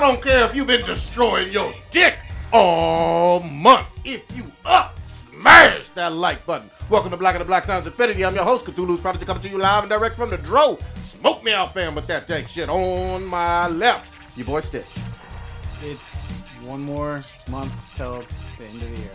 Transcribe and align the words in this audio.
I 0.00 0.04
don't 0.04 0.22
care 0.22 0.46
if 0.46 0.54
you've 0.56 0.66
been 0.66 0.82
destroying 0.82 1.52
your 1.52 1.74
dick 1.90 2.18
all 2.54 3.40
month. 3.40 3.86
If 4.02 4.24
you 4.34 4.50
up, 4.64 4.98
smash 5.04 5.88
that 5.88 6.14
like 6.14 6.46
button. 6.46 6.70
Welcome 6.88 7.10
to 7.10 7.18
Black 7.18 7.34
and 7.34 7.42
the 7.42 7.44
Black 7.44 7.66
Times 7.66 7.86
Infinity. 7.86 8.24
I'm 8.24 8.34
your 8.34 8.44
host, 8.44 8.64
Cthulhu's 8.64 8.98
Prodigy, 8.98 9.26
coming 9.26 9.42
to 9.42 9.50
you 9.50 9.58
live 9.58 9.82
and 9.82 9.90
direct 9.90 10.16
from 10.16 10.30
the 10.30 10.38
Dro. 10.38 10.78
Smoke 10.94 11.44
me 11.44 11.52
out, 11.52 11.74
fam, 11.74 11.94
with 11.94 12.06
that 12.06 12.26
dank 12.26 12.48
shit 12.48 12.70
on 12.70 13.26
my 13.26 13.68
left. 13.68 14.06
Your 14.36 14.46
boy 14.46 14.60
Stitch. 14.60 14.86
It's 15.82 16.38
one 16.62 16.80
more 16.80 17.22
month 17.50 17.70
till 17.94 18.24
the 18.58 18.68
end 18.68 18.82
of 18.82 18.90
the 18.96 19.02
year. 19.02 19.10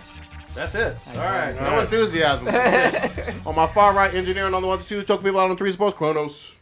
That's 0.53 0.75
it. 0.75 0.95
All 1.07 1.13
All 1.17 1.19
right. 1.23 1.45
right. 1.47 1.55
No 1.61 1.65
All 1.67 1.75
right. 1.77 1.83
enthusiasm. 1.85 2.45
That's 2.45 3.17
it. 3.29 3.33
on 3.43 3.55
my 3.55 3.65
far 3.65 3.91
right, 3.91 4.13
engineering 4.13 4.53
on 4.53 4.61
the 4.61 4.67
one, 4.67 4.81
two, 4.81 5.01
choking 5.01 5.23
people 5.25 5.39
out 5.39 5.49
on 5.49 5.57
three 5.57 5.71
sports, 5.71 5.97
Chronos. 5.97 6.57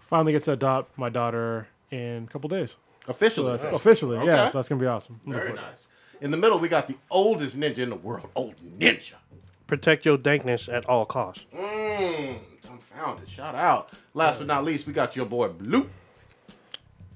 Finally 0.00 0.32
get 0.32 0.42
to 0.42 0.50
adopt 0.50 0.98
my 0.98 1.08
daughter 1.10 1.68
in 1.92 2.24
a 2.24 2.26
couple 2.26 2.48
days. 2.48 2.76
So 3.06 3.10
Officially. 3.10 3.50
that's 3.56 3.64
officially, 3.64 4.16
Okay. 4.18 4.26
yeah. 4.26 4.48
So 4.48 4.58
that's 4.58 4.68
gonna 4.68 4.80
be 4.80 4.86
awesome. 4.86 5.20
Very 5.26 5.40
looking 5.50 5.56
nice. 5.56 5.88
In 6.20 6.30
the 6.30 6.36
middle, 6.36 6.58
we 6.58 6.68
got 6.68 6.88
the 6.88 6.96
oldest 7.10 7.58
ninja 7.58 7.78
in 7.80 7.90
the 7.90 7.96
world, 7.96 8.28
Old 8.34 8.54
Ninja. 8.78 9.14
Protect 9.66 10.06
your 10.06 10.16
dankness 10.16 10.68
at 10.68 10.86
all 10.86 11.04
costs. 11.04 11.44
Mmm, 11.54 12.38
dumbfounded. 12.62 13.28
Shout 13.28 13.54
out. 13.54 13.90
Last 14.14 14.38
but 14.38 14.46
not 14.46 14.64
least, 14.64 14.86
we 14.86 14.92
got 14.92 15.16
your 15.16 15.26
boy 15.26 15.48
Blue. 15.48 15.90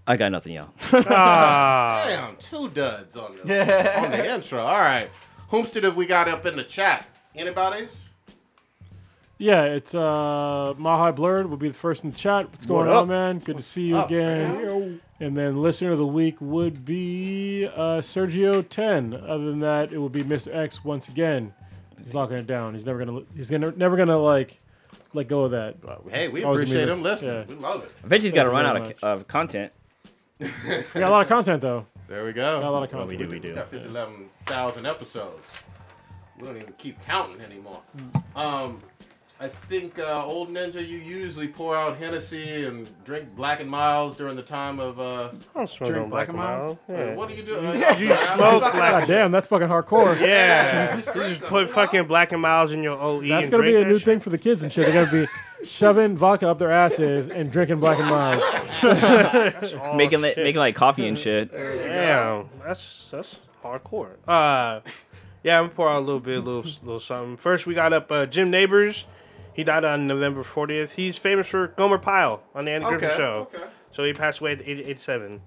I 0.07 0.17
got 0.17 0.33
nothing, 0.33 0.55
y'all. 0.55 0.69
Ah, 1.11 2.03
Damn, 2.07 2.37
two 2.37 2.69
duds 2.71 3.17
on 3.17 3.37
the, 3.37 3.43
on 4.03 4.11
the 4.11 4.35
intro. 4.35 4.61
All 4.61 4.79
right. 4.81 5.11
Whomstead 5.51 5.85
have 5.85 5.97
we 5.97 6.07
got 6.07 6.29
up 6.29 6.45
in 6.47 6.57
the 6.57 6.65
chat? 6.65 7.07
Anybody's? 7.35 8.11
Yeah, 9.39 9.65
it's 9.65 9.95
uh 9.95 10.75
Mahai 10.79 11.15
Blurred 11.15 11.49
will 11.49 11.57
be 11.59 11.69
the 11.69 11.75
first 11.75 12.03
in 12.05 12.11
the 12.11 12.17
chat. 12.17 12.51
What's 12.51 12.67
going 12.67 12.89
What 12.89 12.97
on, 12.97 13.09
man? 13.09 13.39
Good 13.39 13.59
to 13.59 13.63
see 13.63 13.87
you 13.87 13.97
up, 13.99 14.07
again. 14.11 15.01
And 15.21 15.37
then 15.37 15.61
listener 15.61 15.93
of 15.93 15.99
the 15.99 16.07
week 16.07 16.37
would 16.41 16.85
be 16.85 17.67
uh, 17.75 18.01
Sergio 18.01 18.67
Ten. 18.69 19.15
Other 19.15 19.47
than 19.47 19.61
that, 19.61 19.93
it 19.93 19.99
would 19.99 20.13
be 20.13 20.23
Mr. 20.23 20.55
X 20.55 20.85
once 20.85 21.09
again. 21.09 21.53
He's 21.99 22.15
locking 22.15 22.37
it 22.37 22.47
down. 22.47 22.75
He's 22.75 22.87
never 22.87 23.05
gonna. 23.05 23.23
He's 23.37 23.51
gonna 23.51 23.73
never 23.73 23.97
gonna 23.97 24.17
like 24.19 24.61
let 25.15 25.27
go 25.27 25.43
of 25.43 25.51
that. 25.51 25.77
Hey, 26.11 26.29
we 26.29 26.45
Always 26.45 26.63
appreciate 26.63 26.89
him 26.89 26.99
be 26.99 27.03
listening. 27.03 27.33
yeah. 27.35 27.45
We 27.47 27.55
love 27.57 27.83
it. 27.83 27.93
Eventually, 28.05 28.31
he's 28.31 28.35
got 28.35 28.45
to 28.45 28.51
run 28.51 28.65
out 28.65 28.77
very 28.79 28.93
of, 29.03 29.03
of 29.21 29.27
content. 29.27 29.73
We 30.41 30.49
got 31.01 31.09
a 31.09 31.11
lot 31.11 31.23
of 31.23 31.29
content 31.29 31.63
though. 31.63 31.87
There 32.07 32.25
we 32.25 32.33
go. 32.33 32.61
Got 32.61 32.69
a 32.69 32.71
lot 32.71 32.85
of 32.85 32.93
Well, 32.93 33.03
content. 33.07 33.09
we 33.09 33.17
do, 33.17 33.29
we 33.29 33.41
do. 33.41 33.49
We 33.49 33.55
Got 33.57 33.69
50, 33.69 33.89
11,000 33.89 34.87
episodes. 34.87 35.65
We 36.39 36.47
don't 36.47 36.57
even 36.57 36.73
keep 36.79 37.03
counting 37.05 37.41
anymore. 37.41 37.81
Um, 38.37 38.81
I 39.41 39.47
think 39.47 40.01
uh, 40.01 40.27
Old 40.27 40.51
Ninja, 40.51 40.85
you 40.85 40.99
usually 40.99 41.47
pour 41.47 41.77
out 41.77 41.97
Hennessy 41.97 42.65
and 42.65 42.89
drink 43.05 43.37
Black 43.37 43.61
and 43.61 43.71
Milds 43.71 44.17
during 44.17 44.35
the 44.35 44.43
time 44.43 44.81
of. 44.81 44.99
Uh, 44.99 45.31
I 45.55 45.59
don't 45.59 45.71
smoke 45.71 45.91
Drink 45.91 46.11
Black 46.11 46.27
Black 46.27 46.29
and 46.31 46.37
Milds? 46.39 46.81
Miles. 46.89 47.07
Yeah. 47.07 47.15
What 47.15 47.29
do 47.29 47.35
you 47.37 47.43
do? 47.45 47.55
Uh, 47.55 47.95
You 47.99 48.15
smoke 48.17 48.63
God 48.63 49.07
damn, 49.07 49.31
that's 49.31 49.47
fucking 49.47 49.69
hardcore. 49.69 50.21
Yeah, 50.21 50.97
you 50.97 51.03
just 51.03 51.43
put 51.43 51.71
fucking 51.71 52.09
Black 52.09 52.33
and 52.33 52.43
Milds 52.43 52.73
in 52.73 52.83
your 52.83 52.99
OE. 53.01 53.29
That's 53.29 53.47
and 53.47 53.53
gonna 53.53 53.63
be 53.63 53.77
a 53.77 53.85
new 53.85 53.99
that 53.99 54.05
thing 54.05 54.19
for 54.19 54.31
the 54.31 54.39
kids 54.39 54.65
and 54.65 54.73
shit. 54.73 54.87
They're 54.87 55.05
gonna 55.07 55.25
be 55.25 55.65
shoving 55.65 56.17
vodka 56.17 56.49
up 56.49 56.59
their 56.59 56.73
asses 56.73 57.29
and 57.29 57.53
drinking 57.53 57.79
Black 57.79 58.01
and 58.01 58.09
Milds. 58.09 58.43
Making 59.95 60.23
shit. 60.25 60.37
making 60.37 60.59
like 60.59 60.75
coffee 60.75 61.07
and 61.07 61.17
shit. 61.17 61.53
Damn, 61.53 62.49
that's 62.65 63.09
that's 63.13 63.39
hardcore. 63.63 64.15
Uh, 64.27 64.81
yeah, 65.45 65.61
I'm 65.61 65.67
gonna 65.67 65.75
pour 65.77 65.89
out 65.89 65.99
a 65.99 66.01
little 66.01 66.19
bit, 66.19 66.39
a 66.39 66.41
little 66.41 66.69
little 66.83 66.99
something. 66.99 67.37
First, 67.37 67.67
we 67.67 67.75
got 67.75 67.93
up 67.93 68.11
uh, 68.11 68.27
Jim 68.27 68.51
Nabors. 68.51 69.07
He 69.59 69.65
died 69.65 69.85
on 69.85 70.07
November 70.07 70.45
40th. 70.45 70.95
He's 70.95 71.19
famous 71.19 71.49
for 71.49 71.67
Gomer 71.67 71.99
Pyle 71.99 72.45
on 72.55 72.65
the 72.67 72.71
Andy 72.71 72.87
Griffith 72.87 73.17
Show. 73.17 73.49
okay. 73.53 73.65
So 73.91 74.05
he 74.05 74.13
passed 74.13 74.39
away 74.41 74.53
at 74.53 74.59
the 74.59 74.71
age 74.71 74.79
of 74.79 74.87
87. 74.89 75.41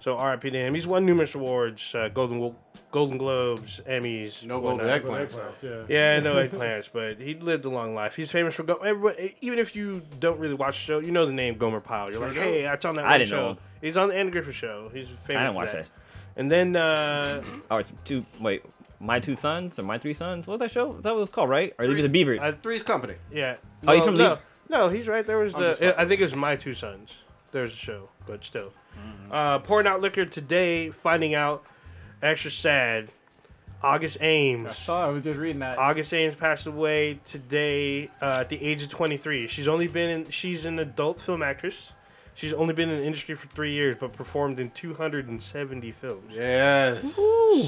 So 0.00 0.18
R.I.P. 0.18 0.50
to 0.50 0.58
him. 0.58 0.74
He's 0.74 0.86
won 0.86 1.06
numerous 1.06 1.34
awards, 1.34 1.94
uh, 1.94 2.10
Golden 2.10 2.54
Golden 2.90 3.16
Globes, 3.16 3.80
Emmys. 3.88 4.44
No 4.44 4.60
golden 4.60 4.86
whatnot. 4.86 5.30
eggplants. 5.30 5.62
Yeah. 5.62 5.84
Yeah, 5.88 6.20
no 6.20 6.34
eggplants, 6.46 6.90
but 6.92 7.18
he 7.18 7.32
lived 7.36 7.64
a 7.64 7.70
long 7.70 7.94
life. 7.94 8.14
He's 8.16 8.30
famous 8.30 8.54
for 8.54 8.64
go- 8.64 8.74
everybody, 8.76 9.34
even 9.40 9.58
if 9.58 9.74
you 9.74 10.02
don't 10.20 10.38
really 10.38 10.52
watch 10.54 10.74
the 10.76 10.80
show, 10.82 10.98
you 10.98 11.10
know 11.10 11.24
the 11.24 11.32
name 11.32 11.56
Gomer 11.56 11.80
Pyle. 11.80 12.10
You're 12.12 12.20
like, 12.20 12.36
hey, 12.36 12.62
that's 12.64 12.84
on 12.84 12.96
that 12.96 13.06
I 13.06 13.16
didn't 13.16 13.30
show. 13.30 13.52
know. 13.52 13.58
He's 13.80 13.96
on 13.96 14.08
the 14.10 14.14
Andy 14.14 14.30
Griffith 14.30 14.54
Show. 14.56 14.90
He's 14.92 15.08
famous. 15.08 15.22
I 15.28 15.32
didn't 15.44 15.46
for 15.46 15.52
watch 15.54 15.72
that. 15.72 15.84
that. 15.84 15.90
And 16.36 16.50
then 16.52 16.76
uh, 16.76 17.42
Oh, 17.70 17.82
two. 18.04 18.26
Wait, 18.40 18.62
my 19.04 19.20
two 19.20 19.36
sons 19.36 19.78
or 19.78 19.82
my 19.82 19.98
three 19.98 20.14
sons? 20.14 20.46
What 20.46 20.54
was 20.54 20.60
that 20.60 20.70
show? 20.70 20.94
That 21.02 21.14
was 21.14 21.28
called 21.28 21.50
right? 21.50 21.74
Or 21.78 21.86
Leave 21.86 21.98
It 21.98 22.04
a 22.06 22.08
Beaver? 22.08 22.38
I- 22.40 22.52
Three's 22.52 22.82
Company. 22.82 23.14
yeah. 23.32 23.56
Oh, 23.86 23.92
he's 23.92 24.00
No, 24.00 24.06
from 24.06 24.16
no, 24.16 24.28
Leave- 24.30 24.38
no, 24.70 24.88
he's 24.88 25.06
right. 25.08 25.24
There 25.26 25.38
was 25.38 25.54
I'm 25.54 25.60
the. 25.62 25.74
fucking 25.74 25.92
I 25.98 26.04
think 26.06 26.20
it 26.20 26.24
was 26.24 26.34
my 26.34 26.56
two 26.56 26.74
sons. 26.74 27.18
There's 27.52 27.72
a 27.72 27.76
show, 27.76 28.08
but 28.26 28.44
still. 28.44 28.72
Mm-hmm. 28.98 29.32
Uh, 29.32 29.58
pouring 29.60 29.86
out 29.86 30.00
liquor 30.00 30.24
today, 30.24 30.90
finding 30.90 31.34
out 31.34 31.64
extra 32.22 32.50
sad. 32.50 33.10
August 33.82 34.16
Ames. 34.22 34.64
I 34.64 34.70
saw. 34.70 35.06
I 35.06 35.10
was 35.10 35.22
just 35.22 35.38
reading 35.38 35.58
that. 35.60 35.76
August 35.76 36.14
Ames 36.14 36.34
passed 36.36 36.66
away 36.66 37.20
today 37.26 38.08
uh, 38.22 38.38
at 38.40 38.48
the 38.48 38.60
age 38.64 38.82
of 38.82 38.88
23. 38.88 39.46
She's 39.46 39.68
only 39.68 39.88
been 39.88 40.08
in, 40.08 40.30
she's 40.30 40.64
an 40.64 40.78
adult 40.78 41.20
film 41.20 41.42
actress. 41.42 41.92
She's 42.34 42.52
only 42.52 42.74
been 42.74 42.90
in 42.90 42.98
the 42.98 43.04
industry 43.06 43.36
for 43.36 43.46
three 43.46 43.72
years, 43.72 43.96
but 43.98 44.12
performed 44.12 44.58
in 44.58 44.70
270 44.70 45.92
films. 45.92 46.32
Yes. 46.34 47.14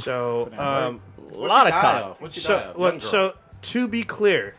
So, 0.03 0.51
um, 0.59 1.01
a 1.33 1.37
lot 1.37 1.69
of 1.69 1.73
content. 1.73 2.21
What's 2.21 2.35
she 2.35 2.41
so, 2.41 2.57
die 2.57 2.63
of? 2.65 2.77
well, 2.77 2.91
Young 2.91 2.99
girl. 2.99 3.09
so 3.09 3.35
to 3.63 3.89
be 3.89 4.03
clear, 4.03 4.57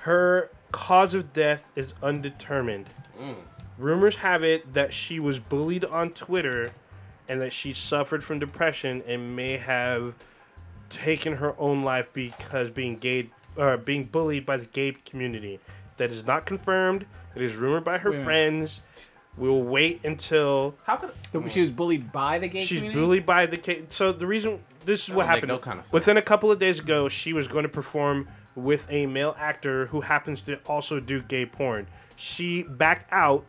her 0.00 0.50
cause 0.72 1.14
of 1.14 1.32
death 1.32 1.68
is 1.74 1.94
undetermined. 2.02 2.90
Mm. 3.18 3.36
Rumors 3.78 4.16
have 4.16 4.42
it 4.42 4.74
that 4.74 4.92
she 4.92 5.18
was 5.18 5.40
bullied 5.40 5.84
on 5.86 6.10
Twitter, 6.10 6.72
and 7.28 7.40
that 7.40 7.52
she 7.52 7.72
suffered 7.72 8.22
from 8.22 8.38
depression 8.38 9.02
and 9.06 9.34
may 9.34 9.56
have 9.56 10.14
taken 10.90 11.36
her 11.36 11.58
own 11.58 11.82
life 11.82 12.08
because 12.12 12.68
being 12.70 12.98
gay 12.98 13.30
or 13.56 13.76
being 13.78 14.04
bullied 14.04 14.44
by 14.44 14.56
the 14.56 14.66
gay 14.66 14.92
community. 14.92 15.58
That 15.96 16.10
is 16.10 16.26
not 16.26 16.46
confirmed. 16.46 17.06
It 17.34 17.42
is 17.42 17.56
rumored 17.56 17.84
by 17.84 17.98
her 17.98 18.10
Wait 18.10 18.16
a 18.16 18.18
minute. 18.18 18.24
friends. 18.24 18.80
We'll 19.36 19.62
wait 19.62 20.00
until 20.04 20.74
How 20.84 20.96
could 20.96 21.10
The- 21.32 21.48
she 21.48 21.60
was 21.60 21.70
bullied 21.70 22.12
by 22.12 22.38
the 22.38 22.48
gay 22.48 22.60
she's 22.62 22.78
community. 22.80 23.00
bullied 23.00 23.26
by 23.26 23.46
the 23.46 23.56
gay. 23.56 23.84
So 23.88 24.12
the 24.12 24.26
reason 24.26 24.62
this 24.84 25.08
is 25.08 25.14
what 25.14 25.22
don't 25.22 25.28
make 25.28 25.34
happened. 25.36 25.48
no 25.48 25.58
kind 25.58 25.78
of 25.78 25.86
sense. 25.86 25.92
Within 25.92 26.16
a 26.18 26.22
couple 26.22 26.50
of 26.52 26.58
days 26.58 26.80
ago, 26.80 27.08
she 27.08 27.32
was 27.32 27.48
going 27.48 27.62
to 27.62 27.68
perform 27.70 28.28
with 28.54 28.86
a 28.90 29.06
male 29.06 29.34
actor 29.38 29.86
who 29.86 30.02
happens 30.02 30.42
to 30.42 30.56
also 30.66 31.00
do 31.00 31.22
gay 31.22 31.46
porn. 31.46 31.86
She 32.16 32.62
backed 32.64 33.10
out 33.10 33.46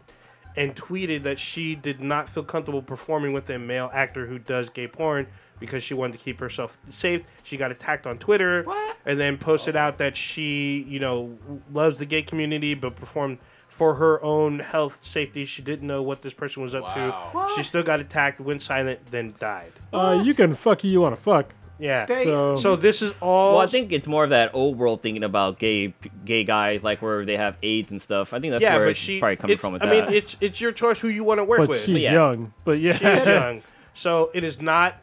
and 0.55 0.73
tweeted 0.75 1.23
that 1.23 1.37
she 1.39 1.75
did 1.75 1.99
not 1.99 2.29
feel 2.29 2.43
comfortable 2.43 2.81
performing 2.81 3.33
with 3.33 3.49
a 3.49 3.57
male 3.59 3.89
actor 3.93 4.27
who 4.27 4.39
does 4.39 4.69
gay 4.69 4.87
porn 4.87 5.27
because 5.59 5.83
she 5.83 5.93
wanted 5.93 6.13
to 6.13 6.19
keep 6.19 6.39
herself 6.39 6.77
safe. 6.91 7.23
She 7.43 7.57
got 7.57 7.71
attacked 7.71 8.05
on 8.07 8.19
Twitter 8.19 8.65
and 9.05 9.19
then 9.19 9.37
posted 9.37 9.75
out 9.75 9.97
that 9.97 10.15
she, 10.15 10.85
you 10.87 10.99
know, 10.99 11.37
loves 11.73 11.99
the 11.99 12.05
gay 12.05 12.21
community 12.21 12.73
but 12.75 12.95
performed 12.95 13.39
for 13.73 13.95
her 13.95 14.23
own 14.23 14.59
health 14.59 15.03
safety. 15.03 15.45
She 15.45 15.61
didn't 15.63 15.87
know 15.87 16.03
what 16.03 16.21
this 16.21 16.33
person 16.33 16.61
was 16.61 16.75
up 16.75 16.83
Wow. 16.95 17.47
to. 17.47 17.53
She 17.55 17.63
still 17.63 17.81
got 17.83 17.99
attacked, 17.99 18.39
went 18.39 18.61
silent, 18.61 18.99
then 19.09 19.33
died. 19.39 19.71
Uh, 19.91 20.21
you 20.23 20.33
can 20.35 20.53
fuck 20.53 20.81
who 20.81 20.87
you 20.87 21.01
want 21.01 21.15
to 21.15 21.21
fuck. 21.21 21.55
Yeah. 21.79 22.05
They- 22.05 22.23
So, 22.23 22.55
So 22.55 22.75
this 22.75 23.01
is 23.01 23.13
all. 23.19 23.53
Well, 23.53 23.61
I 23.61 23.65
think 23.65 23.91
it's 23.91 24.05
more 24.07 24.23
of 24.23 24.29
that 24.29 24.51
old 24.53 24.77
world 24.77 25.01
thinking 25.01 25.23
about 25.23 25.57
gay 25.57 25.95
gay 26.23 26.43
guys, 26.43 26.83
like 26.83 27.01
where 27.01 27.25
they 27.25 27.35
have 27.35 27.57
AIDS 27.63 27.89
and 27.91 27.99
stuff. 27.99 28.31
I 28.31 28.39
think 28.39 28.51
that's 28.51 28.61
yeah, 28.61 28.75
where 28.75 28.85
but 28.85 28.89
it's 28.91 28.99
she. 28.99 29.19
probably 29.19 29.37
coming 29.37 29.53
it's- 29.55 29.61
from 29.61 29.73
with 29.73 29.81
I 29.81 29.87
that. 29.87 30.07
mean, 30.09 30.17
it's 30.17 30.37
it's 30.39 30.61
your 30.61 30.71
choice 30.71 30.99
who 31.01 31.07
you 31.07 31.23
want 31.23 31.39
to 31.39 31.43
work 31.43 31.57
but 31.59 31.69
with. 31.69 31.83
she's 31.83 31.99
yeah. 32.03 32.13
young. 32.13 32.53
But 32.63 32.79
yeah, 32.79 32.93
She's 32.93 33.25
young, 33.41 33.63
so 33.95 34.29
it 34.35 34.43
is 34.43 34.61
not 34.61 34.97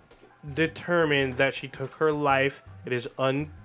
determined 0.55 1.35
that 1.35 1.55
she 1.55 1.69
took 1.69 1.95
her 1.95 2.13
life. 2.13 2.63
It 2.87 2.93
is 2.93 3.09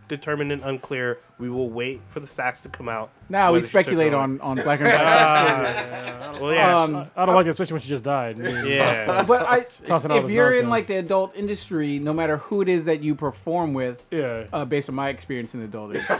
undetermined 0.09 0.51
and 0.51 0.63
unclear. 0.63 1.19
We 1.37 1.49
will 1.49 1.69
wait 1.69 1.99
for 2.09 2.19
the 2.21 2.27
facts 2.27 2.61
to 2.61 2.69
come 2.69 2.87
out. 2.87 3.09
now 3.27 3.49
we 3.51 3.53
whether 3.57 3.61
she 3.67 3.71
took 3.73 3.83
speculate 3.85 4.13
on 4.13 4.39
on 4.41 4.55
black 4.57 4.79
and 4.79 4.87
white. 4.89 4.95
Ah, 5.05 6.37
well, 6.41 6.53
yeah. 6.53 6.79
Um, 6.81 7.09
I 7.15 7.25
don't 7.25 7.35
like 7.35 7.45
it, 7.45 7.49
especially 7.49 7.73
when 7.73 7.81
she 7.81 7.89
just 7.89 8.03
died. 8.03 8.39
I 8.39 8.43
mean, 8.43 8.67
yeah. 8.67 9.23
but 9.27 9.41
I, 9.47 9.61
Tossing 9.85 10.11
all 10.11 10.17
if 10.17 10.23
this 10.23 10.31
you're 10.31 10.47
in 10.53 10.53
nonsense. 10.53 10.69
like 10.69 10.87
the 10.87 10.95
adult 10.97 11.35
industry, 11.35 11.99
no 11.99 12.13
matter 12.13 12.37
who 12.37 12.61
it 12.61 12.69
is 12.69 12.85
that 12.85 13.01
you 13.01 13.15
perform 13.15 13.73
with, 13.73 14.03
Yeah. 14.11 14.45
uh, 14.53 14.63
based 14.65 14.87
on 14.89 14.95
my 14.95 15.09
experience 15.09 15.53
in 15.53 15.61
adult 15.61 15.95
industry, 15.95 16.15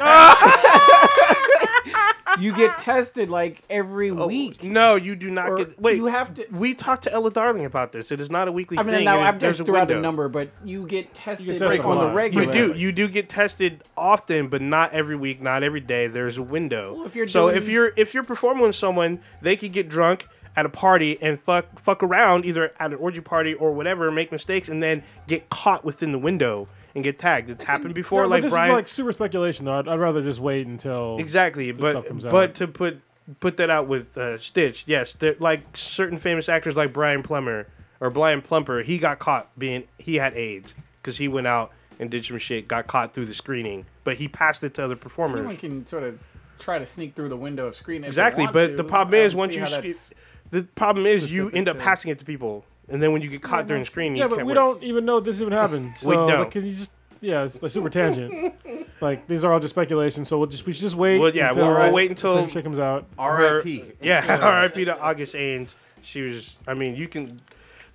you 2.40 2.54
get 2.54 2.78
tested 2.78 3.30
like 3.30 3.64
every 3.70 4.10
oh, 4.10 4.28
week. 4.28 4.64
No, 4.64 4.96
you 4.96 5.16
do 5.16 5.30
not 5.30 5.50
Or 5.50 5.58
get. 5.58 5.80
Wait, 5.80 5.98
you 5.98 6.08
have 6.08 6.34
to- 6.36 6.48
We 6.52 6.74
talked 6.74 7.04
to 7.04 7.14
Ela 7.14 7.32
Darling 7.32 7.66
about 7.66 7.92
this. 7.92 8.12
It 8.12 8.20
is 8.22 8.30
not 8.30 8.48
a 8.48 8.52
weekly 8.52 8.78
I 8.78 8.84
mean, 8.84 8.96
thing. 8.96 9.06
now 9.06 9.20
I've 9.22 9.40
there's 9.40 9.58
just 9.58 9.68
a 9.68 9.72
threw 9.72 9.78
out 9.78 9.92
a 9.92 10.00
number, 10.00 10.30
but 10.30 10.50
you 10.64 10.86
get 10.86 11.14
tested 11.14 11.60
tested 11.60 11.68
like, 11.68 11.80
a 11.80 11.88
on 11.88 12.08
the 12.10 12.14
regular. 12.14 12.46
You 12.54 12.74
do. 12.74 12.80
You 12.80 12.92
do 12.92 13.08
get 13.08 13.30
tested 13.30 13.84
often, 13.98 14.48
but 14.48 14.62
not 14.62 14.94
every 14.94 15.16
week, 15.16 15.42
not 15.42 15.64
every 15.64 15.82
day. 15.82 16.08
There's 16.08 16.38
a 16.38 16.44
window. 16.44 16.96
Well, 16.96 17.06
if 17.06 17.16
you're 17.16 17.28
so 17.28 17.48
doing- 17.48 17.58
if 17.58 17.70
you're 17.70 17.94
if 17.96 18.14
you're 18.14 18.24
performing 18.24 18.64
with 18.64 18.76
someone, 18.76 19.20
they 19.42 19.56
could 19.56 19.72
get 19.72 19.90
drunk 19.90 20.28
at 20.56 20.66
a 20.66 20.70
party 20.70 21.18
and 21.22 21.40
fuck 21.40 21.80
fuck 21.80 22.02
around 22.02 22.46
either 22.46 22.74
at 22.80 22.92
an 22.92 22.98
orgy 22.98 23.22
party 23.22 23.54
or 23.54 23.74
whatever, 23.74 24.10
make 24.12 24.32
mistakes, 24.32 24.70
and 24.70 24.82
then 24.82 25.04
get 25.28 25.50
caught 25.50 25.84
within 25.84 26.12
the 26.12 26.20
window 26.20 26.68
and 26.96 27.04
get 27.04 27.20
tagged. 27.20 27.50
It's 27.50 27.64
happened 27.64 27.94
before, 27.94 28.24
Yeah, 28.24 28.28
like 28.30 28.42
this 28.44 28.54
Brian. 28.54 28.72
is 28.72 28.76
like 28.76 28.88
super 28.88 29.12
speculation, 29.12 29.66
though. 29.66 29.78
I'd, 29.80 29.88
I'd 29.88 30.00
rather 30.00 30.22
just 30.24 30.40
wait 30.40 30.66
until. 30.66 31.18
exactly, 31.20 31.74
stuff 31.76 32.08
comes 32.08 32.24
but 32.24 32.30
out. 32.30 32.32
but 32.32 32.56
to 32.56 32.68
put 32.68 33.02
put 33.40 33.58
that 33.58 33.70
out 33.70 33.88
with 33.88 34.18
uh, 34.18 34.38
Stitch, 34.38 34.86
yes, 34.88 35.16
like 35.40 35.62
certain 35.76 36.18
famous 36.18 36.48
actors 36.50 36.76
like 36.76 36.94
Brian 36.94 37.22
Plummer 37.24 37.68
or 38.00 38.10
Brian 38.10 38.42
Plumper, 38.42 38.82
he 38.84 38.98
got 38.98 39.20
caught 39.20 39.50
being 39.60 39.84
he 39.98 40.16
had 40.16 40.34
AIDS 40.36 40.74
because 41.02 41.18
he 41.18 41.28
went 41.28 41.48
out 41.48 41.72
and 42.00 42.10
did 42.12 42.26
some 42.26 42.38
shit, 42.38 42.68
got 42.68 42.88
caught 42.88 43.14
through 43.14 43.26
the 43.26 43.34
screening, 43.34 43.86
but 44.04 44.18
he 44.18 44.28
passed 44.28 44.64
it 44.64 44.74
to 44.76 44.84
other 44.84 44.96
performers. 44.96 45.40
Anyone 45.40 45.58
can 45.58 45.88
sort 45.88 46.04
of 46.04 46.20
try 46.60 46.78
to 46.78 46.86
sneak 46.86 47.16
through 47.16 47.30
the 47.30 47.38
window 47.38 47.68
of 47.68 47.76
screen. 47.76 47.98
if 47.98 48.02
they 48.04 48.08
Exactly, 48.08 48.44
want 48.44 48.54
but 48.54 48.68
to. 48.68 48.76
the 48.76 48.84
problem 48.84 49.20
I 49.22 49.24
is 49.24 49.36
once 49.36 49.54
you 49.54 49.62
how 49.62 49.68
sk- 49.68 49.76
that's- 49.76 50.14
the 50.52 50.64
problem 50.64 51.06
is 51.06 51.34
you 51.34 51.50
end 51.50 51.68
up 51.68 51.80
passing 51.80 52.12
it 52.12 52.20
to 52.20 52.26
people, 52.26 52.64
and 52.90 53.02
then 53.02 53.12
when 53.14 53.22
you 53.22 53.30
get 53.30 53.42
caught 53.42 53.68
during 53.68 53.86
screening, 53.86 54.18
Yeah, 54.18 54.24
you 54.26 54.30
but 54.30 54.36
can't 54.38 54.48
we 54.48 54.54
work. 54.54 54.56
don't 54.56 54.84
even 54.84 55.06
know 55.06 55.20
this 55.20 55.40
even 55.42 55.54
happened. 55.54 55.94
So, 55.98 56.10
We 56.10 56.16
don't. 56.16 56.28
like, 56.40 56.52
'cause 56.52 56.64
you 56.64 56.72
just 56.72 56.92
yeah, 57.22 57.44
it's 57.44 57.62
like 57.64 57.72
super 57.72 57.90
tangent. 57.90 58.54
like 59.02 59.26
these 59.28 59.44
are 59.44 59.52
all 59.52 59.60
just 59.60 59.74
speculation. 59.74 60.26
So 60.26 60.38
we'll 60.38 60.48
just 60.48 60.66
we 60.66 60.74
should 60.74 60.82
just 60.82 60.96
wait. 60.96 61.20
Well, 61.20 61.34
yeah, 61.34 61.50
until 61.50 61.68
we'll- 61.68 61.80
we'll 61.80 61.94
wait 61.94 62.10
until- 62.12 62.44
the 62.44 62.50
shit 62.52 62.64
comes 62.64 62.80
out. 62.80 63.08
R.I.P. 63.18 63.84
Yeah, 64.02 64.40
R.I.P. 64.42 64.86
to 64.86 65.00
August 65.00 65.36
Ames. 65.36 65.74
She 66.02 66.22
was. 66.22 66.58
I 66.68 66.74
mean, 66.76 66.96
you 66.96 67.08
can. 67.08 67.40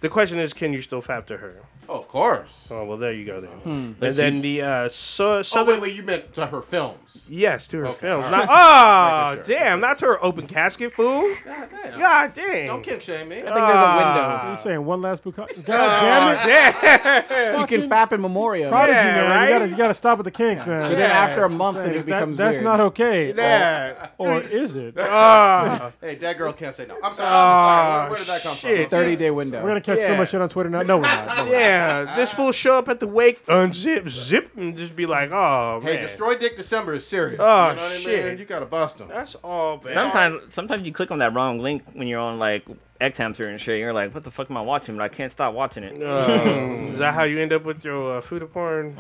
The 0.00 0.08
question 0.08 0.38
is, 0.40 0.52
can 0.54 0.72
you 0.72 0.81
still 0.81 1.02
fap 1.02 1.26
to 1.26 1.36
her? 1.36 1.54
Oh, 1.92 1.98
of 1.98 2.06
course. 2.06 2.69
Oh 2.70 2.84
well, 2.84 2.98
there 2.98 3.12
you 3.12 3.25
go 3.26 3.40
then. 3.40 3.50
Hmm. 3.50 4.04
And 4.04 4.14
then 4.14 4.40
the 4.42 4.62
uh, 4.62 4.88
so, 4.88 5.38
Oh, 5.38 5.42
southern. 5.42 5.75
wait, 5.81 5.82
wait, 5.90 5.94
you 5.96 6.04
meant 6.04 6.32
to 6.34 6.46
her 6.46 6.62
films. 6.62 7.25
Yes, 7.28 7.66
to 7.69 7.78
her 7.78 7.87
Okay, 7.87 7.98
films. 7.98 8.25
all 8.26 8.31
Not, 8.31 8.48
oh, 8.48 9.31
Making 9.37 9.44
sure. 9.44 9.58
damn! 9.58 9.81
Not 9.81 9.98
to 9.98 10.06
her 10.06 10.25
open 10.25 10.46
casket, 10.46 10.92
fool. 10.92 11.22
God 11.44 11.69
damn. 11.82 11.98
God 11.98 12.34
dang. 12.34 12.66
Don't 12.69 12.82
kick 12.84 13.02
shame 13.02 13.28
me. 13.28 13.38
I 13.38 13.42
think 13.42 13.54
there's 13.54 13.58
a 13.58 13.96
window. 13.96 14.22
What 14.22 14.44
are 14.44 14.50
you 14.52 14.56
saying? 14.56 14.84
One 14.84 15.02
last 15.02 15.25
Bukkake? 15.25 15.52
Oh, 15.58 15.62
God 15.62 16.46
damn 16.46 16.76
it! 16.78 17.28
damn. 17.28 17.60
You 17.60 17.66
can 17.66 17.88
fap 17.90 18.12
in 18.12 18.20
memoriam. 18.20 18.70
Prodigy, 18.70 18.94
Yeah, 18.96 19.14
man. 19.14 19.31
right? 19.31 19.48
You 19.48 19.54
gotta 19.58 19.69
you 19.70 19.76
gotta 19.76 19.94
stop 19.94 20.19
with 20.19 20.26
the 20.26 20.31
kinks, 20.31 20.64
man. 20.64 20.90
But 20.90 20.96
then 20.96 21.10
after 21.10 21.43
a 21.44 21.48
month, 21.48 21.78
then 21.78 21.86
That- 21.88 21.96
it 21.96 22.06
becomes 22.06 22.36
that's 22.36 22.54
weird. 22.54 22.64
not 22.64 22.81
okay. 22.81 23.34
Yeah. 23.34 24.08
Or, 24.19 24.34
or 24.34 24.40
is 24.43 24.76
it? 24.76 24.94
Ah, 24.98 25.90
Hey, 26.00 26.14
that 26.16 26.38
girl 26.38 26.52
can't 26.52 26.75
say 26.75 26.86
no. 26.86 26.94
I'm 27.02 27.14
sorry. 27.14 27.28
I'm 27.31 27.34
sorry. 27.34 28.00
Where, 28.02 28.10
where 28.10 28.19
did 28.19 28.26
that 28.28 28.43
come 28.43 28.56
from? 28.56 28.70
shit. 28.70 28.88
from? 28.90 28.98
30 29.00 29.16
day 29.16 29.31
window. 29.32 29.62
We're 29.62 29.70
gonna 29.70 29.81
catch 29.81 30.00
so 30.02 30.12
Yeah. 30.12 30.19
much 30.19 30.31
shit 30.31 30.40
on 30.40 30.48
Twitter 30.48 30.70
now. 30.70 30.82
No, 30.82 30.96
we're 30.98 31.02
not. 31.02 31.26
No, 31.26 31.44
we're 31.46 31.78
not. 31.78 31.80
Yeah. 32.06 32.17
This 32.17 32.32
fool 32.32 32.53
show 32.53 32.79
up 32.79 32.88
at 32.88 33.00
the 33.00 33.06
wake, 33.06 33.44
unzip, 33.47 34.09
zip, 34.09 34.50
and 34.56 34.77
just 34.77 34.94
be 34.97 35.06
like, 35.06 35.31
oh 35.31 35.81
man. 35.82 35.97
Hey, 35.97 36.00
Destroy 36.03 36.37
Dick 36.37 36.56
December 36.56 36.94
is 36.94 37.06
serious. 37.06 37.38
Oh, 37.41 37.71
you 37.71 37.77
know 37.77 37.82
what 37.82 37.93
I 37.93 37.99
shit. 37.99 38.25
mean? 38.27 38.38
You 38.38 38.44
gotta 38.44 38.67
bust 38.67 39.00
him. 39.00 39.09
That's 39.09 39.35
all 39.37 39.79
bad. 39.79 39.94
Sometimes, 39.94 40.55
sometimes 40.55 40.82
you 40.87 40.93
click 40.93 41.11
on 41.11 41.19
that 41.21 41.35
wrong 41.35 41.59
link 41.61 41.82
when 41.93 42.06
you're 42.09 42.21
on 42.21 42.38
like 42.38 42.65
X 43.00 43.17
Hamster 43.19 43.49
and 43.49 43.61
shit. 43.61 43.79
You're 43.79 43.93
like, 43.93 44.15
what 44.15 44.25
the 44.25 44.31
fuck 44.31 44.50
am 44.50 44.56
I 44.56 44.62
watching? 44.62 44.97
But 44.97 45.05
I 45.05 45.09
can't 45.09 45.32
stop 45.32 45.55
watching 45.55 45.85
it. 45.85 46.03
Uh, 46.03 46.88
is 46.91 46.99
that 46.99 47.15
how 47.15 47.25
you 47.25 47.38
end 47.41 47.53
up 47.53 47.65
with 47.65 47.85
your 47.85 48.19
uh, 48.19 48.21
food 48.21 48.50
porn? 48.53 48.94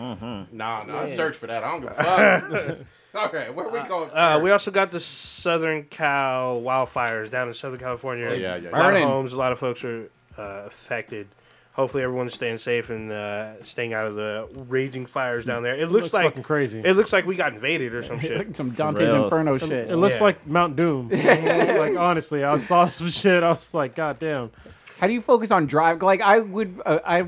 Nah, 0.52 0.84
nah. 0.84 1.06
Search 1.06 1.36
for 1.36 1.46
that. 1.46 1.62
I 1.64 1.70
don't 1.70 1.80
give 1.82 1.90
a 1.90 1.94
fuck. 3.14 3.24
okay, 3.26 3.50
where 3.50 3.68
we 3.68 3.80
going? 3.88 4.08
Uh, 4.12 4.34
first? 4.34 4.42
we 4.44 4.50
also 4.52 4.70
got 4.70 4.90
the 4.90 5.00
Southern 5.00 5.84
Cal 5.84 6.60
wildfires 6.62 7.30
down 7.30 7.48
in 7.48 7.54
Southern 7.54 7.80
California. 7.80 8.28
Oh, 8.30 8.32
yeah, 8.32 8.56
yeah, 8.56 8.70
A 8.70 8.78
lot 8.78 8.94
of 8.94 9.02
homes, 9.02 9.32
a 9.32 9.36
lot 9.36 9.52
of 9.52 9.58
folks 9.58 9.84
are 9.84 10.08
uh, 10.38 10.62
affected. 10.66 11.26
Hopefully, 11.74 12.02
everyone's 12.02 12.34
staying 12.34 12.58
safe 12.58 12.90
and 12.90 13.12
uh, 13.12 13.62
staying 13.62 13.94
out 13.94 14.06
of 14.06 14.16
the 14.16 14.48
raging 14.68 15.06
fires 15.06 15.44
down 15.44 15.62
there. 15.62 15.74
It 15.74 15.88
looks, 15.90 16.04
looks 16.04 16.12
like 16.14 16.24
fucking 16.24 16.42
crazy. 16.42 16.80
It 16.84 16.94
looks 16.94 17.12
like 17.12 17.26
we 17.26 17.36
got 17.36 17.54
invaded 17.54 17.94
or 17.94 18.02
some 18.04 18.18
shit. 18.18 18.36
Like 18.36 18.54
some 18.56 18.70
Dante's 18.70 19.08
reals. 19.12 19.24
Inferno 19.24 19.56
shit. 19.56 19.88
It 19.90 19.96
looks 19.96 20.16
Yeah. 20.16 20.24
like 20.24 20.46
Mount 20.46 20.74
Doom. 20.76 21.08
like 21.12 21.96
honestly, 21.96 22.42
I 22.44 22.58
saw 22.58 22.86
some 22.86 23.08
shit. 23.20 23.42
I 23.42 23.50
was 23.50 23.72
like, 23.72 23.94
God 23.94 24.18
damn. 24.18 24.50
How 24.98 25.06
do 25.06 25.12
you 25.12 25.20
focus 25.22 25.50
on 25.52 25.66
drive? 25.66 26.02
Like 26.02 26.20
I 26.20 26.40
would, 26.40 26.80
uh, 26.84 26.98
I 27.06 27.24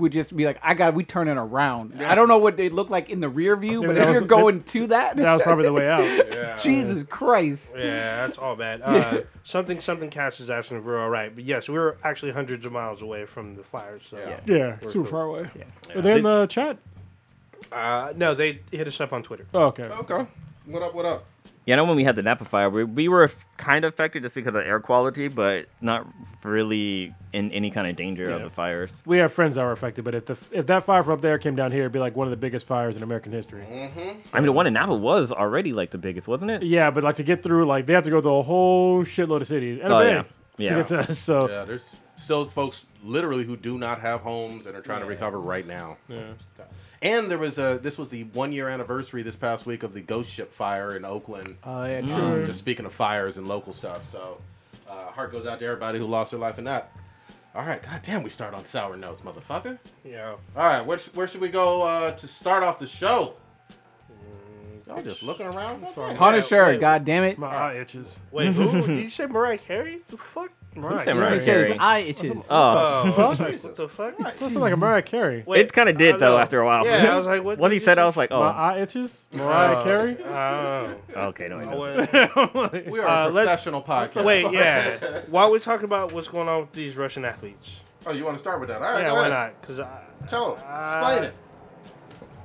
would 0.00 0.12
just 0.12 0.36
be 0.36 0.44
like, 0.44 0.58
I 0.62 0.74
got, 0.74 0.94
we 0.94 1.04
turning 1.04 1.36
around. 1.36 2.02
I 2.02 2.14
don't 2.14 2.28
know 2.28 2.38
what 2.38 2.56
they 2.56 2.68
look 2.68 2.90
like 2.90 3.10
in 3.10 3.20
the 3.20 3.28
rear 3.28 3.56
view, 3.56 3.82
but 3.82 3.96
if 3.96 4.06
was- 4.06 4.14
you're 4.14 4.22
going 4.26 4.62
to 4.64 4.86
that, 4.88 5.16
That 5.16 5.34
was 5.34 5.42
probably 5.42 5.64
the 5.64 5.72
way 5.72 5.88
out. 5.88 6.58
Jesus 6.60 7.04
Christ. 7.04 7.74
Yeah, 7.76 8.26
that's 8.26 8.38
all 8.38 8.56
bad. 8.56 8.80
Uh, 8.90 9.20
something, 9.44 9.78
something. 9.80 10.10
Cash 10.10 10.40
is 10.40 10.50
asking 10.50 10.78
if 10.78 10.84
we're 10.84 11.00
all 11.00 11.08
right, 11.08 11.32
but 11.34 11.44
yes, 11.44 11.68
we're 11.68 11.96
actually 12.02 12.32
hundreds 12.32 12.66
of 12.66 12.72
miles 12.72 13.02
away 13.02 13.24
from 13.24 13.54
the 13.54 13.62
fires. 13.62 14.02
So. 14.08 14.18
Yeah. 14.18 14.40
Yeah, 14.46 14.88
super 14.88 15.08
far 15.08 15.22
away. 15.24 15.48
Are 15.94 16.00
they 16.00 16.16
in 16.16 16.22
the 16.22 16.46
chat? 16.46 16.78
Uh, 17.70 18.12
no, 18.16 18.34
they 18.34 18.60
hit 18.70 18.88
us 18.88 19.00
up 19.00 19.12
on 19.12 19.22
Twitter. 19.22 19.46
Oh, 19.54 19.66
okay. 19.66 19.84
Okay. 19.84 20.26
What 20.66 20.82
up? 20.82 20.94
What 20.94 21.04
up? 21.04 21.24
Yeah, 21.70 21.76
I 21.76 21.76
know 21.76 21.84
when 21.84 21.94
we 21.96 22.02
had 22.02 22.16
the 22.16 22.22
Napa 22.24 22.44
fire, 22.44 22.68
we, 22.68 22.82
we 22.82 23.06
were 23.06 23.30
kind 23.56 23.84
of 23.84 23.94
affected 23.94 24.24
just 24.24 24.34
because 24.34 24.48
of 24.56 24.56
air 24.56 24.80
quality, 24.80 25.28
but 25.28 25.66
not 25.80 26.04
really 26.42 27.14
in 27.32 27.52
any 27.52 27.70
kind 27.70 27.86
of 27.86 27.94
danger 27.94 28.24
of 28.28 28.38
Yeah. 28.40 28.44
the 28.46 28.50
fires. 28.50 28.90
We 29.06 29.18
have 29.18 29.32
friends 29.32 29.54
that 29.54 29.62
were 29.62 29.70
affected, 29.70 30.04
but 30.04 30.16
if 30.16 30.26
the 30.26 30.36
if 30.50 30.66
that 30.66 30.82
fire 30.82 31.04
from 31.04 31.12
up 31.12 31.20
there 31.20 31.38
came 31.38 31.54
down 31.54 31.70
here, 31.70 31.82
it'd 31.82 31.92
be 31.92 32.00
like 32.00 32.16
one 32.16 32.26
of 32.26 32.32
the 32.32 32.36
biggest 32.36 32.66
fires 32.66 32.96
in 32.96 33.04
American 33.04 33.30
history. 33.30 33.64
Mm-hmm. 33.70 34.34
I 34.36 34.40
mean, 34.40 34.46
the 34.46 34.52
one 34.52 34.66
in 34.66 34.72
Napa 34.72 34.94
was 34.94 35.30
already 35.30 35.72
like 35.72 35.92
the 35.92 35.98
biggest, 35.98 36.26
wasn't 36.26 36.50
it? 36.50 36.64
Yeah, 36.64 36.90
but 36.90 37.04
like 37.04 37.14
to 37.16 37.22
get 37.22 37.44
through, 37.44 37.66
like 37.66 37.86
they 37.86 37.92
have 37.92 38.02
to 38.02 38.10
go 38.10 38.20
through 38.20 38.34
a 38.38 38.42
whole 38.42 39.04
shitload 39.04 39.40
of 39.42 39.46
cities 39.46 39.78
and 39.80 39.92
a 39.92 39.96
Oh, 39.96 40.00
bay 40.00 40.10
yeah. 40.10 40.22
to 40.22 40.28
Yeah. 40.58 40.74
get 40.78 40.86
to 40.88 40.98
us. 41.08 41.18
So 41.20 41.48
Yeah, 41.48 41.64
there's 41.66 41.88
still 42.16 42.46
folks 42.46 42.84
literally 43.04 43.44
who 43.44 43.56
do 43.56 43.78
not 43.78 44.00
have 44.00 44.22
homes 44.22 44.66
and 44.66 44.74
are 44.76 44.82
trying 44.82 45.02
to 45.02 45.06
recover 45.06 45.38
right 45.38 45.66
now. 45.68 45.98
yeah. 46.08 46.32
And 47.02 47.30
there 47.30 47.38
was 47.38 47.58
a 47.58 47.78
this 47.82 47.96
was 47.96 48.08
the 48.08 48.24
one 48.24 48.52
year 48.52 48.68
anniversary 48.68 49.22
this 49.22 49.36
past 49.36 49.64
week 49.64 49.82
of 49.82 49.94
the 49.94 50.02
ghost 50.02 50.32
ship 50.32 50.52
fire 50.52 50.96
in 50.96 51.04
Oakland. 51.04 51.56
Oh 51.64 51.84
yeah, 51.84 52.02
true. 52.02 52.14
Um, 52.14 52.46
just 52.46 52.58
speaking 52.58 52.84
of 52.84 52.92
fires 52.92 53.38
and 53.38 53.48
local 53.48 53.72
stuff, 53.72 54.08
so 54.08 54.38
uh, 54.88 55.06
heart 55.06 55.32
goes 55.32 55.46
out 55.46 55.60
to 55.60 55.64
everybody 55.64 55.98
who 55.98 56.06
lost 56.06 56.32
their 56.32 56.40
life 56.40 56.58
in 56.58 56.64
that. 56.64 56.92
All 57.54 57.64
right, 57.64 57.82
god 57.82 58.02
damn, 58.02 58.22
we 58.22 58.30
start 58.30 58.54
on 58.54 58.64
sour 58.64 58.96
notes, 58.96 59.22
motherfucker. 59.22 59.78
Yeah. 60.04 60.34
All 60.54 60.64
right, 60.64 60.84
where, 60.84 60.98
where 61.14 61.26
should 61.26 61.40
we 61.40 61.48
go 61.48 61.82
uh, 61.82 62.12
to 62.12 62.26
start 62.28 62.62
off 62.62 62.78
the 62.78 62.86
show? 62.86 63.34
Y'all 64.86 65.02
just 65.02 65.22
looking 65.22 65.46
around. 65.46 65.88
Sorry. 65.90 66.14
Punisher, 66.16 66.66
wait. 66.66 66.80
god 66.80 67.04
damn 67.04 67.24
it. 67.24 67.38
My 67.38 67.48
eye 67.48 67.74
itches. 67.76 68.20
Wait, 68.30 68.52
who? 68.52 68.86
Did 68.86 68.98
you 69.02 69.10
say 69.10 69.26
Mariah 69.26 69.58
Carey? 69.58 70.00
The 70.08 70.16
fuck? 70.16 70.52
Mariah 70.80 70.98
said 70.98 71.04
Carey. 71.04 71.16
Mariah 71.18 71.32
He 71.34 71.38
says 71.40 71.66
Carey. 71.68 71.78
eye 71.78 71.98
itches. 72.00 72.46
Oh, 72.50 73.02
Oh, 73.16 73.26
what 73.28 73.38
the 73.76 73.88
fuck? 73.88 74.18
Sounds 74.38 74.56
like 74.56 74.72
a 74.72 74.76
Mariah 74.76 75.02
Carey. 75.02 75.42
Wait, 75.46 75.60
it 75.66 75.72
kind 75.72 75.88
of 75.88 75.96
I 75.96 75.98
did 75.98 76.18
though 76.18 76.32
know. 76.36 76.38
after 76.38 76.60
a 76.60 76.66
while. 76.66 76.84
Yeah, 76.86 77.12
I 77.12 77.16
was 77.16 77.26
like, 77.26 77.42
what 77.44 77.58
Once 77.60 77.70
did 77.70 77.74
he 77.76 77.80
you 77.80 77.84
said, 77.84 77.94
say? 77.96 78.02
I 78.02 78.06
was 78.06 78.16
like, 78.16 78.30
My 78.30 78.36
oh, 78.36 78.42
eye 78.42 78.78
itches. 78.80 79.22
Mariah 79.32 79.82
Carey. 79.82 80.16
Oh. 81.16 81.26
okay, 81.28 81.48
no, 81.48 81.58
I 81.58 81.62
I 81.62 81.64
don't. 81.64 82.54
went- 82.54 82.86
We 82.90 82.98
are 83.00 83.06
Uh, 83.08 83.28
a 83.28 83.30
let- 83.30 83.44
professional 83.46 83.82
podcast. 83.82 84.24
Wait, 84.24 84.50
yeah. 84.52 85.20
While 85.28 85.50
we 85.50 85.58
talk 85.60 85.82
about 85.82 86.12
what's 86.12 86.28
going 86.28 86.48
on 86.48 86.62
with 86.62 86.72
these 86.72 86.96
Russian 86.96 87.24
athletes, 87.24 87.80
Oh, 88.06 88.12
you 88.12 88.24
want 88.24 88.36
to 88.36 88.40
start 88.40 88.60
with 88.60 88.70
that? 88.70 88.76
All 88.80 88.92
right, 88.92 89.02
yeah, 89.02 89.08
go 89.08 89.14
why 89.14 89.20
ahead. 89.28 89.30
not? 89.32 89.60
Because 89.60 89.80
I, 89.80 90.00
Tell 90.26 90.54
them. 90.54 90.64
Uh, 90.66 90.98
Explain 91.00 91.24
it. 91.24 91.34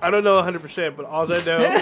I 0.02 0.10
don't 0.12 0.24
know 0.26 0.36
100, 0.36 0.62
percent 0.62 0.98
but 0.98 1.06
all 1.06 1.32
I 1.32 1.44
know, 1.46 1.82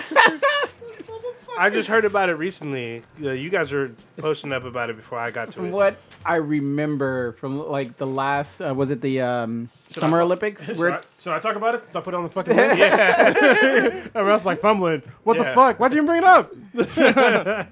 I 1.57 1.69
just 1.69 1.87
heard 1.87 2.05
about 2.05 2.29
it 2.29 2.33
recently. 2.33 3.03
Uh, 3.21 3.31
you 3.31 3.49
guys 3.49 3.71
were 3.71 3.91
posting 4.17 4.51
up 4.53 4.63
about 4.63 4.89
it 4.89 4.95
before 4.95 5.19
I 5.19 5.29
got 5.31 5.45
to 5.47 5.51
From 5.51 5.65
it. 5.67 5.71
what 5.71 5.95
I 6.25 6.35
remember 6.35 7.33
from 7.33 7.67
like 7.67 7.97
the 7.97 8.07
last, 8.07 8.61
uh, 8.61 8.73
was 8.75 8.91
it 8.91 9.01
the 9.01 9.21
um, 9.21 9.69
Summer 9.89 10.21
Olympics? 10.21 10.65
Should 10.67 10.77
Where 10.77 10.93
I, 10.93 11.01
should 11.19 11.33
I 11.33 11.39
talk 11.39 11.55
about 11.55 11.75
it 11.75 11.81
since 11.81 11.95
I 11.95 12.01
put 12.01 12.13
it 12.13 12.17
on 12.17 12.23
the 12.23 12.29
fucking 12.29 12.55
list? 12.57 12.79
Everyone 12.81 14.31
else 14.31 14.45
like 14.45 14.59
fumbling. 14.59 15.03
What 15.23 15.37
the 15.37 15.45
fuck? 15.45 15.79
Why'd 15.79 15.93
you 15.93 15.97
even 15.97 16.05
bring 16.05 16.19
it 16.19 16.23
up? 16.23 16.51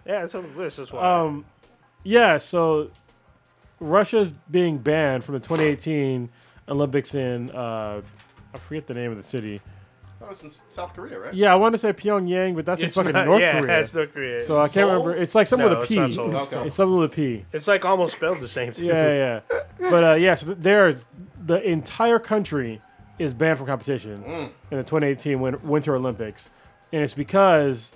Yeah, 0.06 0.24
it's 0.24 0.36
on 0.36 0.52
the 0.52 0.60
list. 0.60 0.78
That's 0.78 0.92
why. 0.92 1.22
Um, 1.22 1.46
yeah, 2.04 2.38
so 2.38 2.92
Russia's 3.80 4.32
being 4.50 4.78
banned 4.78 5.24
from 5.24 5.34
the 5.34 5.40
2018 5.40 6.30
Olympics 6.70 7.16
in 7.16 7.52
uh, 7.52 8.02
I 8.54 8.58
forget 8.58 8.88
the 8.88 8.94
name 8.94 9.12
of 9.12 9.18
the 9.18 9.24
city. 9.24 9.62
Oh, 10.24 10.30
was 10.30 10.44
in 10.44 10.52
South 10.70 10.94
Korea, 10.96 11.20
right? 11.20 11.34
Yeah, 11.34 11.52
I 11.52 11.56
want 11.56 11.74
to 11.74 11.80
say 11.80 11.94
Pyongyang, 11.94 12.56
but 12.56 12.66
that's 12.66 12.82
in 12.82 12.88
It's 12.88 12.96
fucking 12.96 13.12
not- 13.14 13.26
North 13.26 13.42
yeah, 13.42 13.60
Korea. 13.60 13.80
it's 13.80 13.94
North 13.94 14.14
Korea. 14.14 14.44
so 14.46 14.58
I 14.60 14.66
can't 14.66 14.74
Seoul? 14.74 14.90
remember. 15.04 15.16
It's 15.16 15.34
like 15.36 15.48
something 15.48 15.68
No, 15.68 15.76
with 15.76 15.80
a 15.80 15.82
it's 15.82 15.90
P. 15.90 16.00
not 16.00 16.14
Seoul. 16.14 16.32
It's, 16.36 16.54
Okay. 16.54 16.68
it's 16.68 16.76
something 16.76 16.98
with 16.98 17.12
a 17.12 17.16
P. 17.16 17.46
it's 17.54 17.68
like 17.68 17.86
almost 17.86 18.16
spelled 18.18 18.40
the 18.40 18.48
same. 18.48 18.74
Too. 18.74 18.86
Yeah, 18.86 19.42
yeah. 19.50 19.58
But 19.90 20.04
uh, 20.04 20.14
yeah, 20.14 20.36
so 20.36 20.48
th- 20.48 20.58
there's 20.62 21.06
the 21.46 21.62
entire 21.68 22.20
country 22.20 22.82
is 23.20 23.34
banned 23.34 23.58
from 23.58 23.68
competition 23.68 24.24
in 24.72 24.78
the 24.78 24.84
2018 24.84 25.40
win- 25.40 25.60
Winter 25.64 25.96
Olympics, 25.96 26.50
and 26.94 27.02
it's 27.04 27.14
because 27.14 27.92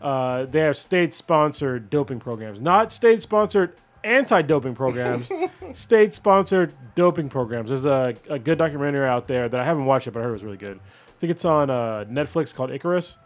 uh, 0.00 0.44
they 0.46 0.60
have 0.60 0.76
state-sponsored 0.76 1.90
doping 1.90 2.20
programs, 2.20 2.60
not 2.60 2.92
state-sponsored 2.92 3.74
anti-doping 4.04 4.74
programs, 4.74 5.30
state-sponsored 5.72 6.72
doping 6.94 7.28
programs. 7.28 7.68
There's 7.70 7.84
a, 7.86 8.14
a 8.30 8.38
good 8.38 8.58
documentary 8.58 9.06
out 9.08 9.26
there 9.26 9.48
that 9.48 9.58
I 9.60 9.64
haven't 9.64 9.86
watched 9.86 10.06
it, 10.06 10.12
but 10.12 10.20
I 10.20 10.24
heard 10.24 10.30
it 10.30 10.32
was 10.34 10.44
really 10.44 10.56
good. 10.56 10.78
I 11.18 11.20
think 11.20 11.32
it's 11.32 11.44
on 11.44 11.68
uh, 11.68 12.04
Netflix 12.08 12.54
called 12.54 12.70
Icarus, 12.70 13.18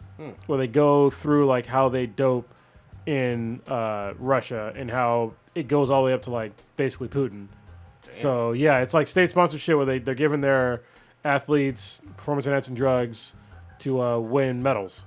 where 0.46 0.58
they 0.58 0.66
go 0.66 1.10
through 1.10 1.44
like 1.44 1.66
how 1.66 1.90
they 1.90 2.06
dope 2.06 2.48
in 3.04 3.60
uh, 3.68 4.14
Russia 4.18 4.72
and 4.74 4.90
how 4.90 5.34
it 5.54 5.68
goes 5.68 5.90
all 5.90 6.00
the 6.00 6.06
way 6.06 6.14
up 6.14 6.22
to 6.22 6.30
like 6.30 6.52
basically 6.76 7.08
Putin. 7.08 7.48
So 8.08 8.52
yeah, 8.52 8.80
it's 8.80 8.94
like 8.94 9.08
state 9.08 9.28
sponsorship 9.28 9.76
where 9.76 9.84
they 9.84 9.98
they're 9.98 10.14
giving 10.14 10.40
their 10.40 10.84
athletes 11.22 12.00
performance 12.16 12.46
enhancing 12.46 12.74
drugs 12.74 13.34
to 13.80 14.00
uh, 14.00 14.18
win 14.18 14.62
medals, 14.62 15.02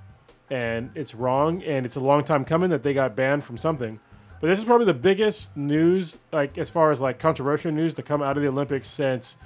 and 0.48 0.90
it's 0.94 1.12
wrong 1.12 1.64
and 1.64 1.86
it's 1.86 1.96
a 1.96 2.00
long 2.00 2.22
time 2.22 2.44
coming 2.44 2.70
that 2.70 2.84
they 2.84 2.94
got 2.94 3.16
banned 3.16 3.42
from 3.42 3.58
something. 3.58 3.98
But 4.40 4.46
this 4.46 4.60
is 4.60 4.64
probably 4.64 4.86
the 4.86 4.94
biggest 4.94 5.56
news, 5.56 6.18
like 6.32 6.56
as 6.56 6.70
far 6.70 6.92
as 6.92 7.00
like 7.00 7.18
controversial 7.18 7.72
news 7.72 7.94
to 7.94 8.02
come 8.04 8.22
out 8.22 8.36
of 8.36 8.44
the 8.44 8.48
Olympics 8.48 8.86
since 8.86 9.36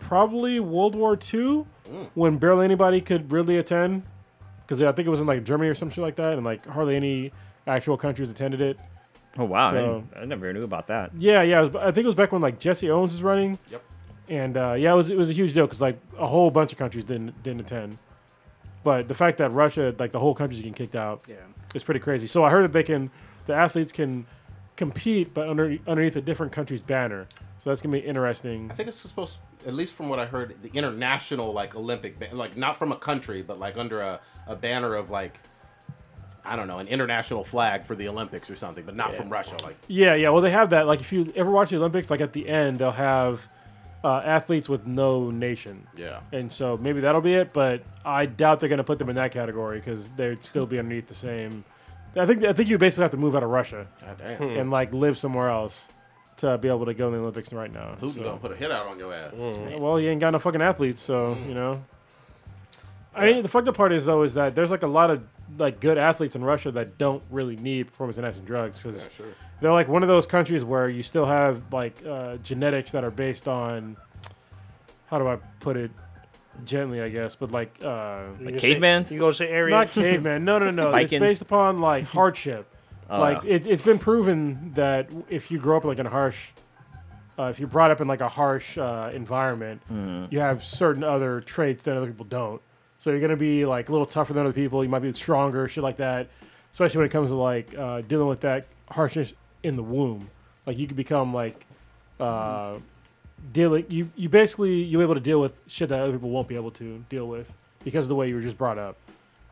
probably 0.00 0.58
World 0.58 0.96
War 0.96 1.16
II, 1.32 1.66
when 2.14 2.38
barely 2.38 2.64
anybody 2.64 3.00
could 3.00 3.30
really 3.32 3.58
attend, 3.58 4.02
because 4.62 4.80
I 4.82 4.92
think 4.92 5.06
it 5.06 5.10
was 5.10 5.20
in 5.20 5.26
like 5.26 5.44
Germany 5.44 5.68
or 5.70 5.74
some 5.74 5.90
shit 5.90 6.02
like 6.02 6.16
that, 6.16 6.34
and 6.36 6.44
like 6.44 6.66
hardly 6.66 6.96
any 6.96 7.32
actual 7.66 7.96
countries 7.96 8.30
attended 8.30 8.60
it. 8.60 8.78
Oh 9.38 9.44
wow, 9.44 9.68
I 9.68 9.70
So- 9.70 9.76
didn't- 10.10 10.22
I, 10.22 10.24
never 10.26 10.52
knew 10.52 10.62
about 10.62 10.86
that. 10.88 11.10
Yeah, 11.16 11.42
yeah. 11.42 11.60
It 11.62 11.72
was, 11.72 11.76
I 11.82 11.90
think 11.90 12.04
it 12.04 12.06
was 12.06 12.14
back 12.14 12.32
when 12.32 12.40
like 12.40 12.58
Jesse 12.58 12.90
Owens 12.90 13.12
was 13.12 13.22
running. 13.22 13.58
Yep. 13.70 13.82
and 14.28 14.56
uh, 14.56 14.72
yeah, 14.78 14.92
it 14.92 14.96
was 14.96 15.10
it 15.10 15.16
was 15.18 15.28
a 15.28 15.34
huge 15.34 15.52
deal 15.52 15.66
because 15.66 15.80
like 15.82 15.98
a 16.18 16.26
whole 16.26 16.50
bunch 16.50 16.72
of 16.72 16.78
countries 16.78 17.04
didn't 17.04 17.42
didn't 17.42 17.60
attend. 17.60 17.98
But 18.84 19.08
the 19.08 19.14
fact 19.14 19.38
that 19.38 19.50
Russia, 19.50 19.94
like 19.98 20.12
the 20.12 20.20
whole 20.20 20.34
country's 20.34 20.60
getting 20.60 20.74
kicked 20.74 20.94
out, 20.96 21.24
Yeah. 21.28 21.36
is 21.74 21.82
pretty 21.84 22.00
crazy. 22.00 22.26
So 22.26 22.44
I 22.44 22.50
heard 22.50 22.64
that 22.64 22.72
they 22.72 22.82
can, 22.82 23.10
the 23.46 23.54
athletes 23.54 23.92
can 23.92 24.26
compete, 24.76 25.32
but 25.32 25.48
under, 25.48 25.78
underneath 25.86 26.16
a 26.16 26.20
different 26.20 26.52
country's 26.52 26.82
banner. 26.82 27.26
So 27.60 27.70
that's 27.70 27.80
gonna 27.80 27.92
be 27.94 28.00
interesting. 28.04 28.70
I 28.70 28.74
think 28.74 28.88
it's 28.88 28.98
supposed, 28.98 29.38
at 29.66 29.74
least 29.74 29.94
from 29.94 30.08
what 30.08 30.18
I 30.18 30.26
heard, 30.26 30.54
the 30.62 30.70
international 30.74 31.52
like 31.52 31.74
Olympic, 31.74 32.32
like 32.32 32.56
not 32.56 32.76
from 32.76 32.92
a 32.92 32.96
country, 32.96 33.42
but 33.42 33.58
like 33.58 33.76
under 33.76 34.00
a, 34.00 34.20
a 34.46 34.56
banner 34.56 34.94
of 34.94 35.10
like, 35.10 35.38
I 36.44 36.56
don't 36.56 36.68
know, 36.68 36.78
an 36.78 36.88
international 36.88 37.44
flag 37.44 37.84
for 37.84 37.96
the 37.96 38.08
Olympics 38.08 38.50
or 38.50 38.56
something, 38.56 38.84
but 38.84 38.94
not 38.94 39.14
from 39.14 39.30
Russia. 39.30 39.56
Like, 39.62 39.76
Yeah, 39.88 40.14
yeah. 40.14 40.28
Well, 40.30 40.42
they 40.42 40.50
have 40.50 40.70
that. 40.70 40.86
Like 40.86 41.00
if 41.00 41.12
you 41.12 41.32
ever 41.36 41.50
watch 41.50 41.70
the 41.70 41.76
Olympics, 41.76 42.10
like 42.10 42.20
at 42.20 42.32
the 42.32 42.48
end 42.48 42.78
they'll 42.78 42.90
have 42.92 43.48
uh, 44.04 44.20
athletes 44.24 44.68
with 44.68 44.86
no 44.86 45.30
nation. 45.30 45.86
yeah, 45.96 46.20
And 46.30 46.52
so 46.52 46.76
maybe 46.76 47.00
that'll 47.00 47.22
be 47.22 47.34
it, 47.34 47.54
but 47.54 47.82
I 48.04 48.26
doubt 48.26 48.60
they're 48.60 48.68
going 48.68 48.76
to 48.76 48.84
put 48.84 48.98
them 48.98 49.08
in 49.08 49.16
that 49.16 49.32
category 49.32 49.78
because 49.78 50.10
they'd 50.10 50.44
still 50.44 50.66
be 50.66 50.78
underneath 50.78 51.06
the 51.06 51.14
same. 51.14 51.64
I 52.16 52.26
think 52.26 52.44
I 52.44 52.52
think 52.52 52.68
you 52.68 52.78
basically 52.78 53.02
have 53.02 53.10
to 53.12 53.16
move 53.16 53.34
out 53.34 53.42
of 53.42 53.50
Russia 53.50 53.88
God 54.00 54.18
damn. 54.18 54.42
and 54.42 54.70
like 54.70 54.92
live 54.92 55.18
somewhere 55.18 55.48
else 55.48 55.88
to 56.38 56.58
be 56.58 56.68
able 56.68 56.86
to 56.86 56.94
go 56.94 57.06
in 57.08 57.12
the 57.14 57.18
Olympics 57.20 57.52
right 57.52 57.72
now. 57.72 57.94
Putin 58.00 58.14
So- 58.14 58.22
gonna 58.22 58.36
put 58.38 58.52
a 58.52 58.56
hit 58.56 58.70
out 58.70 58.86
on 58.86 58.98
your 58.98 59.12
ass. 59.14 59.32
Well, 59.36 60.00
you 60.00 60.10
ain't 60.10 60.20
got 60.20 60.30
no 60.30 60.38
fucking 60.38 60.62
athletes, 60.62 61.00
so 61.00 61.36
you 61.46 61.54
know. 61.54 61.82
I 63.14 63.26
mean, 63.26 63.42
the 63.42 63.48
fucked 63.48 63.68
up 63.68 63.76
part 63.76 63.92
is 63.92 64.06
though 64.06 64.22
is 64.24 64.34
that 64.34 64.54
there's 64.54 64.70
like 64.72 64.82
a 64.82 64.88
lot 64.88 65.10
of 65.10 65.22
like 65.58 65.78
good 65.80 65.98
athletes 65.98 66.34
in 66.34 66.42
Russia 66.44 66.70
that 66.72 66.98
don't 66.98 67.22
really 67.30 67.56
need 67.56 67.84
performance 67.88 68.18
enhancing 68.18 68.44
drugs 68.44 68.82
because 68.82 69.04
Yeah, 69.04 69.10
sure. 69.12 69.26
they're 69.60 69.72
like 69.72 69.86
one 69.88 70.02
of 70.02 70.08
those 70.08 70.26
countries 70.26 70.64
where 70.64 70.88
you 70.88 71.02
still 71.04 71.26
have 71.26 71.62
like 71.72 72.02
uh, 72.04 72.36
genetics 72.38 72.90
that 72.90 73.04
are 73.04 73.10
based 73.12 73.46
on 73.46 73.96
how 75.06 75.18
do 75.20 75.28
I 75.28 75.36
put 75.60 75.76
it 75.76 75.92
gently, 76.64 77.00
I 77.02 77.08
guess, 77.08 77.36
but 77.36 77.52
like 77.52 77.78
uh, 77.84 78.22
You 78.40 78.46
Like 78.46 78.54
gonna 78.54 78.60
say- 78.60 78.74
cavemans? 78.74 79.10
You 79.12 79.18
gonna 79.20 79.32
say 79.32 79.52
Aryan? 79.54 79.70
not 79.70 79.90
caveman. 79.92 80.44
No, 80.44 80.58
no, 80.58 80.70
no. 80.72 80.92
it's 80.96 81.12
based 81.12 81.42
upon 81.42 81.78
like 81.78 82.04
hardship. 82.04 82.66
Oh, 83.10 83.20
like 83.20 83.44
it, 83.44 83.66
it's 83.66 83.82
been 83.82 83.98
proven 83.98 84.72
that 84.74 85.08
if 85.28 85.50
you 85.50 85.58
grow 85.58 85.76
up 85.76 85.84
like 85.84 85.98
in 85.98 86.06
a 86.06 86.10
harsh, 86.10 86.50
uh, 87.38 87.44
if 87.44 87.58
you're 87.58 87.68
brought 87.68 87.90
up 87.90 88.00
in 88.00 88.08
like 88.08 88.20
a 88.20 88.28
harsh 88.28 88.78
uh, 88.78 89.10
environment, 89.12 89.82
you 90.30 90.38
have 90.40 90.64
certain 90.64 91.04
other 91.04 91.40
traits 91.40 91.84
that 91.84 91.96
other 91.96 92.06
people 92.06 92.24
don't. 92.26 92.60
So 92.98 93.10
you're 93.10 93.20
gonna 93.20 93.36
be 93.36 93.66
like 93.66 93.88
a 93.88 93.92
little 93.92 94.06
tougher 94.06 94.32
than 94.32 94.44
other 94.44 94.54
people. 94.54 94.82
You 94.82 94.88
might 94.88 95.00
be 95.00 95.12
stronger, 95.12 95.68
shit 95.68 95.84
like 95.84 95.98
that. 95.98 96.28
Especially 96.72 96.98
when 96.98 97.06
it 97.06 97.12
comes 97.12 97.30
to 97.30 97.36
like 97.36 97.74
uh, 97.76 98.00
dealing 98.02 98.26
with 98.28 98.40
that 98.40 98.66
harshness 98.90 99.34
in 99.62 99.76
the 99.76 99.82
womb. 99.82 100.30
Like 100.66 100.78
you 100.78 100.86
could 100.86 100.96
become 100.96 101.34
like 101.34 101.66
uh, 102.18 102.78
dealing. 103.52 103.84
You 103.88 104.10
you 104.16 104.28
basically 104.28 104.82
you're 104.82 105.02
able 105.02 105.14
to 105.14 105.20
deal 105.20 105.40
with 105.40 105.60
shit 105.66 105.90
that 105.90 106.00
other 106.00 106.12
people 106.12 106.30
won't 106.30 106.48
be 106.48 106.56
able 106.56 106.70
to 106.72 107.04
deal 107.08 107.28
with 107.28 107.52
because 107.84 108.06
of 108.06 108.08
the 108.08 108.14
way 108.14 108.28
you 108.28 108.34
were 108.34 108.40
just 108.40 108.56
brought 108.56 108.78
up. 108.78 108.96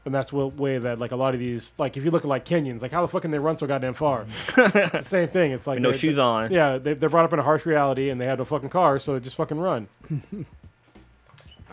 And 0.04 0.12
that's 0.12 0.30
the 0.30 0.47
way 0.49 0.78
that 0.78 0.99
like 0.99 1.12
a 1.12 1.16
lot 1.16 1.32
of 1.35 1.38
these 1.40 1.73
like 1.78 1.97
if 1.97 2.04
you 2.04 2.11
look 2.11 2.23
at 2.25 2.28
like 2.28 2.44
Kenyans, 2.44 2.82
like 2.82 2.90
how 2.90 3.02
the 3.02 3.09
fuck 3.09 3.23
can 3.23 3.30
they 3.30 3.38
run 3.38 3.56
so 3.56 3.66
goddamn 3.68 3.94
far? 3.94 4.25
the 4.56 5.00
same 5.02 5.28
thing. 5.28 5.52
It's 5.52 5.66
like 5.66 5.76
With 5.76 5.82
no 5.85 5.92
they- 5.92 5.99
shoes 5.99 6.18
on. 6.18 6.50
Yeah, 6.52 6.78
they, 6.78 6.94
they're 6.94 7.09
brought 7.09 7.25
up 7.25 7.32
in 7.32 7.38
a 7.38 7.42
harsh 7.44 7.64
reality 7.66 8.11
and 8.11 8.21
they 8.21 8.26
have 8.26 8.38
no 8.38 8.44
fucking 8.44 8.68
car, 8.71 8.99
so 8.99 9.14
they 9.14 9.21
just 9.21 9.37
fucking 9.37 9.59
run. 9.59 9.87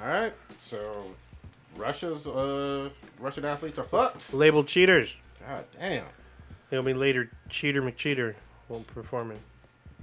All 0.02 0.08
right, 0.08 0.34
so 0.58 1.04
Russia's 1.76 2.26
uh, 2.28 2.90
Russian 3.20 3.46
athletes 3.46 3.78
are 3.80 3.84
fucked. 3.84 4.34
Labeled 4.34 4.68
cheaters. 4.68 5.16
God 5.48 5.66
damn. 5.78 6.06
It'll 6.72 6.84
be 6.86 6.94
later. 6.94 7.30
Cheater 7.50 7.82
McCheater 7.82 8.36
won't 8.70 8.88
perform 8.88 9.32
it. 9.32 9.40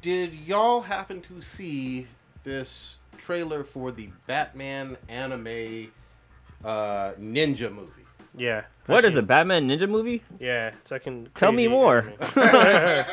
Did 0.02 0.34
y'all 0.34 0.80
happen 0.82 1.20
to 1.22 1.40
see 1.40 2.06
this 2.44 2.98
trailer 3.16 3.64
for 3.64 3.92
the 3.92 4.08
Batman 4.26 4.96
anime 5.08 5.90
uh, 6.64 7.12
ninja 7.20 7.72
movie? 7.72 8.02
Yeah. 8.36 8.64
What 8.86 9.04
is 9.04 9.08
Actually, 9.10 9.18
a 9.20 9.22
Batman 9.22 9.68
Ninja 9.68 9.88
movie? 9.88 10.22
Yeah. 10.38 10.72
Second. 10.84 11.30
Tell 11.34 11.52
me 11.52 11.66
more. 11.68 12.12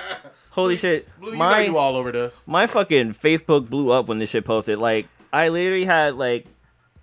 Holy 0.51 0.77
shit! 0.77 1.08
Blue, 1.20 1.32
you 1.32 1.34
know 1.34 1.39
my 1.39 1.62
you 1.63 1.77
all 1.77 1.96
over 1.96 2.12
this. 2.12 2.44
my 2.48 2.68
fucking 2.68 3.15
Facebook 3.15 3.70
blew 3.70 3.89
up 3.92 4.08
when 4.08 4.20
this 4.20 4.30
shit 4.30 4.46
posted. 4.46 4.77
Like 4.77 5.08
I 5.32 5.48
literally 5.50 5.84
had 5.86 6.15
like 6.15 6.46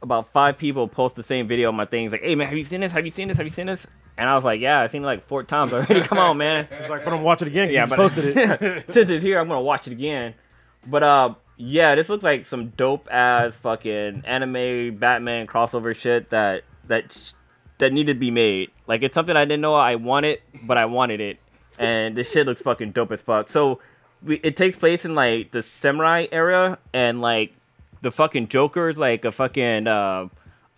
about 0.02 0.28
five 0.28 0.56
people 0.56 0.86
post 0.86 1.16
the 1.16 1.22
same 1.24 1.48
video 1.48 1.68
on 1.68 1.74
my 1.74 1.84
things. 1.84 2.12
Like, 2.12 2.22
hey 2.22 2.36
man, 2.36 2.46
have 2.46 2.56
you 2.56 2.62
seen 2.62 2.80
this? 2.80 2.92
Have 2.92 3.04
you 3.04 3.10
seen 3.10 3.26
this? 3.26 3.36
Have 3.38 3.46
you 3.46 3.52
seen 3.52 3.66
this? 3.66 3.88
And 4.16 4.30
I 4.30 4.36
was 4.36 4.44
like, 4.44 4.60
yeah, 4.60 4.80
I've 4.80 4.90
seen 4.92 5.02
it 5.02 5.06
like 5.06 5.26
four 5.26 5.42
times 5.42 5.72
already. 5.72 6.00
Come 6.04 6.18
on, 6.18 6.36
man. 6.36 6.68
It's 6.78 6.88
like, 6.90 7.04
but 7.04 7.12
I'm 7.12 7.22
watching 7.22 7.48
it 7.48 7.50
again. 7.50 7.68
'cause 7.68 7.74
Yeah, 7.74 7.84
you 7.84 7.90
but 7.90 7.96
posted 7.96 8.36
it. 8.36 8.84
since 8.92 9.08
it's 9.10 9.24
here, 9.24 9.40
I'm 9.40 9.48
gonna 9.48 9.62
watch 9.62 9.88
it 9.88 9.92
again. 9.92 10.34
But 10.86 11.02
uh, 11.02 11.34
yeah, 11.56 11.96
this 11.96 12.08
looks 12.08 12.22
like 12.22 12.44
some 12.44 12.68
dope 12.68 13.08
ass 13.10 13.56
fucking 13.56 14.22
anime 14.26 14.96
Batman 14.96 15.48
crossover 15.48 15.92
shit 15.96 16.30
that 16.30 16.62
that 16.86 17.10
sh- 17.10 17.32
that 17.80 17.92
needed 17.92 18.14
to 18.14 18.20
be 18.20 18.30
made. 18.30 18.70
Like 18.86 19.02
it's 19.02 19.14
something 19.14 19.36
I 19.36 19.44
didn't 19.44 19.60
know 19.60 19.74
I 19.74 19.96
wanted, 19.96 20.40
but 20.62 20.78
I 20.78 20.86
wanted 20.86 21.20
it, 21.20 21.38
and 21.78 22.16
this 22.16 22.30
shit 22.30 22.46
looks 22.46 22.62
fucking 22.62 22.92
dope 22.92 23.10
as 23.12 23.20
fuck. 23.20 23.48
So 23.48 23.80
we, 24.22 24.36
it 24.36 24.56
takes 24.56 24.76
place 24.76 25.04
in 25.04 25.14
like 25.14 25.50
the 25.50 25.62
samurai 25.62 26.26
era, 26.30 26.78
and 26.92 27.20
like 27.20 27.52
the 28.02 28.10
fucking 28.12 28.48
Joker's 28.48 28.98
like 28.98 29.24
a 29.24 29.32
fucking 29.32 29.86
uh, 29.86 30.28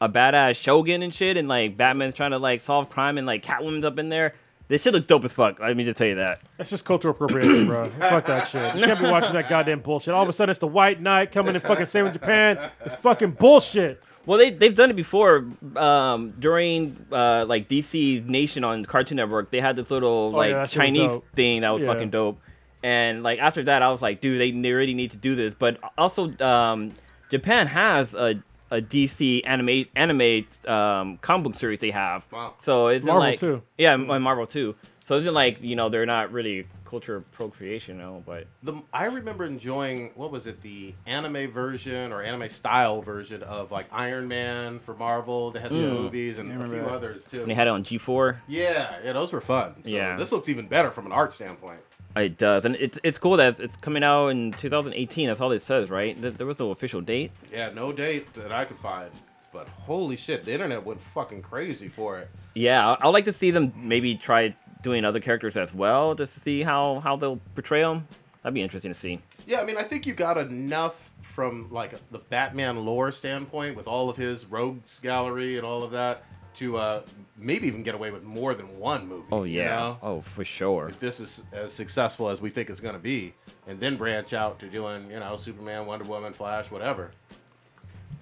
a 0.00 0.08
badass 0.08 0.56
shogun 0.56 1.02
and 1.02 1.12
shit, 1.12 1.36
and 1.36 1.48
like 1.48 1.76
Batman's 1.76 2.14
trying 2.14 2.32
to 2.32 2.38
like 2.38 2.60
solve 2.60 2.88
crime, 2.90 3.18
and 3.18 3.26
like 3.26 3.44
Catwoman's 3.44 3.84
up 3.84 3.98
in 3.98 4.08
there. 4.08 4.34
This 4.68 4.82
shit 4.82 4.94
looks 4.94 5.04
dope 5.04 5.24
as 5.24 5.34
fuck. 5.34 5.60
Let 5.60 5.76
me 5.76 5.84
just 5.84 5.98
tell 5.98 6.06
you 6.06 6.14
that. 6.14 6.40
That's 6.56 6.70
just 6.70 6.86
cultural 6.86 7.12
appropriation, 7.12 7.66
bro. 7.66 7.90
Fuck 7.90 8.24
that 8.26 8.46
shit. 8.46 8.74
You 8.74 8.86
can't 8.86 8.98
be 8.98 9.04
watching 9.04 9.34
that 9.34 9.46
goddamn 9.46 9.80
bullshit. 9.80 10.14
All 10.14 10.22
of 10.22 10.28
a 10.30 10.32
sudden, 10.32 10.50
it's 10.50 10.60
the 10.60 10.66
White 10.66 10.98
Knight 10.98 11.30
coming 11.30 11.54
and 11.54 11.62
fucking 11.62 11.84
saving 11.86 12.12
Japan. 12.12 12.58
It's 12.82 12.94
fucking 12.94 13.32
bullshit. 13.32 14.02
Well, 14.26 14.38
they 14.38 14.50
they've 14.50 14.74
done 14.74 14.90
it 14.90 14.96
before. 14.96 15.44
Um, 15.76 16.30
during 16.38 17.06
uh, 17.10 17.44
like 17.46 17.68
DC 17.68 18.24
Nation 18.26 18.62
on 18.64 18.84
Cartoon 18.84 19.16
Network, 19.16 19.50
they 19.50 19.60
had 19.60 19.76
this 19.76 19.90
little 19.90 20.30
like 20.30 20.48
Oh, 20.52 20.56
yeah, 20.56 20.60
that 20.62 20.70
shit 20.70 20.78
was 20.78 20.86
Chinese 20.86 21.20
thing 21.34 21.60
that 21.62 21.70
was 21.70 21.82
Yeah. 21.82 21.88
fucking 21.92 22.10
dope. 22.10 22.38
And 22.84 23.22
like 23.22 23.38
after 23.38 23.62
that, 23.64 23.82
I 23.82 23.90
was 23.90 24.02
like, 24.02 24.20
dude, 24.20 24.40
they, 24.40 24.50
they 24.50 24.72
really 24.72 24.94
need 24.94 25.12
to 25.12 25.16
do 25.16 25.34
this. 25.34 25.54
But 25.54 25.78
also, 25.96 26.36
um, 26.38 26.92
Japan 27.30 27.66
has 27.68 28.14
a 28.14 28.42
a 28.70 28.80
DC 28.80 29.42
anime 29.44 29.84
anime 29.94 30.46
um, 30.66 31.18
comic 31.18 31.44
book 31.44 31.54
series 31.54 31.80
they 31.80 31.90
have. 31.90 32.26
Wow. 32.32 32.54
So 32.58 32.88
it's 32.88 33.04
Marvel 33.04 33.20
like 33.20 33.38
too. 33.38 33.62
yeah, 33.76 33.92
and 33.94 34.06
Marvel 34.24 34.46
too. 34.46 34.74
So 35.12 35.18
it's 35.18 35.28
like 35.28 35.62
you 35.62 35.76
know 35.76 35.90
they're 35.90 36.06
not 36.06 36.32
really 36.32 36.66
culture 36.86 37.16
appropriation, 37.16 37.96
you 37.96 38.02
know, 38.02 38.22
but 38.24 38.46
The 38.62 38.82
I 38.94 39.04
remember 39.04 39.44
enjoying 39.44 40.10
what 40.14 40.32
was 40.32 40.46
it 40.46 40.62
the 40.62 40.94
anime 41.04 41.50
version 41.50 42.12
or 42.12 42.22
anime 42.22 42.48
style 42.48 43.02
version 43.02 43.42
of 43.42 43.70
like 43.70 43.88
Iron 43.92 44.26
Man 44.26 44.78
for 44.78 44.94
Marvel. 44.94 45.50
They 45.50 45.60
had 45.60 45.70
some 45.70 45.80
mm. 45.80 45.92
movies 45.92 46.38
and 46.38 46.50
a 46.50 46.66
few 46.66 46.76
that. 46.76 46.88
others 46.88 47.26
too. 47.26 47.42
and 47.42 47.50
they 47.50 47.54
had 47.54 47.66
it 47.66 47.70
on 47.70 47.84
G4. 47.84 48.38
Yeah, 48.48 48.96
yeah, 49.04 49.12
those 49.12 49.34
were 49.34 49.42
fun. 49.42 49.74
So 49.84 49.90
Yeah. 49.90 50.16
this 50.16 50.32
looks 50.32 50.48
even 50.48 50.66
better 50.66 50.90
from 50.90 51.04
an 51.04 51.12
art 51.12 51.34
standpoint. 51.34 51.80
It 52.16 52.38
does, 52.38 52.64
and 52.64 52.76
it's 52.76 52.98
it's 53.02 53.18
cool 53.18 53.36
that 53.36 53.60
it's 53.60 53.76
coming 53.76 54.02
out 54.02 54.28
in 54.28 54.52
2018. 54.52 55.28
That's 55.28 55.42
all 55.42 55.52
it 55.52 55.60
says, 55.60 55.90
right? 55.90 56.18
There, 56.18 56.30
there 56.30 56.46
was 56.46 56.58
no 56.58 56.70
official 56.70 57.02
date. 57.02 57.32
Yeah, 57.52 57.68
no 57.68 57.92
date 57.92 58.32
that 58.32 58.50
I 58.50 58.64
could 58.64 58.78
find, 58.78 59.10
but 59.52 59.68
holy 59.68 60.16
shit, 60.16 60.46
the 60.46 60.52
internet 60.52 60.86
went 60.86 61.02
fucking 61.02 61.42
crazy 61.42 61.88
for 61.88 62.18
it. 62.18 62.30
Yeah, 62.54 62.96
I'd 63.00 63.08
like 63.08 63.24
to 63.26 63.32
see 63.32 63.50
them 63.50 63.72
maybe 63.76 64.14
try 64.14 64.54
doing 64.82 65.04
other 65.04 65.20
characters 65.20 65.56
as 65.56 65.74
well, 65.74 66.14
just 66.14 66.34
to 66.34 66.40
see 66.40 66.62
how 66.62 67.00
how 67.00 67.16
they'll 67.16 67.40
portray 67.54 67.82
them. 67.82 68.06
That'd 68.42 68.54
be 68.54 68.62
interesting 68.62 68.92
to 68.92 68.98
see. 68.98 69.20
Yeah, 69.46 69.60
I 69.60 69.64
mean, 69.64 69.76
I 69.76 69.82
think 69.82 70.06
you 70.06 70.14
got 70.14 70.36
enough 70.36 71.12
from 71.20 71.68
like 71.70 71.94
the 72.10 72.18
Batman 72.18 72.84
lore 72.84 73.12
standpoint 73.12 73.76
with 73.76 73.86
all 73.86 74.10
of 74.10 74.16
his 74.16 74.46
rogues 74.46 74.98
gallery 75.00 75.56
and 75.56 75.66
all 75.66 75.82
of 75.82 75.92
that 75.92 76.24
to 76.54 76.76
uh, 76.76 77.02
maybe 77.36 77.66
even 77.66 77.82
get 77.82 77.94
away 77.94 78.10
with 78.10 78.22
more 78.24 78.54
than 78.54 78.78
one 78.78 79.06
movie. 79.06 79.26
Oh 79.32 79.44
you 79.44 79.58
yeah, 79.60 79.76
know? 79.76 79.98
oh 80.02 80.20
for 80.20 80.44
sure. 80.44 80.90
if 80.90 80.98
this 80.98 81.20
is 81.20 81.42
as 81.52 81.72
successful 81.72 82.28
as 82.28 82.40
we 82.40 82.50
think 82.50 82.68
it's 82.68 82.80
going 82.80 82.94
to 82.94 83.00
be, 83.00 83.34
and 83.66 83.80
then 83.80 83.96
branch 83.96 84.32
out 84.32 84.58
to 84.60 84.66
doing, 84.68 85.10
you 85.10 85.20
know, 85.20 85.36
Superman, 85.36 85.86
Wonder 85.86 86.04
Woman, 86.04 86.32
Flash, 86.32 86.70
whatever. 86.70 87.12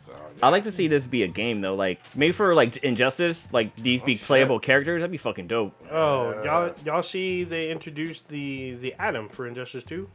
So 0.01 0.13
yeah. 0.13 0.47
I'd 0.47 0.51
like 0.51 0.65
to 0.65 0.73
see 0.73 0.89
this 0.89 1.07
be 1.07 1.23
a 1.23 1.29
game 1.29 1.61
though, 1.61 1.75
like 1.75 2.01
maybe 2.17 2.33
for 2.33 2.55
like 2.55 2.77
Injustice, 2.79 3.47
like 3.53 3.77
these 3.77 4.01
be 4.03 4.13
Oh, 4.13 4.17
shit. 4.17 4.27
playable 4.27 4.59
characters. 4.59 5.01
That'd 5.03 5.13
be 5.13 5.19
fucking 5.19 5.47
dope. 5.47 5.75
Oh, 5.91 6.43
y'all, 6.43 6.75
y'all 6.85 7.03
see 7.03 7.45
they 7.45 7.71
introduced 7.71 8.29
the 8.29 8.75
the 8.77 8.95
Atom 8.99 9.29
for 9.29 9.47
Injustice 9.47 9.85
Two. 9.85 10.09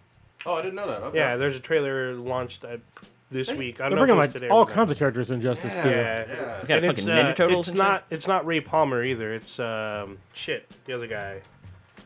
oh, 0.46 0.56
I 0.56 0.62
didn't 0.64 0.76
know 0.76 0.88
that. 0.88 1.02
Okay. 1.04 1.18
Yeah, 1.18 1.36
there's 1.38 1.56
a 1.56 1.60
trailer 1.60 2.14
launched 2.16 2.64
at, 2.64 2.80
this 3.30 3.52
week. 3.52 3.80
I 3.82 3.90
They're 3.90 3.98
don't 3.98 4.08
know 4.08 4.16
bringing 4.16 4.24
if 4.24 4.30
it 4.32 4.34
was 4.34 4.34
like 4.36 4.42
today. 4.42 4.50
all 4.50 4.66
kinds 4.66 4.92
of 4.92 4.98
characters 4.98 5.30
in 5.32 5.42
Justice 5.42 5.74
too. 5.84 5.90
Yeah, 5.90 6.26
Yeah. 6.28 6.36
got 6.36 6.44
And 6.44 6.68
fucking 6.68 6.90
it's, 6.90 7.04
Ninja 7.06 7.32
uh, 7.32 7.34
Turtles 7.34 7.68
it's 7.68 7.70
and 7.70 7.78
not 7.78 8.04
it's 8.10 8.28
not 8.28 8.46
Ray 8.46 8.62
Palmer 8.62 9.04
either. 9.04 9.34
It's 9.34 9.60
um 9.60 10.18
shit 10.34 10.68
the 10.86 10.94
other 10.94 11.08
guy. 11.08 11.42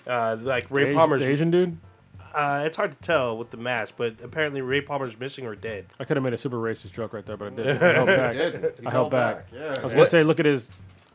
Uh, 0.08 0.38
like 0.42 0.66
Ray 0.70 0.90
The 0.90 0.96
Palmer's. 0.96 1.22
the 1.22 1.28
Asian 1.30 1.52
dude. 1.52 1.78
Uh, 2.34 2.64
it's 2.66 2.78
hard 2.78 2.92
to 2.92 3.00
tell 3.00 3.38
with 3.38 3.50
the 3.52 3.58
mask, 3.58 3.96
but 3.98 4.16
apparently 4.24 4.62
Ray 4.62 4.82
Palmer's 4.82 5.20
missing 5.20 5.46
or 5.46 5.56
dead. 5.56 5.86
I 6.00 6.06
could 6.06 6.18
have 6.18 6.24
made 6.24 6.34
a 6.34 6.38
super 6.38 6.58
racist 6.58 6.94
joke 6.94 7.14
right 7.14 7.26
there, 7.26 7.38
but 7.38 7.54
I 7.54 7.56
didn't. 7.56 7.82
I 7.84 7.92
held 7.94 8.08
back. 8.08 8.34
He 8.34 8.40
did. 8.40 8.74
He 8.80 8.86
I 8.86 8.90
held 8.92 9.12
back. 9.12 9.48
Yeah. 9.54 9.76
I 9.80 9.84
was 9.84 9.94
gonna 9.94 10.06
say, 10.08 10.24
look 10.24 10.40
at 10.40 10.46
his 10.46 10.70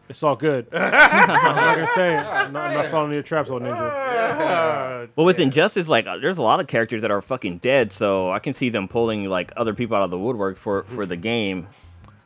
It's 0.09 0.23
all 0.23 0.37
good. 0.37 0.67
I'm 0.73 0.81
not 0.91 1.75
gonna 1.77 1.87
say 1.95 2.15
it. 2.15 2.19
I'm 2.27 2.53
not, 2.53 2.63
I'm 2.71 2.75
not 2.75 2.87
following 2.87 3.13
your 3.13 3.23
traps, 3.23 3.51
old 3.51 3.63
ninja. 3.63 3.79
Uh, 3.79 5.07
Well, 5.17 5.27
with 5.27 5.39
Injustice, 5.39 5.89
like, 5.89 6.07
uh, 6.07 6.17
there's 6.19 6.39
a 6.39 6.43
lot 6.43 6.61
of 6.61 6.67
characters 6.67 7.03
that 7.03 7.11
are 7.11 7.23
fucking 7.23 7.59
dead, 7.59 7.93
so 7.93 8.31
I 8.31 8.39
can 8.39 8.55
see 8.55 8.69
them 8.69 8.89
pulling 8.89 9.29
like 9.29 9.53
other 9.57 9.75
people 9.75 9.97
out 9.97 10.03
of 10.05 10.11
the 10.11 10.19
woodwork 10.19 10.57
for 10.57 10.83
for 10.95 11.07
the 11.07 11.17
game. 11.17 11.69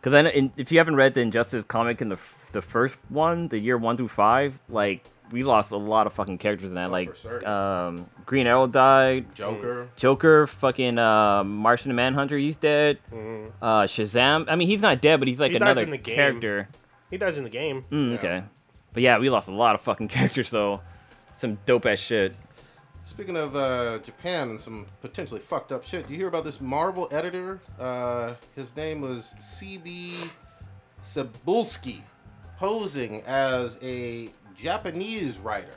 Because 0.00 0.14
I 0.14 0.22
know, 0.22 0.30
in, 0.30 0.52
if 0.56 0.70
you 0.72 0.78
haven't 0.78 0.96
read 0.96 1.14
the 1.14 1.20
Injustice 1.20 1.64
comic 1.64 2.00
in 2.00 2.08
the 2.08 2.14
f- 2.16 2.50
the 2.52 2.62
first 2.62 2.96
one, 3.08 3.48
the 3.48 3.58
year 3.58 3.76
one 3.76 3.96
through 3.96 4.08
five, 4.08 4.60
like 4.68 5.04
we 5.30 5.42
lost 5.44 5.72
a 5.72 5.76
lot 5.76 6.06
of 6.06 6.12
fucking 6.12 6.38
characters 6.38 6.68
in 6.68 6.74
that. 6.76 6.90
like, 6.90 7.14
for 7.16 7.46
um, 7.46 8.06
Green 8.26 8.46
Arrow 8.46 8.66
died. 8.66 9.34
Joker. 9.34 9.88
Joker, 9.96 10.46
fucking 10.46 10.98
uh, 10.98 11.44
Martian 11.44 11.94
Manhunter, 11.94 12.36
he's 12.38 12.56
dead. 12.56 12.98
Uh, 13.12 13.82
Shazam, 13.82 14.46
I 14.48 14.56
mean, 14.56 14.68
he's 14.68 14.82
not 14.82 15.00
dead, 15.00 15.18
but 15.20 15.28
he's 15.28 15.40
like 15.40 15.52
He 15.52 15.58
dies 15.58 15.66
another 15.66 15.82
in 15.82 15.90
the 15.90 15.98
game. 15.98 16.14
character. 16.16 16.68
he 17.10 17.16
dies 17.18 17.36
in 17.38 17.44
the 17.44 17.50
game. 17.50 17.84
Mm, 17.90 18.14
Okay, 18.18 18.42
but 18.92 19.02
yeah, 19.02 19.18
we 19.18 19.30
lost 19.30 19.48
a 19.48 19.52
lot 19.54 19.74
of 19.74 19.80
fucking 19.80 20.08
characters, 20.16 20.48
so 20.48 20.80
some 21.34 21.58
dope 21.66 21.86
ass 21.86 21.98
shit. 21.98 22.34
Speaking 23.04 23.36
of 23.38 23.56
uh, 23.56 23.98
Japan 23.98 24.50
and 24.50 24.60
some 24.60 24.84
potentially 25.00 25.40
fucked 25.40 25.72
up 25.72 25.82
shit, 25.82 26.06
do 26.06 26.12
you 26.12 26.18
hear 26.18 26.28
about 26.28 26.44
this 26.44 26.60
Marvel 26.60 27.08
editor? 27.10 27.60
Uh, 27.80 28.34
his 28.54 28.76
name 28.76 29.00
was 29.00 29.34
CB 29.40 30.30
Cebulski, 31.02 32.00
posing 32.58 33.22
as 33.22 33.78
a 33.82 34.30
Japanese 34.58 35.38
writer 35.38 35.74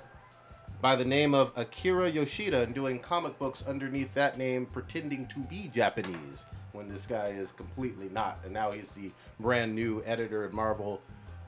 by 0.81 0.95
the 0.95 1.05
name 1.05 1.35
of 1.35 1.55
Akira 1.55 2.09
Yoshida 2.09 2.63
and 2.63 2.73
doing 2.73 2.97
comic 3.00 3.38
books 3.38 3.63
underneath 3.67 4.13
that 4.15 4.38
name, 4.39 4.65
pretending 4.65 5.27
to 5.27 5.39
be 5.41 5.69
Japanese 5.71 6.47
when 6.71 6.89
this 6.89 7.05
guy 7.05 7.27
is 7.27 7.51
completely 7.51 8.09
not. 8.09 8.39
And 8.43 8.51
now 8.53 8.71
he's 8.71 8.91
the 8.93 9.11
brand 9.39 9.75
new 9.75 10.01
editor 10.05 10.43
at 10.43 10.51
Marvel, 10.51 11.00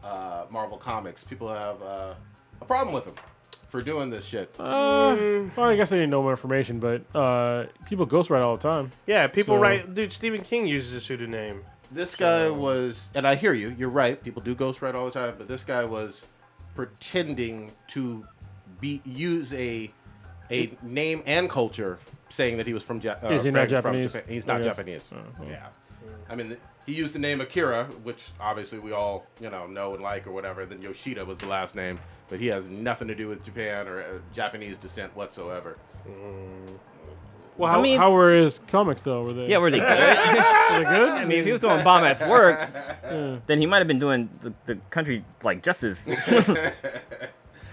uh, 0.03 0.45
Marvel 0.51 0.77
Comics. 0.77 1.23
People 1.23 1.51
have 1.51 1.81
uh, 1.81 2.13
a 2.61 2.65
problem 2.65 2.93
with 2.93 3.05
him 3.05 3.15
for 3.67 3.81
doing 3.81 4.11
this 4.11 4.25
shit. 4.25 4.53
Uh, 4.59 5.15
well, 5.57 5.69
I 5.69 5.75
guess 5.75 5.91
I 5.91 5.95
didn't 5.95 6.11
know 6.11 6.21
more 6.21 6.31
information, 6.31 6.79
but 6.79 7.01
uh, 7.15 7.65
people 7.89 8.05
ghostwrite 8.05 8.41
all 8.43 8.57
the 8.57 8.61
time. 8.69 8.91
Yeah, 9.07 9.25
people 9.25 9.55
So- 9.55 9.59
write. 9.61 9.95
Dude, 9.95 10.13
Stephen 10.13 10.43
King 10.43 10.67
uses 10.67 10.93
a 10.93 11.01
pseudonym. 11.01 11.63
This 11.91 12.15
guy 12.15 12.49
was, 12.49 13.09
and 13.15 13.27
I 13.27 13.33
hear 13.35 13.53
you. 13.53 13.75
You're 13.77 13.89
right. 13.89 14.21
People 14.23 14.41
do 14.43 14.53
ghostwrite 14.55 14.93
all 14.93 15.05
the 15.05 15.11
time, 15.11 15.33
but 15.37 15.47
this 15.47 15.63
guy 15.63 15.83
was 15.85 16.25
pretending 16.75 17.71
to 17.87 18.25
be 18.81 19.01
use 19.05 19.53
a 19.53 19.91
a 20.51 20.71
name 20.81 21.23
and 21.25 21.49
culture, 21.49 21.97
saying 22.29 22.57
that 22.57 22.67
he 22.67 22.73
was 22.73 22.83
from. 22.83 22.99
Ja- 23.01 23.15
uh, 23.23 23.29
Is 23.29 23.43
he 23.43 23.51
not 23.51 23.69
from- 23.69 23.81
from 23.81 23.93
Japanese? 23.93 24.13
Japan. 24.13 24.33
He's 24.33 24.47
not 24.47 24.55
Okay. 24.57 24.69
Japanese. 24.69 25.13
Yeah. 25.49 25.67
I 26.29 26.35
mean, 26.35 26.57
he 26.85 26.93
used 26.93 27.13
the 27.15 27.19
name 27.19 27.39
Akira, 27.41 27.85
which 28.03 28.31
obviously 28.39 28.79
we 28.79 28.91
all 28.91 29.25
you 29.39 29.49
know 29.49 29.67
know 29.67 29.93
and 29.93 30.03
like 30.03 30.27
or 30.27 30.31
whatever. 30.31 30.65
Then 30.65 30.81
Yoshida 30.81 31.23
was 31.25 31.37
the 31.37 31.47
last 31.47 31.75
name, 31.75 31.99
but 32.29 32.39
he 32.39 32.47
has 32.47 32.67
nothing 32.69 33.07
to 33.07 33.15
do 33.15 33.27
with 33.29 33.43
Japan 33.43 33.87
or 33.87 34.01
uh, 34.01 34.05
Japanese 34.33 34.77
descent 34.77 35.15
whatsoever. 35.15 35.77
Well, 37.57 37.69
I 37.69 37.74
how, 37.75 37.81
mean- 37.81 37.98
how 38.00 38.12
were 38.12 38.33
his 38.33 38.60
comics 38.67 39.03
though? 39.03 39.24
Were 39.24 39.33
they? 39.33 39.48
Yeah, 39.48 39.60
were 39.60 39.69
they 39.72 39.79
good? 39.79 39.89
were 39.89 40.77
they 40.79 40.83
good? 40.83 41.10
I 41.10 41.25
mean, 41.25 41.39
if 41.39 41.45
he 41.45 41.51
was 41.51 41.62
doing 41.62 41.83
bomb 41.83 42.03
ass 42.03 42.19
work, 42.22 42.69
then 43.48 43.60
he 43.60 43.65
might 43.65 43.77
have 43.79 43.88
been 43.88 44.00
doing 44.00 44.29
the, 44.41 44.53
the 44.65 44.75
country 44.89 45.24
like 45.43 45.62
justice. 45.63 46.10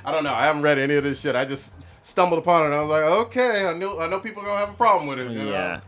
I 0.05 0.13
don't 0.13 0.25
know. 0.25 0.35
I 0.35 0.47
haven't 0.47 0.63
read 0.63 0.79
any 0.79 0.95
of 0.95 1.05
this 1.05 1.21
shit. 1.21 1.35
I 1.37 1.45
just 1.45 1.75
stumbled 2.03 2.39
upon 2.39 2.63
it 2.63 2.67
and 2.67 2.75
I 2.75 2.81
was 2.81 2.91
like, 2.91 3.03
okay, 3.03 3.67
I 3.67 3.73
knew 3.75 3.99
I 3.99 4.09
know 4.09 4.21
people 4.21 4.43
are 4.43 4.47
gonna 4.47 4.61
have 4.61 4.71
a 4.71 4.79
problem 4.79 5.09
with 5.09 5.19
it. 5.19 5.31
You 5.31 5.45
know? 5.45 5.51
yeah. 5.51 5.81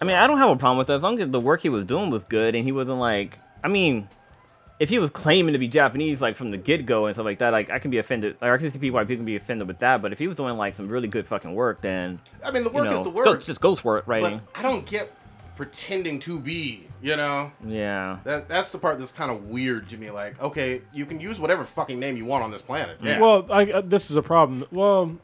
I 0.00 0.04
mean, 0.04 0.16
I 0.16 0.26
don't 0.26 0.38
have 0.38 0.50
a 0.50 0.56
problem 0.56 0.78
with 0.78 0.88
that 0.88 0.94
as 0.94 1.02
long 1.02 1.18
as 1.20 1.30
the 1.30 1.40
work 1.40 1.62
he 1.62 1.68
was 1.68 1.84
doing 1.84 2.10
was 2.10 2.24
good 2.24 2.54
and 2.54 2.64
he 2.64 2.72
wasn't 2.72 2.98
like. 2.98 3.38
I 3.64 3.68
mean, 3.68 4.08
if 4.78 4.88
he 4.90 4.98
was 4.98 5.10
claiming 5.10 5.52
to 5.54 5.58
be 5.58 5.68
Japanese 5.68 6.20
like 6.20 6.36
from 6.36 6.50
the 6.50 6.56
get 6.58 6.84
go 6.86 7.06
and 7.06 7.14
stuff 7.14 7.24
like 7.24 7.38
that, 7.38 7.52
like 7.52 7.70
I 7.70 7.78
can 7.78 7.90
be 7.90 7.98
offended. 7.98 8.36
Like 8.40 8.50
I 8.50 8.56
can 8.58 8.70
see 8.70 8.78
people 8.78 8.96
why 8.96 9.04
people 9.04 9.16
can 9.18 9.24
be 9.26 9.36
offended 9.36 9.66
with 9.68 9.78
that. 9.78 10.02
But 10.02 10.12
if 10.12 10.18
he 10.18 10.26
was 10.26 10.36
doing 10.36 10.56
like 10.56 10.74
some 10.74 10.88
really 10.88 11.08
good 11.08 11.26
fucking 11.26 11.54
work, 11.54 11.80
then 11.80 12.20
I 12.44 12.50
mean, 12.50 12.64
the 12.64 12.70
you 12.70 12.76
work 12.76 12.84
know, 12.84 12.98
is 12.98 13.02
the 13.02 13.10
it's 13.10 13.20
go- 13.20 13.30
work. 13.32 13.44
just 13.44 13.60
ghost 13.60 13.84
work 13.84 14.04
but 14.06 14.10
writing. 14.10 14.40
I 14.54 14.62
don't 14.62 14.86
get 14.86 15.10
pretending 15.56 16.20
to 16.20 16.38
be. 16.38 16.82
You 17.02 17.14
know, 17.14 17.52
yeah. 17.64 18.18
that 18.24 18.48
that's 18.48 18.72
the 18.72 18.78
part 18.78 18.98
that's 18.98 19.12
kind 19.12 19.30
of 19.30 19.44
weird 19.44 19.88
to 19.90 19.96
me. 19.98 20.10
Like, 20.10 20.40
okay, 20.40 20.80
you 20.92 21.06
can 21.06 21.20
use 21.20 21.38
whatever 21.38 21.62
fucking 21.62 22.00
name 22.00 22.16
you 22.16 22.24
want 22.24 22.42
on 22.42 22.50
this 22.50 22.62
planet. 22.62 22.98
Yeah. 23.02 23.20
Well, 23.20 23.46
I, 23.50 23.70
uh, 23.70 23.80
this 23.82 24.10
is 24.10 24.16
a 24.16 24.22
problem. 24.22 24.64
Well, 24.72 25.16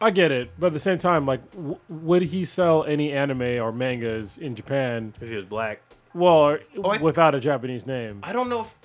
I 0.00 0.10
get 0.10 0.30
it, 0.30 0.50
but 0.58 0.68
at 0.68 0.72
the 0.74 0.78
same 0.80 0.98
time, 0.98 1.26
like, 1.26 1.50
w- 1.52 1.78
would 1.88 2.22
he 2.22 2.44
sell 2.44 2.84
any 2.84 3.12
anime 3.12 3.60
or 3.60 3.72
mangas 3.72 4.38
in 4.38 4.54
Japan? 4.54 5.14
If 5.20 5.28
he 5.28 5.36
was 5.36 5.46
black. 5.46 5.80
Well, 6.14 6.58
Oh, 6.82 6.90
I- 6.90 6.98
without 6.98 7.34
a 7.34 7.40
Japanese 7.40 7.86
name. 7.86 8.20
I 8.22 8.32
don't 8.32 8.48
know 8.48 8.62
if 8.62 8.76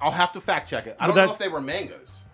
I'll 0.00 0.10
have 0.10 0.32
to 0.32 0.40
fact 0.40 0.68
check 0.68 0.86
it. 0.86 0.96
I 0.98 1.06
But 1.06 1.14
don't 1.14 1.26
know 1.26 1.32
if 1.32 1.38
they 1.38 1.48
were 1.48 1.60
mangas. 1.60 2.24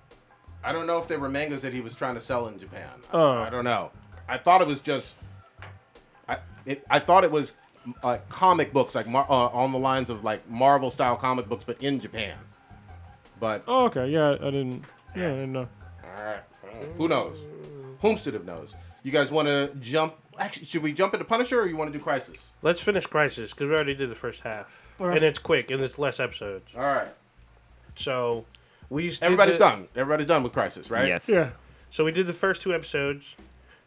I 0.63 0.73
don't 0.73 0.87
know 0.87 0.99
if 0.99 1.09
they 1.09 1.17
were 1.17 1.29
mangas 1.29 1.63
that 1.63 1.73
he 1.73 1.81
was 1.81 1.95
trying 1.95 2.15
to 2.15 2.21
sell 2.21 2.47
in 2.49 2.59
Japan. 2.59 2.89
Oh. 3.13 3.33
I 3.39 3.51
don't 3.51 3.65
know. 3.65 3.91
I 4.29 4.39
thought 4.39 4.61
it 4.63 4.67
was 4.69 4.81
just. 4.81 5.17
I 6.29 6.39
it, 6.65 6.85
I 6.91 6.99
thought 7.01 7.25
it 7.25 7.31
was 7.31 7.55
uh, 8.03 8.19
comic 8.29 8.73
books 8.73 8.95
like 8.95 9.07
Mar- 9.09 9.27
uh, 9.29 9.49
on 9.49 9.73
the 9.73 9.79
lines 9.79 10.11
of 10.11 10.25
like 10.25 10.49
Marvel 10.51 10.91
style 10.91 11.17
comic 11.17 11.47
books, 11.47 11.65
but 11.65 11.81
in 11.83 11.99
Japan. 12.01 12.37
But 13.39 13.63
Oh, 13.67 13.85
okay. 13.87 14.09
Yeah, 14.09 14.33
I 14.33 14.37
didn't. 14.51 14.85
Yeah, 15.15 15.27
I 15.27 15.31
didn't 15.31 15.53
know. 15.53 15.69
all 16.05 16.25
right, 16.25 16.41
who 16.97 17.09
knows? 17.09 17.39
Whomstead 18.03 18.45
knows. 18.45 18.75
You 19.03 19.13
guys 19.13 19.31
want 19.31 19.47
to 19.49 19.71
jump? 19.81 20.15
Actually, 20.39 20.67
should 20.67 20.83
we 20.83 20.93
jump 20.93 21.15
into 21.15 21.25
Punisher 21.25 21.61
or 21.61 21.67
you 21.67 21.77
want 21.77 21.93
to 21.93 21.99
do 21.99 22.03
Crisis? 22.03 22.51
Let's 22.63 22.81
finish 22.81 23.07
Crisis 23.07 23.53
because 23.53 23.69
we 23.69 23.75
already 23.75 23.95
did 23.95 24.11
the 24.11 24.15
first 24.15 24.41
half, 24.43 24.67
Alright. 25.01 25.17
and 25.17 25.25
it's 25.25 25.39
quick 25.39 25.71
and 25.71 25.83
it's 25.83 25.99
less 25.99 26.21
episodes. 26.21 26.69
All 26.77 26.83
right, 26.83 27.09
So 27.97 28.45
we 28.91 29.09
did 29.09 29.23
everybody's 29.23 29.59
the- 29.59 29.65
done. 29.65 29.89
Everybody's 29.97 30.27
done 30.27 30.43
with 30.43 30.53
Crisis, 30.53 30.91
right? 30.91 31.09
Yes. 31.09 31.29
Yeah. 31.29 31.51
So 31.91 32.05
we 32.05 32.13
did 32.13 32.27
the 32.27 32.33
first 32.33 32.61
two 32.63 32.75
episodes. 32.75 33.37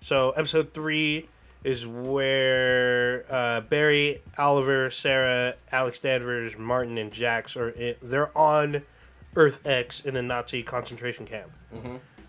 So 0.01 0.31
episode 0.31 0.73
three 0.73 1.27
is 1.63 1.85
where 2.39 3.25
uh, 3.29 3.61
Barry, 3.61 4.21
Oliver, 4.37 4.89
Sarah, 4.89 5.55
Alex 5.71 5.99
Danvers, 5.99 6.57
Martin, 6.57 6.97
and 6.97 7.11
Jax 7.11 7.55
are 7.57 7.69
in, 7.69 7.95
they're 8.01 8.35
on 8.37 8.83
Earth 9.35 9.65
X 9.65 10.01
in 10.05 10.15
a 10.15 10.21
Nazi 10.21 10.63
concentration 10.63 11.25
camp, 11.25 11.51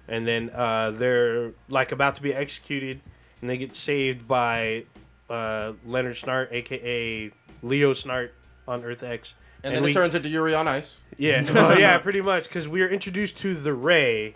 and 0.09 0.27
then 0.27 0.51
uh, 0.51 0.91
they're 0.91 1.53
like 1.69 1.93
about 1.93 2.17
to 2.17 2.23
be 2.23 2.35
executed, 2.35 3.01
and 3.41 3.51
they 3.51 3.57
get 3.57 3.75
saved 3.77 4.27
by 4.29 4.85
uh, 5.29 5.73
Leonard 5.87 6.17
Snart, 6.17 6.49
aka 6.53 7.31
Leo 7.63 7.93
Snart, 7.93 8.31
on 8.67 8.85
Earth 8.85 9.03
X. 9.03 9.35
And, 9.63 9.75
then 9.75 9.83
we- 9.83 9.91
it 9.91 9.95
turns 9.95 10.15
into 10.15 10.29
Yuri 10.29 10.55
on 10.55 10.67
Ice. 10.69 10.99
yeah, 11.19 11.43
well, 11.53 11.79
yeah, 11.79 11.99
pretty 11.99 12.21
much 12.23 12.45
because 12.45 12.67
we 12.69 12.83
are 12.83 12.89
introduced 12.89 13.39
to 13.39 13.55
the 13.55 13.75
Ray, 13.75 14.35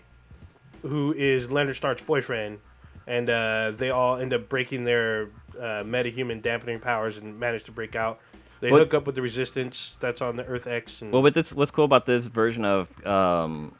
who 0.83 1.13
is 1.13 1.51
Leonard 1.51 1.75
Snart's 1.77 2.01
boyfriend, 2.03 2.59
and 3.07 3.29
uh, 3.29 3.71
they 3.75 3.89
all 3.89 4.17
end 4.17 4.33
up 4.33 4.47
breaking 4.49 4.83
their 4.83 5.29
uh, 5.57 5.83
metahuman 5.83 6.41
dampening 6.41 6.79
powers 6.79 7.17
and 7.17 7.39
manage 7.39 7.63
to 7.63 7.71
break 7.71 7.95
out. 7.95 8.19
They 8.61 8.71
What's- 8.71 8.85
hook 8.85 8.93
up 8.93 9.05
with 9.07 9.15
the 9.15 9.21
Resistance 9.21 9.97
that's 9.99 10.21
on 10.21 10.35
the 10.37 10.45
Earth 10.45 10.67
X. 10.67 11.01
And 11.01 11.11
Well, 11.11 11.21
with 11.21 11.33
this, 11.33 11.53
what's 11.53 11.71
cool 11.71 11.85
about 11.85 12.05
this 12.05 12.25
version 12.25 12.63
of 12.63 13.05
um, 13.05 13.73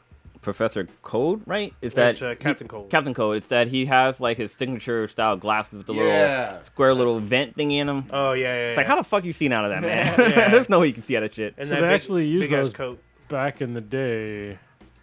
Professor 0.46 0.88
Code, 1.02 1.42
right? 1.44 1.74
Is 1.82 1.94
that 1.94 2.12
It's, 2.12 2.22
uh, 2.22 2.30
he- 2.30 2.36
Captain 2.36 2.68
Cold. 2.68 2.88
Captain 2.88 3.12
Code. 3.12 3.38
It's 3.38 3.48
that 3.48 3.66
he 3.66 3.86
has 3.86 4.20
like 4.20 4.36
his 4.36 4.52
signature 4.52 5.08
style 5.08 5.36
glasses 5.36 5.78
with 5.78 5.88
the 5.88 5.94
Yeah. 5.94 6.46
little 6.52 6.62
square 6.62 6.94
little 6.94 7.18
vent 7.18 7.56
thingy 7.56 7.78
in 7.78 7.88
them. 7.88 8.04
oh 8.12 8.30
yeah, 8.30 8.44
yeah. 8.46 8.68
It's 8.68 8.76
like, 8.76 8.86
how 8.86 8.94
the 8.94 9.02
fuck 9.02 9.24
you 9.24 9.32
seen 9.32 9.52
out 9.52 9.64
of 9.64 9.72
that, 9.72 9.82
man? 9.82 10.06
Yeah. 10.30 10.48
There's 10.50 10.68
no 10.68 10.78
way 10.80 10.86
you 10.86 10.92
can 10.92 11.02
see 11.02 11.16
out 11.16 11.24
of 11.24 11.34
shit. 11.34 11.54
and 11.58 11.68
So 11.68 11.74
that 11.74 11.80
they 11.80 11.86
big- 11.88 11.94
actually 11.94 12.26
use 12.26 12.48
those- 12.48 12.72
coat. 12.72 13.02
Back 13.28 13.60
in 13.60 13.72
the 13.72 13.80
day, 13.80 14.56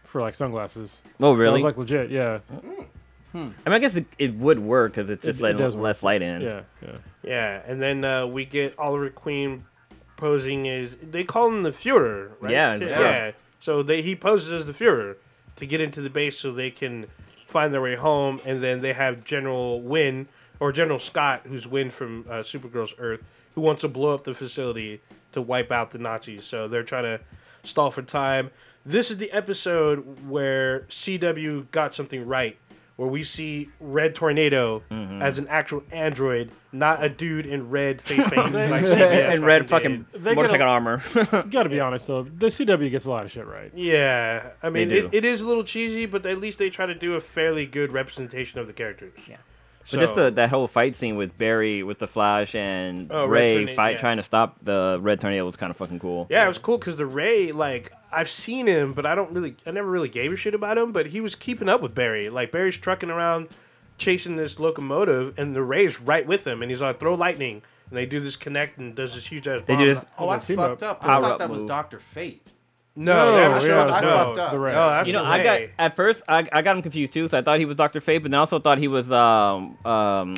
for 0.05 0.21
like 0.21 0.33
sunglasses. 0.33 1.01
Oh, 1.19 1.33
That 1.33 1.39
really? 1.41 1.55
was 1.55 1.63
like 1.65 1.77
legit. 1.77 2.09
Yeah. 2.09 2.39
I 3.33 3.37
mean, 3.37 3.53
I 3.65 3.79
guess 3.79 3.95
it, 3.95 4.05
it 4.17 4.33
would 4.35 4.59
work 4.59 4.93
because 4.93 5.09
it's 5.09 5.23
just 5.25 5.39
It- 5.39 5.41
it 5.41 5.43
letting 5.43 5.57
does 5.57 5.75
work. 5.75 5.83
less 5.83 6.03
light 6.03 6.21
in. 6.21 6.41
Yeah. 6.41 6.61
Yeah. 6.81 6.89
Yeah, 7.23 7.61
and 7.67 7.81
then 7.81 8.05
uh, 8.05 8.27
we 8.27 8.45
get 8.45 8.79
Oliver 8.79 9.09
Queen 9.09 9.65
posing 10.15 10.69
as 10.69 10.95
they 11.01 11.25
call 11.25 11.47
him 11.49 11.63
the 11.63 11.71
Führer, 11.71 12.29
right? 12.39 12.51
Yeah, 12.53 12.77
the 12.77 12.85
yeah. 12.85 13.31
So 13.59 13.81
they 13.83 14.01
he 14.01 14.15
poses 14.15 14.51
as 14.53 14.65
the 14.65 14.73
Führer 14.73 15.15
to 15.55 15.65
get 15.65 15.81
into 15.81 16.01
the 16.01 16.09
base 16.09 16.39
so 16.39 16.51
they 16.51 16.71
can 16.71 17.07
find 17.47 17.73
their 17.73 17.81
way 17.81 17.95
home, 17.95 18.39
and 18.45 18.63
then 18.63 18.81
they 18.81 18.93
have 18.93 19.23
General 19.23 19.81
Winn 19.81 20.27
or 20.59 20.71
General 20.71 20.99
Schott, 20.99 21.41
who's 21.45 21.67
Winn 21.67 21.91
from 21.91 22.25
uh, 22.29 22.35
Supergirl's 22.35 22.95
Earth, 22.97 23.21
who 23.55 23.61
wants 23.61 23.81
to 23.81 23.87
blow 23.87 24.13
up 24.13 24.23
the 24.23 24.33
facility 24.33 25.01
to 25.31 25.41
wipe 25.41 25.71
out 25.71 25.91
the 25.91 25.97
Nazis. 25.97 26.43
So 26.45 26.67
they're 26.67 26.83
trying 26.83 27.03
to 27.03 27.19
stall 27.63 27.91
for 27.91 28.01
time. 28.01 28.49
This 28.85 29.11
is 29.11 29.17
the 29.17 29.31
episode 29.31 30.27
where 30.27 30.81
CW 30.89 31.71
got 31.71 31.95
something 31.95 32.25
right. 32.25 32.57
Where 32.95 33.07
we 33.09 33.23
see 33.23 33.69
Red 33.79 34.13
Tornado 34.13 34.83
Mm-hmm. 34.91 35.21
as 35.23 35.39
an 35.39 35.47
actual 35.47 35.83
android, 35.91 36.51
not 36.71 37.03
a 37.03 37.09
dude 37.09 37.45
in 37.47 37.69
red 37.71 37.99
face 38.01 38.19
paint 38.29 38.53
like 38.53 38.83
CBS 38.85 39.33
And 39.33 39.43
red 39.45 39.67
fucking 39.69 40.05
fucking 40.05 40.05
did. 40.13 40.23
They 40.23 40.35
motorcycle 40.35 40.59
gotta- 40.67 40.71
armor. 40.71 41.03
Gotta 41.49 41.69
be 41.69 41.79
honest 41.79 42.07
though. 42.07 42.23
The 42.23 42.47
CW 42.47 42.91
gets 42.91 43.05
a 43.05 43.09
lot 43.09 43.25
of 43.25 43.31
shit 43.31 43.47
right. 43.47 43.71
Yeah, 43.75 44.51
I 44.61 44.69
mean 44.69 44.91
it, 44.91 45.13
it 45.13 45.25
is 45.25 45.41
a 45.41 45.47
little 45.47 45.63
cheesy, 45.63 46.05
but 46.05 46.25
at 46.25 46.39
least 46.39 46.59
they 46.59 46.69
try 46.69 46.85
to 46.85 46.95
do 46.95 47.15
a 47.15 47.21
fairly 47.21 47.65
good 47.65 47.91
representation 47.91 48.59
of 48.59 48.67
the 48.67 48.73
characters. 48.73 49.13
Yeah. 49.27 49.37
So, 49.85 49.97
But 49.97 50.01
just 50.03 50.15
the, 50.15 50.31
that 50.31 50.49
whole 50.49 50.67
fight 50.67 50.95
scene 50.95 51.15
with 51.17 51.37
Barry, 51.37 51.83
with 51.83 51.99
the 51.99 52.07
Flash, 52.07 52.55
and 52.55 53.11
Oh, 53.11 53.25
Ray 53.25 53.55
Tornado, 53.55 53.75
fight 53.75 53.89
yeah. 53.95 53.99
trying 53.99 54.17
to 54.17 54.23
stop 54.23 54.57
the 54.63 54.97
Red 55.01 55.19
Tornado 55.21 55.45
was 55.45 55.55
kind 55.55 55.69
of 55.71 55.77
fucking 55.77 55.99
cool. 55.99 56.27
yeah, 56.29 56.45
it 56.45 56.47
was 56.47 56.57
cool 56.59 56.77
because 56.77 56.95
the 56.95 57.05
Ray, 57.05 57.51
like, 57.51 57.91
I've 58.11 58.29
seen 58.29 58.67
him, 58.67 58.93
but 58.93 59.05
I 59.05 59.15
don't 59.15 59.31
really, 59.31 59.55
I 59.65 59.71
never 59.71 59.89
really 59.89 60.09
gave 60.09 60.31
a 60.31 60.35
shit 60.35 60.53
about 60.53 60.77
him. 60.77 60.91
But 60.91 61.07
he 61.07 61.19
was 61.21 61.35
keeping 61.35 61.67
up 61.69 61.81
with 61.81 61.93
Barry. 61.95 62.29
Like 62.29 62.51
Barry's 62.51 62.77
trucking 62.77 63.09
around, 63.09 63.49
chasing 63.97 64.35
this 64.35 64.59
locomotive, 64.59 65.37
and 65.37 65.55
the 65.55 65.63
Ray's 65.63 65.99
right 65.99 66.25
with 66.25 66.45
him, 66.45 66.61
and 66.61 66.69
he's 66.69 66.81
like, 66.81 66.99
"Throw 66.99 67.15
lightning," 67.15 67.61
and 67.89 67.97
they 67.97 68.05
do 68.05 68.19
this 68.19 68.35
connect 68.35 68.77
and 68.77 68.93
does 68.95 69.15
this 69.15 69.25
huge 69.25 69.47
ass. 69.47 69.61
They 69.65 69.75
do 69.75 69.85
this. 69.85 70.05
Oh, 70.17 70.29
I 70.29 70.39
fucked 70.39 70.83
up. 70.83 71.03
up. 71.03 71.03
I 71.03 71.19
thought 71.21 71.23
up 71.33 71.39
that 71.39 71.49
was. 71.49 71.63
Doctor 71.63 71.99
Fate. 71.99 72.45
No, 72.95 73.13
No, 73.13 73.53
that's 73.53 73.65
yeah, 73.65 73.75
not- 73.75 73.89
I 73.91 74.01
no. 74.01 74.09
fucked 74.17 74.37
up. 74.37 74.51
the 74.51 74.59
Ray. 74.59 74.73
No, 74.73 75.01
You 75.03 75.13
know, 75.13 75.25
I 75.25 75.41
got 75.43 75.61
at 75.79 75.95
first 75.95 76.21
I, 76.27 76.47
I 76.51 76.61
got 76.61 76.75
him 76.75 76.81
confused 76.83 77.11
too. 77.13 77.27
So 77.27 77.37
I 77.37 77.41
thought 77.41 77.59
he 77.59 77.65
was 77.65 77.75
Doctor 77.75 77.99
Fate, 77.99 78.19
but 78.19 78.29
then 78.31 78.37
I 78.37 78.41
also 78.41 78.59
thought 78.59 78.77
he 78.77 78.87
was 78.87 79.11
um 79.11 79.77
um 79.85 80.35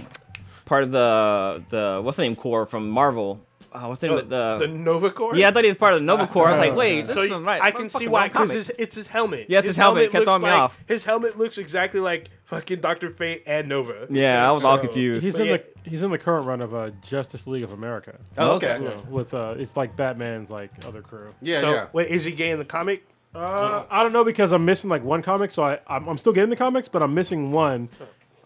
part 0.65 0.84
of 0.84 0.91
the 0.91 1.63
the 1.70 2.02
what's 2.02 2.18
the 2.18 2.24
name 2.24 2.36
core 2.36 2.65
from 2.65 2.89
Marvel. 2.89 3.44
Uh, 3.75 3.88
what's 3.88 3.99
the 4.01 4.07
name 4.07 4.15
Oh, 4.15 4.19
of 4.19 4.29
the, 4.29 4.57
the 4.59 4.67
Nova 4.67 5.11
Corps. 5.11 5.35
Yeah, 5.35 5.49
I 5.49 5.51
thought 5.51 5.63
he 5.63 5.69
was 5.69 5.77
part 5.77 5.93
of 5.93 5.99
the 5.99 6.05
Nova 6.05 6.27
Corps. 6.27 6.47
I 6.47 6.51
was 6.51 6.59
like, 6.59 6.75
wait, 6.75 7.05
this 7.05 7.13
So 7.15 7.21
is 7.23 7.31
right. 7.33 7.61
I 7.61 7.71
can 7.71 7.89
see 7.89 8.07
why 8.07 8.27
because 8.29 8.51
comic. 8.51 8.71
it's 8.79 8.95
his 8.95 9.07
helmet. 9.07 9.47
Yes, 9.49 9.65
his 9.65 9.75
helmet 9.75 10.11
kept 10.11 10.13
looks 10.13 10.25
throwing 10.25 10.41
me 10.43 10.49
like- 10.49 10.59
off. 10.59 10.83
His 10.88 11.03
helmet 11.03 11.38
looks 11.38 11.57
exactly 11.57 11.99
like 11.99 12.29
fucking 12.45 12.79
Doctor 12.79 13.09
Fate 13.09 13.43
and 13.45 13.67
Nova. 13.67 14.07
Yeah, 14.09 14.47
I 14.47 14.51
was 14.53 14.63
all 14.63 14.77
confused. 14.77 15.23
He's 15.25 15.33
But 15.33 15.41
in 15.41 15.47
yeah. 15.47 15.57
the 15.83 15.89
he's 15.89 16.03
in 16.03 16.11
the 16.11 16.17
current 16.17 16.45
run 16.47 16.61
of 16.61 16.73
uh, 16.73 16.91
Justice 17.01 17.45
League 17.47 17.63
of 17.63 17.71
America. 17.73 18.17
Oh, 18.38 18.53
okay. 18.55 18.77
So, 18.79 19.03
with 19.09 19.33
uh, 19.33 19.55
it's 19.57 19.75
like 19.75 19.95
Batman's 19.95 20.49
like 20.49 20.71
other 20.85 21.01
crew. 21.01 21.33
Yeah, 21.41 21.59
So 21.61 21.73
yeah. 21.73 21.88
wait, 21.91 22.09
is 22.09 22.23
he 22.23 22.31
gay 22.31 22.51
in 22.51 22.59
the 22.59 22.65
comic? 22.65 23.05
Uh, 23.35 23.83
I 23.89 24.01
don't 24.01 24.13
know 24.13 24.23
because 24.23 24.53
I'm 24.53 24.63
missing 24.63 24.89
like 24.89 25.03
one 25.03 25.21
comic, 25.21 25.51
so 25.51 25.63
I 25.63 25.79
I'm, 25.88 26.07
I'm 26.07 26.17
still 26.17 26.31
getting 26.33 26.49
the 26.49 26.55
comics, 26.55 26.88
but 26.88 27.03
I'm 27.03 27.13
missing 27.13 27.51
one. 27.51 27.89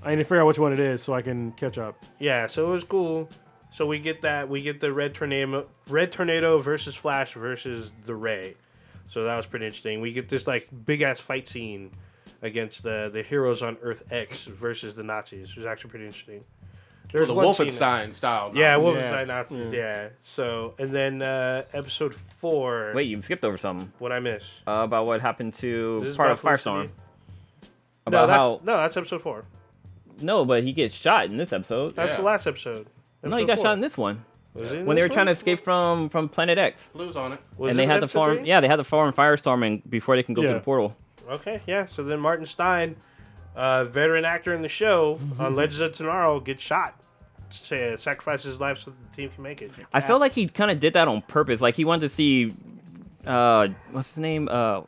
I 0.03 0.11
need 0.11 0.17
to 0.17 0.23
figure 0.23 0.41
out 0.41 0.47
which 0.47 0.57
one 0.57 0.73
it 0.73 0.79
is 0.79 1.03
so 1.03 1.13
I 1.13 1.21
can 1.21 1.51
catch 1.51 1.77
up. 1.77 2.03
Yeah, 2.19 2.47
so 2.47 2.69
it 2.69 2.71
was 2.71 2.83
cool. 2.85 3.29
So 3.71 3.85
we 3.85 3.99
get 3.99 4.21
that 4.23 4.49
we 4.49 4.61
get 4.61 4.79
the 4.81 4.91
red 4.91 5.13
tornado, 5.13 5.67
red 5.87 6.11
tornado 6.11 6.59
versus 6.59 6.95
Flash 6.95 7.33
versus 7.33 7.91
the 8.05 8.15
Ray. 8.15 8.55
So 9.09 9.23
that 9.25 9.35
was 9.37 9.45
pretty 9.45 9.65
interesting. 9.65 10.01
We 10.01 10.11
get 10.11 10.27
this 10.29 10.47
like 10.47 10.67
big 10.85 11.01
ass 11.01 11.19
fight 11.19 11.47
scene 11.47 11.91
against 12.41 12.83
the 12.83 13.09
the 13.13 13.21
heroes 13.21 13.61
on 13.61 13.77
Earth 13.81 14.03
X 14.11 14.45
versus 14.45 14.95
the 14.95 15.03
Nazis. 15.03 15.51
It 15.51 15.57
was 15.57 15.65
actually 15.65 15.91
pretty 15.91 16.05
interesting. 16.07 16.43
There's 17.11 17.27
the 17.27 17.33
Wolfenstein 17.33 18.13
style. 18.13 18.51
Yeah, 18.53 18.77
Nazi. 18.77 18.85
Wolfenstein 18.85 19.27
Nazis. 19.27 19.73
Yeah. 19.73 20.09
So 20.23 20.75
and 20.77 20.91
then 20.91 21.21
uh, 21.21 21.63
episode 21.73 22.13
four. 22.13 22.91
Wait, 22.95 23.07
you 23.07 23.19
skipped 23.21 23.43
over 23.45 23.57
something 23.57 23.91
what 23.99 24.11
I 24.11 24.19
miss? 24.19 24.43
uh, 24.67 24.81
about 24.83 25.05
what 25.07 25.21
happened 25.21 25.53
to 25.55 26.01
This 26.03 26.15
part 26.17 26.31
of 26.31 26.39
about 26.39 26.53
Firestorm. 26.59 26.89
About 28.05 28.21
No, 28.21 28.27
that's 28.27 28.37
how 28.39 28.61
no, 28.63 28.77
that's 28.77 28.97
episode 28.97 29.21
four. 29.21 29.45
no, 30.21 30.45
but 30.45 30.63
he 30.63 30.71
gets 30.73 30.95
shot 30.95 31.25
in 31.25 31.37
this 31.37 31.51
episode. 31.53 31.95
That's 31.95 32.11
Yeah. 32.11 32.17
the 32.17 32.23
last 32.23 32.47
episode. 32.47 32.87
No, 33.23 33.37
he 33.37 33.45
got 33.45 33.57
four. 33.57 33.65
shot 33.65 33.73
in 33.73 33.79
this 33.81 33.97
one 33.97 34.23
Was 34.53 34.71
when 34.71 34.95
they 34.95 35.01
were 35.01 35.07
this 35.07 35.13
trying 35.15 35.25
to 35.27 35.31
escape 35.33 35.59
from 35.59 36.09
from 36.09 36.29
Planet 36.29 36.57
X. 36.57 36.89
Blues 36.89 37.15
on 37.15 37.33
it. 37.33 37.39
Was 37.57 37.71
and 37.71 37.79
it 37.79 37.81
they 37.83 37.85
had 37.87 37.97
to 37.99 38.03
episode 38.03 38.19
form, 38.19 38.37
three? 38.37 38.47
yeah, 38.47 38.61
they 38.61 38.67
had 38.67 38.77
to 38.77 38.83
form 38.83 39.11
firestorming 39.13 39.81
before 39.89 40.15
they 40.15 40.23
can 40.23 40.33
go 40.33 40.41
Yeah. 40.41 40.49
through 40.49 40.59
the 40.59 40.63
portal. 40.65 40.95
Okay, 41.29 41.61
yeah. 41.67 41.85
So 41.87 42.03
then 42.03 42.19
Martin 42.19 42.45
Stein, 42.45 42.95
uh, 43.55 43.83
veteran 43.85 44.25
actor 44.25 44.53
in 44.53 44.61
the 44.61 44.67
show 44.67 45.19
on 45.37 45.55
Legends 45.55 45.79
of 45.79 45.93
Tomorrow, 45.93 46.39
gets 46.39 46.63
shot. 46.63 46.95
Sa- 47.51 47.95
sacrifices 47.97 48.45
his 48.45 48.59
life 48.59 48.77
so 48.77 48.91
the 48.91 49.15
team 49.15 49.29
can 49.31 49.41
make 49.43 49.61
it. 49.63 49.71
I 49.91 50.01
feel 50.01 50.19
like 50.19 50.33
he 50.33 50.47
kind 50.47 50.69
of 50.69 50.79
did 50.79 50.93
that 50.93 51.07
on 51.07 51.21
purpose. 51.23 51.61
Like 51.61 51.75
he 51.75 51.83
wanted 51.83 52.01
to 52.01 52.09
see, 52.09 52.53
uh, 53.25 53.69
what's 53.91 54.09
his 54.11 54.19
name? 54.19 54.47
Uh, 54.47 54.51
uh, 54.51 54.83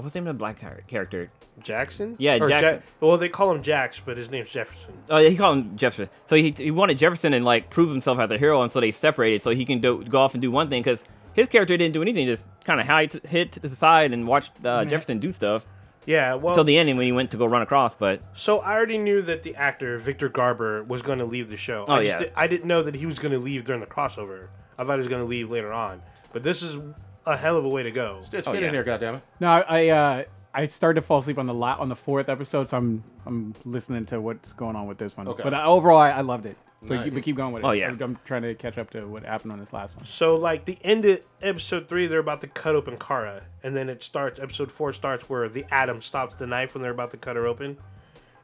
what's 0.00 0.12
the 0.12 0.20
name 0.20 0.26
of 0.26 0.34
the 0.34 0.38
black 0.38 0.58
character? 0.88 1.30
Jackson. 1.62 2.16
Yeah, 2.18 2.34
Or 2.40 2.48
Ja- 2.50 2.58
Jackson. 2.60 2.82
well, 3.00 3.16
they 3.18 3.28
call 3.28 3.50
him 3.54 3.62
Jax, 3.62 4.00
but 4.00 4.16
his 4.16 4.30
name's 4.30 4.50
Jefferson. 4.50 4.92
Oh, 5.10 5.18
yeah, 5.18 5.28
he 5.28 5.36
called 5.36 5.58
him 5.58 5.76
Jefferson. 5.76 6.08
So 6.26 6.36
he, 6.36 6.50
he 6.50 6.70
wanted 6.70 6.98
Jefferson 6.98 7.32
and 7.34 7.44
like 7.44 7.70
prove 7.70 7.90
himself 7.90 8.18
as 8.18 8.30
a 8.30 8.38
hero, 8.38 8.62
and 8.62 8.70
so 8.70 8.80
they 8.80 8.90
separated 8.90 9.42
so 9.42 9.50
he 9.50 9.64
can 9.64 9.80
do, 9.80 10.02
go 10.04 10.20
off 10.20 10.34
and 10.34 10.40
do 10.42 10.50
one 10.50 10.68
thing 10.68 10.82
because 10.82 11.04
his 11.34 11.48
character 11.48 11.76
didn't 11.76 11.94
do 11.94 12.02
anything, 12.02 12.26
just 12.26 12.46
kind 12.64 12.80
of 12.80 12.86
hide, 12.86 13.12
hit 13.26 13.52
to 13.52 13.60
the 13.60 13.68
side 13.68 14.12
and 14.12 14.26
watch 14.26 14.50
uh, 14.64 14.84
Jefferson 14.84 15.18
do 15.18 15.32
stuff 15.32 15.66
Yeah, 16.04 16.34
well, 16.34 16.50
until 16.52 16.64
the 16.64 16.76
ending 16.76 16.96
when 16.98 17.06
he 17.06 17.12
went 17.12 17.30
to 17.30 17.36
go 17.38 17.46
run 17.46 17.62
across. 17.62 17.94
But 17.94 18.20
so 18.34 18.58
I 18.58 18.72
already 18.72 18.98
knew 18.98 19.22
that 19.22 19.42
the 19.42 19.54
actor 19.54 19.98
Victor 19.98 20.28
Garber 20.28 20.82
was 20.84 21.00
going 21.00 21.20
to 21.20 21.24
leave 21.24 21.48
the 21.48 21.56
show. 21.56 21.84
Oh, 21.88 21.94
I 21.94 22.00
yeah. 22.02 22.18
di- 22.18 22.28
I 22.36 22.46
didn't 22.46 22.66
know 22.66 22.82
that 22.82 22.94
he 22.96 23.06
was 23.06 23.18
going 23.18 23.32
to 23.32 23.38
leave 23.38 23.64
during 23.64 23.80
the 23.80 23.86
crossover. 23.86 24.48
I 24.78 24.84
thought 24.84 24.94
he 24.94 24.98
was 24.98 25.08
going 25.08 25.22
to 25.22 25.28
leave 25.28 25.50
later 25.50 25.72
on. 25.72 26.02
But 26.32 26.42
this 26.42 26.62
is 26.62 26.76
a 27.24 27.36
hell 27.36 27.56
of 27.56 27.64
a 27.64 27.68
way 27.68 27.82
to 27.84 27.90
go. 27.90 28.18
Stitch, 28.20 28.46
Oh, 28.48 28.52
get 28.52 28.62
yeah. 28.62 28.68
in 28.68 28.74
here, 28.74 28.84
goddammit. 28.84 29.22
No, 29.40 29.48
I 29.48 29.60
I, 29.68 29.88
uh, 29.88 30.24
I 30.54 30.66
started 30.66 31.00
to 31.00 31.06
fall 31.06 31.18
asleep 31.18 31.38
on 31.38 31.46
the 31.46 31.54
la- 31.54 31.76
on 31.78 31.88
the 31.88 31.96
fourth 31.96 32.28
episode, 32.28 32.68
so 32.68 32.76
I'm 32.76 33.02
I'm 33.26 33.54
listening 33.64 34.04
to 34.06 34.20
what's 34.20 34.52
going 34.52 34.76
on 34.76 34.86
with 34.86 34.98
this 34.98 35.16
one. 35.16 35.26
Okay. 35.28 35.42
But 35.42 35.54
uh, 35.54 35.64
overall, 35.64 35.98
I, 35.98 36.10
I 36.10 36.20
loved 36.20 36.46
it. 36.46 36.56
But, 36.84 36.96
Nice. 36.96 37.04
keep, 37.04 37.14
but 37.14 37.22
keep 37.22 37.36
going 37.36 37.52
with 37.52 37.62
it. 37.62 37.66
Oh, 37.66 37.70
yeah. 37.70 37.86
I'm, 37.86 38.02
I'm 38.02 38.18
trying 38.24 38.42
to 38.42 38.56
catch 38.56 38.76
up 38.76 38.90
to 38.90 39.06
what 39.06 39.24
happened 39.24 39.52
on 39.52 39.60
this 39.60 39.72
last 39.72 39.94
one. 39.96 40.04
So 40.04 40.34
like 40.34 40.64
the 40.64 40.76
end 40.82 41.04
of 41.04 41.20
episode 41.40 41.88
three, 41.88 42.08
they're 42.08 42.18
about 42.18 42.40
to 42.40 42.48
cut 42.48 42.74
open 42.74 42.96
Kara, 42.98 43.44
and 43.62 43.76
then 43.76 43.88
it 43.88 44.02
starts. 44.02 44.40
Episode 44.40 44.72
four 44.72 44.92
starts 44.92 45.28
where 45.28 45.48
the 45.48 45.64
Atom 45.70 46.02
stops 46.02 46.34
the 46.34 46.46
knife 46.46 46.74
when 46.74 46.82
they're 46.82 46.90
about 46.92 47.12
to 47.12 47.16
cut 47.18 47.36
her 47.36 47.46
open, 47.46 47.78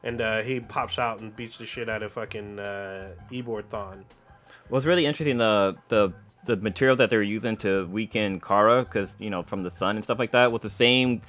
and 0.03 0.21
uh, 0.21 0.41
he 0.41 0.61
pops 0.61 0.97
out 0.97 1.19
and 1.19 1.35
beats 1.35 1.57
the 1.57 1.65
shit 1.65 1.89
out 1.89 2.01
of 2.01 2.13
fucking 2.13 2.59
uh, 2.59 3.09
Eobard 3.29 3.65
Thawne. 3.65 4.03
what's 4.69 4.85
really 4.85 5.05
interesting 5.05 5.37
the 5.37 5.75
the 5.89 6.13
the 6.45 6.55
material 6.55 6.95
that 6.95 7.09
they 7.09 7.17
were 7.17 7.23
using 7.23 7.57
to 7.57 7.85
weaken 7.87 8.39
Kara, 8.39 8.83
because 8.85 9.17
you 9.19 9.29
know 9.29 9.43
from 9.43 9.63
the 9.63 9.69
sun 9.69 9.97
and 9.97 10.03
stuff 10.03 10.17
like 10.17 10.31
that, 10.31 10.51
was 10.53 10.61
the 10.61 10.69
same 10.69 11.21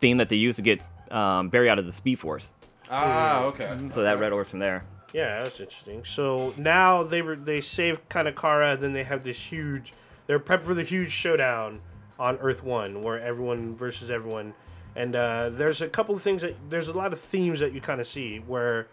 thing 0.00 0.18
that 0.18 0.28
they 0.28 0.36
used 0.36 0.56
to 0.56 0.62
get 0.62 0.86
um, 1.10 1.48
Barry 1.48 1.68
out 1.70 1.78
of 1.78 1.86
the 1.86 1.92
Speed 1.92 2.18
Force. 2.18 2.52
Ah, 2.90 3.44
okay. 3.44 3.76
So 3.92 4.02
that 4.02 4.18
red 4.18 4.32
orbs 4.32 4.50
from 4.50 4.60
there. 4.60 4.84
Yeah, 5.12 5.42
that's 5.42 5.58
interesting. 5.60 6.04
So 6.04 6.54
now 6.56 7.02
they 7.02 7.22
were 7.22 7.36
they 7.36 7.60
save 7.60 8.06
kind 8.08 8.28
of 8.28 8.36
Kara, 8.36 8.76
then 8.76 8.92
they 8.92 9.04
have 9.04 9.24
this 9.24 9.38
huge. 9.38 9.92
They're 10.26 10.40
prepped 10.40 10.62
for 10.62 10.74
the 10.74 10.82
huge 10.82 11.10
showdown 11.10 11.80
on 12.18 12.36
Earth 12.38 12.62
One, 12.62 13.02
where 13.02 13.18
everyone 13.18 13.76
versus 13.76 14.10
everyone, 14.10 14.54
and 14.94 15.16
uh, 15.16 15.50
there's 15.50 15.80
a 15.80 15.88
couple 15.88 16.14
of 16.14 16.22
things 16.22 16.42
that 16.42 16.56
there's 16.68 16.88
a 16.88 16.92
lot 16.92 17.12
of 17.12 17.20
themes 17.20 17.60
that 17.60 17.72
you 17.72 17.80
kind 17.80 18.00
of 18.00 18.06
see 18.06 18.38
where 18.38 18.88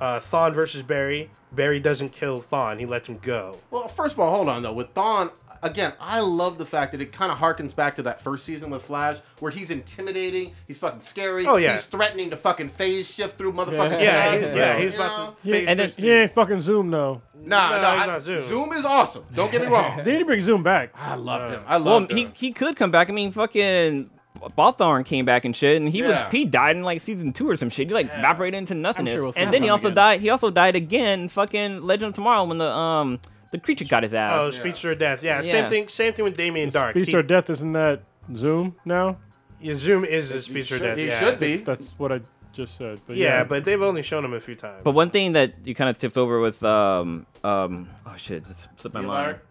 uh, 0.00 0.18
Thawne 0.18 0.54
versus 0.54 0.82
Barry. 0.82 1.30
Barry 1.52 1.78
doesn't 1.78 2.10
kill 2.10 2.40
Thawne; 2.42 2.80
he 2.80 2.86
lets 2.86 3.08
him 3.08 3.18
go. 3.22 3.58
Well, 3.70 3.86
first 3.86 4.14
of 4.14 4.20
all, 4.20 4.34
hold 4.34 4.48
on 4.48 4.62
though. 4.62 4.72
With 4.72 4.92
Thawne, 4.94 5.30
again, 5.62 5.92
I 6.00 6.20
love 6.20 6.58
the 6.58 6.66
fact 6.66 6.92
that 6.92 7.00
it 7.00 7.12
kind 7.12 7.30
of 7.32 7.38
harkens 7.38 7.74
back 7.74 7.96
to 7.96 8.02
that 8.02 8.20
first 8.20 8.44
season 8.44 8.70
with 8.70 8.82
Flash, 8.82 9.18
where 9.40 9.50
he's 9.52 9.70
intimidating, 9.70 10.52
he's 10.66 10.78
fucking 10.78 11.00
scary. 11.02 11.46
Oh, 11.46 11.56
yeah. 11.56 11.72
he's 11.72 11.86
threatening 11.86 12.30
to 12.30 12.36
fucking 12.36 12.68
phase 12.68 13.12
shift 13.12 13.38
through 13.38 13.52
motherfuckers. 13.52 14.00
Yeah, 14.00 14.30
heads, 14.30 14.46
he's, 14.46 14.54
yeah, 14.56 14.76
you 14.76 14.84
he's 14.84 14.94
about 14.94 15.18
know? 15.18 15.34
to 15.34 15.40
face 15.40 15.68
And 15.68 15.78
then- 15.80 15.88
this 15.88 15.96
He 15.96 16.10
ain't 16.10 16.30
fucking 16.30 16.60
Zoom 16.60 16.90
though. 16.90 17.22
Nah, 17.34 17.70
No, 17.76 17.82
nah, 17.82 18.14
I- 18.14 18.18
Zoom. 18.20 18.40
Zoom 18.42 18.72
is 18.72 18.84
awesome. 18.84 19.24
Don't 19.34 19.50
get 19.52 19.60
me 19.62 19.68
wrong. 19.68 20.00
They 20.04 20.12
need 20.12 20.18
to 20.20 20.24
bring 20.24 20.40
Zoom 20.40 20.62
back. 20.62 20.90
I 20.94 21.14
love 21.14 21.50
him. 21.52 21.62
I 21.66 21.76
love 21.76 22.08
he 22.10 22.22
him. 22.22 22.32
he 22.34 22.46
he 22.48 22.52
could 22.52 22.76
come 22.76 22.90
back. 22.90 23.08
I 23.10 23.12
mean, 23.12 23.32
fucking 23.32 24.10
Balthorn 24.56 25.04
came 25.04 25.24
back 25.24 25.44
and 25.44 25.54
shit, 25.56 25.76
and 25.80 25.88
he 25.88 26.00
Yeah. 26.00 26.24
was 26.24 26.32
he 26.32 26.44
died 26.44 26.76
in 26.76 26.82
like 26.82 27.00
season 27.00 27.32
two 27.32 27.48
or 27.48 27.56
some 27.56 27.70
shit. 27.70 27.88
He 27.88 27.94
like 27.94 28.06
evaporated 28.06 28.58
into 28.58 28.74
nothingness. 28.74 29.14
sure 29.14 29.22
we'll 29.24 29.32
and 29.36 29.52
then 29.52 29.62
he 29.62 29.68
also 29.68 29.86
again. 29.88 29.94
died. 29.94 30.20
He 30.20 30.28
also 30.30 30.50
died 30.50 30.76
again. 30.76 31.28
Fucking 31.28 31.82
Legend 31.82 32.10
of 32.10 32.14
Tomorrow 32.14 32.44
when 32.44 32.58
the 32.58 32.68
um 32.70 33.20
the 33.54 33.60
creature 33.60 33.84
got 33.84 34.02
his 34.02 34.12
Oh, 34.12 34.48
ass. 34.48 34.56
Speedster 34.56 34.92
of 34.92 34.98
Death. 34.98 35.22
Yeah, 35.22 35.36
Yeah. 35.36 35.50
same 35.50 35.70
thing. 35.70 35.88
Same 35.88 36.12
thing 36.12 36.24
with 36.24 36.36
Damien 36.36 36.70
Darhk. 36.70 36.94
Beast 36.94 37.10
He- 37.10 37.16
or 37.16 37.22
Death 37.22 37.48
isn't 37.50 37.72
that 37.72 38.02
Zoom 38.34 38.74
now? 38.84 39.16
yeah, 39.60 39.74
Zoom 39.76 40.04
is 40.04 40.30
a 40.30 40.34
He 40.34 40.40
Speedster 40.40 40.74
of 40.76 40.82
Death. 40.82 40.98
he 40.98 41.06
yeah. 41.06 41.20
should 41.20 41.38
be. 41.38 41.56
That's 41.58 41.94
what 41.98 42.10
I 42.12 42.20
just 42.52 42.76
said. 42.76 43.00
But 43.06 43.16
Yeah, 43.16 43.38
yeah, 43.38 43.44
but 43.44 43.64
they've 43.64 43.80
only 43.80 44.02
shown 44.02 44.24
him 44.24 44.32
a 44.34 44.40
few 44.40 44.54
times. 44.56 44.80
but 44.84 44.92
one 44.92 45.10
thing 45.10 45.32
that 45.32 45.54
you 45.64 45.74
kind 45.74 45.88
of 45.90 45.98
tipped 45.98 46.18
over 46.18 46.40
with 46.40 46.62
um 46.64 47.26
um 47.44 47.88
oh 48.06 48.14
shit, 48.16 48.44
just 48.44 48.68
slipped 48.76 48.94
my 48.94 49.00
You 49.02 49.06
mind. 49.06 49.26
liar? 49.26 49.42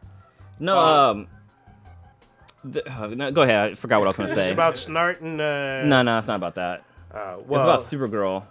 No, 0.60 0.76
Oh. 0.78 1.10
um. 1.12 1.28
The, 2.66 2.82
uh, 2.90 3.08
no, 3.08 3.30
go 3.32 3.42
ahead. 3.42 3.72
I 3.72 3.76
forgot 3.76 4.00
what 4.00 4.06
I 4.06 4.10
was 4.10 4.18
gonna 4.18 4.30
say. 4.36 4.44
it's 4.44 4.54
about 4.54 4.76
Snart 4.76 5.22
and 5.22 5.40
uh, 5.42 5.84
no, 5.84 6.02
no, 6.02 6.18
it's 6.18 6.28
not 6.28 6.36
about 6.38 6.56
that. 6.56 6.84
uh, 7.14 7.36
It's 7.40 7.48
about 7.48 7.82
Supergirl. 7.84 8.44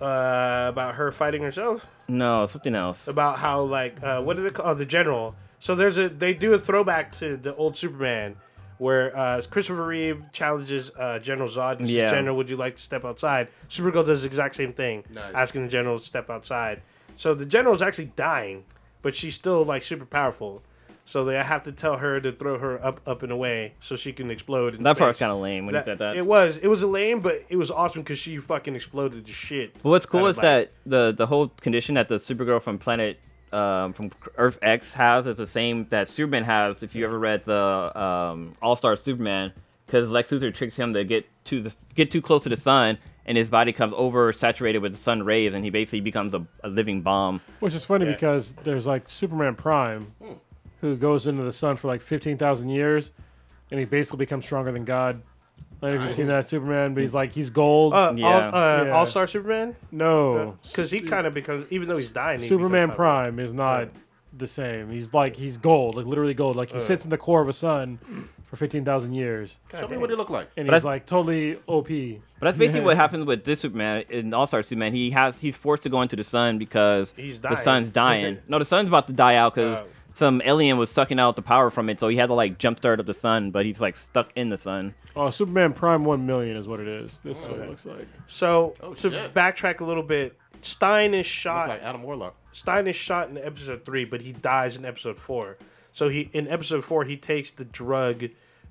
Uh, 0.00 0.66
about 0.68 0.94
her 0.94 1.12
fighting 1.12 1.42
herself. 1.42 1.86
No, 2.08 2.46
something 2.46 2.74
else. 2.74 3.06
About 3.08 3.38
how 3.38 3.62
like 3.62 4.02
uh, 4.02 4.20
what 4.22 4.36
do 4.36 4.42
they 4.42 4.50
call 4.50 4.66
oh, 4.68 4.74
the 4.74 4.86
general? 4.86 5.34
So 5.58 5.74
there's 5.74 5.98
a 5.98 6.08
they 6.08 6.34
do 6.34 6.54
a 6.54 6.58
throwback 6.58 7.12
to 7.12 7.36
the 7.36 7.54
old 7.56 7.76
Superman 7.76 8.36
where 8.78 9.16
uh, 9.16 9.42
Christopher 9.50 9.84
Reeve 9.86 10.22
challenges 10.32 10.90
uh, 10.96 11.18
General 11.18 11.48
Zod. 11.48 11.78
And 11.78 11.86
says, 11.86 11.94
Yeah. 11.94 12.06
General, 12.08 12.36
would 12.36 12.48
you 12.48 12.56
like 12.56 12.76
to 12.76 12.82
step 12.82 13.04
outside? 13.04 13.48
Supergirl 13.68 14.06
does 14.06 14.22
the 14.22 14.26
exact 14.28 14.54
same 14.54 14.72
thing, 14.72 15.04
Nice. 15.12 15.34
asking 15.34 15.64
the 15.64 15.68
general 15.68 15.98
to 15.98 16.04
step 16.04 16.30
outside. 16.30 16.82
So 17.16 17.34
the 17.34 17.46
general's 17.46 17.82
actually 17.82 18.12
dying, 18.14 18.64
but 19.02 19.16
she's 19.16 19.34
still 19.34 19.64
like 19.64 19.82
super 19.82 20.06
powerful. 20.06 20.62
So 21.08 21.24
they 21.24 21.36
have 21.36 21.62
to 21.62 21.72
tell 21.72 21.96
her 21.96 22.20
to 22.20 22.32
throw 22.32 22.58
her 22.58 22.84
up, 22.84 23.00
up 23.08 23.22
and 23.22 23.32
away 23.32 23.72
so 23.80 23.96
she 23.96 24.12
can 24.12 24.30
explode. 24.30 24.74
In 24.74 24.82
That 24.82 24.98
part 24.98 25.08
was 25.08 25.16
kind 25.16 25.32
of 25.32 25.38
lame 25.38 25.64
when 25.64 25.74
he 25.74 25.82
said 25.82 26.00
that. 26.00 26.18
It 26.18 26.26
was. 26.26 26.58
It 26.58 26.66
was 26.66 26.82
lame, 26.82 27.20
but 27.20 27.46
it 27.48 27.56
was 27.56 27.70
awesome 27.70 28.02
because 28.02 28.18
she 28.18 28.36
fucking 28.36 28.74
exploded 28.74 29.24
the 29.24 29.32
shit. 29.32 29.72
But 29.82 29.88
what's 29.88 30.04
cool 30.04 30.26
is 30.26 30.36
of 30.36 30.42
that 30.42 30.72
the 30.84 31.12
the 31.16 31.24
whole 31.26 31.48
condition 31.48 31.94
that 31.94 32.08
the 32.08 32.16
Supergirl 32.16 32.60
from 32.60 32.76
Planet 32.78 33.18
um, 33.54 33.94
from 33.94 34.10
Earth 34.36 34.58
X 34.60 34.92
has 34.92 35.26
is 35.26 35.38
the 35.38 35.46
same 35.46 35.86
that 35.88 36.10
Superman 36.10 36.44
has. 36.44 36.82
If 36.82 36.94
you 36.94 37.06
ever 37.06 37.18
read 37.18 37.44
the 37.44 37.98
um, 37.98 38.54
All 38.60 38.76
Star 38.76 38.94
Superman, 38.94 39.54
because 39.86 40.10
Lex 40.10 40.30
Luthor 40.30 40.52
tricks 40.52 40.76
him 40.76 40.92
to 40.92 41.04
get 41.04 41.26
to 41.46 41.62
the 41.62 41.74
get 41.94 42.10
too 42.10 42.20
close 42.20 42.42
to 42.42 42.50
the 42.50 42.56
sun, 42.56 42.98
and 43.24 43.38
his 43.38 43.48
body 43.48 43.72
comes 43.72 43.94
oversaturated 43.94 44.82
with 44.82 44.92
the 44.92 44.98
sun 44.98 45.22
rays, 45.22 45.54
and 45.54 45.64
he 45.64 45.70
basically 45.70 46.02
becomes 46.02 46.34
a, 46.34 46.46
a 46.62 46.68
living 46.68 47.00
bomb. 47.00 47.40
which 47.60 47.74
is 47.74 47.82
funny 47.86 48.04
Yeah. 48.04 48.12
because 48.12 48.52
there's 48.52 48.86
like 48.86 49.08
Superman 49.08 49.54
Prime, 49.54 50.12
who 50.80 50.96
goes 50.96 51.26
into 51.26 51.42
the 51.42 51.52
sun 51.52 51.76
for 51.76 51.88
like 51.88 52.00
fifteen 52.00 52.36
thousand 52.36 52.68
years, 52.70 53.12
and 53.70 53.78
he 53.80 53.86
basically 53.86 54.18
becomes 54.18 54.44
stronger 54.44 54.72
than 54.72 54.84
God. 54.84 55.22
I 55.80 55.86
don't 55.86 55.96
know 55.96 56.00
if 56.02 56.08
you've 56.08 56.16
seen 56.16 56.26
that 56.26 56.48
Superman, 56.48 56.94
but 56.94 57.02
he's 57.02 57.14
like 57.14 57.32
he's 57.32 57.50
gold. 57.50 57.94
Uh, 57.94 58.12
Yeah. 58.16 58.26
All, 58.26 58.54
uh, 58.54 58.84
Yeah. 58.84 58.90
All 58.92 59.06
Star 59.06 59.26
Superman, 59.26 59.76
no, 59.92 60.56
because 60.62 60.90
he 60.90 61.00
kind 61.00 61.26
of 61.26 61.34
becomes 61.34 61.70
even 61.70 61.88
though 61.88 61.96
he's 61.96 62.10
dying. 62.12 62.40
he 62.40 62.46
Superman 62.46 62.88
becomes 62.88 62.96
Prime 62.96 63.38
is 63.38 63.52
not 63.52 63.88
the 64.36 64.46
same. 64.48 64.90
He's 64.90 65.14
like 65.14 65.36
he's 65.36 65.56
gold, 65.56 65.94
like 65.96 66.06
literally 66.06 66.34
gold. 66.34 66.56
Like 66.56 66.72
he 66.72 66.80
sits 66.80 67.04
in 67.04 67.10
the 67.10 67.18
core 67.18 67.40
of 67.42 67.48
a 67.48 67.52
sun 67.52 67.98
for 68.46 68.56
fifteen 68.56 68.84
thousand 68.84 69.12
years, 69.12 69.60
Show 69.78 69.86
me 69.86 69.98
what 69.98 70.10
he 70.10 70.16
look 70.16 70.30
like. 70.30 70.48
and 70.56 70.66
But 70.66 70.74
he's 70.74 70.84
I- 70.84 70.88
like 70.88 71.06
totally 71.06 71.58
OP. 71.68 71.88
But 72.40 72.46
that's 72.46 72.58
basically 72.58 72.80
what 72.82 72.96
happens 73.04 73.24
with 73.24 73.44
this 73.44 73.60
Superman 73.60 74.04
in 74.08 74.32
All 74.34 74.46
Star 74.48 74.62
Superman. 74.62 74.92
He 74.94 75.10
has 75.10 75.38
he's 75.40 75.56
forced 75.56 75.82
to 75.84 75.88
go 75.90 76.02
into 76.02 76.16
the 76.16 76.24
sun 76.24 76.58
because 76.58 77.12
He's 77.16 77.38
the 77.40 77.48
dying. 77.50 77.62
sun's 77.64 77.90
dying. 77.90 78.38
no, 78.48 78.58
the 78.58 78.64
sun's 78.64 78.88
about 78.88 79.06
to 79.08 79.12
die 79.12 79.36
out 79.36 79.54
because 79.54 79.80
Oh. 79.82 79.86
Some 80.18 80.42
alien 80.44 80.76
was 80.76 80.90
sucking 80.90 81.18
out 81.18 81.36
the 81.36 81.42
power 81.42 81.70
from 81.70 81.88
it, 81.88 81.98
so 82.00 82.08
he 82.08 82.16
had 82.16 82.26
to 82.26 82.34
like 82.34 82.58
jumpstart 82.58 82.98
up 83.00 83.06
the 83.06 83.12
sun. 83.14 83.50
But 83.50 83.64
he's 83.64 83.80
like 83.80 83.96
stuck 83.96 84.30
in 84.36 84.48
the 84.48 84.56
sun. 84.56 84.94
Oh, 85.16 85.30
Superman 85.30 85.72
Prime 85.72 86.04
one 86.04 86.26
million 86.26 86.56
is 86.56 86.66
what 86.68 86.80
it 86.80 86.88
is. 86.88 87.20
This 87.20 87.40
is 87.40 87.48
what 87.48 87.60
it 87.60 87.68
looks 87.68 87.86
like. 87.86 88.06
So 88.26 88.74
Oh, 88.82 88.94
to 88.94 89.10
shit. 89.10 89.34
backtrack 89.34 89.80
a 89.80 89.84
little 89.84 90.02
bit, 90.02 90.36
Stein 90.60 91.14
is 91.14 91.26
shot. 91.26 91.68
like 91.68 91.82
Adam 91.82 92.02
Warlock. 92.02 92.34
Stein 92.52 92.86
is 92.88 92.96
shot 92.96 93.28
in 93.30 93.38
episode 93.38 93.84
three, 93.84 94.04
but 94.04 94.20
he 94.20 94.32
dies 94.32 94.76
in 94.76 94.84
episode 94.84 95.18
four. 95.18 95.56
So 95.92 96.08
he 96.08 96.28
in 96.32 96.48
episode 96.48 96.84
four 96.84 97.04
he 97.04 97.16
takes 97.16 97.50
the 97.52 97.64
drug 97.64 98.24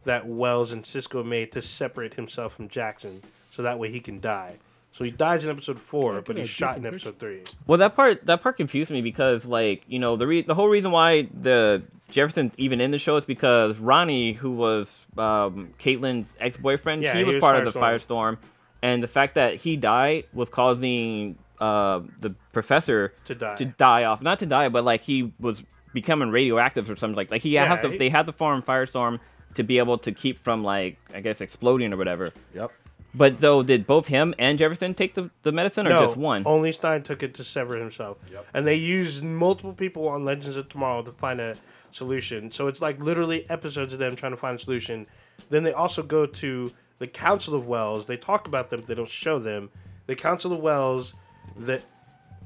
that 0.03 0.25
Wells 0.27 0.71
and 0.71 0.85
Cisco 0.85 1.23
made 1.23 1.51
to 1.53 1.61
separate 1.61 2.13
himself 2.13 2.53
from 2.55 2.69
Jackson, 2.69 3.21
so 3.51 3.63
that 3.63 3.79
way 3.79 3.91
he 3.91 3.99
can 3.99 4.19
die. 4.21 4.57
So 4.97 5.03
he 5.03 5.11
dies 5.11 5.43
in 5.45 5.51
episode 5.51 5.79
four, 5.79 6.21
but 6.21 6.37
he's 6.37 6.49
shot 6.49 6.75
in 6.75 6.83
episode 6.83 7.19
three. 7.19 7.41
Well, 7.67 7.77
that 7.77 7.95
part 7.95 8.25
that 8.25 8.41
part 8.41 8.57
confused 8.57 8.89
me 8.89 9.01
because 9.03 9.45
like 9.45 9.83
you 9.87 9.99
know 9.99 10.15
the 10.15 10.25
re- 10.25 10.41
the 10.41 10.55
whole 10.55 10.69
reason 10.69 10.89
why 10.91 11.27
the 11.39 11.83
Jefferson's 12.09 12.53
even 12.57 12.81
in 12.81 12.89
the 12.89 12.97
show 12.97 13.15
is 13.17 13.23
because 13.25 13.77
Ronnie, 13.77 14.33
who 14.33 14.51
was 14.53 14.97
um, 15.15 15.73
Caitlin's 15.77 16.35
ex 16.39 16.57
boyfriend, 16.57 17.03
Yeah, 17.03 17.13
he 17.13 17.19
he 17.19 17.23
was 17.25 17.35
was 17.35 17.41
part 17.41 17.57
of 17.67 17.71
the 17.71 17.79
Firestorm. 17.79 18.33
firestorm, 18.33 18.37
and 18.81 19.03
the 19.03 19.07
fact 19.07 19.35
that 19.35 19.53
he 19.55 19.77
died 19.77 20.23
was 20.33 20.49
causing 20.49 21.37
uh, 21.59 22.01
the 22.21 22.31
professor 22.51 23.13
To 23.25 23.35
die. 23.35 23.55
to 23.55 23.65
die 23.65 24.03
off, 24.05 24.23
not 24.23 24.39
to 24.39 24.47
die, 24.47 24.69
but 24.69 24.83
like 24.83 25.03
he 25.03 25.31
was 25.39 25.63
becoming 25.93 26.31
radioactive 26.31 26.89
or 26.89 26.95
something 26.95 27.15
like 27.15 27.29
like 27.29 27.43
he 27.43 27.49
Yeah, 27.51 27.65
had 27.67 27.83
to 27.83 27.89
he- 27.91 27.97
they 27.99 28.09
had 28.09 28.25
to 28.25 28.31
form 28.33 28.63
firestorm 28.63 29.19
to 29.53 29.63
be 29.63 29.77
able 29.77 29.99
to 29.99 30.11
keep 30.11 30.39
from 30.43 30.63
like 30.63 30.97
I 31.13 31.21
guess 31.21 31.39
exploding 31.39 31.93
or 31.93 31.97
whatever. 31.97 32.31
Yep. 32.55 32.71
But 33.17 33.39
so 33.39 33.63
did 33.63 33.87
both 33.87 34.07
him 34.07 34.35
and 34.37 34.57
Jefferson 34.59 34.93
take 34.93 35.15
the, 35.15 35.31
the 35.41 35.51
medicine 35.51 35.87
or 35.87 35.91
no, 35.91 36.01
just 36.01 36.17
one? 36.17 36.43
only 36.45 36.71
Stein 36.71 37.01
took 37.03 37.23
it 37.23 37.33
to 37.35 37.43
sever 37.43 37.77
himself. 37.77 38.17
Yep. 38.31 38.47
And 38.53 38.67
they 38.67 38.75
used 38.75 39.23
multiple 39.23 39.73
people 39.73 40.07
on 40.07 40.23
Legends 40.23 40.55
of 40.55 40.69
Tomorrow 40.69 41.01
to 41.01 41.11
find 41.11 41.41
a 41.41 41.55
solution. 41.91 42.51
So 42.51 42.67
it's 42.67 42.81
like 42.81 43.01
literally 43.01 43.49
episodes 43.49 43.93
of 43.93 43.99
them 43.99 44.15
trying 44.15 44.33
to 44.33 44.37
find 44.37 44.59
a 44.59 44.61
solution. 44.61 45.07
Then 45.49 45.63
they 45.63 45.73
also 45.73 46.03
go 46.03 46.25
to 46.25 46.71
the 46.99 47.07
Council 47.07 47.55
of 47.55 47.67
Wells. 47.67 48.05
They 48.05 48.17
talk 48.17 48.47
about 48.47 48.69
them, 48.69 48.81
but 48.81 48.87
they 48.87 48.95
don't 48.95 49.09
show 49.09 49.39
them. 49.39 49.69
The 50.05 50.15
Council 50.15 50.53
of 50.53 50.59
Wells, 50.59 51.13
that 51.57 51.83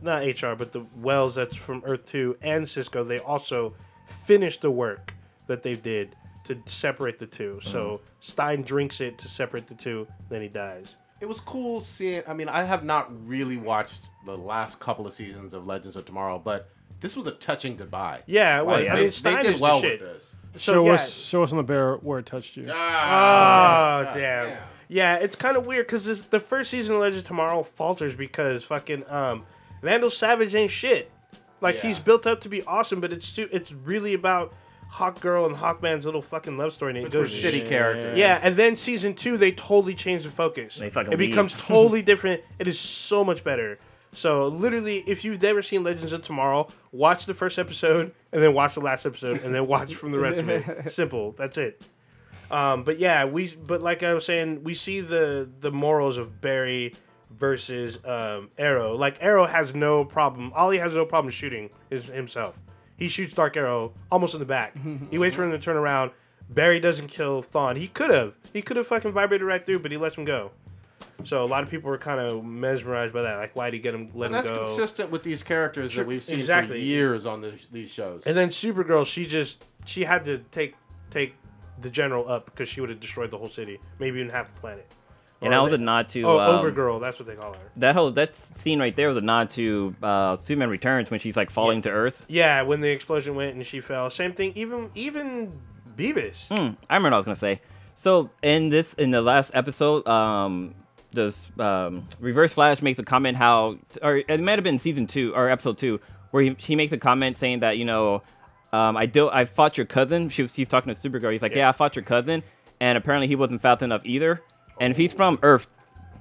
not 0.02 0.24
HR, 0.24 0.56
but 0.56 0.72
the 0.72 0.86
Wells 0.96 1.36
that's 1.36 1.56
from 1.56 1.84
Earth 1.86 2.06
Two 2.06 2.38
and 2.42 2.68
Cisco. 2.68 3.04
They 3.04 3.20
also 3.20 3.76
finish 4.08 4.58
the 4.58 4.72
work 4.72 5.14
that 5.48 5.64
they 5.64 5.76
did 5.76 6.16
to 6.56 6.72
separate 6.72 7.20
the 7.20 7.26
two. 7.28 7.60
So 7.62 8.02
Stein 8.20 8.62
drinks 8.64 9.02
it 9.02 9.18
to 9.20 9.28
separate 9.28 9.68
the 9.68 9.76
two. 9.76 10.08
Then 10.30 10.42
he 10.42 10.48
dies. 10.48 10.88
It 11.20 11.28
was 11.28 11.40
cool 11.40 11.82
seeing. 11.82 12.24
I 12.28 12.34
mean, 12.34 12.50
I 12.50 12.64
have 12.64 12.84
not 12.84 13.10
really 13.28 13.58
watched 13.58 14.06
the 14.26 14.36
last 14.38 14.80
couple 14.80 15.06
of 15.06 15.14
seasons 15.14 15.54
of 15.54 15.66
Legends 15.68 15.96
of 15.96 16.06
Tomorrow, 16.06 16.40
but 16.40 16.70
this 17.00 17.16
was 17.16 17.28
a 17.28 17.32
touching 17.32 17.76
goodbye. 17.78 18.22
Yeah, 18.26 18.62
well, 18.62 18.78
Like, 18.80 18.90
I 18.90 18.96
they, 18.96 19.02
mean, 19.04 19.12
Stein 19.12 19.38
they 19.38 19.44
did 19.44 19.56
is 19.56 19.62
well 19.62 19.80
the 19.82 19.88
shit. 19.88 20.02
with 20.02 20.14
this. 20.14 20.36
So 20.58 20.74
show 20.74 20.86
yeah. 20.86 20.92
us, 20.94 21.14
show 21.28 21.44
us 21.44 21.52
on 21.52 21.58
the 21.58 21.64
bear 21.64 21.96
where 21.98 22.20
it 22.20 22.26
touched 22.26 22.58
you. 22.58 22.68
Ah, 22.70 24.08
Oh 24.10 24.14
damn. 24.14 24.58
Yeah, 24.88 25.16
it's 25.16 25.36
kind 25.38 25.56
of 25.56 25.66
weird 25.66 25.88
because 25.88 26.24
the 26.24 26.40
first 26.40 26.70
season 26.72 26.96
of 26.96 27.02
Legends 27.02 27.20
of 27.24 27.28
Tomorrow 27.28 27.64
falters 27.64 28.16
because 28.16 28.64
fucking 28.66 29.10
um, 29.10 29.46
Vandal 29.82 30.10
Savage 30.10 30.54
ain't 30.54 30.72
shit. 30.72 31.10
Like 31.62 31.76
Yeah. 31.76 31.82
he's 31.84 32.00
built 32.02 32.28
up 32.28 32.42
to 32.42 32.50
be 32.50 32.64
awesome, 32.64 33.00
but 33.00 33.14
it's 33.14 33.34
too, 33.34 33.48
it's 33.52 33.72
really 33.72 34.14
about 34.14 34.54
Hawk 34.92 35.22
Girl 35.22 35.46
and 35.46 35.56
Hawkman's 35.56 36.06
little 36.06 36.22
fucking 36.22 36.58
love 36.58 36.74
story. 36.74 36.92
And 36.92 36.98
it 36.98 37.04
Which 37.06 37.14
were 37.14 37.22
goes 37.22 37.32
shitty 37.32 37.68
characters. 37.68 38.18
Yeah, 38.18 38.40
and 38.44 38.58
then 38.58 38.76
season 38.76 39.14
two 39.16 39.38
they 39.38 39.54
totally 39.54 39.96
change 39.96 40.24
the 40.24 40.30
focus. 40.30 40.76
They 40.76 40.90
fucking 40.90 41.14
it 41.14 41.18
leave. 41.20 41.30
becomes 41.30 41.54
totally 41.58 42.02
different. 42.02 42.42
It 42.60 42.68
is 42.68 42.78
so 42.78 43.24
much 43.24 43.42
better. 43.44 43.80
So 44.12 44.50
literally, 44.50 45.02
if 45.08 45.24
you've 45.24 45.42
never 45.42 45.62
seen 45.62 45.86
Legends 45.86 46.12
of 46.12 46.24
Tomorrow, 46.24 46.68
watch 46.92 47.26
the 47.26 47.34
first 47.34 47.58
episode 47.58 48.14
and 48.34 48.44
then 48.44 48.54
watch 48.54 48.74
the 48.74 48.82
last 48.82 49.06
episode 49.06 49.42
and 49.44 49.56
then 49.56 49.66
watch 49.66 49.96
from 49.96 50.12
the 50.12 50.20
rest 50.20 50.40
of 50.40 50.50
it. 50.50 50.90
Simple. 50.92 51.32
That's 51.32 51.58
it. 51.58 51.82
Um, 52.52 52.84
but 52.84 53.00
yeah, 53.00 53.24
we 53.24 53.56
but 53.56 53.82
like 53.82 54.04
I 54.04 54.14
was 54.14 54.26
saying, 54.26 54.66
we 54.66 54.74
see 54.74 55.00
the 55.00 55.50
the 55.62 55.72
morals 55.72 56.18
of 56.18 56.42
Barry 56.42 56.96
versus 57.30 57.98
um, 58.04 58.50
Arrow. 58.58 58.98
Like 58.98 59.20
Arrow 59.22 59.46
has 59.46 59.74
no 59.74 60.04
problem. 60.04 60.52
Ollie 60.54 60.80
has 60.80 60.94
no 60.94 61.06
problem 61.06 61.32
shooting 61.32 61.70
his, 61.90 62.08
himself. 62.08 62.60
He 63.02 63.08
shoots 63.08 63.34
Dark 63.34 63.58
Arrow 63.58 63.94
almost 64.12 64.36
in 64.36 64.40
the 64.40 64.46
back. 64.46 64.76
Mm-hmm, 64.76 65.08
he 65.10 65.18
waits 65.18 65.36
for 65.36 65.44
him 65.44 65.50
to 65.52 65.58
turn 65.58 65.76
around. 65.76 66.12
Barry 66.50 66.80
doesn't 66.80 67.08
kill 67.08 67.42
Thawne. 67.42 67.76
He 67.78 67.88
could 67.88 68.12
have. 68.12 68.36
He 68.54 68.62
could 68.62 68.78
have 68.78 68.86
fucking 68.86 69.12
vibrated 69.12 69.48
right 69.48 69.66
through, 69.66 69.80
but 69.80 69.90
he 69.92 69.98
lets 69.98 70.16
him 70.16 70.24
go. 70.26 70.52
So 71.24 71.44
a 71.44 71.46
lot 71.48 71.64
of 71.64 71.70
people 71.70 71.90
were 71.90 71.98
kind 71.98 72.20
of 72.20 72.44
mesmerized 72.46 73.12
by 73.12 73.24
that. 73.24 73.38
Like, 73.38 73.56
why 73.56 73.72
did 73.72 73.78
he 73.78 73.80
get 73.82 73.96
him? 73.96 74.12
Let 74.14 74.28
And 74.28 74.36
him 74.36 74.44
that's 74.44 74.50
go. 74.50 74.66
consistent 74.66 75.10
with 75.10 75.24
these 75.24 75.42
characters 75.42 75.94
Sure, 75.94 76.04
that 76.04 76.08
we've 76.08 76.24
seen 76.24 76.38
exactly. 76.40 76.80
for 76.80 76.86
years 76.86 77.26
on 77.26 77.42
this, 77.42 77.66
these 77.68 77.92
shows. 77.92 78.22
And 78.28 78.38
then 78.38 78.50
Supergirl, 78.50 79.06
she 79.08 79.26
just 79.26 79.64
she 79.86 80.04
had 80.04 80.24
to 80.26 80.38
take 80.52 80.76
take 81.10 81.34
the 81.80 81.90
general 81.90 82.30
up 82.30 82.46
because 82.46 82.68
she 82.70 82.82
would 82.82 82.92
have 82.92 83.00
destroyed 83.00 83.32
the 83.32 83.38
whole 83.40 83.50
city, 83.50 83.80
maybe 83.98 84.20
even 84.20 84.30
half 84.32 84.54
the 84.54 84.60
planet. 84.60 84.88
And 85.42 85.54
that 85.54 85.60
was 85.60 85.72
they- 85.72 85.76
a 85.76 85.80
nod 85.80 86.10
to 86.10 86.22
Oh, 86.24 86.40
um, 86.40 86.64
Overgirl, 86.64 87.02
that's 87.02 87.18
what 87.20 87.28
they 87.28 87.36
call 87.36 87.54
her. 87.54 87.60
that 87.78 87.96
whole 87.96 88.12
that 88.12 88.36
scene 88.36 88.80
right 88.80 88.96
there 88.96 89.08
was 89.08 89.18
a 89.18 89.22
nod 89.22 89.50
to 89.52 89.96
uh, 90.04 90.36
Superman 90.36 90.70
Returns 90.70 91.10
when 91.10 91.20
she's 91.20 91.36
like 91.38 91.50
falling 91.50 91.82
to 91.84 91.90
Earth. 91.90 92.24
Yeah, 92.28 92.62
when 92.62 92.82
the 92.82 92.90
explosion 92.90 93.36
went 93.36 93.56
and 93.56 93.66
she 93.66 93.82
fell. 93.82 94.10
Same 94.10 94.34
thing. 94.34 94.54
Even 94.56 94.92
even 94.96 95.60
Beavis. 95.98 96.48
Hmm, 96.48 96.76
I 96.90 96.96
remember 96.96 97.08
what 97.10 97.14
I 97.14 97.18
was 97.18 97.26
gonna 97.26 97.36
say. 97.36 97.62
So 97.96 98.30
in 98.42 98.70
this 98.70 98.94
in 98.96 99.12
the 99.12 99.22
last 99.22 99.52
episode, 99.54 100.08
um, 100.08 100.76
this 101.12 101.52
um, 101.60 102.08
Reverse 102.20 102.54
Flash 102.54 102.82
makes 102.82 102.98
a 103.00 103.04
comment 103.04 103.38
how, 103.38 103.78
or 104.02 104.18
it 104.18 104.40
might 104.40 104.58
have 104.58 104.64
been 104.64 104.80
season 104.80 105.08
two 105.08 105.36
or 105.36 105.50
episode 105.50 105.78
two, 105.78 106.00
where 106.32 106.42
he, 106.44 106.56
he 106.58 106.76
makes 106.76 106.92
a 106.94 106.98
comment 106.98 107.38
saying 107.38 107.60
that 107.60 107.78
you 107.78 107.86
know, 107.86 108.24
um, 108.72 108.96
I 108.96 109.06
do 109.06 109.30
I 109.30 109.46
fought 109.46 109.78
your 109.78 109.86
cousin. 109.86 110.30
She 110.30 110.42
was 110.42 110.56
he's 110.56 110.68
talking 110.70 110.94
to 110.96 111.00
Supergirl. 111.10 111.32
He's 111.32 111.42
like, 111.42 111.54
yeah, 111.54 111.68
I 111.70 111.74
fought 111.74 111.96
your 111.96 112.06
cousin, 112.06 112.44
and 112.80 112.98
apparently 112.98 113.28
he 113.28 113.36
wasn't 113.36 113.62
fast 113.62 113.82
enough 113.82 114.02
either. 114.06 114.42
And 114.80 114.92
if 114.92 114.98
he's 114.98 115.14
from 115.14 115.38
Earth, 115.44 115.68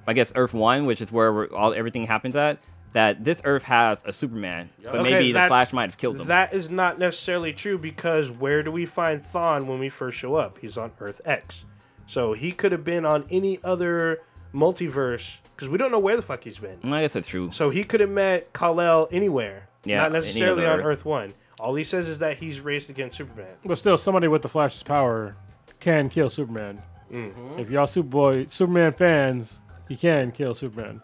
I 0.07 0.13
guess 0.13 0.31
Earth 0.35 0.53
One, 0.53 0.85
which 0.85 1.01
is 1.01 1.11
where 1.11 1.53
all 1.53 1.73
everything 1.73 2.05
happens 2.07 2.35
at. 2.35 2.59
That 2.93 3.23
this 3.23 3.41
Earth 3.45 3.63
has 3.63 4.01
a 4.03 4.11
Superman, 4.11 4.69
but 4.83 4.95
Okay, 4.95 5.03
maybe 5.11 5.27
the 5.27 5.33
that's- 5.33 5.47
Flash 5.49 5.71
might 5.71 5.89
have 5.89 5.97
killed 5.97 6.19
him. 6.19 6.27
That 6.27 6.53
is 6.53 6.69
not 6.69 6.99
necessarily 6.99 7.53
true 7.53 7.77
because 7.77 8.29
where 8.29 8.63
do 8.63 8.69
we 8.71 8.85
find 8.85 9.21
Thawne 9.21 9.65
when 9.65 9.79
we 9.79 9.87
first 9.87 10.17
show 10.17 10.35
up? 10.35 10.57
He's 10.57 10.77
on 10.77 10.91
Earth 10.99 11.21
X. 11.23 11.63
So 12.05 12.33
he 12.33 12.51
could 12.51 12.73
have 12.73 12.83
been 12.83 13.05
on 13.05 13.23
any 13.29 13.59
other 13.63 14.19
multiverse 14.53 15.39
because 15.55 15.69
we 15.69 15.77
don't 15.77 15.91
know 15.91 15.99
where 15.99 16.15
the 16.17 16.21
fuck 16.21 16.43
he's 16.43 16.59
been. 16.59 16.79
I 16.83 17.01
guess 17.03 17.13
that's 17.13 17.27
true. 17.29 17.49
So 17.51 17.69
he 17.69 17.85
could 17.85 18.01
have 18.01 18.09
met 18.09 18.51
Kal-El 18.53 19.07
anywhere, 19.11 19.69
Yeah, 19.85 19.97
not 19.99 20.05
any 20.07 20.13
necessarily 20.15 20.65
other 20.65 20.73
on 20.73 20.79
Earth. 20.81 20.99
Earth 20.99 21.05
One. 21.05 21.33
All 21.61 21.75
he 21.75 21.83
says 21.85 22.07
is 22.09 22.19
that 22.19 22.37
he's 22.39 22.59
raced 22.59 22.89
against 22.89 23.17
Superman. 23.17 23.53
But 23.63 23.77
still, 23.77 23.95
somebody 23.97 24.27
with 24.27 24.41
the 24.41 24.49
Flash's 24.49 24.83
power 24.83 25.35
can 25.79 26.09
kill 26.09 26.29
Superman. 26.29 26.81
Mm-hmm. 27.11 27.59
If 27.59 27.69
y'all 27.69 27.85
Superboy 27.87 28.49
Superman 28.49 28.91
fans, 28.93 29.61
he 29.89 29.95
can 29.95 30.31
kill 30.31 30.53
Superman. 30.53 31.01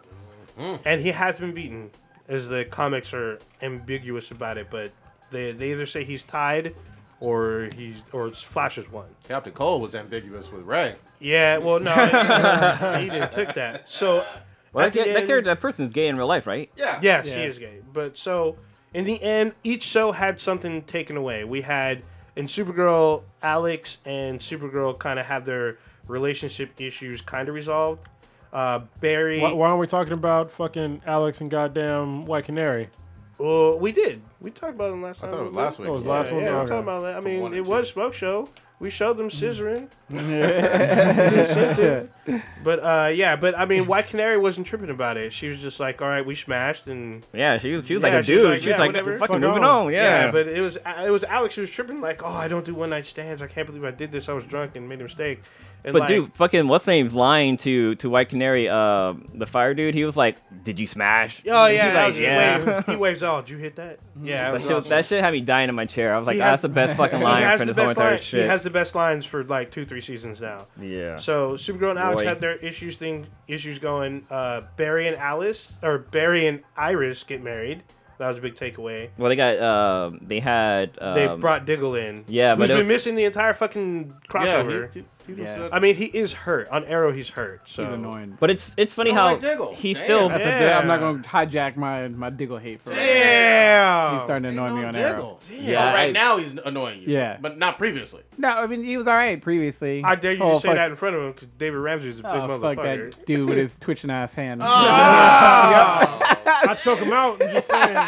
and 0.85 1.01
he 1.01 1.09
has 1.11 1.39
been 1.39 1.53
beaten 1.53 1.91
as 2.27 2.47
the 2.49 2.65
comics 2.65 3.13
are 3.13 3.39
ambiguous 3.61 4.31
about 4.31 4.57
it 4.57 4.67
but 4.71 4.91
they, 5.31 5.51
they 5.51 5.71
either 5.71 5.85
say 5.85 6.03
he's 6.03 6.23
tied 6.23 6.73
or 7.19 7.69
he's 7.75 8.01
or 8.11 8.27
it's 8.27 8.41
flash 8.41 8.75
has 8.75 8.89
won 8.91 9.05
Captain 9.27 9.53
Cold 9.53 9.81
was 9.83 9.93
ambiguous 9.95 10.51
with 10.51 10.63
Ray. 10.63 10.95
yeah 11.19 11.57
well 11.59 11.79
no 11.79 11.93
he 12.99 13.09
didn't 13.09 13.31
took 13.31 13.53
that 13.55 13.87
so 13.89 14.25
Well, 14.73 14.85
that, 14.85 14.93
the 14.93 14.99
that 14.99 15.17
end- 15.17 15.27
character, 15.27 15.49
that 15.51 15.59
person's 15.59 15.93
gay 15.93 16.07
in 16.07 16.15
real 16.15 16.27
life, 16.27 16.47
right? 16.47 16.69
Yeah. 16.75 16.99
yes 17.03 17.27
Yeah. 17.27 17.35
he 17.35 17.41
is 17.43 17.59
gay 17.59 17.81
but 17.93 18.17
so 18.17 18.57
in 18.95 19.05
the 19.05 19.21
end 19.21 19.53
each 19.63 19.83
show 19.83 20.11
had 20.11 20.39
something 20.39 20.81
taken 20.83 21.17
away 21.17 21.43
we 21.43 21.61
had 21.61 22.01
in 22.35 22.45
supergirl 22.47 23.23
alex 23.43 23.99
and 24.05 24.39
supergirl 24.39 24.97
kind 24.97 25.19
of 25.19 25.25
have 25.27 25.45
their 25.45 25.77
relationship 26.07 26.71
issues 26.79 27.21
kind 27.21 27.49
of 27.49 27.55
resolved 27.55 28.07
uh, 28.53 28.79
Barry, 29.01 29.41
Why, 29.41 29.51
why 29.51 29.67
aren't 29.67 29.81
we 29.81 29.87
talking 29.87 30.13
about 30.13 30.51
fucking 30.51 31.01
Alex 31.05 31.41
and 31.41 31.51
goddamn 31.51 32.25
White 32.25 32.45
Canary? 32.45 32.89
Well, 33.37 33.77
we 33.77 33.91
did. 33.91 34.21
We 34.41 34.49
talked 34.51 34.73
about 34.75 34.89
them 34.89 35.03
last 35.03 35.19
I 35.19 35.27
time. 35.27 35.31
thought 35.31 35.41
it 35.41 35.45
was 35.45 35.53
last 35.53 35.79
week. 35.79 35.89
Oh, 35.89 35.91
it 35.91 35.95
was 35.95 36.03
Yeah, 36.05 36.11
last 36.11 36.27
yeah, 36.29 36.33
one? 36.35 36.43
we 36.43 36.49
Okay. 36.49 36.67
talking 36.69 36.83
about 36.83 37.01
that. 37.03 37.17
I 37.17 37.21
From 37.21 37.31
mean, 37.31 37.53
it 37.53 37.57
and 37.59 37.67
was. 37.67 37.89
Smoke 37.89 38.13
Show. 38.13 38.49
We 38.79 38.89
showed 38.89 39.17
them 39.17 39.29
scissoring. 39.29 39.89
Incentive. 40.09 42.09
but 42.63 42.79
uh, 42.83 43.11
yeah, 43.13 43.35
but 43.35 43.57
I 43.57 43.65
mean, 43.65 43.85
White 43.87 44.07
Canary 44.07 44.37
wasn't 44.37 44.67
tripping 44.67 44.89
about 44.89 45.17
it. 45.17 45.33
She 45.33 45.49
was 45.49 45.59
just 45.61 45.79
like, 45.79 46.01
"All 46.01 46.07
right, 46.07 46.25
we 46.25 46.35
smashed," 46.35 46.87
and 46.87 47.25
Yeah, 47.33 47.57
she 47.57 47.73
was 47.73 47.85
she 47.87 47.95
was 47.95 48.03
Yeah, 48.03 48.09
like 48.09 48.19
a 48.19 48.23
she 48.23 48.33
was 48.35 48.43
dude. 48.43 48.51
like, 48.51 48.59
she 48.61 48.69
was 48.69 48.75
yeah, 48.75 48.79
like 48.79 48.89
whatever. 48.89 49.17
fucking 49.17 49.35
Fuck 49.35 49.41
moving 49.41 49.63
on. 49.63 49.87
on. 49.87 49.93
Yeah. 49.93 50.25
yeah. 50.25 50.31
But 50.31 50.47
it 50.47 50.61
was 50.61 50.77
it 50.77 51.09
was 51.11 51.23
Alex 51.23 51.55
who 51.55 51.61
was 51.61 51.71
tripping 51.71 52.01
like, 52.01 52.23
"Oh, 52.23 52.27
I 52.27 52.47
don't 52.47 52.65
do 52.65 52.75
one 52.75 52.91
night 52.91 53.05
stands. 53.05 53.41
I 53.41 53.47
can't 53.47 53.67
believe 53.67 53.83
I 53.83 53.91
did 53.91 54.11
this. 54.11 54.29
I 54.29 54.33
was 54.33 54.45
drunk 54.45 54.75
and 54.75 54.87
made 54.87 54.99
a 54.99 55.03
mistake." 55.03 55.41
And 55.83 55.93
But 55.93 55.99
like, 56.01 56.07
dude, 56.09 56.33
fucking 56.33 56.67
what's 56.67 56.85
name's 56.85 57.13
lying 57.13 57.55
to 57.57 57.95
to 57.95 58.09
White 58.09 58.27
Canary, 58.29 58.67
uh, 58.67 59.13
the 59.33 59.45
fire 59.45 59.73
dude. 59.73 59.93
He 59.95 60.03
was 60.03 60.17
like, 60.17 60.35
"Did 60.63 60.79
you 60.79 60.85
smash?" 60.87 61.41
Oh 61.47 61.67
She's 61.69 61.77
yeah, 61.77 61.93
like, 61.93 62.07
was, 62.07 62.19
yeah. 62.19 62.59
He, 62.59 62.65
waves, 62.65 62.85
he 62.87 62.95
waves. 62.97 63.23
Oh, 63.23 63.39
did 63.41 63.49
you 63.51 63.57
hit 63.57 63.75
that? 63.77 63.99
Yeah, 64.21 64.51
That 64.51 64.61
shit, 64.63 64.71
awesome. 64.71 64.89
that 64.89 65.05
shit 65.05 65.23
had 65.23 65.31
me 65.31 65.39
dying 65.41 65.69
in 65.69 65.75
my 65.75 65.85
chair. 65.85 66.13
I 66.13 66.17
was 66.17 66.27
like, 66.27 66.35
He 66.35 66.41
"Ah, 66.41 66.45
has- 66.45 66.51
"That's 66.53 66.61
the 66.63 66.69
best 66.69 66.97
fucking 66.97 67.21
line 67.21 67.57
for 67.57 67.63
the 67.65 67.71
this 67.73 67.77
whole 67.77 67.85
best 67.85 67.97
entire 67.97 68.09
line. 68.11 68.19
shit." 68.19 68.41
He 68.41 68.47
has 68.47 68.63
the 68.63 68.69
best 68.69 68.95
lines 68.95 69.25
for 69.25 69.43
like 69.45 69.71
two, 69.71 69.85
three 69.85 70.01
seasons 70.01 70.41
now. 70.41 70.67
yeah. 70.81 71.15
So 71.17 71.53
Supergirl 71.53 71.91
and 71.91 71.99
Alex 71.99 72.21
Boy. 72.23 72.27
had 72.27 72.41
their 72.41 72.57
issues 72.57 72.97
thing 72.97 73.27
issues 73.47 73.79
going. 73.79 74.25
Uh, 74.29 74.61
Barry 74.75 75.07
and 75.07 75.15
Alice 75.15 75.71
or 75.81 75.99
Barry 75.99 76.47
and 76.47 76.63
Iris 76.75 77.23
get 77.23 77.41
married. 77.41 77.83
That 78.17 78.29
was 78.29 78.39
a 78.39 78.41
big 78.41 78.55
takeaway. 78.55 79.09
well, 79.19 79.29
they 79.29 79.35
got 79.35 79.59
um, 79.61 80.19
they 80.23 80.39
had 80.39 80.97
um, 80.99 81.13
They 81.13 81.27
brought 81.35 81.65
Diggle 81.65 81.93
in. 81.95 82.25
yeah, 82.27 82.55
but 82.55 82.61
who's 82.61 82.69
it 82.71 82.73
been 82.73 82.77
was- 82.79 82.87
missing 82.87 83.15
the 83.15 83.25
entire 83.25 83.53
fucking 83.53 84.15
crossover. 84.27 84.91
he, 84.93 84.99
he, 85.01 85.05
he 85.05 85.05
Yeah. 85.35 85.69
I 85.71 85.79
mean, 85.79 85.95
he 85.95 86.05
is 86.05 86.33
hurt 86.33 86.69
on 86.69 86.85
Arrow. 86.85 87.11
He's 87.11 87.29
hurt. 87.29 87.67
So 87.67 87.83
He's 87.83 87.91
annoying. 87.91 88.37
But 88.39 88.49
it's 88.49 88.71
it's 88.77 88.93
funny 88.93 89.11
Oh, 89.11 89.15
how 89.15 89.23
like 89.25 89.41
Diggle. 89.41 89.73
he's 89.75 89.97
Damn. 89.97 90.05
still 90.05 90.29
That's 90.29 90.45
Yeah. 90.45 90.77
a, 90.77 90.79
I'm 90.79 90.87
not 90.87 90.99
going 90.99 91.21
to 91.21 91.29
hijack 91.29 91.75
my 91.75 92.07
my 92.07 92.29
Diggle 92.29 92.57
hate 92.57 92.81
for 92.81 92.91
it. 92.91 92.95
Damn. 92.95 94.13
He's 94.15 94.23
starting 94.23 94.43
to 94.43 94.49
annoy 94.49 94.75
me 94.79 94.85
on 94.85 94.95
Arrow. 94.95 95.37
Yeah, 95.51 95.83
oh, 95.83 95.93
right 95.93 96.09
I- 96.09 96.11
now 96.11 96.37
he's 96.37 96.55
annoying 96.65 97.01
you. 97.01 97.13
Yeah. 97.13 97.37
but 97.41 97.57
not 97.57 97.77
previously. 97.77 98.23
No, 98.37 98.49
I 98.49 98.67
mean 98.67 98.83
he 98.83 98.95
was 98.97 99.07
all 99.07 99.15
right 99.15 99.41
previously. 99.41 100.03
I 100.03 100.15
dare 100.15 100.33
you 100.33 100.43
Oh, 100.43 100.53
to 100.53 100.59
say 100.59 100.67
fuck- 100.69 100.77
that 100.77 100.89
in 100.91 100.95
front 100.95 101.15
of 101.15 101.21
him 101.23 101.31
because 101.33 101.47
David 101.57 101.77
Ramsey's 101.77 102.19
a 102.19 102.23
big 102.23 102.31
Oh, 102.31 102.59
fuck 102.61 102.77
that 102.83 103.25
dude 103.25 103.49
with 103.49 103.57
his 103.57 103.75
twitching 103.75 104.09
ass 104.09 104.33
hand. 104.35 104.61
Oh. 104.63 104.67
I 106.69 106.75
choke 106.75 106.99
him 106.99 107.11
out. 107.11 107.41
I'm 107.41 107.49
just 107.51 107.67
saying. 107.67 108.07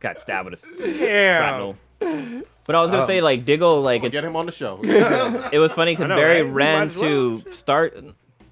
got 0.00 0.20
stabbed 0.20 0.50
with 0.50 0.64
a 0.64 1.04
Yeah. 1.04 1.72
Shrapnel. 2.00 2.42
But 2.64 2.74
I 2.74 2.80
was 2.82 2.90
gonna 2.90 3.06
say 3.06 3.20
like 3.20 3.44
Diggle, 3.44 3.80
like 3.82 4.02
We'll 4.02 4.08
it, 4.08 4.12
get 4.12 4.24
him 4.24 4.36
on 4.36 4.46
the 4.46 4.52
show. 4.52 4.80
it 5.52 5.58
was 5.58 5.72
funny 5.72 5.92
I 5.92 5.94
because 5.94 6.08
know, 6.08 6.16
Barry 6.16 6.42
right? 6.42 6.52
Ran 6.52 6.78
might 6.88 6.96
as 6.96 7.00
well. 7.00 7.40
to 7.42 7.52
start. 7.52 8.04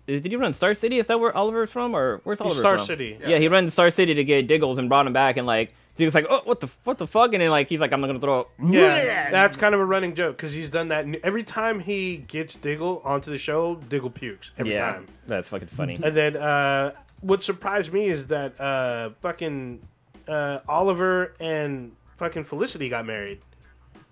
Did 0.06 0.26
he 0.26 0.36
run 0.36 0.52
Star 0.54 0.74
City? 0.74 0.98
Is 0.98 1.06
that 1.06 1.18
where 1.18 1.34
Oliver's 1.34 1.72
from, 1.72 1.96
or 1.96 2.20
where's 2.24 2.40
Oliver 2.40 2.58
Star 2.58 2.76
from? 2.76 2.86
City. 2.86 3.18
Yeah. 3.26 3.38
he 3.38 3.48
ran 3.48 3.64
to 3.64 3.70
Star 3.70 3.90
City 3.90 4.14
to 4.14 4.22
get 4.24 4.46
Diggles 4.46 4.78
and 4.78 4.88
brought 4.88 5.06
him 5.06 5.12
back, 5.14 5.36
and 5.36 5.46
like 5.46 5.74
he 5.96 6.04
was 6.04 6.14
like, 6.14 6.26
"Oh, 6.28 6.42
what 6.44 6.60
the 6.60 6.68
what 6.84 6.98
the 6.98 7.06
fuck?" 7.06 7.32
And 7.32 7.40
then 7.40 7.50
like 7.50 7.68
he's 7.68 7.80
like, 7.80 7.92
"I'm 7.92 8.00
not 8.00 8.08
gonna 8.08 8.20
throw 8.20 8.40
up." 8.40 8.50
Yeah, 8.62 9.30
that's 9.30 9.56
kind 9.56 9.74
of 9.74 9.80
a 9.80 9.84
running 9.84 10.14
joke 10.14 10.36
because 10.36 10.52
he's 10.52 10.68
done 10.68 10.88
that 10.88 11.06
every 11.24 11.42
time 11.42 11.80
he 11.80 12.18
gets 12.18 12.54
Diggle 12.54 13.00
onto 13.04 13.30
the 13.30 13.38
show. 13.38 13.76
Diggle 13.76 14.10
pukes 14.10 14.52
every 14.58 14.74
yeah, 14.74 14.92
time. 14.92 15.06
that's 15.26 15.48
fucking 15.48 15.68
funny. 15.68 15.98
And 16.02 16.14
then 16.14 16.36
uh, 16.36 16.92
what 17.20 17.42
surprised 17.42 17.92
me 17.92 18.08
is 18.08 18.26
that 18.26 18.60
uh, 18.60 19.10
fucking 19.22 19.80
uh, 20.28 20.58
Oliver 20.68 21.34
and 21.40 21.92
fucking 22.16 22.44
Felicity 22.44 22.88
got 22.88 23.06
married. 23.06 23.40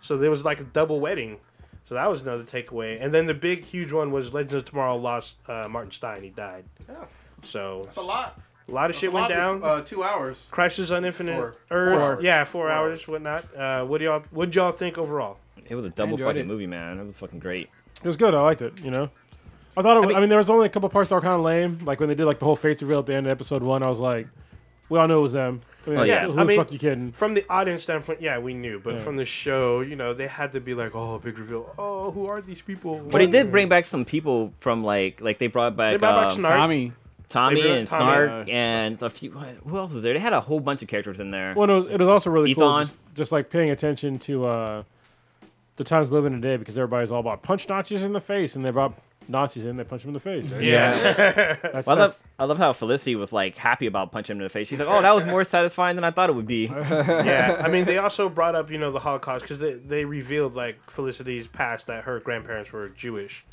So 0.01 0.17
there 0.17 0.31
was 0.31 0.45
like 0.45 0.61
a 0.61 0.65
double 0.65 1.01
wedding. 1.01 1.39
So 1.87 1.95
that 1.97 2.09
was 2.11 2.23
another 2.23 2.45
takeaway. 2.45 2.99
And 3.03 3.13
then 3.13 3.27
the 3.27 3.35
big, 3.35 3.65
huge 3.65 3.93
one 3.93 4.11
was 4.13 4.33
Legends 4.33 4.55
of 4.55 4.65
Tomorrow 4.65 4.97
lost 4.97 5.37
uh, 5.49 5.69
Martin 5.69 5.91
Stein. 5.91 6.23
He 6.23 6.31
died. 6.31 6.65
Yeah. 6.89 7.05
So 7.43 7.83
That's 7.85 7.97
a 7.97 8.01
lot. 8.03 8.41
a 8.69 8.73
lot 8.73 8.85
of 8.87 8.89
That's 8.91 8.99
shit 9.01 9.11
a 9.11 9.13
went 9.13 9.23
lot 9.25 9.29
down. 9.37 9.57
in, 9.57 9.63
Uh, 9.65 9.83
two 9.83 10.03
hours. 10.03 10.49
Crisis 10.51 10.91
on 10.91 11.05
Infinite 11.05 11.37
Four. 11.37 11.57
Earth. 11.71 11.93
Four 11.93 12.01
hours. 12.03 12.25
Yeah, 12.25 12.45
four, 12.45 12.63
Four 12.69 12.71
hours, 12.71 13.07
whatnot. 13.09 13.55
Uh, 13.57 13.85
what 13.85 13.99
do 13.99 14.05
y'all 14.05 14.23
what 14.31 14.47
did 14.47 14.55
y'all 14.57 14.73
think 14.73 14.97
overall? 14.99 15.39
It 15.69 15.75
was 15.75 15.85
a 15.85 15.91
double 15.91 16.13
enjoyed 16.13 16.29
fucking 16.29 16.41
it. 16.43 16.47
movie, 16.47 16.67
man. 16.67 16.99
It 16.99 17.07
was 17.07 17.19
fucking 17.19 17.39
great. 17.41 17.69
It 18.03 18.07
was 18.07 18.17
good. 18.17 18.35
I 18.35 18.41
liked 18.41 18.63
it. 18.63 18.81
You 18.81 18.91
know. 18.91 19.11
I 19.77 19.83
thought. 19.83 19.97
It, 19.97 20.01
Was, 20.01 20.07
I, 20.07 20.09
mean- 20.11 20.21
mean, 20.21 20.29
there 20.29 20.39
was 20.39 20.51
only 20.51 20.67
a 20.67 20.69
couple 20.71 20.89
parts 20.89 21.09
that 21.11 21.15
were 21.17 21.21
kind 21.21 21.35
of 21.35 21.41
lame. 21.43 21.79
Like 21.85 21.99
when 22.01 22.09
they 22.09 22.15
did 22.15 22.27
like 22.27 22.39
the 22.39 22.45
whole 22.45 22.57
face 22.57 22.81
reveal 22.83 23.01
at 23.01 23.07
the 23.07 23.15
end 23.15 23.27
of 23.27 23.31
episode 23.31 23.63
one. 23.63 23.83
I 23.83 23.89
was 23.89 24.01
like, 24.01 24.29
we 24.89 24.99
all 24.99 25.09
knew 25.09 25.19
it 25.19 25.23
was 25.23 25.33
them. 25.33 25.63
I 25.87 25.91
mean, 25.91 25.99
Oh, 25.99 26.03
yeah. 26.05 26.27
Who 26.27 26.33
I 26.33 26.37
the 26.37 26.45
mean- 26.45 26.57
fuck 26.59 26.73
you 26.73 26.79
kidding? 26.79 27.13
From 27.13 27.35
the 27.35 27.45
audience 27.51 27.83
standpoint, 27.83 28.21
yeah, 28.23 28.39
we 28.39 28.55
knew, 28.55 28.79
but 28.79 28.95
Yeah. 28.95 29.01
from 29.01 29.17
the 29.17 29.25
show, 29.25 29.81
you 29.81 29.97
know, 29.97 30.15
they 30.15 30.27
had 30.29 30.53
to 30.53 30.61
be 30.61 30.75
like, 30.75 30.95
"Oh, 30.95 31.19
big 31.19 31.39
reveal! 31.39 31.75
Oh, 31.79 32.11
who 32.11 32.27
are 32.27 32.41
these 32.41 32.63
people?" 32.63 33.01
But 33.11 33.21
he 33.21 33.27
did 33.27 33.51
bring 33.51 33.69
back 33.69 33.85
some 33.85 34.05
people 34.05 34.53
from 34.61 34.85
like 34.85 35.21
like 35.21 35.39
they 35.39 35.49
brought 35.49 35.77
back, 35.77 35.93
They 35.95 35.97
brought 35.99 36.29
back 36.29 36.39
um, 36.39 36.45
Snart. 36.45 36.57
Tommy. 36.57 36.93
Tommy 37.29 37.63
and 37.67 37.89
Tommy, 37.89 38.05
Snart 38.05 38.29
uh, 38.47 38.51
and 38.51 39.03
a 39.03 39.09
few. 39.09 39.31
Who 39.31 39.79
else 39.79 39.95
was 39.95 40.03
there? 40.03 40.13
They 40.13 40.21
had 40.21 40.35
a 40.35 40.41
whole 40.41 40.61
bunch 40.61 40.83
of 40.83 40.89
characters 40.89 41.19
in 41.19 41.31
there. 41.31 41.55
Well, 41.57 41.71
it 41.71 41.75
was, 41.75 41.85
it 41.87 41.99
was 41.99 42.09
also 42.09 42.29
really 42.29 42.55
cool, 42.55 42.81
just, 42.81 42.99
just 43.15 43.33
like 43.33 43.49
paying 43.49 43.71
attention 43.71 44.19
to 44.21 44.45
uh, 44.45 44.83
the 45.77 45.85
times 45.85 46.13
living 46.13 46.33
today 46.35 46.59
because 46.59 46.77
everybody's 46.77 47.11
all 47.11 47.21
about 47.21 47.43
punch 47.43 47.67
notches 47.71 48.03
in 48.03 48.13
the 48.13 48.21
face, 48.21 48.55
and 48.55 48.63
they 48.65 48.71
brought 48.71 48.93
Nazis 49.29 49.65
in, 49.65 49.77
they 49.77 49.85
punch 49.85 50.03
him 50.05 50.09
in 50.11 50.15
the 50.15 50.21
face. 50.21 50.53
Yeah, 50.61 51.57
That's, 51.63 51.87
Well, 51.87 51.97
I 51.97 51.99
that's- 51.99 51.99
love 51.99 52.23
I 52.39 52.45
love 52.45 52.59
how 52.59 52.73
Felicity 52.73 53.15
was 53.17 53.33
like 53.33 53.57
happy 53.57 53.87
about 53.87 54.13
punching 54.13 54.37
him 54.37 54.41
in 54.41 54.45
the 54.45 54.49
face. 54.51 54.69
She's 54.69 54.79
like, 54.81 54.89
"Oh, 54.89 55.01
that 55.03 55.15
was 55.15 55.25
more 55.27 55.45
satisfying 55.45 55.97
than 55.97 56.05
I 56.05 56.11
thought 56.11 56.29
it 56.31 56.35
would 56.37 56.47
be." 56.47 56.65
yeah. 56.91 57.61
I 57.65 57.69
mean, 57.69 57.85
they 57.85 57.99
also 57.99 58.29
brought 58.29 58.55
up, 58.55 58.71
you 58.71 58.79
know, 58.79 58.91
the 58.93 58.99
Holocaust 59.01 59.43
because 59.45 59.59
they 59.59 59.75
they 59.75 60.05
revealed 60.05 60.55
like 60.55 60.79
Felicity's 60.91 61.47
past 61.49 61.87
that 61.87 62.05
her 62.05 62.21
grandparents 62.21 62.73
were 62.73 62.89
Jewish, 62.91 63.45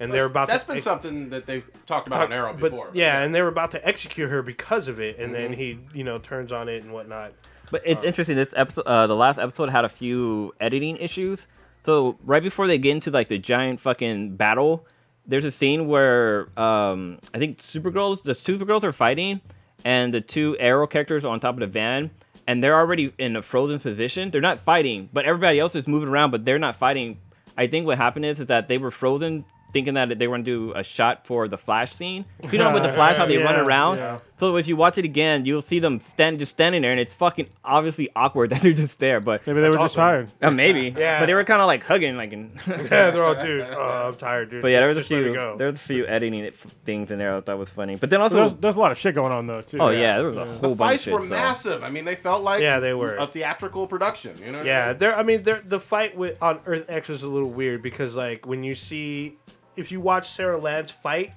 and 0.00 0.12
they 0.12 0.20
were 0.20 0.26
about 0.26 0.48
That's 0.48 0.64
to. 0.64 0.72
been 0.72 0.82
something 0.82 1.28
that 1.30 1.46
they've 1.46 1.66
talked 1.86 2.06
about 2.06 2.22
on 2.26 2.32
Arrow 2.32 2.52
but, 2.52 2.70
before. 2.70 2.90
yeah, 2.94 3.20
and 3.22 3.34
they 3.34 3.42
were 3.42 3.48
about 3.48 3.72
to 3.72 3.86
execute 3.86 4.30
her 4.30 4.42
because 4.42 4.88
of 4.88 5.00
it, 5.00 5.18
and 5.18 5.34
then 5.34 5.50
Mm-hmm. 5.52 5.60
he, 5.60 5.78
you 5.98 6.04
know, 6.04 6.18
turns 6.18 6.52
on 6.52 6.68
it 6.68 6.82
and 6.82 6.92
whatnot. 6.92 7.32
But 7.70 7.82
it's 7.84 8.02
interesting. 8.02 8.34
This 8.36 8.54
episode, 8.56 8.86
uh, 8.86 9.06
the 9.06 9.14
last 9.16 9.38
episode, 9.38 9.68
had 9.68 9.84
a 9.84 9.90
few 9.90 10.54
editing 10.58 10.96
issues. 10.96 11.46
So 11.82 12.18
right 12.24 12.42
before 12.42 12.66
they 12.66 12.78
get 12.78 12.92
into 12.92 13.10
like 13.10 13.28
the 13.28 13.38
giant 13.38 13.80
fucking 13.80 14.36
battle, 14.36 14.86
there's 15.28 15.44
a 15.44 15.50
scene 15.50 15.86
where 15.86 16.48
um, 16.58 17.18
I 17.34 17.38
think 17.38 17.58
Supergirls, 17.58 18.22
the 18.22 18.32
Supergirls 18.32 18.82
are 18.82 18.92
fighting, 18.92 19.40
and 19.84 20.12
the 20.12 20.20
two 20.20 20.56
Arrow 20.58 20.86
characters 20.86 21.24
are 21.24 21.28
on 21.28 21.38
top 21.38 21.54
of 21.54 21.60
the 21.60 21.66
van, 21.66 22.10
and 22.46 22.64
they're 22.64 22.74
already 22.74 23.12
in 23.18 23.36
a 23.36 23.42
frozen 23.42 23.78
position. 23.78 24.30
They're 24.30 24.40
not 24.40 24.60
fighting, 24.60 25.08
but 25.12 25.24
everybody 25.26 25.58
else 25.60 25.74
is 25.76 25.86
moving 25.86 26.08
around, 26.08 26.30
but 26.30 26.44
they're 26.44 26.58
not 26.58 26.76
fighting. 26.76 27.18
I 27.56 27.66
think 27.66 27.86
what 27.86 27.98
happened 27.98 28.24
is, 28.24 28.40
is 28.40 28.46
that 28.46 28.68
they 28.68 28.78
were 28.78 28.90
frozen, 28.90 29.44
thinking 29.72 29.94
that 29.94 30.18
they 30.18 30.26
were 30.26 30.34
gonna 30.36 30.44
do 30.44 30.72
a 30.74 30.82
shot 30.82 31.26
for 31.26 31.46
the 31.46 31.58
Flash 31.58 31.92
scene. 31.92 32.24
If 32.40 32.52
you 32.52 32.58
know, 32.58 32.72
with 32.72 32.82
the 32.82 32.92
Flash, 32.92 33.16
how 33.18 33.26
they 33.26 33.36
run 33.36 33.56
around. 33.66 33.98
yeah. 33.98 34.18
So 34.38 34.56
if 34.56 34.66
you 34.68 34.76
watch 34.76 34.98
it 34.98 35.04
again, 35.04 35.44
you'll 35.44 35.60
see 35.62 35.78
them 35.80 36.00
stand 36.00 36.38
just 36.38 36.52
standing 36.52 36.82
there, 36.82 36.90
and 36.92 37.00
it's 37.00 37.14
fucking 37.14 37.48
obviously 37.64 38.08
awkward 38.14 38.50
that 38.50 38.62
they're 38.62 38.72
just 38.72 38.98
there. 39.00 39.20
But 39.20 39.46
maybe 39.46 39.60
they 39.60 39.68
were 39.68 39.76
just 39.76 39.94
tired. 39.96 40.30
uh, 40.40 40.50
maybe, 40.50 40.94
Yeah. 40.98 41.18
But 41.20 41.26
they 41.26 41.34
were 41.34 41.44
kind 41.44 41.60
of 41.60 41.66
like 41.66 41.82
hugging, 41.84 42.16
like. 42.16 42.32
In 42.32 42.52
Yeah, 42.68 43.10
they're 43.10 43.24
all, 43.24 43.34
dude. 43.34 43.62
Oh, 43.62 44.08
I'm 44.08 44.16
tired, 44.16 44.50
dude. 44.50 44.62
but 44.62 44.68
yeah, 44.68 44.80
there 44.80 44.88
was 44.88 44.98
a 44.98 45.00
Just 45.00 45.10
let 45.10 45.18
me 45.22 45.32
few, 45.32 45.54
there 45.58 45.66
was 45.66 45.76
a 45.76 45.78
few 45.78 46.06
editing 46.06 46.40
it- 46.44 46.56
things 46.84 47.10
in 47.10 47.18
there 47.18 47.36
I 47.36 47.40
thought 47.40 47.58
was 47.58 47.70
funny. 47.70 47.96
But 47.96 48.10
then 48.10 48.20
also, 48.20 48.36
There's, 48.36 48.54
there's 48.54 48.76
a 48.76 48.80
lot 48.80 48.92
of 48.92 48.98
shit 48.98 49.14
going 49.14 49.32
on 49.32 49.46
though 49.46 49.60
too. 49.62 49.78
oh 49.80 49.88
yeah, 49.90 50.18
there 50.18 50.26
was 50.28 50.36
a 50.36 50.44
whole 50.44 50.70
the 50.70 50.76
bunch 50.76 50.78
fights 50.78 51.06
of 51.08 51.12
were 51.14 51.22
so- 51.22 51.28
massive. 51.30 51.82
I 51.84 51.90
mean, 51.90 52.04
they 52.04 52.14
felt 52.14 52.42
like 52.42 52.60
Yeah, 52.60 52.78
they 52.80 52.94
were. 52.94 53.16
a 53.16 53.26
theatrical 53.26 53.86
production. 53.86 54.38
You 54.38 54.52
know? 54.52 54.58
what 54.58 54.66
I 54.66 54.70
Yeah, 54.70 54.88
mean? 54.88 54.98
there. 54.98 55.16
I 55.18 55.22
mean, 55.22 55.42
there. 55.42 55.60
The 55.60 55.80
fight 55.80 56.16
with 56.16 56.40
on 56.42 56.60
Earth 56.66 56.86
X 56.88 57.08
was 57.08 57.22
a 57.22 57.28
little 57.28 57.50
weird 57.50 57.82
because, 57.82 58.14
like, 58.14 58.46
when 58.46 58.62
you 58.62 58.74
see, 58.74 59.36
if 59.76 59.90
you 59.92 60.00
watch 60.00 60.28
Sara 60.30 60.58
Lance 60.58 60.90
fight, 60.90 61.32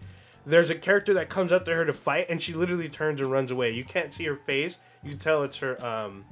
there's 0.46 0.70
a 0.70 0.76
character 0.76 1.14
that 1.16 1.30
comes 1.30 1.52
up 1.52 1.66
to 1.66 1.74
her 1.76 1.86
to 1.86 1.94
fight, 1.94 2.28
and 2.30 2.42
she 2.42 2.54
literally 2.54 2.90
turns 2.90 3.22
and 3.22 3.32
runs 3.32 3.52
away. 3.52 3.72
You 3.72 3.84
can't 3.84 4.14
see 4.14 4.26
her 4.26 4.36
face. 4.36 4.78
You 5.04 5.12
can 5.12 5.20
tell 5.20 5.44
it's 5.44 5.58
her, 5.60 5.84
um, 5.86 6.26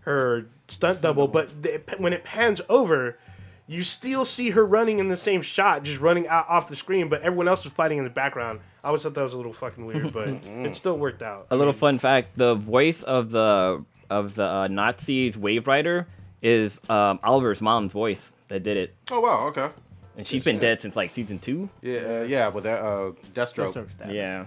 her 0.00 0.46
stunt 0.68 1.02
double. 1.02 1.28
But 1.28 1.62
the, 1.62 1.80
when 1.98 2.12
it 2.12 2.24
pans 2.24 2.60
over, 2.68 3.18
you 3.66 3.82
still 3.82 4.24
see 4.24 4.50
her 4.50 4.64
running 4.64 4.98
in 4.98 5.08
the 5.08 5.16
same 5.16 5.42
shot, 5.42 5.82
just 5.84 6.00
running 6.00 6.28
out 6.28 6.48
off 6.48 6.68
the 6.68 6.76
screen. 6.76 7.08
But 7.08 7.22
everyone 7.22 7.48
else 7.48 7.64
is 7.64 7.72
fighting 7.72 7.98
in 7.98 8.04
the 8.04 8.10
background. 8.10 8.60
I 8.82 8.88
always 8.88 9.02
thought 9.02 9.14
that 9.14 9.22
was 9.22 9.34
a 9.34 9.36
little 9.36 9.52
fucking 9.52 9.84
weird, 9.86 10.12
but 10.12 10.28
it 10.44 10.76
still 10.76 10.98
worked 10.98 11.22
out. 11.22 11.46
A 11.50 11.56
little 11.56 11.72
fun 11.72 11.98
fact: 11.98 12.36
the 12.36 12.54
voice 12.54 13.02
of 13.02 13.30
the 13.30 13.84
of 14.10 14.34
the 14.34 14.44
uh, 14.44 14.68
Nazis 14.68 15.36
Wave 15.36 15.66
Rider 15.66 16.06
is 16.42 16.78
um, 16.90 17.18
Oliver's 17.24 17.62
mom's 17.62 17.92
voice 17.92 18.32
that 18.48 18.62
did 18.62 18.76
it, 18.76 18.94
Oh 19.10 19.20
wow. 19.20 19.46
Okay. 19.48 19.70
And 20.16 20.26
she's 20.26 20.42
been 20.44 20.58
dead 20.58 20.80
since 20.80 20.96
like 20.96 21.10
season 21.12 21.38
two. 21.38 21.68
Yeah. 21.82 21.98
Uh, 21.98 22.22
yeah. 22.22 22.48
With 22.48 22.64
that, 22.64 22.80
uh, 22.80 23.12
Deathstroke. 23.34 23.72
Deathstroke 23.74 23.90
stab. 23.90 24.10
Yeah, 24.10 24.46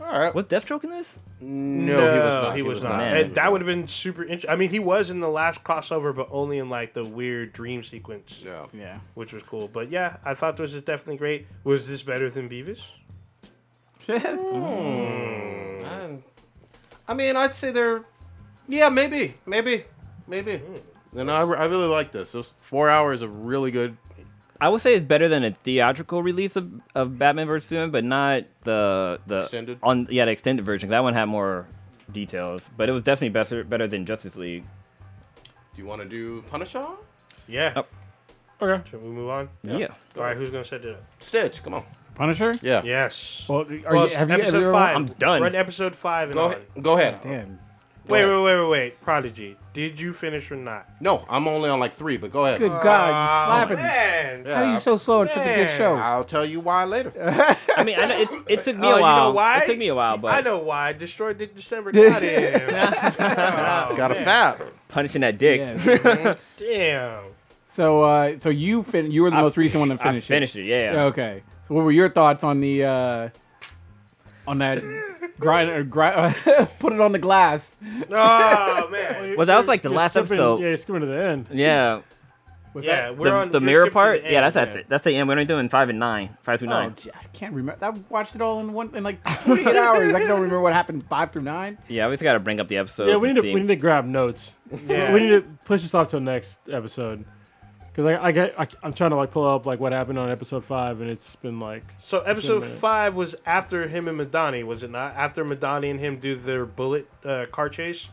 All 0.00 0.06
right. 0.06 0.34
was 0.34 0.44
Deathstroke 0.46 0.84
in 0.84 0.90
this? 0.90 1.20
No, 1.40 1.96
he 1.96 2.20
was 2.20 2.34
not. 2.34 2.56
He 2.56 2.62
was 2.62 2.82
not. 2.82 2.96
not. 2.98 3.16
And 3.16 3.34
that 3.36 3.52
would 3.52 3.60
have 3.60 3.66
been 3.66 3.86
super 3.86 4.22
interesting. 4.24 4.50
I 4.50 4.56
mean, 4.56 4.70
he 4.70 4.80
was 4.80 5.10
in 5.10 5.20
the 5.20 5.28
last 5.28 5.62
crossover, 5.62 6.12
but 6.14 6.26
only 6.32 6.58
in 6.58 6.68
like 6.68 6.94
the 6.94 7.04
weird 7.04 7.52
dream 7.52 7.82
sequence, 7.84 8.42
Yeah. 8.44 8.66
Yeah. 8.72 8.98
which 9.14 9.32
was 9.32 9.42
cool. 9.44 9.68
But 9.68 9.90
yeah, 9.90 10.16
I 10.24 10.34
thought 10.34 10.56
this 10.56 10.72
was 10.72 10.82
definitely 10.82 11.18
great. 11.18 11.46
Was 11.64 11.86
this 11.86 12.02
better 12.02 12.28
than 12.30 12.48
Beavis? 12.48 12.80
I, 14.08 16.18
I 17.06 17.14
mean, 17.14 17.36
I'd 17.36 17.54
say 17.54 17.70
they're. 17.70 18.04
Yeah, 18.68 18.88
maybe, 18.90 19.34
maybe, 19.46 19.84
maybe. 20.26 20.60
And 21.16 21.30
I, 21.30 21.40
I 21.40 21.64
really 21.66 21.86
like 21.86 22.12
this. 22.12 22.32
Those 22.32 22.52
four 22.60 22.90
hours 22.90 23.22
of 23.22 23.46
really 23.46 23.70
good. 23.70 23.96
I 24.60 24.68
would 24.68 24.80
say 24.80 24.94
it's 24.94 25.04
better 25.04 25.28
than 25.28 25.44
a 25.44 25.52
theatrical 25.52 26.22
release 26.22 26.56
of, 26.56 26.68
of 26.94 27.18
Batman 27.18 27.46
vs 27.46 27.68
Superman, 27.68 27.90
but 27.90 28.04
not 28.04 28.44
the 28.62 29.20
the 29.26 29.40
Extended? 29.40 29.78
on 29.82 30.06
yeah 30.10 30.24
the 30.24 30.32
extended 30.32 30.64
version. 30.66 30.88
'cause 30.88 30.92
That 30.92 31.02
one 31.04 31.14
had 31.14 31.26
more 31.26 31.66
details, 32.10 32.68
but 32.76 32.88
it 32.88 32.92
was 32.92 33.02
definitely 33.02 33.28
better 33.30 33.62
better 33.64 33.86
than 33.86 34.04
Justice 34.06 34.34
League. 34.36 34.64
Do 35.76 35.82
you 35.82 35.86
want 35.86 36.02
to 36.02 36.08
do 36.08 36.42
Punisher? 36.50 36.86
Yeah. 37.46 37.72
Oh. 37.76 37.86
Okay. 38.60 38.82
Should 38.90 39.02
we 39.02 39.08
move 39.10 39.30
on? 39.30 39.48
Yeah. 39.62 39.88
All 40.16 40.24
right, 40.24 40.36
who's 40.36 40.50
gonna 40.50 40.64
set 40.64 40.84
it 40.84 40.94
up? 40.96 41.04
Stitch, 41.20 41.62
come 41.62 41.74
on. 41.74 41.84
Punisher. 42.16 42.52
Yeah. 42.60 42.82
Yes. 42.82 43.46
Well, 43.48 43.60
are 43.60 43.94
Well, 43.94 44.08
you, 44.08 44.16
have 44.16 44.28
you 44.28 44.34
episode 44.36 44.62
ever, 44.62 44.72
five. 44.72 44.96
I'm 44.96 45.06
done. 45.06 45.40
We're 45.40 45.46
on 45.46 45.54
episode 45.54 45.94
five. 45.94 46.30
And 46.30 46.34
Go 46.34 46.44
on. 46.46 46.50
ahead. 46.52 46.66
Go 46.82 46.98
ahead. 46.98 47.20
Damn. 47.22 47.58
Wait, 48.08 48.24
wait, 48.24 48.42
wait, 48.42 48.60
wait, 48.60 48.68
wait. 48.68 49.00
Prodigy, 49.02 49.56
did 49.72 50.00
you 50.00 50.12
finish 50.12 50.50
or 50.50 50.56
not? 50.56 50.88
No, 51.00 51.24
I'm 51.28 51.46
only 51.46 51.68
on 51.68 51.78
like 51.78 51.92
three, 51.92 52.16
but 52.16 52.30
go 52.32 52.44
ahead. 52.46 52.58
Good 52.58 52.70
God, 52.70 53.08
you 53.08 53.42
Oh, 53.42 53.44
slapping. 53.46 53.76
man. 53.76 54.44
Yeah, 54.46 54.56
How 54.56 54.64
are 54.64 54.72
you 54.72 54.78
so 54.78 54.96
slow 54.96 55.22
in 55.22 55.28
such 55.28 55.46
a 55.46 55.54
good 55.54 55.70
show? 55.70 55.94
I'll 55.96 56.24
tell 56.24 56.44
you 56.44 56.60
why 56.60 56.84
later. 56.84 57.12
I 57.76 57.84
mean, 57.84 57.98
I 57.98 58.06
know 58.06 58.18
it, 58.20 58.28
it 58.48 58.62
took 58.62 58.76
me 58.78 58.86
Oh, 58.86 58.92
a 58.92 58.96
you 58.96 59.02
while. 59.02 59.28
know 59.28 59.34
why? 59.34 59.58
It 59.60 59.66
took 59.66 59.78
me 59.78 59.88
a 59.88 59.94
while, 59.94 60.16
but 60.18 60.32
I 60.34 60.40
know 60.40 60.58
why. 60.58 60.92
Destroyed 60.94 61.38
the 61.38 61.46
December 61.46 61.92
got 61.92 62.22
him. 62.22 62.60
Oh, 63.20 63.94
Got 63.96 64.10
a 64.10 64.14
man. 64.14 64.24
fab. 64.24 64.62
punishing 64.88 65.20
that 65.20 65.36
dick. 65.38 65.60
Yeah. 65.60 66.34
Damn. 66.56 67.22
so, 67.64 68.02
uh, 68.02 68.38
so 68.38 68.48
you 68.48 68.82
fin- 68.82 69.10
you 69.10 69.22
were 69.22 69.30
the 69.30 69.36
I- 69.36 69.42
most 69.42 69.56
recent 69.56 69.80
one 69.80 69.88
to 69.90 69.96
finish. 69.98 70.24
I 70.24 70.28
finish. 70.28 70.52
finished 70.52 70.56
it. 70.56 70.64
Yeah. 70.64 71.04
Okay. 71.04 71.42
So, 71.64 71.74
what 71.74 71.84
were 71.84 71.92
your 71.92 72.08
thoughts 72.08 72.42
on 72.44 72.60
the 72.60 72.84
uh, 72.84 73.28
on 74.46 74.58
that 74.58 74.78
grind? 75.38 75.70
Or 75.70 75.82
grind, 75.84 76.34
put 76.78 76.92
it 76.92 77.00
on 77.00 77.12
the 77.12 77.18
glass. 77.18 77.76
Oh 78.10 78.88
man. 78.92 79.36
Well, 79.36 79.46
that 79.46 79.58
was 79.58 79.68
like 79.68 79.82
the 79.82 79.90
last 79.90 80.12
skipping- 80.12 80.32
episode. 80.32 80.60
Yeah, 80.60 80.68
you're 80.68 80.76
skipping 80.76 81.00
to 81.02 81.06
the 81.06 81.22
end. 81.22 81.48
Yeah. 81.52 82.00
Was 82.74 82.84
Yeah, 82.84 83.00
that? 83.08 83.16
we're 83.16 83.30
the 83.30 83.34
on 83.36 83.48
the 83.50 83.60
mirror 83.60 83.90
part. 83.90 84.22
the 84.22 84.30
yeah, 84.30 84.42
that's 84.42 84.54
at 84.56 84.72
the, 84.74 84.84
that's 84.86 85.02
the 85.02 85.16
end. 85.16 85.26
We're 85.26 85.32
only 85.32 85.46
doing 85.46 85.70
five 85.70 85.88
and 85.88 85.98
nine, 85.98 86.36
five 86.42 86.58
through 86.60 86.68
Oh, 86.68 86.72
nine. 86.72 86.94
gee, 86.96 87.10
I 87.14 87.22
can't 87.32 87.54
remember. 87.54 87.82
I 87.84 87.88
watched 88.10 88.34
it 88.34 88.42
all 88.42 88.60
in 88.60 88.74
one 88.74 88.94
in 88.94 89.02
like 89.02 89.26
48 89.46 89.74
hours. 89.74 90.14
I 90.14 90.18
don't 90.20 90.30
remember 90.42 90.60
what 90.60 90.74
happened 90.74 91.04
five 91.08 91.32
through 91.32 91.42
nine. 91.42 91.78
Yeah, 91.88 92.06
we 92.08 92.12
just 92.12 92.22
gotta 92.22 92.38
bring 92.40 92.60
up 92.60 92.68
the 92.68 92.76
episode. 92.76 93.08
Yeah, 93.08 93.16
we 93.16 93.28
need 93.32 93.40
to 93.42 93.54
we 93.54 93.60
need 93.60 93.68
to 93.68 93.76
grab 93.76 94.04
notes. 94.04 94.58
Yeah. 94.86 95.12
We 95.14 95.20
need 95.20 95.28
to 95.30 95.40
push 95.64 95.80
this 95.82 95.94
off 95.94 96.08
till 96.10 96.20
next 96.20 96.60
episode. 96.70 97.24
Cause 97.98 98.06
I, 98.06 98.26
I 98.26 98.30
get 98.30 98.54
I, 98.56 98.68
I'm 98.84 98.92
trying 98.92 99.10
to 99.10 99.16
like 99.16 99.32
pull 99.32 99.44
up 99.44 99.66
like 99.66 99.80
what 99.80 99.90
happened 99.90 100.20
on 100.20 100.30
episode 100.30 100.64
five, 100.64 101.00
and 101.00 101.10
it's 101.10 101.34
been 101.34 101.58
like 101.58 101.82
So 102.00 102.20
episode 102.20 102.64
five 102.64 103.16
was 103.16 103.34
after 103.44 103.88
him 103.88 104.06
and 104.06 104.16
Madani, 104.20 104.62
was 104.64 104.84
it 104.84 104.90
not? 104.92 105.16
After 105.16 105.44
Madani 105.44 105.90
and 105.90 105.98
him 105.98 106.20
do 106.20 106.36
their 106.36 106.64
bullet 106.64 107.08
uh, 107.24 107.46
car 107.50 107.68
chase, 107.68 108.08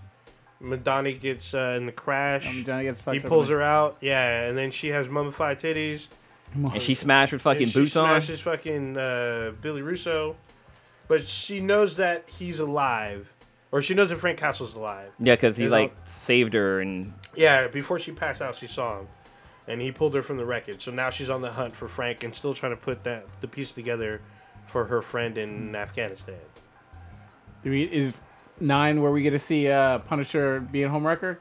Madani 0.60 1.20
gets 1.20 1.54
uh, 1.54 1.76
in 1.78 1.86
the 1.86 1.92
crash. 1.92 2.48
Um, 2.50 2.64
Johnny 2.64 2.86
gets 2.86 3.00
fucked 3.00 3.18
he 3.18 3.22
up 3.24 3.30
pulls 3.30 3.52
in- 3.52 3.58
her 3.58 3.62
out, 3.62 3.98
yeah, 4.02 4.46
and 4.48 4.58
then 4.58 4.72
she 4.72 4.88
has 4.88 5.08
mummified 5.08 5.60
titties. 5.60 6.08
and 6.56 6.82
she 6.82 6.96
smashed 6.96 7.34
with 7.34 7.44
fucking 7.44 7.62
and 7.62 7.72
she 7.72 7.82
boots 7.82 7.96
on. 7.96 8.08
smashes 8.08 8.40
fucking 8.40 8.98
uh, 8.98 9.52
Billy 9.62 9.84
Russo, 9.84 10.36
but 11.08 11.28
she 11.28 11.60
knows 11.60 11.98
that 11.98 12.24
he's 12.40 12.58
alive, 12.58 13.32
or 13.72 13.84
she 13.84 13.94
knows 13.94 14.10
that 14.10 14.18
Frank 14.18 14.40
Castle's 14.40 14.74
alive. 14.74 15.12
Yeah, 15.20 15.36
because 15.36 15.58
he 15.58 15.66
There's 15.66 15.72
like 15.72 15.96
saved 16.06 16.56
her 16.56 16.82
and 16.82 17.14
Yeah, 17.36 17.68
before 17.68 18.00
she 18.00 18.14
passed 18.14 18.42
out, 18.42 18.56
she 18.56 18.66
saw 18.66 19.02
him, 19.02 19.08
and 19.68 19.82
he 19.82 19.92
pulled 19.92 20.14
her 20.16 20.22
from 20.22 20.38
the 20.38 20.46
wreckage. 20.46 20.84
So 20.84 20.92
now 20.92 21.10
she's 21.10 21.30
on 21.30 21.42
the 21.42 21.52
hunt 21.52 21.76
for 21.76 21.88
Frank 21.88 22.24
and 22.24 22.34
still 22.36 22.54
trying 22.54 22.72
to 22.74 22.78
put 22.78 23.04
that 23.04 23.26
the 23.42 23.48
piece 23.48 23.72
together 23.72 24.22
for 24.68 24.86
her 24.86 25.02
friend 25.02 25.38
in 25.38 25.76
Afghanistan. 25.76 26.36
Do 27.64 27.70
we, 27.72 27.84
is 27.84 28.16
nine 28.60 29.02
where 29.02 29.12
we 29.12 29.22
get 29.22 29.32
to 29.32 29.40
see 29.40 29.68
uh, 29.70 30.00
Punisher 30.00 30.60
being 30.60 30.90
homewrecker? 30.90 31.38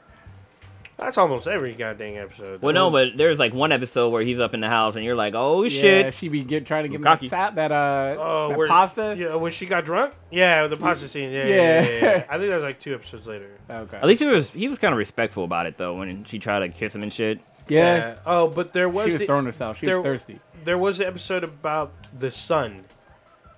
That's 0.97 1.19
almost 1.19 1.49
every 1.49 1.75
goddamn 1.75 2.23
episode. 2.23 2.63
well, 2.63 2.73
no, 2.73 2.89
but 2.89 3.17
there's 3.17 3.41
like 3.41 3.53
one 3.53 3.73
episode 3.73 4.11
where 4.11 4.23
he's 4.23 4.39
up 4.39 4.55
in 4.55 4.61
the 4.61 4.69
house 4.69 4.95
and 4.95 5.05
you're 5.05 5.17
like, 5.17 5.35
oh 5.35 5.65
Yeah, 5.65 5.81
shit. 5.81 6.15
she 6.15 6.29
be 6.29 6.45
get, 6.45 6.67
trying 6.67 6.85
to 6.85 6.89
give 6.89 7.01
him 7.01 7.03
that, 7.03 7.17
Cocky. 7.17 7.29
sat, 7.29 7.57
that 7.57 7.73
uh 7.73 8.15
Oh, 8.17 8.49
that 8.51 8.57
where- 8.59 8.69
pasta. 8.69 9.17
Yeah, 9.19 9.35
when 9.35 9.51
she 9.51 9.67
got 9.67 9.85
drunk. 9.85 10.15
Yeah, 10.31 10.69
the 10.69 10.77
pasta 10.77 11.09
scene. 11.09 11.33
Yeah, 11.33 11.47
yeah. 11.47 11.55
Yeah. 11.57 11.83
yeah, 11.83 12.01
yeah. 12.01 12.25
I 12.31 12.39
think 12.39 12.49
that 12.49 12.55
was 12.55 12.63
like 12.63 12.79
two 12.79 12.95
episodes 12.95 13.27
later. 13.27 13.51
Okay. 13.69 13.97
At 13.97 14.05
least 14.05 14.23
he 14.23 14.29
was 14.29 14.51
he 14.51 14.69
was 14.69 14.79
kind 14.79 14.93
of 14.93 14.99
respectful 14.99 15.43
about 15.43 15.67
it 15.67 15.77
though 15.79 15.95
when 15.97 16.23
she 16.25 16.39
tried 16.39 16.61
to 16.61 16.69
kiss 16.69 16.95
him 16.95 17.03
and 17.03 17.13
shit. 17.13 17.41
Yeah. 17.69 18.17
Oh, 18.27 18.49
but 18.49 18.73
there 18.73 18.89
was, 18.89 19.07
She 19.07 19.13
was 19.13 19.21
the, 19.21 19.27
throwing 19.27 19.45
herself. 19.45 19.79
She 19.79 19.87
there- 19.87 19.99
was 19.99 20.05
thirsty. 20.05 20.41
there 20.65 20.79
was 20.79 21.01
an 21.01 21.07
episode 21.07 21.45
about 21.45 21.93
the 22.19 22.31
son, 22.31 22.85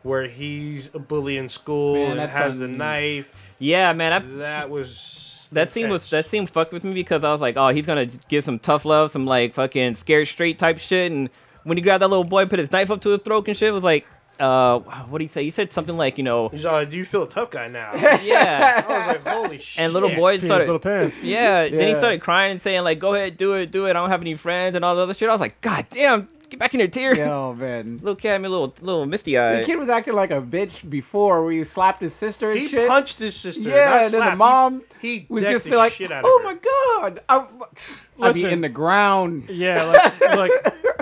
where 0.02 0.28
he's 0.28 0.90
a 0.94 0.98
bully 0.98 1.36
in 1.36 1.48
school 1.48 1.94
Man, 2.08 2.18
and 2.18 2.30
has 2.30 2.58
the 2.58 2.68
knife. 2.68 3.36
Yeah, 3.58 3.92
man, 3.92 4.10
that 4.10 4.40
That 4.40 4.70
was 4.70 5.48
that 5.52 5.70
scene 5.70 5.88
was 5.88 6.10
that 6.10 6.26
scene 6.26 6.46
fucked 6.46 6.72
with 6.72 6.84
me 6.84 6.92
because 6.92 7.22
I 7.24 7.32
was 7.32 7.40
like, 7.40 7.56
oh, 7.56 7.68
he's 7.68 7.86
gonna 7.86 8.06
give 8.06 8.44
some 8.44 8.58
tough 8.58 8.84
love, 8.84 9.12
some 9.12 9.26
like 9.26 9.54
fucking 9.54 9.94
scared 9.94 10.28
straight 10.28 10.58
type 10.58 10.78
shit, 10.78 11.10
and 11.12 11.30
when 11.64 11.76
he 11.78 11.82
grabbed 11.82 12.02
that 12.02 12.08
little 12.08 12.24
boy, 12.24 12.46
put 12.46 12.58
his 12.58 12.70
knife 12.70 12.90
up 12.90 13.00
to 13.02 13.10
his 13.10 13.20
throat 13.20 13.48
and 13.48 13.56
shit, 13.56 13.68
it 13.68 13.72
was 13.72 13.82
like, 13.84 14.06
uh, 14.40 14.78
what 14.80 15.18
did 15.18 15.24
he 15.24 15.28
say? 15.28 15.44
He 15.44 15.50
said 15.50 15.72
something 15.72 15.96
like, 15.96 16.18
you 16.18 16.24
know, 16.24 16.48
He's 16.50 16.64
all, 16.66 16.84
"Do 16.84 16.96
you 16.96 17.04
feel 17.04 17.22
a 17.22 17.28
tough 17.28 17.50
guy 17.50 17.68
now?" 17.68 17.92
yeah. 18.22 18.84
I 18.86 18.98
was 18.98 19.06
like, 19.08 19.26
"Holy 19.26 19.58
shit!" 19.58 19.78
And 19.84 19.92
little 19.92 20.14
boy 20.14 20.34
his 20.38 20.44
started 20.44 20.66
little 20.66 20.78
pants. 20.78 21.22
Yeah, 21.24 21.68
then 21.68 21.72
he 21.80 21.90
Yeah. 21.92 21.98
started 21.98 22.20
crying 22.20 22.52
and 22.52 22.60
saying 22.60 22.84
like, 22.84 22.98
"Go 22.98 23.14
ahead, 23.14 23.36
do 23.36 23.54
it, 23.54 23.70
do 23.70 23.86
it. 23.86 23.90
I 23.90 23.92
don't 23.94 24.10
have 24.10 24.20
any 24.20 24.34
friends 24.34 24.76
and 24.76 24.84
all 24.84 24.94
the 24.96 25.02
other 25.02 25.14
shit." 25.14 25.28
I 25.28 25.32
was 25.32 25.40
like, 25.40 25.60
"God 25.60 25.86
damn, 25.90 26.28
get 26.50 26.58
back 26.60 26.74
in 26.74 26.80
your 26.80 26.88
tear." 26.88 27.14
Yo, 27.16 27.54
man. 27.54 27.96
Little 27.98 28.14
kid 28.16 28.28
had 28.32 28.40
me 28.42 28.46
a 28.48 28.50
little, 28.50 28.74
little 28.80 29.06
misty 29.06 29.32
The 29.32 29.38
eyed. 29.38 29.64
kid 29.66 29.76
was 29.78 29.88
acting 29.88 30.14
like 30.14 30.30
a 30.30 30.40
bitch 30.42 30.88
before 30.88 31.42
where 31.42 31.52
he 31.52 31.64
slapped 31.64 32.00
his 32.00 32.14
sister 32.14 32.50
and 32.52 32.60
He 32.60 32.68
shit. 32.68 32.88
punched 32.88 33.18
his 33.18 33.34
sister. 33.36 33.62
yeah, 33.68 33.84
not 33.86 34.02
and 34.04 34.12
then 34.14 34.20
slap. 34.20 34.30
the 34.32 34.36
mom 34.36 34.82
He, 35.00 35.18
he 35.20 35.26
was 35.30 35.42
decked 35.44 35.52
just 35.54 35.70
the 35.70 35.76
like, 35.76 35.92
shit 35.92 36.12
out 36.12 36.20
of 36.24 36.24
"Oh 36.28 36.38
her. 36.40 36.44
my 36.44 37.10
god!" 37.10 37.20
I, 37.28 37.38
I'd 37.38 38.34
be 38.34 38.40
Listen. 38.40 38.50
in 38.50 38.60
the 38.60 38.68
ground. 38.68 39.48
Yeah, 39.50 39.82
like, 39.84 40.36
like 40.36 40.50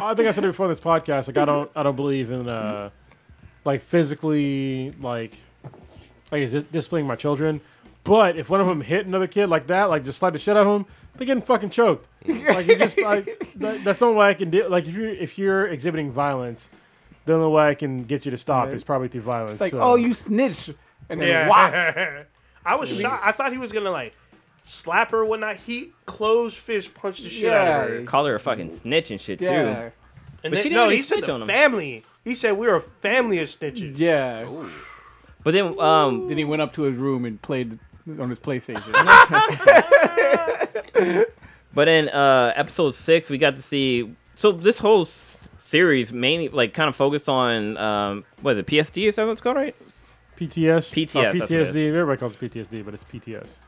I 0.02 0.14
think 0.14 0.28
I 0.28 0.30
said 0.32 0.44
it 0.44 0.48
before 0.48 0.66
in 0.66 0.70
this 0.70 0.80
podcast. 0.80 1.26
Like 1.28 1.38
I 1.38 1.44
don't 1.44 1.70
I 1.74 1.82
don't 1.82 1.96
believe 1.96 2.30
in 2.30 2.48
uh 2.48 2.90
like 3.64 3.80
physically 3.80 4.92
like 5.00 5.32
like 6.32 6.42
is 6.42 6.52
dis- 6.52 6.62
displaying 6.64 7.06
my 7.06 7.16
children. 7.16 7.60
But 8.04 8.36
if 8.36 8.50
one 8.50 8.60
of 8.60 8.66
them 8.66 8.80
hit 8.82 9.06
another 9.06 9.26
kid 9.26 9.48
like 9.48 9.66
that, 9.68 9.88
like 9.88 10.04
just 10.04 10.18
slap 10.18 10.34
the 10.34 10.38
shit 10.38 10.56
out 10.56 10.66
of 10.66 10.80
him, 10.80 10.86
they're 11.16 11.26
getting 11.26 11.42
fucking 11.42 11.70
choked. 11.70 12.06
Like 12.26 12.68
it 12.68 12.78
just 12.78 13.00
like 13.00 13.24
that, 13.56 13.84
that's 13.84 13.98
the 13.98 14.06
only 14.06 14.18
way 14.18 14.28
I 14.28 14.34
can 14.34 14.50
do. 14.50 14.68
Like 14.68 14.86
if 14.86 14.94
you 14.94 15.04
if 15.08 15.38
you're 15.38 15.66
exhibiting 15.66 16.10
violence, 16.10 16.70
the 17.26 17.34
only 17.34 17.48
way 17.48 17.68
I 17.68 17.74
can 17.74 18.04
get 18.04 18.24
you 18.24 18.30
to 18.30 18.36
stop 18.38 18.66
Right. 18.66 18.74
is 18.74 18.84
probably 18.84 19.08
through 19.08 19.22
violence. 19.22 19.52
It's 19.54 19.60
like, 19.60 19.70
so- 19.72 19.80
"Oh, 19.80 19.96
you 19.96 20.12
snitch," 20.14 20.70
and 21.08 21.20
then 21.20 21.28
Yeah. 21.28 21.48
whop. 21.48 22.26
I 22.66 22.76
was 22.76 22.88
shocked. 22.88 23.26
I 23.26 23.32
thought 23.32 23.52
he 23.52 23.58
was 23.58 23.72
gonna 23.72 23.90
like 23.90 24.14
slap 24.64 25.10
her 25.10 25.18
or 25.20 25.24
whatnot. 25.26 25.56
He 25.56 25.92
closed 26.06 26.56
fist 26.56 26.94
punched 26.94 27.22
the 27.22 27.28
shit 27.30 27.52
out 27.52 27.84
of 27.84 27.90
her. 27.90 28.02
Call 28.04 28.24
her 28.26 28.34
a 28.34 28.40
fucking 28.40 28.74
snitch 28.76 29.10
and 29.10 29.20
shit 29.20 29.40
Yeah, 29.40 29.50
too. 29.50 29.56
And 29.56 29.92
But 30.42 30.50
then, 30.52 30.56
she 30.58 30.62
didn't 30.64 30.72
no, 30.76 30.82
really 30.84 30.96
he 30.96 31.02
said 31.02 31.14
snitch 31.16 31.26
the 31.26 31.32
on 31.32 31.42
him. 31.42 31.46
family. 31.48 32.04
He 32.24 32.34
said 32.34 32.52
we're 32.52 32.74
a 32.74 32.80
family 32.80 33.38
of 33.38 33.48
snitches. 33.48 33.98
yeah. 33.98 34.46
But 35.42 35.52
then, 35.52 35.78
um, 35.78 36.26
Then 36.26 36.38
he 36.38 36.44
went 36.44 36.62
up 36.62 36.72
to 36.74 36.82
his 36.82 36.96
room 36.96 37.26
and 37.26 37.40
played 37.42 37.78
on 38.18 38.30
his 38.30 38.40
PlayStation. 38.40 38.82
but 41.74 41.88
in 41.88 42.08
uh 42.08 42.52
episode 42.56 42.94
six, 42.94 43.30
we 43.30 43.38
got 43.38 43.56
to 43.56 43.62
see. 43.62 44.14
So 44.34 44.52
this 44.52 44.78
whole 44.78 45.02
s- 45.02 45.48
series 45.60 46.12
mainly 46.12 46.48
like 46.48 46.74
kind 46.74 46.88
of 46.88 46.96
focused 46.96 47.28
on 47.28 47.76
um, 47.76 48.24
what 48.42 48.52
is 48.52 48.58
it? 48.60 48.66
PSD 48.66 49.08
is 49.08 49.16
that 49.16 49.26
what 49.26 49.32
it's 49.32 49.40
called, 49.40 49.56
right? 49.56 49.74
PTS, 50.38 50.92
PTS, 50.92 51.16
uh, 51.16 51.22
that's 51.32 51.40
what 51.40 51.50
it 51.50 51.60
is. 51.60 51.68
PTSD. 51.70 51.88
Everybody 51.88 52.18
calls 52.18 52.34
it 52.34 52.40
PTSD, 52.40 52.84
but 52.84 52.94
it's 52.94 53.04
PTS. 53.04 53.58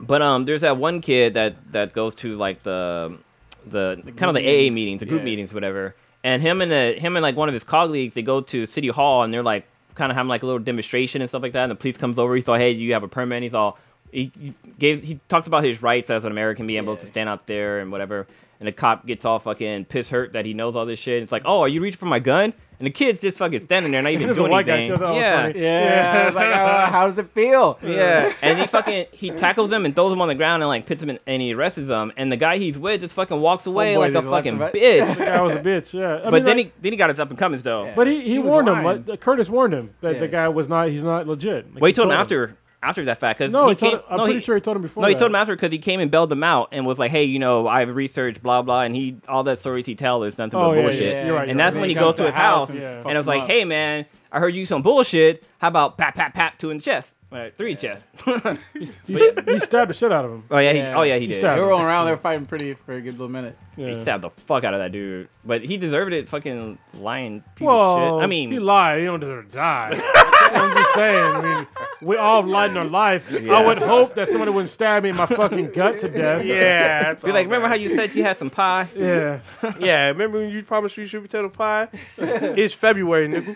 But 0.00 0.22
um, 0.22 0.44
there's 0.44 0.62
that 0.62 0.76
one 0.76 1.00
kid 1.00 1.34
that 1.34 1.56
that 1.72 1.92
goes 1.92 2.14
to 2.16 2.36
like 2.36 2.62
the 2.62 3.18
the, 3.66 4.00
kind 4.16 4.30
of 4.30 4.34
the 4.34 4.40
AA 4.42 4.70
meetings. 4.70 4.74
meetings, 4.74 5.00
the 5.00 5.06
group 5.06 5.20
Yeah. 5.20 5.24
meetings, 5.26 5.52
whatever. 5.54 5.94
And 6.28 6.42
him 6.42 6.60
and 6.60 6.70
the, 6.70 6.92
him 6.98 7.16
and 7.16 7.22
like 7.22 7.36
one 7.36 7.48
of 7.48 7.54
his 7.54 7.64
colleagues, 7.64 8.12
they 8.12 8.20
go 8.20 8.42
to 8.42 8.66
City 8.66 8.88
Hall 8.88 9.22
and 9.22 9.32
they're 9.32 9.42
like 9.42 9.66
kind 9.94 10.12
of 10.12 10.16
having 10.16 10.28
like 10.28 10.42
a 10.42 10.46
little 10.46 10.58
demonstration 10.58 11.22
and 11.22 11.28
stuff 11.30 11.42
like 11.42 11.54
that. 11.54 11.62
And 11.62 11.70
the 11.70 11.74
police 11.74 11.96
comes 11.96 12.18
over. 12.18 12.36
He's 12.36 12.46
all, 12.46 12.56
"Hey, 12.56 12.72
you 12.72 12.92
have 12.92 13.02
a 13.02 13.08
permit?" 13.08 13.42
He's 13.42 13.54
all, 13.54 13.78
he, 14.12 14.30
he 14.38 14.52
gave 14.78 15.02
he 15.02 15.20
talks 15.30 15.46
about 15.46 15.64
his 15.64 15.80
rights 15.82 16.10
as 16.10 16.26
an 16.26 16.30
American, 16.30 16.66
being 16.66 16.82
able 16.82 16.98
to 16.98 17.06
stand 17.06 17.30
out 17.30 17.46
there 17.46 17.80
and 17.80 17.90
whatever. 17.90 18.26
And 18.60 18.66
the 18.66 18.72
cop 18.72 19.06
gets 19.06 19.24
all 19.24 19.38
fucking 19.38 19.84
piss 19.84 20.10
hurt 20.10 20.32
that 20.32 20.44
he 20.44 20.52
knows 20.52 20.74
all 20.74 20.84
this 20.84 20.98
shit. 20.98 21.22
It's 21.22 21.30
like, 21.30 21.42
"Oh, 21.44 21.60
are 21.60 21.68
you 21.68 21.80
reaching 21.80 21.98
for 21.98 22.06
my 22.06 22.18
gun?" 22.18 22.52
And 22.80 22.86
the 22.86 22.90
kid's 22.90 23.20
just 23.20 23.38
fucking 23.38 23.60
standing 23.60 23.92
there, 23.92 24.02
not 24.02 24.10
even 24.10 24.34
doing 24.34 24.50
white 24.50 24.66
guy, 24.66 24.78
anything. 24.78 24.96
too, 24.96 25.04
yeah. 25.14 25.42
funny. 25.42 25.60
yeah, 25.60 26.24
I 26.26 26.34
like, 26.34 26.56
oh, 26.56 26.86
how 26.92 27.06
does 27.06 27.18
it 27.18 27.28
feel? 27.30 27.78
Yeah, 27.84 28.32
and 28.42 28.58
he 28.58 28.66
fucking 28.66 29.06
he 29.12 29.30
tackles 29.30 29.72
him 29.72 29.84
and 29.84 29.94
throws 29.94 30.12
him 30.12 30.20
on 30.20 30.26
the 30.26 30.34
ground 30.34 30.62
and 30.64 30.68
like 30.68 30.86
puts 30.86 31.00
him 31.00 31.10
in 31.10 31.20
and 31.26 31.40
he 31.40 31.54
arrests 31.54 31.78
him. 31.78 32.12
And 32.16 32.32
the 32.32 32.36
guy 32.36 32.58
he's 32.58 32.78
with 32.80 33.00
just 33.00 33.14
fucking 33.14 33.40
walks 33.40 33.68
oh, 33.68 33.70
away 33.70 33.94
Homeboy 33.94 33.98
like 34.00 34.14
a 34.14 34.22
fucking 34.22 34.56
him, 34.56 34.58
bitch. 34.58 35.16
The 35.16 35.24
guy 35.24 35.40
was 35.40 35.54
a 35.54 35.60
bitch. 35.62 35.94
Yeah, 35.94 36.16
I 36.16 36.24
but 36.24 36.32
mean, 36.32 36.44
then 36.44 36.56
like- 36.56 36.66
he 36.66 36.72
then 36.80 36.92
he 36.92 36.96
got 36.96 37.10
his 37.10 37.20
up 37.20 37.30
and 37.30 37.38
comings 37.38 37.62
though. 37.62 37.84
Yeah. 37.86 37.94
But 37.94 38.08
he, 38.08 38.22
he, 38.22 38.30
He 38.32 38.38
was 38.40 38.48
warned 38.50 38.68
him. 38.68 38.82
Like, 38.82 39.20
Curtis 39.20 39.48
warned 39.48 39.72
him 39.74 39.94
that 40.00 40.14
Yeah. 40.14 40.18
the 40.18 40.28
guy 40.28 40.48
was 40.48 40.68
not. 40.68 40.88
He's 40.88 41.04
not 41.04 41.28
legit. 41.28 41.72
Like, 41.74 41.80
Well, 41.80 41.86
he 41.88 41.92
told 41.92 42.08
him 42.08 42.14
him. 42.14 42.20
after 42.20 42.56
after 42.82 43.04
that 43.06 43.18
fact 43.18 43.38
because 43.38 43.52
No, 43.52 43.64
he 43.64 43.70
he 43.70 43.74
told 43.76 43.92
came. 43.92 43.98
him, 44.00 44.04
I'm 44.10 44.16
no, 44.18 44.24
pretty 44.24 44.38
he, 44.38 44.44
sure 44.44 44.54
he 44.54 44.60
told 44.60 44.76
him 44.76 44.82
before. 44.82 45.02
no, 45.02 45.08
he 45.08 45.14
that. 45.14 45.18
told 45.18 45.30
him 45.30 45.34
after 45.36 45.54
because 45.56 45.72
he 45.72 45.78
came 45.78 46.00
and 46.00 46.10
bailed 46.10 46.30
him 46.30 46.44
out 46.44 46.68
and 46.72 46.86
was 46.86 46.98
like, 46.98 47.10
"Hey, 47.10 47.24
you 47.24 47.38
know, 47.38 47.66
I've 47.66 47.94
researched 47.94 48.42
blah 48.42 48.62
blah," 48.62 48.82
and 48.82 48.94
he 48.94 49.16
all 49.28 49.42
that 49.44 49.58
stories 49.58 49.86
he 49.86 49.94
tells 49.94 50.24
is 50.26 50.38
nothing 50.38 50.58
Oh 50.58 50.70
but 50.70 50.76
yeah, 50.76 50.82
bullshit. 50.82 51.02
yeah, 51.12 51.26
you're 51.26 51.34
right. 51.34 51.48
And 51.48 51.58
that's 51.58 51.74
right. 51.76 51.80
when 51.80 51.88
he 51.90 51.94
comes 51.94 52.04
goes 52.06 52.14
to 52.16 52.26
his 52.26 52.34
house 52.34 52.70
and 52.70 52.80
Yeah. 52.80 52.98
and 53.00 53.10
it 53.12 53.16
was 53.16 53.26
like, 53.26 53.42
up. 53.42 53.48
"Hey, 53.48 53.64
man, 53.64 54.06
I 54.30 54.38
heard 54.40 54.54
you 54.54 54.64
some 54.64 54.82
bullshit. 54.82 55.44
How 55.58 55.68
about 55.68 55.98
pat 55.98 56.14
pat 56.14 56.34
pat 56.34 56.58
two 56.58 56.70
in 56.70 56.78
the 56.78 56.82
chest, 56.84 57.14
Right, 57.32 57.52
three 57.56 57.74
chest?" 57.74 58.02
He, 58.74 58.86
he 59.46 59.58
stabbed 59.58 59.90
the 59.90 59.94
shit 59.94 60.12
out 60.12 60.24
of 60.24 60.30
him. 60.32 60.44
oh 60.50 60.58
yeah, 60.58 60.72
he, 60.72 60.80
oh, 60.80 60.82
Yeah. 60.84 60.98
oh 60.98 61.02
yeah, 61.02 61.14
he 61.16 61.20
He 61.22 61.26
did. 61.28 61.36
stabbed 61.38 61.58
They 61.58 61.62
were 61.62 61.68
rolling 61.70 61.86
around 61.86 62.06
there 62.06 62.16
fighting 62.16 62.46
pretty 62.46 62.74
for 62.74 62.94
a 62.94 63.00
good 63.00 63.12
little 63.14 63.28
minute. 63.28 63.56
Yeah. 63.76 63.88
He 63.88 63.94
stabbed 63.96 64.22
the 64.24 64.30
fuck 64.46 64.64
out 64.64 64.72
of 64.74 64.80
that 64.80 64.92
dude, 64.92 65.28
but 65.44 65.62
he 65.64 65.76
deserved 65.78 66.12
it. 66.12 66.28
Fucking 66.28 66.78
lying 66.94 67.42
piece 67.56 67.66
Well, 67.66 68.16
of 68.16 68.20
shit. 68.20 68.24
I 68.24 68.26
mean, 68.28 68.50
he 68.52 68.58
lied. 68.60 69.00
He 69.00 69.04
don't 69.06 69.20
deserve 69.20 69.50
to 69.50 69.52
die. 69.56 69.90
I'm 70.50 70.76
just 70.76 70.94
saying. 70.94 71.16
I 71.16 71.42
mean, 71.42 71.66
we 72.00 72.16
all 72.16 72.42
have 72.42 72.70
in 72.70 72.76
our 72.76 72.84
life. 72.84 73.32
I 73.32 73.64
would 73.64 73.78
hope 73.78 74.14
that 74.14 74.28
somebody 74.28 74.50
wouldn't 74.50 74.70
stab 74.70 75.02
me 75.02 75.10
in 75.10 75.16
my 75.16 75.26
fucking 75.26 75.72
gut 75.72 76.00
to 76.00 76.08
death. 76.08 76.44
Yeah. 76.44 77.14
Be 77.14 77.28
all 77.28 77.34
like, 77.34 77.46
remember 77.46 77.68
how 77.68 77.74
you 77.74 77.88
said 77.88 78.14
you 78.14 78.22
had 78.22 78.38
some 78.38 78.50
pie? 78.50 78.88
Yeah. 78.98 79.40
Yeah, 79.78 80.06
remember 80.08 80.38
when 80.38 80.50
you 80.50 80.62
promised 80.62 80.98
me 80.98 81.06
sweet 81.06 81.22
potato 81.22 81.48
pie? 81.48 81.88
it's 82.18 82.74
February, 82.74 83.28
nigga. 83.28 83.54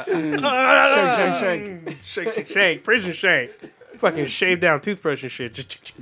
Shake, 0.94 1.14
shake, 1.16 1.36
shake. 1.36 1.98
shake, 2.06 2.34
shake, 2.34 2.48
shake. 2.48 2.84
Prison 2.84 3.12
shake. 3.12 3.52
Fucking 3.98 4.26
shave 4.26 4.60
down 4.60 4.80
toothbrush 4.80 5.22
and 5.22 5.30
shit. 5.30 5.54
Just 5.54 5.92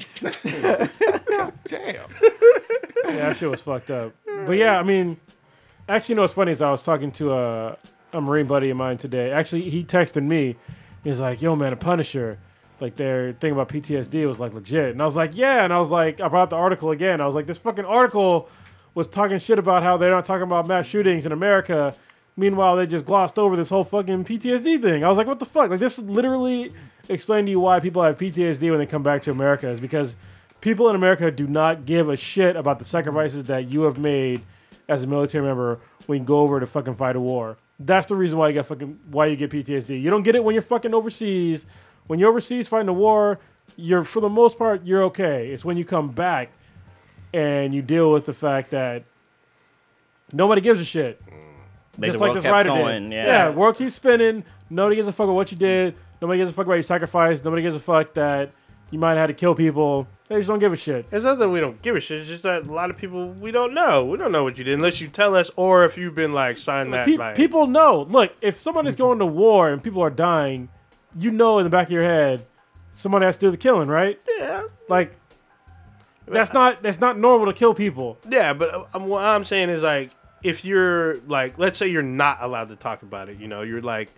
Damn. 1.65 1.95
Yeah, 3.05 3.29
that 3.29 3.37
shit 3.37 3.51
was 3.51 3.61
fucked 3.61 3.91
up. 3.91 4.13
But 4.47 4.53
yeah, 4.53 4.79
I 4.79 4.83
mean, 4.83 5.17
actually, 5.89 6.13
you 6.13 6.17
know 6.17 6.23
what's 6.23 6.35
funny 6.35 6.53
is 6.53 6.63
I 6.63 6.71
was 6.71 6.83
talking 6.83 7.11
to 7.13 7.33
a, 7.33 7.77
a 8.13 8.21
Marine 8.21 8.47
buddy 8.47 8.71
of 8.71 8.77
mine 8.77 8.97
today. 8.97 9.31
Actually, 9.31 9.69
he 9.69 9.85
texted 9.85 10.25
me. 10.25 10.57
He's 11.05 11.21
like, 11.21 11.43
"Yo, 11.43 11.57
man, 11.57 11.73
a 11.73 11.77
Punisher." 11.77 12.39
Like 12.81 12.97
their 12.97 13.33
thing 13.33 13.53
about 13.53 13.69
PTSD 13.69 14.27
was 14.27 14.39
like 14.39 14.55
legit, 14.55 14.91
and 14.91 15.03
I 15.03 15.05
was 15.05 15.17
like, 15.17 15.37
"Yeah," 15.37 15.65
and 15.65 15.73
I 15.73 15.79
was 15.79 15.91
like, 15.91 16.21
I 16.21 16.29
brought 16.29 16.45
up 16.45 16.51
the 16.51 16.57
article 16.57 16.91
again. 16.91 17.21
I 17.21 17.27
was 17.27 17.35
like, 17.35 17.47
"This 17.47 17.59
fucking 17.59 17.85
article 17.85 18.49
was 18.95 19.09
talking 19.09 19.39
shit 19.39 19.59
about 19.59 19.83
how 19.83 19.97
they're 19.97 20.11
not 20.11 20.25
talking 20.25 20.45
about 20.45 20.67
mass 20.67 20.87
shootings 20.87 21.27
in 21.27 21.33
America." 21.33 21.95
Meanwhile, 22.37 22.77
they 22.77 22.87
just 22.87 23.05
glossed 23.05 23.37
over 23.37 23.57
this 23.57 23.69
whole 23.69 23.83
fucking 23.83 24.25
PTSD 24.25 24.81
thing. 24.81 25.03
I 25.03 25.09
was 25.09 25.19
like, 25.19 25.27
"What 25.27 25.41
the 25.41 25.45
fuck?" 25.45 25.71
Like 25.71 25.81
this 25.81 25.99
literally 25.99 26.73
explained 27.09 27.49
to 27.49 27.51
you 27.51 27.61
why 27.61 27.81
people 27.81 28.03
have 28.03 28.17
PTSD 28.17 28.71
when 28.71 28.79
they 28.79 28.87
come 28.87 29.03
back 29.03 29.23
to 29.23 29.31
America 29.31 29.69
is 29.69 29.81
because 29.81 30.15
people 30.61 30.89
in 30.89 30.97
America 30.97 31.31
do 31.31 31.47
not 31.47 31.85
give 31.85 32.09
a 32.09 32.17
shit 32.17 32.55
about 32.55 32.79
the 32.79 32.85
sacrifices 32.85 33.45
that 33.45 33.73
you 33.73 33.83
have 33.83 33.99
made 33.99 34.43
as 34.89 35.03
a 35.03 35.07
military 35.07 35.45
member 35.45 35.81
when 36.07 36.21
you 36.21 36.25
go 36.25 36.41
over 36.41 36.61
to 36.61 36.67
fucking 36.67 36.95
fight 36.95 37.17
a 37.17 37.21
war. 37.21 37.57
That's 37.81 38.07
the 38.07 38.17
reason 38.17 38.39
why 38.39 38.49
you 38.49 38.55
get 38.55 38.67
fucking 38.67 38.99
why 39.11 39.27
you 39.27 39.37
get 39.37 39.51
PTSD. 39.51 40.01
You 40.01 40.11
don't 40.11 40.23
get 40.23 40.35
it 40.35 40.43
when 40.43 40.55
you're 40.55 40.63
fucking 40.63 40.95
overseas. 40.95 41.67
When 42.07 42.19
you're 42.19 42.31
overseas 42.31 42.67
fighting 42.67 42.89
a 42.89 42.93
war, 42.93 43.39
you're 43.77 44.03
for 44.05 44.21
the 44.21 44.29
most 44.29 44.59
part 44.59 44.85
you're 44.85 45.05
okay. 45.05 45.51
It's 45.51 45.65
when 45.65 45.77
you 45.77 45.85
come 45.85 46.11
back 46.11 46.51
and 47.33 47.75
you 47.75 47.83
deal 47.83 48.13
with 48.13 48.25
the 48.27 48.33
fact 48.33 48.71
that 48.71 49.05
nobody 50.33 50.61
gives 50.61 50.81
a 50.81 50.85
shit. 50.85 51.21
Like 51.99 52.11
Just 52.13 52.21
like 52.21 52.35
this 52.35 52.45
writer 52.45 52.69
going, 52.71 53.11
did. 53.11 53.25
yeah. 53.25 53.51
world 53.51 53.77
keeps 53.77 53.95
spinning. 53.95 54.45
Nobody 54.71 54.97
gives 54.97 55.09
a 55.09 55.13
fuck 55.13 55.25
about 55.25 55.35
what 55.35 55.51
you 55.51 55.59
did. 55.59 55.95
Nobody 56.21 56.39
gives 56.39 56.51
a 56.51 56.55
fuck 56.55 56.67
about 56.67 56.75
your 56.75 56.83
sacrifice. 56.83 57.43
Nobody 57.43 57.63
gives 57.63 57.75
a 57.77 57.81
fuck 57.81 58.15
that 58.15 58.53
you 58.91 58.99
might 58.99 59.11
have 59.11 59.19
had 59.19 59.27
to 59.29 59.35
kill 59.35 59.55
people. 59.55 60.07
They 60.29 60.37
just 60.37 60.49
don't 60.49 60.59
give 60.59 60.73
a 60.75 60.77
shit. 60.77 61.07
It's 61.11 61.25
not 61.25 61.39
that 61.39 61.49
we 61.49 61.59
don't 61.59 61.81
give 61.81 61.97
a 61.97 62.01
shit. 62.01 62.21
It's 62.21 62.29
just 62.29 62.43
that 62.43 62.67
a 62.67 62.73
lot 62.73 62.91
of 62.91 62.97
people 62.97 63.31
we 63.33 63.51
don't 63.51 63.73
know. 63.73 64.05
We 64.05 64.19
don't 64.19 64.31
know 64.31 64.43
what 64.45 64.59
you 64.59 64.65
did 64.65 64.75
unless 64.75 65.01
you 65.01 65.09
tell 65.09 65.35
us, 65.35 65.51
or 65.57 65.85
if 65.85 65.97
you've 65.97 66.15
been 66.15 66.35
like 66.35 66.59
signed 66.59 66.93
that. 66.93 67.07
Pe- 67.07 67.17
like, 67.17 67.35
people 67.37 67.67
know. 67.67 68.03
Look, 68.09 68.35
if 68.43 68.57
someone 68.59 68.87
is 68.87 68.95
going 68.97 69.19
to 69.21 69.27
war 69.27 69.71
and 69.71 69.83
people 69.83 70.03
are 70.03 70.11
dying, 70.11 70.69
you 71.17 71.31
know 71.31 71.59
in 71.59 71.65
the 71.65 71.71
back 71.71 71.87
of 71.87 71.93
your 71.93 72.03
head, 72.05 72.45
someone 72.93 73.23
has 73.23 73.37
to 73.39 73.47
do 73.47 73.51
the 73.51 73.57
killing, 73.57 73.89
right? 73.89 74.21
yeah, 74.39 74.65
Like, 74.89 75.15
that's 76.27 76.53
not 76.53 76.83
that's 76.83 77.01
not 77.01 77.19
normal 77.19 77.47
to 77.47 77.55
kill 77.55 77.73
people. 77.73 78.19
yeah. 78.29 78.53
But 78.53 78.75
uh, 78.75 78.85
um, 78.95 79.07
what 79.07 79.25
I'm 79.25 79.47
saying 79.47 79.71
is 79.71 79.83
like, 79.83 80.11
if 80.43 80.63
you're 80.65 81.21
like, 81.23 81.59
let's 81.59 81.79
say 81.79 81.89
you're 81.89 82.03
not 82.03 82.43
allowed 82.43 82.69
to 82.69 82.77
talk 82.77 83.03
about 83.03 83.31
it. 83.31 83.39
You 83.39 83.49
know, 83.49 83.63
you're 83.63 83.81
like 83.81 84.11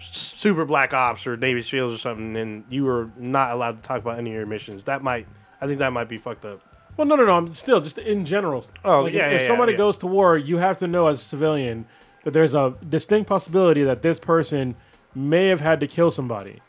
super 0.00 0.64
black 0.64 0.92
ops 0.94 1.26
or 1.26 1.36
Navy 1.36 1.62
SEALs 1.62 1.94
or 1.94 1.98
something, 1.98 2.36
and 2.36 2.64
you 2.70 2.84
were 2.84 3.10
not 3.16 3.52
allowed 3.52 3.82
to 3.82 3.86
talk 3.86 3.98
about 4.00 4.18
any 4.18 4.30
of 4.30 4.36
your 4.36 4.46
missions. 4.46 4.84
That 4.84 5.02
might, 5.02 5.26
I 5.60 5.66
think 5.66 5.78
that 5.80 5.92
might 5.92 6.08
be 6.08 6.18
fucked 6.18 6.44
up. 6.44 6.60
Well, 6.96 7.06
no, 7.06 7.14
no, 7.16 7.24
no. 7.26 7.32
I'm 7.32 7.52
still 7.52 7.80
just 7.80 7.98
in 7.98 8.24
general. 8.24 8.64
Oh, 8.84 9.02
Like, 9.02 9.12
yeah, 9.12 9.26
If, 9.26 9.30
yeah, 9.30 9.36
if 9.36 9.40
yeah, 9.42 9.46
somebody 9.46 9.72
yeah. 9.72 9.78
goes 9.78 9.98
to 9.98 10.06
war, 10.06 10.36
you 10.36 10.56
have 10.58 10.78
to 10.78 10.88
know 10.88 11.06
as 11.06 11.20
a 11.20 11.24
civilian 11.24 11.86
that 12.24 12.32
there's 12.32 12.54
a 12.54 12.74
distinct 12.88 13.28
possibility 13.28 13.84
that 13.84 14.02
this 14.02 14.18
person 14.18 14.74
may 15.14 15.46
have 15.46 15.60
had 15.60 15.80
to 15.80 15.86
kill 15.86 16.10
somebody. 16.10 16.60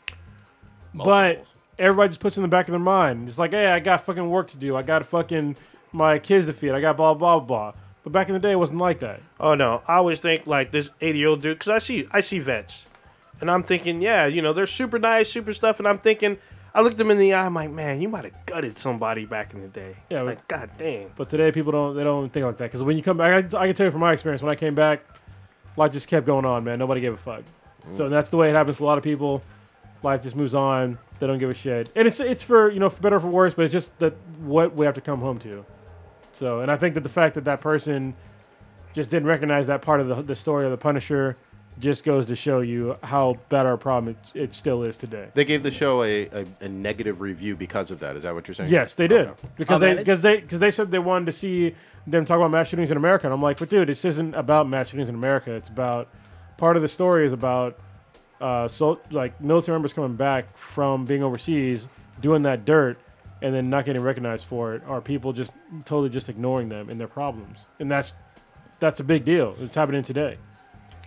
But 0.94 1.44
everybody 1.78 2.08
just 2.10 2.20
puts 2.20 2.36
it 2.36 2.40
in 2.40 2.42
the 2.42 2.48
back 2.48 2.68
of 2.68 2.72
their 2.72 2.78
mind. 2.80 3.28
It's 3.28 3.38
like, 3.38 3.52
hey, 3.52 3.66
I 3.66 3.80
got 3.80 4.02
fucking 4.04 4.28
work 4.28 4.48
to 4.48 4.56
do. 4.56 4.76
I 4.76 4.82
got 4.82 5.04
fucking 5.06 5.56
my 5.92 6.18
kids 6.18 6.46
to 6.46 6.52
feed. 6.52 6.70
I 6.72 6.80
got 6.80 6.96
blah 6.96 7.14
blah 7.14 7.40
blah. 7.40 7.72
But 8.02 8.12
back 8.12 8.28
in 8.28 8.34
the 8.34 8.40
day, 8.40 8.52
it 8.52 8.58
wasn't 8.58 8.78
like 8.80 9.00
that. 9.00 9.20
Oh 9.38 9.54
no, 9.54 9.82
I 9.86 9.96
always 9.96 10.18
think 10.20 10.46
like 10.46 10.70
this 10.70 10.90
80 11.00 11.18
year 11.18 11.28
old 11.28 11.42
dude 11.42 11.58
because 11.58 11.70
I 11.72 11.78
see 11.78 12.08
I 12.10 12.20
see 12.20 12.38
vets, 12.38 12.86
and 13.40 13.50
I'm 13.50 13.62
thinking, 13.62 14.02
yeah, 14.02 14.26
you 14.26 14.42
know, 14.42 14.52
they're 14.52 14.66
super 14.66 14.98
nice, 14.98 15.30
super 15.30 15.52
stuff, 15.52 15.78
and 15.78 15.88
I'm 15.88 15.98
thinking, 15.98 16.38
I 16.74 16.82
looked 16.82 16.98
them 16.98 17.10
in 17.10 17.18
the 17.18 17.34
eye, 17.34 17.46
I'm 17.46 17.54
like, 17.54 17.70
man, 17.70 18.00
you 18.00 18.08
might 18.08 18.24
have 18.24 18.46
gutted 18.46 18.78
somebody 18.78 19.24
back 19.24 19.54
in 19.54 19.60
the 19.62 19.68
day. 19.68 19.96
Yeah, 20.08 20.22
like, 20.22 20.46
god 20.46 20.70
damn. 20.78 21.10
But 21.16 21.28
today, 21.28 21.50
people 21.50 21.72
don't 21.72 21.96
they 21.96 22.04
don't 22.04 22.32
think 22.32 22.46
like 22.46 22.58
that 22.58 22.66
because 22.66 22.82
when 22.82 22.96
you 22.96 23.02
come 23.02 23.16
back, 23.16 23.54
I, 23.54 23.58
I 23.58 23.66
can 23.66 23.74
tell 23.74 23.86
you 23.86 23.90
from 23.90 24.00
my 24.00 24.12
experience, 24.12 24.42
when 24.42 24.52
I 24.52 24.54
came 24.54 24.74
back, 24.74 25.02
life 25.76 25.92
just 25.92 26.08
kept 26.08 26.26
going 26.26 26.44
on, 26.44 26.64
man. 26.64 26.78
Nobody 26.78 27.00
gave 27.00 27.12
a 27.12 27.16
fuck. 27.16 27.42
Mm. 27.88 27.96
So 27.96 28.08
that's 28.08 28.30
the 28.30 28.36
way 28.36 28.50
it 28.50 28.54
happens 28.54 28.76
to 28.76 28.84
a 28.84 28.86
lot 28.86 28.98
of 28.98 29.04
people. 29.04 29.42
Life 30.02 30.22
just 30.22 30.36
moves 30.36 30.54
on. 30.54 30.98
They 31.18 31.26
don't 31.26 31.38
give 31.38 31.50
a 31.50 31.54
shit, 31.54 31.90
and 31.94 32.08
it's 32.08 32.20
it's 32.20 32.42
for 32.42 32.70
you 32.70 32.80
know 32.80 32.88
for 32.88 33.00
better 33.02 33.16
or 33.16 33.20
for 33.20 33.28
worse, 33.28 33.54
but 33.54 33.64
it's 33.64 33.72
just 33.72 33.98
that 33.98 34.14
what 34.38 34.74
we 34.74 34.86
have 34.86 34.94
to 34.94 35.00
come 35.02 35.20
home 35.20 35.38
to. 35.40 35.64
So, 36.32 36.60
and 36.60 36.70
I 36.70 36.76
think 36.76 36.94
that 36.94 37.02
the 37.02 37.10
fact 37.10 37.34
that 37.34 37.44
that 37.44 37.60
person 37.60 38.14
just 38.94 39.10
didn't 39.10 39.28
recognize 39.28 39.66
that 39.66 39.82
part 39.82 40.00
of 40.00 40.08
the, 40.08 40.22
the 40.22 40.34
story 40.34 40.64
of 40.64 40.70
the 40.70 40.76
Punisher 40.76 41.36
just 41.80 42.04
goes 42.04 42.26
to 42.26 42.36
show 42.36 42.60
you 42.60 42.96
how 43.02 43.34
bad 43.48 43.66
our 43.66 43.76
problem 43.76 44.14
it, 44.14 44.36
it 44.36 44.54
still 44.54 44.82
is 44.82 44.96
today. 44.96 45.28
They 45.34 45.44
gave 45.44 45.62
the 45.62 45.70
show 45.70 46.02
a, 46.02 46.26
a, 46.28 46.46
a 46.60 46.68
negative 46.68 47.20
review 47.20 47.56
because 47.56 47.90
of 47.90 48.00
that. 48.00 48.16
Is 48.16 48.22
that 48.24 48.34
what 48.34 48.46
you're 48.46 48.54
saying? 48.54 48.70
Yes, 48.70 48.94
they 48.94 49.08
did 49.08 49.28
Okay. 49.28 49.48
because 49.56 49.76
Oh, 49.76 49.78
they 49.78 49.94
because 49.94 50.22
they 50.22 50.40
because 50.40 50.58
they 50.60 50.70
said 50.70 50.90
they 50.90 50.98
wanted 50.98 51.26
to 51.26 51.32
see 51.32 51.74
them 52.06 52.24
talk 52.24 52.36
about 52.36 52.50
mass 52.50 52.68
shootings 52.68 52.90
in 52.90 52.96
America, 52.96 53.26
and 53.26 53.34
I'm 53.34 53.42
like, 53.42 53.58
but 53.58 53.68
dude, 53.68 53.88
this 53.88 54.04
isn't 54.04 54.34
about 54.34 54.68
mass 54.68 54.88
shootings 54.90 55.08
in 55.08 55.14
America. 55.14 55.52
It's 55.52 55.68
about 55.68 56.08
part 56.56 56.76
of 56.76 56.82
the 56.82 56.88
story 56.88 57.26
is 57.26 57.32
about 57.32 57.78
uh, 58.40 58.68
so 58.68 59.00
like 59.10 59.40
military 59.40 59.74
members 59.76 59.92
coming 59.92 60.16
back 60.16 60.56
from 60.56 61.04
being 61.04 61.22
overseas, 61.22 61.88
doing 62.20 62.42
that 62.42 62.64
dirt, 62.64 62.98
and 63.42 63.54
then 63.54 63.68
not 63.70 63.84
getting 63.84 64.02
recognized 64.02 64.46
for 64.46 64.74
it, 64.74 64.82
or 64.88 65.00
people 65.00 65.32
just 65.32 65.52
totally 65.84 66.08
just 66.08 66.28
ignoring 66.28 66.68
them 66.68 66.88
and 66.88 66.98
their 67.00 67.08
problems, 67.08 67.66
and 67.80 67.90
that's 67.90 68.14
that's 68.78 69.00
a 69.00 69.04
big 69.04 69.24
deal. 69.26 69.54
It's 69.60 69.74
happening 69.74 70.02
today. 70.02 70.38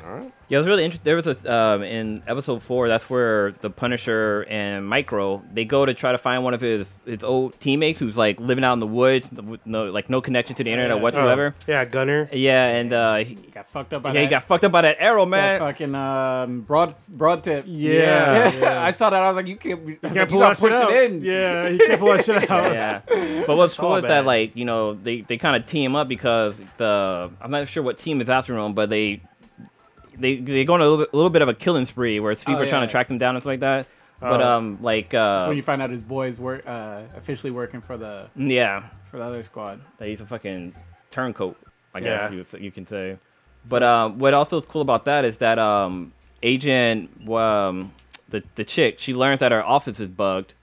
All 0.06 0.16
right. 0.16 0.32
Yeah, 0.49 0.58
it 0.58 0.62
was 0.62 0.68
really 0.68 0.84
interesting. 0.86 1.06
There 1.06 1.16
was 1.16 1.26
a 1.28 1.51
um, 1.54 1.82
in 1.84 2.22
episode 2.28 2.62
four. 2.62 2.88
That's 2.88 3.10
where 3.10 3.54
the 3.62 3.70
Punisher 3.70 4.45
and 4.49 4.86
Micro 4.88 5.41
they 5.51 5.66
go 5.66 5.86
to 5.86 5.93
try 5.93 6.12
to 6.12 6.18
find 6.18 6.43
one 6.43 6.54
of 6.54 6.62
his 6.62 6.93
his 7.06 7.24
old 7.24 7.60
teammates 7.60 7.99
who's 7.99 8.16
like 8.18 8.39
living 8.39 8.64
out 8.64 8.74
in 8.74 8.80
the 8.80 8.88
woods, 8.88 9.32
with 9.32 9.66
no 9.66 9.86
like 9.86 10.10
no 10.10 10.22
connection 10.22 10.56
to 10.58 10.64
the 10.64 10.70
internet 10.72 10.97
Yeah. 10.97 11.01
whatsoever. 11.04 11.56
Oh, 11.58 11.64
yeah, 11.68 11.86
Gunner. 11.86 12.28
Yeah, 12.34 12.68
and 12.68 12.93
uh, 12.93 13.16
he, 13.18 13.36
Got 13.36 13.70
fucked 13.70 13.93
up 13.93 14.04
by 14.04 14.14
yeah, 14.14 14.22
he 14.22 14.28
got 14.28 14.43
fucked 14.43 14.64
up 14.66 14.72
by 14.72 14.82
that 14.82 14.97
arrow, 14.99 15.26
that 15.26 15.30
man. 15.30 15.60
fucking 15.60 15.95
um, 15.95 16.62
broad 16.62 16.95
broad 17.08 17.43
tip. 17.43 17.66
Yeah, 17.68 18.82
I 18.86 18.91
saw 18.91 19.10
that. 19.10 19.22
I 19.22 19.28
was 19.28 19.36
like, 19.38 19.47
you 19.47 19.56
can't. 19.56 19.88
You, 19.88 19.95
Can't 19.97 20.16
you 20.16 20.26
pull 20.26 20.39
gotta 20.39 20.60
that 20.62 20.68
shit 20.70 20.72
out. 20.74 20.91
it 20.91 21.12
in. 21.14 21.24
Yeah, 21.24 21.68
you 21.70 21.78
can't 21.78 21.99
pull 21.99 22.10
that 22.14 22.26
shit 22.26 22.51
out. 22.51 22.74
yeah. 22.74 23.43
But 23.47 23.56
what's 23.56 23.78
all 23.80 23.89
cool 23.89 23.95
is 23.97 24.01
bad. 24.04 24.10
that 24.12 24.26
like 24.26 24.56
you 24.56 24.66
know 24.66 24.93
they, 24.95 25.22
they 25.22 25.38
kind 25.38 25.56
of 25.56 25.66
team 25.70 25.95
up 25.95 26.08
because 26.08 26.60
the 26.78 27.32
I'm 27.39 27.51
not 27.51 27.68
sure 27.70 27.82
what 27.84 27.99
team 27.99 28.22
is 28.22 28.30
after 28.30 28.58
him, 28.58 28.74
but 28.74 28.89
they 28.89 29.22
they 30.24 30.36
they 30.38 30.65
go 30.65 30.74
on 30.74 30.82
a 30.82 30.84
little 30.84 30.97
bit, 31.05 31.09
a 31.13 31.15
little 31.15 31.30
bit 31.30 31.41
of 31.41 31.49
a 31.49 31.53
killing 31.53 31.86
spree 31.86 32.19
where 32.19 32.34
people 32.36 32.55
Oh, 32.55 32.61
are 32.63 32.67
trying 32.67 32.82
yeah. 32.82 32.88
to 32.88 32.91
track 32.91 33.07
them 33.09 33.17
down 33.17 33.36
and 33.36 33.43
stuff 33.43 33.51
like 33.51 33.59
that. 33.59 33.88
But 34.19 34.41
Oh. 34.41 34.47
um 34.57 34.78
like 34.82 35.09
That's 35.11 35.43
uh 35.43 35.47
when 35.47 35.57
you 35.57 35.63
find 35.63 35.82
out 35.82 35.89
his 35.89 36.01
boys 36.01 36.39
work 36.39 36.63
uh, 36.67 37.01
officially 37.17 37.51
working 37.51 37.82
for 37.82 37.97
the 37.97 38.28
yeah 38.36 38.84
for 39.11 39.17
the 39.17 39.24
other 39.26 39.43
squad. 39.43 39.82
that 39.97 40.07
he's 40.07 40.21
a 40.21 40.26
fucking 40.26 40.74
turncoat, 41.11 41.57
I 41.93 41.99
Yeah. 41.99 42.30
guess 42.32 42.53
you, 42.53 42.59
you 42.59 42.71
can 42.71 42.86
say. 42.86 43.17
But 43.67 43.84
um, 43.84 44.19
what 44.19 44.34
also 44.34 44.57
is 44.59 44.65
cool 44.65 44.82
about 44.82 45.05
that 45.05 45.24
is 45.26 45.38
that 45.38 45.59
um, 45.59 46.13
agent 46.41 47.09
um, 47.30 47.91
the 48.30 48.43
the 48.55 48.63
chick 48.63 48.99
she 48.99 49.13
learns 49.13 49.39
that 49.41 49.51
her 49.51 49.63
office 49.63 49.99
is 49.99 50.09
bugged, 50.09 50.53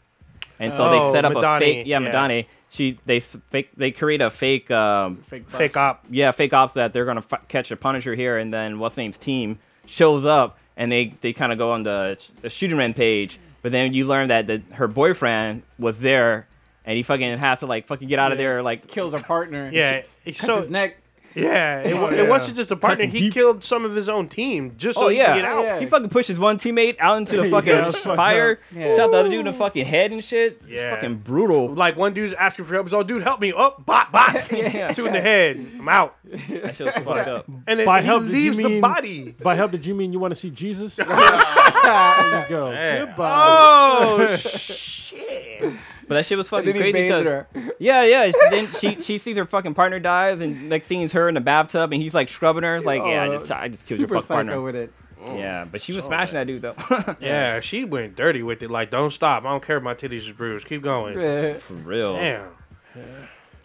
and 0.58 0.72
so 0.74 0.84
Oh, 0.86 0.90
they 0.90 1.12
set 1.12 1.24
up 1.24 1.34
a 1.34 1.58
fake 1.58 1.86
yeah, 1.86 1.98
yeah. 2.00 2.12
Madani. 2.12 2.46
She 2.70 2.98
they 3.04 3.18
fake 3.20 3.70
they 3.76 3.90
create 3.90 4.20
a 4.20 4.30
fake 4.30 4.70
um, 4.70 5.16
Fake 5.18 5.46
bus. 5.48 5.56
Fake 5.56 5.76
op. 5.76 6.04
yeah 6.10 6.30
fake 6.30 6.52
ops 6.52 6.74
that 6.74 6.92
they're 6.92 7.04
gonna 7.04 7.24
f- 7.30 7.48
catch 7.48 7.70
a 7.70 7.76
Punisher 7.76 8.14
here, 8.14 8.38
and 8.38 8.54
then 8.54 8.78
what's 8.78 8.96
name's 8.96 9.18
team 9.18 9.58
shows 9.86 10.24
up 10.24 10.56
and 10.76 10.90
they 10.92 11.14
they 11.20 11.32
kind 11.32 11.50
of 11.52 11.58
go 11.58 11.72
on 11.72 11.82
the, 11.82 12.16
the 12.42 12.48
shooting 12.48 12.76
man 12.76 12.94
page, 12.94 13.40
but 13.62 13.72
then 13.72 13.92
you 13.92 14.06
learn 14.06 14.28
that 14.28 14.46
the, 14.46 14.62
her 14.74 14.86
boyfriend 14.88 15.62
was 15.78 16.00
there. 16.00 16.46
And 16.82 16.96
he 16.96 17.02
fucking 17.02 17.36
has 17.38 17.58
to 17.60 17.66
like 17.66 17.86
fucking 17.86 18.08
get 18.08 18.18
out 18.18 18.32
of 18.32 18.38
Yeah. 18.38 18.44
there 18.44 18.62
like 18.62 18.86
Kills 18.88 19.12
her 19.12 19.18
partner. 19.20 19.68
Yeah, 19.72 20.02
he 20.24 20.32
Cuts 20.32 20.40
so 20.46 20.56
his 20.56 20.70
neck. 20.70 20.96
Yeah, 21.34 21.80
it, 21.82 21.94
wa- 21.94 22.08
yeah. 22.10 22.22
it 22.22 22.28
wasn't 22.28 22.56
just 22.56 22.70
a 22.70 22.76
partner. 22.76 23.04
Cuts 23.04 23.12
He 23.14 23.20
deep. 23.20 23.34
killed 23.34 23.62
some 23.64 23.84
of 23.84 23.94
his 23.94 24.08
own 24.08 24.28
team 24.28 24.74
just 24.76 24.98
so 24.98 25.06
Oh 25.06 25.08
he 25.08 25.18
yeah. 25.18 25.34
could 25.34 25.42
get 25.42 25.44
out. 25.44 25.62
Yeah. 25.64 25.80
He 25.80 25.86
fucking 25.86 26.08
pushes 26.08 26.38
one 26.38 26.58
teammate 26.58 26.96
out 26.98 27.18
into 27.18 27.36
the 27.36 27.48
fucking 27.50 27.72
that 27.72 27.86
was 27.86 27.96
fucked 27.96 28.16
fire. 28.16 28.52
up. 28.52 28.58
Yeah. 28.76 28.96
Shot 28.96 29.10
the 29.12 29.18
other 29.18 29.28
dude 29.28 29.40
in 29.40 29.44
the 29.46 29.52
fucking 29.52 29.84
head 29.86 30.10
and 30.12 30.22
shit. 30.24 30.60
It's 30.62 30.70
Yeah. 30.82 30.94
fucking 30.94 31.18
brutal. 31.18 31.68
Like 31.74 31.96
one 31.96 32.12
dude's 32.14 32.34
asking 32.34 32.64
for 32.64 32.74
help. 32.74 32.86
He's 32.86 32.92
all, 32.94 33.04
dude, 33.04 33.22
help 33.22 33.40
me. 33.40 33.52
Oh, 33.56 33.74
bot, 33.86 34.10
bot. 34.12 34.50
Yeah. 34.52 34.92
Two 34.92 35.06
in 35.06 35.12
the 35.12 35.20
head. 35.20 35.56
I'm 35.78 35.88
out. 35.88 36.16
That 36.24 36.74
shit 36.76 36.86
was 36.86 37.04
fucked 37.06 37.28
up. 37.28 37.46
And 37.66 37.78
then 37.80 37.86
By 37.86 38.00
he 38.00 38.06
help, 38.06 38.26
did 38.26 38.34
you 38.34 38.54
the 38.54 38.64
mean- 38.64 38.80
body. 38.80 39.34
By 39.42 39.54
help, 39.54 39.70
did 39.72 39.86
you 39.86 39.94
mean 39.94 40.12
you 40.12 40.18
want 40.18 40.32
to 40.32 40.36
see 40.36 40.50
Jesus? 40.50 40.96
there 40.96 41.06
you 41.06 42.48
go. 42.48 42.70
Damn. 42.72 43.06
Goodbye. 43.06 43.46
Oh 43.48 44.36
shit! 44.36 45.72
But 46.10 46.16
that 46.16 46.26
shit 46.26 46.36
was 46.36 46.48
fucking 46.48 46.72
crazy 46.72 46.90
bathed 46.92 47.08
because 47.08 47.24
her. 47.24 47.46
yeah, 47.78 48.02
yeah. 48.02 48.26
she- 48.32 48.50
Then 48.50 48.66
she 48.80 49.00
she 49.00 49.16
sees 49.18 49.36
her 49.36 49.46
fucking 49.46 49.74
partner 49.74 50.00
dies, 50.00 50.40
and 50.40 50.68
next 50.68 50.88
scene 50.88 51.02
is 51.02 51.12
her 51.12 51.28
in 51.28 51.36
the 51.36 51.40
bathtub, 51.40 51.92
and 51.92 52.02
he's 52.02 52.14
like 52.14 52.28
scrubbing 52.28 52.64
her. 52.64 52.74
It's 52.74 52.84
like, 52.84 53.00
yeah, 53.02 53.22
I 53.22 53.28
Oh, 53.28 53.38
just 53.38 53.52
I 53.52 53.68
just 53.68 53.86
killed 53.86 54.00
your 54.00 54.08
fucking 54.08 54.26
partner. 54.26 54.60
with 54.60 54.74
it. 54.74 54.92
Yeah, 55.24 55.66
but 55.70 55.80
she 55.82 55.92
was 55.92 56.04
smashing 56.04 56.34
that 56.34 56.48
dude 56.48 56.62
though. 56.62 56.74
Yeah, 57.20 57.60
she 57.60 57.84
went 57.84 58.16
dirty 58.16 58.42
with 58.42 58.62
it. 58.64 58.70
Like, 58.72 58.90
don't 58.90 59.12
stop. 59.12 59.44
I 59.44 59.50
don't 59.50 59.62
care 59.64 59.76
if 59.76 59.84
my 59.84 59.94
titties 59.94 60.26
is 60.26 60.32
bruised. 60.32 60.66
Keep 60.66 60.82
going. 60.82 61.14
For 61.60 61.74
real. 61.74 62.16
Damn. 62.16 62.48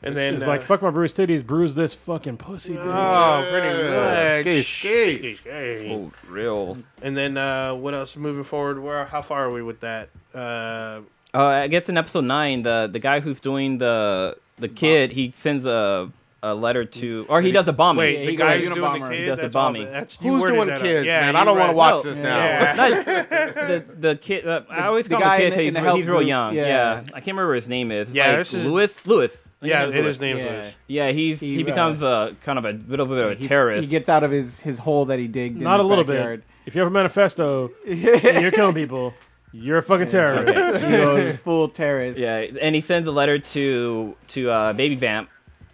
And 0.04 0.16
then 0.16 0.34
She's 0.36 0.44
uh, 0.44 0.48
like, 0.48 0.62
fuck 0.62 0.84
my 0.84 0.92
bruised 0.92 1.18
titties, 1.18 1.44
bruise 1.44 1.74
this 1.74 1.96
fucking 1.96 2.38
pussy, 2.38 2.76
bitch. 2.76 2.84
Oh, 2.86 3.48
pretty 3.50 3.90
much. 3.90 4.42
Skate, 4.42 4.66
skate. 4.66 5.18
Skate, 5.20 5.38
skate. 5.40 5.92
Oh, 5.92 6.12
real. 6.30 6.78
And 7.02 7.18
then 7.18 7.38
uh, 7.40 7.74
what 7.74 7.96
else? 7.96 8.16
Moving 8.16 8.44
forward, 8.44 8.78
where? 8.84 9.06
How 9.06 9.24
far 9.24 9.46
are 9.46 9.52
we 9.52 9.64
with 9.64 9.80
that? 9.80 10.10
Uh, 10.32 11.00
Uh, 11.36 11.46
I 11.64 11.68
guess 11.68 11.90
in 11.90 11.98
episode 11.98 12.24
nine, 12.26 12.64
the 12.64 12.90
the 12.92 13.00
guy 13.00 13.20
who's 13.20 13.40
doing 13.40 13.78
the 13.78 14.38
the 14.58 14.70
kid, 14.70 15.12
he 15.12 15.32
sends 15.36 15.66
a 15.66 16.10
a 16.44 16.54
letter 16.54 16.86
to, 16.86 17.26
or 17.28 17.42
he 17.42 17.52
does 17.52 17.68
a 17.68 17.74
bombing. 17.74 17.98
wait, 18.04 18.24
the 18.26 18.32
he 18.32 18.36
guy 18.38 18.60
who's 18.60 18.70
doing 18.70 19.02
the 19.02 19.10
kid. 19.10 19.20
He 19.20 19.26
does 19.26 19.38
the 19.38 19.42
that's 19.44 19.56
all- 19.56 19.64
bombing. 19.70 19.86
that's- 19.86 20.20
you 20.22 20.30
Who's 20.32 20.42
worded 20.42 20.56
doing 20.58 20.68
that 20.68 20.78
up. 20.78 20.84
kids, 20.84 21.06
Yeah, 21.08 21.20
man? 21.22 21.34
you 21.34 21.40
I 21.40 21.44
don't 21.44 21.58
want 21.58 21.70
to 21.70 21.74
read- 21.74 21.78
watch 21.78 22.04
this 22.04 22.18
now. 22.20 22.38
Yeah. 22.38 23.24
the 23.68 23.86
the 24.00 24.16
kid. 24.16 24.48
Uh, 24.48 24.62
I 24.70 24.86
always 24.86 25.08
the 25.08 25.16
call 25.16 25.24
him 25.24 25.28
guy 25.28 25.38
the 25.40 25.46
in 25.46 25.52
kid. 25.54 25.58
the- 25.58 25.64
He's, 25.64 25.68
in 25.70 25.74
the 25.74 25.80
he's 25.80 25.86
health 25.88 25.98
real 25.98 26.06
group, 26.20 26.28
young. 26.28 26.54
yeah. 26.54 26.68
Yeah. 26.68 27.02
I 27.08 27.20
can't 27.20 27.28
remember 27.36 27.56
his 27.56 27.68
name 27.68 27.92
is. 27.92 28.10
It's 28.10 28.16
Yeah, 28.16 28.28
like 28.30 28.38
this 28.38 28.54
is- 28.54 28.66
Lewis. 28.70 29.08
Lewis. 29.08 29.34
I 29.48 29.50
think 29.66 29.70
Yeah, 29.72 29.86
it's 29.86 29.96
it 29.96 30.02
Lewis. 30.04 30.20
named 30.20 30.40
Yeah. 30.40 30.46
Lewis. 30.52 30.76
Yeah, 30.88 31.12
he's 31.12 31.40
he, 31.40 31.56
He, 31.56 31.64
uh, 31.64 31.66
becomes 31.66 32.04
a 32.04 32.36
kind 32.44 32.60
of 32.60 32.66
a 32.66 32.74
little 32.88 33.08
bit 33.08 33.18
of 33.18 33.32
a 33.32 33.36
He- 33.36 33.48
terrorist. 33.48 33.84
He 33.84 33.90
gets 33.90 34.08
out 34.10 34.24
of 34.24 34.30
his, 34.30 34.60
his 34.62 34.78
hole 34.78 35.06
that 35.06 35.18
he 35.18 35.28
digged. 35.28 35.58
in 35.58 35.64
Not 35.64 35.80
a 35.80 35.84
his 35.84 35.90
little 35.90 36.04
backyard. 36.04 36.42
bit. 36.42 36.68
If 36.68 36.76
you 36.76 36.82
have 36.82 36.88
a 36.92 36.94
manifesto 36.94 37.72
and 37.88 38.00
you're 38.42 38.52
killing 38.52 38.76
people, 38.76 39.16
you're 39.64 39.78
a 39.78 39.82
fucking 39.84 40.08
terrorist. 40.08 40.84
he 40.86 40.92
goes 40.92 41.36
full 41.38 41.70
terrorist. 41.70 42.20
Yeah, 42.20 42.38
and 42.62 42.76
he 42.76 42.82
sends 42.82 43.08
a 43.08 43.12
letter 43.12 43.40
to 43.40 44.16
to 44.30 44.50
uh, 44.50 44.74
Baby 44.74 44.96
Vamp, 44.96 45.30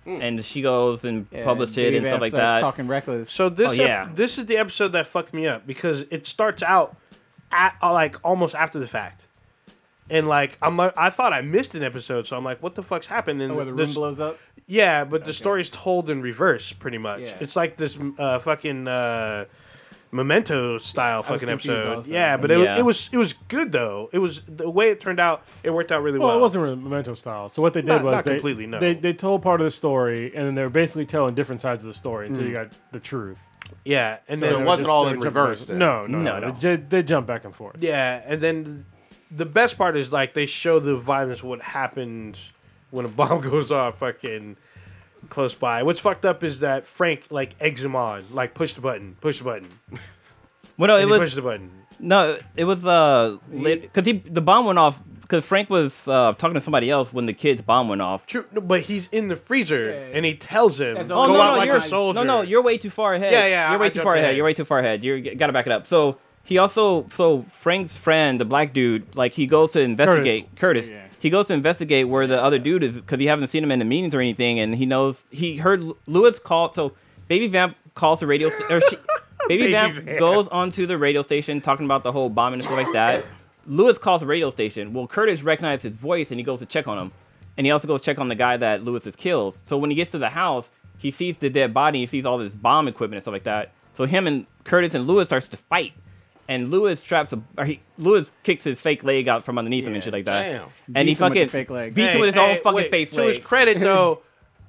and 0.06 0.44
she 0.46 0.62
goes 0.62 1.04
and 1.06 1.28
Yeah, 1.32 1.44
published 1.44 1.76
Baby 1.76 1.96
it 1.96 2.00
and 2.00 2.06
Vamp 2.06 2.14
stuff 2.14 2.22
like 2.22 2.30
starts 2.32 2.52
that. 2.54 2.60
Talking 2.62 2.88
reckless. 2.88 3.30
So 3.30 3.50
this 3.50 3.80
Oh, 3.80 3.84
ep- 3.84 3.88
yeah. 3.90 4.10
this 4.14 4.38
is 4.38 4.46
the 4.46 4.58
episode 4.58 4.90
that 4.90 5.08
fucked 5.08 5.34
me 5.34 5.48
up 5.48 5.66
because 5.66 6.06
it 6.12 6.28
starts 6.28 6.62
out 6.64 6.96
at 7.52 7.76
uh, 7.82 7.92
like 7.92 8.16
almost 8.24 8.56
after 8.56 8.80
the 8.80 8.88
fact. 8.88 9.26
And 10.10 10.28
like 10.28 10.58
I'm 10.62 10.76
like 10.78 10.94
I 10.98 11.10
thought 11.10 11.32
I 11.34 11.42
missed 11.42 11.74
an 11.76 11.84
episode, 11.84 12.28
so 12.28 12.36
I'm 12.38 12.44
like, 12.44 12.62
what 12.62 12.76
the 12.76 12.84
fuck's 12.84 13.08
happened? 13.08 13.42
And 13.42 13.54
Oh, 13.54 13.56
where 13.56 13.66
the 13.66 13.72
room 13.74 13.78
this- 13.88 13.96
blows 13.96 14.20
up. 14.20 14.38
yeah, 14.68 15.06
but 15.06 15.24
the 15.26 15.34
story's 15.34 15.70
told 15.70 16.10
in 16.10 16.22
reverse, 16.22 16.74
pretty 16.74 16.98
much. 16.98 17.22
Yeah. 17.22 17.38
It's 17.40 17.56
like 17.56 17.78
this 17.78 17.98
uh, 18.20 18.40
fucking 18.40 18.88
uh, 18.90 19.46
memento 20.12 20.78
style 20.78 21.24
fucking 21.24 21.50
episode. 21.50 21.96
also. 21.98 22.12
Yeah, 22.12 22.38
but 22.38 22.52
it, 22.52 22.60
Yeah. 22.60 22.78
it 22.78 22.84
was 22.86 23.10
it 23.12 23.18
was 23.18 23.34
good 23.34 23.72
though. 23.72 24.10
It 24.12 24.20
was 24.20 24.42
the 24.42 24.70
way 24.70 24.90
it 24.90 25.00
turned 25.02 25.20
out. 25.20 25.44
It 25.64 25.72
worked 25.72 25.92
out 25.92 26.04
really 26.04 26.20
well. 26.20 26.30
Well, 26.30 26.38
it 26.38 26.42
wasn't 26.42 26.64
really 26.64 26.76
memento 26.76 27.14
style. 27.14 27.50
So 27.50 27.62
what 27.62 27.74
they 27.74 27.82
did 27.82 27.88
Not- 27.88 28.04
was 28.04 28.16
not 28.16 28.26
they, 28.26 28.32
completely, 28.32 28.68
no. 28.68 28.80
they 28.80 28.94
they 28.94 29.14
told 29.14 29.42
part 29.42 29.62
of 29.62 29.66
the 29.66 29.72
story, 29.72 30.36
and 30.36 30.46
then 30.48 30.54
they 30.56 30.64
were 30.64 30.70
basically 30.70 31.06
telling 31.06 31.34
different 31.36 31.62
sides 31.62 31.84
of 31.84 31.88
the 31.88 31.94
story 31.94 32.28
until 32.28 32.44
Mm. 32.44 32.48
you 32.48 32.54
got 32.54 32.68
the 32.92 33.00
truth. 33.00 33.48
Yeah, 33.86 34.18
and 34.28 34.40
So 34.40 34.46
then 34.48 34.62
it 34.62 34.66
wasn't 34.66 34.90
all 34.90 35.08
in 35.08 35.20
reverse 35.22 35.66
then? 35.66 35.78
No, 35.80 36.06
no, 36.06 36.18
No, 36.20 36.40
no. 36.40 36.48
no. 36.50 36.54
They, 36.54 36.76
they 36.76 37.04
jump 37.04 37.26
back 37.26 37.46
and 37.46 37.56
forth. 37.56 37.78
Yeah, 37.80 38.22
and 38.26 38.42
then 38.42 38.86
the 39.32 39.46
best 39.46 39.78
part 39.78 39.96
is 39.96 40.12
like 40.12 40.34
they 40.34 40.46
show 40.46 40.80
the 40.80 40.98
violence 40.98 41.42
what 41.42 41.62
happens 41.62 42.52
when 42.90 43.06
a 43.06 43.10
bomb 43.10 43.40
goes 43.50 43.72
off 43.72 44.00
fucking 44.00 44.58
close 45.30 45.54
by. 45.56 45.84
What's 45.84 46.00
fucked 46.00 46.26
up 46.26 46.44
is 46.44 46.60
that 46.62 46.86
Frank 46.88 47.26
like 47.30 47.56
eggs 47.60 47.84
him 47.84 47.96
on, 47.96 48.24
like 48.32 48.54
push 48.54 48.74
the 48.74 48.82
button, 48.82 49.16
push 49.22 49.38
the 49.40 49.44
button. 49.46 49.68
well, 50.78 50.88
no, 50.88 50.96
And 50.96 51.04
it 51.04 51.06
he 51.08 51.12
was 51.12 51.20
pushes 51.20 51.36
the 51.36 51.42
button. 51.42 51.72
no, 52.00 52.38
it 52.56 52.64
was 52.66 52.86
uh, 52.86 53.38
because 53.52 54.06
he 54.06 54.14
the 54.14 54.42
bomb 54.42 54.66
went 54.66 54.80
off 54.80 55.00
because 55.22 55.46
Frank 55.46 55.70
was 55.70 56.08
uh 56.08 56.34
talking 56.38 56.56
to 56.56 56.62
somebody 56.62 56.90
else 56.90 57.14
when 57.14 57.26
the 57.26 57.34
kid's 57.34 57.62
bomb 57.62 57.88
went 57.88 58.02
off. 58.02 58.26
True, 58.26 58.46
no, 58.52 58.62
but 58.62 58.82
he's 58.82 59.08
in 59.10 59.28
the 59.30 59.36
freezer 59.36 59.90
Yeah, 59.90 59.92
yeah. 60.10 60.16
and 60.16 60.26
he 60.26 60.36
tells 60.36 60.80
him, 60.80 60.96
That's 60.96 61.08
"Go 61.08 61.16
the 61.16 61.30
Oh 61.30 61.34
no, 61.34 61.34
no, 61.52 61.58
like 61.58 61.68
you're 61.68 61.78
a 61.78 61.82
soldier." 61.82 62.20
no, 62.20 62.24
no, 62.24 62.42
you're 62.42 62.62
way 62.62 62.78
too 62.78 62.90
far 62.90 63.14
ahead. 63.14 63.32
Yeah, 63.32 63.46
yeah, 63.48 63.70
you're 63.72 63.80
way 63.80 63.86
I 63.88 63.90
too 63.90 64.02
far 64.02 64.14
ahead. 64.14 64.26
ahead. 64.26 64.36
You're 64.36 64.46
way 64.46 64.54
too 64.54 64.66
far 64.66 64.80
ahead. 64.80 65.04
You 65.04 65.36
gotta 65.36 65.54
back 65.54 65.66
it 65.68 65.72
up. 65.72 65.88
So 65.88 66.18
he 66.44 66.58
also, 66.58 67.08
so 67.14 67.44
Frank's 67.52 67.96
friend, 67.96 68.40
the 68.40 68.46
black 68.46 68.74
dude, 68.74 69.16
like 69.16 69.32
he 69.34 69.46
goes 69.46 69.72
to 69.74 69.80
investigate 69.82 70.56
Curtis. 70.56 70.90
Yeah. 70.90 71.06
He 71.22 71.30
goes 71.30 71.48
to 71.48 71.54
investigate 71.54 72.08
where 72.10 72.26
the 72.26 72.44
other 72.44 72.58
dude 72.58 72.84
is 72.84 72.96
because 72.96 73.20
he 73.20 73.28
hasn't 73.28 73.50
seen 73.52 73.64
him 73.64 73.72
in 73.72 73.80
the 73.80 73.86
meetings 73.86 74.14
or 74.16 74.20
anything, 74.22 74.60
and 74.60 74.74
he 74.76 74.86
knows 74.88 75.28
he 75.32 75.58
heard 75.58 75.84
Lewis 76.08 76.40
call. 76.40 76.74
So 76.74 76.94
Baby 77.28 77.48
Vamp 77.48 77.78
calls 77.94 78.20
the 78.20 78.28
radio. 78.28 78.50
sta- 78.50 78.66
or 78.74 78.82
she, 78.82 78.96
Baby, 79.48 79.64
Baby 79.64 79.72
Vamp, 79.74 79.94
Vamp. 79.96 80.20
goes 80.20 80.48
onto 80.48 80.86
the 80.88 80.98
radio 80.98 81.22
station 81.22 81.62
talking 81.62 81.86
about 81.86 82.04
the 82.04 82.12
whole 82.12 82.30
bombing 82.30 82.60
and 82.60 82.66
stuff 82.66 82.78
like 82.78 82.92
that. 82.94 83.24
Lewis 83.68 83.98
calls 84.00 84.22
the 84.22 84.28
radio 84.28 84.50
station. 84.50 84.94
Well, 84.94 85.06
Curtis 85.08 85.44
recognizes 85.44 85.84
his 85.84 85.98
voice 85.98 86.32
and 86.32 86.40
he 86.40 86.44
goes 86.44 86.60
to 86.60 86.66
check 86.66 86.88
on 86.88 86.98
him. 86.98 87.12
And 87.58 87.66
he 87.68 87.72
also 87.72 87.88
goes 87.88 88.02
check 88.02 88.18
on 88.18 88.28
the 88.28 88.36
guy 88.36 88.58
that 88.58 88.84
Lewis 88.84 89.06
has 89.06 89.16
killed. 89.16 89.56
So 89.66 89.78
when 89.78 89.92
he 89.92 89.96
gets 89.96 90.10
to 90.12 90.18
the 90.18 90.30
house, 90.30 90.72
he 90.98 91.12
sees 91.12 91.38
the 91.38 91.50
dead 91.50 91.72
body. 91.74 92.00
He 92.00 92.06
sees 92.08 92.26
all 92.26 92.40
this 92.40 92.56
bomb 92.56 92.88
equipment 92.88 93.18
and 93.18 93.24
stuff 93.24 93.34
like 93.34 93.44
that. 93.44 93.72
So 93.94 94.06
him 94.06 94.26
and 94.26 94.48
Curtis 94.64 94.96
and 94.96 95.06
Lewis 95.06 95.28
starts 95.28 95.48
to 95.50 95.58
fight. 95.58 95.94
And 96.52 96.70
Lewis 96.70 97.00
traps 97.00 97.32
a, 97.32 97.42
or 97.58 97.64
he, 97.66 97.80
Lewis 97.98 98.30
kicks 98.44 98.64
his 98.66 98.82
fake 98.82 99.04
leg 99.04 99.28
out 99.30 99.46
from 99.46 99.58
underneath 99.58 99.86
him 99.88 99.94
and 99.94 100.04
shit 100.04 100.12
like 100.12 100.26
that. 100.26 100.42
Damn. 100.44 100.68
And 100.94 101.08
he 101.08 101.14
Beats 101.14 101.22
him 101.22 101.30
with 101.30 101.34
the 101.34 101.40
fucking 101.40 101.50
fake 101.50 101.70
leg. 101.70 101.94
beats 101.94 102.08
Hey, 102.10 102.14
him 102.16 102.20
with 102.20 102.28
his 102.28 102.36
hey, 102.36 102.52
own 102.52 102.58
fucking 102.58 102.74
wait, 102.76 102.92
face 102.92 103.12
To 103.12 103.24
his 103.24 103.38
leg. 103.38 103.44
credit 103.46 103.80
though, 103.80 104.22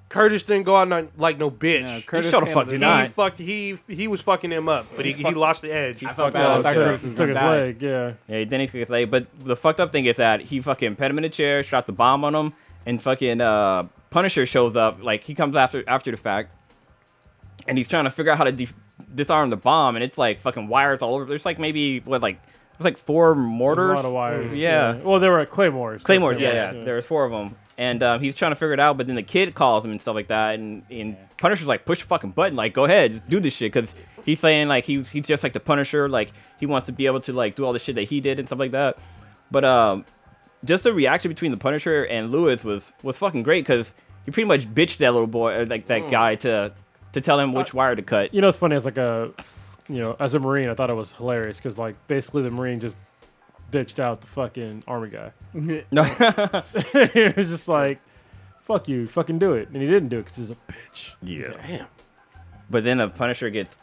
Curtis 0.09 0.43
didn't 0.43 0.65
go 0.65 0.77
out 0.77 0.89
no- 0.89 1.09
like 1.17 1.39
no 1.39 1.51
bitch. 1.51 1.81
Yeah, 1.81 1.97
he 1.97 2.03
Curtis 2.03 2.31
showed 2.31 2.43
a 2.43 2.47
handled 2.47 2.67
fuck 2.67 2.69
it. 2.69 2.71
did 2.71 2.77
he 2.77 2.87
not. 2.87 3.09
fucked. 3.09 3.39
He 3.39 3.79
he 3.89 4.07
was 4.09 4.21
fucking 4.21 4.51
him 4.53 4.69
up, 4.69 4.87
but 4.95 5.07
he, 5.07 5.13
he 5.13 5.25
lost 5.31 5.63
the 5.63 5.73
edge. 5.73 6.05
I 6.05 6.09
felt 6.13 6.17
fucked 6.17 6.35
bad. 6.35 6.45
I 6.45 6.55
up. 6.57 6.63
thought 6.63 6.77
Yeah. 6.77 6.85
Curtis 6.85 7.03
was 7.05 7.13
Took 7.15 7.19
gonna 7.19 7.29
his 7.31 7.37
die. 7.39 7.51
leg, 7.51 7.83
yeah. 7.83 8.13
Yeah, 8.39 8.45
then 8.45 8.61
he 8.61 8.67
took 8.67 8.75
his 8.77 8.91
leg. 8.91 9.11
But 9.11 9.27
the 9.43 9.57
fucked 9.57 9.81
up 9.81 9.91
thing 9.91 10.05
is 10.07 10.17
that 10.19 10.43
he 10.43 10.61
fucking 10.61 10.97
put 10.97 11.11
him 11.11 11.19
in 11.19 11.25
a 11.25 11.29
chair, 11.31 11.63
shot 11.63 11.87
the 11.87 11.93
bomb 11.93 12.25
on 12.25 12.35
him, 12.35 12.53
and 12.87 13.01
fucking 13.03 13.41
uh, 13.41 13.85
Punisher 14.11 14.45
shows 14.47 14.77
up. 14.77 15.03
Like 15.03 15.25
he 15.25 15.35
comes 15.35 15.57
after 15.57 15.83
after 15.89 16.11
the 16.13 16.17
fact, 16.19 16.51
and 17.67 17.79
he's 17.79 17.89
trying 17.89 18.05
to 18.05 18.11
figure 18.11 18.33
out 18.33 18.39
how 18.39 18.45
to 18.45 18.53
def 18.53 18.75
disarm 19.15 19.51
the 19.51 19.57
bomb, 19.57 19.97
and 19.97 20.05
it's 20.05 20.19
like 20.19 20.41
fucking 20.41 20.69
wires 20.69 21.03
all 21.03 21.15
over. 21.15 21.25
There's 21.25 21.45
like 21.45 21.59
maybe 21.59 22.01
what 22.01 22.23
like 22.23 22.41
there's 22.79 22.85
like 22.85 22.99
four 22.99 23.35
mortars. 23.35 23.93
A 23.93 23.95
lot 23.95 24.05
of 24.05 24.13
wires. 24.13 24.55
Yeah. 24.55 24.97
Well, 24.97 25.21
there 25.21 25.33
were 25.33 25.45
claymores. 25.47 26.03
Claymores, 26.03 26.41
yeah, 26.41 26.73
yeah. 26.73 26.85
There 26.85 26.97
was 26.97 27.07
four 27.07 27.25
of 27.25 27.33
them, 27.33 27.57
and 27.79 28.03
um, 28.03 28.21
he's 28.21 28.35
trying 28.35 28.53
to 28.53 28.57
figure 28.57 28.73
it 28.73 28.81
out. 28.81 28.97
But 28.97 29.07
then 29.07 29.17
the 29.17 29.23
kid 29.23 29.55
calls 29.55 29.85
him 29.85 29.91
and 29.91 30.01
stuff 30.01 30.15
like 30.15 30.29
that, 30.29 30.55
and, 30.55 30.85
and 30.91 31.17
Punisher's 31.39 31.67
like, 31.67 31.85
push 31.85 32.01
the 32.01 32.07
fucking 32.07 32.31
button, 32.31 32.57
like 32.57 32.73
go 32.73 32.85
ahead, 32.85 33.13
just 33.13 33.29
do 33.29 33.41
this 33.41 33.55
shit, 33.55 33.73
because 33.73 33.95
he's 34.25 34.41
saying 34.41 34.69
like 34.69 34.85
he's 34.85 35.11
he's 35.11 35.27
just 35.27 35.43
like 35.43 35.53
the 35.53 35.61
Punisher, 35.61 36.09
like 36.09 36.33
he 36.59 36.67
wants 36.67 36.87
to 36.87 36.93
be 36.93 37.07
able 37.07 37.21
to 37.21 37.33
like 37.33 37.57
do 37.57 37.65
all 37.65 37.73
the 37.73 37.79
shit 37.79 37.95
that 37.97 38.05
he 38.05 38.21
did 38.21 38.39
and 38.39 38.49
stuff 38.49 38.59
like 38.59 38.73
that. 38.73 38.99
But 39.51 39.65
um, 39.65 40.05
just 40.65 40.85
the 40.85 40.93
reaction 40.93 41.31
between 41.31 41.51
the 41.51 41.57
Punisher 41.57 42.05
and 42.05 42.31
Lewis 42.31 42.65
was 42.65 42.93
was 43.03 43.19
fucking 43.19 43.43
great 43.43 43.65
because 43.65 43.95
he 44.25 44.31
pretty 44.31 44.47
much 44.47 44.73
bitched 44.73 44.99
that 44.99 45.13
little 45.13 45.27
boy 45.27 45.55
or 45.55 45.67
like 45.67 45.89
that 45.89 46.11
guy 46.11 46.37
to 46.37 46.73
to 47.13 47.21
tell 47.21 47.39
him 47.39 47.53
which 47.53 47.75
wire 47.75 47.95
to 47.95 48.03
cut. 48.03 48.33
You 48.35 48.41
know, 48.41 48.49
it's 48.49 48.57
funny 48.57 48.77
as 48.77 48.85
like 48.85 48.99
a, 48.99 49.33
you 49.89 49.99
know, 49.99 50.17
as 50.19 50.35
a 50.35 50.39
marine, 50.39 50.69
I 50.69 50.75
thought 50.75 50.91
it 50.91 50.95
was 50.95 51.13
hilarious 51.13 51.59
because 51.59 51.79
like 51.79 51.95
basically 52.07 52.43
the 52.43 52.51
marine 52.51 52.81
just 52.81 52.97
bitched 53.71 53.99
out 53.99 54.21
the 54.21 54.27
fucking 54.27 54.85
army 54.87 55.11
guy. 55.11 55.33
No, 55.55 55.83
it 56.75 57.37
was 57.37 57.51
just 57.51 57.69
like, 57.69 58.01
fuck 58.61 58.89
you, 58.89 59.07
fucking 59.07 59.39
do 59.39 59.55
it, 59.55 59.69
and 59.69 59.77
he 59.77 59.89
didn't 59.89 60.09
do 60.09 60.19
it 60.19 60.23
because 60.23 60.37
he's 60.37 60.51
a 60.51 60.57
bitch. 60.69 61.15
Yeah. 61.23 61.53
Damn. 61.67 61.87
But 62.71 62.85
then 62.85 62.99
the 62.99 63.09
Punisher 63.09 63.51
gets. 63.51 63.77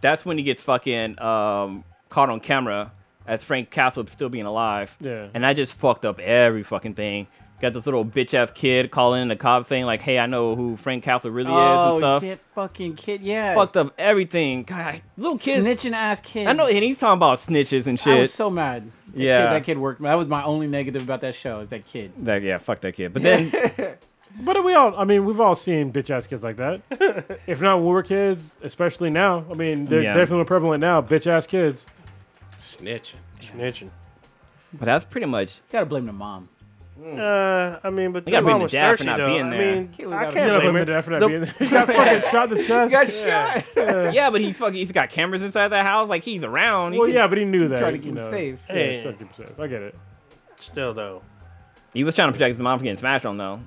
That's 0.00 0.24
when 0.24 0.36
he 0.38 0.44
gets 0.44 0.62
fucking 0.62 1.20
um, 1.20 1.84
caught 2.10 2.30
on 2.30 2.38
camera 2.40 2.92
as 3.26 3.42
Frank 3.42 3.70
Castle 3.70 4.06
still 4.06 4.28
being 4.28 4.46
alive. 4.46 4.96
Yeah. 5.00 5.28
And 5.34 5.44
I 5.44 5.54
just 5.54 5.74
fucked 5.74 6.04
up 6.04 6.20
every 6.20 6.62
fucking 6.62 6.94
thing. 6.94 7.26
Got 7.60 7.72
this 7.72 7.86
little 7.86 8.04
bitch 8.04 8.34
ass 8.34 8.50
kid 8.54 8.90
calling 8.90 9.22
in 9.22 9.28
the 9.28 9.36
cops 9.36 9.68
saying 9.68 9.86
like, 9.86 10.02
"Hey, 10.02 10.18
I 10.18 10.26
know 10.26 10.54
who 10.54 10.76
Frank 10.76 11.02
Castle 11.04 11.30
really 11.30 11.50
is 11.50 11.56
and 11.56 11.60
Oh, 11.94 11.98
stuff." 11.98 12.22
that 12.22 12.38
fucking 12.54 12.96
kid, 12.96 13.22
yeah. 13.22 13.54
Fucked 13.54 13.78
up 13.78 13.94
everything. 13.96 14.64
God, 14.64 15.00
little 15.16 15.38
kids. 15.38 15.66
Snitching 15.66 15.92
ass 15.92 16.20
kid. 16.20 16.46
I 16.48 16.52
know, 16.52 16.66
and 16.66 16.84
he's 16.84 16.98
talking 16.98 17.16
about 17.16 17.38
snitches 17.38 17.86
and 17.86 17.98
shit. 17.98 18.12
I 18.12 18.20
was 18.20 18.32
so 18.34 18.50
mad. 18.50 18.90
That 19.14 19.20
Yeah. 19.22 19.46
kid, 19.46 19.52
that 19.54 19.64
kid 19.64 19.78
worked. 19.78 20.02
That 20.02 20.14
was 20.18 20.26
my 20.26 20.42
only 20.44 20.66
negative 20.66 21.02
about 21.02 21.22
that 21.22 21.34
show. 21.34 21.60
Is 21.60 21.70
that 21.70 21.86
kid? 21.86 22.12
That- 22.18 22.42
yeah, 22.42 22.58
fuck 22.58 22.80
that 22.82 22.92
kid. 22.92 23.12
But 23.14 23.22
then, 23.22 23.50
But 24.38 24.62
we 24.62 24.74
all, 24.74 24.94
I 24.94 25.04
mean, 25.04 25.24
we've 25.24 25.40
all 25.40 25.54
seen 25.54 25.90
bitch 25.94 26.10
ass 26.10 26.26
kids 26.26 26.44
like 26.44 26.56
that. 26.56 26.82
if 27.46 27.62
not 27.62 27.76
when 27.76 27.86
we 27.86 27.92
were 27.92 28.02
kids, 28.02 28.54
especially 28.62 29.08
now. 29.08 29.46
I 29.50 29.54
mean, 29.54 29.86
they're 29.86 30.02
Yeah. 30.02 30.12
definitely 30.12 30.36
more 30.36 30.44
prevalent 30.44 30.82
now. 30.82 31.00
Bitch 31.00 31.26
ass 31.26 31.46
kids. 31.46 31.86
Snitching. 32.58 33.16
Snitching. 33.40 33.88
but 34.74 34.84
that's 34.84 35.06
pretty 35.06 35.26
much. 35.26 35.54
You 35.56 35.62
gotta 35.72 35.86
blame 35.86 36.04
the 36.04 36.12
mom. 36.12 36.50
Uh, 36.98 37.78
I 37.84 37.90
mean, 37.90 38.12
but 38.12 38.20
You 38.20 38.24
the 38.24 38.30
gotta 38.32 38.42
blame 38.44 38.54
mom 38.54 38.62
was 38.62 38.72
dad 38.72 38.90
for 38.92 38.96
thirsty 38.96 39.06
not 39.06 39.18
though. 39.18 39.26
being 39.28 39.46
I 39.46 39.50
there. 39.50 39.74
mean, 39.76 39.88
Kid 39.88 40.06
was 40.06 40.14
I 40.14 40.20
You 40.22 40.26
of 40.28 40.32
can't 40.34 40.46
know, 40.52 40.60
blame 40.60 40.68
him 40.70 40.74
her. 40.76 40.84
to 40.86 40.92
death 40.92 41.04
for 41.04 41.10
not 41.10 41.20
The- 41.20 41.28
being 41.28 41.40
there. 41.40 41.54
He 41.58 41.68
got 41.68 41.86
fucking 41.88 42.30
shot 42.30 42.50
in 42.52 42.56
the 42.58 42.62
chest. 42.64 42.92
got 42.92 43.10
shot. 43.76 44.14
Yeah, 44.14 44.30
but 44.30 44.40
he's 44.40 44.56
fucking. 44.58 44.74
He's 44.74 44.92
got 44.92 45.10
cameras 45.10 45.42
inside 45.42 45.68
that 45.68 45.84
house. 45.84 46.08
Like 46.08 46.24
he's 46.24 46.42
around. 46.42 46.92
He 46.92 46.98
Well, 46.98 47.08
could- 47.08 47.14
yeah, 47.14 47.26
but 47.26 47.38
he 47.38 47.44
knew 47.44 47.68
that. 47.68 47.78
Try 47.78 47.90
to 47.90 47.96
you 47.96 48.02
keep 48.02 48.08
him 48.12 48.14
know. 48.16 48.30
safe. 48.30 48.62
Yeah, 48.68 48.74
Hey. 48.74 49.02
try 49.02 49.12
to 49.12 49.18
keep 49.18 49.28
him 49.36 49.46
safe. 49.46 49.60
I 49.60 49.66
get 49.66 49.82
it. 49.82 49.94
Still 50.60 50.94
though. 50.94 51.22
He 51.92 52.02
was 52.04 52.14
trying 52.14 52.28
to 52.28 52.32
protect 52.32 52.54
his 52.56 52.60
mom 52.62 52.78
from 52.78 52.84
getting 52.84 52.98
smashed 52.98 53.26
on 53.26 53.36
though. 53.36 53.60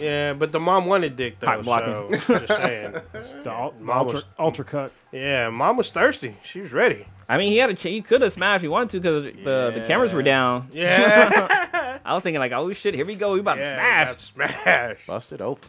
Yeah, 0.00 0.32
but 0.34 0.52
the 0.52 0.60
mom 0.60 0.86
wanted 0.86 1.16
dick 1.16 1.38
though. 1.40 1.46
Cock 1.46 1.62
blocking. 1.62 2.20
So 2.20 2.38
just 2.40 2.48
saying. 2.60 2.94
The 3.44 3.52
ul- 3.52 3.74
Mom 3.80 3.98
ultra, 3.98 4.14
was- 4.16 4.24
ultra 4.38 4.64
cut. 4.64 4.92
Yeah, 5.12 5.48
mom 5.50 5.76
was 5.76 5.90
thirsty. 5.90 6.36
She 6.42 6.60
was 6.60 6.72
ready. 6.72 7.06
I 7.28 7.38
mean, 7.38 7.50
he 7.50 7.58
had 7.58 7.70
a 7.70 7.74
ch- 7.74 7.82
he 7.82 8.02
could 8.02 8.22
have 8.22 8.32
smashed 8.32 8.56
if 8.56 8.62
he 8.62 8.68
wanted 8.68 8.90
to 8.90 9.00
because 9.00 9.22
the 9.44 9.80
the 9.80 9.84
cameras 9.86 10.12
were 10.12 10.22
down. 10.22 10.68
Yeah. 10.72 11.98
I 12.04 12.14
was 12.14 12.22
thinking 12.22 12.38
like, 12.40 12.52
oh 12.52 12.72
shit, 12.72 12.94
here 12.94 13.04
we 13.06 13.16
go, 13.16 13.32
we 13.32 13.40
about 13.40 13.58
yeah, 13.58 14.04
to 14.12 14.18
smash. 14.18 14.52
got 14.52 14.54
smashed. 14.64 15.06
Busted 15.06 15.40
open. 15.40 15.68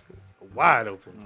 Wide 0.53 0.87
open. 0.87 1.25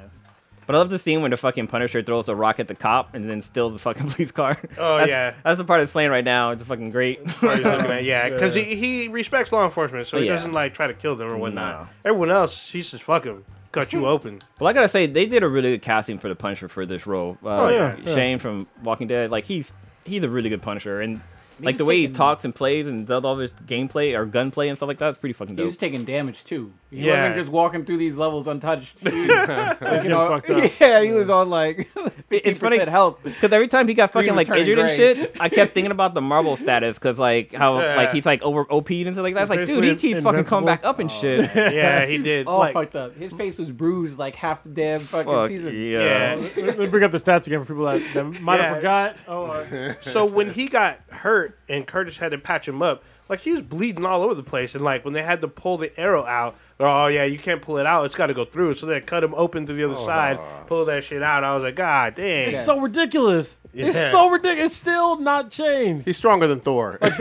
But 0.67 0.75
I 0.75 0.77
love 0.79 0.89
the 0.89 0.99
scene 0.99 1.21
when 1.21 1.31
the 1.31 1.37
fucking 1.37 1.67
Punisher 1.67 2.01
throws 2.01 2.27
the 2.27 2.35
rock 2.35 2.59
at 2.61 2.67
the 2.69 2.75
cop 2.75 3.13
and 3.13 3.29
then 3.29 3.41
steals 3.41 3.73
the 3.73 3.79
fucking 3.79 4.09
police 4.11 4.31
car. 4.31 4.57
Oh, 4.77 4.97
That's- 4.99 5.09
yeah. 5.09 5.33
that's 5.43 5.57
the 5.57 5.65
part 5.65 5.81
that's 5.81 5.91
playing 5.91 6.11
right 6.11 6.23
now. 6.23 6.51
It's 6.51 6.63
fucking 6.63 6.91
great. 6.91 7.19
Or 7.19 7.55
he's 7.55 7.63
looking 7.65 7.91
at- 7.91 8.03
yeah, 8.05 8.29
because 8.29 8.53
he, 8.53 8.75
he 8.75 9.07
respects 9.09 9.51
law 9.51 9.65
enforcement, 9.65 10.07
so 10.07 10.17
he 10.17 10.27
Yeah. 10.27 10.33
doesn't 10.35 10.53
like 10.53 10.73
try 10.73 10.87
to 10.87 10.93
kill 10.93 11.15
them 11.17 11.27
or 11.29 11.35
whatnot. 11.37 11.81
No. 11.81 11.87
Everyone 12.11 12.31
else, 12.31 12.71
he's 12.71 12.89
just 12.91 13.03
fuck 13.03 13.25
him, 13.25 13.43
cut 13.73 13.91
you 13.91 14.05
open. 14.05 14.39
Well, 14.61 14.69
I 14.69 14.73
gotta 14.73 14.87
say 14.87 15.07
they 15.07 15.25
did 15.25 15.43
a 15.43 15.47
really 15.49 15.69
good 15.71 15.81
casting 15.81 16.17
for 16.19 16.29
the 16.29 16.35
Punisher 16.35 16.69
for 16.69 16.85
this 16.85 17.05
role. 17.05 17.37
Uh, 17.43 17.47
Oh, 17.63 17.67
yeah, 17.69 17.97
yeah. 18.05 18.15
Shane 18.15 18.37
from 18.37 18.67
Walking 18.83 19.07
Dead, 19.07 19.29
like 19.29 19.43
he's 19.45 19.73
he's 20.03 20.23
a 20.23 20.29
really 20.29 20.49
good 20.49 20.61
Punisher, 20.61 21.01
and 21.01 21.21
like 21.61 21.77
the 21.77 21.85
way 21.85 21.97
he 21.97 22.07
talks 22.07 22.45
and 22.45 22.53
plays 22.53 22.85
and 22.87 23.05
does 23.07 23.23
all 23.23 23.35
this 23.35 23.53
gameplay 23.65 24.17
or 24.17 24.25
gunplay 24.25 24.67
and 24.69 24.77
stuff 24.77 24.87
like 24.87 24.97
that, 24.99 25.09
it's 25.09 25.17
pretty 25.19 25.33
fucking 25.33 25.55
He 25.55 25.57
dope. 25.57 25.65
was 25.67 25.77
taking 25.77 26.03
damage 26.05 26.43
too. 26.43 26.73
He 26.89 27.05
Yeah. 27.07 27.21
wasn't 27.21 27.35
just 27.35 27.49
walking 27.51 27.85
through 27.85 27.97
these 27.97 28.17
levels 28.17 28.47
untouched. 28.47 28.97
He, 29.03 29.09
He's 29.11 29.25
you 29.25 29.35
getting 29.35 30.09
know, 30.11 30.27
fucked 30.27 30.49
up. 30.49 30.79
yeah, 30.79 31.01
he 31.01 31.11
was 31.11 31.29
on 31.29 31.49
like 31.49 31.89
It's 32.29 32.59
funny 32.59 32.79
50% 32.79 32.87
health. 32.87 33.19
because 33.23 33.51
every 33.51 33.67
time 33.67 33.87
he 33.87 33.93
got 33.93 34.09
Screen 34.09 34.23
fucking 34.25 34.35
like 34.37 34.47
turning 34.47 34.61
injured 34.63 34.79
and 34.79 34.89
shit, 34.89 35.35
I 35.39 35.49
kept 35.49 35.73
thinking 35.73 35.91
about 35.91 36.13
the 36.13 36.21
Marvel 36.21 36.55
status 36.57 36.97
because 36.97 37.19
like 37.19 37.53
how 37.53 37.79
Yeah. 37.81 37.95
like 37.95 38.11
he's 38.11 38.25
like 38.25 38.41
over 38.41 38.65
OP'd 38.71 38.91
and 38.91 39.13
stuff 39.15 39.23
like 39.23 39.33
that. 39.35 39.41
It's 39.43 39.49
like, 39.49 39.65
dude, 39.65 39.83
he 39.83 39.95
keeps 39.95 40.21
fucking 40.21 40.45
coming 40.45 40.65
back 40.65 40.85
up 40.85 40.99
and 40.99 41.11
shit. 41.11 41.49
Yeah, 41.55 42.05
he 42.05 42.17
did. 42.17 42.47
All 42.47 42.59
like, 42.59 42.73
fucked 42.73 42.95
up. 42.95 43.15
His 43.17 43.33
face 43.33 43.59
was 43.59 43.71
bruised 43.71 44.17
like 44.17 44.35
half 44.35 44.63
the 44.63 44.69
damn 44.69 44.99
fucking 45.01 45.31
Fuck 45.31 45.47
season. 45.49 45.75
yeah. 45.75 46.35
yeah. 46.55 46.63
Let 46.65 46.79
me 46.79 46.87
bring 46.87 47.03
up 47.03 47.11
the 47.11 47.17
stats 47.17 47.47
again 47.47 47.59
for 47.59 47.65
people 47.73 47.85
that, 47.85 48.01
that 48.13 48.23
might 48.41 48.57
Yeah. 48.59 48.65
have 48.67 48.75
forgot. 48.77 49.15
Oh, 49.27 49.45
uh, 49.47 49.93
So 50.01 50.25
when 50.25 50.49
he 50.51 50.67
got 50.67 50.99
hurt 51.09 51.50
and 51.69 51.85
Curtis 51.87 52.17
had 52.17 52.31
to 52.31 52.37
patch 52.37 52.67
him 52.67 52.81
up, 52.81 53.03
like 53.29 53.39
he 53.39 53.51
was 53.51 53.61
bleeding 53.61 54.05
all 54.05 54.23
over 54.23 54.33
the 54.35 54.43
place, 54.43 54.75
and 54.75 54.83
like 54.83 55.05
when 55.05 55.13
they 55.13 55.23
had 55.23 55.41
to 55.41 55.47
pull 55.47 55.77
the 55.77 55.97
arrow 55.99 56.25
out, 56.25 56.55
they're, 56.77 56.87
oh 56.87 57.07
yeah, 57.07 57.23
you 57.23 57.37
can't 57.39 57.61
pull 57.61 57.77
it 57.77 57.85
out; 57.85 58.05
it's 58.05 58.15
got 58.15 58.27
to 58.27 58.33
go 58.33 58.45
through. 58.45 58.73
So 58.73 58.85
they 58.85 58.99
cut 59.01 59.23
him 59.23 59.33
open 59.35 59.65
to 59.67 59.73
the 59.73 59.83
other 59.83 59.95
side, 60.03 60.39
pull 60.67 60.85
that 60.85 61.03
shit 61.03 61.23
out. 61.23 61.43
I 61.43 61.53
was 61.55 61.63
like, 61.63 61.75
God 61.75 62.15
damn. 62.15 62.47
it's 62.47 62.63
so 62.63 62.79
ridiculous. 62.79 63.57
It's 63.73 63.97
so 64.11 64.29
ridiculous. 64.29 64.67
It's 64.67 64.75
still 64.75 65.17
not 65.19 65.49
changed. 65.49 66.03
He's 66.05 66.17
stronger 66.17 66.45
than 66.47 66.59
Thor. 66.59 66.97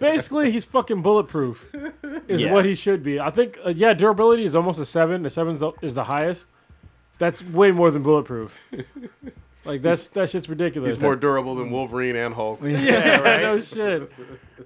Basically, 0.00 0.50
he's 0.50 0.64
fucking 0.64 1.02
bulletproof. 1.02 1.68
Is 2.26 2.42
Yeah. 2.42 2.52
what 2.52 2.64
he 2.64 2.74
should 2.74 3.02
be. 3.02 3.20
I 3.20 3.30
think. 3.30 3.58
Uh, 3.64 3.70
yeah, 3.70 3.92
durability 3.92 4.44
is 4.44 4.54
almost 4.54 4.80
a 4.80 4.84
seven. 4.86 5.22
The 5.22 5.30
seven 5.30 5.58
is 5.82 5.94
the 5.94 6.04
highest. 6.04 6.48
That's 7.18 7.42
way 7.44 7.72
more 7.72 7.90
than 7.90 8.02
bulletproof. 8.02 8.62
Like 9.68 9.82
that's 9.82 10.08
that 10.08 10.30
shit's 10.30 10.48
ridiculous. 10.48 10.94
He's 10.94 11.02
more 11.02 11.14
durable 11.16 11.54
than 11.54 11.70
Wolverine 11.70 12.16
and 12.16 12.34
Hulk. 12.34 12.60
yeah, 12.62 13.20
right? 13.20 13.40
no 13.42 13.60
shit. 13.60 14.10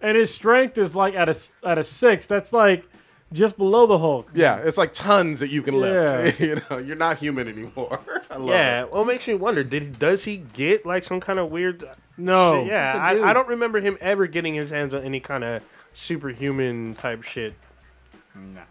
And 0.00 0.16
his 0.16 0.32
strength 0.32 0.78
is 0.78 0.94
like 0.96 1.14
at 1.14 1.28
a 1.28 1.32
s- 1.32 1.52
at 1.64 1.76
a 1.76 1.84
six. 1.84 2.26
That's 2.26 2.52
like 2.52 2.84
just 3.32 3.56
below 3.58 3.86
the 3.86 3.98
Hulk. 3.98 4.30
Yeah, 4.34 4.58
it's 4.58 4.78
like 4.78 4.94
tons 4.94 5.40
that 5.40 5.50
you 5.50 5.62
can 5.62 5.80
lift. 5.80 6.40
Yeah. 6.40 6.46
you 6.48 6.62
know, 6.70 6.78
you're 6.78 6.96
not 6.96 7.18
human 7.18 7.48
anymore. 7.48 8.00
I 8.30 8.36
love 8.36 8.48
Yeah, 8.50 8.82
it. 8.84 8.92
well, 8.92 9.02
it 9.02 9.06
makes 9.06 9.26
me 9.26 9.34
wonder. 9.34 9.64
Did 9.64 9.98
does 9.98 10.24
he 10.24 10.36
get 10.38 10.86
like 10.86 11.02
some 11.04 11.20
kind 11.20 11.38
of 11.38 11.50
weird? 11.50 11.84
No. 12.16 12.60
shit? 12.62 12.66
yeah. 12.72 12.92
Just 12.92 13.12
a 13.12 13.14
dude. 13.16 13.24
I, 13.24 13.30
I 13.30 13.32
don't 13.32 13.48
remember 13.48 13.80
him 13.80 13.96
ever 14.00 14.26
getting 14.26 14.54
his 14.54 14.70
hands 14.70 14.94
on 14.94 15.02
any 15.02 15.18
kind 15.20 15.42
of 15.44 15.62
superhuman 15.94 16.94
type 16.94 17.22
shit. 17.22 17.54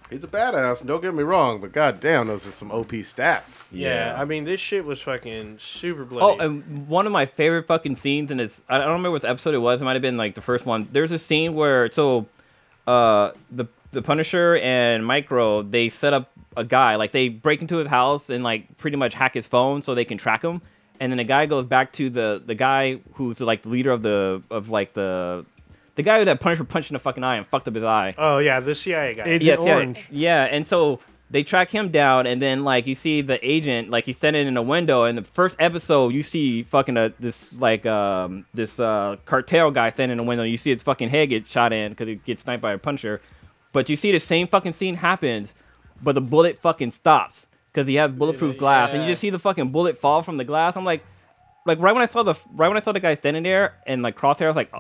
He's 0.09 0.23
a 0.23 0.27
badass. 0.27 0.85
Don't 0.85 1.01
get 1.01 1.13
me 1.13 1.23
wrong, 1.23 1.61
but 1.61 1.71
goddamn, 1.71 2.27
those 2.27 2.47
are 2.47 2.51
some 2.51 2.71
OP 2.71 2.91
stats. 2.91 3.67
Yeah, 3.71 4.15
I 4.17 4.25
mean, 4.25 4.43
this 4.43 4.59
shit 4.59 4.85
was 4.85 5.01
fucking 5.01 5.59
super 5.59 6.03
bloody. 6.03 6.25
Oh, 6.25 6.45
and 6.45 6.87
one 6.87 7.05
of 7.05 7.11
my 7.11 7.25
favorite 7.25 7.67
fucking 7.67 7.95
scenes, 7.95 8.31
and 8.31 8.41
it's 8.41 8.61
I 8.67 8.79
don't 8.79 8.87
remember 8.87 9.11
what 9.11 9.25
episode 9.25 9.53
it 9.53 9.59
was. 9.59 9.81
It 9.81 9.85
might 9.85 9.93
have 9.93 10.01
been 10.01 10.17
like 10.17 10.35
the 10.35 10.41
first 10.41 10.65
one. 10.65 10.87
There's 10.91 11.11
a 11.11 11.19
scene 11.19 11.53
where 11.53 11.91
so, 11.91 12.27
uh, 12.87 13.31
the 13.51 13.67
the 13.91 14.01
Punisher 14.01 14.57
and 14.57 15.05
Micro 15.05 15.61
they 15.61 15.89
set 15.89 16.13
up 16.13 16.31
a 16.57 16.63
guy 16.63 16.95
like 16.95 17.11
they 17.11 17.29
break 17.29 17.61
into 17.61 17.77
his 17.77 17.87
house 17.87 18.29
and 18.29 18.43
like 18.43 18.77
pretty 18.77 18.97
much 18.97 19.13
hack 19.13 19.33
his 19.33 19.47
phone 19.47 19.81
so 19.81 19.95
they 19.95 20.05
can 20.05 20.17
track 20.17 20.41
him. 20.41 20.61
And 20.99 21.11
then 21.11 21.17
the 21.17 21.23
guy 21.23 21.45
goes 21.45 21.65
back 21.65 21.93
to 21.93 22.09
the 22.09 22.41
the 22.45 22.55
guy 22.55 22.99
who's 23.13 23.39
like 23.39 23.63
the 23.63 23.69
leader 23.69 23.91
of 23.91 24.01
the 24.01 24.43
of 24.49 24.69
like 24.69 24.93
the 24.93 25.45
the 25.95 26.03
guy 26.03 26.23
that 26.23 26.39
Punisher 26.39 26.63
punched 26.63 26.89
in 26.91 26.93
the 26.93 26.99
fucking 26.99 27.23
eye 27.23 27.35
and 27.35 27.45
fucked 27.47 27.67
up 27.67 27.75
his 27.75 27.83
eye. 27.83 28.15
oh 28.17 28.37
yeah, 28.39 28.59
the 28.59 28.75
CIA 28.75 29.15
guy. 29.15 29.23
Agent 29.23 29.43
Yes, 29.43 29.59
yeah, 29.63 29.73
Orange. 29.75 30.07
yeah, 30.11 30.43
and 30.45 30.65
so 30.67 30.99
they 31.29 31.43
track 31.43 31.69
him 31.69 31.89
down, 31.89 32.27
and 32.27 32.41
then 32.41 32.63
like 32.65 32.87
you 32.87 32.95
see 32.95 33.21
the 33.21 33.39
agent, 33.47 33.89
like 33.89 34.05
he's 34.05 34.17
standing 34.17 34.47
in 34.47 34.57
a 34.57 34.61
window. 34.61 35.05
In 35.05 35.15
the 35.15 35.23
first 35.23 35.55
episode, 35.59 36.13
you 36.13 36.23
see 36.23 36.63
fucking 36.63 36.97
uh 36.97 37.09
this 37.19 37.53
like 37.53 37.85
um 37.85 38.45
this 38.53 38.79
uh 38.79 39.15
cartel 39.25 39.71
guy 39.71 39.89
standing 39.89 40.17
in 40.19 40.25
a 40.25 40.27
window. 40.27 40.43
You 40.43 40.57
see 40.57 40.71
his 40.71 40.83
fucking 40.83 41.09
head 41.09 41.29
get 41.29 41.47
shot 41.47 41.71
in 41.73 41.91
because 41.91 42.07
he 42.07 42.15
gets 42.15 42.41
sniped 42.43 42.61
by 42.61 42.73
a 42.73 42.77
puncher. 42.77 43.21
But 43.73 43.87
you 43.89 43.95
see 43.95 44.11
the 44.11 44.19
same 44.19 44.47
fucking 44.47 44.73
scene 44.73 44.95
happens, 44.95 45.55
but 46.03 46.13
the 46.15 46.21
bullet 46.21 46.59
fucking 46.59 46.91
stops 46.91 47.47
because 47.71 47.87
he 47.87 47.95
has 47.95 48.11
bulletproof 48.11 48.57
glass, 48.57 48.91
and 48.91 49.03
you 49.03 49.07
just 49.07 49.21
see 49.21 49.29
the 49.29 49.39
fucking 49.39 49.71
bullet 49.71 49.97
fall 49.97 50.21
from 50.23 50.35
the 50.35 50.43
glass. 50.43 50.75
I'm 50.75 50.83
like, 50.83 51.05
like 51.65 51.79
right 51.79 51.93
when 51.93 52.01
I 52.03 52.07
saw 52.07 52.23
the 52.23 52.33
right 52.53 52.67
when 52.67 52.75
I 52.75 52.81
saw 52.81 52.91
the 52.91 52.99
guy 52.99 53.15
standing 53.15 53.43
there 53.43 53.75
and 53.87 54.01
like 54.01 54.17
crosshair, 54.17 54.43
I 54.43 54.47
was 54.47 54.57
like, 54.57 54.69
oh, 54.73 54.79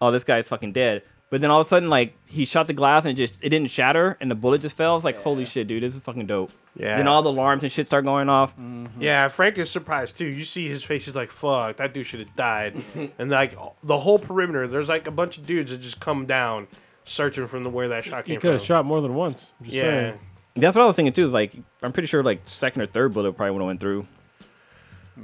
oh, 0.00 0.10
this 0.10 0.24
guy's 0.24 0.48
fucking 0.48 0.72
dead. 0.72 1.02
But 1.28 1.40
then 1.40 1.50
all 1.50 1.60
of 1.60 1.66
a 1.66 1.70
sudden, 1.70 1.90
like 1.90 2.14
he 2.28 2.44
shot 2.44 2.68
the 2.68 2.72
glass 2.72 3.04
and 3.04 3.18
it 3.18 3.26
just 3.26 3.42
it 3.42 3.48
didn't 3.48 3.70
shatter, 3.70 4.16
and 4.20 4.30
the 4.30 4.34
bullet 4.36 4.60
just 4.60 4.76
fell. 4.76 4.92
I 4.92 4.94
was 4.94 5.02
like, 5.04 5.18
holy 5.22 5.44
shit, 5.44 5.66
dude, 5.66 5.82
this 5.82 5.96
is 5.96 6.00
fucking 6.00 6.26
dope. 6.26 6.52
Yeah. 6.76 6.98
Then 6.98 7.08
all 7.08 7.22
the 7.22 7.30
alarms 7.30 7.62
and 7.64 7.72
shit 7.72 7.86
start 7.86 8.04
going 8.04 8.28
off. 8.28 8.54
Yeah, 9.00 9.26
Frank 9.28 9.58
is 9.58 9.68
surprised 9.70 10.18
too. 10.18 10.26
You 10.26 10.44
see 10.44 10.68
his 10.68 10.84
face, 10.84 11.06
he's 11.06 11.16
like, 11.16 11.30
"Fuck, 11.30 11.78
that 11.78 11.92
dude 11.94 12.06
should 12.06 12.20
have 12.20 12.36
died." 12.36 12.76
and 13.18 13.30
like 13.30 13.56
the 13.82 13.96
whole 13.98 14.18
perimeter, 14.20 14.68
there's 14.68 14.88
like 14.88 15.08
a 15.08 15.10
bunch 15.10 15.36
of 15.38 15.46
dudes 15.46 15.72
that 15.72 15.78
just 15.80 15.98
come 16.00 16.26
down, 16.26 16.68
searching 17.04 17.48
from 17.48 17.64
the 17.64 17.70
where 17.70 17.88
that 17.88 18.04
shot 18.04 18.24
came 18.24 18.24
from. 18.24 18.30
He 18.32 18.36
could 18.36 18.42
from. 18.42 18.52
have 18.52 18.62
shot 18.62 18.84
more 18.86 19.00
than 19.00 19.14
once. 19.14 19.52
I'm 19.58 19.64
just 19.66 19.76
Yeah, 19.76 19.82
saying. 19.82 20.20
That's 20.54 20.76
what 20.76 20.82
I 20.82 20.86
was 20.86 20.94
thinking 20.96 21.12
too. 21.12 21.26
Is 21.26 21.32
like 21.32 21.52
I'm 21.82 21.92
pretty 21.92 22.06
sure 22.06 22.22
like 22.22 22.42
second 22.44 22.82
or 22.82 22.86
third 22.86 23.12
bullet 23.14 23.32
probably 23.32 23.50
would 23.52 23.60
have 23.62 23.66
went 23.66 23.80
through. 23.80 24.06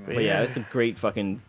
But 0.07 0.25
yeah, 0.25 0.43
it's 0.43 0.57
a 0.57 0.61
great 0.71 0.99
fucking 0.99 1.43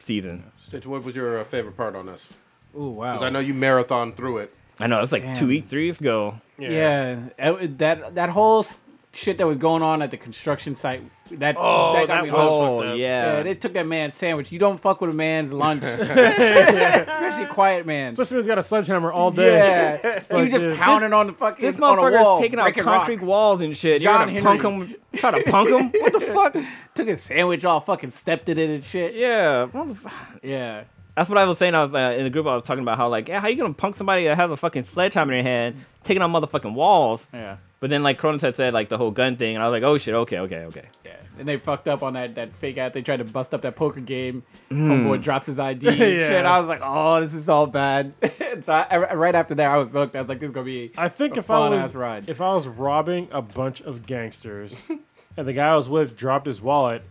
season. 0.00 0.44
Stitch, 0.60 0.86
what 0.86 1.04
was 1.04 1.14
your 1.16 1.40
uh, 1.40 1.44
favorite 1.44 1.76
part 1.76 1.94
on 1.96 2.06
this? 2.06 2.30
Ooh, 2.76 2.88
wow. 2.90 3.12
Because 3.12 3.22
I 3.24 3.30
know 3.30 3.38
you 3.40 3.54
marathon 3.54 4.12
through 4.12 4.38
it. 4.38 4.54
I 4.80 4.86
know 4.88 5.00
it's 5.02 5.12
like 5.12 5.22
two 5.34 5.40
Damn. 5.40 5.48
weeks, 5.48 5.70
three 5.70 5.86
weeks 5.86 6.00
ago. 6.00 6.40
Yeah, 6.58 7.26
it- 7.38 7.78
that 7.78 8.14
that 8.16 8.30
whole 8.30 8.64
shit 9.12 9.38
that 9.38 9.46
was 9.46 9.58
going 9.58 9.82
on 9.82 10.02
at 10.02 10.10
the 10.10 10.16
construction 10.16 10.74
site. 10.74 11.02
That's 11.30 11.58
Oh, 11.60 11.94
that 11.94 12.06
got 12.08 12.14
that 12.16 12.24
me. 12.24 12.30
was- 12.30 12.38
hooked. 12.40 12.88
Oh 12.90 12.94
yeah. 12.94 13.36
Yeah, 13.36 13.42
they 13.44 13.54
took 13.54 13.72
that 13.74 13.86
man's 13.86 14.14
sandwich. 14.16 14.50
You 14.52 14.58
don't 14.58 14.78
fuck 14.80 15.00
with 15.00 15.10
a 15.10 15.14
man's 15.14 15.52
lunch, 15.64 15.82
especially 15.84 17.46
quiet 17.46 17.86
man. 17.86 18.10
Especially 18.12 18.36
when 18.36 18.44
he's 18.44 18.48
got 18.48 18.58
a 18.58 18.62
sledgehammer 18.62 19.10
all 19.12 19.30
day. 19.30 19.56
Yeah, 19.56 19.96
he 20.02 20.08
was 20.18 20.30
like, 20.30 20.50
just 20.50 20.56
dude, 20.60 20.76
pounding 20.76 21.12
on 21.12 21.28
the 21.28 21.32
fucking 21.32 21.64
this 21.64 21.76
on 21.80 21.96
wall, 21.96 21.96
motherfucker's 22.10 22.40
taking 22.42 22.58
out 22.58 22.74
concrete 22.74 23.16
rock. 23.16 23.24
walls 23.26 23.60
and 23.62 23.76
shit. 23.76 24.02
John 24.02 24.32
You're 24.32 24.42
gonna 24.42 24.60
punk 24.60 24.90
him, 24.90 24.96
try 25.16 25.30
to 25.42 25.50
punk 25.50 25.70
him? 25.70 26.00
What 26.02 26.12
the 26.12 26.20
fuck? 26.20 26.56
Took 26.94 27.08
his 27.08 27.22
sandwich 27.22 27.64
off, 27.64 27.86
fucking 27.86 28.10
stepped 28.10 28.48
in 28.48 28.58
it 28.58 28.70
and 28.70 28.84
shit. 28.84 29.14
Yeah, 29.14 29.66
Yeah, 30.42 30.84
That's 31.16 31.28
what 31.28 31.38
I 31.38 31.44
was 31.44 31.58
saying. 31.58 31.74
I 31.74 31.82
was 31.84 31.94
uh, 31.94 32.16
in 32.18 32.24
the 32.24 32.30
group. 32.30 32.46
I 32.46 32.54
was 32.54 32.64
talking 32.64 32.82
about 32.82 32.96
how 32.96 33.08
like, 33.08 33.28
yeah, 33.28 33.40
how 33.40 33.48
you 33.48 33.56
gonna 33.56 33.72
punk 33.74 33.94
somebody 33.94 34.24
that 34.24 34.36
has 34.36 34.50
a 34.50 34.56
fucking 34.56 34.82
sledgehammer 34.84 35.32
in 35.34 35.44
their 35.44 35.52
hand, 35.52 35.76
taking 36.02 36.22
on 36.22 36.32
motherfucking 36.32 36.74
walls? 36.74 37.28
yeah, 37.32 37.58
But 37.80 37.90
then 37.90 38.02
like 38.02 38.18
Cronus 38.18 38.42
had 38.42 38.56
said 38.56 38.74
like 38.74 38.88
the 38.88 38.98
whole 38.98 39.12
gun 39.12 39.36
thing, 39.36 39.54
and 39.54 39.62
I 39.62 39.68
was 39.68 39.80
like, 39.80 39.88
oh 39.88 39.96
shit, 39.98 40.14
okay, 40.14 40.38
okay, 40.40 40.64
okay. 40.64 40.84
yeah. 41.04 41.12
And 41.38 41.48
they 41.48 41.56
fucked 41.56 41.88
up 41.88 42.02
on 42.02 42.12
that 42.14 42.34
that 42.36 42.54
fake 42.56 42.78
out. 42.78 42.92
They 42.92 43.02
tried 43.02 43.18
to 43.18 43.24
bust 43.24 43.54
up 43.54 43.62
that 43.62 43.76
poker 43.76 44.00
game. 44.00 44.42
Hmm. 44.70 44.90
Homeboy 44.90 45.22
drops 45.22 45.46
his 45.46 45.58
ID 45.58 45.86
and 45.88 45.98
Yeah. 45.98 46.28
shit. 46.28 46.44
I 46.46 46.58
was 46.58 46.68
like, 46.68 46.80
oh, 46.82 47.20
this 47.20 47.34
is 47.34 47.48
all 47.48 47.66
bad. 47.66 48.12
so 48.62 48.72
I, 48.72 49.14
right 49.14 49.34
after 49.34 49.54
that, 49.56 49.66
I 49.66 49.76
was 49.76 49.92
hooked. 49.92 50.16
I 50.16 50.20
was 50.20 50.28
like, 50.28 50.40
this 50.40 50.48
is 50.48 50.54
gonna 50.54 50.64
be. 50.66 50.92
I 50.96 51.08
think 51.08 51.36
A 51.36 51.40
if 51.40 51.50
I 51.50 51.68
was 51.68 51.94
if 52.28 52.40
I 52.40 52.54
was 52.54 52.66
robbing 52.68 53.28
a 53.30 53.42
bunch 53.42 53.80
of 53.82 54.04
gangsters 54.06 54.74
and 55.36 55.46
the 55.46 55.52
guy 55.52 55.68
I 55.70 55.76
was 55.76 55.88
with 55.88 56.16
dropped 56.16 56.46
his 56.46 56.60
wallet, 56.62 57.02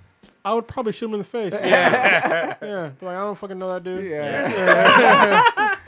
I 0.46 0.54
would 0.54 0.68
probably 0.68 0.92
shoot 0.92 1.06
him 1.08 1.14
in 1.14 1.20
the 1.20 1.24
face. 1.26 1.54
Yeah, 1.64 2.56
yeah. 2.62 2.90
Be 3.00 3.06
Like 3.06 3.16
I 3.16 3.20
don't 3.22 3.36
fucking 3.38 3.58
know 3.58 3.74
that 3.74 3.84
dude. 3.84 4.10
Yeah. 4.12 5.44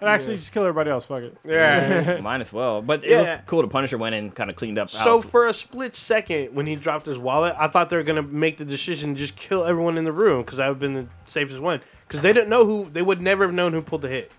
And 0.00 0.08
actually, 0.08 0.36
just 0.36 0.52
kill 0.52 0.62
everybody 0.62 0.90
else. 0.90 1.06
Fuck 1.06 1.22
it. 1.24 1.36
yeah. 1.44 2.20
Mine 2.22 2.40
as 2.40 2.52
well. 2.52 2.80
But 2.82 3.02
it 3.02 3.10
Yeah. 3.10 3.20
was 3.38 3.40
cool. 3.46 3.62
The 3.62 3.66
Punisher 3.68 3.98
went 3.98 4.14
and 4.14 4.32
kind 4.32 4.48
of 4.48 4.54
cleaned 4.54 4.78
up. 4.78 4.90
So 4.90 5.16
house. 5.20 5.28
for 5.28 5.48
a 5.48 5.52
split 5.52 5.96
second, 5.96 6.54
when 6.54 6.68
he 6.68 6.76
dropped 6.76 7.04
his 7.04 7.18
wallet, 7.18 7.56
I 7.58 7.66
thought 7.66 7.90
they 7.90 7.96
were 7.96 8.04
gonna 8.04 8.22
make 8.22 8.58
the 8.58 8.64
decision 8.64 9.14
to 9.14 9.18
just 9.20 9.34
kill 9.34 9.64
everyone 9.64 9.98
in 9.98 10.04
the 10.04 10.12
room 10.12 10.42
because 10.42 10.58
that 10.58 10.68
would 10.68 10.74
have 10.74 10.78
been 10.78 10.94
the 10.94 11.08
safest 11.26 11.58
one. 11.58 11.80
Because 12.06 12.22
they 12.22 12.32
didn't 12.32 12.48
know 12.48 12.64
who, 12.64 12.88
they 12.92 13.02
would 13.02 13.20
never 13.20 13.44
have 13.44 13.52
known 13.52 13.72
who 13.72 13.82
pulled 13.82 14.02
the 14.02 14.08
hit, 14.08 14.30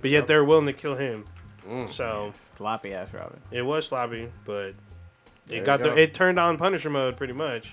but 0.00 0.12
yet 0.12 0.28
they 0.28 0.36
were 0.36 0.44
willing 0.44 0.66
to 0.66 0.72
kill 0.72 0.94
him. 0.94 1.24
Mm. 1.68 1.92
So 1.92 2.30
Sloppy 2.34 2.92
ass 2.94 3.12
Robin. 3.12 3.40
it 3.50 3.62
was 3.62 3.86
sloppy, 3.88 4.28
but 4.44 4.74
There 5.50 5.58
it 5.58 5.60
you 5.60 5.66
got 5.66 5.82
the, 5.82 5.96
it 5.96 6.14
turned 6.14 6.38
on 6.38 6.56
Punisher 6.56 6.90
mode 6.90 7.16
pretty 7.16 7.32
much. 7.34 7.72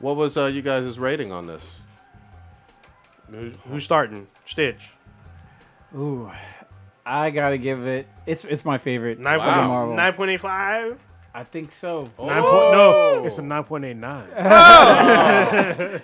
What 0.00 0.16
was 0.16 0.36
uh, 0.36 0.46
you 0.46 0.62
guys' 0.62 0.98
rating 0.98 1.32
on 1.32 1.46
this? 1.46 1.80
Who- 3.30 3.52
Who's 3.68 3.84
starting? 3.84 4.26
Stitch. 4.46 4.90
Ooh, 5.96 6.30
I 7.04 7.30
gotta 7.30 7.58
give 7.58 7.86
it. 7.86 8.06
It's 8.26 8.44
it's 8.44 8.64
my 8.64 8.78
favorite. 8.78 9.18
Nine 9.18 9.40
of 9.40 9.46
Wow. 9.46 9.68
Marvel. 9.68 9.96
nine 9.96 10.12
point 10.12 10.30
eight 10.30 10.40
five. 10.40 10.98
I 11.34 11.44
think 11.44 11.72
so. 11.72 12.10
Nine 12.18 12.42
point 12.42 12.72
no, 12.72 13.22
it's 13.24 13.38
a 13.38 13.42
nine 13.42 13.64
point 13.64 13.84
eight 13.84 13.96
nine. 13.96 14.28
God 14.36 16.02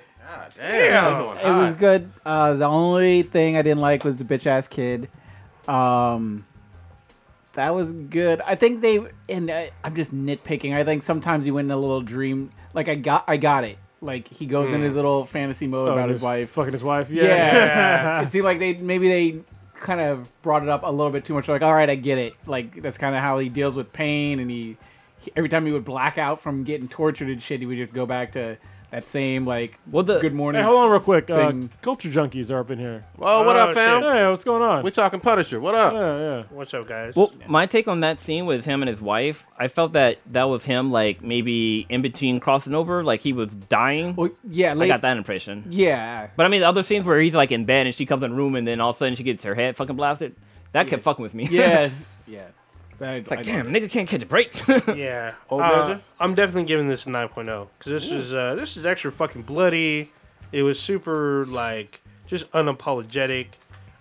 damn. 0.56 1.18
going 1.18 1.38
It 1.38 1.52
was 1.52 1.72
good. 1.74 2.10
Uh, 2.24 2.54
the 2.54 2.66
only 2.66 3.22
thing 3.22 3.56
I 3.56 3.62
didn't 3.62 3.80
like 3.82 4.04
was 4.04 4.16
the 4.16 4.24
bitch 4.24 4.46
ass 4.46 4.68
kid. 4.68 5.08
Um, 5.68 6.46
That 7.54 7.74
was 7.74 7.92
good. 7.92 8.40
I 8.40 8.54
think 8.54 8.80
they 8.80 9.04
and 9.28 9.50
uh, 9.50 9.66
I'm 9.82 9.94
just 9.94 10.14
nitpicking. 10.14 10.74
I 10.74 10.84
think 10.84 11.02
sometimes 11.02 11.46
you 11.46 11.54
went 11.54 11.66
in 11.66 11.70
a 11.72 11.76
little 11.76 12.00
dream. 12.00 12.50
Like 12.72 12.88
I 12.88 12.94
got, 12.96 13.24
I 13.28 13.36
got 13.36 13.64
it. 13.64 13.78
Like 14.00 14.28
he 14.28 14.46
goes 14.46 14.70
in 14.72 14.82
his 14.82 14.96
little 14.96 15.24
fantasy 15.24 15.66
mode 15.66 15.88
Oh, 15.88 15.92
about 15.92 16.08
his 16.10 16.20
wife. 16.20 16.50
fucking 16.50 16.72
his 16.72 16.84
wife. 16.84 17.10
Yeah. 17.10 17.22
Yeah. 17.24 18.22
it 18.26 18.30
seemed 18.30 18.44
like 18.44 18.58
they 18.58 18.74
maybe 18.74 19.08
they 19.08 19.40
kind 19.74 20.00
of 20.00 20.28
brought 20.42 20.62
it 20.62 20.68
up 20.68 20.82
a 20.84 20.90
little 20.90 21.12
bit 21.12 21.24
too 21.24 21.34
much. 21.34 21.48
Like, 21.48 21.62
all 21.62 21.72
right, 21.74 21.88
I 21.88 21.94
get 21.94 22.18
it. 22.18 22.34
Like 22.46 22.82
that's 22.82 22.98
kind 22.98 23.14
of 23.14 23.22
how 23.22 23.38
he 23.38 23.48
deals 23.48 23.76
with 23.76 23.92
pain, 23.92 24.40
and 24.40 24.50
he, 24.50 24.76
he 25.18 25.30
every 25.36 25.48
time 25.48 25.64
he 25.64 25.72
would 25.72 25.84
black 25.84 26.18
out 26.18 26.42
from 26.42 26.64
getting 26.64 26.88
tortured 26.88 27.28
and 27.28 27.42
shit, 27.42 27.60
he 27.60 27.66
would 27.66 27.78
just 27.78 27.94
go 27.94 28.04
back 28.04 28.32
to 28.32 28.58
that 28.94 29.08
same 29.08 29.44
like 29.44 29.76
Well, 29.90 30.04
the- 30.04 30.20
good 30.20 30.34
morning. 30.34 30.62
Hey, 30.62 30.66
hold 30.68 30.84
on 30.84 30.90
real 30.92 31.00
quick. 31.00 31.28
Uh, 31.28 31.48
thing. 31.50 31.70
culture 31.82 32.08
junkies 32.08 32.48
are 32.52 32.60
up 32.60 32.70
in 32.70 32.78
here. 32.78 33.04
Well, 33.16 33.44
what 33.44 33.56
Oh, 33.56 33.60
up, 33.60 33.74
fam? 33.74 34.02
shit. 34.02 34.12
Hey, 34.12 34.28
what's 34.28 34.44
going 34.44 34.62
on? 34.62 34.84
We're 34.84 34.90
talking 34.90 35.18
Punisher. 35.18 35.58
What 35.58 35.74
up? 35.74 35.92
Yeah, 35.94 36.18
yeah. 36.18 36.42
What's 36.50 36.72
up, 36.74 36.86
guys? 36.86 37.14
Well, 37.16 37.32
my 37.48 37.66
take 37.66 37.88
on 37.88 38.00
that 38.00 38.20
scene 38.20 38.46
with 38.46 38.64
him 38.64 38.82
and 38.82 38.88
his 38.88 39.02
wife, 39.02 39.46
I 39.58 39.66
felt 39.66 39.94
that 39.94 40.18
that 40.30 40.44
was 40.44 40.64
him, 40.64 40.92
like 40.92 41.22
maybe 41.22 41.86
in 41.88 42.02
between 42.02 42.38
crossing 42.38 42.72
over, 42.74 43.02
like 43.02 43.20
he 43.22 43.32
was 43.32 43.54
dying. 43.56 44.14
Well, 44.14 44.30
yeah, 44.48 44.74
I 44.78 44.86
got 44.86 45.00
that 45.00 45.16
impression. 45.16 45.64
Yeah, 45.70 46.28
But 46.36 46.46
I 46.46 46.48
mean, 46.48 46.60
the 46.60 46.68
other 46.68 46.84
scenes 46.84 47.04
where 47.04 47.20
he's 47.20 47.34
like 47.34 47.50
in 47.50 47.64
bed 47.64 47.86
and 47.86 47.94
she 47.94 48.06
comes 48.06 48.22
in 48.22 48.30
the 48.30 48.36
room 48.36 48.54
and 48.54 48.66
then 48.66 48.80
all 48.80 48.90
of 48.90 48.96
a 48.96 48.98
sudden 49.00 49.16
she 49.16 49.24
gets 49.24 49.42
her 49.42 49.56
head 49.56 49.76
fucking 49.76 49.96
blasted, 49.96 50.36
that 50.70 50.86
kept 50.86 51.02
fucking 51.02 51.22
with 51.22 51.34
me. 51.34 51.48
yeah, 51.50 51.90
yeah. 52.28 52.46
That- 52.98 53.16
it's 53.18 53.30
like, 53.30 53.40
I- 53.40 53.42
damn, 53.42 53.72
nigga 53.72 53.90
can't 53.90 54.08
catch 54.08 54.22
a 54.22 54.26
break. 54.26 54.52
yeah, 54.88 55.34
Old 55.48 55.62
uh, 55.62 55.98
I'm 56.20 56.34
definitely 56.34 56.64
giving 56.64 56.88
this 56.88 57.06
a 57.06 57.10
9.0 57.10 57.68
because 57.78 57.92
this 57.92 58.10
is 58.10 58.32
uh, 58.32 58.54
this 58.54 58.76
is 58.76 58.86
extra 58.86 59.10
fucking 59.12 59.42
bloody. 59.42 60.12
It 60.52 60.62
was 60.62 60.78
super 60.80 61.44
like 61.46 62.00
just 62.26 62.50
unapologetic. 62.52 63.48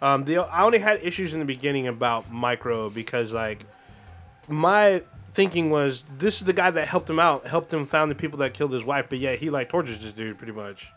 Um, 0.02 0.26
the 0.26 0.38
I 0.40 0.64
only 0.64 0.80
had 0.80 1.00
issues 1.04 1.34
in 1.34 1.40
the 1.40 1.46
beginning 1.46 1.88
about 1.88 2.32
Micro 2.32 2.90
because 2.90 3.34
like 3.34 3.66
my 4.48 5.02
thinking 5.34 5.70
was 5.70 6.04
this 6.20 6.40
is 6.40 6.46
the 6.46 6.54
guy 6.54 6.70
that 6.72 6.88
helped 6.88 7.10
him 7.10 7.20
out, 7.20 7.48
helped 7.48 7.74
him 7.74 7.86
found 7.86 8.12
the 8.12 8.16
people 8.16 8.40
that 8.40 8.54
killed 8.54 8.72
his 8.74 8.84
wife, 8.84 9.08
but 9.10 9.18
yet 9.20 9.40
he 9.40 9.50
like 9.50 9.70
tortures 9.70 10.04
this 10.04 10.12
dude 10.14 10.38
pretty 10.38 10.54
much. 10.54 10.92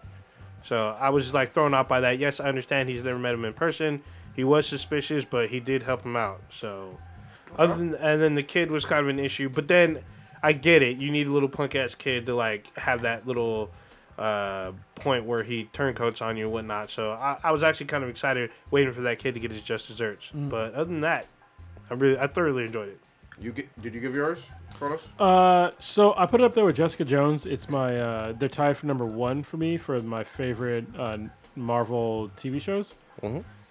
So 0.62 0.96
I 0.98 1.10
was 1.10 1.32
like 1.32 1.52
thrown 1.52 1.74
off 1.74 1.88
by 1.88 2.00
that. 2.00 2.18
Yes, 2.18 2.40
I 2.40 2.48
understand 2.48 2.88
he's 2.88 3.04
never 3.04 3.18
met 3.18 3.34
him 3.34 3.44
in 3.44 3.52
person. 3.54 4.02
He 4.34 4.44
was 4.44 4.66
suspicious, 4.66 5.24
but 5.24 5.48
he 5.48 5.60
did 5.60 5.84
help 5.84 6.02
him 6.02 6.16
out. 6.16 6.40
So 6.50 6.98
other 7.56 7.74
than 7.74 7.94
and 7.94 8.20
then 8.20 8.34
the 8.34 8.42
kid 8.42 8.70
was 8.70 8.84
kind 8.84 9.00
of 9.00 9.08
an 9.08 9.18
issue, 9.18 9.48
but 9.48 9.68
then 9.68 10.00
I 10.42 10.52
get 10.52 10.82
it. 10.82 10.98
You 10.98 11.10
need 11.10 11.26
a 11.26 11.32
little 11.32 11.48
punk 11.48 11.74
ass 11.74 11.94
kid 11.94 12.26
to 12.26 12.34
like 12.34 12.76
have 12.78 13.02
that 13.02 13.26
little 13.26 13.70
uh, 14.18 14.72
point 14.94 15.24
where 15.24 15.42
he 15.42 15.64
turncoats 15.72 16.22
on 16.22 16.36
you 16.36 16.44
and 16.44 16.52
whatnot. 16.52 16.90
So 16.90 17.12
I, 17.12 17.38
I 17.42 17.52
was 17.52 17.62
actually 17.62 17.86
kind 17.86 18.04
of 18.04 18.10
excited 18.10 18.50
waiting 18.70 18.92
for 18.92 19.02
that 19.02 19.18
kid 19.18 19.34
to 19.34 19.40
get 19.40 19.50
his 19.50 19.62
just 19.62 19.88
desserts. 19.88 20.30
But 20.48 20.74
other 20.74 20.84
than 20.84 21.02
that, 21.02 21.26
I 21.90 21.94
really 21.94 22.18
I 22.18 22.26
thoroughly 22.26 22.64
enjoyed 22.64 22.88
it. 22.88 23.00
You 23.38 23.52
get, 23.52 23.82
did 23.82 23.94
you 23.94 24.00
give 24.00 24.14
yours, 24.14 24.50
Carlos? 24.78 25.06
Uh, 25.18 25.70
so 25.78 26.14
I 26.16 26.24
put 26.24 26.40
it 26.40 26.44
up 26.44 26.54
there 26.54 26.64
with 26.64 26.76
Jessica 26.76 27.04
Jones. 27.04 27.44
It's 27.44 27.68
my 27.68 27.98
uh, 27.98 28.32
they're 28.32 28.48
tied 28.48 28.76
for 28.78 28.86
number 28.86 29.04
one 29.04 29.42
for 29.42 29.58
me 29.58 29.76
for 29.76 30.00
my 30.00 30.24
favorite 30.24 30.86
uh, 30.98 31.18
Marvel 31.54 32.30
TV 32.36 32.60
shows. 32.60 32.94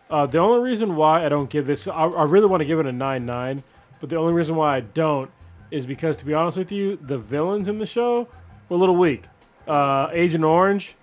Uh, 0.09 0.25
the 0.25 0.37
only 0.37 0.61
reason 0.69 0.95
why 0.95 1.25
I 1.25 1.29
don't 1.29 1.49
give 1.49 1.65
this, 1.65 1.87
I, 1.87 2.03
I 2.03 2.23
really 2.25 2.45
want 2.47 2.61
to 2.61 2.65
give 2.65 2.79
it 2.79 2.85
a 2.85 2.91
nine 2.91 3.25
nine, 3.25 3.63
but 3.99 4.09
the 4.09 4.17
only 4.17 4.33
reason 4.33 4.55
why 4.55 4.75
I 4.77 4.79
don't 4.81 5.31
is 5.71 5.85
because, 5.85 6.17
to 6.17 6.25
be 6.25 6.33
honest 6.33 6.57
with 6.57 6.71
you, 6.71 6.95
the 6.97 7.17
villains 7.17 7.67
in 7.67 7.79
the 7.79 7.85
show 7.87 8.27
were 8.69 8.77
a 8.77 8.79
little 8.79 8.95
weak. 8.95 9.23
Uh, 9.67 10.09
Agent 10.11 10.43
Orange 10.43 10.95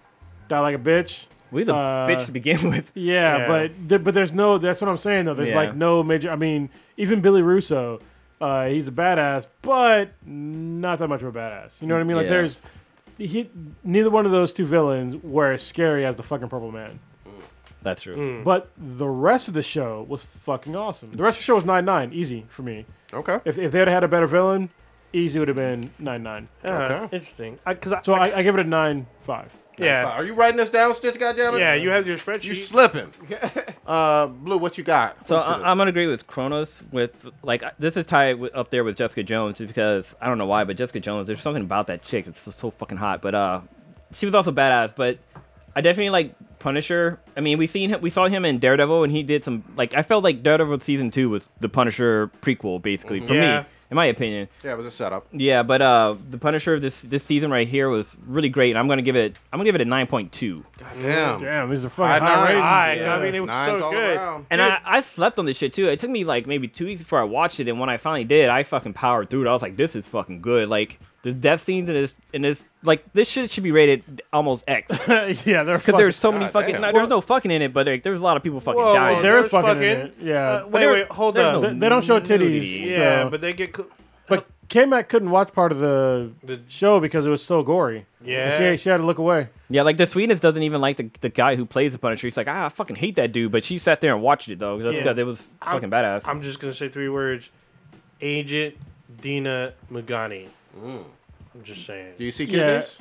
died 0.49 0.61
like 0.61 0.77
a 0.77 0.79
bitch. 0.79 1.27
we 1.51 1.65
the 1.65 1.75
Uh, 1.75 2.09
bitch 2.09 2.27
to 2.27 2.33
begin 2.33 2.63
with. 2.71 2.93
Yeah, 2.95 3.39
Yeah. 3.39 3.49
but 3.49 3.89
th- 3.89 4.05
but 4.05 4.15
there's 4.15 4.33
no. 4.33 4.57
That's 4.59 4.81
what 4.81 4.89
I'm 4.89 4.97
saying 4.97 5.25
though. 5.25 5.35
There's 5.35 5.51
Yeah. 5.51 5.57
like 5.57 5.75
no 5.75 6.03
major. 6.05 6.31
I 6.31 6.37
mean, 6.37 6.71
even 6.97 7.21
Billy 7.21 7.43
Russo, 7.43 8.01
uh, 8.41 8.67
he's 8.69 8.87
a 8.89 8.93
badass, 8.93 9.47
but 9.63 10.13
not 10.25 11.01
that 11.01 11.09
much 11.09 11.23
of 11.23 11.35
a 11.35 11.39
badass. 11.39 11.81
You 11.83 11.89
know 11.89 11.95
what 11.97 12.01
I 12.03 12.05
mean? 12.05 12.17
Like 12.17 12.25
Yeah. 12.27 12.31
there's 12.31 12.63
he 13.19 13.51
neither 13.85 14.11
one 14.11 14.27
of 14.27 14.33
those 14.33 14.53
two 14.53 14.65
villains 14.65 15.17
were 15.25 15.51
as 15.51 15.63
scary 15.63 16.07
as 16.07 16.15
the 16.17 16.23
fucking 16.23 16.49
Purple 16.49 16.71
Man. 16.71 17.01
That's 17.83 18.03
true. 18.03 18.17
Mm. 18.17 18.45
But 18.45 18.71
the 18.77 19.09
rest 19.09 19.49
of 19.49 19.55
the 19.55 19.63
show 19.63 20.05
was 20.09 20.23
fucking 20.23 20.77
awesome. 20.77 21.13
The 21.13 21.23
rest 21.23 21.39
of 21.39 21.43
the 21.43 21.45
show 21.47 21.55
was 21.57 21.65
nine 21.65 21.85
nine, 21.85 22.13
easy 22.13 22.47
for 22.49 22.63
me. 22.63 22.87
Okay. 23.13 23.41
If 23.45 23.59
if 23.59 23.73
they'd 23.73 23.89
had 23.89 24.05
a 24.05 24.09
better 24.09 24.27
villain, 24.27 24.71
easy 25.13 25.39
would 25.39 25.49
have 25.49 25.57
been 25.57 25.91
nine 25.99 26.23
nine. 26.23 26.49
Yeah, 26.65 26.83
Okay. 26.85 27.17
interesting. 27.17 27.59
I, 27.67 27.75
Cause 27.75 27.93
I, 27.93 28.01
So 28.03 28.15
I, 28.15 28.39
I 28.39 28.43
give 28.43 28.55
it 28.55 28.61
a 28.65 28.69
nine 28.69 29.07
five. 29.21 29.55
yeah 29.79 30.05
Are 30.05 30.25
you 30.25 30.35
writing 30.35 30.57
this 30.59 30.69
down, 30.71 30.95
Stitch? 30.95 31.19
Goddamn 31.19 31.55
it! 31.57 31.59
yeah 31.59 31.75
you 31.75 31.91
have 31.91 32.07
your 32.07 32.17
spreadsheet. 32.17 32.45
You 32.45 32.55
slipping. 32.55 33.11
uh, 33.87 34.27
Blue, 34.29 34.59
what 34.59 34.79
you 34.79 34.85
got? 34.85 35.27
So 35.27 35.37
What's 35.37 35.49
I, 35.49 35.71
I'm 35.71 35.79
gonna 35.79 35.91
agree 35.91 36.07
with 36.07 36.27
Kronos 36.27 36.85
with 36.93 37.31
like 37.43 37.63
this 37.79 37.97
is 37.97 38.07
tied 38.07 38.39
with, 38.39 38.55
up 38.55 38.71
there 38.71 38.85
with 38.85 38.97
Jessica 38.97 39.23
Jones 39.23 39.59
just 39.59 39.69
because 39.69 40.15
I 40.21 40.27
don't 40.29 40.39
know 40.39 40.47
why, 40.47 40.65
but 40.65 40.77
Jessica 40.77 41.01
Jones, 41.01 41.27
there's 41.27 41.41
something 41.43 41.63
about 41.63 41.87
that 41.89 42.03
chick 42.03 42.27
that's 42.27 42.39
so, 42.39 42.51
so 42.51 42.71
fucking 42.71 42.99
hot. 42.99 43.21
But 43.23 43.35
uh, 43.35 43.61
she 44.13 44.27
was 44.27 44.35
also 44.35 44.53
badass. 44.53 44.95
But 44.95 45.19
I 45.75 45.81
definitely 45.81 46.11
like 46.11 46.35
Punisher. 46.63 47.19
I 47.37 47.41
mean, 47.41 47.59
we 47.59 47.67
seen 47.67 47.91
him, 47.91 48.01
we 48.01 48.11
saw 48.11 48.29
him 48.29 48.45
in 48.45 48.59
Daredevil, 48.59 49.05
and 49.05 49.13
he 49.13 49.23
did 49.23 49.43
some 49.45 49.65
like 49.77 49.95
I 49.95 50.03
felt 50.03 50.25
like 50.25 50.43
Daredevil 50.43 50.81
season 50.81 51.11
two 51.11 51.29
was 51.31 51.49
the 51.61 51.69
Punisher 51.69 52.31
prequel, 52.41 52.81
basically 52.81 53.21
for 53.21 53.35
Yeah. 53.35 53.61
me, 53.61 53.67
in 53.91 53.97
my 53.97 54.07
opinion. 54.07 54.49
yeah, 54.65 54.73
it 54.73 54.77
was 54.77 54.87
a 54.87 54.91
setup. 54.91 55.27
Yeah, 55.33 55.63
but 55.63 55.83
uh, 55.83 56.15
the 56.31 56.39
Punisher 56.39 56.75
of 56.75 56.81
this 56.81 57.03
this 57.03 57.25
season 57.25 57.51
right 57.51 57.67
here 57.69 57.89
was 57.89 58.17
really 58.27 58.49
great, 58.49 58.71
and 58.71 58.79
I'm 58.79 58.89
gonna 58.89 59.03
give 59.03 59.17
it 59.17 59.37
I'm 59.53 59.59
gonna 59.59 59.67
give 59.69 59.75
it 59.75 59.81
a 59.81 59.85
nine 59.85 60.07
point 60.07 60.33
two. 60.33 60.65
Damn. 61.03 61.39
Damn, 61.41 61.69
these 61.71 61.85
are 61.85 61.89
fucking 61.89 62.27
high 62.27 62.53
nine. 62.55 62.63
I, 62.63 62.95
Yeah. 62.97 63.15
I 63.17 63.23
mean, 63.23 63.35
it 63.35 63.41
was 63.41 63.49
Nines 63.49 63.81
so 63.81 63.91
good. 63.91 64.17
around. 64.17 64.47
And 64.51 64.63
I, 64.63 64.79
I 64.85 65.01
slept 65.01 65.39
on 65.39 65.47
this 65.47 65.57
shit 65.57 65.73
too. 65.75 65.89
It 65.89 65.99
took 66.01 66.11
me 66.11 66.25
like 66.25 66.47
maybe 66.47 66.69
two 66.69 66.87
weeks 66.87 67.01
before 67.03 67.21
I 67.21 67.25
watched 67.25 67.61
it, 67.61 67.69
and 67.69 67.79
when 67.81 67.89
I 67.91 67.97
finally 67.97 68.25
did, 68.25 68.49
I 68.49 68.63
fucking 68.63 68.95
powered 68.95 69.29
through 69.31 69.47
it. 69.47 69.49
I 69.49 69.53
was 69.53 69.63
like, 69.63 69.77
this 69.77 69.95
is 69.97 70.07
fucking 70.07 70.41
good. 70.43 70.69
Like 70.69 70.99
the 71.23 71.33
death 71.33 71.63
scenes 71.63 71.89
in 71.89 71.95
this 71.95 72.15
in 72.33 72.43
this 72.43 72.65
like 72.83 73.05
this 73.13 73.29
shit 73.29 73.51
should 73.51 73.63
be 73.65 73.71
rated 73.71 74.23
almost 74.33 74.65
X 74.67 75.07
yeah, 75.47 75.63
they're 75.63 75.79
because 75.79 75.95
there's 75.97 76.17
so 76.17 76.33
many 76.33 76.45
God 76.47 76.51
fucking. 76.53 76.73
damn. 76.75 76.81
no, 76.83 76.93
there's 76.93 77.09
no 77.09 77.21
fucking 77.21 77.51
in 77.51 77.63
it, 77.63 77.73
but 77.73 77.87
like, 77.87 78.03
there's 78.03 78.19
a 78.21 78.23
lot 78.25 78.37
of 78.37 78.43
people 78.43 78.61
fucking 78.61 78.81
Whoa, 78.81 78.95
dying. 78.95 79.17
whoa, 79.17 79.23
There 79.23 79.39
is 79.39 79.49
There's 79.51 79.65
fucking, 79.65 79.83
in 79.83 79.89
it. 79.99 80.15
Yeah. 80.21 80.51
Uh, 80.51 80.67
wait, 80.69 80.87
wait, 80.89 81.07
hold 81.09 81.37
there's 81.37 81.47
up. 81.57 81.63
no- 81.63 81.69
they, 81.71 81.79
they 81.79 81.89
don't 81.89 82.05
show 82.05 82.19
titties. 82.21 82.39
nudity. 82.41 82.85
yeah, 82.91 83.23
so- 83.25 83.31
but 83.31 83.41
they 83.41 83.53
get. 83.53 83.75
Cl- 83.77 83.89
But 84.29 84.47
K 84.69 84.85
Mac 84.87 85.09
couldn't 85.09 85.31
watch 85.31 85.53
part 85.53 85.71
of 85.73 85.79
the 85.79 86.33
The- 86.43 86.61
show 86.69 86.99
because 86.99 87.25
it 87.27 87.31
was 87.31 87.45
so 87.45 87.63
gory. 87.63 88.07
Yeah. 88.25 88.57
She, 88.73 88.77
she 88.79 88.89
had 88.89 88.97
to 88.99 89.03
look 89.07 89.19
away. 89.19 89.49
yeah, 89.69 89.83
like 89.83 89.99
the 89.99 90.07
Sweetness 90.07 90.41
doesn't 90.41 90.63
even 90.63 90.81
like 90.81 90.97
the, 90.97 91.11
the 91.21 91.29
guy 91.29 91.55
who 91.57 91.67
plays 91.67 91.93
the 91.93 91.99
Punisher. 91.99 92.27
He's 92.27 92.37
like, 92.37 92.49
ah, 92.49 92.67
I 92.67 92.69
fucking 92.69 92.97
hate 92.97 93.17
that 93.17 93.33
dude, 93.33 93.53
but 93.53 93.63
she 93.65 93.79
sat 93.79 94.01
there 94.01 94.13
and 94.15 94.23
watched 94.23 94.49
it 94.49 94.59
though. 94.59 94.79
That's 94.79 94.97
Yeah. 94.97 95.03
because 95.03 95.19
it 95.19 95.27
was 95.27 95.49
I'm- 95.61 95.75
fucking 95.75 95.91
badass. 95.91 96.23
I'm 96.25 96.43
just 96.43 96.59
gonna 96.61 96.73
say 96.75 96.89
three 96.89 97.09
words: 97.09 97.51
Agent 98.21 98.77
Dinah 99.21 99.75
Madani. 100.77 101.05
I'm 101.55 101.63
just 101.63 101.85
saying. 101.85 102.15
Do 102.19 102.25
you 102.25 102.31
see 102.31 102.45
Yeah. 102.45 102.81
kidneys? 102.81 103.01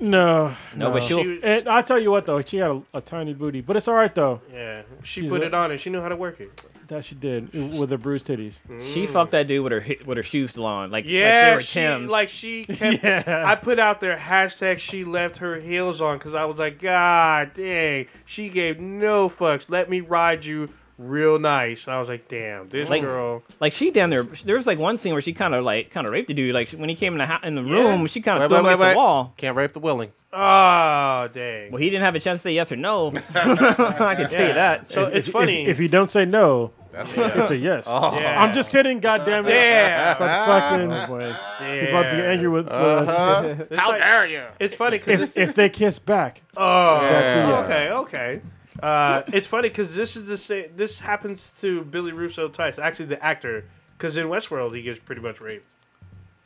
No. 0.00 0.52
no, 0.76 0.92
but 0.92 1.02
she'll. 1.02 1.24
She 1.24 1.30
was- 1.30 1.40
And 1.42 1.68
I'll 1.68 1.82
tell 1.82 1.98
you 1.98 2.10
what 2.12 2.24
though, 2.24 2.40
she 2.42 2.58
had 2.58 2.70
a, 2.70 2.82
a 2.94 3.00
tiny 3.00 3.34
booty, 3.34 3.60
but 3.60 3.76
it's 3.76 3.88
all 3.88 3.94
right 3.96 4.14
though. 4.14 4.40
Yeah, 4.52 4.82
she 5.02 5.22
She's 5.22 5.30
put 5.30 5.42
a- 5.42 5.46
it 5.46 5.54
on 5.54 5.72
and 5.72 5.80
she 5.80 5.90
knew 5.90 6.00
how 6.00 6.08
to 6.08 6.16
work 6.16 6.40
it. 6.40 6.68
That 6.86 7.04
she 7.04 7.14
did 7.16 7.52
with 7.78 7.90
her 7.90 7.98
bruised 7.98 8.28
titties. 8.28 8.60
She 8.94 9.04
mm. 9.04 9.08
fucked 9.08 9.32
that 9.32 9.46
dude 9.48 9.62
with 9.62 9.72
her 9.72 9.80
hi- 9.80 9.98
with 10.06 10.16
her 10.16 10.22
shoes 10.22 10.50
still 10.50 10.64
on, 10.64 10.88
like 10.90 11.04
like 11.04 11.04
they 11.06 11.18
Yeah, 11.18 11.54
were 11.56 11.60
she 11.60 11.80
Tim's. 11.80 12.10
like 12.10 12.28
she 12.30 12.64
kept. 12.64 13.02
Yeah. 13.04 13.42
I 13.46 13.56
put 13.56 13.78
out 13.78 14.00
there 14.00 14.16
hashtag 14.16 14.78
she 14.78 15.04
left 15.04 15.38
her 15.38 15.60
heels 15.60 16.00
on 16.00 16.16
because 16.16 16.32
I 16.32 16.44
was 16.46 16.58
like, 16.58 16.78
God 16.78 17.52
dang, 17.52 18.06
she 18.24 18.48
gave 18.48 18.78
no 18.80 19.28
fucks. 19.28 19.68
Let 19.68 19.90
me 19.90 20.00
ride 20.00 20.44
you 20.46 20.70
real 20.98 21.38
nice. 21.38 21.86
And 21.86 21.94
I 21.94 22.00
was 22.00 22.08
like, 22.08 22.28
damn, 22.28 22.68
this 22.68 22.90
Like- 22.90 23.02
girl. 23.02 23.42
Like 23.60 23.72
she 23.72 23.90
down 23.90 24.10
there, 24.10 24.24
there 24.44 24.56
was 24.56 24.66
like 24.66 24.78
one 24.78 24.98
scene 24.98 25.12
where 25.12 25.22
she 25.22 25.32
kind 25.32 25.54
of 25.54 25.64
like 25.64 25.90
kind 25.90 26.06
of 26.06 26.12
raped 26.12 26.28
the 26.28 26.34
dude. 26.34 26.52
Like 26.54 26.70
when 26.70 26.88
he 26.88 26.94
came 26.94 27.12
in 27.14 27.18
the 27.18 27.26
hou- 27.26 27.46
in 27.46 27.54
the 27.54 27.62
Yeah. 27.62 27.74
room, 27.74 28.06
she 28.06 28.20
kind 28.20 28.42
of 28.42 28.50
threw 28.50 28.56
wait, 28.56 28.60
him 28.60 28.66
wait, 28.66 28.74
against 28.74 28.92
the 28.94 28.96
wall. 28.98 29.34
Can't 29.36 29.56
rape 29.56 29.72
the 29.72 29.78
willing. 29.80 30.10
Oh 30.32 31.28
dang. 31.32 31.70
Well, 31.72 31.80
he 31.80 31.88
didn't 31.90 32.04
have 32.04 32.14
a 32.14 32.20
chance 32.20 32.40
to 32.40 32.42
say 32.48 32.52
yes 32.54 32.70
or 32.72 32.76
no. 32.76 33.08
I 33.34 34.14
can 34.16 34.28
tell 34.28 34.46
you 34.48 34.54
that. 34.54 34.90
So 34.92 35.06
If- 35.06 35.14
it's 35.14 35.28
if- 35.28 35.32
funny. 35.32 35.66
If, 35.66 35.78
you 35.80 35.88
don't 35.88 36.10
say 36.10 36.24
no, 36.26 36.72
That's 36.92 37.12
it's 37.16 37.50
a 37.50 37.56
yes. 37.56 37.84
yeah. 37.86 38.42
I'm 38.42 38.52
just 38.54 38.70
kidding, 38.70 39.00
God 39.00 39.24
damn 39.24 39.46
it. 39.46 39.50
Yeah. 39.54 40.16
But 40.18 40.46
fucking 40.46 40.88
boy. 41.08 41.34
People 41.58 42.02
have 42.02 42.10
to 42.10 42.16
get 42.16 42.24
angry 42.26 42.48
with, 42.48 42.66
with 42.66 42.72
us. 42.74 43.08
Uh-huh. 43.08 43.64
It's 43.70 43.78
How 43.80 43.90
like- 43.90 44.00
dare 44.00 44.26
you? 44.26 44.42
It's 44.60 44.74
funny 44.74 44.98
because 44.98 45.20
If, 45.22 45.36
if 45.38 45.54
they 45.54 45.68
kiss 45.68 45.98
back, 45.98 46.42
oh 46.56 47.00
that's 47.00 47.34
a 47.34 47.38
yes. 47.38 47.64
okay 47.64 47.90
okay. 47.92 48.40
Uh, 48.82 49.22
it's 49.28 49.46
funny 49.48 49.68
because 49.68 49.94
this 49.94 50.16
is 50.16 50.28
the 50.28 50.38
same. 50.38 50.66
This 50.76 51.00
happens 51.00 51.50
to 51.60 51.82
Billy 51.82 52.12
Russo 52.12 52.48
twice. 52.48 52.78
Actually, 52.78 53.06
the 53.06 53.24
actor, 53.24 53.64
because 53.96 54.16
in 54.16 54.26
Westworld 54.28 54.74
he 54.76 54.82
gets 54.82 54.98
pretty 54.98 55.20
much 55.20 55.40
raped. 55.40 55.64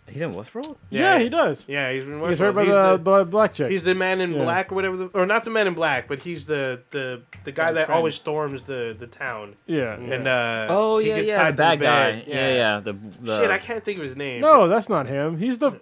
He's 0.08 0.20
in 0.20 0.34
Westworld. 0.34 0.76
Yeah, 0.90 1.16
Yeah. 1.16 1.18
he 1.22 1.28
does. 1.28 1.64
Yeah, 1.68 1.90
he's 1.92 2.04
in 2.04 2.14
Westworld. 2.20 2.30
He's 2.30 2.40
right 2.40 2.54
by 2.54 2.64
He's 2.64 2.72
the, 2.74 2.96
the- 2.98 3.18
the 3.20 3.24
black 3.24 3.52
chick. 3.54 3.70
He's 3.70 3.84
the 3.84 3.94
man 3.94 4.20
in 4.20 4.32
Yeah. 4.32 4.42
black 4.42 4.72
or 4.72 4.74
whatever, 4.74 4.96
the, 4.96 5.06
or 5.14 5.24
not 5.26 5.44
the 5.44 5.50
man 5.50 5.66
in 5.68 5.74
black, 5.74 6.08
but 6.08 6.20
he's 6.22 6.44
the 6.44 6.80
the, 6.90 7.22
the 7.44 7.52
guy 7.52 7.72
that 7.72 7.86
friend. 7.86 7.96
always 7.96 8.14
storms 8.14 8.62
the, 8.62 8.94
the 8.98 9.06
town. 9.06 9.54
yeah. 9.66 9.94
And 9.94 10.26
uh, 10.26 10.66
Oh 10.68 10.98
he 10.98 11.08
yeah, 11.08 11.16
gets 11.20 11.30
yeah, 11.30 11.42
tied 11.44 11.56
the 11.56 11.62
to 11.62 11.68
bad 11.68 11.80
bed. 11.80 12.26
guy. 12.26 12.32
Yeah, 12.32 12.54
yeah. 12.54 12.80
The, 12.80 12.92
the 13.20 13.40
Shit, 13.40 13.50
I 13.50 13.58
can't 13.58 13.82
think 13.84 13.98
of 13.98 14.04
his 14.04 14.16
name. 14.16 14.40
No, 14.42 14.68
that's 14.68 14.88
not 14.88 15.06
him. 15.06 15.38
He's 15.38 15.58
the 15.58 15.72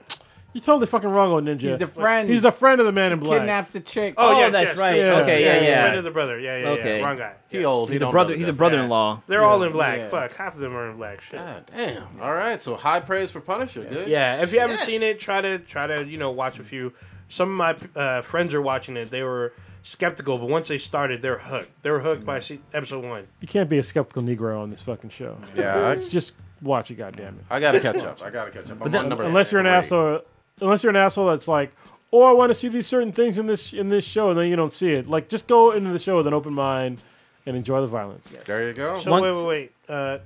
You're 0.53 0.63
totally 0.63 0.87
fucking 0.87 1.09
wrong 1.11 1.31
on 1.33 1.45
Ninja. 1.45 1.61
He's 1.61 1.79
the 1.79 1.87
friend. 1.87 2.29
He's 2.29 2.43
the 2.43 2.51
friend 2.51 2.81
of 2.81 2.87
the 2.87 2.93
man 2.93 3.13
in 3.13 3.21
black. 3.21 3.39
kidnaps 3.41 3.71
the 3.71 3.79
chick. 3.81 4.15
Oh, 4.17 4.39
yes, 4.41 4.53
that's 4.53 4.71
yes, 4.71 4.79
right. 4.79 4.97
yeah. 4.97 5.17
Okay, 5.21 5.45
yeah, 5.45 5.61
yeah. 5.61 5.83
Friend 5.85 5.99
of 5.99 6.05
the 6.05 6.11
brother. 6.11 6.41
Yeah, 6.41 6.57
yeah, 6.59 6.69
Okay. 6.71 6.99
yeah. 6.99 7.07
Wrong 7.07 7.17
guy. 7.17 7.33
He 7.49 7.61
Yeah. 7.61 7.67
old. 7.67 7.89
He 7.89 7.93
He's 7.95 8.03
a 8.03 8.05
don't 8.07 8.11
brother. 8.13 8.33
know 8.33 8.39
He's 8.39 8.49
a 8.49 8.53
that. 8.53 8.59
brother-in-law. 8.59 9.23
They're 9.29 9.45
all 9.45 9.63
in 9.63 9.71
black. 9.73 9.99
Yeah. 9.99 10.09
Fuck, 10.09 10.33
half 10.35 10.55
of 10.55 10.61
them 10.61 10.75
are 10.75 10.91
in 10.91 10.97
black. 10.97 11.21
Shit. 11.21 11.39
God 11.39 11.71
damn. 11.75 12.03
All 12.21 12.33
right. 12.33 12.61
So 12.61 12.75
high 12.75 12.99
praise 13.01 13.31
for 13.31 13.41
Punisher. 13.41 13.85
Good. 13.85 14.09
Yeah, 14.09 14.43
if 14.43 14.53
you 14.53 14.59
haven't 14.59 14.79
Shit. 14.79 14.87
seen 14.87 15.03
it, 15.05 15.21
try 15.21 15.41
to 15.41 15.59
try 15.61 15.87
to 15.87 16.05
you 16.05 16.19
know 16.19 16.33
watch 16.33 16.59
a 16.59 16.65
few. 16.65 16.93
Some 17.29 17.51
of 17.51 17.57
my 17.95 18.01
uh, 18.01 18.23
friends 18.23 18.53
are 18.53 18.61
watching 18.63 18.97
it. 18.97 19.11
They 19.13 19.23
were 19.23 19.53
skeptical, 19.83 20.37
but 20.39 20.49
once 20.49 20.67
they 20.67 20.79
started, 20.79 21.23
they're 21.23 21.39
hooked. 21.39 21.83
They 21.85 21.91
were 21.91 22.01
hooked 22.01 22.25
by 22.25 22.41
se- 22.41 22.59
episode 22.75 23.05
one. 23.05 23.29
You 23.41 23.47
can't 23.47 23.69
be 23.71 23.79
a 23.79 23.85
skeptical 23.85 24.23
Negro 24.25 24.61
on 24.61 24.71
this 24.71 24.81
fucking 24.83 25.11
show. 25.11 25.39
Yeah. 25.55 25.77
I, 25.79 25.93
It's 25.93 26.11
just 26.11 26.35
watch 26.61 26.91
it, 26.91 26.97
goddamn 26.97 27.39
it. 27.39 27.45
I 27.49 27.61
gotta 27.61 27.79
catch 27.81 28.03
up. 28.03 28.21
I 28.21 28.31
gotta 28.31 28.51
catch 28.51 28.69
up. 28.71 28.79
I'm 28.85 28.91
then- 28.91 29.05
on 29.05 29.09
number 29.11 29.25
Unless 29.25 29.53
you're 29.53 29.61
an 29.61 29.67
three. 29.67 29.73
asshole, 29.75 30.21
unless 30.61 30.83
you're 30.83 30.91
an 30.91 30.97
asshole 30.97 31.27
that's 31.29 31.49
like, 31.49 31.73
oh, 32.13 32.23
I 32.25 32.33
want 32.33 32.51
to 32.51 32.55
see 32.55 32.69
these 32.69 32.87
certain 32.87 33.13
things 33.13 33.39
in 33.39 33.47
this 33.47 33.73
in 33.73 33.89
this 33.89 34.05
show, 34.05 34.31
and 34.31 34.39
then 34.39 34.49
you 34.49 34.57
don't 34.57 34.73
see 34.73 34.93
it. 34.93 35.09
Like, 35.09 35.29
just 35.29 35.47
go 35.47 35.71
into 35.73 35.91
the 35.91 35.99
show 35.99 36.17
with 36.17 36.27
an 36.27 36.35
open 36.35 36.53
mind 36.55 37.01
and 37.47 37.57
enjoy 37.57 37.81
the 37.81 37.87
violence. 37.87 38.33
There 38.45 38.67
you 38.69 38.75
go. 38.75 38.97
So 38.97 39.11
Once- 39.11 39.23
wait, 39.23 39.33
wait, 39.33 39.47
wait. 39.47 39.73
Uh, 39.89 40.19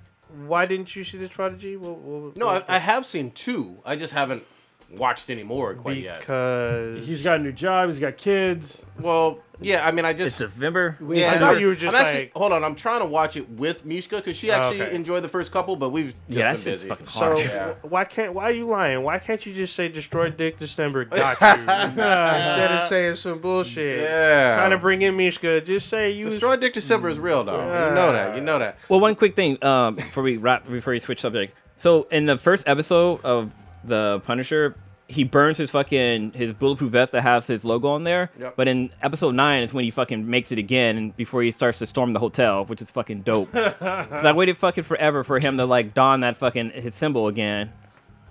why 0.47 0.67
didn't 0.67 0.97
you 0.97 1.05
see 1.05 1.17
this 1.19 1.31
prodigy? 1.31 1.77
What, 1.77 1.99
what, 1.99 2.37
no, 2.37 2.47
what- 2.47 2.69
I, 2.69 2.77
I 2.77 2.79
have 2.79 3.07
seen 3.07 3.31
two. 3.31 3.77
I 3.85 3.95
just 3.97 4.13
haven't 4.13 4.43
watched 4.91 5.31
any 5.31 5.43
more 5.45 5.75
quite 5.75 5.99
yet. 5.99 6.21
because 6.21 7.07
He's 7.07 7.23
got 7.23 7.39
a 7.41 7.43
new 7.43 7.53
job. 7.53 7.89
He's 7.89 7.99
got 8.01 8.17
kids. 8.17 8.85
Well, 8.99 9.41
yeah. 9.61 9.87
I 9.87 9.93
mean, 9.93 10.05
I 10.05 10.13
just 10.13 10.27
It's 10.27 10.39
just. 10.39 10.57
November. 10.57 10.97
Yeah, 11.11 11.33
I 11.33 11.39
thought 11.39 11.61
you 11.61 11.69
were 11.69 11.75
just 11.75 11.95
I'm 11.95 12.01
actually, 12.05 12.23
like- 12.25 12.33
hold 12.35 12.53
on. 12.53 12.65
I'm 12.65 12.75
trying 12.75 13.01
to 13.01 13.07
watch 13.07 13.37
it 13.37 13.49
with 13.51 13.85
Mishka 13.85 14.17
because 14.17 14.37
she 14.37 14.51
actually 14.51 14.83
okay. 14.83 14.95
enjoyed 14.95 15.23
the 15.25 15.29
first 15.29 15.53
couple, 15.53 15.77
but 15.77 15.91
we've 15.91 16.15
just 16.29 16.39
Yeah, 16.39 16.45
that 16.53 16.53
been 16.55 16.63
shit's 16.65 16.83
busy. 16.83 16.89
fucking 16.89 17.07
so 17.09 17.21
hard. 17.21 17.39
Yeah. 17.39 17.73
wh- 17.75 17.93
why 17.93 18.05
can't 18.05 18.35
why 18.35 18.45
are 18.45 18.53
you 18.53 18.67
lying? 18.67 19.03
Why 19.03 19.19
can't 19.19 19.45
you 19.47 19.55
just 19.55 19.75
say 19.75 19.89
destroy 19.89 20.31
Dick 20.31 20.59
December 20.59 21.05
got 21.05 21.41
you 21.41 21.47
instead 21.63 22.71
of 22.73 22.89
saying 22.89 23.15
some 23.17 23.39
bullshit? 23.41 24.01
Yeah. 24.01 24.55
trying 24.57 24.71
to 24.71 24.79
bring 24.79 25.03
in 25.03 25.17
Mishka. 25.17 25.61
Just 25.61 25.89
say 25.89 26.11
you. 26.11 26.27
was- 26.27 26.35
Destroy 26.35 26.57
Dick 26.57 26.73
December 26.75 27.09
is 27.09 27.19
real 27.19 27.45
though. 27.45 27.59
You 27.59 27.95
know 27.95 28.13
that. 28.13 28.37
You 28.37 28.43
know 28.43 28.59
that. 28.59 28.79
Well, 28.89 29.01
one 29.01 29.15
quick 29.15 29.37
thing 29.37 29.63
um, 29.65 29.97
before 29.97 30.23
we 30.23 30.37
wrap, 30.37 30.69
before 30.69 30.93
we 30.93 31.01
switch 31.01 31.21
subject. 31.21 31.55
So 31.77 32.07
in 32.11 32.27
the 32.27 32.39
first 32.39 32.67
episode 32.69 33.21
of 33.25 33.51
the 33.83 34.21
Punisher, 34.25 34.75
he 35.09 35.23
burns 35.25 35.59
his 35.59 35.71
fucking 35.71 36.33
his 36.33 36.53
bulletproof 36.55 36.93
vest 36.93 37.13
that 37.13 37.23
has 37.23 37.47
his 37.47 37.65
logo 37.65 37.89
on 37.89 38.05
there. 38.05 38.31
Yep. 38.39 38.55
But 38.57 38.69
in 38.69 38.91
episode 39.03 39.35
nine 39.35 39.63
is 39.63 39.75
when 39.75 39.85
he 39.85 39.91
fucking 39.91 40.29
makes 40.29 40.51
it 40.51 40.59
again, 40.59 40.97
and 40.97 41.17
before 41.17 41.43
he 41.43 41.51
starts 41.51 41.79
to 41.81 41.87
storm 41.87 42.13
the 42.15 42.21
hotel, 42.21 42.65
which 42.65 42.81
is 42.81 42.91
fucking 42.91 43.21
dope. 43.23 43.53
'Cause 43.53 44.25
I 44.25 44.33
waited 44.33 44.57
fucking 44.57 44.85
forever 44.85 45.23
for 45.23 45.39
him 45.39 45.57
to 45.59 45.67
like 45.67 45.93
don 45.95 46.21
that 46.21 46.37
fucking 46.39 46.71
his 46.71 46.95
symbol 46.95 47.29
again, 47.29 47.73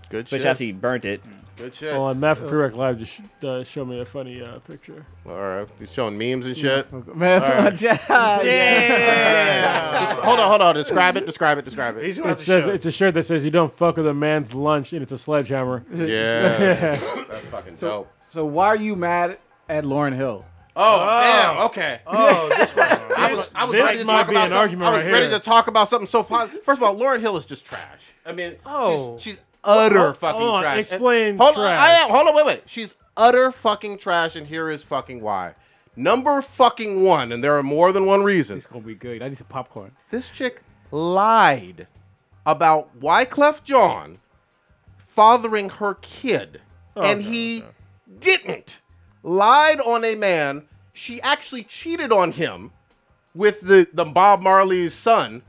Good 0.10 0.26
which 0.32 0.42
shit. 0.42 0.46
actually 0.46 0.72
burnt 0.72 1.06
it. 1.06 1.22
Good 1.56 1.76
shit. 1.76 1.92
Well, 1.94 2.06
on 2.06 2.20
Math 2.20 2.40
for 2.40 2.48
Prereq 2.48 2.76
Live 2.76 2.98
just 2.98 3.12
sh- 3.14 3.46
uh, 3.46 3.64
showed 3.64 3.88
me 3.88 4.00
a 4.00 4.06
funny 4.06 4.42
uh, 4.42 4.58
picture. 4.60 5.06
All 5.26 5.34
right. 5.38 5.68
He's 5.78 5.94
showing 5.94 6.18
memes 6.18 6.48
and 6.48 6.58
shit. 6.58 6.92
Man, 6.92 7.04
that's 7.20 7.46
All 7.46 7.52
right. 7.52 7.64
my 7.66 7.70
job. 7.70 8.00
Damn. 8.44 10.04
Just- 10.04 10.16
hold 10.16 10.40
on, 10.40 10.50
hold 10.50 10.62
on. 10.62 10.76
Describe 10.76 11.18
it. 11.18 11.26
Describe 11.26 11.58
it. 11.58 11.66
Describe 11.66 11.98
it. 11.98 12.06
He's 12.06 12.18
about 12.18 12.32
It 12.32 12.38
to 12.40 12.44
says 12.44 12.64
show. 12.66 12.72
it's 12.72 12.86
a 12.86 12.92
shirt 12.92 13.14
that 13.14 13.26
says 13.26 13.46
you 13.46 13.52
don't 13.52 13.72
fuck 13.72 13.98
with 13.98 14.08
a 14.08 14.14
man's 14.14 14.54
lunch, 14.54 14.94
and 14.94 15.02
it's 15.04 15.12
a 15.12 15.18
sledgehammer. 15.18 15.86
Yeah. 15.94 16.58
That's 17.30 17.48
fucking 17.48 17.76
dope. 17.76 18.12
So 18.28 18.46
why 18.46 18.68
are 18.68 18.76
you 18.76 18.96
mad 18.96 19.38
at 19.70 19.84
Lauryn 19.86 20.16
Hill? 20.16 20.46
Oh, 20.76 21.06
damn. 21.06 21.58
Okay. 21.68 22.00
Oh, 22.08 22.50
this 22.50 22.76
one. 22.76 22.88
I 23.16 23.32
was, 23.32 23.52
I 23.54 23.66
was 23.66 23.74
this 23.74 23.84
ready 23.84 23.98
to 24.00 24.06
might 24.06 24.14
talk 24.24 24.28
be 24.30 24.34
about 24.34 24.46
an 24.46 24.50
something. 24.50 24.58
argument 24.60 24.90
I 24.90 24.92
was 24.98 25.06
right 25.06 25.12
ready 25.14 25.28
here. 25.30 25.38
to 25.38 25.44
talk 25.46 25.68
about 25.68 25.88
something 25.88 26.08
so 26.08 26.24
positive. 26.24 26.64
First 26.64 26.82
of 26.82 26.88
all, 26.88 26.96
Lauryn 26.96 27.20
Hill 27.20 27.38
is 27.38 27.46
just 27.46 27.64
trash. 27.66 28.02
I 28.26 28.32
mean, 28.32 28.56
Oh. 28.66 29.18
she's, 29.20 29.34
she's 29.36 29.42
utter 29.64 30.14
fucking 30.14 30.42
on, 30.42 30.62
trash. 30.62 30.80
explain 30.80 31.30
And- 31.32 31.40
hold 31.40 31.56
on, 31.58 31.64
trash. 31.64 31.80
I 31.80 32.04
am. 32.04 32.10
Hold 32.10 32.28
on, 32.28 32.36
wait, 32.36 32.46
wait. 32.46 32.64
She's 32.66 32.96
utter 33.16 33.52
fucking 33.52 33.98
trash, 33.98 34.36
and 34.36 34.48
here 34.48 34.70
is 34.70 34.84
fucking 34.84 35.22
why. 35.22 35.56
Number 35.96 36.42
fucking 36.42 37.04
one, 37.04 37.32
and 37.32 37.44
there 37.44 37.56
are 37.58 37.64
more 37.64 37.92
than 37.92 38.06
one 38.06 38.24
reason. 38.24 38.58
It's 38.58 38.66
gonna 38.66 38.84
be 38.84 38.96
good. 38.96 39.22
I 39.22 39.30
need 39.30 39.38
some 39.38 39.48
popcorn. 39.48 39.92
This 40.10 40.30
chick 40.32 40.64
lied 40.92 41.88
about 42.46 43.00
Wyclef 43.00 43.64
Jean 43.64 44.20
fathering 44.98 45.70
her 45.70 45.94
kid, 45.96 46.62
and 46.96 47.22
he 47.22 47.64
didn't. 48.20 48.82
Lied 49.22 49.80
on 49.82 50.04
a 50.04 50.16
man. 50.16 50.68
She 50.94 51.22
actually 51.22 51.64
cheated 51.64 52.12
on 52.12 52.32
him 52.34 52.72
with 53.36 53.62
the, 53.62 53.88
the 53.94 54.06
Bob 54.06 54.42
Marley's 54.44 54.94
son, 54.94 55.44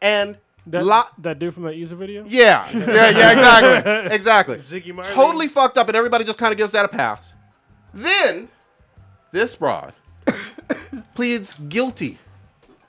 and 0.00 0.38
That, 0.70 0.84
li- 0.84 1.22
that 1.22 1.38
dude 1.38 1.54
from 1.54 1.62
that 1.64 1.76
user 1.76 1.96
video? 1.96 2.24
yeah, 2.26 2.68
yeah, 2.72 3.10
yeah, 3.10 3.32
exactly, 3.32 4.14
exactly. 4.14 4.56
Ziggy 4.56 4.94
Marley. 4.94 5.12
Totally 5.12 5.48
fucked 5.48 5.78
up, 5.78 5.88
and 5.88 5.96
everybody 5.96 6.24
just 6.24 6.38
kind 6.38 6.52
of 6.52 6.58
gives 6.58 6.72
that 6.72 6.84
a 6.84 6.88
pass. 6.88 7.34
Then, 7.94 8.48
this 9.32 9.56
broad 9.56 9.94
pleads 11.14 11.54
guilty 11.68 12.18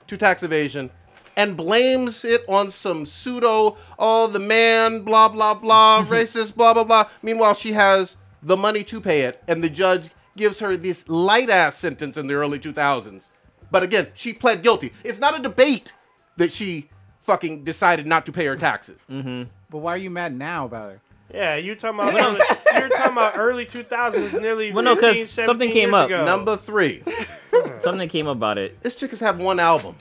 to 0.06 0.16
tax 0.16 0.42
evasion 0.42 0.90
and 1.36 1.56
blames 1.56 2.24
it 2.24 2.42
on 2.48 2.70
some 2.70 3.06
pseudo, 3.06 3.78
oh, 3.98 4.26
the 4.26 4.38
man, 4.38 5.02
blah, 5.02 5.28
blah, 5.28 5.54
blah, 5.54 6.04
racist, 6.08 6.54
blah, 6.54 6.74
blah, 6.74 6.84
blah. 6.84 7.08
Meanwhile, 7.22 7.54
she 7.54 7.72
has 7.72 8.16
the 8.42 8.56
money 8.56 8.84
to 8.84 9.00
pay 9.00 9.22
it, 9.22 9.42
and 9.48 9.62
the 9.64 9.70
judge 9.70 10.10
gives 10.36 10.60
her 10.60 10.76
this 10.76 11.08
light 11.08 11.48
ass 11.48 11.76
sentence 11.76 12.16
in 12.16 12.26
the 12.26 12.34
early 12.34 12.58
2000s. 12.58 13.28
But 13.70 13.82
again, 13.82 14.08
she 14.14 14.32
pled 14.32 14.62
guilty. 14.62 14.92
It's 15.04 15.20
not 15.20 15.38
a 15.38 15.42
debate 15.42 15.92
that 16.36 16.52
she 16.52 16.90
fucking 17.30 17.62
decided 17.62 18.06
not 18.08 18.26
to 18.26 18.32
pay 18.32 18.44
her 18.46 18.56
taxes. 18.56 19.00
Mm-hmm. 19.08 19.44
But 19.70 19.78
why 19.78 19.94
are 19.94 19.98
you 19.98 20.10
mad 20.10 20.36
now 20.36 20.64
about 20.64 20.90
it? 20.92 21.00
Yeah, 21.32 21.54
you 21.54 21.76
talking 21.76 22.00
about 22.00 22.12
early, 22.14 22.40
you're 22.74 22.88
talking 22.88 23.12
about 23.12 23.38
early 23.38 23.64
2000s, 23.64 24.40
nearly 24.40 24.72
Well, 24.72 24.82
no, 24.82 24.96
'cause 24.96 25.14
15, 25.14 25.26
something 25.28 25.70
came 25.70 25.90
years 25.90 25.94
up. 25.94 26.06
ago. 26.08 26.24
Number 26.24 26.56
three. 26.56 27.02
Something 27.82 28.08
came 28.08 28.26
about 28.26 28.58
it. 28.58 28.80
This 28.82 28.94
chick 28.94 29.10
has 29.10 29.20
had 29.20 29.38
one 29.38 29.58
album. 29.58 29.96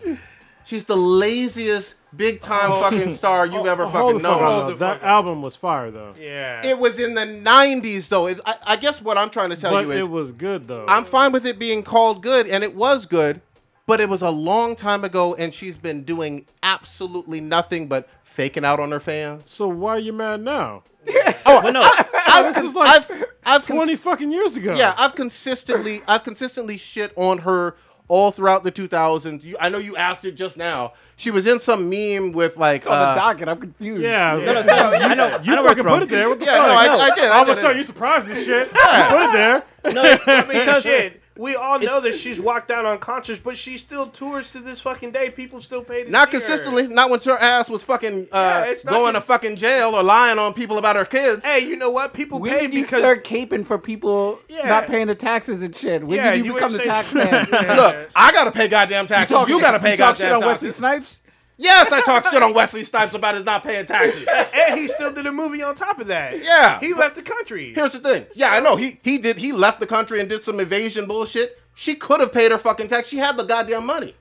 She's 0.66 0.86
the 0.86 0.96
laziest 0.98 1.96
big 2.16 2.42
time 2.42 2.72
oh. 2.72 2.82
fucking 2.82 3.14
star 3.16 3.46
you've 3.46 3.66
oh, 3.66 3.66
ever 3.66 3.84
Oh, 3.84 3.90
fucking 3.90 4.18
the 4.18 4.20
fuck 4.30 4.42
known. 4.42 4.68
the 4.68 4.76
That 4.76 5.00
fuck 5.00 5.04
album 5.04 5.42
was 5.42 5.56
fire, 5.56 5.90
though. 5.92 6.14
Yeah. 6.20 6.66
It 6.66 6.78
was 6.78 7.00
in 7.00 7.14
the 7.16 7.26
90s, 7.26 8.08
though. 8.10 8.28
Is 8.28 8.42
I, 8.46 8.56
I 8.66 8.76
guess 8.76 9.02
what 9.02 9.18
I'm 9.18 9.30
trying 9.30 9.50
to 9.52 9.56
tell 9.56 9.72
But 9.72 9.86
you 9.86 9.92
is 9.92 10.00
it 10.06 10.10
was 10.10 10.32
good, 10.32 10.68
though. 10.68 10.86
I'm 10.88 11.06
fine 11.06 11.32
with 11.32 11.46
it 11.46 11.58
being 11.58 11.84
called 11.84 12.22
good, 12.22 12.48
and 12.48 12.64
it 12.64 12.76
was 12.76 13.06
good, 13.06 13.42
but 13.90 14.00
it 14.00 14.08
was 14.08 14.22
a 14.22 14.30
long 14.30 14.76
time 14.76 15.04
ago, 15.04 15.34
and 15.34 15.52
she's 15.54 15.76
been 15.76 16.04
doing 16.04 16.46
absolutely 16.62 17.42
nothing 17.42 17.88
but 17.88 18.08
faking 18.24 18.64
out 18.64 18.80
on 18.80 18.92
her 18.92 19.00
fans. 19.00 19.44
so 19.48 19.68
why 19.68 19.96
are 19.96 20.00
you 20.00 20.14
mad 20.14 20.42
now? 20.42 20.84
Well, 21.46 21.74
no, 21.74 21.82
I've, 22.28 22.54
this 22.54 22.64
is 22.66 22.76
like 22.76 22.92
I've, 22.92 23.24
I've 23.44 23.66
cons- 23.66 23.78
20 23.78 23.96
fucking 23.96 24.32
years 24.32 24.56
ago. 24.56 24.76
yeah, 24.76 24.94
I've 24.98 25.16
consistently, 25.16 26.02
I've 26.08 26.24
consistently 26.24 26.78
shit 26.78 27.12
on 27.16 27.40
her 27.40 27.76
all 28.08 28.30
throughout 28.30 28.64
the 28.64 28.72
2000s. 28.72 29.44
You, 29.44 29.58
I 29.60 29.70
know 29.70 29.80
you 29.80 29.98
asked 29.98 30.26
it 30.26 30.34
just 30.34 30.56
now. 30.56 30.94
She 31.16 31.32
was 31.32 31.48
in 31.48 31.60
some 31.60 31.90
meme 31.90 32.34
with 32.34 32.58
like, 32.58 32.82
It's 32.82 32.88
on 32.88 33.02
uh, 33.02 33.14
the 33.14 33.20
docket. 33.20 33.48
I'm 33.50 33.60
confused. 33.60 34.04
Yeah. 34.04 34.36
no, 34.36 34.62
no, 34.62 34.74
I 34.74 35.14
know. 35.16 35.28
You 35.42 35.54
I 35.54 35.56
know 35.56 35.64
where 35.64 35.72
fucking 35.76 35.84
put 35.86 36.04
it 36.04 36.10
there. 36.10 36.30
What 36.30 36.40
the 36.40 36.46
yeah, 36.46 36.58
fuck? 36.58 36.68
no, 36.68 36.74
I, 36.74 37.04
I 37.06 37.16
did. 37.16 37.24
I 37.26 37.36
All 37.36 37.42
of 37.42 37.48
did 37.48 37.58
a 37.58 37.60
sudden, 37.60 37.78
you 37.78 37.84
surprised 37.84 38.28
this 38.28 38.46
shit. 38.46 38.68
You 38.68 38.74
put 38.74 39.24
it 39.24 39.34
there. 39.34 39.64
No, 39.94 40.04
it's, 40.04 40.24
it's 40.28 40.48
because 40.48 40.84
Shit, 40.90 41.19
we 41.40 41.56
all 41.56 41.80
know 41.80 42.02
that 42.02 42.16
she's 42.16 42.40
walked 42.40 42.68
down 42.68 42.86
unconscious, 42.86 43.40
but 43.40 43.56
she 43.56 43.78
still 43.78 44.08
tours 44.08 44.52
to 44.52 44.60
this 44.60 44.82
fucking 44.82 45.12
day. 45.12 45.30
People 45.30 45.62
still 45.62 45.84
pay 45.84 46.04
to 46.04 46.12
Not 46.12 46.28
see 46.30 46.38
her. 46.38 46.40
consistently. 46.42 46.88
Not 46.88 47.10
when 47.10 47.20
her 47.22 47.38
ass 47.38 47.70
was 47.70 47.82
fucking 47.84 48.28
uh, 48.32 48.38
Yeah, 48.38 48.64
it's 48.72 48.84
not 48.84 48.92
going 48.92 49.14
con- 49.14 49.14
to 49.14 49.22
fucking 49.22 49.56
jail 49.56 49.96
or 49.96 50.04
lying 50.04 50.38
on 50.38 50.54
people 50.54 50.78
about 50.78 50.96
her 50.98 51.06
kids. 51.06 51.44
Hey, 51.44 51.60
you 51.60 51.78
know 51.78 51.90
what? 51.90 52.14
People 52.14 52.40
When 52.40 52.52
pay 52.52 52.60
did 52.68 52.74
you 52.74 52.82
because 52.84 53.00
start 53.00 53.24
caping 53.24 53.66
for 53.66 53.78
people 53.78 54.40
Yeah. 54.50 54.68
not 54.68 54.88
paying 54.88 55.08
the 55.08 55.16
taxes 55.16 55.64
and 55.64 55.74
shit? 55.76 56.04
When 56.06 56.18
Yeah, 56.18 56.32
did 56.32 56.40
you, 56.40 56.46
you 56.46 56.54
become 56.56 56.72
the 56.74 56.80
say- 56.80 56.84
tax 56.84 57.14
man? 57.14 57.48
Yeah. 57.52 57.74
Look, 57.76 58.10
I 58.16 58.32
gotta 58.34 58.52
pay 58.52 58.68
goddamn 58.68 59.08
taxes. 59.08 59.38
You, 59.48 59.48
shit- 59.56 59.62
gotta 59.62 59.80
pay 59.80 59.92
you 59.92 59.98
talk 59.98 60.18
shit 60.18 60.26
goddamn 60.26 60.42
on 60.42 60.48
Wesley 60.48 60.68
taxes. 60.68 60.76
Snipes. 60.76 61.22
Yes, 61.62 61.92
I 61.92 62.02
talked 62.02 62.30
shit 62.32 62.42
on 62.42 62.54
Wesley 62.54 62.86
Snipes 62.86 63.14
about 63.14 63.36
his 63.36 63.44
not 63.44 63.64
paying 63.64 63.86
taxes. 63.86 64.26
and 64.56 64.80
he 64.80 64.88
still 64.88 65.14
did 65.14 65.26
a 65.26 65.32
movie 65.32 65.62
on 65.62 65.76
top 65.76 66.00
of 66.00 66.08
that. 66.08 66.42
Yeah. 66.42 66.80
he 66.80 66.94
left 66.94 67.16
the 67.16 67.22
country. 67.22 67.74
Here's 67.76 67.92
the 67.92 68.00
thing. 68.00 68.26
Yeah, 68.34 68.52
I 68.52 68.62
know. 68.62 68.78
He 68.78 69.00
he 69.04 69.18
did. 69.18 69.38
He 69.38 69.52
left 69.52 69.82
the 69.82 69.86
country 69.88 70.22
and 70.22 70.30
did 70.30 70.44
some 70.44 70.60
evasion 70.62 71.06
bullshit. 71.06 71.60
She 71.76 71.96
could 71.96 72.22
have 72.22 72.32
paid 72.34 72.52
her 72.52 72.58
fucking 72.58 72.88
tax. 72.88 73.10
She 73.10 73.18
had 73.18 73.36
the 73.36 73.44
goddamn 73.44 73.86
money. 73.86 74.16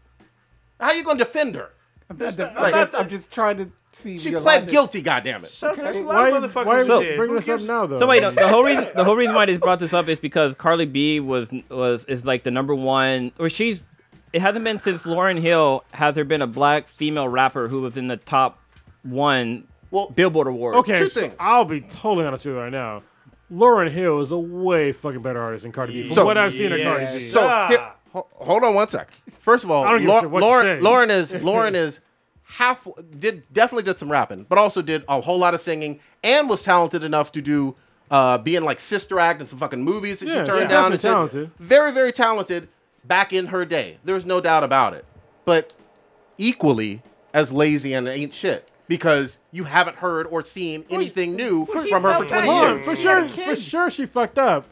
How 0.81 0.93
you 0.93 1.05
gonna 1.05 1.19
defend 1.19 1.55
her? 1.55 1.71
I'm, 2.11 2.19
not, 2.19 2.37
not- 2.39 2.57
I'm, 2.57 2.63
that's- 2.63 2.85
just, 2.87 2.95
I'm 2.97 3.09
just 3.09 3.33
trying 3.33 3.57
to 3.59 3.71
see. 3.93 4.19
She 4.19 4.31
pled 4.33 4.45
logic. 4.45 4.71
guilty. 4.71 5.03
Goddamn 5.03 5.45
it. 5.45 5.51
So 5.51 5.73
there's 5.75 5.97
a 5.97 6.03
lot 6.03 6.17
Why, 6.17 6.29
of 6.31 6.43
motherfuckers 6.43 6.67
why 6.67 6.85
who 6.85 6.93
are 6.93 7.03
you 7.05 7.17
bringing 7.17 7.37
this 7.37 7.49
up 7.49 7.61
now, 7.63 7.87
though? 7.87 7.99
So 8.01 8.07
wait, 8.09 8.21
the, 8.21 8.31
the 8.33 8.49
whole 8.49 8.65
reason 8.65 8.89
the 8.97 9.05
whole 9.05 9.17
reason 9.17 9.35
why 9.37 9.47
they 9.47 9.57
brought 9.59 9.79
this 9.79 9.93
up 9.93 10.09
is 10.09 10.19
because 10.19 10.55
Cardi 10.57 10.87
B 10.87 11.21
was 11.21 11.53
was 11.69 12.05
is 12.07 12.25
like 12.27 12.43
the 12.43 12.51
number 12.51 12.75
one, 12.75 13.31
or 13.39 13.49
she's. 13.49 13.83
It 14.33 14.41
hasn't 14.43 14.65
been 14.65 14.79
since 14.79 15.05
Lauryn 15.05 15.41
Hill 15.41 15.85
has 15.93 16.15
there 16.15 16.25
been 16.25 16.43
a 16.43 16.47
black 16.47 16.89
female 16.89 17.29
rapper 17.29 17.69
who 17.69 17.81
was 17.83 17.97
in 17.97 18.09
the 18.09 18.17
top 18.17 18.59
one 19.03 19.67
Well, 19.91 20.11
Billboard 20.11 20.47
Awards. 20.49 20.77
Okay, 20.79 20.99
Two 20.99 21.09
so 21.09 21.21
things. 21.23 21.35
I'll 21.41 21.65
be 21.65 21.81
totally 21.81 22.27
honest 22.27 22.45
with 22.45 22.55
you 22.55 22.61
right 22.61 22.73
now. 22.73 23.03
Lauryn 23.51 23.91
Hill 23.91 24.21
is 24.21 24.31
a 24.31 24.39
way 24.39 24.93
fucking 24.93 25.23
better 25.23 25.41
artist 25.41 25.63
than 25.63 25.73
Cardi 25.73 25.95
B. 25.95 26.03
From 26.09 26.15
So- 26.15 26.25
what 26.27 26.37
I've 26.37 26.53
seen 26.53 26.73
of 26.73 26.81
Cardi 26.83 27.07
B. 27.07 27.29
So 27.31 27.41
Ah. 27.43 27.67
here- 27.69 27.89
ho- 28.13 28.27
hold 28.33 28.63
on 28.65 28.75
one 28.75 28.89
sec. 28.89 29.11
First 29.31 29.65
of 29.65 29.71
all, 29.71 29.85
I 29.85 29.93
don't 29.93 30.01
give 30.01 30.09
a 30.11 30.13
Lau- 30.13 30.21
shit 30.21 30.31
what 30.31 30.43
you 30.43 30.49
Lauryn. 30.49 30.81
Lauryn 30.83 31.09
is 31.11 31.33
Lauryn 31.43 31.75
is 31.75 32.01
half 32.45 32.87
did 33.19 33.47
definitely 33.53 33.85
did 33.85 33.97
some 33.97 34.11
rapping, 34.13 34.45
but 34.49 34.59
also 34.59 34.83
did 34.83 35.05
a 35.09 35.21
whole 35.23 35.39
lot 35.39 35.55
of 35.55 35.61
singing 35.63 36.01
and 36.23 36.49
was 36.51 36.63
talented 36.63 37.03
enough 37.03 37.33
to 37.33 37.41
do 37.41 37.77
uh, 38.11 38.37
being 38.39 38.65
like 38.65 38.81
Sister 38.81 39.21
Act 39.21 39.41
and 39.41 39.49
some 39.49 39.59
fucking 39.59 39.83
movies 39.85 40.21
that 40.21 40.27
Yeah, 40.27 40.33
she 40.33 40.47
turned 40.47 40.49
she's 40.49 40.69
down. 40.69 40.91
definitely 40.91 40.93
and 40.95 41.01
talented. 41.03 41.51
Very, 41.59 41.93
very 41.93 42.11
talented 42.13 42.69
back 43.09 43.33
in 43.33 43.47
her 43.47 43.65
day. 43.65 43.99
There's 44.05 44.27
no 44.27 44.41
doubt 44.41 44.63
about 44.63 44.95
it. 44.95 45.05
But 45.45 45.75
equally 46.37 47.03
as 47.35 47.53
lazy 47.53 47.95
and 47.95 48.07
ain't 48.07 48.35
shit 48.35 48.69
because 48.87 49.41
you 49.53 49.65
haven't 49.65 49.97
heard 49.97 50.27
or 50.27 50.45
seen 50.45 50.85
anything 50.91 51.37
new 51.37 51.67
she 51.67 51.91
from 51.91 52.03
her 52.03 52.13
for 52.15 52.25
20 52.25 52.29
bad. 52.29 52.45
Hold 52.45 52.65
on, 52.65 52.75
years. 52.77 52.87
for 52.87 52.97
sure, 52.97 53.29
for 53.29 53.57
sure, 53.57 53.91
she 53.91 54.07
fucked 54.07 54.39
up, 54.39 54.67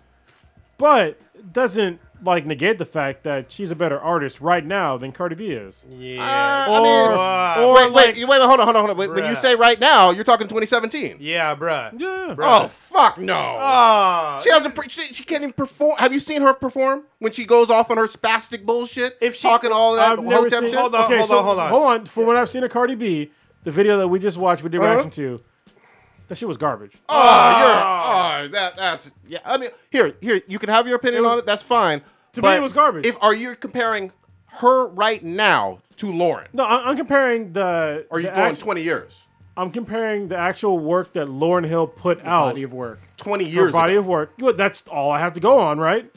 but 0.78 1.18
doesn't 1.52 2.00
like 2.22 2.46
negate 2.46 2.78
the 2.78 2.84
fact 2.84 3.24
that 3.24 3.52
she's 3.52 3.70
a 3.70 3.76
better 3.76 3.98
artist 4.00 4.40
right 4.40 4.64
now 4.64 4.96
than 4.96 5.12
Cardi 5.12 5.34
B 5.34 5.50
is. 5.50 5.84
Yeah. 5.88 6.20
Uh, 6.22 6.72
I 6.72 6.82
mean- 6.82 7.16
Wow. 7.16 7.64
or 7.64 7.74
Wait, 7.74 7.92
wait, 7.92 8.06
like, 8.06 8.16
wait, 8.16 8.28
wait, 8.28 8.40
hold 8.42 8.60
on, 8.60 8.66
hold 8.66 8.76
on, 8.76 8.84
hold 8.84 8.90
on. 8.90 8.96
Wait, 8.96 9.10
When 9.10 9.24
you 9.28 9.36
say 9.36 9.54
right 9.54 9.78
now, 9.80 10.10
you're 10.10 10.24
talking 10.24 10.46
2017. 10.48 11.18
yeah, 11.20 11.54
bruh. 11.54 11.92
yeah, 11.98 12.34
Oh, 12.38 12.68
fuck 12.68 13.18
no. 13.18 13.36
Oh, 13.60 14.38
She 14.42 14.50
doesn't. 14.50 14.74
Pre- 14.74 14.88
she, 14.88 15.12
she 15.14 15.24
can't 15.24 15.42
even 15.42 15.52
perform. 15.52 15.96
Have 15.98 16.12
you 16.12 16.20
seen 16.20 16.42
her 16.42 16.54
perform 16.54 17.04
when 17.18 17.32
she 17.32 17.44
goes 17.44 17.70
off 17.70 17.90
on 17.90 17.96
her 17.96 18.06
spastic 18.06 18.64
bullshit? 18.66 19.16
If 19.20 19.34
she- 19.36 19.42
talking 19.48 19.70
all 19.72 19.96
that 19.96 20.12
I've 20.12 20.20
never 20.24 20.42
hotep 20.42 20.60
seen. 20.60 20.70
shit. 20.70 20.78
Hold 20.78 20.94
on, 20.94 21.04
okay, 21.04 21.16
hold 21.18 21.28
so 21.28 21.38
on, 21.38 21.44
hold 21.44 21.58
on. 21.58 21.70
hold 21.70 21.86
on. 21.86 22.06
For 22.06 22.24
what 22.24 22.36
I've 22.36 22.48
seen 22.48 22.64
of 22.64 22.70
Cardi 22.70 22.94
B, 22.94 23.30
the 23.64 23.70
video 23.70 23.98
that 23.98 24.08
we 24.08 24.18
just 24.18 24.36
watched, 24.38 24.62
we 24.62 24.68
did 24.70 24.80
Uh-huh. 24.80 24.90
reaction 24.90 25.10
to, 25.12 25.40
that 26.28 26.36
shit 26.36 26.48
was 26.48 26.56
garbage. 26.56 26.96
Oh, 27.08 27.14
you're. 27.14 27.76
Ah. 27.78 28.38
Oh, 28.40 28.48
that 28.48 28.76
that's. 28.76 29.12
Yeah. 29.28 29.38
I 29.44 29.56
mean, 29.58 29.70
here, 29.90 30.14
here. 30.20 30.40
You 30.46 30.58
can 30.58 30.68
have 30.68 30.86
your 30.86 30.96
opinion 30.96 31.22
was- 31.22 31.32
on 31.32 31.38
it. 31.38 31.46
That's 31.46 31.62
fine. 31.62 32.02
To 32.34 32.42
me, 32.42 32.50
it 32.54 32.62
was 32.62 32.72
garbage. 32.74 33.06
If 33.06 33.16
are 33.22 33.34
you 33.34 33.54
comparing 33.54 34.12
her 34.58 34.88
right 34.88 35.22
now 35.22 35.78
to 35.96 36.06
Lauryn? 36.06 36.48
No, 36.52 36.64
I- 36.64 36.88
I'm 36.90 36.96
comparing 36.96 37.52
the. 37.52 38.06
Are 38.10 38.20
you 38.20 38.26
the 38.26 38.34
going 38.34 38.50
act- 38.52 38.60
20 38.60 38.82
years? 38.82 39.22
I'm 39.56 39.70
comparing 39.70 40.28
the 40.28 40.36
actual 40.36 40.78
work 40.78 41.14
that 41.14 41.28
Lauryn 41.28 41.64
Hill 41.64 41.86
put 41.86 42.18
out. 42.26 42.48
Body 42.50 42.62
of 42.62 42.74
work. 42.74 43.00
20 43.16 43.44
her 43.44 43.50
years. 43.50 43.72
body 43.72 43.94
ago. 43.94 44.00
of 44.00 44.06
work. 44.06 44.36
Good, 44.38 44.58
That's 44.58 44.82
all 44.88 45.10
I 45.10 45.18
have 45.18 45.32
to 45.32 45.40
go 45.40 45.58
on, 45.60 45.78
right? 45.78 46.10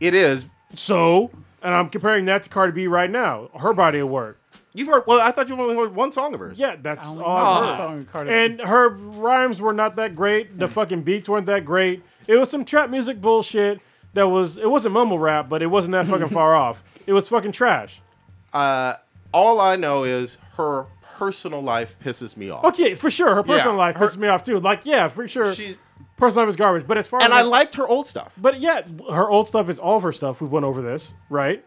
It 0.00 0.12
is. 0.12 0.44
So, 0.74 1.30
and 1.62 1.74
I'm 1.74 1.88
comparing 1.88 2.26
that 2.26 2.42
to 2.42 2.50
Cardi 2.50 2.72
B 2.72 2.86
right 2.86 3.08
now. 3.10 3.48
Her 3.58 3.72
body 3.72 4.00
of 4.00 4.10
work. 4.10 4.38
You've 4.76 4.88
heard. 4.88 5.04
Well, 5.06 5.20
I 5.20 5.30
thought 5.30 5.48
you 5.48 5.56
only 5.56 5.76
heard 5.76 5.94
one 5.94 6.10
song 6.12 6.34
of 6.34 6.40
hers. 6.40 6.58
Yeah, 6.58 6.74
that's 6.80 7.06
all 7.08 7.16
know 7.16 7.26
I've 7.26 7.64
heard. 7.68 7.76
song 7.76 7.98
of 8.00 8.12
Cardi. 8.12 8.30
And 8.32 8.60
her 8.60 8.88
rhymes 8.88 9.60
were 9.60 9.72
not 9.72 9.96
that 9.96 10.14
great. 10.16 10.58
The 10.58 10.66
fucking 10.68 11.02
beats 11.02 11.28
weren't 11.28 11.46
that 11.46 11.64
great. 11.64 12.02
It 12.26 12.36
was 12.36 12.50
some 12.50 12.64
trap 12.64 12.90
music 12.90 13.20
bullshit 13.20 13.80
that 14.14 14.26
was. 14.26 14.58
It 14.58 14.68
wasn't 14.68 14.94
mumble 14.94 15.18
rap, 15.18 15.48
but 15.48 15.62
it 15.62 15.66
wasn't 15.68 15.92
that 15.92 16.06
fucking 16.06 16.26
far 16.40 16.54
off. 16.54 16.82
It 17.06 17.12
was 17.12 17.28
fucking 17.28 17.52
trash. 17.52 18.00
Uh, 18.52 18.94
all 19.32 19.60
I 19.60 19.76
know 19.76 20.04
is 20.04 20.38
her 20.56 20.86
personal 21.18 21.60
life 21.62 21.96
pisses 22.00 22.36
me 22.36 22.50
off. 22.50 22.64
Okay, 22.64 22.94
for 22.94 23.10
sure. 23.10 23.34
Her 23.34 23.42
personal 23.44 23.74
Yeah, 23.74 23.78
life 23.78 23.96
her- 23.96 24.06
pisses 24.06 24.16
me 24.16 24.26
off 24.28 24.44
too. 24.44 24.58
Like, 24.58 24.84
yeah, 24.86 25.06
for 25.08 25.28
sure. 25.28 25.54
She 25.54 25.76
personal 26.16 26.44
life 26.46 26.50
is 26.50 26.56
garbage. 26.56 26.86
But 26.86 26.98
as 26.98 27.06
far 27.06 27.22
and 27.22 27.32
as 27.32 27.38
I 27.38 27.42
liked 27.42 27.76
her 27.76 27.86
old 27.86 28.08
stuff. 28.08 28.36
But 28.40 28.60
yeah, 28.60 28.82
her 29.12 29.28
old 29.28 29.46
stuff 29.48 29.68
is 29.68 29.78
all 29.78 29.96
of 29.98 30.02
her 30.02 30.12
stuff. 30.12 30.40
We 30.40 30.48
went 30.48 30.64
over 30.64 30.82
this, 30.82 31.14
right? 31.30 31.64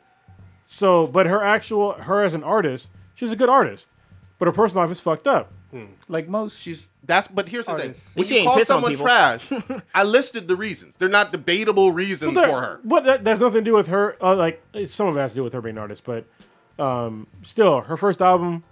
So, 0.69 1.07
but 1.07 1.25
her 1.27 1.41
actual, 1.41 1.93
her 1.93 2.21
as 2.23 2.33
an 2.33 2.43
artist, 2.43 2.91
she's 3.15 3.31
a 3.31 3.37
good 3.37 3.47
artist. 3.47 3.89
But 4.37 4.47
her 4.47 4.51
personal 4.51 4.83
life 4.83 4.91
is 4.91 4.99
fucked 4.99 5.25
up. 5.27 5.51
like 6.09 6.27
most, 6.27 6.59
She's 6.59 6.85
that's. 7.03 7.27
But 7.29 7.47
here's 7.47 7.65
the 7.67 7.71
Artists. 7.71 8.13
thing: 8.13 8.19
when 8.21 8.27
She 8.27 8.33
you 8.35 8.39
ain't 8.41 8.47
call 8.49 8.57
piss 8.57 8.69
on 8.69 8.75
someone 8.81 8.91
people. 8.91 9.05
trash, 9.05 9.49
I 9.95 10.03
listed 10.03 10.47
the 10.49 10.55
reasons. 10.57 10.93
They're 10.99 11.07
not 11.09 11.31
debatable 11.31 11.91
reasons 11.93 12.35
There- 12.35 12.49
for 12.49 12.59
her. 12.61 12.79
But 12.83 13.03
that, 13.05 13.23
that's 13.23 13.39
nothing 13.39 13.61
to 13.63 13.65
do 13.71 13.73
with 13.75 13.87
her. 13.87 14.17
Uh, 14.21 14.35
like 14.35 14.61
some 14.87 15.07
of 15.07 15.15
it 15.17 15.21
has 15.21 15.31
to 15.31 15.35
do 15.37 15.43
with 15.43 15.53
her 15.53 15.61
being 15.61 15.77
an 15.77 15.81
artist, 15.81 16.03
but 16.03 16.25
um, 16.77 17.27
still, 17.43 17.81
her 17.81 17.95
first 17.97 18.21
album, 18.21 18.63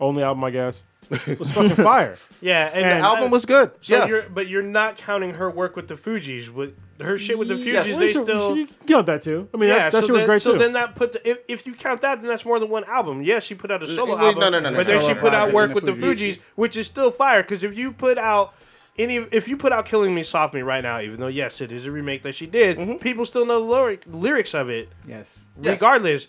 only 0.00 0.22
album, 0.24 0.42
I 0.44 0.50
guess, 0.50 0.82
was 1.10 1.52
fucking 1.52 1.70
fire. 1.70 2.14
yeah, 2.40 2.70
and, 2.72 2.84
And- 2.84 3.00
the 3.02 3.06
Album 3.06 3.30
was 3.30 3.46
good. 3.46 3.70
So 3.80 3.96
yes. 3.96 4.08
you're, 4.08 4.22
but 4.28 4.48
you're 4.48 4.62
not 4.62 4.96
counting 4.96 5.34
her 5.34 5.50
work 5.50 5.76
with 5.76 5.88
the 5.88 5.94
Fugees. 5.94 6.48
With 6.48 6.74
her 7.00 7.18
shit 7.18 7.38
with 7.38 7.48
the 7.48 7.54
Fugees, 7.54 7.72
Yes. 7.72 7.86
they 7.86 7.92
Well, 7.98 8.08
so- 8.08 8.24
still. 8.24 8.38
so 8.40 8.54
you 8.54 8.66
count 8.86 9.06
that 9.06 9.22
too. 9.22 9.48
I 9.52 9.56
mean, 9.56 9.68
yeah, 9.68 9.76
that, 9.76 9.92
that 9.92 10.00
so 10.00 10.06
shit 10.06 10.12
was 10.14 10.20
then, 10.22 10.26
great 10.28 10.42
so 10.42 10.52
too. 10.52 10.58
then 10.58 10.72
that 10.72 10.94
put 10.94 11.12
the, 11.12 11.28
if, 11.28 11.38
if 11.48 11.66
you 11.66 11.74
count 11.74 12.00
that, 12.00 12.20
then 12.20 12.28
that's 12.28 12.44
more 12.44 12.58
than 12.58 12.68
one 12.70 12.84
album. 12.84 13.22
Yes, 13.22 13.44
she 13.44 13.54
put 13.54 13.70
out 13.70 13.82
a 13.82 13.86
solo 13.88 14.12
wait, 14.14 14.20
no, 14.20 14.26
album, 14.28 14.40
no, 14.40 14.48
no, 14.50 14.60
no, 14.70 14.76
but 14.76 14.86
then 14.86 15.00
solo 15.00 15.12
she 15.14 15.18
put 15.20 15.34
out 15.34 15.50
project 15.50 15.54
work 15.54 15.68
in 15.70 15.74
with 15.74 15.84
the 15.84 15.92
the 15.92 16.06
Fugees. 16.06 16.16
Fugees, 16.36 16.40
which 16.56 16.76
is 16.76 16.86
still 16.86 17.10
fire. 17.10 17.42
Because 17.42 17.62
if 17.64 17.76
you 17.76 17.92
put 17.92 18.16
out 18.18 18.54
any, 18.98 19.16
if 19.16 19.46
you 19.46 19.58
put 19.58 19.72
out 19.72 19.84
"Killing 19.84 20.14
Me 20.14 20.22
Softly" 20.22 20.62
right 20.62 20.82
now, 20.82 21.00
even 21.00 21.20
though 21.20 21.26
yes, 21.26 21.60
it 21.60 21.70
is 21.70 21.84
a 21.86 21.90
remake 21.90 22.22
that 22.22 22.34
she 22.34 22.46
did, 22.46 22.78
Mm-hmm. 22.78 22.94
people 22.94 23.26
still 23.26 23.44
know 23.44 23.60
the 23.60 23.66
lyric, 23.66 24.02
lyrics 24.06 24.54
of 24.54 24.70
it, 24.70 24.88
yes. 25.06 25.44
Yes. 25.60 25.72
regardless. 25.74 26.28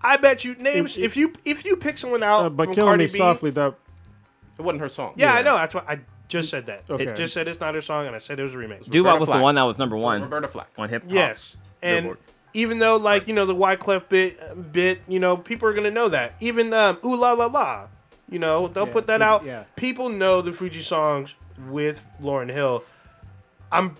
I 0.00 0.16
bet 0.16 0.44
you 0.44 0.54
names 0.56 0.96
If- 0.96 1.04
if 1.04 1.16
you 1.16 1.32
if 1.44 1.64
you 1.64 1.76
pick 1.76 1.96
someone 1.98 2.22
out 2.24 2.44
uh, 2.44 2.48
but 2.50 2.66
from 2.66 2.74
killing 2.74 2.88
Cardi 2.90 3.04
me 3.06 3.12
B, 3.12 3.18
softly, 3.18 3.50
that 3.50 3.74
it 4.58 4.62
wasn't 4.62 4.80
her 4.80 4.88
song. 4.88 5.12
Yeah, 5.16 5.32
I 5.34 5.42
know. 5.42 5.54
That's 5.56 5.74
why 5.74 5.82
I 5.88 6.00
just 6.28 6.50
said 6.50 6.66
that. 6.66 6.84
Okay. 6.90 7.04
It 7.06 7.16
just 7.16 7.32
said 7.34 7.48
it's 7.48 7.60
not 7.60 7.74
her 7.74 7.80
song, 7.80 8.06
and 8.06 8.14
I 8.14 8.18
said 8.18 8.38
it 8.38 8.42
was 8.42 8.54
a 8.54 8.58
remix. 8.58 8.84
Doo 8.90 8.98
Roberta 9.04 9.12
Wop 9.14 9.20
was 9.20 9.26
Flack. 9.28 9.38
the 9.38 9.42
one 9.42 9.54
that 9.54 9.62
was 9.62 9.78
number 9.78 9.96
one 9.96 10.22
Roberta 10.22 10.48
Flack. 10.48 10.68
on 10.76 10.88
hip 10.88 11.02
hop. 11.04 11.12
Yes, 11.12 11.56
and 11.82 12.04
Billboard. 12.04 12.18
even 12.54 12.78
though 12.78 12.96
like 12.96 13.28
you 13.28 13.34
know 13.34 13.46
the 13.46 13.54
Wyclef 13.54 14.08
bit 14.08 14.72
bit, 14.72 15.00
you 15.08 15.18
know 15.18 15.36
people 15.36 15.68
are 15.68 15.72
gonna 15.72 15.90
know 15.90 16.08
that. 16.10 16.34
Even 16.40 16.72
um, 16.74 16.98
ooh 17.04 17.14
la 17.16 17.32
la 17.32 17.46
la, 17.46 17.86
you 18.28 18.38
know 18.38 18.68
they'll 18.68 18.86
Yeah, 18.86 18.92
put 18.92 19.06
that 19.06 19.20
Fuji- 19.20 19.24
out. 19.24 19.44
yeah. 19.44 19.64
People 19.76 20.08
know 20.10 20.42
the 20.42 20.52
Fuji 20.52 20.80
songs 20.82 21.34
with 21.68 22.06
Lauryn 22.20 22.52
Hill. 22.52 22.84
I'm 23.72 23.96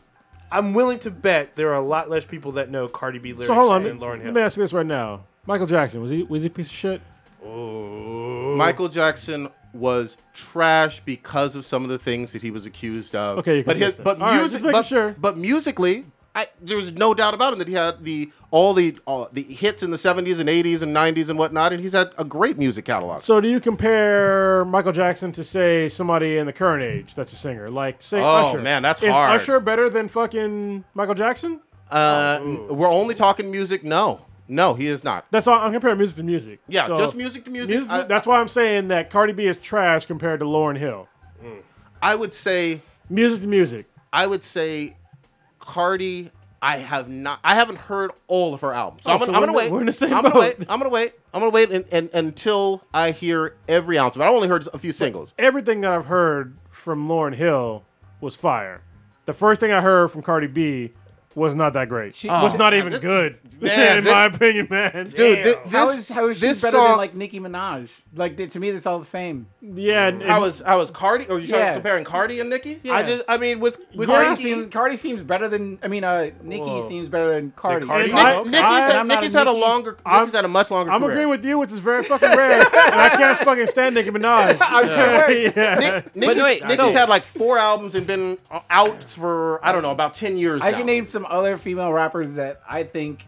I'm 0.50 0.74
willing 0.74 0.98
to 1.00 1.11
bet 1.11 1.56
there 1.56 1.70
are 1.70 1.74
a 1.76 1.80
lot 1.86 2.09
less 2.11 2.24
people 2.24 2.52
that 2.52 2.70
know 2.70 2.88
Cardi 2.88 3.18
B 3.18 3.32
lyrics 3.32 3.46
So 3.48 3.54
hold 3.54 3.72
on. 3.72 3.82
than 3.84 3.98
Lauryn 3.98 4.00
Hill. 4.00 4.11
Let 4.16 4.22
Hill. 4.24 4.32
me 4.34 4.40
ask 4.42 4.56
you 4.56 4.62
this 4.64 4.72
right 4.72 4.86
now: 4.86 5.24
Michael 5.46 5.66
Jackson 5.66 6.00
was 6.02 6.11
he 6.11 6.22
was 6.24 6.42
he 6.42 6.48
a 6.48 6.50
piece 6.50 6.68
of 6.68 6.74
shit? 6.76 7.00
Oh 7.44 8.54
Michael 8.56 8.88
Jackson 8.88 9.48
was 9.72 10.16
trash 10.34 11.00
because 11.00 11.54
of 11.56 11.64
some 11.64 11.84
of 11.84 11.90
the 11.90 11.98
things 11.98 12.32
that 12.32 12.42
he 12.42 12.50
was 12.50 12.66
accused 12.66 13.14
of. 13.14 13.38
Okay, 13.38 13.62
but 13.62 13.76
his 13.76 13.94
but 13.94 14.20
All 14.20 14.28
right, 14.28 14.36
music, 14.40 14.62
making 14.62 14.72
but, 14.72 14.84
sure. 14.84 15.14
but 15.18 15.36
musically, 15.36 16.04
I, 16.34 16.46
there 16.60 16.76
was 16.76 16.92
no 16.92 17.14
doubt 17.14 17.34
about 17.34 17.52
him 17.52 17.58
that 17.58 17.68
he 17.68 17.74
had 17.74 18.04
the 18.04 18.30
all 18.50 18.72
the 18.72 18.98
all 19.06 19.28
the 19.32 19.42
hits 19.42 19.82
in 19.82 19.90
the 19.90 19.96
'70s 19.96 20.40
and 20.40 20.48
'80s 20.48 20.82
and 20.82 20.96
'90s 20.96 21.28
and 21.28 21.38
whatnot, 21.38 21.72
and 21.72 21.82
he's 21.82 21.92
had 21.92 22.12
a 22.16 22.24
great 22.24 22.56
music 22.56 22.84
catalog. 22.86 23.20
So 23.20 23.40
do 23.40 23.48
you 23.48 23.60
compare 23.60 24.64
Michael 24.64 24.92
Jackson 24.92 25.32
to 25.32 25.44
say 25.44 25.88
somebody 25.88 26.38
in 26.38 26.46
the 26.46 26.52
current 26.52 26.82
age 26.82 27.14
that's 27.14 27.32
a 27.32 27.36
singer, 27.36 27.68
like 27.70 28.00
say 28.00 28.20
Oh, 28.22 28.26
Usher? 28.36 28.60
man, 28.60 28.82
that's 28.82 29.00
hard. 29.00 29.10
Is 29.10 29.16
hard. 29.16 29.40
Usher 29.40 29.60
better 29.60 29.90
than 29.90 30.08
fucking 30.08 30.84
Michael 30.94 31.14
Jackson? 31.14 31.60
Uh, 31.90 32.40
we're 32.70 32.88
only 32.90 33.14
talking 33.14 33.50
music. 33.50 33.82
No, 33.84 34.24
no, 34.49 34.74
he 34.74 34.86
is 34.86 35.05
not. 35.05 35.26
That's 35.30 35.46
all. 35.46 35.59
I'm 35.61 35.72
comparing 35.72 35.99
music 35.99 36.16
to 36.16 36.22
music. 36.22 36.61
Yeah, 36.68 36.86
So, 36.86 36.96
just 36.96 37.14
music 37.14 37.44
to 37.44 37.51
music. 37.51 37.68
music- 37.70 37.90
I, 37.90 38.03
that's 38.05 38.26
why 38.26 38.40
I'm 38.40 38.49
saying 38.49 38.88
that 38.88 39.11
Cardi 39.11 39.32
B 39.32 39.46
is 39.46 39.61
trash 39.61 40.07
compared 40.07 40.40
to 40.40 40.46
Lauryn 40.46 40.76
Hill. 40.78 41.09
I 42.03 42.14
would 42.14 42.32
say 42.34 42.80
Music 43.11 43.40
to 43.42 43.46
music. 43.49 43.86
I 44.12 44.26
would 44.26 44.44
say 44.44 44.96
Cardi. 45.59 46.30
I 46.61 46.78
have 46.78 47.09
not. 47.09 47.38
I 47.44 47.55
haven't 47.55 47.78
heard 47.78 48.11
all 48.26 48.53
of 48.53 48.62
her 48.62 48.72
albums. 48.72 49.05
So 49.05 49.11
Oh, 49.11 49.14
I'm, 49.14 49.18
gonna, 49.20 49.32
so 49.32 49.36
I'm 49.36 49.40
gonna 49.46 49.57
wait. 49.57 49.70
we're 49.70 49.80
in 49.80 49.86
the 49.86 49.92
same 49.92 50.12
I'm 50.12 50.22
gonna 50.24 50.40
wait. 50.40 50.57
I'm 50.68 50.78
gonna 50.80 50.88
wait. 50.90 51.12
I'm 51.32 51.40
gonna 51.40 51.53
wait 51.53 51.70
and, 51.70 51.84
and, 51.92 52.11
until 52.12 52.82
I 52.92 53.12
hear 53.12 53.55
every 53.68 53.96
ounce. 53.96 54.16
But 54.16 54.26
I 54.26 54.30
only 54.30 54.49
heard 54.49 54.66
a 54.74 54.78
few 54.78 54.90
singles. 54.90 55.34
Everything 55.38 55.82
that 55.82 55.92
I've 55.92 56.07
heard 56.07 56.57
from 56.70 57.07
Lauryn 57.07 57.34
Hill 57.34 57.84
was 58.20 58.34
fire. 58.34 58.82
The 59.26 59.32
first 59.32 59.61
thing 59.61 59.70
I 59.70 59.80
heard 59.80 60.11
from 60.11 60.22
Cardi 60.22 60.49
B 60.49 60.90
was 61.35 61.55
not 61.55 61.74
that 61.74 61.89
great. 61.89 62.14
She- 62.14 62.29
was 62.29 62.55
not 62.55 62.74
even 62.74 62.91
this- 62.93 63.01
good, 63.01 63.39
Man, 63.61 63.99
in 63.99 64.05
this- 64.05 64.12
my 64.12 64.24
opinion, 64.24 64.66
man. 64.70 65.05
Dude, 65.05 65.45
this, 65.45 65.57
How 65.70 65.89
is 65.91 66.09
how 66.09 66.29
is 66.29 66.39
she 66.39 66.47
better 66.47 66.55
song, 66.55 66.89
than 66.89 66.97
like 66.99 67.14
Nicki 67.14 67.39
Minaj? 67.39 67.91
Like 68.14 68.37
to 68.37 68.59
me, 68.61 68.70
that's 68.72 68.87
all 68.87 68.99
the 68.99 69.05
same. 69.05 69.47
Yeah, 69.61 70.09
and, 70.09 70.22
How 70.22 70.45
is 70.45 70.61
how 70.61 70.81
is 70.81 70.91
Cardi? 70.91 71.26
Or 71.26 71.39
you 71.39 71.47
Yeah. 71.49 71.74
comparing 71.74 72.05
Cardi 72.05 72.41
and 72.41 72.51
Nicki? 72.51 72.81
Yeah. 72.83 72.95
I 72.95 73.03
just 73.05 73.22
I 73.29 73.37
mean 73.37 73.61
with 73.61 73.79
with 73.95 74.09
Cardi 74.09 74.31
Nicki- 74.31 74.43
seems 74.43 74.66
Cardi 74.72 74.97
seems 74.97 75.22
better 75.22 75.47
than 75.49 75.79
I 75.83 75.89
mean 75.89 76.03
uh 76.05 76.31
Nicki 76.43 76.62
Whoa. 76.62 76.81
seems 76.81 77.09
better 77.09 77.31
than 77.35 77.53
Cardi. 77.55 77.87
Cardi- 77.87 78.05
And 78.11 78.12
Nick, 78.14 78.24
I- 78.24 78.43
Nicki's, 78.43 78.61
I- 78.61 78.81
had, 78.81 78.93
I'm 78.97 79.11
a 79.11 79.14
Nicki's 79.14 79.33
had 79.35 79.47
a 79.47 79.51
Nicki- 79.51 79.61
longer. 79.61 79.99
I'm- 80.07 80.20
Nicki's 80.22 80.35
had 80.35 80.45
a 80.45 80.49
much 80.49 80.70
longer 80.70 80.91
I'm 80.91 81.01
career. 81.01 81.11
agreeing 81.12 81.29
with 81.31 81.45
you, 81.45 81.59
which 81.59 81.70
is 81.72 81.79
very 81.79 82.03
fucking 82.03 82.29
rare, 82.29 82.61
and 82.62 82.95
I 83.01 83.09
can't 83.16 83.39
fucking 83.41 83.66
stand 83.68 83.95
Nicki 83.95 84.11
Minaj. 84.11 84.57
I'm 84.61 84.87
sure. 84.89 85.31
yeah. 85.31 85.79
Nick, 85.79 86.16
Nicki's, 86.16 86.43
wait, 86.43 86.63
Nicki's 86.63 86.76
so- 86.79 86.92
had 86.92 87.09
like 87.09 87.22
four 87.22 87.59
albums 87.59 87.95
and 87.95 88.07
been 88.07 88.38
out 88.71 89.05
for 89.05 89.64
I 89.64 89.72
don't 89.72 89.83
know 89.83 89.91
about 89.92 90.14
ten 90.14 90.37
years. 90.38 90.63
I 90.63 90.72
can 90.72 90.87
name 90.87 91.05
some 91.05 91.26
other 91.30 91.59
female 91.59 91.92
rappers 91.92 92.34
that 92.34 92.61
I 92.68 92.83
think 92.84 93.26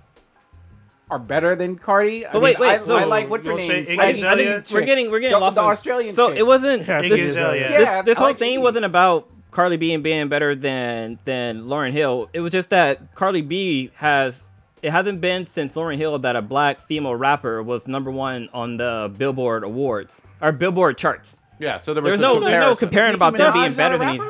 are 1.11 1.19
better 1.19 1.57
than 1.57 1.77
Cardi. 1.77 2.25
I 2.27 2.33
But 2.33 2.43
wait, 2.43 2.59
mean, 2.61 2.69
wait, 2.69 2.81
I, 2.81 2.83
so- 2.83 2.97
I 2.97 3.05
like 3.05 3.29
what's 3.29 3.47
her 3.47 3.59
You'll 3.59 3.67
name? 3.69 3.85
Iggy 3.85 3.99
I 3.99 4.13
think, 4.13 4.25
I 4.25 4.37
think 4.37 4.71
we're 4.73 4.85
getting 4.85 5.11
we're 5.11 5.21
getting 5.21 5.35
The- 5.37 5.41
lost. 5.41 5.57
the 5.57 5.63
Australian 5.63 6.15
So 6.15 6.29
chick. 6.31 6.39
it 6.39 6.47
wasn't. 6.47 6.87
Yeah, 6.87 7.03
Iggy 7.03 7.09
this, 7.11 7.31
Azalea. 7.31 7.69
this, 7.69 7.81
Yeah, 7.83 8.03
this 8.03 8.17
I 8.17 8.21
whole 8.21 8.29
like 8.29 8.39
thing 8.39 8.59
Iggy. 8.59 8.63
wasn't 8.63 8.85
about 8.85 9.29
Cardi 9.51 9.77
B 9.77 9.93
and 9.93 10.03
being 10.05 10.29
better 10.29 10.55
than 10.55 11.19
than 11.25 11.63
Lauryn 11.63 11.91
Hill. 11.93 12.29
It 12.33 12.41
was 12.41 12.53
just 12.53 12.71
that 12.71 13.15
Cardi 13.17 13.43
B 13.43 13.91
has. 13.97 14.47
It 14.83 14.93
hasn't 14.93 15.21
been 15.21 15.45
since 15.45 15.75
Lauryn 15.75 15.97
Hill 15.99 16.21
that 16.21 16.37
a 16.37 16.43
black 16.43 16.81
female 16.81 17.15
rapper 17.15 17.63
was 17.63 17.87
number 17.89 18.11
one 18.11 18.49
on 18.55 18.77
the 18.79 19.13
Billboard 19.19 19.63
Awards 19.65 20.23
or 20.41 20.53
Billboard 20.53 20.97
charts. 20.97 21.37
Yeah, 21.59 21.81
so 21.83 21.93
there 21.93 22.03
was 22.03 22.13
There's 22.13 22.21
some 22.21 22.41
no, 22.41 22.49
there's 22.49 22.65
no 22.65 22.75
comparing 22.77 23.15
about 23.15 23.37
them 23.37 23.53
being 23.53 23.75
better 23.75 23.99
than 23.99 24.15
each. 24.15 24.23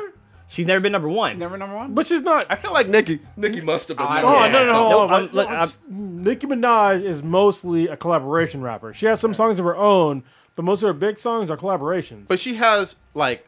Rapper? 0.51 0.55
She's 0.55 0.67
never 0.67 0.79
been 0.81 0.91
number 0.91 1.09
one. 1.09 1.39
Never 1.39 1.57
number 1.57 1.75
one. 1.75 1.93
But 1.93 2.07
she's 2.07 2.21
not. 2.21 2.45
I 2.49 2.55
feel 2.55 2.73
like 2.73 2.87
Nicki. 2.87 3.19
Nicki 3.37 3.61
must 3.61 3.87
have 3.87 3.97
been. 3.97 4.05
Oh, 4.05 4.09
I 4.09 4.21
number 4.21 4.27
Oh, 4.29 4.43
Yeah, 4.43 4.51
no, 4.51 4.65
no, 4.65 4.65
one. 4.65 4.65
no. 4.65 4.89
No, 4.89 4.97
hold 4.97 5.11
on. 5.11 5.21
I'm- 5.21 5.29
look, 5.33 5.49
No, 5.49 6.31
Nicki 6.31 6.47
Minaj 6.47 7.03
is 7.03 7.23
mostly 7.23 7.87
a 7.87 7.95
collaboration 7.97 8.61
rapper. 8.61 8.93
She 8.93 9.05
has 9.05 9.19
some 9.19 9.33
songs 9.33 9.59
of 9.59 9.65
her 9.65 9.75
own, 9.75 10.23
but 10.55 10.63
most 10.63 10.83
of 10.83 10.87
her 10.87 10.93
big 10.93 11.17
songs 11.19 11.49
are 11.49 11.57
collaborations. 11.57 12.27
But 12.27 12.39
she 12.39 12.55
has 12.55 12.97
like 13.13 13.47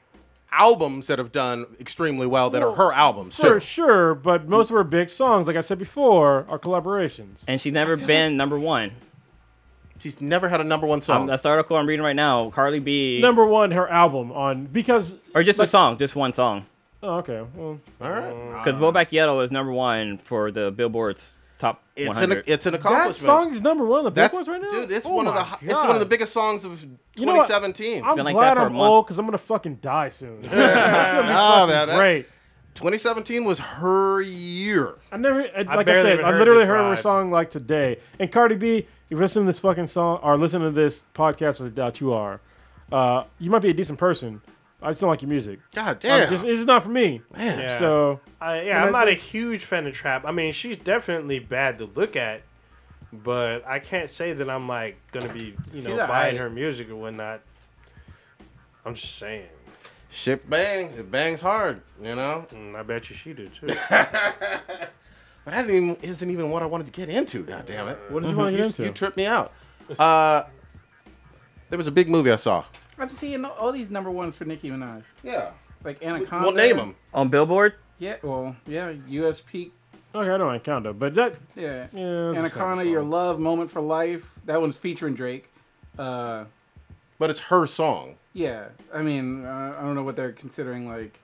albums 0.51 1.07
that 1.07 1.17
have 1.17 1.31
done 1.31 1.65
extremely 1.79 2.27
well 2.27 2.49
that 2.51 2.61
are 2.61 2.73
her 2.75 2.93
albums 2.93 3.35
For 3.37 3.55
too. 3.55 3.59
sure, 3.59 4.13
but 4.15 4.47
most 4.47 4.69
of 4.69 4.75
her 4.75 4.83
big 4.83 5.09
songs, 5.09 5.47
like 5.47 5.55
I 5.55 5.61
said 5.61 5.79
before, 5.79 6.45
are 6.47 6.59
collaborations. 6.59 7.43
And 7.47 7.59
she's 7.59 7.73
never 7.73 7.97
been 7.97 8.37
number 8.37 8.57
one. 8.59 8.91
She's 9.99 10.19
never 10.21 10.49
had 10.49 10.59
a 10.61 10.63
number 10.65 10.85
one 10.85 11.01
song. 11.01 11.21
Um, 11.21 11.27
that's 11.27 11.43
the 11.43 11.49
article 11.49 11.77
I'm 11.77 11.87
reading 11.87 12.03
right 12.03 12.15
now. 12.15 12.49
Cardi 12.49 12.79
B. 12.79 13.19
Number 13.21 13.45
one, 13.45 13.71
her 13.71 13.89
album 13.89 14.31
on 14.33 14.65
because 14.65 15.17
or 15.33 15.43
just 15.43 15.59
a 15.59 15.65
song, 15.67 15.97
just 15.97 16.15
one 16.15 16.33
song. 16.33 16.65
Oh, 17.03 17.17
okay. 17.17 17.45
Well, 17.55 17.79
All 18.01 18.09
right. 18.09 18.63
Because 18.63 18.79
Bodak 18.79 19.11
Yellow 19.11 19.41
is 19.41 19.51
number 19.51 19.71
one 19.71 20.17
for 20.17 20.51
the 20.51 20.71
Billboard's 20.71 21.33
top 21.59 21.83
It's 21.95 22.07
100. 22.07 22.37
an 22.39 22.43
it's 22.47 22.65
an 22.65 22.71
that 22.71 22.79
accomplishment. 22.79 23.17
song 23.17 23.51
is 23.51 23.61
number 23.61 23.85
one 23.85 23.99
on 23.99 24.05
the 24.05 24.11
That's 24.11 24.35
Billboards 24.37 24.49
right 24.49 24.61
now. 24.73 24.81
dude. 24.81 24.91
It's 24.91 25.05
Oh 25.05 25.13
one 25.13 25.27
of 25.27 25.33
the 25.33 25.39
my 25.41 25.45
hi- 25.45 25.57
it's 25.61 25.73
one 25.83 25.91
of 25.91 25.99
the 25.99 26.05
biggest 26.05 26.31
songs 26.33 26.63
of 26.65 26.81
You 27.17 27.25
know 27.25 27.35
what? 27.35 27.47
2017. 27.47 28.03
I'm 28.03 28.15
been 28.15 28.25
like 28.25 28.33
glad 28.35 28.51
that 28.51 28.55
for 28.55 28.61
a 28.61 28.65
I'm 28.67 28.73
month. 28.73 28.89
old 28.89 29.05
because 29.05 29.17
I'm 29.19 29.25
gonna 29.25 29.37
fucking 29.37 29.75
die 29.75 30.09
soon. 30.09 30.39
It's 30.43 30.49
gonna 30.53 31.21
be 31.23 31.27
Nah, 31.33 31.65
man, 31.67 31.87
that- 31.89 31.97
great. 31.97 32.27
2017 32.75 33.43
was 33.45 33.59
her 33.59 34.19
year. 34.21 34.95
I 35.11 35.17
never, 35.17 35.41
I, 35.41 35.61
like 35.61 35.69
I 35.69 35.83
barely 35.83 36.01
said, 36.01 36.13
even 36.13 36.25
I 36.25 36.31
heard 36.31 36.39
literally 36.39 36.61
this 36.61 36.67
heard 36.69 36.77
her 36.77 36.89
ride. 36.91 36.99
song 36.99 37.29
like 37.31 37.51
today. 37.51 37.99
And 38.17 38.31
Cardi 38.31 38.55
B, 38.55 38.77
if 38.77 38.85
you 39.09 39.17
listen 39.17 39.43
to 39.43 39.45
this 39.45 39.59
fucking 39.59 39.85
song 39.87 40.19
or 40.23 40.37
listen 40.39 40.61
to 40.61 40.71
this 40.71 41.05
podcast, 41.13 41.59
with 41.59 41.75
doubt 41.75 42.01
you 42.01 42.13
are, 42.13 42.41
uh, 42.91 43.25
you 43.39 43.51
might 43.51 43.61
be 43.61 43.69
a 43.69 43.73
decent 43.75 43.99
person. 43.99 44.41
I 44.83 44.89
just 44.91 45.01
don't 45.01 45.09
like 45.09 45.21
your 45.21 45.29
music. 45.29 45.59
God 45.73 45.99
damn. 45.99 46.29
just- 46.29 46.43
this 46.43 46.59
is 46.59 46.65
not 46.65 46.83
for 46.83 46.89
me. 46.89 47.21
Man. 47.35 47.59
Yeah. 47.59 47.79
So 47.79 48.19
I, 48.41 48.57
And 48.57 48.67
yeah, 48.67 48.83
I 48.83 48.85
I'm 48.85 48.91
not 48.91 49.07
a 49.07 49.13
huge 49.13 49.63
fan 49.65 49.87
of 49.87 49.93
trap. 49.93 50.25
I 50.25 50.31
mean, 50.31 50.51
she's 50.51 50.77
definitely 50.77 51.39
bad 51.39 51.77
to 51.79 51.85
look 51.85 52.15
at, 52.15 52.41
but 53.11 53.65
I 53.65 53.79
can't 53.79 54.09
say 54.09 54.33
that 54.33 54.49
I'm 54.49 54.67
like 54.67 54.97
gonna 55.11 55.31
be, 55.33 55.55
you 55.73 55.81
know, 55.83 55.89
She's 55.89 55.97
buying 55.97 56.07
alright. 56.09 56.37
her 56.37 56.49
music 56.49 56.89
or 56.89 56.95
whatnot. 56.97 57.41
I'm 58.85 58.95
just 58.95 59.15
saying. 59.15 59.47
Shit 60.09 60.47
bang. 60.49 60.87
It 60.97 61.09
bangs 61.09 61.41
hard. 61.41 61.81
You 62.01 62.15
know. 62.15 62.45
Mm, 62.51 62.75
I 62.75 62.83
bet 62.83 63.09
you 63.09 63.15
she 63.15 63.33
did 63.33 63.53
too. 63.53 63.67
But 65.45 65.51
that 65.55 65.67
didn't 65.67 65.83
even, 65.83 65.95
isn't 66.01 66.29
even 66.31 66.49
what 66.51 66.63
I 66.63 66.65
wanted 66.67 66.85
to 66.85 66.93
get 66.93 67.09
into. 67.09 67.43
God 67.43 67.65
damn 67.65 67.89
it. 67.89 67.99
what 68.09 68.21
did 68.23 68.29
you 68.31 68.37
want 68.37 68.51
to 68.51 68.51
get 68.51 68.59
You, 68.59 68.65
into? 68.67 68.83
you 68.85 68.91
tripped 68.91 69.17
me 69.17 69.25
out. 69.25 69.51
Uh, 69.99 70.43
there 71.69 71.77
was 71.77 71.87
a 71.87 71.91
big 71.91 72.09
movie 72.09 72.31
I 72.31 72.37
saw. 72.37 72.63
I'm 72.99 73.09
seeing 73.09 73.43
all 73.45 73.71
these 73.71 73.89
number 73.89 74.11
ones 74.11 74.35
for 74.35 74.45
Nicki 74.45 74.69
Minaj, 74.69 75.03
Yeah. 75.23 75.51
like 75.83 76.03
Anaconda. 76.03 76.47
Well, 76.47 76.55
name 76.55 76.77
them. 76.77 76.95
On 77.13 77.29
Billboard? 77.29 77.73
Yeah, 77.99 78.17
well, 78.21 78.55
yeah, 78.67 78.93
U.S. 79.07 79.41
Peak. 79.41 79.71
okay, 80.13 80.29
I 80.29 80.37
don't 80.37 80.47
like 80.47 80.63
Countdown, 80.63 80.97
but 80.97 81.13
that 81.15 81.35
Yeah, 81.55 81.87
yeah, 81.93 82.33
Anaconda, 82.35 82.85
Your. 82.87 83.01
Love, 83.03 83.39
Moment 83.39 83.71
for 83.71 83.81
Life. 83.81 84.29
That 84.45 84.59
one's 84.61 84.75
featuring 84.77 85.13
Drake. 85.15 85.49
Uh, 85.97 86.45
But 87.19 87.29
it's 87.29 87.39
her 87.41 87.65
song. 87.67 88.15
yeah, 88.33 88.65
I 88.93 89.01
mean, 89.03 89.45
uh, 89.45 89.75
I 89.79 89.83
don't 89.83 89.95
know 89.95 90.03
what 90.03 90.15
they're 90.15 90.31
considering. 90.33 90.87
Like, 90.87 91.17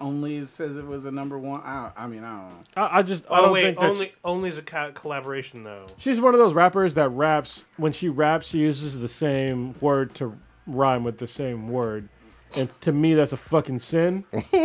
only 0.00 0.42
says 0.44 0.76
it 0.76 0.86
was 0.86 1.04
a 1.04 1.10
number 1.10 1.38
one. 1.38 1.60
I, 1.62 1.90
I 1.96 2.06
mean, 2.06 2.24
I 2.24 2.40
don't 2.40 2.50
know. 2.50 2.56
I, 2.76 2.98
I 2.98 3.02
just 3.02 3.24
I 3.30 3.38
oh 3.38 3.42
don't 3.42 3.52
wait, 3.52 3.62
think 3.62 3.80
that 3.80 3.90
only 3.90 4.12
only 4.24 4.48
is 4.48 4.58
a 4.58 4.62
co- 4.62 4.92
collaboration 4.92 5.62
though. 5.64 5.86
she's 5.98 6.20
one 6.20 6.34
of 6.34 6.40
those 6.40 6.52
rappers 6.54 6.94
that 6.94 7.08
raps 7.10 7.64
when 7.76 7.92
she 7.92 8.08
raps 8.08 8.48
she 8.48 8.58
uses 8.58 9.00
the 9.00 9.08
same 9.08 9.74
word 9.80 10.14
to 10.16 10.36
rhyme 10.66 11.04
with 11.04 11.18
the 11.18 11.26
same 11.26 11.68
word. 11.68 12.08
And 12.56 12.68
to 12.80 12.92
me 12.92 13.14
that's 13.14 13.32
a 13.32 13.36
fucking 13.36 13.78
sin. 13.78 14.24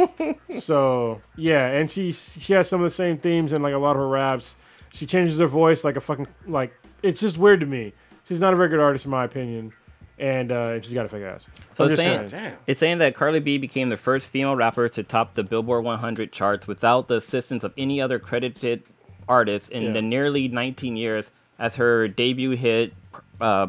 so 0.59 1.21
yeah, 1.35 1.67
and 1.67 1.89
she 1.91 2.11
she 2.11 2.53
has 2.53 2.67
some 2.67 2.81
of 2.81 2.85
the 2.85 2.95
same 2.95 3.17
themes 3.17 3.53
in 3.53 3.61
like 3.61 3.73
a 3.73 3.77
lot 3.77 3.91
of 3.91 3.97
her 3.97 4.07
raps. 4.07 4.55
She 4.93 5.05
changes 5.05 5.37
her 5.39 5.47
voice 5.47 5.83
like 5.83 5.95
a 5.95 6.01
fucking 6.01 6.27
like 6.47 6.73
it's 7.03 7.21
just 7.21 7.37
weird 7.37 7.59
to 7.59 7.65
me. 7.65 7.93
She's 8.27 8.39
not 8.39 8.53
a 8.53 8.55
very 8.55 8.69
good 8.69 8.79
artist 8.79 9.05
in 9.05 9.11
my 9.11 9.23
opinion. 9.23 9.73
And 10.17 10.51
uh, 10.51 10.79
she's 10.81 10.93
got 10.93 11.05
a 11.05 11.09
fake 11.09 11.23
ass. 11.23 11.47
So 11.73 11.83
I'm 11.83 11.91
it's 11.91 11.97
just 11.99 12.07
saying, 12.07 12.29
saying. 12.29 12.53
It's 12.67 12.79
saying 12.79 12.97
that 12.99 13.15
Cardi 13.15 13.39
B 13.39 13.57
became 13.57 13.89
the 13.89 13.97
first 13.97 14.27
female 14.27 14.55
rapper 14.55 14.87
to 14.87 15.03
top 15.03 15.33
the 15.33 15.43
Billboard 15.43 15.83
100 15.83 16.31
charts 16.31 16.67
without 16.67 17.07
the 17.09 17.15
assistance 17.17 17.63
of 17.65 17.73
any 17.77 17.99
other 17.99 18.17
credited 18.17 18.83
artist 19.27 19.69
in 19.71 19.83
Yeah. 19.83 19.91
the 19.91 20.01
nearly 20.01 20.47
19 20.47 20.95
years 20.95 21.31
as 21.59 21.75
her 21.75 22.07
debut 22.07 22.51
hit, 22.51 22.93
uh, 23.41 23.67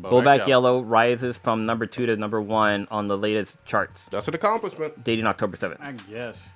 Go 0.00 0.22
Back 0.22 0.46
Yellow. 0.46 0.78
Yellow 0.78 0.80
rises 0.82 1.36
from 1.36 1.66
number 1.66 1.84
two 1.86 2.06
to 2.06 2.16
number 2.16 2.40
one 2.40 2.86
on 2.92 3.08
the 3.08 3.18
latest 3.18 3.56
charts, 3.64 4.08
That's 4.10 4.28
an 4.28 4.34
accomplishment. 4.34 5.02
dating 5.02 5.26
October 5.26 5.56
7th. 5.56 5.80
I 5.80 5.92
guess. 6.10 6.48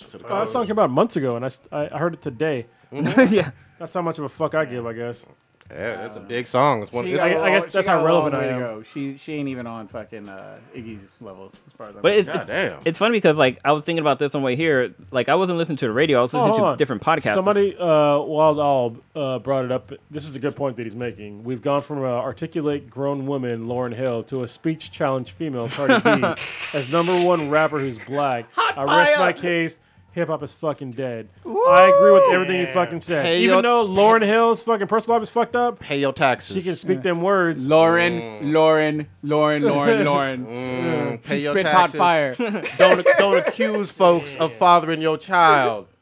That's 0.00 0.14
an 0.14 0.22
Oh, 0.28 0.38
that 0.40 0.48
song 0.48 0.66
came 0.66 0.78
out 0.78 0.88
months 0.90 1.16
ago, 1.16 1.36
and 1.36 1.44
I, 1.44 1.50
I 1.70 1.90
I 1.94 1.98
heard 1.98 2.14
it 2.14 2.22
today. 2.22 2.66
yeah. 2.92 3.50
That's 3.78 3.92
how 3.94 4.00
much 4.02 4.18
of 4.18 4.24
a 4.24 4.28
fuck 4.30 4.54
I 4.54 4.64
give, 4.64 4.86
I 4.86 4.94
guess. 4.94 5.24
Yeah, 5.72 5.96
that's 5.96 6.16
a 6.16 6.20
big 6.20 6.46
song. 6.46 6.82
It's 6.82 6.92
one. 6.92 7.04
She 7.04 7.12
It's, 7.12 7.22
I- 7.22 7.34
got 7.34 7.38
a 7.38 7.42
I 7.44 7.50
guess 7.50 7.62
long- 7.62 7.70
that's 7.72 7.86
she 7.86 7.90
how 7.90 7.96
got 7.98 8.02
a 8.02 8.06
relevant 8.06 8.34
long 8.34 8.42
I 8.42 8.46
way 8.46 8.48
to 8.50 8.54
am. 8.54 8.60
go. 8.60 8.82
She 8.82 9.16
she 9.16 9.34
ain't 9.34 9.48
even 9.48 9.66
on 9.66 9.86
fucking 9.88 10.28
uh, 10.28 10.58
Iggy's 10.76 11.16
level 11.20 11.52
as 11.66 11.72
far 11.74 11.88
as 11.90 11.96
I'm 11.96 12.02
But 12.02 12.12
it's, 12.12 12.26
God 12.28 12.36
it's, 12.36 12.46
damn. 12.48 12.80
it's 12.84 12.98
funny 12.98 13.16
because 13.18 13.36
like 13.36 13.58
I 13.64 13.72
was 13.72 13.84
thinking 13.84 14.00
about 14.00 14.18
this 14.18 14.34
on 14.34 14.40
the 14.42 14.46
way 14.46 14.56
here. 14.56 14.94
Like 15.10 15.28
I 15.28 15.36
wasn't 15.36 15.58
listening 15.58 15.76
to 15.78 15.86
the 15.86 15.92
radio. 15.92 16.18
I 16.18 16.22
was 16.22 16.34
listening 16.34 16.48
hold 16.48 16.60
to 16.60 16.64
on. 16.66 16.78
different 16.78 17.02
podcasts. 17.02 17.34
Somebody, 17.34 17.76
uh, 17.78 18.20
Wild 18.20 18.58
All, 18.58 18.96
uh, 19.14 19.38
brought 19.38 19.64
it 19.64 19.72
up. 19.72 19.92
This 20.10 20.28
is 20.28 20.34
a 20.34 20.40
good 20.40 20.56
point 20.56 20.76
that 20.76 20.84
he's 20.84 20.96
making. 20.96 21.44
We've 21.44 21.62
gone 21.62 21.82
from 21.82 21.98
an 21.98 22.04
articulate 22.04 22.90
grown 22.90 23.26
woman, 23.26 23.66
Lauryn 23.66 23.94
Hill, 23.94 24.22
to 24.24 24.42
a 24.42 24.48
speech 24.48 24.90
challenge 24.90 25.32
female, 25.32 25.68
Cardi 25.68 26.00
B, 26.00 26.26
as 26.74 26.90
number 26.90 27.22
one 27.24 27.48
rapper 27.50 27.78
who's 27.78 27.98
black. 28.00 28.46
I 28.56 28.82
rest 28.84 29.12
my 29.18 29.32
case. 29.32 29.78
Hip 30.12 30.26
hop 30.28 30.42
is 30.42 30.52
fucking 30.52 30.90
dead. 30.92 31.28
I 31.46 31.92
agree 31.94 32.10
with 32.10 32.24
everything 32.32 32.58
you 32.60 32.66
fucking 32.66 33.00
said. 33.00 33.24
Hey, 33.24 33.42
Even 33.42 33.56
yo- 33.58 33.62
though 33.62 33.86
Lauryn 33.88 34.24
Hill's 34.26 34.60
fucking 34.62 34.88
personal 34.88 35.16
life 35.18 35.22
is 35.22 35.30
fucked 35.30 35.54
up, 35.54 35.78
Pay 35.78 36.00
your 36.00 36.12
taxes. 36.12 36.56
she 36.56 36.62
can 36.62 36.74
speak 36.74 37.02
them 37.02 37.20
words. 37.20 37.68
Lauryn, 37.68 38.42
Lauryn, 38.42 39.06
Lauryn, 39.24 39.62
Lauryn, 39.62 40.04
Lauryn. 40.04 40.46
Mm, 40.46 41.22
pay 41.22 41.38
She 41.38 41.44
your 41.44 41.54
spits 41.56 41.70
hot 41.70 41.90
taxes. 41.92 41.98
fire. 41.98 42.34
Don't 42.78 43.06
don't 43.18 43.46
accuse 43.46 43.92
folks 43.92 44.34
of 44.36 44.52
fathering 44.52 45.00
your 45.00 45.16
child. 45.16 45.86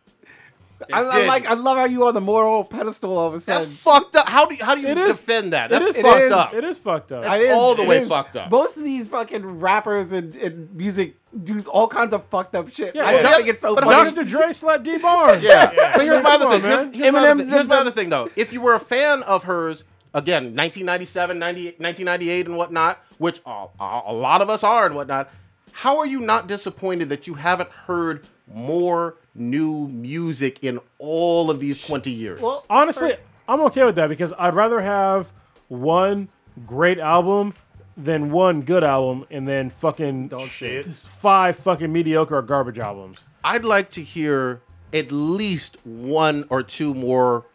I, 0.93 1.03
I 1.03 1.27
like. 1.27 1.45
I 1.47 1.55
love 1.55 1.77
how 1.77 1.85
you 1.87 2.07
on 2.07 2.15
the 2.15 2.21
moral 2.21 2.63
pedestal 2.65 3.19
all 3.19 3.27
of 3.27 3.35
a 3.35 3.41
sudden. 3.41 3.63
That's 3.69 3.83
fucked 3.83 4.15
up. 4.15 4.29
How 4.29 4.47
do 4.47 4.55
you, 4.55 4.65
how 4.65 4.75
do 4.77 4.81
you 4.81 4.87
It 4.89 4.97
is- 4.97 5.17
defend 5.19 5.53
that? 5.53 5.69
That's 5.71 5.85
is- 5.85 5.97
fucked 5.99 6.19
it 6.21 6.23
is- 6.23 6.33
up. 6.33 6.55
It 6.55 6.65
is 6.65 6.79
fucked 6.79 7.13
up. 7.13 7.25
That's 7.25 7.35
It 7.43 7.47
is- 7.49 7.51
all 7.51 7.75
the 7.75 7.83
it 7.83 7.89
way 7.89 7.99
is. 7.99 8.09
fucked 8.09 8.37
up. 8.37 8.51
Most 8.51 8.77
of 8.79 8.85
these 8.85 9.09
fucking 9.09 9.45
rappers 9.59 10.13
and, 10.13 10.35
and 10.37 10.73
music 10.75 11.17
do 11.45 11.61
all 11.71 11.89
kinds 11.89 12.13
of 12.15 12.25
fucked 12.27 12.55
up 12.55 12.71
shit. 12.73 12.95
Yeah, 12.95 13.03
I 13.05 13.13
but 13.13 13.23
don't 13.23 13.31
yeah, 13.31 13.37
think 13.37 13.49
it's 13.49 13.63
so 13.63 13.75
but 13.75 13.85
funny. 13.85 14.11
Dr. 14.15 14.25
Dre 14.27 14.53
slapped 14.53 14.85
Dee 14.85 14.99
Barnes. 14.99 15.43
Yeah. 15.43 15.73
But 15.97 16.03
here's 16.05 16.23
my 16.23 16.35
other 16.35 16.51
thing. 16.51 16.65
on, 16.73 16.93
Here's, 16.93 16.93
man. 16.93 16.93
here's 16.95 17.13
my 17.13 17.19
other 17.29 17.43
thing. 17.43 17.49
Here's 17.51 17.69
my 17.69 17.77
other 17.77 17.91
thing, 17.91 18.09
though. 18.09 18.31
If 18.37 18.53
you 18.53 18.61
were 18.61 18.75
a 18.75 18.81
fan 18.81 19.23
of 19.25 19.45
hers, 19.45 19.85
again, 20.15 20.45
1997, 20.57 21.39
90, 21.39 21.65
1998, 21.79 22.47
and 22.47 22.57
whatnot, 22.57 22.99
which 23.19 23.41
uh, 23.47 23.67
a 23.81 24.13
lot 24.13 24.41
of 24.43 24.49
us 24.51 24.63
are 24.65 24.87
and 24.87 24.95
whatnot, 24.95 25.31
how 25.73 25.99
are 25.99 26.07
you 26.07 26.21
not 26.21 26.47
disappointed 26.49 27.09
that 27.11 27.27
you 27.27 27.35
haven't 27.35 27.71
heard 27.71 28.27
more 28.53 29.17
new 29.35 29.89
music 29.89 30.59
in 30.63 30.81
all 30.99 31.51
of 31.51 31.61
these 31.61 31.85
20 31.87 32.11
years? 32.11 32.41
Well, 32.41 32.65
Honestly, 32.71 33.15
I'm 33.47 33.61
okay 33.63 33.85
with 33.85 33.97
that 33.97 34.09
because 34.09 34.33
I'd 34.39 34.55
rather 34.55 34.81
have 34.81 35.33
one 35.69 36.29
great 36.67 36.99
album 36.99 37.55
than 37.99 38.31
one 38.31 38.63
good 38.63 38.85
album 38.85 39.27
and 39.29 39.47
then 39.47 39.69
fucking 39.69 40.31
Shit. 40.47 40.87
five 40.87 41.57
fucking 41.57 41.93
mediocre 41.93 42.37
or 42.37 42.43
garbage 42.43 42.79
albums. 42.79 43.27
I'd 43.43 43.65
like 43.65 43.91
to 43.93 44.03
hear 44.03 44.63
at 44.93 45.11
least 45.11 45.77
one 45.85 46.45
or 46.49 46.63
two 46.63 46.95
more 46.95 47.47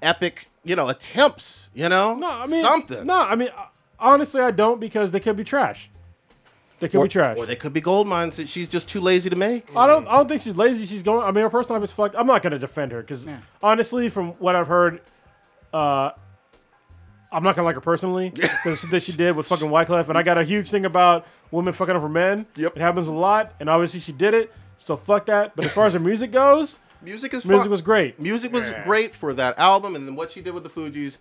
epic, 0.00 0.48
you 0.62 0.76
know, 0.76 0.88
attempts, 0.88 1.70
you 1.74 1.88
know? 1.88 2.14
No, 2.14 2.30
I 2.30 2.46
mean 2.46 2.62
something. 2.62 3.04
No, 3.04 3.20
I 3.20 3.34
mean 3.34 3.48
uh, 3.48 3.66
honestly, 3.98 4.40
I 4.40 4.52
don't 4.52 4.80
because 4.80 5.10
they 5.10 5.20
could 5.20 5.36
be 5.36 5.44
trash. 5.44 5.90
They 6.78 6.88
could 6.88 6.98
or, 6.98 7.04
be 7.04 7.08
trash. 7.08 7.36
Or 7.36 7.46
they 7.46 7.56
could 7.56 7.72
be 7.72 7.80
gold 7.80 8.06
mines 8.06 8.36
that 8.36 8.48
she's 8.48 8.68
just 8.68 8.88
too 8.88 9.00
lazy 9.00 9.30
to 9.30 9.36
make. 9.36 9.74
I 9.76 9.86
don't. 9.86 10.06
I 10.06 10.16
don't 10.16 10.28
think 10.28 10.40
she's 10.40 10.56
lazy. 10.56 10.84
She's 10.86 11.02
going. 11.02 11.24
I 11.26 11.30
mean, 11.30 11.42
her 11.42 11.50
personal 11.50 11.80
life 11.80 11.88
is 11.88 11.92
fucked. 11.92 12.14
I'm 12.16 12.26
not 12.26 12.42
gonna 12.42 12.58
defend 12.58 12.92
her 12.92 13.00
because 13.00 13.26
honestly, 13.62 14.08
from 14.10 14.32
what 14.32 14.56
I've 14.56 14.66
heard, 14.66 15.00
uh, 15.72 16.10
I'm 17.34 17.42
not 17.42 17.56
gonna 17.56 17.66
like 17.66 17.74
her 17.74 17.80
personally 17.80 18.30
because 18.34 18.82
that 18.82 19.02
she 19.02 19.12
did 19.12 19.36
with 19.36 19.46
fucking 19.46 19.68
Wyclef, 19.68 20.08
and 20.08 20.16
I 20.16 20.22
got 20.22 20.38
a 20.38 20.44
huge 20.44 20.70
thing 20.70 20.84
about 20.86 21.26
women 21.50 21.72
fucking 21.72 21.94
over 21.94 22.08
men. 22.08 22.46
Yep. 22.56 22.76
it 22.76 22.80
happens 22.80 23.08
a 23.08 23.12
lot, 23.12 23.54
and 23.60 23.68
obviously 23.68 24.00
she 24.00 24.12
did 24.12 24.34
it. 24.34 24.52
So 24.76 24.96
fuck 24.96 25.26
that. 25.26 25.54
But 25.56 25.66
as 25.66 25.72
far 25.72 25.86
as 25.86 25.92
her 25.94 26.00
music 26.00 26.30
goes, 26.32 26.78
Music 27.02 27.34
is 27.34 27.44
music 27.44 27.64
fun. 27.64 27.70
was 27.70 27.82
great. 27.82 28.18
Music 28.18 28.52
was 28.52 28.72
great 28.84 29.14
for 29.14 29.34
that 29.34 29.58
album, 29.58 29.94
and 29.94 30.06
then 30.08 30.16
what 30.16 30.32
she 30.32 30.40
did 30.40 30.54
with 30.54 30.62
the 30.62 30.70
Fugees. 30.70 31.18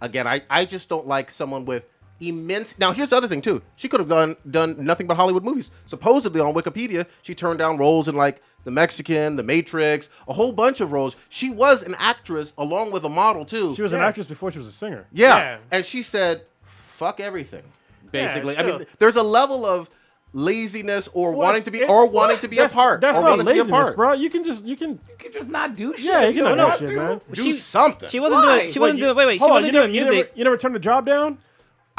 Again, 0.00 0.26
I, 0.26 0.42
I 0.48 0.64
just 0.64 0.88
don't 0.88 1.06
like 1.06 1.30
someone 1.30 1.64
with 1.66 1.90
immense. 2.20 2.78
Now, 2.78 2.92
here's 2.92 3.10
the 3.10 3.16
other 3.16 3.28
thing 3.28 3.40
too. 3.42 3.62
She 3.76 3.88
could 3.88 4.00
have 4.00 4.08
done 4.08 4.36
done 4.50 4.82
nothing 4.84 5.06
but 5.06 5.16
Hollywood 5.16 5.44
movies. 5.44 5.70
Supposedly 5.86 6.40
on 6.40 6.54
Wikipedia, 6.54 7.06
she 7.22 7.34
turned 7.34 7.58
down 7.58 7.76
roles 7.76 8.08
in 8.08 8.14
like 8.14 8.40
The 8.66 8.72
Mexican, 8.72 9.36
The 9.36 9.44
Matrix, 9.44 10.10
a 10.26 10.32
whole 10.34 10.52
bunch 10.52 10.80
of 10.80 10.90
roles. 10.90 11.16
She 11.28 11.50
was 11.50 11.84
an 11.84 11.94
actress 12.00 12.52
along 12.58 12.90
with 12.90 13.04
a 13.04 13.08
model 13.08 13.44
too. 13.44 13.74
She 13.76 13.82
was 13.82 13.92
an 13.92 14.00
Yeah. 14.00 14.08
actress 14.08 14.26
before 14.26 14.50
she 14.50 14.58
was 14.58 14.66
a 14.66 14.72
singer. 14.72 15.06
yeah. 15.12 15.36
Yeah. 15.36 15.56
and 15.70 15.86
she 15.86 16.02
said, 16.02 16.42
"Fuck 16.64 17.20
everything." 17.20 17.62
Basically, 18.10 18.56
I 18.56 18.62
still- 18.62 18.78
mean, 18.78 18.86
there's 18.98 19.14
a 19.16 19.22
level 19.22 19.64
of 19.64 19.88
laziness 20.32 21.08
or 21.14 21.30
Well, 21.30 21.46
wanting 21.46 21.62
to 21.62 21.70
be 21.70 21.78
it- 21.82 21.88
or 21.88 22.06
wanting 22.06 22.38
to 22.38 22.48
be 22.48 22.56
a 22.58 22.62
That's, 22.62 22.74
part. 22.74 23.00
that's 23.00 23.18
or 23.18 23.22
not 23.22 23.30
wanting 23.30 23.46
to 23.46 23.52
be 23.52 23.58
a 23.58 23.62
laziness, 23.62 23.80
part. 23.84 23.96
bro. 23.96 24.12
You 24.12 24.30
can 24.30 24.44
just 24.44 24.64
you 24.64 24.76
can. 24.76 24.90
you 24.90 25.16
can 25.18 25.32
just 25.32 25.48
not 25.48 25.76
do 25.76 25.96
shit. 25.96 26.06
Yeah, 26.06 26.26
you 26.26 26.34
can 26.34 26.44
don't 26.44 26.56
not 26.56 26.68
want 26.68 26.80
do 26.80 26.86
shit, 26.86 26.94
to. 26.96 27.00
man. 27.00 27.20
Do 27.32 27.42
She- 27.42 27.52
something. 27.54 28.08
She 28.08 28.20
wasn't 28.20 28.42
Why? 28.44 28.58
doing. 28.58 28.72
She 28.72 28.78
wasn't 28.78 28.98
you- 28.98 29.04
doing. 29.06 29.16
Wait, 29.16 29.26
wait. 29.26 29.32
She 29.34 29.38
hold 29.38 29.50
on, 29.50 29.54
wasn't 29.58 29.72
you 29.74 29.80
doing 29.80 29.92
never, 29.92 30.04
you 30.06 30.10
music. 30.10 30.26
never, 30.28 30.38
you 30.38 30.44
never 30.44 30.56
turned 30.56 30.74
the 30.74 30.78
job 30.80 31.06
down. 31.06 31.38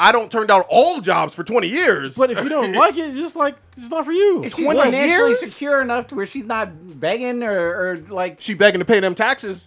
I 0.00 0.12
don't 0.12 0.30
turn 0.30 0.46
down 0.46 0.62
all 0.68 1.00
jobs 1.00 1.34
for 1.34 1.42
20 1.44 1.66
years. 1.66 2.14
But 2.16 2.30
if 2.30 2.42
you 2.42 2.48
don't 2.48 2.72
like 2.74 2.96
it, 2.96 3.08
it's 3.10 3.18
just 3.18 3.34
like 3.36 3.56
it's 3.76 3.90
not 3.90 4.04
for 4.04 4.12
you. 4.12 4.44
If 4.44 4.54
she's 4.54 4.64
20 4.66 4.80
financially 4.80 5.28
years? 5.30 5.40
secure 5.40 5.82
enough 5.82 6.06
to 6.08 6.14
where 6.14 6.26
she's 6.26 6.46
not 6.46 7.00
begging 7.00 7.42
or, 7.42 7.52
or 7.92 7.96
like 8.08 8.40
she 8.40 8.54
begging 8.54 8.78
to 8.78 8.84
pay 8.84 9.00
them 9.00 9.14
taxes. 9.14 9.60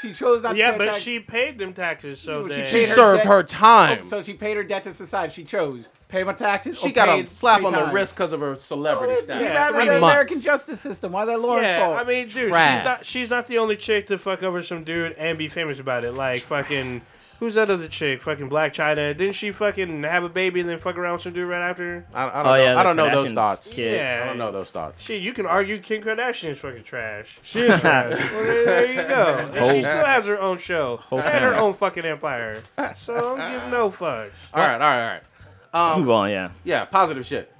she 0.00 0.14
chose 0.14 0.42
not 0.42 0.56
Yeah, 0.56 0.68
to 0.68 0.72
pay 0.72 0.78
but 0.78 0.84
tax- 0.92 0.98
she 1.02 1.20
paid 1.20 1.58
them 1.58 1.74
taxes, 1.74 2.18
so 2.18 2.48
she 2.48 2.64
She 2.64 2.80
her 2.80 2.86
served 2.86 3.18
debt- 3.24 3.26
her 3.28 3.38
oh, 3.40 3.42
time. 3.42 3.98
Oh, 4.00 4.06
so 4.06 4.22
she 4.22 4.32
paid 4.32 4.56
her 4.56 4.64
debt 4.64 4.84
to 4.84 4.94
society. 4.94 5.34
She 5.34 5.44
chose 5.44 5.90
pay 6.08 6.24
my 6.24 6.32
taxes. 6.32 6.78
she 6.78 6.88
or 6.88 6.92
got 6.92 7.08
a 7.18 7.26
slap 7.26 7.62
on 7.62 7.72
the 7.72 7.80
times. 7.80 7.92
wrist 7.92 8.14
because 8.16 8.32
of 8.32 8.40
her 8.40 8.56
celebrity 8.58 9.12
Well, 9.12 9.22
status. 9.22 9.42
leave 9.42 9.52
Yeah, 9.52 9.64
out 9.66 9.74
Three 9.74 9.84
the 9.84 9.90
months. 10.00 10.04
American 10.14 10.40
justice 10.40 10.80
system. 10.80 11.12
Why 11.12 11.26
that 11.26 11.38
Lauryn's 11.38 11.64
Yeah, 11.64 11.80
fault? 11.84 11.98
I 11.98 12.04
mean, 12.04 12.28
dude, 12.28 12.48
Trash. 12.50 12.78
she's 12.78 12.84
not 12.84 13.04
she's 13.04 13.28
not 13.30 13.46
the 13.48 13.58
only 13.58 13.76
chick 13.76 14.06
to 14.06 14.16
fuck 14.16 14.42
over 14.42 14.62
some 14.62 14.84
dude 14.84 15.12
and 15.18 15.36
be 15.36 15.48
famous 15.48 15.78
about 15.78 16.04
it. 16.04 16.12
Like 16.12 16.40
fucking 16.40 17.02
who's 17.38 17.54
that 17.54 17.70
other 17.70 17.88
chick? 17.88 18.22
Fucking 18.22 18.48
Blac 18.50 18.72
Chyna. 18.74 19.16
Didn't 19.16 19.34
she 19.34 19.50
fucking 19.52 20.02
have 20.04 20.24
a 20.24 20.28
baby 20.28 20.60
and 20.60 20.68
then 20.68 20.78
fuck 20.78 20.96
around 20.96 21.14
with 21.14 21.22
some 21.22 21.32
dude 21.32 21.48
right 21.48 21.62
after? 21.70 22.06
I, 22.14 22.22
I 22.22 22.24
don't 22.24 22.34
Oh, 22.36 22.42
know. 22.42 22.54
yeah, 22.64 22.78
I 22.78 22.82
don't 22.82 22.96
know 22.96 23.10
those 23.10 23.32
thoughts. 23.32 23.72
kid. 23.72 23.94
Yeah. 23.96 24.22
I 24.24 24.26
don't 24.28 24.38
know 24.38 24.52
those 24.52 24.70
thoughts. 24.70 25.02
Shit, 25.02 25.22
you 25.22 25.32
can 25.32 25.46
argue 25.46 25.78
Kim 25.80 26.02
Kardashian 26.02 26.50
is 26.50 26.58
fucking 26.58 26.84
trash. 26.84 27.38
She 27.42 27.60
is 27.60 27.80
trash. 27.80 28.12
Well, 28.32 28.44
there, 28.44 28.64
there 28.64 28.86
you 28.86 29.08
go. 29.08 29.50
And 29.54 29.76
she 29.76 29.82
still 29.82 30.04
has 30.04 30.26
her 30.26 30.40
own 30.40 30.58
show 30.58 30.96
Whole 30.98 31.20
and 31.20 31.44
her 31.44 31.54
own 31.56 31.74
fucking 31.74 32.04
empire. 32.04 32.60
So 32.96 33.36
I'm 33.36 33.52
giving 33.52 33.70
no 33.72 33.90
fucks. 33.90 34.30
All 34.52 34.60
right, 34.60 34.74
all 34.74 34.78
right, 34.78 35.02
all 35.02 35.08
right. 35.08 35.92
Um, 35.94 36.00
Move 36.00 36.10
on, 36.10 36.30
yeah. 36.30 36.50
Yeah, 36.64 36.84
positive 36.86 37.26
shit. 37.26 37.52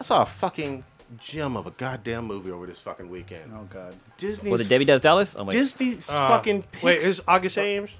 I 0.00 0.02
saw 0.04 0.22
a 0.22 0.26
fucking 0.26 0.82
gem 1.18 1.56
of 1.56 1.66
a 1.66 1.70
goddamn 1.72 2.24
movie 2.24 2.50
over 2.50 2.66
this 2.66 2.78
fucking 2.80 3.08
weekend. 3.10 3.52
oh 3.54 3.66
god. 3.72 3.94
Disney's 4.16 4.50
Was 4.52 4.60
it 4.62 4.68
Debbie 4.68 4.84
Does 4.84 5.00
Dallas? 5.00 5.34
Oh, 5.36 5.44
wait. 5.44 5.50
Disney's 5.52 6.08
Uh, 6.08 6.28
fucking 6.28 6.64
Wait, 6.82 6.96
picks- 6.96 7.04
is 7.06 7.22
August 7.28 7.58
Ames? 7.58 7.90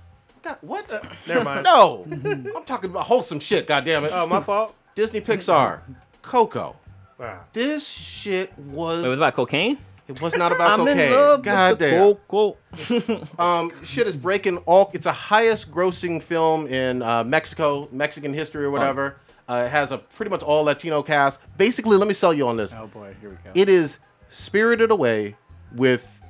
God, 0.42 0.58
what? 0.62 0.90
Never 1.28 1.44
mind. 1.44 1.64
no, 1.64 2.06
I'm 2.10 2.64
talking 2.64 2.90
about 2.90 3.04
wholesome 3.04 3.40
shit. 3.40 3.66
God 3.66 3.84
damn 3.84 4.04
it! 4.04 4.12
Oh, 4.12 4.26
my 4.26 4.40
fault. 4.40 4.74
Disney 4.94 5.20
Pixar, 5.20 5.80
Coco. 6.22 6.76
Wow. 7.18 7.40
This 7.52 7.86
shit 7.86 8.56
was. 8.58 9.02
Wait, 9.02 9.08
was 9.10 9.18
about 9.18 9.34
cocaine? 9.34 9.78
it 10.08 10.20
was 10.20 10.34
not 10.34 10.50
about 10.52 10.80
I'm 10.80 10.88
in 10.88 10.96
cocaine. 10.96 11.12
love 11.12 11.42
God 11.42 11.70
with 11.70 11.78
the 11.78 11.90
damn. 11.90 12.14
coco. 12.14 13.28
Um, 13.38 13.72
shit 13.84 14.06
is 14.06 14.16
breaking 14.16 14.58
all. 14.58 14.90
It's 14.92 15.06
a 15.06 15.12
highest 15.12 15.70
grossing 15.70 16.22
film 16.22 16.66
in 16.66 17.02
uh, 17.02 17.24
Mexico, 17.24 17.88
Mexican 17.92 18.32
history 18.34 18.64
or 18.64 18.70
whatever. 18.70 19.16
Uh, 19.48 19.64
it 19.66 19.70
has 19.70 19.92
a 19.92 19.98
pretty 19.98 20.30
much 20.30 20.42
all 20.42 20.64
Latino 20.64 21.02
cast. 21.02 21.40
Basically, 21.56 21.96
let 21.96 22.08
me 22.08 22.14
sell 22.14 22.32
you 22.32 22.46
on 22.48 22.56
this. 22.56 22.74
Oh 22.74 22.86
boy, 22.86 23.14
here 23.20 23.30
we 23.30 23.36
go. 23.36 23.50
It 23.54 23.68
is 23.68 23.98
spirited 24.28 24.90
away 24.90 25.36
with 25.74 26.20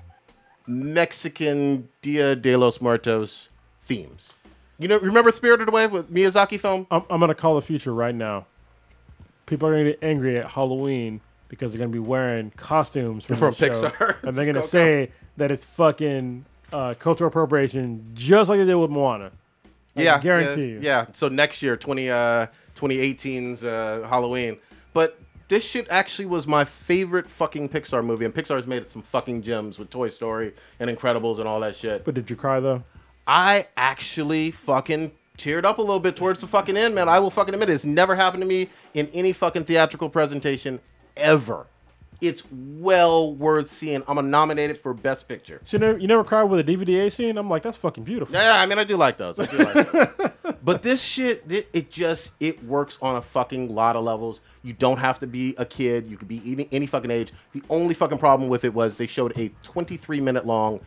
Mexican 0.66 1.89
Dia 2.03 2.35
de 2.37 2.57
los 2.57 2.81
Muertos 2.81 3.49
themes. 3.91 4.33
You 4.79 4.89
know, 4.89 4.99
remember 4.99 5.31
Spirited 5.31 5.69
Away 5.69 5.87
with 5.89 6.12
Miyazaki 6.12 6.59
film? 6.59 6.87
I'm, 6.91 7.03
I'm 7.11 7.21
gonna 7.21 7.35
call 7.35 7.57
the 7.57 7.61
future 7.61 7.93
right 7.93 8.15
now. 8.15 8.47
People 9.47 9.69
are 9.69 9.73
gonna 9.73 9.91
get 9.91 9.99
angry 10.03 10.39
at 10.39 10.51
Halloween 10.51 11.21
because 11.49 11.73
they're 11.73 11.79
gonna 11.79 11.91
be 11.91 11.99
wearing 11.99 12.51
costumes 12.53 13.25
from, 13.25 13.37
From 13.37 13.51
the 13.51 13.57
show, 13.57 13.91
Pixar. 13.91 14.23
and 14.23 14.37
they're 14.37 14.47
gonna 14.47 14.62
say 14.62 15.11
that 15.37 15.51
it's 15.51 15.65
fucking 15.65 16.45
uh, 16.73 16.95
cultural 16.99 17.29
appropriation, 17.29 18.12
just 18.15 18.49
like 18.49 18.59
they 18.59 18.65
did 18.65 18.77
with 18.77 18.91
Moana. 18.91 19.33
I 19.97 20.03
yeah, 20.03 20.21
guarantee 20.21 20.67
yeah, 20.67 20.73
you. 20.73 20.81
Yeah, 20.81 21.07
so 21.15 21.29
next 21.29 21.62
year, 21.62 21.77
20, 21.77 22.09
uh, 22.09 22.47
2018's 22.77 23.65
uh, 23.65 24.07
Halloween. 24.09 24.59
But 24.95 25.19
this 25.49 25.65
shit 25.65 25.89
actually 25.91 26.27
was 26.27 26.47
my 26.47 26.65
favorite 26.65 27.29
fucking 27.29 27.71
Pixar 27.71 28.05
movie, 28.05 28.25
and 28.25 28.33
Pixar's 28.33 28.69
made 28.69 28.89
some 28.89 29.03
fucking 29.03 29.43
gems 29.43 29.81
with 29.81 29.91
Toy 29.91 30.09
Story 30.09 30.53
and 30.79 30.89
Incredibles 30.89 31.41
and 31.41 31.49
all 31.49 31.59
that 31.61 31.75
shit. 31.75 32.05
But 32.05 32.15
did 32.15 32.31
you 32.31 32.37
cry 32.37 32.61
though? 32.61 32.85
I 33.31 33.69
actually 33.77 34.51
fucking 34.51 35.12
teared 35.39 35.62
up 35.62 35.78
a 35.78 35.81
little 35.81 36.01
bit 36.01 36.16
towards 36.16 36.40
the 36.40 36.48
fucking 36.48 36.77
end, 36.77 36.97
man. 36.97 37.09
I 37.09 37.20
will 37.20 37.31
fucking 37.31 37.55
admit 37.55 37.70
it. 37.70 37.74
It's 37.74 37.85
never 37.85 38.16
happened 38.16 38.40
to 38.40 38.47
me 38.47 38.70
in 38.93 39.07
any 39.15 39.32
fucking 39.32 39.66
theatrical 39.66 40.09
presentation 40.09 40.81
ever. 41.16 41.69
It's 42.20 42.44
well 42.51 43.32
worth 43.32 43.70
seeing. 43.70 44.02
I'm 44.09 44.16
gonna 44.16 44.23
nominate 44.23 44.70
it 44.70 44.78
for 44.78 44.93
Best 44.93 45.28
Picture. 45.28 45.61
So 45.62 45.77
you 45.77 45.81
never, 45.81 45.98
you 45.98 46.09
never 46.09 46.24
cried 46.24 46.43
with 46.43 46.59
a 46.59 46.65
DVD 46.65 47.11
scene? 47.11 47.39
I'm 47.39 47.48
like, 47.48 47.62
that's 47.62 47.77
fucking 47.77 48.02
beautiful. 48.02 48.35
Yeah, 48.35 48.61
I 48.61 48.66
mean, 48.66 48.81
I 48.81 48.85
do 48.85 48.97
like 48.97 49.16
those. 49.16 49.39
I 49.39 49.47
do 49.47 49.59
like 49.59 49.93
those. 49.93 50.55
but 50.65 50.82
this 50.82 51.01
shit, 51.01 51.44
it, 51.48 51.69
it 51.73 51.89
just 51.89 52.35
it 52.40 52.65
works 52.65 52.98
on 53.01 53.15
a 53.15 53.23
fucking 53.23 53.73
lot 53.73 53.94
of 53.94 54.02
levels. 54.02 54.40
You 54.65 54.73
don't 54.73 54.98
have 54.98 55.20
to 55.20 55.28
be 55.28 55.55
a 55.57 55.65
kid. 55.65 56.09
You 56.09 56.16
could 56.16 56.28
be 56.28 56.43
any, 56.44 56.69
any 56.73 56.86
fucking 56.86 57.12
age. 57.12 57.32
The 57.52 57.62
only 57.70 57.94
fucking 57.94 58.19
problem 58.19 58.48
with 58.48 58.65
it 58.65 58.74
was 58.74 58.98
they 58.98 59.07
showed 59.07 59.39
a 59.39 59.52
23 59.62 60.20
minute 60.20 60.47
long 60.47 60.81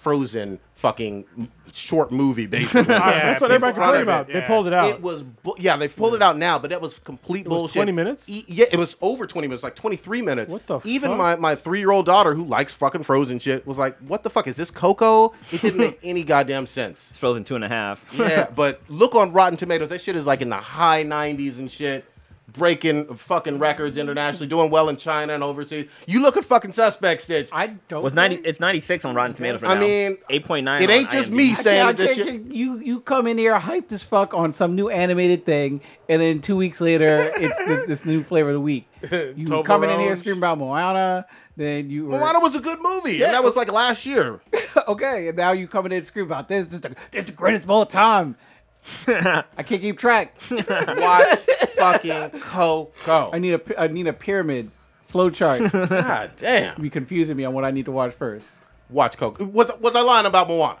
Frozen 0.00 0.58
fucking 0.74 1.48
short 1.72 2.10
movie, 2.10 2.46
basically. 2.46 2.82
that's 2.84 3.42
what 3.42 3.50
everybody 3.50 3.74
complained 3.74 3.96
of 3.96 4.00
it, 4.00 4.02
about. 4.02 4.26
They 4.28 4.34
yeah. 4.34 4.46
pulled 4.46 4.66
it 4.66 4.72
out. 4.72 4.86
It 4.86 5.02
was, 5.02 5.22
bu- 5.22 5.54
yeah, 5.58 5.76
they 5.76 5.88
pulled 5.88 6.14
it 6.14 6.22
out 6.22 6.38
now, 6.38 6.58
but 6.58 6.70
that 6.70 6.80
was 6.80 6.98
complete 6.98 7.46
was 7.46 7.54
bullshit. 7.58 7.74
20 7.76 7.92
minutes? 7.92 8.28
E- 8.28 8.44
yeah, 8.48 8.64
it 8.72 8.78
was 8.78 8.96
over 9.02 9.26
20 9.26 9.46
minutes, 9.46 9.62
like 9.62 9.76
23 9.76 10.22
minutes. 10.22 10.50
What 10.50 10.66
the 10.66 10.80
Even 10.84 11.10
fuck? 11.10 11.18
my, 11.18 11.36
my 11.36 11.54
three 11.54 11.80
year 11.80 11.90
old 11.90 12.06
daughter, 12.06 12.34
who 12.34 12.44
likes 12.44 12.74
fucking 12.74 13.02
Frozen 13.02 13.40
shit, 13.40 13.66
was 13.66 13.78
like, 13.78 13.98
what 13.98 14.22
the 14.22 14.30
fuck? 14.30 14.46
Is 14.46 14.56
this 14.56 14.70
Coco? 14.70 15.34
It 15.52 15.60
didn't 15.60 15.78
make 15.78 16.00
any 16.02 16.24
goddamn 16.24 16.66
sense. 16.66 17.10
It's 17.10 17.18
Frozen 17.18 17.44
two 17.44 17.56
and 17.56 17.64
a 17.64 17.68
half. 17.68 18.12
Yeah, 18.14 18.48
but 18.54 18.80
look 18.88 19.14
on 19.14 19.32
Rotten 19.32 19.58
Tomatoes. 19.58 19.90
That 19.90 20.00
shit 20.00 20.16
is 20.16 20.26
like 20.26 20.40
in 20.40 20.48
the 20.48 20.56
high 20.56 21.04
90s 21.04 21.58
and 21.58 21.70
shit. 21.70 22.04
Breaking 22.52 23.14
fucking 23.14 23.58
records 23.58 23.96
internationally, 23.96 24.46
doing 24.48 24.70
well 24.70 24.88
in 24.88 24.96
China 24.96 25.34
and 25.34 25.42
overseas. 25.42 25.88
You 26.06 26.20
look 26.22 26.36
at 26.36 26.44
fucking 26.44 26.72
Suspect 26.72 27.22
Stitch. 27.22 27.48
I 27.52 27.68
don't. 27.88 28.02
Was 28.02 28.14
ninety? 28.14 28.36
It's 28.36 28.60
ninety 28.60 28.80
six 28.80 29.04
on 29.04 29.14
Rotten 29.14 29.34
Tomatoes. 29.34 29.62
I 29.62 29.74
right 29.74 29.80
mean, 29.80 30.16
eight 30.30 30.44
point 30.44 30.64
nine. 30.64 30.82
it 30.82 30.90
ain't 30.90 31.10
just 31.10 31.30
me 31.30 31.50
I 31.50 31.54
saying 31.54 31.84
can't, 31.86 31.88
I 31.88 31.92
this 32.04 32.16
can't, 32.16 32.28
shit. 32.46 32.54
you 32.54 32.78
you 32.78 33.00
come 33.00 33.26
in 33.26 33.38
here 33.38 33.58
hyped 33.58 33.92
as 33.92 34.02
fuck 34.02 34.34
on 34.34 34.52
some 34.52 34.74
new 34.74 34.88
animated 34.88 35.44
thing, 35.46 35.80
and 36.08 36.20
then 36.20 36.40
two 36.40 36.56
weeks 36.56 36.80
later 36.80 37.32
it's 37.36 37.58
the, 37.58 37.84
this 37.88 38.04
new 38.04 38.22
flavor 38.22 38.48
of 38.50 38.54
the 38.54 38.60
week. 38.60 38.88
You 39.10 39.62
coming 39.64 39.90
in 39.90 40.00
here 40.00 40.14
screaming 40.14 40.40
about 40.40 40.58
Moana, 40.58 41.26
then 41.56 41.88
you 41.90 42.06
were 42.06 42.18
Moana 42.18 42.40
was 42.40 42.54
a 42.54 42.60
good 42.60 42.78
movie, 42.80 43.14
Yeah. 43.16 43.26
and 43.26 43.34
that 43.34 43.44
was 43.44 43.56
like 43.56 43.70
last 43.72 44.06
year. 44.06 44.40
okay, 44.88 45.28
and 45.28 45.36
now 45.36 45.52
you 45.52 45.68
coming 45.68 45.92
in 45.92 46.02
screaming 46.02 46.30
about 46.30 46.48
this. 46.48 46.66
This 46.66 46.74
is 46.76 46.80
the, 46.82 46.88
this 47.12 47.20
is 47.20 47.24
the 47.26 47.32
greatest 47.32 47.64
of 47.64 47.70
all 47.70 47.86
time. 47.86 48.36
I 49.06 49.62
can't 49.64 49.80
keep 49.82 49.98
track. 49.98 50.36
Watch 50.50 51.38
fucking 51.76 52.40
Coco. 52.40 53.30
I 53.32 53.38
need 53.38 53.52
a 53.52 53.58
pi- 53.58 53.74
I 53.78 53.86
need 53.88 54.06
a 54.06 54.12
pyramid 54.12 54.70
flowchart. 55.12 55.70
God 55.88 56.32
damn. 56.36 56.80
be 56.80 56.90
confusing 56.90 57.36
me 57.36 57.44
on 57.44 57.52
what 57.54 57.64
I 57.64 57.70
need 57.70 57.84
to 57.86 57.92
watch 57.92 58.12
first. 58.14 58.54
Watch 58.88 59.16
Coco. 59.18 59.44
Was 59.46 59.70
was 59.80 59.94
I 59.94 60.00
lying 60.00 60.26
about 60.26 60.48
Moana? 60.48 60.78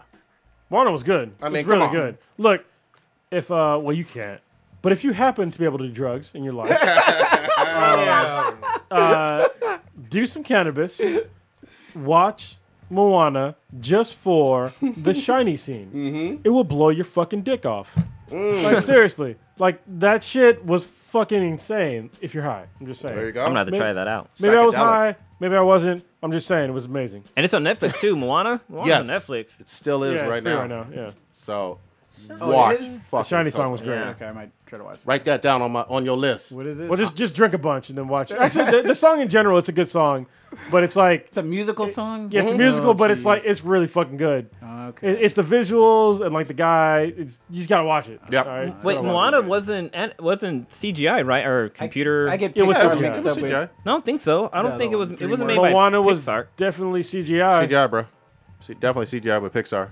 Moana 0.70 0.90
was 0.92 1.02
good. 1.02 1.32
I 1.42 1.46
I 1.46 1.48
mean, 1.48 1.52
mean, 1.54 1.64
come 1.64 1.72
really 1.74 1.86
on. 1.86 1.92
good. 1.92 2.18
Look, 2.38 2.64
if 3.30 3.50
uh, 3.50 3.78
well, 3.82 3.94
you 3.94 4.04
can't. 4.04 4.40
But 4.82 4.92
if 4.92 5.04
you 5.04 5.12
happen 5.12 5.50
to 5.50 5.58
be 5.58 5.66
able 5.66 5.76
to 5.78 5.86
do 5.88 5.92
drugs 5.92 6.30
in 6.34 6.42
your 6.42 6.54
life, 6.54 6.70
Yeah. 6.70 8.16
do 10.08 10.24
some 10.26 10.42
cannabis, 10.42 11.00
watch 11.94 12.56
Moana 12.90 13.56
just 13.78 14.14
for 14.14 14.72
the 14.82 15.14
shiny 15.26 15.56
scene. 15.56 15.90
Mm-hmm. 15.94 16.40
It 16.44 16.50
will 16.50 16.64
blow 16.64 16.88
your 16.90 17.04
fucking 17.04 17.42
dick 17.42 17.64
off. 17.64 17.96
Mm. 18.30 18.62
Like 18.64 18.80
seriously, 18.80 19.36
like 19.58 19.80
that 19.98 20.22
shit 20.22 20.64
was 20.64 20.86
fucking 20.86 21.42
insane. 21.42 22.10
If 22.20 22.34
you're 22.34 22.44
high, 22.44 22.66
I'm 22.80 22.86
just 22.86 23.00
saying. 23.00 23.16
There 23.16 23.26
you 23.26 23.32
go. 23.32 23.40
I'm 23.42 23.48
gonna 23.48 23.60
have 23.60 23.66
to 23.68 23.70
Maybe- 23.72 23.80
try 23.80 23.92
that 23.92 24.06
out. 24.08 24.30
Maybe 24.40 24.56
I 24.56 24.64
was 24.64 24.74
high. 24.74 25.16
Maybe 25.40 25.56
I 25.56 25.60
wasn't. 25.62 26.04
I'm 26.22 26.32
just 26.32 26.46
saying 26.46 26.68
it 26.68 26.72
was 26.72 26.84
amazing. 26.84 27.24
And 27.36 27.44
it's 27.44 27.54
on 27.54 27.64
Netflix 27.64 27.98
too. 27.98 28.14
Moana. 28.14 28.60
Moana's 28.68 28.88
Yes. 28.88 29.08
on 29.10 29.16
Netflix. 29.16 29.60
It 29.60 29.68
still 29.70 30.04
is 30.04 30.16
yeah, 30.16 30.26
right, 30.26 30.36
it's 30.38 30.44
now. 30.44 30.60
right 30.60 30.68
now. 30.68 30.86
Yeah. 30.94 31.10
So 31.34 31.78
Oh, 32.40 32.50
it 32.50 32.54
watch 32.54 32.80
is? 32.80 33.02
fucking 33.04 33.18
The 33.18 33.22
shiny 33.28 33.50
song 33.50 33.58
Coco. 33.60 33.70
was 33.72 33.80
great. 33.82 33.94
Yeah. 33.96 34.08
Okay, 34.10 34.26
I 34.26 34.32
might 34.32 34.50
try 34.66 34.78
to 34.78 34.84
watch. 34.84 34.98
Write 35.04 35.24
that 35.24 35.42
down 35.42 35.62
on 35.62 35.72
my 35.72 35.82
on 35.82 36.04
your 36.04 36.16
list. 36.16 36.52
What 36.52 36.66
is 36.66 36.78
this? 36.78 36.88
Well, 36.88 36.98
just 36.98 37.16
just 37.16 37.34
drink 37.34 37.54
a 37.54 37.58
bunch 37.58 37.88
and 37.88 37.98
then 37.98 38.08
watch 38.08 38.30
it. 38.30 38.38
Actually, 38.40 38.70
the, 38.70 38.82
the 38.88 38.94
song 38.94 39.20
in 39.20 39.28
general, 39.28 39.58
it's 39.58 39.68
a 39.68 39.72
good 39.72 39.88
song, 39.90 40.26
but 40.70 40.82
it's 40.84 40.96
like 40.96 41.26
it's 41.28 41.36
a 41.36 41.42
musical 41.42 41.86
song. 41.86 42.30
yeah, 42.32 42.42
it's 42.42 42.52
a 42.52 42.54
oh, 42.54 42.58
musical, 42.58 42.90
Oh, 42.90 42.94
but 42.94 43.10
it's 43.10 43.24
like 43.24 43.42
jeez. 43.42 43.46
it's 43.50 43.64
really 43.64 43.86
fucking 43.86 44.16
good. 44.16 44.50
Oh, 44.62 44.88
okay. 44.88 45.08
It, 45.10 45.20
it's 45.22 45.34
the 45.34 45.42
visuals 45.42 46.20
and 46.20 46.32
like 46.32 46.48
the 46.48 46.54
guy. 46.54 47.12
It's 47.16 47.38
you 47.50 47.56
just 47.56 47.68
gotta 47.68 47.84
watch 47.84 48.08
it. 48.08 48.20
Yep. 48.30 48.46
all 48.46 48.52
right? 48.52 48.66
You 48.68 48.74
Wait, 48.82 48.94
gotta 48.96 49.06
watch 49.08 49.32
Moana 49.32 49.42
wasn't 49.48 49.90
an- 49.94 50.12
wasn't 50.18 50.68
CGI, 50.70 51.24
right? 51.26 51.44
Or 51.46 51.68
computer? 51.70 52.28
I 52.28 52.36
get 52.36 52.56
It 52.56 52.62
was 52.62 52.76
Pixar 52.76 52.94
CGI. 52.96 53.00
mixed 53.00 53.26
up 53.26 53.36
with. 53.42 53.50
CGI. 53.50 53.64
I 53.64 53.68
don't 53.84 54.04
think 54.04 54.20
so. 54.20 54.50
I 54.52 54.62
don't 54.62 54.72
No, 54.72 54.78
think 54.78 54.92
it 54.92 54.96
was. 54.96 55.10
It 55.10 55.26
wasn't 55.26 55.48
made 55.48 55.56
by 55.58 55.72
Moana 55.72 56.00
was 56.02 56.20
Pixar. 56.26 56.46
definitely 56.56 57.02
CGI. 57.02 57.66
CGI, 57.66 57.90
bro. 57.90 58.06
C- 58.60 58.74
definitely 58.74 59.06
CGI 59.20 59.40
with 59.40 59.52
Pixar. 59.54 59.88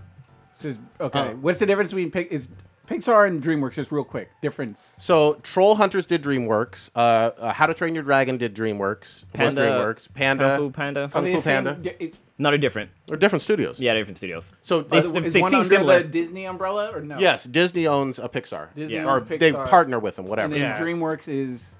This 0.61 0.73
is- 0.75 0.79
okay, 1.01 1.19
Uh. 1.21 1.29
what's 1.41 1.61
the 1.61 1.67
difference 1.67 1.91
between 1.93 2.11
Pic- 2.11 2.33
is 2.33 2.49
Pixar 2.89 3.27
and 3.29 3.43
DreamWorks? 3.43 3.75
Just 3.75 3.93
real 3.93 4.03
quick, 4.05 4.31
difference. 4.43 4.95
So 4.99 5.35
Troll 5.43 5.77
Hunters 5.77 6.07
did 6.07 6.23
DreamWorks. 6.23 6.91
Uh, 6.97 6.99
uh, 7.39 7.53
How 7.53 7.67
to 7.67 7.75
Train 7.75 7.95
Your 7.95 8.03
Dragon 8.03 8.39
did 8.39 8.55
DreamWorks. 8.55 9.01
Was 9.01 9.27
Panda- 9.35 9.61
DreamWorks. 9.63 10.09
Panda. 10.15 10.57
Kung 10.57 10.59
Fu 10.59 10.71
Panda. 10.73 11.09
Kung 11.13 11.25
Fu 11.25 11.33
the 11.33 11.41
same- 11.41 11.65
Panda. 11.65 11.91
it- 12.03 12.15
No, 12.41 12.51
they're 12.51 12.59
different. 12.59 12.91
They're 13.07 13.17
different 13.17 13.43
studios. 13.43 13.81
Yeah, 13.81 13.95
different 13.95 14.17
studios. 14.17 14.53
So 14.63 14.83
They 14.83 14.99
uh, 14.99 15.01
st- 15.01 15.27
is 15.27 15.33
they 15.35 15.41
one 15.41 15.51
seem 15.51 15.59
under 15.61 15.69
similar. 15.69 15.99
the 16.03 16.09
Disney 16.09 16.45
umbrella 16.47 16.93
or 16.95 17.01
no? 17.01 17.19
yes, 17.19 17.45
Disney 17.45 17.87
owns 17.89 18.19
a 18.21 18.29
Pixar. 18.29 18.69
Disney 18.77 18.95
Yeah. 18.95 19.05
Or 19.07 19.19
owns 19.21 19.29
they 19.29 19.53
partner 19.53 19.99
with 19.99 20.17
them, 20.17 20.27
whatever. 20.27 20.45
and 20.47 20.55
then 20.55 20.61
Yeah. 20.71 20.81
DreamWorks 20.81 21.29
is 21.29 21.75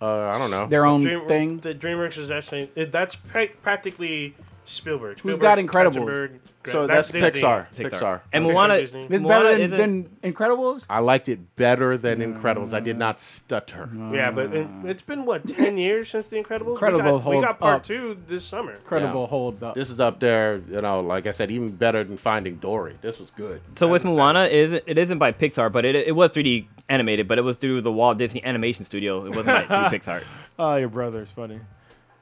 uh, 0.00 0.06
I 0.32 0.38
don't 0.38 0.50
know. 0.50 0.66
their 0.68 0.86
own 0.86 1.02
Dream- 1.02 1.26
thing. 1.26 1.58
The 1.58 1.74
DreamWorks 1.74 2.18
is 2.18 2.30
actually 2.30 2.70
it, 2.76 2.92
that's 2.92 3.16
pra- 3.16 3.48
practically 3.62 4.34
Spielberg. 4.66 5.20
Who's 5.20 5.36
Spielberg, 5.36 5.40
got 5.40 5.58
Incredibles? 5.58 5.94
Katzenberg, 6.06 6.38
So 6.66 6.86
that's 6.86 7.10
that's, 7.10 7.32
Disney. 7.32 7.48
Pixar. 7.48 7.66
Pixar. 7.76 7.90
Pixar. 7.90 8.20
And 8.32 8.44
Pixar, 8.44 8.52
Moana, 8.52 8.80
Disney. 8.80 9.02
It's 9.10 9.22
Moana 9.22 9.44
better 9.44 9.50
than, 9.52 9.60
isn't- 9.72 10.20
than 10.22 10.32
Incredibles. 10.32 10.86
I 10.90 10.98
liked 10.98 11.28
it 11.28 11.54
better 11.56 11.96
than 11.96 12.18
Incredibles. 12.20 12.72
I 12.74 12.80
did 12.80 12.98
not 12.98 13.20
stutter. 13.20 13.88
Yeah, 14.12 14.30
but 14.32 14.52
it, 14.54 14.66
it's 14.84 15.02
been 15.02 15.24
what 15.24 15.46
ten 15.56 15.78
years 15.78 16.08
since 16.10 16.28
The 16.28 16.42
Incredibles. 16.42 16.80
we 16.80 16.88
Incredibles 16.88 16.98
got, 17.02 17.14
we 17.14 17.20
holds 17.34 17.46
got 17.46 17.58
part 17.60 17.74
up. 17.76 17.82
two 17.84 18.18
this 18.26 18.44
summer. 18.44 18.72
Incredible 18.72 19.22
Yeah. 19.22 19.26
holds 19.28 19.62
up. 19.62 19.74
This 19.74 19.90
is 19.90 20.00
up 20.00 20.18
there, 20.20 20.56
you 20.68 20.80
know, 20.80 21.00
like 21.00 21.26
I 21.26 21.30
said, 21.30 21.50
even 21.50 21.70
better 21.70 22.02
than 22.04 22.16
Finding 22.16 22.56
Dory. 22.56 22.96
This 23.00 23.18
was 23.20 23.30
good. 23.30 23.60
So 23.76 23.86
with 23.88 24.04
Moana, 24.04 24.44
it 24.44 24.52
isn't 24.52 24.84
it 24.86 24.98
isn't 24.98 25.18
by 25.18 25.32
Pixar, 25.32 25.70
but 25.70 25.84
it 25.84 25.94
it 25.94 26.16
was 26.16 26.32
3D 26.32 26.66
animated, 26.88 27.26
but 27.28 27.38
it 27.38 27.42
was 27.42 27.56
through 27.56 27.80
the 27.80 27.92
Walt 27.92 28.18
Disney 28.18 28.44
Animation 28.44 28.84
Studio. 28.84 29.24
It 29.24 29.30
wasn't 29.30 29.46
like 29.48 29.66
through 29.68 29.98
Pixar. 29.98 30.22
Oh, 30.58 30.76
your 30.76 30.88
brother 30.88 31.22
is 31.22 31.30
funny. 31.30 31.60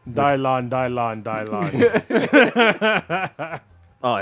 Dylon, 0.08 0.68
Dylon, 0.68 1.22
Dylon. 1.22 3.60
Oh, 4.06 4.20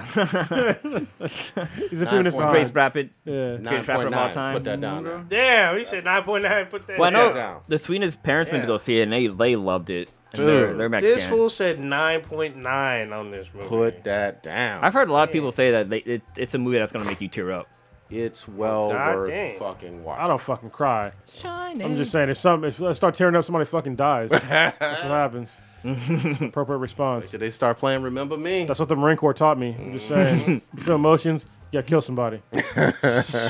He's 1.91 2.03
a 2.03 2.07
feminist 2.07 2.37
point. 2.37 2.37
behind. 2.37 2.51
Grace 2.53 2.71
Rapid, 2.71 3.11
Yeah. 3.25 3.57
greatest 3.57 3.89
rapper 3.89 4.07
of 4.07 4.13
all 4.15 4.29
9.9. 4.29 4.33
time. 4.33 4.55
Put 4.55 4.65
that 4.65 4.81
down 4.81 5.03
there. 5.03 5.25
Damn, 5.29 5.77
he 5.79 5.85
said 5.85 6.05
nine 6.05 6.23
point 6.23 6.45
nine. 6.45 6.67
Put 6.67 6.87
that. 6.87 6.99
Well, 6.99 7.09
I 7.09 7.13
know 7.13 7.33
down. 7.33 7.61
the 7.67 7.79
Sweetness 7.79 8.17
parents 8.17 8.53
went 8.53 8.63
to 8.63 8.69
go 8.69 8.77
see 8.77 9.01
it, 9.01 9.05
and 9.05 9.13
they 9.13 9.27
they 9.27 9.57
loved 9.57 9.91
it. 9.91 10.09
Dude. 10.35 10.79
they're, 10.79 10.89
they're 10.89 11.01
This 11.01 11.27
fool 11.27 11.51
said 11.51 11.81
nine 11.81 12.21
point 12.21 12.57
nine 12.57 13.13
on 13.13 13.33
this 13.33 13.49
movie. 13.53 13.67
Put 13.69 14.05
that 14.05 14.45
down. 14.45 14.85
I've 14.85 14.95
heard 14.95 15.09
a 15.09 15.13
lot 15.13 15.29
of 15.29 15.33
people 15.33 15.51
say 15.51 15.73
that 15.73 15.91
they, 15.91 15.99
it, 15.99 16.23
it's 16.37 16.55
a 16.55 16.59
movie 16.59 16.79
that's 16.79 16.93
gonna 16.93 17.05
make 17.05 17.21
you 17.21 17.27
tear 17.29 17.51
up. 17.51 17.67
It's 18.09 18.47
well 18.47 18.91
God 18.93 19.17
worth 19.17 19.31
dang. 19.31 19.59
fucking 19.59 20.05
watching. 20.05 20.25
I 20.25 20.29
don't 20.29 20.41
fucking 20.41 20.71
cry. 20.71 21.11
Shining. 21.35 21.85
I'm 21.85 21.97
just 21.97 22.13
saying, 22.13 22.29
if 22.29 22.39
something, 22.39 22.69
if 22.69 22.81
I 22.81 22.93
start 22.93 23.17
tearing 23.17 23.35
up, 23.35 23.45
somebody 23.45 23.65
fucking 23.65 23.97
dies. 23.97 24.31
That's 24.31 25.03
what 25.03 25.11
happens. 25.11 25.61
Appropriate 26.41 26.79
response. 26.79 27.31
Did 27.31 27.41
they 27.41 27.51
start 27.51 27.79
playing 27.79 28.03
Remember 28.03 28.37
Me? 28.37 28.65
That's 28.65 28.79
what 28.81 28.89
the 28.89 28.97
Marine 28.97 29.17
Corps 29.17 29.35
taught 29.35 29.59
me. 29.59 29.75
I'm 29.79 29.93
just 29.93 30.09
saying, 30.09 30.63
you 30.77 30.83
feel 30.83 30.95
emotions, 30.97 31.47
you 31.71 31.79
gotta 31.79 31.89
kill 31.89 32.03
somebody. 32.03 32.41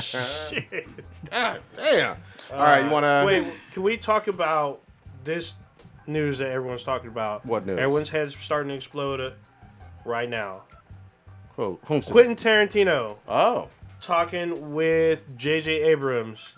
Shit. 0.01 0.85
God 1.29 1.61
damn. 1.73 2.17
All 2.51 2.59
right, 2.59 2.83
you 2.85 2.89
want 2.89 3.03
to. 3.03 3.23
Wait, 3.25 3.53
can 3.71 3.83
we 3.83 3.97
talk 3.97 4.27
about 4.27 4.81
this 5.23 5.55
news 6.07 6.37
that 6.39 6.49
everyone's 6.49 6.83
talking 6.83 7.09
about? 7.09 7.45
What 7.45 7.65
news? 7.65 7.77
Everyone's 7.77 8.09
heads 8.09 8.35
starting 8.41 8.69
to 8.69 8.75
explode 8.75 9.19
uh, 9.21 9.31
right 10.05 10.29
now. 10.29 10.63
Who, 11.55 11.79
whom's 11.85 12.05
Quentin 12.05 12.35
Tarantino 12.35 13.17
Oh. 13.27 13.67
talking 14.01 14.73
with 14.73 15.27
J.J. 15.37 15.83
Abrams, 15.83 16.49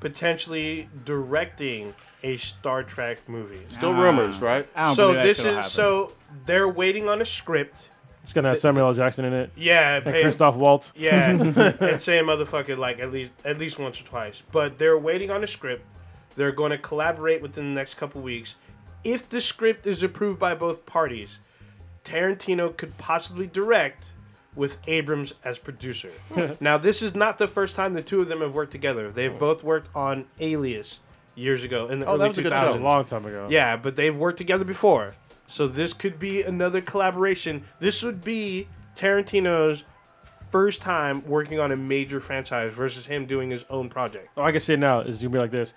potentially 0.00 0.88
directing 1.04 1.94
a 2.22 2.36
Star 2.36 2.82
Trek 2.82 3.18
movie. 3.28 3.60
Still 3.68 3.94
rumors, 3.94 4.36
ah. 4.40 4.44
right? 4.44 4.68
I 4.74 4.86
don't 4.86 4.96
So 4.96 5.08
believe 5.08 5.16
that 5.18 5.24
this 5.24 5.36
shit'll 5.38 5.50
is 5.52 5.56
happen. 5.56 5.70
so 5.70 6.12
they're 6.46 6.68
waiting 6.68 7.08
on 7.08 7.20
a 7.20 7.24
script. 7.24 7.88
It's 8.22 8.32
gonna 8.32 8.48
have 8.50 8.58
Samuel 8.58 8.86
L. 8.86 8.94
Jackson 8.94 9.24
in 9.24 9.32
it 9.32 9.50
Yeah, 9.56 9.96
and 9.96 10.04
pay- 10.04 10.22
Christoph 10.22 10.56
Waltz. 10.56 10.92
Yeah, 10.96 11.30
and 11.30 12.00
say 12.00 12.18
motherfucker 12.20 12.76
like 12.78 13.00
at 13.00 13.10
least 13.12 13.32
at 13.44 13.58
least 13.58 13.78
once 13.78 14.00
or 14.00 14.04
twice. 14.04 14.42
But 14.52 14.78
they're 14.78 14.98
waiting 14.98 15.30
on 15.30 15.42
a 15.42 15.46
script. 15.46 15.84
They're 16.36 16.52
going 16.52 16.70
to 16.70 16.78
collaborate 16.78 17.42
within 17.42 17.64
the 17.64 17.74
next 17.74 17.94
couple 17.94 18.20
weeks. 18.20 18.54
If 19.02 19.28
the 19.28 19.40
script 19.40 19.86
is 19.86 20.02
approved 20.02 20.38
by 20.38 20.54
both 20.54 20.86
parties, 20.86 21.38
Tarantino 22.04 22.76
could 22.76 22.96
possibly 22.98 23.46
direct 23.46 24.12
with 24.54 24.78
Abrams 24.86 25.34
as 25.44 25.58
producer. 25.58 26.10
Hmm. 26.30 26.52
now, 26.60 26.78
this 26.78 27.02
is 27.02 27.14
not 27.14 27.38
the 27.38 27.48
first 27.48 27.74
time 27.74 27.94
the 27.94 28.02
two 28.02 28.20
of 28.20 28.28
them 28.28 28.40
have 28.40 28.54
worked 28.54 28.72
together. 28.72 29.10
They've 29.10 29.32
hmm. 29.32 29.38
both 29.38 29.64
worked 29.64 29.94
on 29.96 30.26
Alias 30.38 31.00
years 31.34 31.64
ago 31.64 31.88
in 31.88 31.98
the 31.98 32.06
Oh, 32.06 32.16
that 32.16 32.24
early 32.24 32.28
was 32.28 32.38
a 32.38 32.42
good 32.42 32.56
show. 32.56 32.74
A 32.74 32.78
long 32.78 33.04
time 33.04 33.24
ago. 33.24 33.48
Yeah, 33.50 33.76
but 33.76 33.96
they've 33.96 34.16
worked 34.16 34.38
together 34.38 34.64
before. 34.64 35.14
So 35.46 35.66
this 35.66 35.92
could 35.92 36.18
be 36.18 36.42
another 36.42 36.80
collaboration. 36.80 37.64
This 37.80 38.02
would 38.04 38.22
be 38.22 38.68
Tarantino's 38.94 39.84
first 40.50 40.82
time 40.82 41.26
working 41.26 41.58
on 41.58 41.72
a 41.72 41.76
major 41.76 42.20
franchise 42.20 42.72
versus 42.72 43.06
him 43.06 43.26
doing 43.26 43.50
his 43.50 43.64
own 43.70 43.88
project. 43.88 44.28
Oh, 44.36 44.42
I 44.42 44.52
can 44.52 44.60
see 44.60 44.74
it 44.74 44.78
now. 44.78 45.00
It's 45.00 45.18
gonna 45.18 45.30
be 45.30 45.38
like 45.38 45.50
this. 45.50 45.74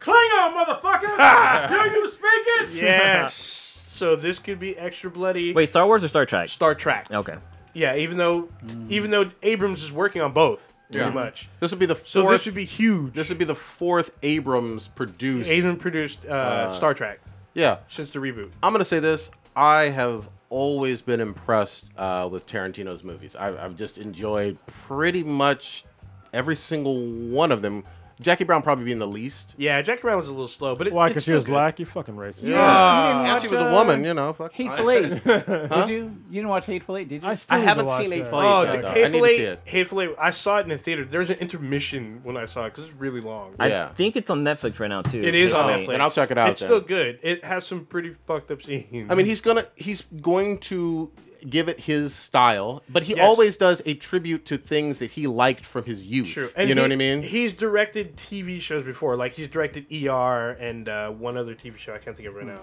Klingon, 0.00 0.54
motherfucker! 0.54 1.68
Do 1.68 1.90
you 1.90 2.06
speak 2.06 2.22
it? 2.24 2.70
Yes. 2.70 3.34
so 3.88 4.16
this 4.16 4.38
could 4.38 4.60
be 4.60 4.76
extra 4.76 5.10
bloody. 5.10 5.52
Wait, 5.52 5.68
Star 5.68 5.86
Wars 5.86 6.04
or 6.04 6.08
Star 6.08 6.26
Trek? 6.26 6.48
Star 6.48 6.74
Trek. 6.74 7.08
Okay. 7.12 7.36
Yeah, 7.74 7.96
even 7.96 8.16
though 8.18 8.48
even 8.88 9.10
though 9.10 9.30
Abrams 9.42 9.82
is 9.82 9.92
working 9.92 10.22
on 10.22 10.32
both 10.32 10.72
pretty 10.90 11.06
Yeah. 11.06 11.12
much. 11.12 11.48
This 11.60 11.70
would 11.70 11.78
be 11.80 11.86
the 11.86 11.94
fourth. 11.94 12.08
So 12.08 12.28
this 12.30 12.46
would 12.46 12.54
be 12.54 12.64
huge. 12.64 13.14
this 13.14 13.28
would 13.28 13.38
be 13.38 13.44
the 13.44 13.54
fourth 13.54 14.10
Abrams 14.22 14.88
produced. 14.88 15.48
Abrams 15.50 15.80
produced 15.82 16.24
uh, 16.26 16.72
Star 16.72 16.94
Trek 16.94 17.20
Yeah. 17.54 17.78
since 17.88 18.12
the 18.12 18.18
reboot. 18.20 18.50
I'm 18.62 18.72
gonna 18.72 18.84
say 18.84 18.98
this. 18.98 19.30
I 19.54 19.84
have 19.90 20.28
always 20.50 21.02
been 21.02 21.20
impressed 21.20 21.84
uh, 21.98 22.26
with 22.30 22.46
Tarantino's 22.46 23.04
movies. 23.04 23.36
I, 23.36 23.48
I've 23.62 23.76
just 23.76 23.98
enjoyed 23.98 24.56
pretty 24.66 25.22
much 25.22 25.84
every 26.32 26.56
single 26.56 26.96
one 27.30 27.52
of 27.52 27.60
them. 27.62 27.84
Jackie 28.20 28.44
Brown 28.44 28.62
probably 28.62 28.84
being 28.84 28.98
the 28.98 29.06
least. 29.06 29.54
Yeah, 29.58 29.80
Jackie 29.82 30.02
Brown 30.02 30.18
was 30.18 30.28
a 30.28 30.32
little 30.32 30.48
slow, 30.48 30.74
but 30.74 30.86
it, 30.88 30.92
Why? 30.92 31.08
Because 31.08 31.24
she 31.24 31.32
was 31.32 31.44
good. 31.44 31.52
black. 31.52 31.78
You 31.78 31.86
fucking 31.86 32.16
racist. 32.16 32.42
Yeah, 32.42 32.48
You 32.48 33.06
didn't 33.08 33.18
and 33.24 33.32
watch, 33.32 33.42
she 33.42 33.48
was 33.48 33.60
a 33.60 33.66
uh, 33.68 33.72
woman, 33.72 34.04
you 34.04 34.14
know. 34.14 34.32
Fuck. 34.32 34.52
Hateful 34.52 34.90
Eight. 34.90 35.08
Did 35.24 35.88
you? 35.88 35.96
You 36.30 36.32
didn't 36.32 36.48
watch 36.48 36.66
Hateful 36.66 36.96
Eight, 36.96 37.08
did 37.08 37.22
you? 37.22 37.28
I 37.28 37.34
still 37.34 37.54
I 37.56 37.58
need 37.58 37.62
to 37.64 37.68
haven't 37.68 37.86
watch 37.86 38.00
seen 38.00 38.10
that. 38.10 38.16
Hateful 38.16 38.40
Eight. 38.40 38.44
Oh, 38.46 38.62
yet, 38.62 38.72
the 38.72 38.78
though. 38.82 38.88
I 38.88 38.94
need 38.94 39.00
Hateful 39.02 39.20
to 39.20 39.26
see 39.28 39.34
Eight, 39.34 39.40
it. 39.48 39.60
Hateful 39.64 40.02
Eight. 40.02 40.10
I 40.18 40.30
saw 40.30 40.58
it 40.58 40.62
in 40.62 40.68
the 40.70 40.78
theater. 40.78 41.04
There's 41.04 41.30
an 41.30 41.38
intermission 41.38 42.20
when 42.24 42.36
I 42.36 42.44
saw 42.46 42.66
it 42.66 42.70
because 42.74 42.84
it's 42.90 42.94
really 42.98 43.20
long. 43.20 43.54
Yeah. 43.60 43.88
I 43.90 43.94
think 43.94 44.16
it's 44.16 44.30
on 44.30 44.44
Netflix 44.44 44.78
right 44.80 44.88
now 44.88 45.02
too. 45.02 45.22
it 45.22 45.34
is 45.34 45.52
on 45.52 45.70
Oh, 45.70 45.74
Netflix. 45.74 45.86
then 45.88 46.00
I'll 46.00 46.10
check 46.10 46.30
it 46.30 46.38
out 46.38 46.50
It's 46.50 46.60
then. 46.60 46.68
still 46.68 46.80
good. 46.80 47.18
It 47.22 47.44
has 47.44 47.66
some 47.66 47.84
pretty 47.86 48.14
fucked 48.26 48.50
up 48.50 48.62
scenes. 48.62 49.10
I 49.10 49.14
mean, 49.14 49.26
he's 49.26 49.40
gonna 49.40 49.64
he's 49.76 50.02
going 50.20 50.58
to 50.58 51.10
give 51.48 51.68
it 51.68 51.80
his 51.80 52.14
style, 52.14 52.82
but 52.88 53.02
he 53.04 53.14
Yes. 53.16 53.26
always 53.26 53.56
does 53.56 53.82
a 53.86 53.94
tribute 53.94 54.44
to 54.46 54.56
things 54.58 54.98
that 55.00 55.10
he 55.12 55.26
liked 55.26 55.64
from 55.66 55.84
his 55.84 56.06
youth. 56.06 56.28
true. 56.28 56.48
you 56.58 56.74
know 56.74 56.82
he- 56.82 56.88
what 56.88 56.92
I 56.92 56.96
mean? 56.96 57.22
He's 57.22 57.52
directed 57.52 58.16
TV 58.16 58.60
shows 58.60 58.82
before, 58.82 59.16
like 59.16 59.32
he's 59.32 59.48
directed 59.48 59.86
ER 59.92 60.50
and 60.52 60.88
uh, 60.88 61.10
one 61.10 61.36
other 61.36 61.54
TV 61.54 61.78
show 61.78 61.94
I 61.94 61.98
can't 61.98 62.16
think 62.16 62.28
of 62.28 62.34
right 62.34 62.46
now. 62.46 62.62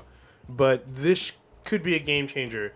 But 0.49 0.83
this 0.93 1.33
could 1.63 1.81
be 1.83 1.95
a 1.95 1.99
game 1.99 2.27
changer, 2.27 2.73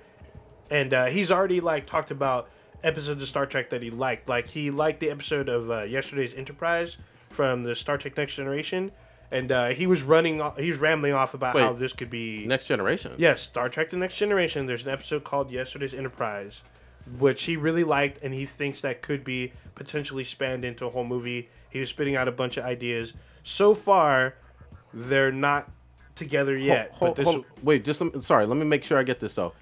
and 0.72 0.94
uh, 0.94 1.06
he's 1.08 1.32
already 1.32 1.60
like 1.62 1.86
talked 1.86 2.12
about 2.12 2.50
episodes 2.84 3.22
of 3.22 3.28
Star 3.28 3.46
Trek 3.46 3.70
that 3.70 3.82
he 3.84 3.90
liked. 3.92 4.28
Like 4.30 4.48
he 4.48 4.72
liked 4.72 5.00
the 5.00 5.10
episode 5.12 5.50
of 5.50 5.70
uh, 5.70 5.84
yesterday's 5.84 6.34
Enterprise 6.34 6.98
from 7.30 7.64
the 7.64 7.76
Star 7.76 7.98
Trek 7.98 8.18
Next 8.18 8.36
Generation, 8.36 8.92
and 9.32 9.52
uh, 9.52 9.70
he 9.70 9.88
was 9.88 10.04
running. 10.04 10.42
He 10.58 10.70
was 10.70 10.80
rambling 10.80 11.14
off 11.14 11.34
about 11.34 11.56
Wait. 11.56 11.62
how 11.62 11.74
this 11.74 11.94
could 11.94 12.10
be 12.10 12.46
Next 12.46 12.68
generation. 12.68 13.14
Yes, 13.18 13.42
Star 13.42 13.70
Trek: 13.70 13.90
The 13.90 13.98
Next 13.98 14.18
Generation. 14.18 14.66
There's 14.66 14.86
an 14.86 14.92
episode 14.92 15.24
called 15.24 15.52
Yesterday's 15.52 15.94
Enterprise, 15.94 16.64
which 17.18 17.44
he 17.44 17.58
really 17.58 17.84
liked, 17.84 18.20
and 18.24 18.34
he 18.34 18.46
thinks 18.46 18.82
that 18.82 19.02
could 19.02 19.24
be 19.24 19.54
potentially 19.76 20.24
spanned 20.24 20.64
into 20.64 20.86
a 20.86 20.90
whole 20.90 21.06
movie. 21.06 21.50
He 21.70 21.80
was 21.80 21.90
spitting 21.90 22.16
out 22.16 22.28
a 22.28 22.32
bunch 22.32 22.58
of 22.58 22.66
ideas. 22.66 23.14
So 23.44 23.74
far, 23.76 24.36
they're 24.94 25.32
not 25.32 25.70
together 26.16 26.58
yet. 26.58 26.92
Hold- 26.94 27.16
but 27.16 27.16
this, 27.16 27.34
hold- 27.34 27.46
wait, 27.64 27.86
just 27.86 28.02
let 28.02 28.14
me- 28.14 28.22
sorry. 28.22 28.46
Let 28.46 28.58
me 28.58 28.66
make 28.66 28.84
sure 28.84 28.98
I 28.98 29.04
get 29.04 29.20
this 29.20 29.34
though. 29.34 29.54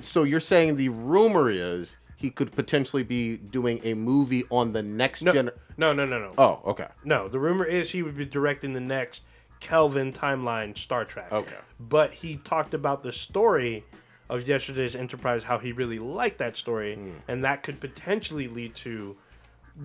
So 0.00 0.22
you're 0.22 0.40
saying 0.40 0.76
the 0.76 0.90
rumor 0.90 1.50
is 1.50 1.96
he 2.16 2.30
could 2.30 2.52
potentially 2.52 3.02
be 3.02 3.36
doing 3.36 3.80
a 3.84 3.94
movie 3.94 4.44
on 4.50 4.72
the 4.72 4.82
next 4.82 5.22
no, 5.22 5.32
gen. 5.32 5.50
no, 5.78 5.92
no, 5.94 6.04
no, 6.04 6.18
no, 6.18 6.34
Oh, 6.36 6.60
okay. 6.66 6.88
no. 7.04 7.28
The 7.28 7.38
rumor 7.38 7.64
is 7.64 7.92
he 7.92 8.02
would 8.02 8.16
be 8.16 8.24
directing 8.26 8.74
the 8.74 8.80
next 8.80 9.24
Kelvin 9.60 10.12
timeline 10.12 10.76
Star 10.76 11.04
Trek. 11.04 11.32
Okay. 11.32 11.56
but 11.80 12.12
he 12.14 12.36
talked 12.36 12.74
about 12.74 13.02
the 13.02 13.12
story 13.12 13.84
of 14.28 14.46
yesterday's 14.46 14.94
Enterprise, 14.94 15.44
how 15.44 15.58
he 15.58 15.72
really 15.72 15.98
liked 15.98 16.38
that 16.38 16.56
story, 16.56 16.94
Hmm. 16.96 17.10
and 17.26 17.44
that 17.44 17.62
could 17.62 17.80
potentially 17.80 18.46
lead 18.48 18.74
to 18.76 19.16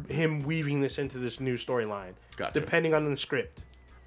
him 0.10 0.44
weaving 0.44 0.82
this 0.82 0.98
into 0.98 1.18
this 1.20 1.40
new 1.40 1.56
storyline, 1.56 2.14
Gotcha. 2.36 2.60
depending 2.60 2.94
on 2.94 3.10
the 3.10 3.16
script. 3.16 3.62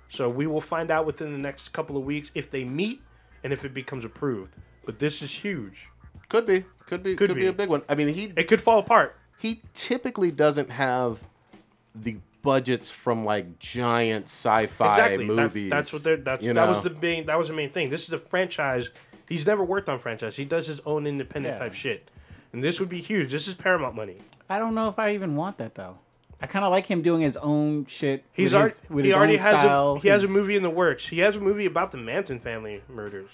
So 0.09 0.29
we 0.29 0.47
will 0.47 0.61
find 0.61 0.91
out 0.91 1.07
within 1.07 1.33
the 1.33 1.39
next 1.39 1.71
couple 1.73 1.97
of 1.97 2.05
weeks 2.05 2.31
if 2.35 2.51
they 2.51 2.65
meet 2.65 3.01
and 3.43 3.53
if 3.53 3.65
it 3.65 3.73
becomes 3.73 4.05
approved. 4.05 4.57
But 4.85 4.99
this 4.99 5.23
is 5.23 5.33
huge. 5.33 5.89
Could 6.29 6.45
be. 6.47 6.65
Could 6.87 7.03
be. 7.03 7.15
Could, 7.17 7.29
Could 7.29 7.35
be. 7.37 7.43
be. 7.43 7.47
a 7.47 7.53
big 7.53 7.69
one. 7.69 7.83
I 7.89 7.95
mean, 7.95 8.09
he 8.09 8.33
It 8.37 8.45
could 8.49 8.61
fall 8.61 8.79
apart. 8.81 9.17
he 9.39 9.63
typically 9.75 10.31
doesn't 10.33 10.71
have 10.71 11.21
the 12.01 12.19
budgets 12.43 12.91
from 12.91 13.25
like 13.25 13.59
giant 13.59 14.27
sci-fi 14.27 14.89
Exactly. 14.91 15.27
That- 15.29 15.35
movies. 15.35 15.71
that's 15.71 15.93
what 15.93 16.05
they're. 16.05 16.17
That's, 16.17 16.43
you 16.43 16.53
that 16.53 16.69
was 16.69 16.83
the 16.83 16.91
main. 16.91 17.27
That 17.27 17.39
was 17.39 17.49
the 17.49 17.55
main 17.55 17.71
thing. 17.71 17.91
This 17.91 18.07
is 18.07 18.13
a 18.13 18.19
franchise. 18.19 18.91
He's 19.29 19.47
never 19.47 19.65
worked 19.65 19.89
on 19.89 19.99
franchise. 19.99 20.37
He 20.37 20.45
does 20.45 20.67
his 20.67 20.81
own 20.87 21.07
independent 21.07 21.55
Yeah. 21.55 21.59
type 21.59 21.73
shit, 21.75 22.09
and 22.53 22.63
this 22.63 22.79
would 22.79 22.89
be 22.89 23.01
huge. 23.01 23.33
This 23.33 23.49
is 23.49 23.55
Paramount 23.55 23.97
money. 23.97 24.19
I 24.49 24.59
don't 24.61 24.75
know 24.77 24.89
if 24.89 24.99
I 25.01 25.15
even 25.15 25.35
want 25.35 25.59
that 25.59 25.75
though. 25.75 25.99
I 26.41 26.47
kind 26.47 26.65
of 26.65 26.71
like 26.71 26.87
him 26.87 27.01
doing 27.03 27.23
his 27.23 27.37
own 27.39 27.87
shit. 27.87 28.23
He's 28.33 28.53
with 28.53 28.61
already 28.61 28.71
his, 28.75 28.91
with 28.91 29.05
he 29.07 29.11
his 29.11 29.17
already 29.17 29.33
own 29.33 29.39
has 29.39 29.61
style. 29.61 29.93
a 29.95 29.99
he 30.01 30.09
has 30.09 30.23
a 30.23 30.29
movie 30.29 30.55
in 30.55 30.63
the 30.63 30.71
works. 30.71 31.09
He 31.09 31.19
has 31.21 31.35
a 31.37 31.41
movie 31.41 31.65
about 31.67 31.91
the 31.93 31.99
Manson 31.99 32.39
family 32.39 32.83
murders 32.89 33.31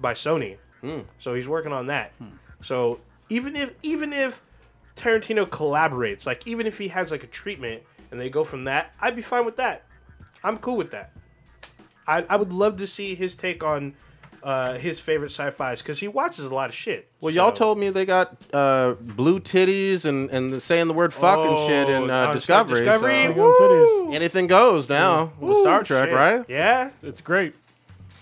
by 0.00 0.12
Sony. 0.12 0.56
Hmm. 0.82 1.00
So 1.18 1.32
he's 1.34 1.46
working 1.48 1.72
on 1.72 1.86
that. 1.86 2.12
So 2.60 3.00
even 3.30 3.54
if 3.56 3.72
even 3.82 4.12
if 4.12 4.42
Tarantino 4.96 5.46
collaborates, 5.46 6.26
like 6.26 6.46
even 6.46 6.66
if 6.66 6.76
he 6.78 6.88
has 6.88 7.10
like 7.10 7.24
a 7.24 7.28
treatment 7.28 7.82
and 8.12 8.20
they 8.20 8.30
go 8.30 8.44
from 8.44 8.64
that, 8.64 8.92
I'd 9.00 9.16
be 9.16 9.22
fine 9.22 9.44
with 9.44 9.56
that. 9.56 9.82
I'm 10.44 10.58
cool 10.58 10.76
with 10.76 10.92
that. 10.92 11.10
I 12.06 12.24
I 12.30 12.36
would 12.36 12.52
love 12.52 12.76
to 12.76 12.86
see 12.86 13.14
his 13.16 13.34
take 13.34 13.64
on 13.64 13.94
uh, 14.42 14.74
his 14.74 14.98
favorite 14.98 15.30
sci-fi's 15.30 15.82
because 15.82 16.00
he 16.00 16.08
watches 16.08 16.44
a 16.44 16.52
lot 16.54 16.68
of 16.68 16.74
shit. 16.74 17.08
Well, 17.20 17.32
y'all 17.32 17.52
told 17.52 17.78
me 17.78 17.90
they 17.90 18.04
got 18.04 18.36
uh, 18.52 18.94
blue 19.00 19.38
titties 19.38 20.04
and, 20.04 20.28
and 20.30 20.60
saying 20.60 20.88
the 20.88 20.94
word 20.94 21.14
fuck 21.14 21.38
and 21.38 21.58
shit 21.60 21.88
in 21.88 22.10
Oh, 22.10 22.12
uh, 22.12 22.32
Discovery. 22.32 22.80
Discovery, 22.80 23.26
so 23.26 23.32
titties. 23.34 24.06
woo! 24.08 24.12
anything 24.12 24.48
goes 24.48 24.88
now 24.88 25.32
with 25.38 25.56
Star 25.58 25.84
Trek, 25.84 26.08
shit. 26.08 26.16
right? 26.16 26.44
Yeah, 26.48 26.90
It's 27.04 27.20
great. 27.20 27.54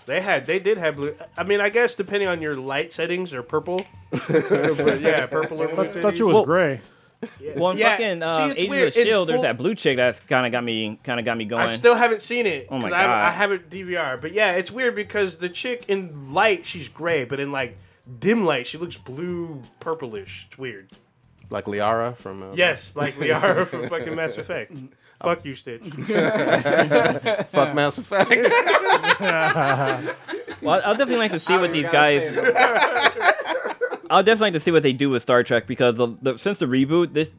they 0.05 0.21
had 0.21 0.45
they 0.45 0.59
did 0.59 0.77
have 0.77 0.95
blue. 0.95 1.15
I 1.35 1.43
mean, 1.43 1.59
I 1.59 1.69
guess 1.69 1.95
depending 1.95 2.29
on 2.29 2.39
your 2.39 2.55
light 2.55 2.93
settings, 2.93 3.33
or 3.33 3.41
purple. 3.41 3.83
but 4.11 4.99
yeah, 5.01 5.25
purple 5.25 5.59
or 5.59 5.69
blue. 5.69 5.83
I 5.83 5.87
thought 5.87 6.13
titties. 6.13 6.19
you 6.19 6.27
was 6.27 6.35
Well- 6.35 6.45
gray. 6.45 6.81
Well, 7.55 7.71
in 7.71 7.77
Yeah, 7.77 7.89
fucking 7.91 8.19
see, 8.19 8.23
um, 8.23 8.51
it's 8.51 8.61
Agents 8.61 8.69
weird. 8.69 8.87
of 8.87 8.93
Shield, 8.93 9.05
In 9.05 9.27
there's 9.27 9.37
full- 9.37 9.41
that 9.43 9.57
blue 9.57 9.75
chick 9.75 9.97
that's 9.97 10.19
kind 10.21 10.45
of 10.45 10.51
got 10.51 10.63
me, 10.63 10.99
kind 11.03 11.19
of 11.19 11.25
got 11.25 11.37
me 11.37 11.45
going. 11.45 11.61
I 11.61 11.73
still 11.75 11.95
haven't 11.95 12.21
seen 12.21 12.45
it. 12.47 12.67
Oh 12.69 12.77
my 12.77 12.83
'cause 12.83 12.93
I 12.93 13.01
haven't- 13.01 13.17
I, 13.17 13.29
haven't 13.31 13.69
DVR, 13.69 14.17
but 14.17 14.33
yeah, 14.33 14.53
it's 14.53 14.71
weird 14.71 14.95
because 14.95 15.35
the 15.37 15.49
chick 15.49 15.85
in 15.87 16.33
light 16.33 16.65
she's 16.65 16.89
gray, 16.89 17.23
but 17.25 17.39
in 17.39 17.51
like 17.51 17.77
dim 18.19 18.43
light 18.45 18.65
she 18.67 18.77
looks 18.77 18.97
blue 18.97 19.61
purplish. 19.79 20.45
It's 20.49 20.57
weird. 20.57 20.89
Like 21.49 21.65
Liara 21.65 22.15
from. 22.17 22.41
Uh, 22.43 22.53
Yes, 22.55 22.95
like 22.95 23.13
Liara 23.19 23.67
from 23.67 23.87
fucking 23.89 24.15
Mass 24.15 24.37
Effect. 24.37 24.73
Fuck 25.21 25.45
you, 25.45 25.53
Stitch. 25.53 25.83
Fuck 27.45 27.75
Mass 27.75 27.99
Effect. 27.99 28.47
Well, 30.61 30.81
I'll 30.83 30.95
definitely 30.95 31.17
like 31.17 31.31
to 31.33 31.39
see 31.39 31.57
what 31.57 31.71
these 31.71 31.89
guys. 31.89 32.35
I'll 34.11 34.23
definitely 34.23 34.47
like 34.47 34.53
to 34.53 34.59
see 34.59 34.71
what 34.71 34.83
they 34.83 34.91
do 34.91 35.09
with 35.09 35.21
Star 35.21 35.41
Trek 35.41 35.67
because 35.67 35.95
the, 35.95 36.17
the, 36.21 36.37
since 36.37 36.59
the 36.59 36.65
reboot, 36.65 37.13
this 37.13 37.31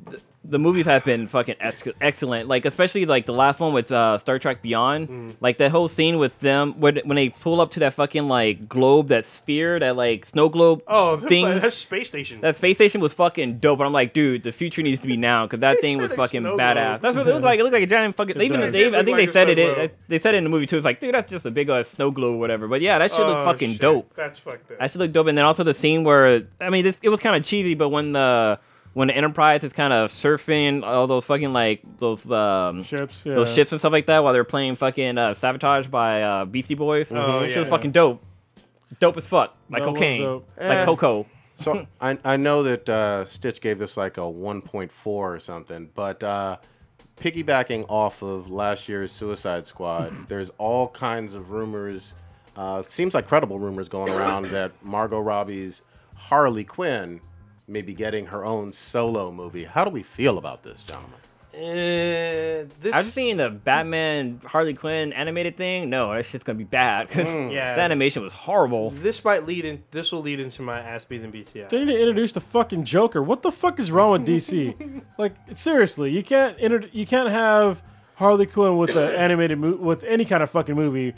the 0.44 0.58
movies 0.58 0.86
have 0.86 1.04
been 1.04 1.26
fucking 1.28 1.54
ex- 1.60 1.84
excellent. 2.00 2.48
Like 2.48 2.64
especially 2.64 3.06
like 3.06 3.26
the 3.26 3.32
last 3.32 3.60
one 3.60 3.72
with 3.72 3.92
uh, 3.92 4.18
Star 4.18 4.38
Trek 4.40 4.60
Beyond, 4.62 5.08
Mm. 5.08 5.34
like 5.40 5.58
that 5.58 5.70
whole 5.70 5.86
scene 5.88 6.18
with 6.18 6.38
them 6.40 6.80
when 6.80 6.96
when 7.04 7.14
they 7.16 7.28
pull 7.28 7.60
up 7.60 7.70
to 7.72 7.80
that 7.80 7.94
fucking 7.94 8.26
like 8.28 8.68
globe, 8.68 9.08
that 9.08 9.24
sphere, 9.24 9.78
that 9.78 9.96
like 9.96 10.26
snow 10.26 10.48
globe 10.48 10.82
Oh, 10.88 11.16
thing. 11.16 11.44
that's 11.60 11.76
space 11.76 12.08
station. 12.08 12.40
that 12.40 12.56
space 12.56 12.76
station 12.76 13.00
was 13.00 13.12
fucking 13.14 13.58
dope, 13.58 13.78
and 13.78 13.86
I'm 13.86 13.92
like, 13.92 14.12
dude, 14.14 14.42
the 14.42 14.50
future 14.52 14.82
needs 14.82 15.00
to 15.02 15.06
be 15.06 15.16
now 15.16 15.46
because 15.46 15.60
that 15.60 15.76
They 15.76 15.82
thing 15.82 15.98
was 16.02 16.12
fucking 16.12 16.42
badass. 16.42 16.74
globe. 16.74 17.00
That's 17.02 17.16
what 17.16 17.26
it 17.28 17.32
looked 17.32 17.44
like. 17.44 17.60
It 17.60 17.62
looked 17.62 17.74
like 17.74 17.82
a 17.84 17.86
giant 17.86 18.16
fucking. 18.16 18.36
They 18.36 18.46
even 18.46 18.60
does. 18.60 18.72
they, 18.72 18.86
I 18.88 19.04
think 19.04 19.08
like 19.16 19.26
they 19.26 19.32
said 19.32 19.48
it, 19.48 19.58
it. 19.58 19.96
They 20.08 20.18
said 20.18 20.34
it 20.34 20.38
in 20.38 20.44
the 20.44 20.50
movie 20.50 20.66
too. 20.66 20.76
It's 20.76 20.84
like, 20.84 20.98
dude, 21.00 21.14
that's 21.14 21.30
just 21.30 21.46
a 21.46 21.50
big 21.50 21.70
uh, 21.70 21.82
snow 21.84 22.10
globe 22.10 22.34
or 22.34 22.38
whatever. 22.38 22.66
But 22.66 22.80
yeah, 22.80 22.98
that 22.98 23.10
shit 23.12 23.20
Oh, 23.20 23.26
looked 23.28 23.44
fucking 23.44 23.72
shit. 23.72 23.80
dope. 23.80 24.12
That's 24.16 24.40
fucked 24.40 24.72
up. 24.72 24.78
That 24.80 24.90
should 24.90 25.00
look 25.00 25.12
dope. 25.12 25.28
And 25.28 25.38
then 25.38 25.44
also 25.44 25.62
the 25.62 25.74
scene 25.74 26.02
where 26.02 26.42
I 26.60 26.70
mean, 26.70 26.82
this 26.84 26.98
it 27.02 27.10
was 27.10 27.20
kind 27.20 27.36
of 27.36 27.44
cheesy, 27.44 27.74
but 27.74 27.90
when 27.90 28.12
the 28.12 28.58
when 28.94 29.08
the 29.08 29.16
Enterprise 29.16 29.64
is 29.64 29.72
kind 29.72 29.92
of 29.92 30.10
surfing 30.10 30.82
all 30.84 31.06
those 31.06 31.24
fucking 31.24 31.52
like 31.52 31.80
those 31.98 32.30
um 32.30 32.82
Ships. 32.82 33.22
Yeah. 33.24 33.34
those 33.34 33.52
ships 33.54 33.72
and 33.72 33.80
stuff 33.80 33.92
like 33.92 34.06
that 34.06 34.22
while 34.22 34.32
they're 34.32 34.44
playing 34.44 34.76
fucking 34.76 35.16
uh, 35.18 35.34
Sabotage 35.34 35.86
by 35.88 36.22
uh, 36.22 36.44
Beastie 36.44 36.74
Boys. 36.74 37.10
Oh, 37.12 37.40
That 37.40 37.48
shit 37.48 37.58
was 37.58 37.66
yeah. 37.66 37.70
fucking 37.70 37.92
dope. 37.92 38.22
Dope 39.00 39.16
as 39.16 39.26
fuck, 39.26 39.56
like 39.70 39.82
That 39.82 39.88
cocaine, 39.88 40.22
like 40.32 40.42
Eh. 40.58 40.84
cocoa. 40.84 41.26
So 41.56 41.86
I, 42.00 42.18
I 42.24 42.36
know 42.36 42.62
that 42.64 42.88
uh, 42.88 43.24
Stitch 43.24 43.60
gave 43.60 43.78
this 43.78 43.96
like 43.96 44.16
a 44.18 44.22
1.4 44.22 44.90
or 45.06 45.38
something, 45.38 45.90
but 45.94 46.22
uh, 46.22 46.56
piggybacking 47.20 47.86
off 47.88 48.22
of 48.22 48.50
last 48.50 48.88
year's 48.88 49.12
Suicide 49.12 49.66
Squad, 49.66 50.10
there's 50.28 50.50
all 50.58 50.88
kinds 50.88 51.34
of 51.34 51.52
rumors. 51.52 52.14
Uh, 52.56 52.82
seems 52.82 53.14
like 53.14 53.26
credible 53.26 53.58
rumors 53.58 53.88
going 53.88 54.12
around 54.12 54.46
that 54.46 54.72
Margot 54.82 55.20
Robbie's 55.20 55.82
Harley 56.14 56.64
Quinn 56.64 57.20
may 57.66 57.82
be 57.82 57.94
getting 57.94 58.26
her 58.26 58.44
own 58.44 58.72
solo 58.72 59.30
movie. 59.32 59.64
How 59.64 59.84
do 59.84 59.90
we 59.90 60.02
feel 60.02 60.38
about 60.38 60.62
this, 60.62 60.82
gentlemen? 60.82 61.18
Uh, 61.54 62.64
this 62.80 62.94
I've 62.94 63.04
seen 63.04 63.36
the 63.36 63.50
Batman 63.50 64.40
Harley 64.46 64.72
Quinn 64.72 65.12
animated 65.12 65.56
thing. 65.56 65.90
No, 65.90 66.12
that 66.14 66.24
shit's 66.24 66.44
gonna 66.44 66.56
be 66.58 66.64
bad 66.64 67.08
because 67.08 67.28
Yeah. 67.52 67.74
the 67.74 67.82
animation 67.82 68.22
was 68.22 68.32
horrible. 68.32 68.88
This 68.90 69.22
might 69.22 69.46
lead 69.46 69.66
in. 69.66 69.82
This 69.90 70.12
will 70.12 70.22
lead 70.22 70.40
into 70.40 70.62
my 70.62 70.80
ass 70.80 71.04
beating 71.04 71.30
BTI. 71.30 71.68
They 71.68 71.84
need 71.84 71.92
to 71.92 71.98
introduce 72.00 72.32
the 72.32 72.40
fucking 72.40 72.84
Joker. 72.84 73.22
What 73.22 73.42
the 73.42 73.52
fuck 73.52 73.78
is 73.78 73.90
wrong 73.92 74.12
with 74.12 74.26
DC? 74.26 75.02
like 75.18 75.34
seriously, 75.54 76.10
you 76.10 76.22
can't 76.22 76.58
inter- 76.58 76.88
you 76.90 77.04
can't 77.04 77.28
have 77.28 77.82
Harley 78.14 78.46
Quinn 78.46 78.78
with 78.78 78.96
an 78.96 79.14
animated 79.14 79.58
mo- 79.58 79.76
with 79.76 80.04
any 80.04 80.24
kind 80.24 80.42
of 80.42 80.48
fucking 80.50 80.74
movie 80.74 81.12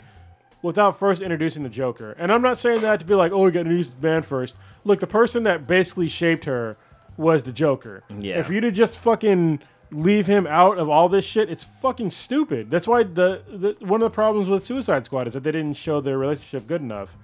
without 0.65 0.97
first 0.97 1.21
introducing 1.21 1.61
the 1.61 1.69
Joker. 1.69 2.13
And 2.13 2.31
I'm 2.31 2.41
not 2.41 2.57
saying 2.57 2.81
that 2.81 2.99
to 2.99 3.05
be 3.05 3.13
like, 3.13 3.31
oh, 3.31 3.43
we 3.43 3.51
got 3.51 3.63
to 3.63 3.69
introduce 3.69 3.91
the 3.91 4.01
man 4.01 4.23
first. 4.23 4.57
Look, 4.83 4.99
the 4.99 5.07
person 5.07 5.43
that 5.43 5.67
basically 5.67 6.09
shaped 6.09 6.45
her 6.45 6.75
was 7.17 7.43
the 7.43 7.51
Joker. 7.51 8.03
Yeah. 8.17 8.39
If 8.39 8.49
you 8.49 8.59
to 8.61 8.71
just 8.71 8.97
fucking 8.97 9.59
leave 9.91 10.25
him 10.25 10.47
out 10.47 10.79
of 10.79 10.89
all 10.89 11.07
this 11.07 11.23
shit, 11.23 11.51
it's 11.51 11.63
fucking 11.63 12.09
stupid. 12.09 12.71
That's 12.71 12.87
why 12.87 13.03
the, 13.03 13.43
the 13.47 13.85
one 13.85 14.01
of 14.01 14.11
the 14.11 14.15
problems 14.15 14.49
with 14.49 14.63
Suicide 14.63 15.05
Squad 15.05 15.27
is 15.27 15.33
that 15.33 15.43
they 15.43 15.51
didn't 15.51 15.77
show 15.77 16.01
their 16.01 16.17
relationship 16.17 16.65
good 16.65 16.81
enough 16.81 17.15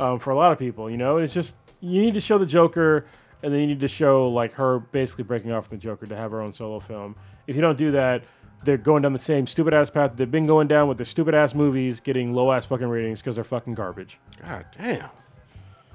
um, 0.00 0.18
for 0.18 0.30
a 0.30 0.36
lot 0.36 0.50
of 0.50 0.58
people. 0.58 0.90
You 0.90 0.96
know, 0.96 1.18
it's 1.18 1.32
just 1.32 1.56
you 1.80 2.02
need 2.02 2.14
to 2.14 2.20
show 2.20 2.36
the 2.36 2.46
Joker, 2.46 3.06
and 3.44 3.54
then 3.54 3.60
you 3.60 3.68
need 3.68 3.80
to 3.80 3.88
show 3.88 4.28
like 4.28 4.54
her 4.54 4.80
basically 4.80 5.24
breaking 5.24 5.52
off 5.52 5.68
from 5.68 5.78
the 5.78 5.82
Joker 5.82 6.06
to 6.06 6.16
have 6.16 6.32
her 6.32 6.40
own 6.40 6.52
solo 6.52 6.80
film. 6.80 7.14
If 7.46 7.54
you 7.54 7.62
don't 7.62 7.78
do 7.78 7.92
that, 7.92 8.24
they're 8.64 8.76
going 8.76 9.02
down 9.02 9.12
the 9.12 9.18
same 9.18 9.46
stupid 9.46 9.74
ass 9.74 9.90
path 9.90 10.12
they've 10.16 10.30
been 10.30 10.46
going 10.46 10.68
down 10.68 10.88
with 10.88 10.96
their 10.98 11.04
stupid 11.06 11.34
ass 11.34 11.54
movies, 11.54 12.00
getting 12.00 12.32
low 12.34 12.52
ass 12.52 12.66
fucking 12.66 12.88
ratings 12.88 13.20
because 13.20 13.34
they're 13.36 13.44
fucking 13.44 13.74
garbage. 13.74 14.18
God 14.46 14.64
damn. 14.78 15.08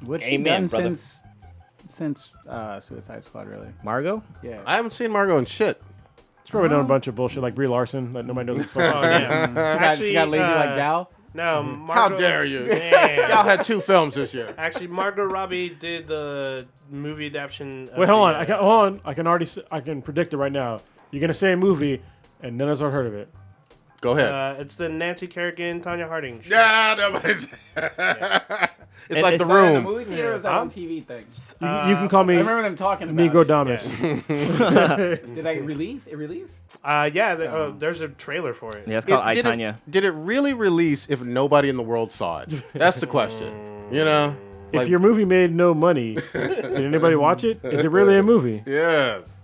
What's 0.06 0.24
she 0.24 0.34
Amen, 0.34 0.62
done 0.64 0.68
brother. 0.68 0.84
since 0.96 1.22
since 1.90 2.32
uh, 2.48 2.80
Suicide 2.80 3.24
Squad? 3.24 3.48
Really? 3.48 3.70
Margot, 3.84 4.22
Yeah. 4.44 4.62
I 4.66 4.76
haven't 4.76 4.92
seen 4.92 5.12
Margot 5.12 5.38
in 5.38 5.46
shit. 5.46 5.82
It's 6.42 6.50
probably 6.50 6.70
done 6.70 6.82
a 6.82 6.84
bunch 6.86 7.08
of 7.08 7.16
bullshit 7.16 7.42
like 7.44 7.56
Brie 7.56 7.68
Larson 7.68 8.14
that 8.14 8.26
nobody 8.26 8.48
knows. 8.48 8.58
What 8.60 8.68
the 8.68 8.72
fuck. 8.74 8.96
Oh 8.96 9.02
yeah. 9.02 9.46
she, 9.48 9.54
got, 9.80 9.98
she 9.98 10.14
got 10.14 10.30
lazy 10.30 10.44
like 10.44 10.76
Gal. 10.76 11.12
No, 11.34 11.86
How 11.92 12.10
dare 12.10 12.46
you? 12.46 12.62
Man. 12.62 13.20
Y'all 13.30 13.44
had 13.44 13.64
two 13.64 13.80
films 13.82 14.16
this 14.16 14.34
year. 14.34 14.56
Actually, 14.58 14.88
Margot 14.88 15.26
Robbie 15.26 15.70
did 15.70 16.08
the 16.08 16.66
movie 16.90 17.28
adaptation. 17.28 17.90
Wait, 17.98 18.08
hold 18.10 18.30
the, 18.30 18.34
on. 18.34 18.36
uh, 18.36 18.40
I 18.40 18.46
can 18.46 18.56
hold 18.60 18.86
on. 18.86 19.02
I 19.06 19.14
can 19.14 19.28
already. 19.28 19.46
s- 19.46 19.60
I 19.70 19.82
can 19.82 20.02
predict 20.02 20.34
it 20.34 20.38
right 20.38 20.52
now. 20.52 20.82
You're 21.12 21.22
gonna 21.22 21.34
say 21.34 21.52
a 21.52 21.58
movie, 21.58 22.02
and 22.42 22.58
none 22.58 22.68
of 22.68 22.74
us 22.74 22.80
have 22.82 22.92
heard 22.92 23.08
of 23.08 23.14
it. 23.14 23.30
Go 24.00 24.12
ahead. 24.12 24.32
Uh, 24.32 24.56
it's 24.62 24.76
the 24.76 24.90
Nancy 24.90 25.26
Kerrigan, 25.26 25.82
Tonya 25.82 26.08
Harding. 26.08 26.42
show. 26.44 26.50
yeah, 26.52 26.94
nobody's. 26.98 27.48
it's 27.76 27.98
And 29.10 29.22
like 29.22 29.34
it's 29.36 29.44
the 29.44 29.48
not 29.48 29.66
in 29.66 29.74
The 29.74 29.80
room. 29.80 29.84
movie 29.84 30.04
theater 30.06 30.34
or 30.34 30.36
is 30.36 30.44
that 30.44 30.52
Huh? 30.52 30.60
on 30.62 30.70
TV 30.70 31.04
thing? 31.04 31.26
You, 31.62 31.68
you 31.90 31.96
can 31.96 32.08
call 32.08 32.24
me. 32.24 32.36
I 32.36 32.38
me 32.38 32.42
remember 32.44 32.62
them 32.64 32.76
talking 32.76 33.10
about 33.10 33.20
Nigo 33.20 33.42
it. 33.42 33.48
Damas. 33.48 33.90
Did 35.36 35.48
I 35.48 35.54
release? 35.54 36.06
It 36.06 36.16
released? 36.16 36.60
Uh, 36.84 37.10
yeah, 37.12 37.34
the, 37.36 37.52
uh, 37.52 37.72
there's 37.76 38.02
a 38.02 38.10
trailer 38.10 38.54
for 38.54 38.76
it. 38.78 38.88
yeah, 38.88 38.98
it's 39.00 39.08
called 39.08 39.22
I 39.24 39.34
did, 39.34 39.46
Tonya. 39.46 39.76
it, 39.78 39.92
did 39.92 40.04
it 40.04 40.12
really 40.12 40.54
release 40.54 41.10
if 41.10 41.24
nobody 41.24 41.70
in 41.70 41.76
the 41.78 41.84
world 41.84 42.12
saw 42.12 42.40
it? 42.42 42.50
That's 42.74 43.00
the 43.00 43.08
question. 43.08 43.52
You 43.92 44.06
know? 44.06 44.36
If 44.74 44.82
Like- 44.82 44.90
your 44.90 45.00
movie 45.00 45.26
made 45.26 45.54
no 45.56 45.74
money, 45.74 46.16
did 46.34 46.76
anybody 46.86 47.16
watch 47.16 47.44
it? 47.46 47.62
Is 47.64 47.84
it 47.84 47.90
really 47.90 48.18
a 48.18 48.24
movie? 48.24 48.62
Yes. 48.66 49.37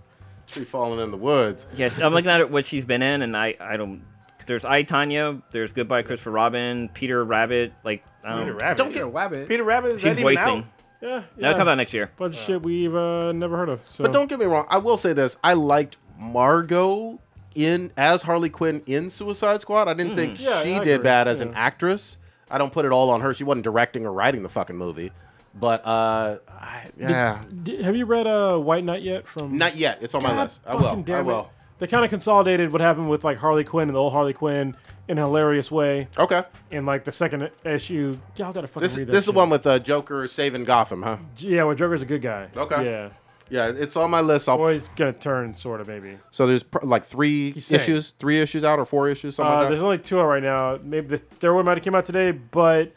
Tree 0.54 0.64
falling 0.64 1.00
in 1.00 1.10
the 1.10 1.16
woods. 1.16 1.66
Yeah, 1.76 1.90
I'm 2.02 2.12
looking 2.14 2.30
at 2.30 2.50
what 2.50 2.66
she's 2.66 2.84
been 2.84 3.02
in, 3.02 3.22
and 3.22 3.36
I, 3.36 3.54
I 3.60 3.76
don't. 3.76 4.02
There's 4.46 4.64
I 4.64 4.82
Tonya. 4.84 5.42
There's 5.52 5.72
Goodbye 5.72 6.02
Christopher 6.02 6.30
Robin, 6.30 6.88
Peter 6.94 7.24
Rabbit. 7.24 7.72
Like 7.84 8.04
I 8.24 8.30
don't. 8.30 8.38
Peter 8.44 8.56
Rabbit. 8.60 8.76
Don't 8.78 8.92
Peter 8.92 9.06
Wabbit. 9.06 9.48
Peter 9.48 9.64
Rabbit. 9.64 9.92
Is 9.96 10.00
She's 10.02 10.16
that 10.16 10.20
even 10.20 10.22
voicing. 10.36 10.58
out? 10.60 10.64
Yeah, 11.02 11.22
That'll 11.36 11.50
yeah. 11.52 11.56
come 11.58 11.68
out 11.68 11.74
next 11.76 11.92
year. 11.92 12.10
bunch 12.16 12.34
of 12.36 12.40
shit 12.42 12.62
we've 12.62 12.94
uh, 12.94 13.32
never 13.32 13.56
heard 13.58 13.68
of. 13.68 13.82
So. 13.90 14.04
But 14.04 14.12
don't 14.12 14.26
get 14.28 14.38
me 14.38 14.46
wrong. 14.46 14.66
I 14.70 14.78
will 14.78 14.96
say 14.96 15.12
this. 15.12 15.36
I 15.44 15.52
liked 15.52 15.98
Margot 16.18 17.20
in 17.54 17.92
as 17.96 18.22
Harley 18.22 18.48
Quinn 18.50 18.82
in 18.86 19.10
Suicide 19.10 19.60
Squad. 19.60 19.86
I 19.88 19.94
didn't 19.94 20.16
think 20.16 20.40
Yeah, 20.40 20.62
she 20.62 20.74
I 20.74 20.84
did 20.84 20.94
agree. 20.94 21.04
bad 21.04 21.28
as 21.28 21.40
an 21.40 21.52
actress. 21.54 22.16
I 22.50 22.58
don't 22.58 22.72
put 22.72 22.84
it 22.84 22.92
all 22.92 23.10
on 23.10 23.20
her. 23.20 23.34
She 23.34 23.44
wasn't 23.44 23.64
directing 23.64 24.06
or 24.06 24.12
writing 24.12 24.42
the 24.42 24.48
fucking 24.48 24.76
movie. 24.76 25.12
But 25.58 25.86
uh 25.86 26.38
I, 26.48 26.90
yeah. 26.98 27.42
D- 27.62 27.82
have 27.82 27.94
you 27.96 28.06
read 28.06 28.26
uh, 28.26 28.58
White 28.58 28.84
Knight 28.84 29.02
yet? 29.02 29.26
From 29.28 29.56
Not 29.56 29.76
yet. 29.76 29.98
It's 30.02 30.14
on 30.14 30.22
my 30.22 30.30
God 30.30 30.42
list. 30.44 30.62
I 30.66 30.72
fucking 30.72 30.82
will. 30.82 30.98
I 30.98 31.02
damn 31.02 31.20
it. 31.20 31.22
will. 31.24 31.50
They 31.78 31.86
kind 31.88 32.04
of 32.04 32.10
consolidated 32.10 32.72
what 32.72 32.80
happened 32.80 33.10
with 33.10 33.24
like 33.24 33.38
Harley 33.38 33.64
Quinn 33.64 33.88
and 33.88 33.94
the 33.96 34.00
old 34.00 34.12
Harley 34.12 34.32
Quinn 34.32 34.76
in 35.08 35.18
a 35.18 35.22
hilarious 35.22 35.70
way. 35.70 36.08
Okay. 36.18 36.42
In 36.70 36.86
like 36.86 37.04
the 37.04 37.12
second 37.12 37.50
issue, 37.64 38.16
y'all 38.36 38.52
gotta 38.52 38.66
fucking 38.68 38.82
This 38.82 38.96
read 38.96 39.08
that. 39.08 39.12
this 39.12 39.22
is 39.22 39.26
the 39.26 39.32
shit. 39.32 39.36
one 39.36 39.50
with 39.50 39.66
uh, 39.66 39.78
Joker 39.80 40.26
saving 40.28 40.64
Gotham, 40.64 41.02
huh? 41.02 41.18
Yeah, 41.38 41.64
where 41.64 41.74
Joker's 41.74 42.02
a 42.02 42.06
good 42.06 42.22
guy. 42.22 42.48
Okay. 42.56 42.84
Yeah, 42.84 43.08
Yeah, 43.50 43.72
it's 43.76 43.96
on 43.96 44.10
my 44.10 44.20
list. 44.22 44.48
I'll 44.48 44.58
or 44.58 44.70
he's 44.72 44.88
gonna 44.90 45.12
turn 45.12 45.52
sort 45.54 45.80
of 45.80 45.88
maybe. 45.88 46.16
So 46.30 46.46
there's 46.46 46.62
pr- 46.62 46.84
like 46.86 47.04
three 47.04 47.52
saying. 47.52 47.80
issues, 47.80 48.10
three 48.18 48.40
issues 48.40 48.64
out 48.64 48.78
or 48.78 48.84
four 48.86 49.08
issues, 49.08 49.34
something 49.36 49.52
Uh, 49.52 49.56
like 49.58 49.68
there's 49.68 49.80
that. 49.80 49.84
only 49.86 49.98
two 49.98 50.20
out 50.20 50.26
right 50.26 50.42
now. 50.42 50.78
Maybe 50.82 51.08
the 51.08 51.18
third 51.18 51.54
one 51.54 51.64
might 51.64 51.76
have 51.76 51.84
came 51.84 51.94
out 51.96 52.04
today, 52.06 52.30
but 52.30 52.92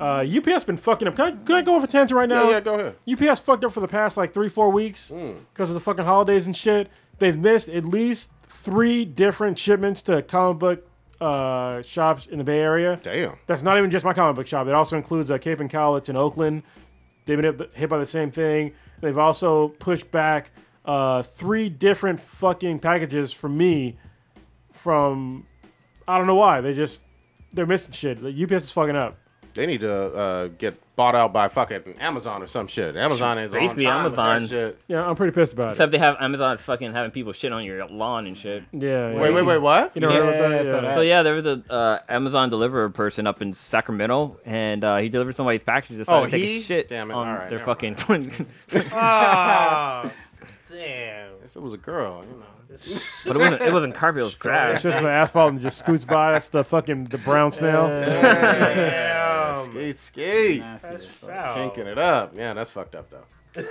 uh, 0.00 0.24
UPS 0.26 0.64
been 0.64 0.76
fucking 0.78 1.06
up. 1.08 1.14
Can 1.16 1.24
I, 1.26 1.30
can 1.44 1.54
I 1.56 1.62
go 1.62 1.76
off 1.76 1.84
a 1.84 1.86
tangent 1.86 2.16
right 2.16 2.28
now? 2.28 2.44
Yeah, 2.44 2.50
yeah, 2.50 2.60
go 2.60 2.74
ahead. 2.78 2.96
UPS 3.28 3.40
fucked 3.40 3.64
up 3.64 3.72
for 3.72 3.80
the 3.80 3.88
past 3.88 4.16
like 4.16 4.32
three, 4.32 4.48
four 4.48 4.70
weeks 4.70 5.10
because 5.52 5.68
of 5.70 5.74
the 5.74 5.80
fucking 5.80 6.04
holidays 6.04 6.46
and 6.46 6.56
shit. 6.56 6.88
They've 7.18 7.38
missed 7.38 7.68
at 7.68 7.84
least 7.84 8.30
three 8.48 9.04
different 9.04 9.58
shipments 9.58 10.00
to 10.02 10.22
comic 10.22 10.58
book 10.58 10.86
uh, 11.20 11.82
shops 11.82 12.26
in 12.26 12.38
the 12.38 12.44
Bay 12.44 12.60
Area. 12.60 12.98
Damn. 13.02 13.36
That's 13.46 13.62
not 13.62 13.76
even 13.76 13.90
just 13.90 14.04
my 14.06 14.14
comic 14.14 14.36
book 14.36 14.46
shop. 14.46 14.66
It 14.66 14.72
also 14.74 14.96
includes 14.96 15.30
uh, 15.30 15.36
Cape 15.36 15.60
and 15.60 15.68
Cowlitz 15.70 16.08
in 16.08 16.16
Oakland. 16.16 16.62
They've 17.26 17.36
been 17.40 17.58
hit- 17.58 17.70
hit 17.76 17.90
by 17.90 17.98
the 17.98 18.06
same 18.06 18.30
thing. 18.30 18.72
They've 19.02 19.18
also 19.18 19.68
pushed 19.68 20.10
back 20.10 20.50
uh, 20.86 21.20
three 21.22 21.68
different 21.68 22.18
fucking 22.20 22.78
packages 22.78 23.32
from 23.32 23.58
me. 23.58 23.98
From 24.72 25.46
I 26.08 26.16
don't 26.16 26.26
know 26.26 26.36
why 26.36 26.60
they 26.62 26.72
just 26.74 27.02
they're 27.52 27.66
missing 27.66 27.92
shit. 27.92 28.22
The 28.22 28.30
UPS 28.30 28.64
is 28.64 28.70
fucking 28.70 28.96
up. 28.96 29.18
They 29.54 29.66
need 29.66 29.80
to 29.80 29.92
uh, 30.14 30.46
get 30.58 30.80
bought 30.96 31.14
out 31.14 31.32
by 31.32 31.48
fucking 31.48 31.94
Amazon 31.98 32.42
or 32.42 32.46
some 32.46 32.66
shit. 32.66 32.94
Amazon 32.96 33.38
is 33.38 33.52
Basically, 33.52 33.86
on 33.86 33.92
time 33.94 34.04
with 34.04 34.16
that 34.16 34.36
Amazon. 34.36 34.66
shit. 34.66 34.78
Yeah, 34.86 35.06
I'm 35.08 35.16
pretty 35.16 35.32
pissed 35.34 35.54
about 35.54 35.68
it. 35.68 35.70
Except 35.70 35.92
they 35.92 35.98
have 35.98 36.16
Amazon 36.20 36.58
fucking 36.58 36.92
having 36.92 37.10
people 37.10 37.32
shit 37.32 37.52
on 37.52 37.64
your 37.64 37.86
lawn 37.86 38.26
and 38.26 38.36
shit. 38.36 38.64
Yeah. 38.72 39.12
yeah. 39.12 39.20
Wait, 39.20 39.32
wait, 39.34 39.42
wait, 39.42 39.58
what? 39.58 39.92
You 39.94 40.02
know 40.02 40.10
Yeah, 40.10 40.18
about 40.18 40.38
that? 40.38 40.52
I 40.52 40.62
saw 40.62 40.80
Yeah. 40.82 40.94
So 40.94 41.00
yeah, 41.00 41.22
there 41.22 41.34
was 41.34 41.46
a 41.46 41.62
uh, 41.70 41.98
Amazon 42.08 42.50
deliverer 42.50 42.90
person 42.90 43.26
up 43.26 43.40
in 43.40 43.54
Sacramento, 43.54 44.38
and 44.44 44.84
uh, 44.84 44.98
he 44.98 45.08
delivered 45.08 45.34
somebody's 45.34 45.62
package. 45.62 45.96
Decided 45.96 46.22
Oh, 46.22 46.24
to 46.26 46.30
take 46.30 46.42
he? 46.42 46.58
a 46.58 46.62
shit 46.62 46.88
Damn 46.88 47.10
it. 47.10 47.14
on 47.14 47.28
Alright, 47.28 47.48
their 47.50 47.58
never 47.58 47.64
fucking. 47.74 47.96
Ah, 48.92 50.10
damn. 50.70 51.32
If 51.44 51.56
it 51.56 51.60
was 51.62 51.72
a 51.74 51.78
girl, 51.78 52.24
you 52.24 52.36
know. 52.38 52.44
But 53.26 53.36
it 53.36 53.38
wasn't. 53.38 53.62
It 53.62 53.72
wasn't 53.72 53.94
carpet. 53.94 54.20
It 54.20 54.24
was 54.24 54.34
It's 54.34 54.82
just 54.82 55.00
the 55.00 55.08
asphalt 55.08 55.52
and 55.52 55.60
just 55.60 55.78
scoots 55.78 56.04
by. 56.04 56.32
That's 56.32 56.50
the 56.50 56.62
fucking 56.62 57.04
the 57.04 57.18
brown 57.18 57.52
snail. 57.52 57.88
Damn. 57.88 59.64
Skate, 59.64 59.98
skate. 59.98 60.60
Nasty 60.60 60.88
That's 60.88 61.06
foul. 61.06 61.54
Kinking 61.54 61.86
it 61.86 61.98
up. 61.98 62.32
Yeah, 62.36 62.52
that's 62.52 62.70
fucked 62.70 62.94
up 62.94 63.10
though. 63.10 63.24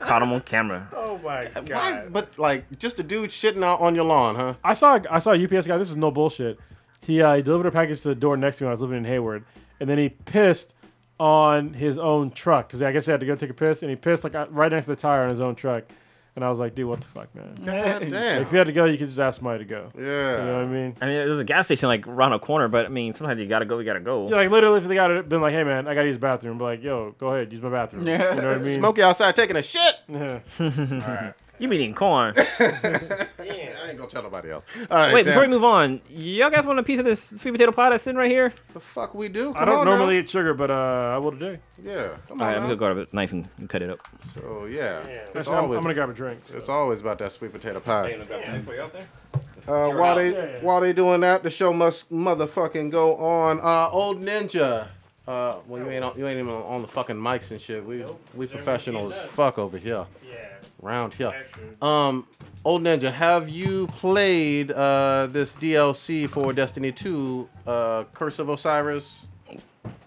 Caught 0.00 0.22
him 0.22 0.32
on 0.32 0.42
camera. 0.42 0.88
Oh 0.94 1.18
my 1.24 1.46
Why? 1.46 1.62
god. 1.64 2.12
But 2.12 2.38
like, 2.38 2.78
just 2.78 3.00
a 3.00 3.02
dude 3.02 3.30
shitting 3.30 3.64
out 3.64 3.80
on 3.80 3.94
your 3.94 4.04
lawn, 4.04 4.36
huh? 4.36 4.54
I 4.62 4.74
saw 4.74 4.98
I 5.10 5.18
saw 5.18 5.32
a 5.32 5.42
UPS 5.42 5.66
guy. 5.66 5.78
This 5.78 5.90
is 5.90 5.96
no 5.96 6.10
bullshit. 6.10 6.58
He 7.00 7.22
uh, 7.22 7.36
he 7.36 7.42
delivered 7.42 7.66
a 7.66 7.70
package 7.70 8.02
to 8.02 8.08
the 8.08 8.14
door 8.14 8.36
next 8.36 8.58
to 8.58 8.64
me 8.64 8.66
when 8.66 8.72
I 8.72 8.74
was 8.74 8.82
living 8.82 8.98
in 8.98 9.04
Hayward, 9.06 9.44
and 9.80 9.88
then 9.88 9.96
he 9.96 10.10
pissed 10.10 10.74
on 11.18 11.72
his 11.72 11.96
own 11.96 12.30
truck 12.30 12.68
because 12.68 12.82
I 12.82 12.92
guess 12.92 13.06
he 13.06 13.10
had 13.10 13.20
to 13.20 13.26
go 13.26 13.36
take 13.36 13.50
a 13.50 13.54
piss, 13.54 13.82
and 13.82 13.88
he 13.88 13.96
pissed 13.96 14.24
like 14.24 14.34
uh, 14.34 14.46
right 14.50 14.70
next 14.70 14.86
to 14.86 14.92
the 14.94 15.00
tire 15.00 15.22
on 15.22 15.30
his 15.30 15.40
own 15.40 15.54
truck. 15.54 15.84
And 16.36 16.44
I 16.44 16.48
was 16.48 16.58
like, 16.58 16.74
dude, 16.74 16.88
what 16.88 17.00
the 17.00 17.06
fuck, 17.06 17.32
man? 17.32 17.54
God 17.64 18.10
damn. 18.10 18.42
If 18.42 18.50
you 18.50 18.58
had 18.58 18.66
to 18.66 18.72
go, 18.72 18.86
you 18.86 18.98
could 18.98 19.06
just 19.06 19.20
ask 19.20 19.36
somebody 19.38 19.60
to 19.60 19.70
go. 19.70 19.92
Yeah. 19.96 20.02
You 20.02 20.46
know 20.46 20.56
what 20.56 20.64
I 20.64 20.66
mean? 20.66 20.96
I 21.00 21.06
mean, 21.06 21.14
there's 21.14 21.38
a 21.38 21.44
gas 21.44 21.66
station 21.66 21.88
like 21.88 22.08
around 22.08 22.32
a 22.32 22.40
corner, 22.40 22.66
but 22.66 22.86
I 22.86 22.88
mean, 22.88 23.14
sometimes 23.14 23.40
you 23.40 23.46
gotta 23.46 23.64
go. 23.64 23.78
You 23.78 23.84
gotta 23.84 24.00
go. 24.00 24.28
Yeah, 24.28 24.36
like 24.36 24.50
literally, 24.50 24.78
if 24.78 24.88
the 24.88 24.96
guy 24.96 25.08
had 25.12 25.28
been 25.28 25.40
like, 25.40 25.52
"Hey 25.52 25.62
man, 25.62 25.86
I 25.86 25.94
gotta 25.94 26.08
use 26.08 26.16
the 26.16 26.20
bathroom," 26.20 26.58
be 26.58 26.64
like, 26.64 26.82
"Yo, 26.82 27.14
go 27.18 27.28
ahead, 27.28 27.52
use 27.52 27.62
my 27.62 27.70
bathroom." 27.70 28.06
Yeah. 28.06 28.34
You 28.34 28.40
know 28.42 28.48
what 28.48 28.58
I 28.58 28.62
mean? 28.62 28.78
Smokey 28.78 29.02
outside 29.02 29.36
taking 29.36 29.56
a 29.56 29.62
shit. 29.62 29.94
Yeah. 30.08 31.32
You 31.58 31.68
been 31.68 31.80
eating 31.80 31.94
corn. 31.94 32.34
Yeah, 33.44 33.76
I 33.84 33.88
ain't 33.90 33.98
gonna 33.98 34.08
tell 34.08 34.22
nobody 34.22 34.50
else. 34.50 34.64
All 34.90 34.96
right, 34.96 35.12
Wait, 35.12 35.24
damn. 35.24 35.32
before 35.32 35.42
we 35.42 35.48
move 35.48 35.64
on, 35.64 36.00
y'all 36.08 36.48
guys 36.50 36.64
want 36.64 36.78
a 36.78 36.82
piece 36.82 36.98
of 36.98 37.04
this 37.04 37.22
sweet 37.36 37.52
potato 37.52 37.72
pie 37.72 37.90
that's 37.90 38.02
sitting 38.04 38.16
right 38.18 38.30
here? 38.30 38.52
the 38.72 38.80
fuck 38.80 39.14
we 39.14 39.28
do? 39.28 39.52
Come 39.52 39.62
I 39.62 39.64
don't 39.66 39.78
on 39.80 39.84
normally 39.86 40.18
eat 40.18 40.28
sugar, 40.30 40.54
but 40.54 40.70
uh, 40.70 41.12
I 41.14 41.18
will 41.18 41.32
today. 41.32 41.58
Yeah. 41.82 42.16
Come 42.26 42.40
All 42.40 42.46
on. 42.46 42.48
right, 42.48 42.56
I'm 42.56 42.62
gonna 42.62 42.76
grab 42.76 42.96
a 42.96 43.06
knife 43.12 43.32
and, 43.32 43.46
and 43.58 43.68
cut 43.68 43.82
it 43.82 43.90
up. 43.90 44.00
So 44.34 44.64
yeah, 44.64 45.00
it's 45.06 45.36
Actually, 45.36 45.56
I'm, 45.56 45.64
always 45.64 45.76
I'm 45.76 45.82
gonna 45.84 45.94
grab 45.94 46.08
a 46.10 46.14
drink. 46.14 46.40
it's 46.54 46.68
always 46.70 47.00
about 47.00 47.18
that 47.18 47.32
sweet 47.32 47.52
potato 47.52 47.80
pie. 47.80 48.16
grab 48.26 48.30
a 48.30 48.50
knife 48.52 48.64
for 48.64 48.74
you 48.74 48.80
out 48.80 48.92
there. 48.92 49.06
Uh, 49.68 49.90
while 49.94 50.16
they 50.16 50.32
Yeah, 50.32 50.44
yeah. 50.44 50.60
while 50.62 50.80
they 50.80 50.92
doing 50.94 51.20
that, 51.20 51.42
the 51.42 51.50
show 51.50 51.72
must 51.72 52.10
motherfucking 52.10 52.90
go 52.90 53.16
on. 53.16 53.60
Uh, 53.60 53.88
old 53.90 54.20
ninja. 54.20 54.88
Uh, 55.26 55.56
well, 55.66 55.82
you 55.82 55.88
ain't 55.90 56.04
on, 56.04 56.18
you 56.18 56.26
ain't 56.28 56.38
even 56.38 56.50
on 56.50 56.82
the 56.82 56.88
fucking 56.88 57.16
mics 57.16 57.50
and 57.50 57.60
shit. 57.60 57.84
We 57.84 58.04
we 58.34 58.46
professional 58.46 59.08
as 59.08 59.22
fuck 59.22 59.58
over 59.58 59.78
here, 59.78 60.04
Yeah. 60.26 60.33
Around 60.84 61.14
here. 61.14 61.46
Um, 61.80 62.26
old 62.64 62.82
ninja, 62.82 63.12
have 63.12 63.48
you 63.48 63.86
played 63.88 64.70
uh 64.70 65.28
this 65.30 65.54
DLC 65.54 66.28
for 66.28 66.52
Destiny 66.52 66.92
2, 66.92 67.48
uh, 67.66 68.04
Curse 68.12 68.38
of 68.38 68.48
Osiris, 68.48 69.26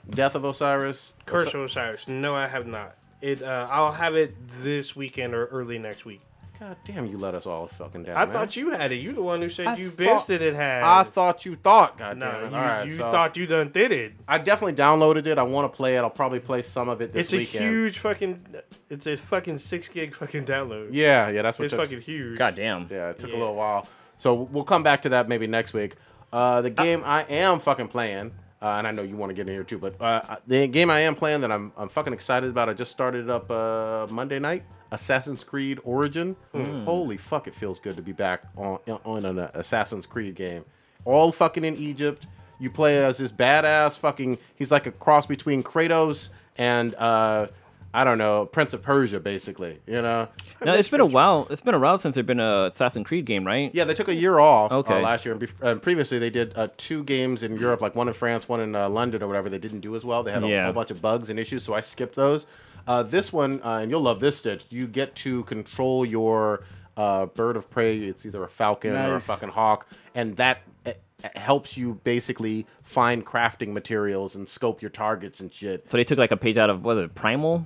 Death 0.09 0.35
of 0.35 0.45
Osiris? 0.45 1.13
Curse 1.25 1.53
of 1.53 1.61
Osiris. 1.61 2.07
No, 2.07 2.35
I 2.35 2.47
have 2.47 2.67
not. 2.67 2.95
It. 3.21 3.41
Uh, 3.41 3.67
I'll 3.69 3.91
have 3.91 4.15
it 4.15 4.35
this 4.61 4.95
weekend 4.95 5.33
or 5.33 5.47
early 5.47 5.79
next 5.79 6.05
week. 6.05 6.21
God 6.59 6.75
damn, 6.85 7.05
you 7.05 7.17
let 7.19 7.35
us 7.35 7.45
all 7.45 7.67
fucking 7.67 8.03
down. 8.03 8.17
I 8.17 8.25
man. 8.25 8.33
thought 8.33 8.55
you 8.55 8.71
had 8.71 8.91
it. 8.91 8.95
You 8.95 9.13
the 9.13 9.21
one 9.21 9.41
who 9.41 9.49
said 9.49 9.67
I 9.67 9.75
you 9.75 9.89
thought- 9.89 9.97
bisted 9.97 10.41
it 10.41 10.55
had. 10.55 10.81
I 10.83 11.03
thought 11.03 11.45
you 11.45 11.55
thought. 11.55 11.97
God 11.99 12.17
No, 12.17 12.31
damn 12.31 12.35
it. 12.45 12.49
you, 12.49 12.55
all 12.55 12.61
right, 12.63 12.83
you 12.85 12.95
so 12.95 13.11
thought 13.11 13.37
you 13.37 13.45
done 13.45 13.69
did 13.69 13.91
it. 13.91 14.13
I 14.27 14.39
definitely 14.39 14.73
downloaded 14.73 15.27
it. 15.27 15.37
I 15.37 15.43
want 15.43 15.71
to 15.71 15.75
play 15.77 15.97
it. 15.97 15.99
I'll 15.99 16.09
probably 16.09 16.39
play 16.39 16.63
some 16.63 16.89
of 16.89 16.99
it 17.01 17.13
this 17.13 17.25
It's 17.27 17.33
a 17.33 17.37
weekend. 17.37 17.65
huge 17.65 17.99
fucking. 17.99 18.45
It's 18.89 19.05
a 19.05 19.17
fucking 19.17 19.59
six 19.59 19.87
gig 19.87 20.15
fucking 20.15 20.45
download. 20.45 20.89
Yeah, 20.93 21.29
yeah, 21.29 21.43
that's 21.43 21.59
what 21.59 21.65
It's 21.65 21.73
that's- 21.73 21.89
fucking 21.89 22.01
huge. 22.01 22.37
God 22.39 22.55
damn. 22.55 22.87
Yeah, 22.89 23.09
it 23.09 23.19
took 23.19 23.31
a 23.31 23.37
little 23.37 23.55
while. 23.55 23.87
So 24.17 24.33
we'll 24.33 24.63
come 24.63 24.81
back 24.81 25.03
to 25.03 25.09
that 25.09 25.29
maybe 25.29 25.45
next 25.45 25.73
week. 25.73 25.95
Uh, 26.33 26.61
the 26.61 26.71
game 26.71 27.03
I 27.05 27.21
am 27.23 27.59
fucking 27.59 27.89
playing, 27.89 28.31
uh, 28.63 28.65
and 28.79 28.87
I 28.87 28.91
know 28.91 29.03
you 29.03 29.15
want 29.15 29.29
to 29.29 29.33
get 29.35 29.47
in 29.47 29.53
here 29.53 29.63
too, 29.63 29.77
but 29.77 30.01
uh, 30.01 30.37
the 30.47 30.67
game 30.67 30.89
I 30.89 31.01
am 31.01 31.13
playing 31.15 31.41
that 31.41 31.51
I'm, 31.51 31.71
I'm 31.77 31.87
fucking 31.87 32.13
excited 32.13 32.49
about, 32.49 32.67
I 32.67 32.73
just 32.73 32.91
started 32.91 33.25
it 33.25 33.29
up 33.29 33.49
uh, 33.51 34.07
Monday 34.09 34.39
night. 34.39 34.63
Assassin's 34.91 35.43
Creed 35.43 35.79
Origin. 35.83 36.35
Holy 36.53 37.17
fuck, 37.17 37.47
it 37.47 37.55
feels 37.55 37.79
good 37.79 37.95
to 37.97 38.01
be 38.01 38.11
back 38.13 38.43
on 38.55 38.79
on 39.05 39.25
an 39.25 39.39
uh, 39.39 39.51
Assassin's 39.53 40.05
Creed 40.05 40.35
game. 40.35 40.65
All 41.05 41.31
fucking 41.31 41.63
in 41.63 41.75
Egypt. 41.77 42.27
You 42.59 42.69
play 42.71 42.97
as 43.03 43.17
this 43.19 43.31
badass 43.31 43.97
fucking. 43.97 44.39
He's 44.55 44.71
like 44.71 44.87
a 44.87 44.91
cross 44.91 45.25
between 45.25 45.61
Kratos 45.63 46.29
and 46.57 46.95
uh, 46.95 47.47
I 47.93 48.03
don't 48.03 48.17
know 48.17 48.45
Prince 48.47 48.73
of 48.73 48.81
Persia, 48.81 49.19
basically. 49.19 49.79
You 49.85 50.01
know. 50.01 50.27
Now 50.65 50.73
it's 50.73 50.89
been 50.89 50.99
a 51.01 51.05
while. 51.05 51.47
It's 51.51 51.61
been 51.61 51.75
a 51.75 51.79
while 51.79 51.99
since 51.99 52.15
there's 52.15 52.25
been 52.25 52.39
a 52.39 52.65
Assassin's 52.71 53.05
Creed 53.05 53.25
game, 53.25 53.45
right? 53.45 53.69
Yeah, 53.75 53.83
they 53.83 53.93
took 53.93 54.07
a 54.07 54.15
year 54.15 54.39
off 54.39 54.71
uh, 54.71 54.77
Okay. 54.77 55.01
last 55.03 55.23
year. 55.23 55.35
And 55.35 55.43
bef- 55.43 55.63
uh, 55.63 55.75
previously, 55.75 56.17
they 56.17 56.31
did 56.31 56.53
uh, 56.57 56.69
two 56.77 57.03
games 57.03 57.43
in 57.43 57.57
Europe, 57.57 57.79
like 57.81 57.95
one 57.95 58.07
in 58.07 58.13
France, 58.15 58.49
one 58.49 58.59
in 58.59 58.75
uh, 58.75 58.89
London 58.89 59.21
or 59.21 59.27
whatever. 59.27 59.49
They 59.49 59.59
didn't 59.59 59.81
do 59.81 59.95
as 59.95 60.03
well. 60.03 60.23
They 60.23 60.31
had 60.31 60.43
a 60.43 60.47
Yeah. 60.47 60.63
whole 60.65 60.73
bunch 60.73 60.89
of 60.91 60.99
bugs 61.01 61.29
and 61.29 61.37
issues, 61.39 61.63
so 61.63 61.73
I 61.75 61.81
skipped 61.81 62.15
those. 62.15 62.47
Uh, 62.87 63.03
this 63.03 63.33
one, 63.33 63.61
uh, 63.63 63.79
and 63.81 63.91
you'll 63.91 64.01
love 64.01 64.19
this 64.19 64.37
stitch. 64.37 64.65
You 64.69 64.87
get 64.87 65.13
to 65.17 65.43
control 65.43 66.05
your 66.05 66.63
uh, 66.95 67.25
bird 67.27 67.57
of 67.57 67.69
prey. 67.69 67.97
It's 67.99 68.25
either 68.25 68.43
a 68.43 68.47
falcon 68.47 68.95
or 68.95 69.15
a 69.15 69.21
fucking 69.21 69.49
hawk, 69.49 69.85
and 70.15 70.35
that 70.37 70.61
uh, 70.85 70.93
helps 71.35 71.77
you 71.77 71.95
basically 72.03 72.65
find 72.83 73.25
crafting 73.25 73.69
materials 73.73 74.35
and 74.35 74.47
scope 74.47 74.81
your 74.81 74.89
targets 74.89 75.41
and 75.41 75.53
shit. 75.53 75.89
So 75.91 75.97
they 75.97 76.03
took 76.05 76.17
like 76.17 76.31
a 76.31 76.37
page 76.37 76.57
out 76.57 76.69
of 76.69 76.85
what 76.85 76.97
is 76.97 77.03
it, 77.03 77.15
Primal? 77.15 77.65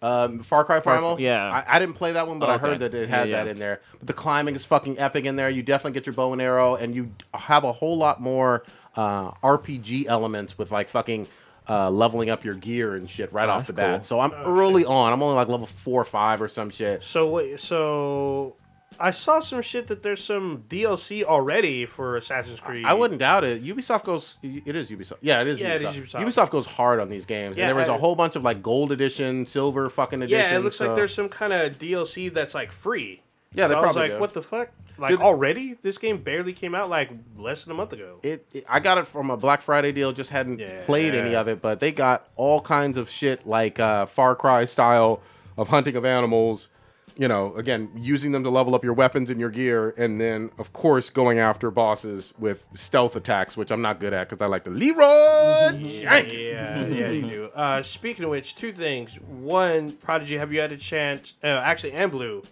Um, 0.00 0.40
Far 0.40 0.64
Cry 0.64 0.80
Primal. 0.80 1.20
yeah. 1.20 1.48
I, 1.68 1.76
I 1.76 1.78
didn't 1.78 1.94
play 1.94 2.10
that 2.12 2.26
one, 2.26 2.40
but 2.40 2.48
Oh, 2.48 2.52
I 2.54 2.58
heard 2.58 2.80
that 2.80 2.92
it 2.92 3.08
had 3.08 3.28
Yeah, 3.28 3.36
yeah. 3.36 3.44
that 3.44 3.50
in 3.50 3.58
there. 3.60 3.82
But 4.00 4.08
the 4.08 4.12
climbing 4.14 4.56
is 4.56 4.64
fucking 4.64 4.98
epic 4.98 5.26
in 5.26 5.36
there. 5.36 5.48
You 5.48 5.62
definitely 5.62 5.92
get 5.92 6.06
your 6.06 6.14
bow 6.14 6.32
and 6.32 6.42
arrow, 6.42 6.74
and 6.74 6.92
you 6.92 7.12
have 7.34 7.62
a 7.62 7.72
whole 7.72 7.96
lot 7.96 8.20
more 8.20 8.64
uh, 8.96 9.30
RPG 9.44 10.06
elements 10.06 10.58
with 10.58 10.72
like 10.72 10.88
fucking 10.88 11.28
uh, 11.68 11.90
leveling 11.90 12.28
up 12.30 12.44
your 12.44 12.54
gear 12.54 12.94
and 12.96 13.08
shit 13.08 13.32
right 13.32 13.48
off 13.48 13.66
the 13.66 13.72
Oh, 13.72 13.76
bat. 13.76 14.00
cool. 14.00 14.04
So 14.04 14.20
I'm 14.20 14.32
early 14.34 14.84
on. 14.84 15.12
I'm 15.12 15.22
only 15.22 15.36
like 15.36 15.48
level 15.48 15.66
four 15.66 16.00
or 16.00 16.04
five 16.04 16.42
or 16.42 16.48
some 16.48 16.70
shit. 16.70 17.02
So 17.02 17.28
wait, 17.30 17.60
so 17.60 18.56
I 19.00 19.10
saw 19.10 19.40
some 19.40 19.62
shit 19.62 19.86
that 19.86 20.02
there's 20.02 20.22
some 20.22 20.64
DLC 20.68 21.22
already 21.24 21.86
for 21.86 22.16
Assassin's 22.16 22.60
Creed. 22.60 22.84
I 22.84 22.94
wouldn't 22.94 23.20
doubt 23.20 23.44
it. 23.44 23.64
Ubisoft 23.64 24.04
goes. 24.04 24.38
It 24.42 24.74
is 24.76 24.90
Ubisoft. 24.90 25.18
Yeah, 25.22 25.40
it 25.40 25.46
is. 25.46 25.60
Yeah, 25.60 25.74
it 25.74 25.82
Ubisoft. 25.82 25.88
is 25.88 25.96
Ubisoft. 26.14 26.22
Ubisoft 26.24 26.50
goes 26.50 26.66
hard 26.66 27.00
on 27.00 27.08
these 27.08 27.24
games, 27.26 27.56
Yeah, 27.56 27.64
and 27.64 27.68
there 27.70 27.76
was 27.76 27.88
a 27.88 27.94
I- 27.94 27.98
whole 27.98 28.14
bunch 28.16 28.36
of 28.36 28.42
like 28.44 28.62
gold 28.62 28.92
edition, 28.92 29.46
silver 29.46 29.88
fucking 29.88 30.20
edition. 30.22 30.38
Yeah, 30.38 30.56
it 30.56 30.60
looks 30.64 30.76
so- 30.76 30.88
like 30.88 30.96
there's 30.96 31.14
some 31.14 31.28
kind 31.28 31.52
of 31.52 31.78
DLC 31.78 32.32
that's 32.32 32.54
like 32.54 32.70
free. 32.72 33.22
Yeah, 33.54 33.66
they 33.66 33.74
so 33.74 33.80
I 33.80 33.86
was 33.86 33.96
like, 33.96 34.12
do. 34.12 34.18
what 34.20 34.32
the 34.32 34.42
fuck? 34.42 34.70
Like 34.98 35.10
Dude, 35.12 35.20
already? 35.20 35.74
This 35.74 35.98
game 35.98 36.18
barely 36.22 36.52
came 36.52 36.74
out 36.74 36.88
like 36.90 37.10
less 37.36 37.64
than 37.64 37.72
a 37.72 37.74
month 37.74 37.92
ago. 37.92 38.18
it, 38.22 38.46
it- 38.52 38.64
I 38.68 38.78
got 38.80 38.98
it 38.98 39.06
from 39.06 39.30
a 39.30 39.36
Black 39.36 39.62
Friday 39.62 39.92
deal. 39.92 40.12
Just 40.12 40.30
hadn't 40.30 40.58
Yeah. 40.58 40.80
played 40.84 41.14
any 41.14 41.34
of 41.34 41.48
it, 41.48 41.60
but 41.62 41.80
they 41.80 41.92
got 41.92 42.28
all 42.36 42.60
kinds 42.60 42.98
of 42.98 43.08
shit 43.10 43.46
like 43.46 43.80
uh, 43.80 44.06
Far 44.06 44.34
Cry 44.36 44.64
style 44.66 45.20
of 45.56 45.68
hunting 45.68 45.96
of 45.96 46.04
animals. 46.04 46.68
You 47.18 47.28
know, 47.28 47.54
again, 47.56 47.90
using 47.94 48.32
them 48.32 48.42
to 48.44 48.48
level 48.48 48.74
up 48.74 48.82
your 48.82 48.94
weapons 48.94 49.30
and 49.30 49.38
your 49.38 49.50
gear, 49.50 49.92
and 49.98 50.18
then 50.18 50.50
of 50.58 50.72
course 50.72 51.10
going 51.10 51.38
after 51.38 51.70
bosses 51.70 52.32
with 52.38 52.64
stealth 52.74 53.16
attacks, 53.16 53.54
which 53.54 53.70
I'm 53.70 53.82
not 53.82 54.00
good 54.00 54.14
at 54.14 54.30
because 54.30 54.40
I 54.42 54.46
like 54.46 54.64
to 54.64 54.70
Leroy. 54.70 55.72
Yank. 55.78 56.32
Yeah, 56.32 56.86
yeah, 56.86 57.10
you 57.10 57.20
do. 57.22 57.50
Uh, 57.54 57.82
speaking 57.82 58.24
of 58.24 58.30
which, 58.30 58.56
two 58.56 58.72
things. 58.72 59.16
One, 59.20 59.92
Prodigy, 59.92 60.38
have 60.38 60.54
you 60.54 60.60
had 60.60 60.72
a 60.72 60.76
chance? 60.78 61.34
Uh, 61.44 61.48
actually, 61.48 61.92
and 61.92 62.10
Blue, 62.10 62.44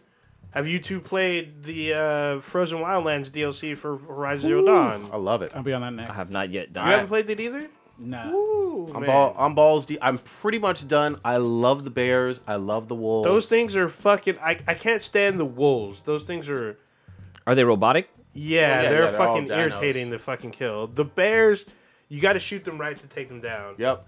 have 0.52 0.66
you 0.66 0.78
two 0.78 1.00
played 1.00 1.62
the 1.62 1.94
uh, 1.94 2.40
Frozen 2.40 2.78
Wildlands 2.78 3.30
DLC 3.30 3.76
for 3.76 3.96
Horizon 3.98 4.48
Zero 4.48 4.64
Dawn? 4.64 5.10
I 5.12 5.16
love 5.16 5.42
it. 5.42 5.52
I'll 5.54 5.62
be 5.62 5.72
on 5.72 5.82
that 5.82 5.92
next. 5.92 6.10
I 6.10 6.14
have 6.14 6.30
not 6.30 6.50
yet 6.50 6.72
done. 6.72 6.86
You 6.86 6.92
haven't 6.92 7.08
played 7.08 7.30
it 7.30 7.40
either. 7.40 7.68
Nah. 7.98 8.30
Ooh, 8.30 8.90
I'm 8.94 9.02
man. 9.02 9.06
ball. 9.06 9.36
I'm 9.38 9.54
balls 9.54 9.86
deep. 9.86 9.98
I'm 10.00 10.18
pretty 10.18 10.58
much 10.58 10.88
done. 10.88 11.20
I 11.24 11.36
love 11.36 11.84
the 11.84 11.90
bears. 11.90 12.40
I 12.46 12.56
love 12.56 12.88
the 12.88 12.94
wolves. 12.94 13.26
Those 13.26 13.46
things 13.46 13.76
are 13.76 13.88
fucking. 13.88 14.38
I, 14.38 14.58
I 14.66 14.74
can't 14.74 15.02
stand 15.02 15.38
the 15.38 15.44
wolves. 15.44 16.02
Those 16.02 16.22
things 16.22 16.48
are. 16.48 16.78
Are 17.46 17.54
they 17.54 17.64
robotic? 17.64 18.08
Yeah, 18.32 18.60
yeah, 18.60 18.68
they're 18.68 18.82
yeah, 18.82 19.10
they're 19.10 19.20
all 19.20 19.34
fucking 19.34 19.48
dinos. 19.48 19.58
irritating 19.58 20.10
to 20.12 20.18
fucking 20.18 20.52
kill. 20.52 20.86
The 20.86 21.04
bears, 21.04 21.66
you 22.08 22.20
got 22.20 22.34
to 22.34 22.38
shoot 22.38 22.64
them 22.64 22.78
right 22.78 22.98
to 22.98 23.06
take 23.06 23.28
them 23.28 23.40
down. 23.40 23.74
Yep. 23.78 24.06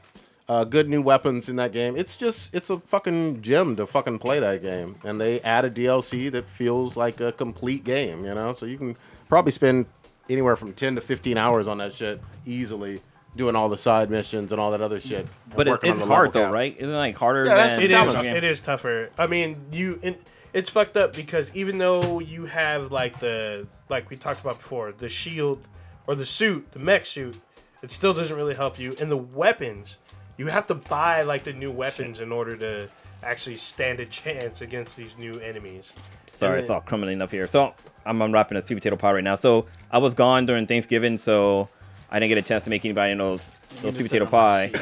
Uh, 0.52 0.64
good 0.64 0.86
new 0.86 1.00
weapons 1.00 1.48
in 1.48 1.56
that 1.56 1.72
game. 1.72 1.96
It's 1.96 2.14
just 2.14 2.54
it's 2.54 2.68
a 2.68 2.78
fucking 2.80 3.40
gem 3.40 3.74
to 3.76 3.86
fucking 3.86 4.18
play 4.18 4.38
that 4.38 4.60
game, 4.60 4.96
and 5.02 5.18
they 5.18 5.40
add 5.40 5.64
a 5.64 5.70
DLC 5.70 6.30
that 6.30 6.46
feels 6.46 6.94
like 6.94 7.20
a 7.22 7.32
complete 7.32 7.84
game. 7.84 8.26
You 8.26 8.34
know, 8.34 8.52
so 8.52 8.66
you 8.66 8.76
can 8.76 8.94
probably 9.30 9.52
spend 9.52 9.86
anywhere 10.28 10.54
from 10.56 10.74
ten 10.74 10.94
to 10.96 11.00
fifteen 11.00 11.38
hours 11.38 11.68
on 11.68 11.78
that 11.78 11.94
shit 11.94 12.20
easily, 12.44 13.00
doing 13.34 13.56
all 13.56 13.70
the 13.70 13.78
side 13.78 14.10
missions 14.10 14.52
and 14.52 14.60
all 14.60 14.70
that 14.72 14.82
other 14.82 15.00
shit. 15.00 15.26
But 15.56 15.68
it, 15.68 15.80
it's 15.84 16.00
hard 16.00 16.34
though, 16.34 16.44
cap. 16.44 16.52
right? 16.52 16.76
Isn't 16.78 16.92
it 16.92 16.98
like 16.98 17.16
harder 17.16 17.46
Yeah, 17.46 17.54
that's 17.54 17.76
than 17.76 17.84
It 17.84 17.88
Tell 17.88 18.06
is. 18.08 18.14
us. 18.14 18.22
game? 18.22 18.36
It 18.36 18.44
is 18.44 18.60
tougher. 18.60 19.08
I 19.16 19.26
mean, 19.28 19.56
you. 19.72 20.00
It, 20.02 20.22
it's 20.52 20.68
fucked 20.68 20.98
up 20.98 21.14
because 21.14 21.50
even 21.54 21.78
though 21.78 22.18
you 22.18 22.44
have 22.44 22.92
like 22.92 23.18
the 23.20 23.66
like 23.88 24.10
we 24.10 24.16
talked 24.16 24.42
about 24.42 24.58
before, 24.58 24.92
the 24.92 25.08
shield 25.08 25.66
or 26.06 26.14
the 26.14 26.26
suit, 26.26 26.72
the 26.72 26.78
mech 26.78 27.06
suit, 27.06 27.40
it 27.82 27.90
still 27.90 28.12
doesn't 28.12 28.36
really 28.36 28.54
help 28.54 28.78
you. 28.78 28.94
And 29.00 29.10
the 29.10 29.16
weapons, 29.16 29.96
you 30.36 30.46
have 30.46 30.66
to 30.68 30.74
buy 30.74 31.22
like 31.22 31.44
the 31.44 31.52
new 31.52 31.70
weapons 31.70 32.20
in 32.20 32.32
order 32.32 32.56
to 32.56 32.88
actually 33.22 33.56
stand 33.56 34.00
a 34.00 34.06
chance 34.06 34.60
against 34.60 34.96
these 34.96 35.16
new 35.18 35.32
enemies. 35.34 35.92
Sorry, 36.26 36.54
And 36.54 36.60
it's 36.60 36.70
all 36.70 36.80
crumbling 36.80 37.20
up 37.22 37.30
here. 37.30 37.46
So 37.46 37.74
I'm 38.04 38.20
unwrapping 38.22 38.56
a 38.58 38.62
sweet 38.62 38.76
potato 38.76 38.96
pie 38.96 39.12
right 39.12 39.24
now. 39.24 39.36
So 39.36 39.66
I 39.90 39.98
was 39.98 40.14
gone 40.14 40.46
during 40.46 40.66
Thanksgiving, 40.66 41.16
so 41.18 41.68
I 42.10 42.18
didn't 42.18 42.30
get 42.30 42.38
a 42.38 42.42
chance 42.42 42.64
to 42.64 42.70
make 42.70 42.84
anybody 42.84 43.14
know 43.14 43.38
those 43.82 43.94
sweet 43.96 44.04
potato 44.04 44.26
pie. 44.26 44.72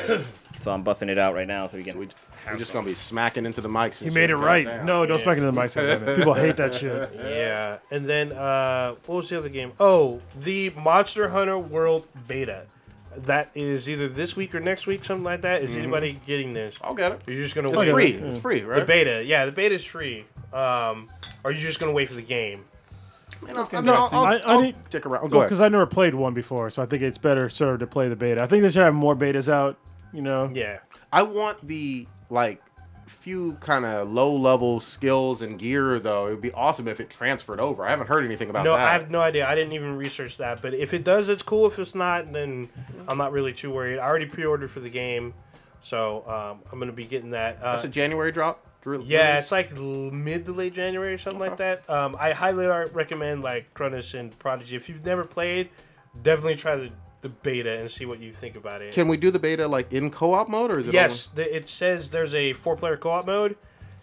so 0.56 0.72
I'm 0.72 0.82
busting 0.82 1.08
it 1.08 1.18
out 1.18 1.34
right 1.34 1.46
now 1.46 1.66
so 1.66 1.76
we 1.78 1.84
can. 1.84 1.98
We, 1.98 2.08
we're 2.46 2.56
just 2.56 2.72
gonna 2.72 2.86
be 2.86 2.94
smacking 2.94 3.44
into 3.44 3.60
the 3.60 3.68
mics. 3.68 4.02
He 4.02 4.08
made 4.10 4.30
it 4.30 4.36
right. 4.36 4.84
No, 4.84 5.04
don't 5.04 5.20
smack 5.20 5.36
into 5.36 5.50
the 5.50 5.60
mics. 5.60 6.16
People 6.16 6.34
hate 6.34 6.56
that 6.56 6.74
shit. 6.74 7.10
Yeah, 7.14 7.78
and 7.90 8.08
then 8.08 8.32
uh, 8.32 8.94
what 9.06 9.16
was 9.16 9.28
the 9.28 9.38
other 9.38 9.50
game? 9.50 9.72
Oh, 9.78 10.20
the 10.38 10.70
Monster 10.70 11.28
Hunter 11.28 11.58
World 11.58 12.06
Beta. 12.26 12.64
That 13.16 13.50
is 13.54 13.88
either 13.90 14.08
this 14.08 14.36
week 14.36 14.54
or 14.54 14.60
next 14.60 14.86
week, 14.86 15.04
something 15.04 15.24
like 15.24 15.42
that. 15.42 15.62
Is 15.62 15.74
anybody 15.74 16.20
getting 16.26 16.52
this? 16.52 16.78
I'll 16.80 16.94
get 16.94 17.12
it. 17.12 17.20
You're 17.26 17.42
just 17.42 17.54
gonna 17.54 17.70
wait. 17.70 17.88
It's 17.88 17.94
wait. 17.94 18.16
free. 18.18 18.28
It's 18.28 18.38
free, 18.40 18.62
right? 18.62 18.80
The 18.80 18.86
beta, 18.86 19.24
yeah, 19.24 19.46
the 19.46 19.52
beta 19.52 19.74
is 19.74 19.84
free. 19.84 20.24
Um, 20.52 21.08
are 21.44 21.50
you 21.50 21.60
just 21.60 21.80
gonna 21.80 21.92
wait 21.92 22.08
for 22.08 22.14
the 22.14 22.22
game? 22.22 22.64
You 23.42 23.48
I 23.48 23.80
mean, 23.80 23.88
I'll, 23.88 24.08
I'll, 24.12 24.24
I- 24.24 24.40
I 24.44 24.62
need- 24.62 24.76
stick 24.86 25.06
around. 25.06 25.30
Go 25.30 25.38
ahead. 25.38 25.48
Because 25.48 25.60
I've 25.60 25.72
never 25.72 25.86
played 25.86 26.14
one 26.14 26.34
before, 26.34 26.70
so 26.70 26.82
I 26.82 26.86
think 26.86 27.02
it's 27.02 27.18
better 27.18 27.48
served 27.48 27.80
to 27.80 27.86
play 27.86 28.08
the 28.08 28.16
beta. 28.16 28.42
I 28.42 28.46
think 28.46 28.62
they 28.62 28.68
should 28.68 28.82
have 28.82 28.94
more 28.94 29.16
betas 29.16 29.48
out. 29.50 29.78
You 30.12 30.22
know, 30.22 30.50
Yeah, 30.52 30.80
I 31.12 31.22
want 31.22 31.66
the 31.66 32.06
like 32.30 32.60
few 33.10 33.54
kind 33.60 33.84
of 33.84 34.08
low 34.08 34.34
level 34.34 34.80
skills 34.80 35.42
and 35.42 35.58
gear 35.58 35.98
though. 35.98 36.26
It 36.28 36.30
would 36.30 36.40
be 36.40 36.52
awesome 36.52 36.88
if 36.88 37.00
it 37.00 37.10
transferred 37.10 37.60
over. 37.60 37.84
I 37.84 37.90
haven't 37.90 38.06
heard 38.06 38.24
anything 38.24 38.48
about 38.48 38.64
no, 38.64 38.72
that. 38.72 38.78
No, 38.78 38.84
I 38.84 38.92
have 38.92 39.10
no 39.10 39.20
idea. 39.20 39.46
I 39.46 39.54
didn't 39.54 39.72
even 39.72 39.96
research 39.96 40.36
that. 40.38 40.62
But 40.62 40.74
if 40.74 40.94
it 40.94 41.04
does, 41.04 41.28
it's 41.28 41.42
cool. 41.42 41.66
If 41.66 41.78
it's 41.78 41.94
not, 41.94 42.32
then 42.32 42.68
I'm 43.08 43.18
not 43.18 43.32
really 43.32 43.52
too 43.52 43.70
worried. 43.70 43.98
I 43.98 44.06
already 44.06 44.26
pre-ordered 44.26 44.70
for 44.70 44.80
the 44.80 44.88
game, 44.88 45.34
so 45.80 46.24
um, 46.26 46.62
I'm 46.72 46.78
gonna 46.78 46.92
be 46.92 47.04
getting 47.04 47.30
that. 47.30 47.58
Uh, 47.62 47.72
That's 47.72 47.84
a 47.84 47.88
January 47.88 48.32
drop. 48.32 48.64
Dr- 48.82 49.02
Yeah, 49.02 49.32
release? 49.32 49.44
it's 49.44 49.52
like 49.52 49.76
mid 49.78 50.46
to 50.46 50.52
late 50.52 50.72
January 50.72 51.12
or 51.14 51.18
something 51.18 51.40
like 51.40 51.58
that. 51.58 51.88
Um, 51.90 52.16
I 52.18 52.32
highly 52.32 52.66
recommend 52.66 53.42
like 53.42 53.74
Cronus 53.74 54.14
and 54.14 54.36
Prodigy. 54.38 54.76
If 54.76 54.88
you've 54.88 55.04
never 55.04 55.24
played, 55.24 55.68
definitely 56.22 56.56
try 56.56 56.76
the, 56.76 56.90
the 57.20 57.28
beta 57.28 57.78
and 57.78 57.90
see 57.90 58.06
what 58.06 58.18
you 58.18 58.32
think 58.32 58.56
about 58.56 58.82
it. 58.82 58.94
Can 58.94 59.08
we 59.08 59.16
do 59.16 59.30
the 59.30 59.38
beta 59.38 59.66
like 59.68 59.92
in 59.92 60.10
co-op 60.10 60.48
mode 60.48 60.70
or 60.70 60.78
is 60.78 60.88
it? 60.88 60.94
yes, 60.94 61.26
the, 61.28 61.54
it 61.54 61.68
says 61.68 62.10
there's 62.10 62.34
a 62.34 62.52
four 62.54 62.76
player 62.76 62.96
co 62.96 63.10
op 63.10 63.26
mode, 63.26 63.56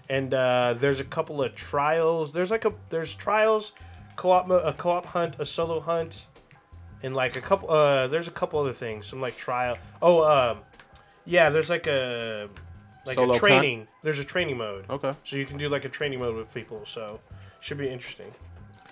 and 0.09 0.33
uh, 0.33 0.75
there's 0.77 0.99
a 0.99 1.03
couple 1.03 1.41
of 1.41 1.55
trials. 1.55 2.33
There's 2.33 2.51
like 2.51 2.65
a 2.65 2.73
there's 2.89 3.13
trials, 3.13 3.73
co 4.15 4.31
op 4.31 4.47
mo- 4.47 4.59
a 4.59 4.73
co 4.73 4.91
op 4.91 5.07
hunt, 5.07 5.35
a 5.39 5.45
solo 5.45 5.79
hunt, 5.79 6.27
and 7.01 7.15
like 7.15 7.35
a 7.35 7.41
couple. 7.41 7.69
Uh, 7.71 8.07
there's 8.07 8.27
a 8.27 8.31
couple 8.31 8.59
other 8.59 8.73
things. 8.73 9.07
Some 9.07 9.21
like 9.21 9.37
trial. 9.37 9.77
Oh, 10.01 10.23
um, 10.23 10.59
yeah. 11.25 11.49
There's 11.49 11.69
like 11.69 11.87
a 11.87 12.49
like 13.05 13.15
Solo 13.15 13.29
a 13.29 13.31
hunt? 13.31 13.39
training. 13.39 13.87
There's 14.03 14.19
a 14.19 14.25
training 14.25 14.57
mode. 14.57 14.85
Okay. 14.89 15.13
So 15.23 15.37
you 15.37 15.45
can 15.45 15.57
do 15.57 15.69
like 15.69 15.85
a 15.85 15.89
training 15.89 16.19
mode 16.19 16.35
with 16.35 16.53
people. 16.53 16.81
So 16.85 17.19
should 17.61 17.77
be 17.77 17.89
interesting. 17.89 18.31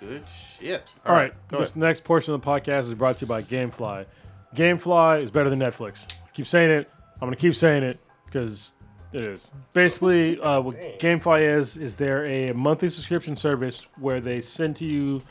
Good 0.00 0.24
shit. 0.28 0.82
All 1.04 1.14
right, 1.14 1.32
Go 1.48 1.58
this 1.58 1.70
ahead. 1.70 1.80
next 1.82 2.04
portion 2.04 2.34
of 2.34 2.40
the 2.42 2.46
podcast 2.46 2.80
is 2.82 2.94
brought 2.94 3.16
to 3.18 3.24
you 3.24 3.28
by 3.28 3.42
GameFly. 3.42 4.06
GameFly 4.54 5.22
is 5.22 5.30
better 5.30 5.48
than 5.50 5.58
Netflix. 5.60 6.06
Keep 6.34 6.46
saying 6.46 6.70
it. 6.70 6.90
I'm 7.14 7.26
gonna 7.26 7.36
keep 7.36 7.54
saying 7.54 7.82
it 7.82 7.98
because 8.26 8.74
it 9.12 9.22
is. 9.22 9.50
Basically, 9.72 10.38
uh, 10.40 10.60
what 10.60 10.76
GameFly 10.98 11.40
is 11.42 11.76
is 11.76 11.96
they're 11.96 12.26
a 12.26 12.52
monthly 12.52 12.90
subscription 12.90 13.36
service 13.36 13.86
where 13.98 14.20
they 14.20 14.40
send 14.42 14.76
to 14.76 14.84
you 14.84 15.22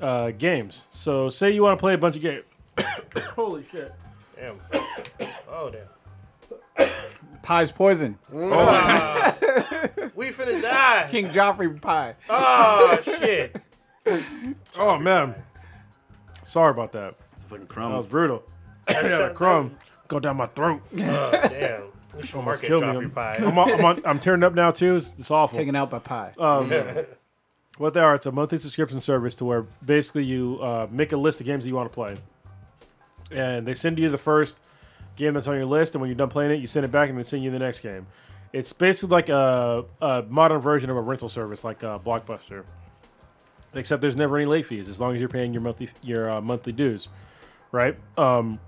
uh, 0.00 0.32
games. 0.32 0.86
So, 0.90 1.28
say 1.30 1.50
you 1.52 1.62
want 1.62 1.78
to 1.78 1.80
play 1.80 1.94
a 1.94 1.98
bunch 1.98 2.16
of 2.16 2.22
games. 2.22 2.44
Holy 3.34 3.62
shit! 3.64 3.92
Damn. 4.36 4.60
oh 5.48 5.70
damn. 5.70 6.88
Pie's 7.42 7.72
poison. 7.72 8.18
we 8.30 8.38
finna 10.30 10.60
die. 10.60 11.06
King 11.10 11.28
Joffrey 11.28 11.80
pie. 11.80 12.14
Oh 12.28 12.98
shit. 13.02 13.56
Oh 14.76 14.98
man, 14.98 15.34
sorry 16.44 16.70
about 16.70 16.92
that. 16.92 17.14
It's 17.32 17.44
fucking 17.44 17.66
That 17.66 17.76
was 17.76 18.08
crumbs. 18.08 18.10
brutal. 18.10 18.42
yeah, 18.90 19.02
that 19.02 19.34
crumb 19.34 19.76
go 20.08 20.18
down 20.20 20.36
my 20.36 20.46
throat. 20.46 20.80
Oh, 21.00 21.30
damn. 21.30 21.82
We 22.16 22.22
should 22.26 22.36
Almost 22.36 22.62
market 22.62 22.66
killed 22.66 22.82
Joffrey 22.82 23.02
me. 23.04 23.08
pie. 23.10 23.36
I'm, 23.38 23.58
on, 23.58 23.72
I'm, 23.72 23.84
on, 23.84 24.02
I'm 24.04 24.18
tearing 24.18 24.42
up 24.42 24.54
now 24.54 24.70
too. 24.70 24.96
It's, 24.96 25.14
it's 25.18 25.30
awful. 25.30 25.56
Taken 25.58 25.76
out 25.76 25.90
by 25.90 25.98
pie. 26.00 26.32
Um, 26.38 26.72
what 27.76 27.94
they 27.94 28.00
are, 28.00 28.14
it's 28.14 28.26
a 28.26 28.32
monthly 28.32 28.58
subscription 28.58 29.00
service 29.00 29.34
to 29.36 29.44
where 29.44 29.66
basically 29.84 30.24
you 30.24 30.58
uh, 30.60 30.88
make 30.90 31.12
a 31.12 31.16
list 31.16 31.38
of 31.40 31.46
games 31.46 31.62
that 31.64 31.68
you 31.68 31.76
want 31.76 31.88
to 31.88 31.94
play, 31.94 32.16
and 33.30 33.64
they 33.66 33.74
send 33.74 33.98
you 33.98 34.08
the 34.08 34.18
first 34.18 34.58
game 35.16 35.34
that's 35.34 35.46
on 35.46 35.54
your 35.56 35.66
list, 35.66 35.94
and 35.94 36.00
when 36.00 36.08
you're 36.08 36.16
done 36.16 36.28
playing 36.28 36.50
it, 36.50 36.60
you 36.60 36.66
send 36.66 36.84
it 36.84 36.90
back, 36.90 37.08
and 37.08 37.16
they 37.18 37.22
send 37.22 37.44
you 37.44 37.50
the 37.52 37.58
next 37.58 37.80
game. 37.80 38.06
It's 38.52 38.72
basically 38.72 39.12
like 39.14 39.28
a, 39.28 39.84
a 40.00 40.24
modern 40.28 40.60
version 40.60 40.90
of 40.90 40.96
a 40.96 41.00
rental 41.02 41.28
service, 41.28 41.62
like 41.62 41.84
uh, 41.84 41.98
Blockbuster, 42.00 42.64
except 43.74 44.00
there's 44.00 44.16
never 44.16 44.36
any 44.36 44.46
late 44.46 44.66
fees 44.66 44.88
as 44.88 45.00
long 45.00 45.14
as 45.14 45.20
you're 45.20 45.28
paying 45.28 45.52
your 45.52 45.62
monthly 45.62 45.88
your 46.02 46.30
uh, 46.30 46.40
monthly 46.40 46.72
dues, 46.72 47.08
right? 47.72 47.96
Um, 48.16 48.58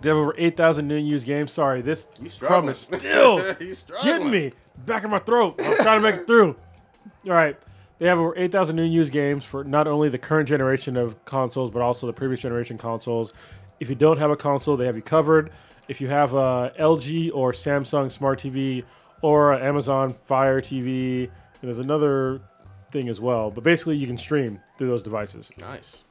they 0.00 0.08
have 0.08 0.18
over 0.18 0.34
eight 0.38 0.56
thousand 0.56 0.88
new 0.88 0.96
used 0.96 1.26
games. 1.26 1.52
Sorry, 1.52 1.82
this 1.82 2.08
struggling. 2.28 2.70
is 2.70 2.78
still 2.78 3.54
getting 4.02 4.30
me 4.30 4.52
back 4.86 5.04
in 5.04 5.10
my 5.10 5.18
throat. 5.18 5.56
I'm 5.58 5.76
trying 5.76 6.02
to 6.02 6.10
make 6.10 6.20
it 6.20 6.26
through. 6.26 6.56
All 7.26 7.32
right. 7.32 7.56
They 7.98 8.06
have 8.06 8.18
over 8.18 8.32
8,000 8.36 8.76
new 8.76 8.84
and 8.84 8.92
used 8.92 9.12
games 9.12 9.44
for 9.44 9.64
not 9.64 9.88
only 9.88 10.08
the 10.08 10.18
current 10.18 10.48
generation 10.48 10.96
of 10.96 11.24
consoles, 11.24 11.70
but 11.70 11.82
also 11.82 12.06
the 12.06 12.12
previous 12.12 12.40
generation 12.40 12.78
consoles. 12.78 13.34
If 13.80 13.88
you 13.88 13.96
don't 13.96 14.18
have 14.18 14.30
a 14.30 14.36
console, 14.36 14.76
they 14.76 14.86
have 14.86 14.96
you 14.96 15.02
covered. 15.02 15.50
If 15.88 16.00
you 16.00 16.08
have 16.08 16.34
a 16.34 16.72
LG 16.78 17.32
or 17.34 17.52
Samsung 17.52 18.10
Smart 18.10 18.38
TV 18.38 18.84
or 19.20 19.54
Amazon 19.54 20.12
Fire 20.12 20.60
TV, 20.60 21.24
and 21.24 21.30
there's 21.62 21.80
another 21.80 22.40
thing 22.90 23.08
as 23.08 23.20
well. 23.20 23.50
But 23.50 23.64
basically, 23.64 23.96
you 23.96 24.06
can 24.06 24.18
stream 24.18 24.60
through 24.76 24.88
those 24.88 25.02
devices. 25.02 25.50
Nice. 25.58 26.04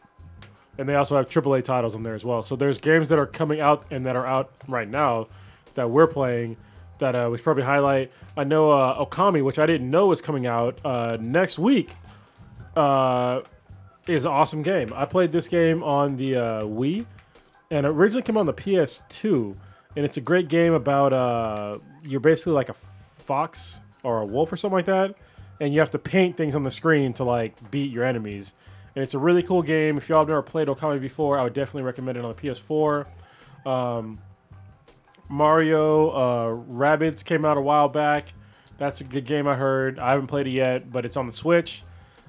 And 0.77 0.87
they 0.87 0.95
also 0.95 1.17
have 1.17 1.27
AAA 1.27 1.63
titles 1.63 1.95
on 1.95 2.03
there 2.03 2.13
as 2.13 2.23
well. 2.23 2.43
So 2.43 2.55
there's 2.55 2.77
games 2.77 3.09
that 3.09 3.17
are 3.17 3.25
coming 3.25 3.59
out 3.59 3.85
and 3.89 4.05
that 4.05 4.15
are 4.15 4.27
out 4.27 4.51
right 4.67 4.87
now 4.87 5.27
that 5.73 5.89
we're 5.89 6.07
playing 6.07 6.57
that 6.99 7.15
uh, 7.15 7.29
we 7.31 7.37
should 7.37 7.43
probably 7.43 7.63
highlight. 7.63 8.11
I 8.35 8.43
know 8.43 8.71
uh, 8.71 9.05
Okami, 9.05 9.43
which 9.43 9.59
I 9.59 9.65
didn't 9.65 9.89
know 9.89 10.07
was 10.07 10.21
coming 10.21 10.45
out 10.45 10.79
uh, 10.83 11.17
next 11.19 11.59
week, 11.59 11.91
uh, 12.75 13.41
is 14.07 14.25
an 14.25 14.31
awesome 14.31 14.61
game. 14.61 14.93
I 14.95 15.05
played 15.05 15.31
this 15.31 15.47
game 15.47 15.83
on 15.83 16.15
the 16.15 16.35
uh, 16.35 16.61
Wii, 16.63 17.05
and 17.71 17.85
it 17.85 17.89
originally 17.89 18.23
came 18.23 18.37
on 18.37 18.45
the 18.45 18.53
PS2. 18.53 19.55
And 19.95 20.05
it's 20.05 20.17
a 20.17 20.21
great 20.21 20.47
game 20.47 20.73
about 20.73 21.11
uh, 21.11 21.79
you're 22.03 22.19
basically 22.19 22.53
like 22.53 22.69
a 22.69 22.73
fox 22.73 23.81
or 24.03 24.21
a 24.21 24.25
wolf 24.25 24.51
or 24.51 24.57
something 24.57 24.75
like 24.75 24.85
that, 24.85 25.15
and 25.59 25.73
you 25.73 25.79
have 25.79 25.91
to 25.91 25.99
paint 25.99 26.37
things 26.37 26.55
on 26.55 26.63
the 26.63 26.71
screen 26.71 27.13
to 27.13 27.23
like 27.23 27.71
beat 27.71 27.91
your 27.91 28.03
enemies. 28.03 28.53
And 28.95 29.03
it's 29.03 29.13
a 29.13 29.19
really 29.19 29.43
cool 29.43 29.61
game. 29.61 29.97
If 29.97 30.09
y'all 30.09 30.19
have 30.19 30.27
never 30.27 30.41
played 30.41 30.67
Okami 30.67 30.99
before, 30.99 31.37
I 31.37 31.43
would 31.43 31.53
definitely 31.53 31.83
recommend 31.83 32.17
it 32.17 32.25
on 32.25 32.33
the 32.35 32.41
PS4. 32.41 33.05
Um, 33.65 34.19
Mario 35.29 36.09
uh, 36.09 36.49
Rabbids 36.71 37.23
came 37.23 37.45
out 37.45 37.57
a 37.57 37.61
while 37.61 37.89
back. 37.89 38.33
That's 38.77 39.01
a 39.01 39.03
good 39.03 39.25
game 39.25 39.47
I 39.47 39.55
heard. 39.55 39.99
I 39.99 40.11
haven't 40.11 40.27
played 40.27 40.47
it 40.47 40.51
yet, 40.51 40.91
but 40.91 41.05
it's 41.05 41.17
on 41.17 41.25
the 41.25 41.31
Switch. 41.31 41.83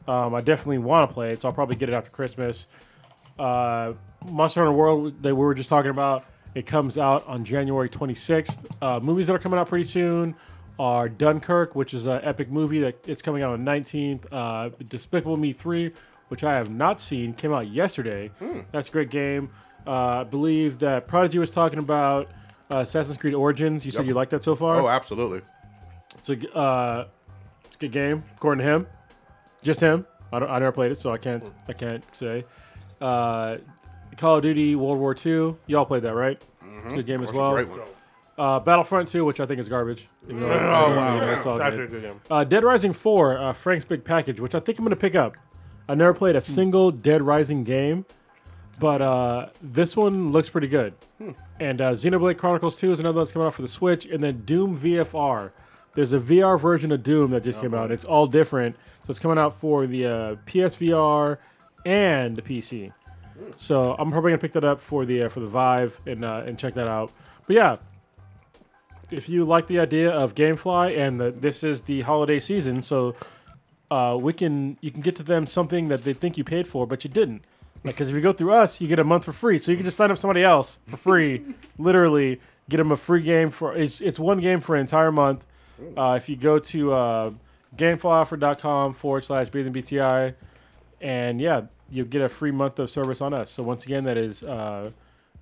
Um, 0.06 0.34
I 0.34 0.40
definitely 0.40 0.78
want 0.78 1.08
to 1.08 1.14
play 1.14 1.32
it, 1.32 1.42
so 1.42 1.48
I'll 1.48 1.54
probably 1.54 1.76
get 1.76 1.90
it 1.90 1.92
after 1.92 2.10
Christmas. 2.10 2.66
Uh, 3.38 3.92
Monster 4.26 4.60
Hunter 4.60 4.76
World 4.76 5.22
that 5.22 5.34
we 5.34 5.40
were 5.42 5.54
just 5.54 5.68
talking 5.68 5.90
about, 5.90 6.24
it 6.54 6.66
comes 6.66 6.98
out 6.98 7.26
on 7.26 7.44
January 7.44 7.88
26th. 7.88 8.66
Uh, 8.80 9.00
movies 9.00 9.26
that 9.26 9.34
are 9.34 9.38
coming 9.38 9.58
out 9.58 9.68
pretty 9.68 9.84
soon 9.84 10.34
are 10.78 11.08
Dunkirk, 11.08 11.74
which 11.74 11.92
is 11.94 12.06
an 12.06 12.20
epic 12.22 12.50
movie 12.50 12.80
that 12.80 12.98
it's 13.06 13.22
coming 13.22 13.42
out 13.42 13.52
on 13.52 13.64
the 13.64 13.70
19th. 13.70 14.26
Uh, 14.30 14.70
Despicable 14.86 15.36
Me 15.36 15.52
3, 15.52 15.92
which 16.28 16.44
I 16.44 16.54
have 16.54 16.70
not 16.70 17.00
seen, 17.00 17.32
came 17.34 17.52
out 17.52 17.68
yesterday. 17.68 18.30
That's 18.72 18.88
a 18.88 18.92
great 18.92 19.10
game. 19.10 19.50
Uh, 19.86 20.20
I 20.20 20.24
believe 20.24 20.78
that 20.80 21.08
Prodigy 21.08 21.38
was 21.38 21.50
talking 21.50 21.78
about 21.78 22.28
uh, 22.70 22.76
Assassin's 22.78 23.16
Creed 23.16 23.34
Origins. 23.34 23.84
You 23.84 23.90
said 23.90 24.06
you 24.06 24.14
like 24.14 24.30
that 24.30 24.44
so 24.44 24.54
far? 24.54 24.76
Oh, 24.76 24.88
absolutely. 24.88 25.40
It's 26.18 26.28
a 26.28 26.56
uh, 26.56 27.06
it's 27.64 27.76
a 27.76 27.78
good 27.78 27.92
game 27.92 28.22
according 28.36 28.64
to 28.64 28.70
him. 28.70 28.86
Just 29.62 29.80
him. 29.80 30.06
I 30.32 30.38
don't. 30.38 30.50
I 30.50 30.58
never 30.58 30.72
played 30.72 30.92
it, 30.92 31.00
so 31.00 31.10
I 31.10 31.16
can't. 31.18 31.50
I 31.68 31.72
can't 31.72 32.04
say. 32.14 32.44
Uh, 33.00 33.58
Call 34.16 34.36
of 34.36 34.42
Duty 34.42 34.74
World 34.74 34.98
War 34.98 35.14
II. 35.14 35.54
Y'all 35.66 35.84
played 35.84 36.02
that, 36.02 36.14
right? 36.14 36.40
Good 36.94 37.06
game 37.06 37.16
as 37.16 37.22
That's 37.22 37.32
well. 37.32 37.54
Great 38.38 38.44
one. 38.44 38.56
Uh, 38.56 38.60
Battlefront 38.60 39.08
2, 39.08 39.24
which 39.24 39.40
I 39.40 39.46
think 39.46 39.60
is 39.60 39.68
garbage. 39.68 40.08
You 40.26 40.34
know, 40.34 40.46
Oh 40.46 40.94
wow. 40.96 41.14
you 41.14 41.20
know, 41.20 41.32
it's 41.32 41.46
all 41.46 41.58
good. 41.58 41.90
good 41.90 42.02
game. 42.02 42.20
Uh, 42.30 42.44
Dead 42.44 42.64
Rising 42.64 42.92
4, 42.92 43.38
uh, 43.38 43.52
Frank's 43.52 43.84
Big 43.84 44.04
Package, 44.04 44.40
which 44.40 44.54
I 44.54 44.60
think 44.60 44.78
I'm 44.78 44.84
going 44.84 44.90
to 44.90 45.00
pick 45.00 45.14
up. 45.14 45.36
I 45.88 45.94
never 45.94 46.12
played 46.14 46.36
a 46.36 46.40
single 46.40 46.90
Dead 46.90 47.22
Rising 47.22 47.64
game, 47.64 48.04
but 48.78 49.00
uh, 49.02 49.48
this 49.62 49.96
one 49.96 50.32
looks 50.32 50.48
pretty 50.48 50.68
good. 50.68 50.94
And 51.60 51.80
uh, 51.80 51.92
Xenoblade 51.92 52.38
Chronicles 52.38 52.76
2 52.76 52.92
is 52.92 53.00
another 53.00 53.16
one 53.16 53.24
that's 53.24 53.32
coming 53.32 53.46
out 53.46 53.54
for 53.54 53.62
the 53.62 53.68
Switch. 53.68 54.04
And 54.06 54.22
then 54.22 54.42
Doom 54.44 54.78
VFR. 54.78 55.50
There's 55.94 56.12
a 56.12 56.20
VR 56.20 56.60
version 56.60 56.92
of 56.92 57.02
Doom 57.02 57.32
that 57.32 57.42
just 57.42 57.60
came 57.60 57.74
out. 57.74 57.90
It's 57.90 58.04
all 58.04 58.26
different. 58.28 58.76
So 59.04 59.10
it's 59.10 59.18
coming 59.18 59.38
out 59.38 59.54
for 59.56 59.86
the 59.86 60.06
uh, 60.06 60.34
PSVR 60.46 61.38
and 61.84 62.36
the 62.36 62.42
PC. 62.42 62.92
So 63.56 63.96
I'm 63.98 64.10
probably 64.10 64.30
gonna 64.32 64.38
pick 64.40 64.52
that 64.52 64.62
up 64.64 64.80
for 64.80 65.04
the 65.04 65.24
uh, 65.24 65.28
for 65.28 65.40
the 65.40 65.46
Vive 65.46 66.00
and 66.06 66.24
uh, 66.24 66.42
and 66.46 66.56
check 66.58 66.74
that 66.74 66.86
out. 66.86 67.10
But 67.46 67.56
yeah, 67.56 67.76
if 69.10 69.28
you 69.28 69.44
like 69.44 69.66
the 69.66 69.78
idea 69.78 70.10
of 70.10 70.34
GameFly 70.34 70.96
and 70.96 71.20
the, 71.20 71.30
this 71.30 71.62
is 71.62 71.82
the 71.82 72.02
holiday 72.02 72.38
season, 72.38 72.82
so 72.82 73.14
uh, 73.90 74.16
we 74.20 74.32
can 74.32 74.76
you 74.80 74.90
can 74.90 75.00
get 75.00 75.16
to 75.16 75.22
them 75.22 75.46
something 75.46 75.88
that 75.88 76.04
they 76.04 76.12
think 76.12 76.36
you 76.36 76.44
paid 76.44 76.66
for, 76.66 76.86
but 76.86 77.04
you 77.04 77.10
didn't. 77.10 77.42
Like, 77.84 77.94
because 77.94 78.08
if 78.08 78.14
you 78.14 78.20
go 78.20 78.32
through 78.32 78.52
us, 78.52 78.80
you 78.80 78.88
get 78.88 78.98
a 78.98 79.04
month 79.04 79.24
for 79.24 79.32
free. 79.32 79.58
So 79.58 79.70
you 79.70 79.76
can 79.76 79.84
just 79.84 79.96
sign 79.96 80.10
up 80.10 80.18
somebody 80.18 80.42
else 80.42 80.78
for 80.86 80.96
free, 81.08 81.44
literally 81.78 82.40
get 82.68 82.76
them 82.76 82.92
a 82.92 82.96
free 82.96 83.22
game 83.22 83.50
for 83.50 83.74
it's 83.74 84.00
it's 84.00 84.18
one 84.18 84.40
game 84.40 84.60
for 84.60 84.74
an 84.74 84.82
entire 84.82 85.12
month. 85.12 85.46
Uh, 85.96 86.14
if 86.16 86.28
you 86.28 86.36
go 86.36 86.58
to 86.58 86.92
uh, 86.92 87.30
gameflyoffer.com 87.76 88.94
forward 88.94 89.24
slash 89.24 89.48
breathing 89.48 89.72
BTI, 89.72 90.34
and 91.00 91.40
yeah, 91.40 91.62
you'll 91.90 92.06
get 92.06 92.20
a 92.20 92.28
free 92.28 92.50
month 92.50 92.78
of 92.78 92.90
service 92.90 93.20
on 93.20 93.32
us. 93.32 93.50
So 93.50 93.62
once 93.62 93.84
again, 93.84 94.04
that 94.04 94.16
is 94.16 94.42
uh, 94.42 94.90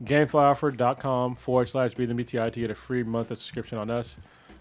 gameflyoffer.com 0.04 1.34
forward 1.34 1.68
slash 1.68 1.94
breathing 1.94 2.16
BTI 2.16 2.52
to 2.52 2.60
get 2.60 2.70
a 2.70 2.74
free 2.74 3.02
month 3.02 3.30
of 3.30 3.38
subscription 3.38 3.78
on 3.78 3.90
us. 3.90 4.16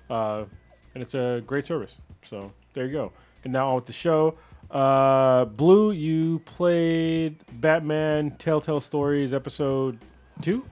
Uh, 0.09 0.45
and 0.93 1.01
it's 1.01 1.13
a 1.13 1.43
great 1.45 1.65
service. 1.65 1.97
So 2.23 2.51
there 2.73 2.85
you 2.85 2.93
go. 2.93 3.11
And 3.43 3.53
now 3.53 3.69
on 3.69 3.75
with 3.75 3.85
the 3.85 3.93
show. 3.93 4.37
Uh, 4.71 5.45
Blue, 5.45 5.91
you 5.91 6.39
played 6.39 7.37
Batman 7.61 8.31
Telltale 8.31 8.81
Stories 8.81 9.33
episode 9.33 9.99
two. 10.41 10.65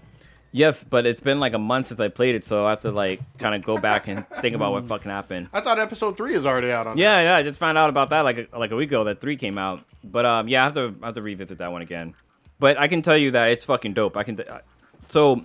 Yes, 0.52 0.84
but 0.84 1.08
it's 1.08 1.20
been 1.20 1.40
like 1.40 1.54
a 1.54 1.60
month 1.60 1.88
since 1.88 2.00
I 2.00 2.10
played 2.10 2.36
it, 2.36 2.46
so 2.46 2.68
I 2.68 2.72
have 2.72 2.82
to 2.82 2.92
like 2.92 3.20
kind 3.40 3.56
of 3.56 3.64
go 3.64 3.80
back 3.80 4.08
and 4.08 4.28
think 4.40 4.56
about 4.56 4.72
what 4.72 4.88
fucking 4.88 5.10
happened. 5.10 5.50
I 5.52 5.62
thought 5.62 5.80
episode 5.80 6.16
three 6.16 6.36
is 6.36 6.46
already 6.46 6.72
out 6.72 6.86
on. 6.86 6.96
Yeah, 6.98 7.24
yeah, 7.24 7.36
I 7.36 7.42
just 7.42 7.58
found 7.58 7.76
out 7.76 7.90
about 7.90 8.12
that 8.12 8.22
like 8.22 8.50
a, 8.54 8.58
like 8.58 8.70
a 8.72 8.76
week 8.76 8.90
ago 8.90 9.04
that 9.06 9.20
three 9.20 9.36
came 9.36 9.58
out. 9.58 9.84
But 10.04 10.26
um, 10.26 10.48
yeah, 10.48 10.62
I 10.62 10.66
have 10.66 10.76
to 10.76 10.96
I 11.02 11.08
have 11.08 11.16
to 11.16 11.24
revisit 11.24 11.58
that 11.58 11.72
one 11.72 11.82
again. 11.82 12.14
But 12.64 12.80
I 12.80 12.88
can 12.88 13.02
tell 13.02 13.18
you 13.18 13.32
that 13.32 13.50
it's 13.50 13.66
fucking 13.66 13.92
dope. 13.92 14.16
I 14.16 14.24
can 14.24 14.38
t- 14.38 14.46
so 15.10 15.44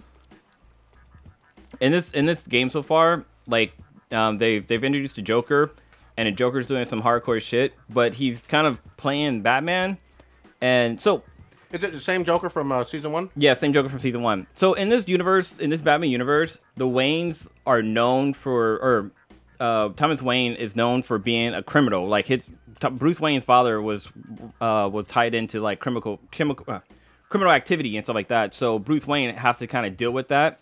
in 1.80 1.90
this 1.90 2.12
in 2.12 2.26
this 2.26 2.46
game 2.46 2.70
so 2.70 2.80
far, 2.80 3.24
like 3.48 3.72
um, 4.12 4.38
they've 4.38 4.64
they've 4.64 4.84
introduced 4.84 5.18
a 5.18 5.22
Joker, 5.22 5.74
and 6.16 6.28
the 6.28 6.30
Joker's 6.30 6.68
doing 6.68 6.86
some 6.86 7.02
hardcore 7.02 7.42
shit, 7.42 7.74
but 7.90 8.14
he's 8.14 8.46
kind 8.46 8.68
of 8.68 8.78
playing 8.96 9.42
Batman, 9.42 9.98
and 10.60 11.00
so 11.00 11.24
Is 11.72 11.82
it 11.82 11.90
the 11.90 11.98
same 11.98 12.22
Joker 12.22 12.48
from 12.48 12.70
uh, 12.70 12.84
season 12.84 13.10
one? 13.10 13.30
yeah, 13.34 13.54
same 13.54 13.72
Joker 13.72 13.88
from 13.88 13.98
season 13.98 14.22
one. 14.22 14.46
So 14.54 14.74
in 14.74 14.88
this 14.88 15.08
universe, 15.08 15.58
in 15.58 15.70
this 15.70 15.82
Batman 15.82 16.10
universe, 16.10 16.60
the 16.76 16.86
Waynes 16.86 17.48
are 17.66 17.82
known 17.82 18.32
for, 18.32 18.74
or 18.76 19.10
uh, 19.58 19.88
Thomas 19.96 20.22
Wayne 20.22 20.54
is 20.54 20.76
known 20.76 21.02
for 21.02 21.18
being 21.18 21.52
a 21.52 21.64
criminal. 21.64 22.06
Like 22.06 22.26
his 22.26 22.48
T- 22.78 22.90
Bruce 22.90 23.18
Wayne's 23.18 23.42
father 23.42 23.82
was 23.82 24.08
uh, 24.60 24.88
was 24.92 25.08
tied 25.08 25.34
into 25.34 25.60
like 25.60 25.80
criminal 25.80 26.20
chemical 26.30 26.64
uh, 26.72 26.78
criminal 27.28 27.52
activity 27.52 27.96
and 27.96 28.04
stuff 28.04 28.14
like 28.14 28.28
that. 28.28 28.54
So 28.54 28.78
Bruce 28.78 29.06
Wayne 29.06 29.34
has 29.34 29.58
to 29.58 29.66
kind 29.66 29.86
of 29.86 29.96
deal 29.96 30.10
with 30.10 30.28
that. 30.28 30.60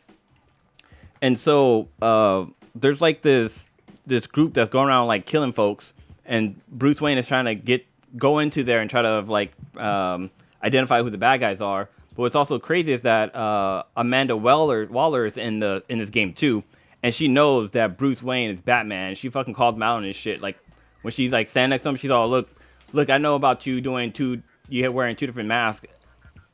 And 1.23 1.39
so 1.39 1.89
uh, 2.03 2.47
there's 2.75 3.01
like 3.01 3.23
this 3.23 3.71
this 4.07 4.27
group 4.27 4.55
that's 4.55 4.71
going 4.71 4.89
around 4.89 5.07
like 5.07 5.27
killing 5.27 5.53
folks, 5.53 5.93
and 6.25 6.61
Bruce 6.69 7.01
Wayne 7.01 7.19
is 7.19 7.27
trying 7.27 7.47
to 7.47 7.55
get 7.55 7.87
go 8.17 8.39
into 8.39 8.63
there 8.63 8.81
and 8.81 8.89
try 8.89 9.03
to 9.03 9.21
like 9.21 9.53
um, 9.77 10.31
identify 10.63 11.03
who 11.03 11.11
the 11.11 11.19
bad 11.19 11.41
guys 11.41 11.61
are. 11.61 11.89
But 12.15 12.23
what's 12.23 12.35
also 12.35 12.59
crazy 12.59 12.93
is 12.93 13.03
that 13.03 13.35
uh, 13.35 13.85
Amanda 13.97 14.37
Waller 14.37 14.87
Waller 14.87 15.25
is 15.25 15.37
in 15.37 15.61
the 15.61 15.83
in 15.89 15.99
this 15.99 16.11
game 16.11 16.35
too, 16.35 16.63
and 17.03 17.15
she 17.15 17.29
knows 17.29 17.71
that 17.73 17.97
Bruce 17.97 18.23
Wayne 18.23 18.51
is 18.51 18.61
Batman. 18.61 19.15
She 19.15 19.31
fucking 19.31 19.55
calls 19.55 19.75
him 19.75 19.83
out 19.83 19.97
on 19.97 20.05
his 20.05 20.17
shit. 20.17 20.43
Like 20.43 20.59
when 21.01 21.13
she's 21.13 21.33
like 21.33 21.49
standing 21.49 21.71
next 21.71 21.85
to 21.85 21.89
him, 21.89 21.97
she's 21.97 22.11
all, 22.11 22.29
"Look, 22.29 22.51
look, 22.93 23.09
I 23.09 23.17
know 23.17 23.37
about 23.37 23.67
you 23.67 23.81
doing 23.81 24.13
two, 24.13 24.43
you 24.69 24.91
wearing 24.93 25.17
two 25.17 25.27
different 25.27 25.49
masks 25.49 25.87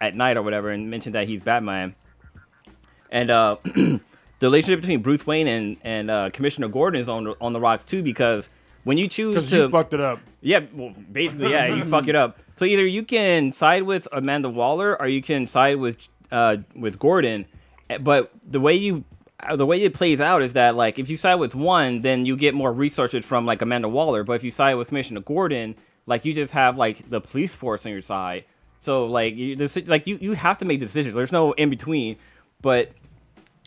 at 0.02 0.14
night 0.14 0.36
or 0.36 0.42
whatever," 0.42 0.68
and 0.70 0.90
mentioned 0.90 1.14
that 1.14 1.26
he's 1.28 1.40
Batman. 1.40 1.94
And 3.10 3.30
uh, 3.30 3.56
the 3.64 4.00
relationship 4.40 4.80
between 4.80 5.00
Bruce 5.00 5.26
Wayne 5.26 5.46
and 5.48 5.76
and 5.82 6.10
uh, 6.10 6.30
Commissioner 6.32 6.68
Gordon 6.68 7.00
is 7.00 7.08
on 7.08 7.26
on 7.40 7.52
the 7.52 7.60
rocks 7.60 7.84
too 7.86 8.02
because 8.02 8.48
when 8.84 8.98
you 8.98 9.08
choose 9.08 9.48
to 9.50 9.56
you 9.56 9.68
fucked 9.68 9.94
it 9.94 10.00
up. 10.00 10.20
yeah, 10.40 10.60
well, 10.74 10.92
basically, 11.10 11.50
yeah, 11.50 11.66
you 11.66 11.84
fuck 11.84 12.08
it 12.08 12.16
up. 12.16 12.38
So 12.56 12.64
either 12.64 12.84
you 12.86 13.04
can 13.04 13.52
side 13.52 13.84
with 13.84 14.08
Amanda 14.12 14.48
Waller 14.48 15.00
or 15.00 15.06
you 15.06 15.22
can 15.22 15.46
side 15.46 15.76
with 15.76 15.96
uh, 16.30 16.56
with 16.74 16.98
Gordon. 16.98 17.46
Eh, 17.88 17.98
But 17.98 18.32
the 18.44 18.60
way 18.60 18.74
you 18.74 19.04
uh, 19.40 19.56
the 19.56 19.66
way 19.66 19.82
it 19.82 19.94
plays 19.94 20.20
out 20.20 20.42
is 20.42 20.54
that 20.54 20.74
like 20.74 20.98
if 20.98 21.08
you 21.10 21.16
side 21.16 21.36
with 21.36 21.54
one, 21.54 22.00
then 22.02 22.26
you 22.26 22.36
get 22.36 22.54
more 22.54 22.72
resources 22.72 23.24
from 23.24 23.46
like 23.46 23.62
Amanda 23.62 23.88
Waller. 23.88 24.24
But 24.24 24.34
if 24.34 24.44
you 24.44 24.50
side 24.50 24.74
with 24.74 24.88
Commissioner 24.88 25.20
Gordon, 25.20 25.76
like 26.06 26.24
you 26.24 26.34
just 26.34 26.52
have 26.54 26.76
like 26.76 27.08
the 27.08 27.20
police 27.20 27.54
force 27.54 27.86
on 27.86 27.92
your 27.92 28.02
side. 28.02 28.44
So 28.82 29.06
like 29.06 29.36
you 29.36 29.56
like 29.86 30.08
you 30.08 30.18
you 30.20 30.32
have 30.32 30.58
to 30.58 30.64
make 30.64 30.80
decisions. 30.80 31.14
There's 31.14 31.32
no 31.32 31.52
in 31.52 31.70
between. 31.70 32.16
But 32.60 32.90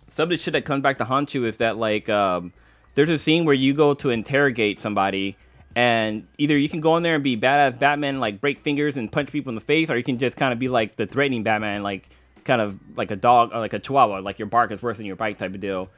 some 0.10 0.24
of 0.24 0.30
the 0.30 0.38
shit 0.38 0.52
that 0.52 0.66
comes 0.66 0.84
back 0.84 0.98
to 0.98 1.06
haunt 1.06 1.34
you 1.34 1.46
is 1.46 1.58
that 1.58 1.78
like 1.78 2.10
um, 2.10 2.52
there's 2.96 3.10
a 3.10 3.18
scene 3.18 3.46
where 3.46 3.56
you 3.56 3.74
go 3.74 3.94
to 3.94 4.10
interrogate 4.10 4.82
somebody 4.82 5.38
and 5.74 6.28
either 6.38 6.58
you 6.58 6.68
can 6.68 6.82
go 6.82 6.98
in 6.98 7.04
there 7.04 7.16
and 7.16 7.24
be 7.24 7.38
badass 7.38 7.80
Batman, 7.80 8.20
like 8.20 8.42
break 8.42 8.62
fingers 8.62 8.98
and 8.98 9.10
punch 9.10 9.32
people 9.32 9.50
in 9.50 9.56
the 9.56 9.62
face, 9.62 9.90
or 9.90 9.98
you 9.98 10.04
can 10.04 10.20
just 10.20 10.36
kind 10.36 10.52
of 10.52 10.60
be 10.60 10.68
like 10.68 10.98
the 10.98 11.06
threatening 11.06 11.44
Batman, 11.44 11.82
like 11.82 12.10
kind 12.44 12.60
of 12.60 12.78
like 12.98 13.10
a 13.10 13.16
dog 13.16 13.52
or 13.54 13.60
like 13.60 13.74
a 13.74 13.80
chihuahua, 13.80 14.20
like 14.20 14.38
your 14.38 14.48
bark 14.48 14.72
is 14.72 14.82
worse 14.82 14.98
than 14.98 15.06
your 15.06 15.16
bite 15.16 15.40
type 15.40 15.54
of 15.54 15.62
deal. 15.62 15.90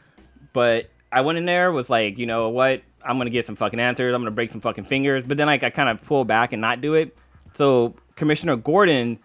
But 0.53 0.91
I 1.11 1.21
went 1.21 1.39
in 1.39 1.45
there 1.45 1.71
was 1.71 1.89
like, 1.89 2.19
you 2.19 2.27
know 2.27 2.49
what? 2.49 2.83
I'm 3.03 3.17
gonna 3.17 3.31
get 3.31 3.47
some 3.47 3.55
fucking 3.55 3.79
answers. 3.79 4.13
I'm 4.13 4.21
gonna 4.21 4.31
break 4.31 4.51
some 4.51 4.61
fucking 4.61 4.83
fingers. 4.83 5.23
But 5.23 5.37
then 5.37 5.47
like 5.47 5.63
I 5.63 5.71
kind 5.71 5.89
of 5.89 6.03
pull 6.03 6.23
back 6.23 6.53
and 6.53 6.61
not 6.61 6.81
do 6.81 6.93
it. 6.93 7.17
So 7.53 7.95
Commissioner 8.17 8.57
Gordon 8.57 9.19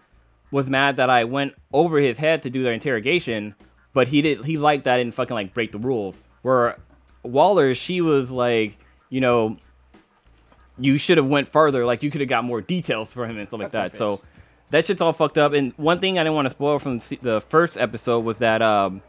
was 0.51 0.69
mad 0.69 0.97
that 0.97 1.09
I 1.09 1.25
went 1.25 1.55
over 1.73 1.97
his 1.97 2.17
head 2.17 2.43
to 2.43 2.49
do 2.49 2.63
their 2.63 2.73
interrogation, 2.73 3.55
but 3.93 4.07
he 4.07 4.21
did 4.21 4.45
he 4.45 4.57
liked 4.57 4.85
that 4.85 4.93
I 4.93 4.97
didn't 4.99 5.15
fucking 5.15 5.33
like 5.33 5.53
break 5.53 5.73
the 5.73 5.79
rules. 5.79 6.21
Where 6.43 6.77
Waller, 7.23 7.75
she 7.75 7.99
was 7.99 8.31
like, 8.31 8.77
you 9.09 9.19
know, 9.19 9.57
you 10.77 10.97
should 10.97 11.17
have 11.17 11.25
went 11.25 11.49
further. 11.49 11.85
Like 11.85 12.03
you 12.03 12.11
could 12.11 12.21
have 12.21 12.29
got 12.29 12.45
more 12.45 12.61
details 12.61 13.11
for 13.11 13.25
him 13.25 13.37
and 13.37 13.47
stuff 13.47 13.59
like 13.59 13.71
that. 13.71 13.97
So 13.97 14.21
that 14.69 14.85
shit's 14.85 15.01
all 15.01 15.13
fucked 15.13 15.37
up. 15.37 15.53
And 15.53 15.73
one 15.73 15.99
thing 15.99 16.19
I 16.19 16.23
didn't 16.23 16.35
want 16.35 16.45
to 16.45 16.51
spoil 16.51 16.79
from 16.79 16.99
the 17.21 17.41
first 17.41 17.77
episode 17.77 18.19
was 18.21 18.37
that 18.39 18.61
um, 18.61 19.01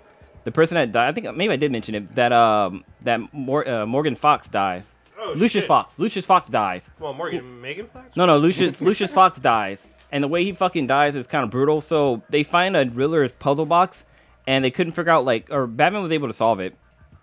the 0.44 0.52
person 0.52 0.77
that 0.77 0.93
died. 0.93 1.09
I 1.09 1.12
think 1.12 1.36
maybe 1.36 1.52
I 1.52 1.56
did 1.56 1.73
mention 1.73 1.94
it. 1.94 2.15
That 2.15 2.32
um, 2.32 2.85
that 3.02 3.35
Mor- 3.35 3.69
uh, 3.69 3.86
Morgan 3.86 4.15
Fox 4.15 4.48
dies. 4.48 4.85
Oh, 5.24 5.32
Lucius 5.32 5.52
shit. 5.52 5.64
Fox. 5.64 5.98
Lucius 5.98 6.26
Fox 6.26 6.51
dies. 6.51 6.88
Well, 6.98 7.14
Morgan, 7.14 7.60
Megan 7.60 7.86
Fox? 7.86 8.16
No, 8.16 8.26
no, 8.26 8.36
Lucius 8.38 8.80
Lucius 8.80 9.12
Fox 9.12 9.38
dies, 9.38 9.88
and 10.12 10.22
the 10.22 10.28
way 10.28 10.44
he 10.44 10.52
fucking 10.52 10.86
dies 10.86 11.16
is 11.16 11.26
kind 11.26 11.44
of 11.44 11.51
brutal. 11.51 11.80
So 11.80 12.22
they 12.28 12.42
find 12.42 12.76
a 12.76 12.84
Riddler's 12.84 13.32
puzzle 13.32 13.66
box, 13.66 14.05
and 14.46 14.64
they 14.64 14.70
couldn't 14.70 14.92
figure 14.92 15.12
out 15.12 15.24
like, 15.24 15.51
or 15.51 15.66
Batman 15.66 16.02
was 16.02 16.12
able 16.12 16.28
to 16.28 16.32
solve 16.34 16.60
it, 16.60 16.74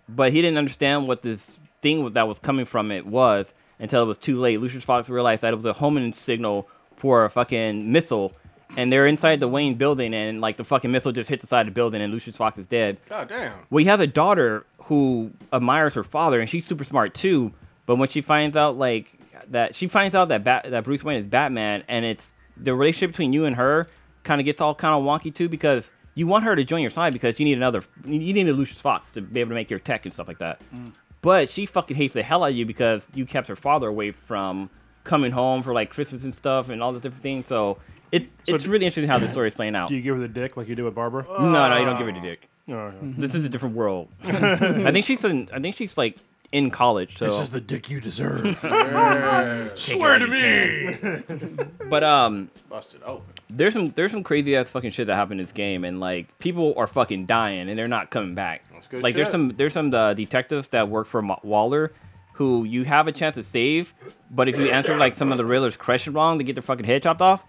but 0.09 0.31
he 0.31 0.41
didn't 0.41 0.57
understand 0.57 1.07
what 1.07 1.21
this 1.21 1.59
thing 1.81 2.09
that 2.11 2.27
was 2.27 2.39
coming 2.39 2.65
from 2.65 2.91
it 2.91 3.05
was 3.05 3.53
until 3.79 4.03
it 4.03 4.05
was 4.05 4.17
too 4.17 4.39
late. 4.39 4.59
Lucius 4.59 4.83
Fox 4.83 5.09
realized 5.09 5.41
that 5.41 5.53
it 5.53 5.55
was 5.55 5.65
a 5.65 5.73
homing 5.73 6.13
signal 6.13 6.67
for 6.95 7.25
a 7.25 7.29
fucking 7.29 7.91
missile, 7.91 8.33
and 8.77 8.91
they're 8.91 9.07
inside 9.07 9.39
the 9.39 9.47
Wayne 9.47 9.75
building, 9.75 10.13
and 10.13 10.39
like 10.41 10.57
the 10.57 10.63
fucking 10.63 10.91
missile 10.91 11.11
just 11.11 11.29
hits 11.29 11.41
the 11.41 11.47
side 11.47 11.67
of 11.67 11.73
the 11.73 11.75
building, 11.75 12.01
and 12.01 12.13
Lucius 12.13 12.37
Fox 12.37 12.57
is 12.57 12.67
dead. 12.67 12.97
God 13.09 13.29
damn. 13.29 13.53
Well, 13.69 13.81
you 13.83 13.89
have 13.89 13.99
a 13.99 14.07
daughter 14.07 14.65
who 14.83 15.31
admires 15.51 15.95
her 15.95 16.03
father, 16.03 16.39
and 16.39 16.49
she's 16.49 16.65
super 16.65 16.83
smart 16.83 17.13
too. 17.13 17.53
But 17.85 17.95
when 17.97 18.09
she 18.09 18.21
finds 18.21 18.55
out, 18.55 18.77
like 18.77 19.07
that, 19.49 19.75
she 19.75 19.87
finds 19.87 20.15
out 20.15 20.29
that 20.29 20.43
Bat- 20.43 20.67
that 20.69 20.83
Bruce 20.83 21.03
Wayne 21.03 21.17
is 21.17 21.25
Batman, 21.25 21.83
and 21.87 22.05
it's 22.05 22.31
the 22.57 22.73
relationship 22.75 23.11
between 23.11 23.33
you 23.33 23.45
and 23.45 23.55
her 23.55 23.87
kind 24.23 24.39
of 24.39 24.45
gets 24.45 24.61
all 24.61 24.75
kind 24.75 24.93
of 24.93 25.03
wonky 25.03 25.33
too 25.33 25.49
because 25.49 25.91
you 26.13 26.27
want 26.27 26.43
her 26.43 26.55
to 26.55 26.63
join 26.63 26.81
your 26.81 26.91
side 26.91 27.13
because 27.13 27.39
you 27.39 27.45
need 27.45 27.57
another, 27.57 27.83
you 28.05 28.33
need 28.33 28.47
a 28.47 28.53
Lucius 28.53 28.79
Fox 28.81 29.11
to 29.11 29.21
be 29.21 29.39
able 29.39 29.49
to 29.49 29.55
make 29.55 29.69
your 29.69 29.79
tech 29.79 30.05
and 30.05 30.13
stuff 30.13 30.27
like 30.27 30.39
that. 30.39 30.61
Mm. 30.73 30.91
But 31.21 31.49
she 31.49 31.65
fucking 31.65 31.95
hates 31.95 32.13
the 32.13 32.23
hell 32.23 32.43
out 32.43 32.51
of 32.51 32.55
you 32.55 32.65
because 32.65 33.09
you 33.13 33.25
kept 33.25 33.47
her 33.47 33.55
father 33.55 33.87
away 33.87 34.11
from 34.11 34.69
coming 35.03 35.31
home 35.31 35.63
for 35.63 35.73
like 35.73 35.89
Christmas 35.89 36.23
and 36.23 36.33
stuff 36.35 36.69
and 36.69 36.81
all 36.83 36.93
the 36.93 36.99
different 36.99 37.23
things. 37.23 37.47
So 37.47 37.77
it 38.11 38.29
it's 38.47 38.63
d- 38.63 38.69
really 38.69 38.85
interesting 38.85 39.09
how 39.09 39.19
the 39.19 39.27
story 39.27 39.47
is 39.47 39.53
playing 39.53 39.75
out. 39.75 39.89
Do 39.89 39.95
you 39.95 40.01
give 40.01 40.15
her 40.15 40.21
the 40.21 40.27
dick 40.27 40.57
like 40.57 40.67
you 40.67 40.75
do 40.75 40.85
with 40.85 40.95
Barbara? 40.95 41.25
no, 41.29 41.69
no, 41.69 41.77
you 41.77 41.85
don't 41.85 41.97
give 41.97 42.07
her 42.07 42.13
the 42.13 42.19
dick. 42.19 42.47
Oh, 42.69 42.73
okay. 42.73 42.97
This 43.17 43.33
is 43.35 43.45
a 43.45 43.49
different 43.49 43.75
world. 43.75 44.09
I 44.23 44.91
think 44.91 45.05
she's 45.05 45.23
in. 45.25 45.49
I 45.51 45.59
think 45.59 45.75
she's 45.75 45.97
like 45.97 46.17
in 46.51 46.69
college. 46.71 47.17
So, 47.17 47.25
this 47.25 47.39
is 47.39 47.49
the 47.49 47.61
dick 47.61 47.89
you 47.89 47.99
deserve. 48.01 48.57
Swear 49.75 50.19
to 50.19 50.27
me! 50.27 51.65
but 51.89 52.03
um, 52.03 52.49
Busted 52.69 53.01
open. 53.03 53.33
there's 53.49 53.73
some 53.73 53.91
there's 53.91 54.11
some 54.11 54.23
crazy 54.23 54.55
ass 54.55 54.69
fucking 54.69 54.91
shit 54.91 55.07
that 55.07 55.15
happened 55.15 55.39
in 55.39 55.45
this 55.45 55.53
game, 55.53 55.83
and 55.85 55.99
like 55.99 56.37
people 56.39 56.73
are 56.77 56.87
fucking 56.87 57.25
dying, 57.25 57.69
and 57.69 57.77
they're 57.77 57.87
not 57.87 58.09
coming 58.09 58.35
back. 58.35 58.63
That's 58.73 58.87
good 58.87 59.01
like 59.03 59.15
there's 59.15 59.29
some 59.29 59.49
there's 59.55 59.73
some 59.73 59.93
uh, 59.93 60.13
detectives 60.13 60.67
that 60.69 60.89
work 60.89 61.07
for 61.07 61.21
Ma- 61.21 61.39
Waller, 61.43 61.93
who 62.33 62.63
you 62.63 62.83
have 62.85 63.07
a 63.07 63.11
chance 63.11 63.35
to 63.35 63.43
save, 63.43 63.93
but 64.29 64.47
if 64.49 64.57
you 64.59 64.65
answer 64.71 64.97
like 64.97 65.13
some 65.13 65.31
of 65.31 65.37
the 65.37 65.45
Riddler's 65.45 65.77
question 65.77 66.13
wrong, 66.13 66.37
they 66.37 66.43
get 66.43 66.55
their 66.55 66.63
fucking 66.63 66.85
head 66.85 67.03
chopped 67.03 67.21
off. 67.21 67.45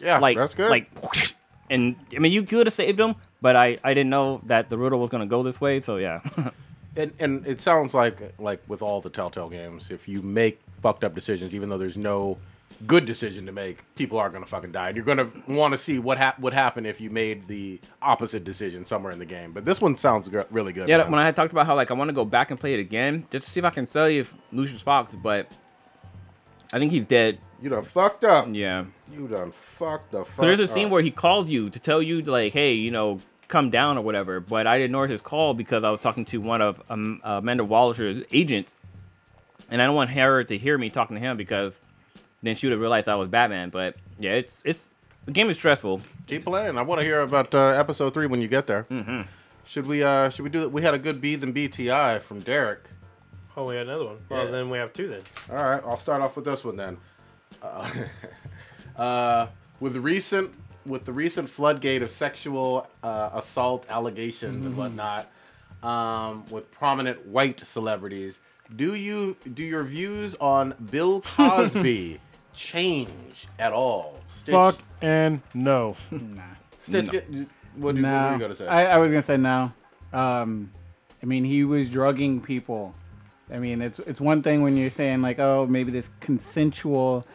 Yeah, 0.00 0.18
Like 0.18 0.36
that's 0.38 0.54
good. 0.54 0.70
like, 0.70 0.90
and 1.68 1.94
I 2.14 2.18
mean 2.20 2.32
you 2.32 2.42
could 2.44 2.66
have 2.66 2.72
saved 2.74 2.98
them, 2.98 3.14
but 3.42 3.54
I 3.54 3.78
I 3.84 3.92
didn't 3.94 4.10
know 4.10 4.40
that 4.46 4.68
the 4.70 4.78
Riddler 4.78 4.98
was 4.98 5.10
gonna 5.10 5.26
go 5.26 5.42
this 5.42 5.60
way, 5.60 5.80
so 5.80 5.96
yeah. 5.98 6.20
and 6.96 7.12
and 7.18 7.46
it 7.46 7.60
sounds 7.60 7.94
like 7.94 8.34
like 8.38 8.62
with 8.68 8.82
all 8.82 9.00
the 9.00 9.10
Telltale 9.10 9.48
games, 9.48 9.90
if 9.90 10.08
you 10.08 10.22
make 10.22 10.60
fucked 10.70 11.04
up 11.04 11.14
decisions, 11.14 11.54
even 11.54 11.68
though 11.68 11.78
there's 11.78 11.96
no 11.96 12.38
good 12.86 13.04
decision 13.04 13.44
to 13.46 13.52
make, 13.52 13.78
people 13.94 14.18
are 14.18 14.30
gonna 14.30 14.46
fucking 14.46 14.72
die. 14.72 14.88
And 14.88 14.96
you're 14.96 15.04
gonna 15.04 15.28
want 15.46 15.72
to 15.72 15.78
see 15.78 15.98
what 15.98 16.18
hap- 16.18 16.38
would 16.40 16.54
happen 16.54 16.86
if 16.86 17.00
you 17.00 17.10
made 17.10 17.46
the 17.46 17.78
opposite 18.00 18.42
decision 18.44 18.86
somewhere 18.86 19.12
in 19.12 19.18
the 19.18 19.26
game. 19.26 19.52
But 19.52 19.64
this 19.64 19.80
one 19.80 19.96
sounds 19.96 20.30
really 20.50 20.72
good. 20.72 20.88
Yeah, 20.88 20.98
man. 20.98 21.10
when 21.10 21.20
I 21.20 21.26
had 21.26 21.36
talked 21.36 21.52
about 21.52 21.66
how 21.66 21.76
like 21.76 21.90
I 21.90 21.94
want 21.94 22.08
to 22.08 22.14
go 22.14 22.24
back 22.24 22.50
and 22.50 22.58
play 22.58 22.74
it 22.74 22.80
again 22.80 23.26
just 23.30 23.46
to 23.46 23.52
see 23.52 23.60
if 23.60 23.66
I 23.66 23.70
can 23.70 23.86
sell 23.86 24.06
save 24.06 24.34
Lucius 24.50 24.82
Fox, 24.82 25.14
but 25.14 25.48
I 26.72 26.78
think 26.78 26.92
he's 26.92 27.04
dead. 27.04 27.38
you 27.60 27.68
done 27.68 27.82
fucked 27.82 28.24
up. 28.24 28.48
Yeah. 28.50 28.84
You 29.12 29.26
done 29.28 29.50
fucked 29.52 30.12
the 30.12 30.24
fuck. 30.24 30.36
So 30.36 30.42
there's 30.42 30.60
a 30.60 30.68
scene 30.68 30.86
up. 30.86 30.92
where 30.92 31.02
he 31.02 31.10
calls 31.10 31.50
you 31.50 31.68
to 31.70 31.78
tell 31.78 32.00
you 32.00 32.22
like, 32.22 32.52
hey, 32.52 32.72
you 32.74 32.90
know, 32.90 33.20
come 33.50 33.68
down 33.70 33.98
or 33.98 34.00
whatever. 34.02 34.40
But 34.40 34.66
I 34.66 34.76
ignored 34.76 35.10
his 35.10 35.20
call 35.20 35.52
because 35.54 35.84
I 35.84 35.90
was 35.90 36.00
talking 36.00 36.24
to 36.26 36.38
one 36.40 36.62
of 36.62 36.80
um, 36.88 37.20
Amanda 37.24 37.64
Waller's 37.64 38.24
agents, 38.32 38.76
and 39.70 39.82
I 39.82 39.86
don't 39.86 39.94
want 39.96 40.10
her 40.10 40.42
to 40.44 40.56
hear 40.56 40.78
me 40.78 40.88
talking 40.90 41.16
to 41.16 41.20
him 41.20 41.36
because 41.36 41.80
then 42.42 42.54
she 42.56 42.66
would 42.66 42.72
have 42.72 42.80
realized 42.80 43.08
I 43.08 43.16
was 43.16 43.28
Batman. 43.28 43.68
But 43.70 43.96
yeah, 44.18 44.32
it's 44.32 44.62
it's 44.64 44.92
the 45.26 45.32
game 45.32 45.50
is 45.50 45.58
stressful. 45.58 46.00
keep 46.26 46.44
playing. 46.44 46.78
I 46.78 46.82
want 46.82 47.00
to 47.00 47.04
hear 47.04 47.20
about 47.20 47.54
uh, 47.54 47.66
episode 47.68 48.14
three 48.14 48.26
when 48.26 48.40
you 48.40 48.48
get 48.48 48.66
there. 48.66 48.84
Mm-hmm. 48.84 49.22
Should 49.66 49.86
we? 49.86 50.02
uh 50.02 50.30
Should 50.30 50.42
we 50.44 50.50
do 50.50 50.62
it? 50.62 50.72
We 50.72 50.82
had 50.82 50.94
a 50.94 50.98
good 50.98 51.20
B 51.20 51.36
than 51.36 51.52
BTI 51.52 52.20
from 52.20 52.40
Derek. 52.40 52.84
Oh, 53.56 53.66
we 53.66 53.74
had 53.76 53.86
another 53.88 54.06
one. 54.06 54.18
Well, 54.28 54.44
Yeah. 54.46 54.50
then 54.50 54.70
we 54.70 54.78
have 54.78 54.92
two 54.92 55.08
then. 55.08 55.20
All 55.50 55.56
right, 55.56 55.82
I'll 55.84 55.98
start 55.98 56.22
off 56.22 56.36
with 56.36 56.44
this 56.44 56.64
one 56.64 56.76
then. 56.76 56.96
Uh, 57.62 57.90
uh, 58.96 59.46
with 59.80 59.96
recent 59.96 60.52
with 60.86 61.04
the 61.04 61.12
recent 61.12 61.48
floodgate 61.50 62.02
of 62.02 62.10
sexual 62.10 62.86
uh, 63.02 63.30
assault 63.34 63.86
allegations 63.88 64.64
and 64.66 64.76
whatnot, 64.76 65.30
um, 65.82 66.44
with 66.50 66.70
prominent 66.70 67.26
white 67.26 67.60
celebrities, 67.60 68.40
do 68.76 68.94
you 68.94 69.36
do 69.54 69.62
your 69.64 69.82
views 69.82 70.34
on 70.36 70.74
Bill 70.90 71.20
Cosby 71.22 72.20
change 72.54 73.46
at 73.58 73.72
all? 73.72 74.18
Stitch, 74.30 74.52
Fuck 74.54 74.78
and 75.02 75.40
no. 75.54 75.96
Stitch, 76.78 77.10
get- 77.10 77.28
what, 77.28 77.36
do- 77.36 77.46
what 77.76 77.94
No, 77.96 78.26
were 78.28 78.32
you 78.34 78.38
gonna 78.40 78.54
say? 78.54 78.66
I, 78.66 78.94
I 78.94 78.98
was 78.98 79.10
gonna 79.10 79.22
say 79.22 79.36
no. 79.36 79.72
Um, 80.12 80.70
I 81.22 81.26
mean, 81.26 81.44
he 81.44 81.64
was 81.64 81.88
drugging 81.90 82.40
people. 82.40 82.94
I 83.52 83.58
mean, 83.58 83.82
it's 83.82 83.98
it's 84.00 84.20
one 84.20 84.42
thing 84.42 84.62
when 84.62 84.76
you're 84.76 84.90
saying 84.90 85.20
like, 85.22 85.38
oh, 85.38 85.66
maybe 85.68 85.90
this 85.90 86.10
consensual. 86.20 87.26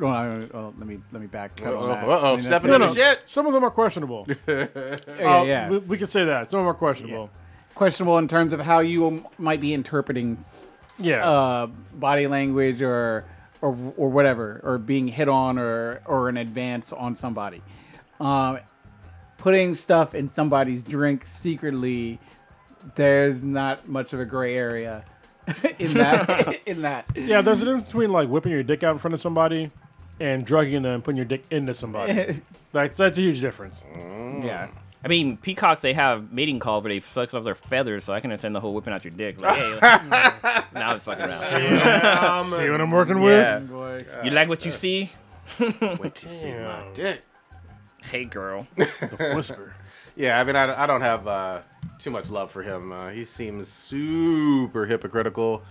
Well, 0.00 0.12
I- 0.12 0.48
well, 0.52 0.74
let 0.78 0.86
me 0.88 0.98
let 1.12 1.20
me 1.20 1.26
back 1.28 1.56
cut 1.56 1.74
on 1.76 1.88
that. 1.90 2.04
Uh-oh, 2.04 2.32
I 2.32 2.34
mean, 2.36 2.42
stepping 2.42 2.70
No, 2.70 2.76
in 2.76 2.80
no. 2.82 2.92
shit. 2.94 3.22
Some 3.26 3.46
of 3.46 3.52
them 3.52 3.62
are 3.64 3.70
questionable. 3.70 4.26
Yeah, 4.48 4.66
Uh, 5.20 5.42
yeah. 5.44 5.68
We, 5.68 5.78
we 5.78 5.98
can 5.98 6.06
say 6.06 6.24
that. 6.24 6.50
Some 6.50 6.60
of 6.60 6.64
them 6.64 6.70
are 6.70 6.74
questionable. 6.78 7.30
questionable 7.74 8.18
in 8.18 8.26
terms 8.26 8.52
of 8.52 8.60
how 8.60 8.78
you 8.80 9.24
might 9.38 9.60
be 9.60 9.72
interpreting 9.74 10.38
Yeah. 10.98 11.28
uh, 11.28 11.66
body 11.94 12.26
language 12.26 12.80
or 12.82 13.24
or 13.60 13.76
or 13.98 14.08
whatever, 14.08 14.60
or 14.64 14.78
being 14.78 15.06
hit 15.06 15.28
on 15.28 15.58
or 15.58 16.00
or 16.06 16.28
an 16.30 16.38
advance 16.38 16.92
on 16.94 17.14
somebody. 17.14 17.60
Um, 18.20 18.58
putting 19.36 19.74
stuff 19.74 20.14
in 20.14 20.28
somebody's 20.28 20.82
drink 20.82 21.24
secretly, 21.26 22.18
there's 22.94 23.42
not 23.42 23.86
much 23.88 24.12
of 24.14 24.20
a 24.20 24.24
gray 24.24 24.56
area 24.56 25.04
in 25.78 25.92
that. 25.94 26.58
in 26.66 26.82
that. 26.82 27.04
yeah, 27.14 27.42
there's 27.42 27.60
a 27.60 27.64
difference 27.66 27.86
between 27.86 28.12
like 28.12 28.28
whipping 28.28 28.52
your 28.52 28.62
dick 28.62 28.82
out 28.82 28.92
in 28.92 28.98
front 28.98 29.12
of 29.14 29.20
somebody 29.20 29.70
and 30.20 30.44
drugging 30.44 30.82
them 30.82 30.94
and 30.96 31.04
putting 31.04 31.16
your 31.16 31.24
dick 31.26 31.44
into 31.50 31.74
somebody. 31.74 32.40
like, 32.72 32.94
that's 32.94 33.18
a 33.18 33.20
huge 33.20 33.40
difference. 33.40 33.84
yeah. 33.96 34.68
I 35.02 35.08
mean, 35.08 35.38
peacocks 35.38 35.80
they 35.80 35.94
have 35.94 36.30
mating 36.30 36.58
call 36.58 36.82
where 36.82 36.92
they 36.92 37.00
suck 37.00 37.32
up 37.32 37.42
their 37.44 37.54
feathers, 37.54 38.04
so 38.04 38.12
I 38.12 38.20
can 38.20 38.30
understand 38.30 38.54
the 38.54 38.60
whole 38.60 38.74
whipping 38.74 38.92
out 38.92 39.02
your 39.02 39.12
dick. 39.12 39.40
Like, 39.40 39.56
hey, 39.56 39.78
like, 39.80 40.04
now 40.74 40.94
it's 40.94 41.04
fucking 41.04 41.24
around. 41.24 42.44
See 42.44 42.68
what 42.68 42.80
I'm 42.82 42.90
working 42.90 43.16
Yeah. 43.22 43.60
with? 43.60 44.06
You 44.24 44.30
like 44.32 44.48
what 44.50 44.64
you 44.66 44.70
see? 44.70 45.10
Wait 45.58 46.14
to 46.16 46.28
see 46.28 46.52
my 46.52 46.84
dick. 46.92 47.22
Hey, 48.02 48.26
girl. 48.26 48.66
The 48.76 49.32
Whisper. 49.34 49.74
Yeah, 50.16 50.38
I 50.38 50.44
mean, 50.44 50.54
I, 50.56 50.82
I 50.82 50.86
don't 50.86 51.00
have 51.00 51.26
uh, 51.26 51.60
too 51.98 52.10
much 52.10 52.28
love 52.28 52.50
for 52.50 52.62
him. 52.62 52.92
Uh, 52.92 53.08
he 53.08 53.24
seems 53.24 53.68
super 53.68 54.84
hypocritical. 54.84 55.62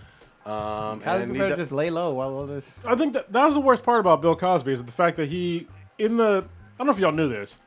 Um, 0.46 1.00
Cosby 1.00 1.22
and 1.24 1.32
he 1.32 1.38
better 1.38 1.50
do- 1.50 1.60
just 1.60 1.72
lay 1.72 1.90
low 1.90 2.14
while 2.14 2.30
all 2.30 2.46
this. 2.46 2.84
I 2.86 2.94
think 2.94 3.12
that 3.12 3.32
that 3.32 3.44
was 3.44 3.54
the 3.54 3.60
worst 3.60 3.84
part 3.84 4.00
about 4.00 4.22
Bill 4.22 4.34
Cosby 4.36 4.72
is 4.72 4.82
the 4.82 4.92
fact 4.92 5.16
that 5.18 5.28
he 5.28 5.66
in 5.98 6.16
the 6.16 6.44
I 6.46 6.78
don't 6.78 6.86
know 6.86 6.92
if 6.92 6.98
y'all 6.98 7.12
knew 7.12 7.28
this, 7.28 7.58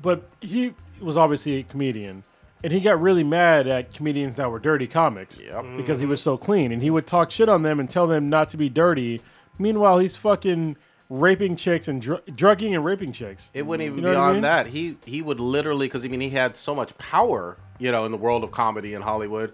but 0.00 0.22
he 0.40 0.74
was 1.00 1.16
obviously 1.16 1.56
a 1.56 1.62
comedian, 1.62 2.24
and 2.62 2.72
he 2.72 2.80
got 2.80 3.00
really 3.00 3.22
mad 3.24 3.66
at 3.66 3.92
comedians 3.92 4.36
that 4.36 4.50
were 4.50 4.58
dirty 4.58 4.86
comics 4.86 5.40
Yep. 5.40 5.64
because 5.76 6.00
he 6.00 6.06
was 6.06 6.22
so 6.22 6.36
clean, 6.36 6.72
and 6.72 6.82
he 6.82 6.90
would 6.90 7.06
talk 7.06 7.30
shit 7.30 7.48
on 7.48 7.62
them 7.62 7.78
and 7.80 7.90
tell 7.90 8.06
them 8.06 8.28
not 8.30 8.48
to 8.50 8.56
be 8.56 8.68
dirty. 8.68 9.20
Meanwhile, 9.58 9.98
he's 9.98 10.16
fucking 10.16 10.76
raping 11.10 11.54
chicks 11.56 11.86
and 11.86 12.00
dr- 12.00 12.22
drugging 12.34 12.74
and 12.74 12.82
raping 12.84 13.12
chicks. 13.12 13.50
It 13.52 13.66
wouldn't 13.66 13.86
even 13.86 13.98
You 13.98 14.04
know 14.04 14.08
what 14.08 14.16
I 14.16 14.20
beyond 14.20 14.32
mean? 14.36 14.42
that. 14.42 14.66
He 14.68 14.96
he 15.04 15.20
would 15.20 15.38
literally 15.38 15.86
because 15.86 16.04
I 16.04 16.08
mean 16.08 16.20
he 16.22 16.30
had 16.30 16.56
so 16.56 16.74
much 16.74 16.96
power, 16.96 17.58
you 17.78 17.92
know, 17.92 18.06
in 18.06 18.10
the 18.12 18.16
world 18.18 18.42
of 18.42 18.50
comedy 18.52 18.94
in 18.94 19.02
Hollywood. 19.02 19.52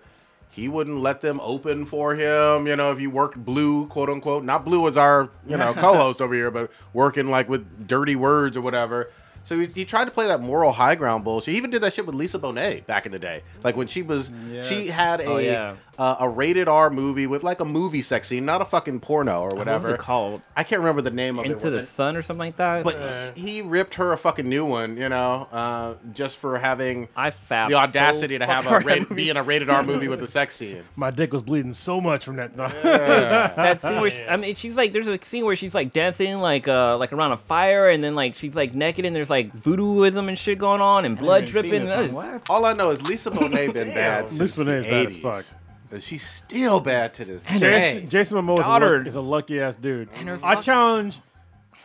He 0.50 0.68
wouldn't 0.68 0.98
let 0.98 1.20
them 1.20 1.40
open 1.42 1.86
for 1.86 2.14
him, 2.16 2.66
you 2.66 2.74
know, 2.74 2.90
if 2.90 3.00
you 3.00 3.08
worked 3.08 3.36
blue, 3.44 3.86
quote 3.86 4.10
unquote. 4.10 4.44
Not 4.44 4.64
blue 4.64 4.88
as 4.88 4.96
our, 4.96 5.30
you 5.46 5.56
know, 5.56 5.72
co-host 5.74 6.20
over 6.20 6.34
here, 6.34 6.50
but 6.50 6.70
working 6.92 7.28
like 7.28 7.48
with 7.48 7.86
dirty 7.86 8.16
words 8.16 8.56
or 8.56 8.60
whatever. 8.60 9.10
So 9.44 9.58
he, 9.58 9.66
he 9.66 9.84
tried 9.84 10.04
to 10.04 10.10
play 10.10 10.26
that 10.26 10.40
moral 10.40 10.72
high 10.72 10.96
ground 10.96 11.24
bullshit. 11.24 11.52
He 11.52 11.58
even 11.58 11.70
did 11.70 11.82
that 11.82 11.94
shit 11.94 12.04
with 12.04 12.14
Lisa 12.14 12.38
Bonet 12.38 12.86
back 12.86 13.06
in 13.06 13.12
the 13.12 13.18
day. 13.18 13.42
Like 13.64 13.76
when 13.76 13.86
she 13.86 14.02
was, 14.02 14.32
she 14.62 14.88
had 14.88 15.20
oh, 15.20 15.24
a 15.24 15.34
Oh, 15.34 15.38
yeah. 15.38 15.76
Uh, 16.00 16.16
a 16.20 16.28
rated 16.30 16.66
R 16.66 16.88
movie 16.88 17.26
with 17.26 17.42
like 17.42 17.60
a 17.60 17.64
movie 17.66 18.00
sex 18.00 18.26
scene, 18.28 18.46
not 18.46 18.62
a 18.62 18.64
fucking 18.64 19.00
porno 19.00 19.42
or 19.42 19.48
What 19.48 19.58
whatever. 19.58 19.88
was 19.88 19.94
it 19.96 20.00
called? 20.00 20.40
I 20.56 20.64
can't 20.64 20.80
remember 20.80 21.02
the 21.02 21.10
name 21.10 21.38
of 21.38 21.44
it. 21.44 21.52
Into 21.52 21.68
the 21.68 21.76
it- 21.76 21.82
sun 21.82 22.16
or 22.16 22.22
something 22.22 22.38
like 22.40 22.56
that? 22.56 22.84
but 22.84 23.36
he 23.36 23.60
ripped 23.60 23.96
her 23.96 24.12
a 24.12 24.16
fucking 24.16 24.48
new 24.48 24.64
one, 24.64 24.96
you 24.96 25.10
know, 25.10 25.46
uh, 25.52 25.94
just 26.14 26.38
for 26.38 26.58
having 26.58 27.08
I 27.14 27.30
fapped 27.32 27.68
the 27.70 27.76
audacity 27.76 28.36
so 28.36 28.38
to 28.38 28.46
have 28.46 28.66
a 28.66 28.80
fucking 28.80 29.06
ra- 29.10 29.14
be 29.14 29.28
in 29.28 29.36
a 29.36 29.42
rated 29.42 29.68
R 29.68 29.82
movie 29.82 30.08
with 30.14 30.22
a 30.22 30.26
sex 30.26 30.56
scene. 30.56 30.82
My 30.96 31.10
dick 31.10 31.34
was 31.34 31.42
bleeding 31.42 31.74
so 31.74 32.00
much 32.00 32.24
from 32.24 32.36
that. 32.36 32.56
that 32.56 33.82
scene 33.82 34.00
where 34.00 34.10
she, 34.10 34.24
I 34.24 34.36
mean 34.38 34.54
she's 34.54 34.76
like 34.78 34.92
there's 34.94 35.06
a 35.06 35.20
scene 35.22 35.44
where 35.44 35.56
she's 35.56 35.74
like 35.74 35.92
dancing 35.92 36.38
like 36.40 36.66
uh 36.66 36.96
like 36.96 37.12
around 37.12 37.32
a 37.32 37.36
fire 37.36 37.88
and 37.90 38.02
then 38.02 38.14
like 38.14 38.36
she's 38.36 38.54
like 38.54 38.74
naked 38.74 39.04
and 39.04 39.14
there's 39.14 39.30
like 39.30 39.54
voodooism 39.54 40.28
and 40.28 40.38
shit 40.38 40.58
going 40.58 40.80
on 40.80 41.04
and 41.04 41.18
blood 41.18 41.46
dripping. 41.46 41.86
What? 42.14 42.42
All 42.50 42.64
I 42.64 42.72
know 42.72 42.90
is 42.90 43.02
Lisa 43.02 43.30
Bonet 43.30 43.74
been 43.74 43.88
bad 43.94 44.32
Lisa 44.32 44.60
Bonet 44.64 44.78
is 44.80 44.86
bad 44.86 45.06
as 45.06 45.16
fuck. 45.16 45.60
And 45.92 46.02
she's 46.02 46.26
still 46.26 46.80
bad 46.80 47.14
to 47.14 47.24
this 47.24 47.44
Jason, 47.44 47.60
day. 47.60 48.06
Jason 48.08 48.36
Momoa 48.38 48.54
is 48.54 48.60
a, 48.60 48.62
Daughter. 48.68 48.98
luck, 48.98 49.06
is 49.06 49.14
a 49.16 49.20
lucky 49.20 49.60
ass 49.60 49.76
dude. 49.76 50.08
her 50.10 50.34
I 50.42 50.54
fuck- 50.54 50.62
challenge 50.64 51.18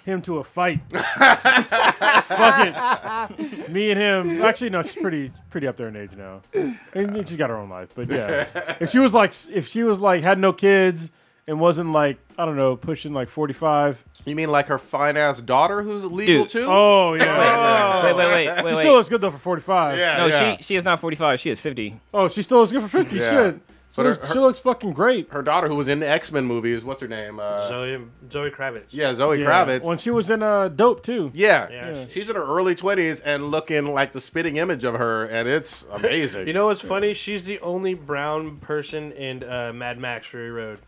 him 0.05 0.21
to 0.23 0.37
a 0.37 0.43
fight. 0.43 0.79
Fuck 0.91 1.05
it. 3.39 3.71
Me 3.71 3.91
and 3.91 3.99
him. 3.99 4.41
Actually, 4.43 4.69
no, 4.69 4.81
she's 4.83 4.95
pretty 4.95 5.31
pretty 5.49 5.67
up 5.67 5.75
there 5.77 5.87
in 5.87 5.95
age 5.95 6.11
now. 6.15 6.41
And 6.93 7.27
she's 7.27 7.37
got 7.37 7.49
her 7.49 7.57
own 7.57 7.69
life. 7.69 7.89
But 7.95 8.09
yeah, 8.09 8.75
if 8.79 8.89
she 8.91 8.99
was 8.99 9.13
like, 9.13 9.33
if 9.51 9.67
she 9.67 9.83
was 9.83 9.99
like 9.99 10.21
had 10.21 10.37
no 10.39 10.53
kids 10.53 11.09
and 11.47 11.59
wasn't 11.59 11.91
like 11.91 12.17
I 12.37 12.45
don't 12.45 12.55
know 12.55 12.75
pushing 12.75 13.13
like 13.13 13.29
forty 13.29 13.53
five. 13.53 14.03
You 14.25 14.35
mean 14.35 14.51
like 14.51 14.67
her 14.67 14.77
fine 14.77 15.17
ass 15.17 15.39
daughter 15.39 15.81
who's 15.81 16.05
legal 16.05 16.43
Dude. 16.43 16.49
too? 16.49 16.65
Oh 16.67 17.13
yeah. 17.15 18.03
Wait, 18.03 18.15
wait, 18.15 18.27
wait, 18.27 18.47
wait, 18.47 18.57
She 18.59 18.63
wait. 18.65 18.77
still 18.77 18.93
looks 18.93 19.09
good 19.09 19.21
though 19.21 19.31
for 19.31 19.37
forty 19.39 19.61
five. 19.63 19.97
yeah. 19.97 20.17
no, 20.17 20.27
yeah. 20.27 20.57
she 20.57 20.63
she 20.63 20.75
is 20.75 20.83
not 20.83 20.99
45. 20.99 21.39
She 21.39 21.49
is 21.49 21.59
50. 21.61 21.99
Oh, 22.13 22.27
she 22.27 22.43
still 22.43 22.59
looks 22.59 22.71
good 22.71 22.83
for 22.83 22.87
fifty. 22.87 23.17
Yeah. 23.17 23.31
Shit. 23.31 23.59
She, 23.95 24.01
But 24.01 24.05
her- 24.07 24.11
looks, 24.11 24.27
her- 24.27 24.33
she 24.33 24.39
looks 24.39 24.59
fucking 24.59 24.91
great. 24.91 25.31
her 25.31 25.41
daughter 25.41 25.69
who 25.69 25.75
was 25.77 25.87
in 25.87 26.01
the 26.01 26.09
X 26.09 26.29
Men 26.29 26.43
movies. 26.45 26.83
What's 26.83 27.01
her 27.01 27.07
name? 27.07 27.39
Uh, 27.39 27.65
Zoe 27.69 28.01
Zoe 28.29 28.51
Kravitz. 28.51 28.87
yeah, 28.89 29.15
Zoe 29.15 29.39
Yeah. 29.39 29.45
Kravitz. 29.47 29.83
When 29.83 29.97
she 29.97 30.11
was 30.11 30.29
in 30.29 30.43
uh, 30.43 30.67
Dope 30.67 31.01
too. 31.01 31.31
yeah. 31.33 31.69
Yeah. 31.69 32.05
she's 32.09 32.27
in 32.29 32.35
her 32.35 32.43
early 32.43 32.75
twenties 32.75 33.21
and 33.21 33.51
looking 33.51 33.93
like 33.93 34.11
the 34.11 34.19
spitting 34.19 34.57
image 34.57 34.83
of 34.83 34.95
her, 34.95 35.23
and 35.23 35.47
it's 35.47 35.85
amazing. 35.91 36.45
You 36.47 36.53
know 36.53 36.65
what's 36.65 36.81
funny? 36.81 37.13
She's 37.13 37.45
the 37.45 37.57
only 37.61 37.93
brown 37.93 38.57
person 38.57 39.13
in 39.13 39.43
uh, 39.43 39.71
Mad 39.73 39.97
Max 39.97 40.27
Fury 40.27 40.51
Road. 40.51 40.79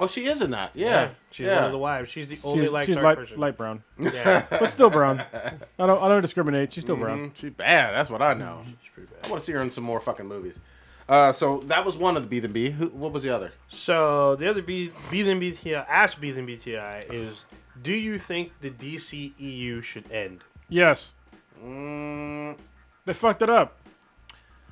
oh, 0.00 0.06
she 0.06 0.24
is 0.24 0.40
in 0.40 0.52
that. 0.52 0.70
Yeah, 0.74 1.10
She's 1.32 1.46
yeah. 1.46 1.56
one 1.56 1.64
of 1.64 1.72
the 1.72 1.78
wives. 1.78 2.10
She's 2.10 2.28
the 2.28 2.38
only 2.44 2.62
She's, 2.64 2.70
like 2.72 2.86
she's 2.86 2.96
dark 2.96 3.04
light, 3.04 3.16
person. 3.18 3.40
light 3.40 3.56
brown, 3.58 3.82
Yeah, 3.98 4.46
but 4.48 4.70
still 4.72 4.88
brown. 4.88 5.20
I 5.20 5.52
don't 5.86 6.02
I 6.02 6.08
don't 6.08 6.22
discriminate. 6.22 6.72
She's 6.72 6.82
still 6.84 6.96
brown. 6.96 7.28
Mm, 7.30 7.36
she's 7.36 7.50
bad. 7.50 7.92
That's 7.94 8.08
what 8.08 8.22
I 8.22 8.32
know. 8.32 8.62
she's 8.64 8.74
pretty 8.94 9.08
I 9.22 9.28
want 9.28 9.40
to 9.42 9.46
see 9.46 9.52
her 9.52 9.60
in 9.60 9.70
some 9.70 9.84
more 9.84 10.00
fucking 10.00 10.26
movies. 10.26 10.58
Uh, 11.08 11.32
so 11.32 11.58
that 11.60 11.84
was 11.84 11.96
one 11.96 12.16
of 12.16 12.22
the 12.22 12.28
B 12.28 12.38
then 12.38 12.52
B. 12.52 12.70
Who, 12.70 12.88
what 12.88 13.12
was 13.12 13.22
the 13.22 13.30
other? 13.34 13.52
So 13.68 14.36
the 14.36 14.48
other 14.48 14.62
B 14.62 14.90
B 15.10 15.22
than 15.22 15.40
BTI 15.40 15.84
ask 15.88 16.20
B 16.20 16.30
than 16.30 16.46
BTI 16.46 17.12
is 17.12 17.44
do 17.82 17.92
you 17.92 18.18
think 18.18 18.52
the 18.60 18.70
DCEU 18.70 19.82
should 19.82 20.10
end? 20.10 20.40
Yes, 20.68 21.14
Mm, 21.62 22.56
they 23.04 23.12
fucked 23.12 23.42
it 23.42 23.50
up. 23.50 23.78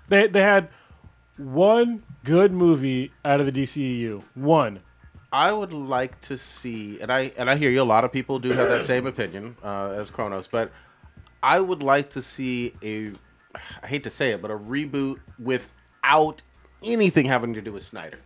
They 0.08 0.26
they 0.26 0.40
had 0.40 0.68
one 1.36 2.02
good 2.24 2.52
movie 2.52 3.12
out 3.24 3.40
of 3.40 3.46
the 3.46 3.52
DCEU. 3.52 4.22
One. 4.34 4.80
I 5.32 5.52
would 5.52 5.72
like 5.72 6.20
to 6.22 6.36
see, 6.36 7.00
and 7.00 7.12
I 7.12 7.32
and 7.36 7.48
I 7.48 7.54
hear 7.54 7.70
you. 7.70 7.82
A 7.82 7.84
lot 7.84 8.04
of 8.04 8.10
people 8.10 8.40
do 8.40 8.50
have 8.50 8.68
that 8.68 8.84
same 8.84 9.06
opinion 9.06 9.56
uh, 9.62 9.90
as 9.96 10.10
Kronos, 10.10 10.48
but 10.48 10.72
I 11.42 11.60
would 11.60 11.82
like 11.82 12.10
to 12.10 12.22
see 12.22 12.74
a. 12.82 13.12
I 13.82 13.86
hate 13.86 14.04
to 14.04 14.10
say 14.10 14.32
it, 14.32 14.42
but 14.42 14.50
a 14.50 14.56
reboot 14.58 15.20
without 16.10 16.42
anything 16.82 17.26
having 17.26 17.54
to 17.54 17.60
do 17.60 17.72
with 17.72 17.84
Snyder. 17.84 18.18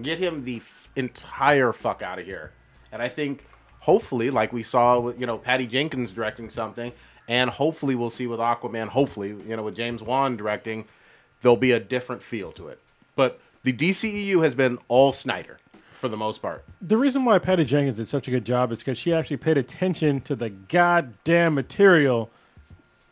Get 0.00 0.18
him 0.18 0.44
the 0.44 0.56
f- 0.56 0.88
entire 0.96 1.72
fuck 1.72 2.02
out 2.02 2.18
of 2.18 2.26
here, 2.26 2.52
and 2.92 3.00
I 3.00 3.08
think 3.08 3.46
hopefully, 3.80 4.30
like 4.30 4.52
we 4.52 4.62
saw 4.62 4.98
with 4.98 5.20
you 5.20 5.26
know 5.26 5.38
Patty 5.38 5.66
Jenkins 5.66 6.12
directing 6.12 6.50
something, 6.50 6.92
and 7.28 7.50
hopefully 7.50 7.94
we'll 7.94 8.10
see 8.10 8.26
with 8.26 8.40
Aquaman. 8.40 8.88
Hopefully, 8.88 9.28
you 9.28 9.56
know 9.56 9.62
with 9.62 9.76
James 9.76 10.02
Wan 10.02 10.36
directing, 10.36 10.86
there'll 11.40 11.56
be 11.56 11.72
a 11.72 11.80
different 11.80 12.22
feel 12.22 12.50
to 12.52 12.68
it. 12.68 12.80
But 13.14 13.40
the 13.62 13.72
DCEU 13.72 14.42
has 14.42 14.54
been 14.54 14.78
all 14.88 15.12
Snyder 15.12 15.58
for 15.92 16.08
the 16.08 16.16
most 16.16 16.42
part. 16.42 16.64
The 16.82 16.96
reason 16.96 17.24
why 17.24 17.38
Patty 17.38 17.64
Jenkins 17.64 17.96
did 17.96 18.08
such 18.08 18.26
a 18.26 18.32
good 18.32 18.44
job 18.44 18.72
is 18.72 18.80
because 18.80 18.98
she 18.98 19.14
actually 19.14 19.36
paid 19.36 19.56
attention 19.56 20.20
to 20.22 20.34
the 20.34 20.50
goddamn 20.50 21.54
material 21.54 22.30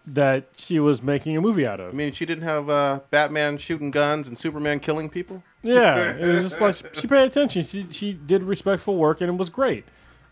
that 0.06 0.48
she 0.56 0.80
was 0.80 1.02
making 1.02 1.36
a 1.36 1.40
movie 1.40 1.66
out 1.66 1.80
of. 1.80 1.92
I 1.92 1.96
mean, 1.96 2.12
she 2.12 2.26
didn't 2.26 2.44
have 2.44 2.68
uh, 2.68 3.00
Batman 3.10 3.58
shooting 3.58 3.90
guns 3.90 4.28
and 4.28 4.38
Superman 4.38 4.80
killing 4.80 5.08
people. 5.08 5.42
Yeah, 5.62 6.12
it 6.18 6.26
was 6.26 6.50
just 6.50 6.60
like 6.60 6.94
she 6.94 7.06
paid 7.06 7.24
attention. 7.24 7.64
She 7.64 7.86
she 7.90 8.12
did 8.12 8.42
respectful 8.42 8.96
work 8.96 9.20
and 9.20 9.30
it 9.30 9.36
was 9.36 9.50
great. 9.50 9.84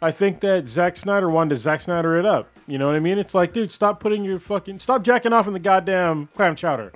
I 0.02 0.10
think 0.10 0.40
that 0.40 0.66
Zack 0.68 0.96
Snyder 0.96 1.28
wanted 1.28 1.50
to 1.50 1.56
Zack 1.56 1.82
Snyder 1.82 2.18
it 2.18 2.24
up. 2.24 2.48
You 2.66 2.78
know 2.78 2.86
what 2.86 2.96
I 2.96 3.00
mean? 3.00 3.18
It's 3.18 3.34
like, 3.34 3.52
dude, 3.52 3.70
stop 3.70 4.00
putting 4.00 4.24
your 4.24 4.38
fucking 4.38 4.78
stop 4.78 5.02
jacking 5.02 5.32
off 5.32 5.46
in 5.46 5.52
the 5.52 5.58
goddamn 5.58 6.28
clam 6.28 6.56
chowder. 6.56 6.90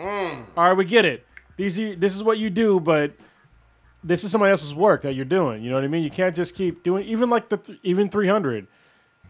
All 0.56 0.64
right, 0.68 0.72
we 0.76 0.84
get 0.84 1.04
it. 1.04 1.26
These 1.56 1.78
are, 1.78 1.94
this 1.94 2.16
is 2.16 2.22
what 2.22 2.38
you 2.38 2.50
do, 2.50 2.80
but 2.80 3.12
this 4.02 4.24
is 4.24 4.30
somebody 4.30 4.50
else's 4.50 4.74
work 4.74 5.02
that 5.02 5.14
you're 5.14 5.24
doing. 5.24 5.62
You 5.62 5.70
know 5.70 5.76
what 5.76 5.84
I 5.84 5.88
mean? 5.88 6.02
You 6.02 6.10
can't 6.10 6.34
just 6.34 6.54
keep 6.54 6.82
doing 6.82 7.04
even 7.04 7.30
like 7.30 7.50
the 7.50 7.78
even 7.82 8.08
300. 8.08 8.66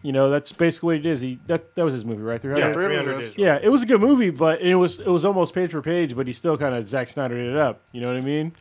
You 0.01 0.11
know, 0.11 0.29
that's 0.29 0.51
basically 0.51 0.97
what 0.97 1.05
it 1.05 1.09
is. 1.11 1.21
He 1.21 1.39
that 1.47 1.73
that 1.75 1.83
was 1.83 1.93
his 1.93 2.05
movie, 2.05 2.21
right? 2.21 2.39
300. 2.41 2.59
Yeah, 2.67 2.73
300 2.73 3.03
300 3.03 3.23
is. 3.23 3.37
Yeah, 3.37 3.59
it 3.61 3.69
was 3.69 3.81
a 3.81 3.85
good 3.87 4.01
movie, 4.01 4.29
but 4.29 4.61
it 4.61 4.75
was 4.75 4.99
it 4.99 5.07
was 5.09 5.25
almost 5.25 5.53
page 5.55 5.71
for 5.71 5.81
page, 5.81 6.15
but 6.15 6.27
he 6.27 6.33
still 6.33 6.57
kind 6.57 6.75
of 6.75 6.87
Zack 6.87 7.09
Snyder 7.09 7.37
it 7.37 7.57
up. 7.57 7.81
You 7.91 8.01
know 8.01 8.07
what 8.07 8.17
I 8.17 8.21
mean? 8.21 8.53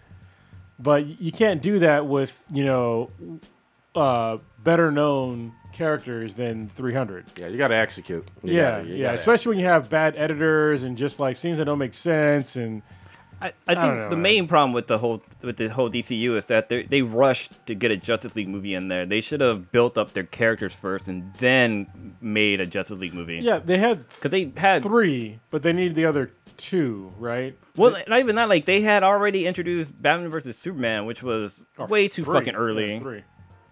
But 0.78 1.20
you 1.20 1.32
can't 1.32 1.61
do 1.61 1.81
that 1.81 2.06
with 2.06 2.43
you 2.51 2.65
know 2.65 3.11
uh, 3.94 4.39
better 4.62 4.90
known 4.90 5.52
characters 5.73 6.35
than 6.35 6.69
300. 6.69 7.27
Yeah, 7.39 7.48
you 7.48 7.59
got 7.59 7.69
to 7.69 7.77
execute. 7.77 8.27
You 8.43 8.55
yeah, 8.55 8.78
gotta- 8.78 8.89
yeah, 8.97 9.12
especially 9.12 9.51
when 9.51 9.59
you 9.59 9.66
have 9.66 9.89
bad 9.89 10.15
editors 10.16 10.82
and 10.82 10.97
just 10.97 11.20
like 11.20 11.36
scenes 11.36 11.59
that 11.59 11.65
don't 11.66 11.78
make 11.78 11.94
sense 11.94 12.56
and 12.56 12.82
I, 13.45 13.53
I 13.69 13.75
think 13.75 13.95
know, 13.95 14.09
the 14.09 14.16
man. 14.16 14.23
main 14.23 14.49
problem 14.49 14.73
with 14.73 14.87
the 14.87 14.99
whole 14.99 15.23
with 15.43 15.57
the 15.59 15.69
whole 15.69 15.91
DCU 15.91 16.37
is 16.37 16.47
that 16.47 16.69
they 16.69 16.83
they 16.85 17.03
rushed 17.03 17.53
to 17.66 17.75
get 17.75 17.91
a 17.91 17.97
Justice 17.97 18.35
League 18.37 18.49
movie 18.49 18.75
in 18.75 18.89
there. 18.89 19.05
They 19.07 19.21
should 19.21 19.41
have 19.41 19.71
built 19.71 19.99
up 19.99 20.15
their 20.15 20.25
characters 20.25 20.75
first 20.75 21.09
and 21.09 21.31
then 21.39 22.16
made 22.21 22.61
a 22.61 22.66
Justice 22.66 22.99
League 22.99 23.15
movie. 23.15 23.39
yeah, 23.43 23.59
they 23.59 23.79
had 23.79 24.09
because 24.09 24.31
they 24.31 24.53
had 24.57 24.83
three, 24.83 25.41
but 25.51 25.62
they 25.62 25.73
needed 25.73 25.95
the 25.95 26.07
other 26.07 26.33
two, 26.57 27.12
right? 27.19 27.59
well, 27.77 27.97
not 28.09 28.21
even 28.21 28.37
that. 28.37 28.49
Like 28.49 28.65
they 28.65 28.81
had 28.81 29.03
already 29.03 29.47
introduced 29.47 30.01
Batman 30.01 30.31
versus 30.31 30.57
Superman, 30.57 31.05
which 31.05 31.23
was 31.23 31.61
way 31.89 32.09
too 32.09 32.25
three. 32.25 32.35
fucking 32.35 32.55
early. 32.55 32.95
Yeah, 32.95 32.99
three. 33.01 33.23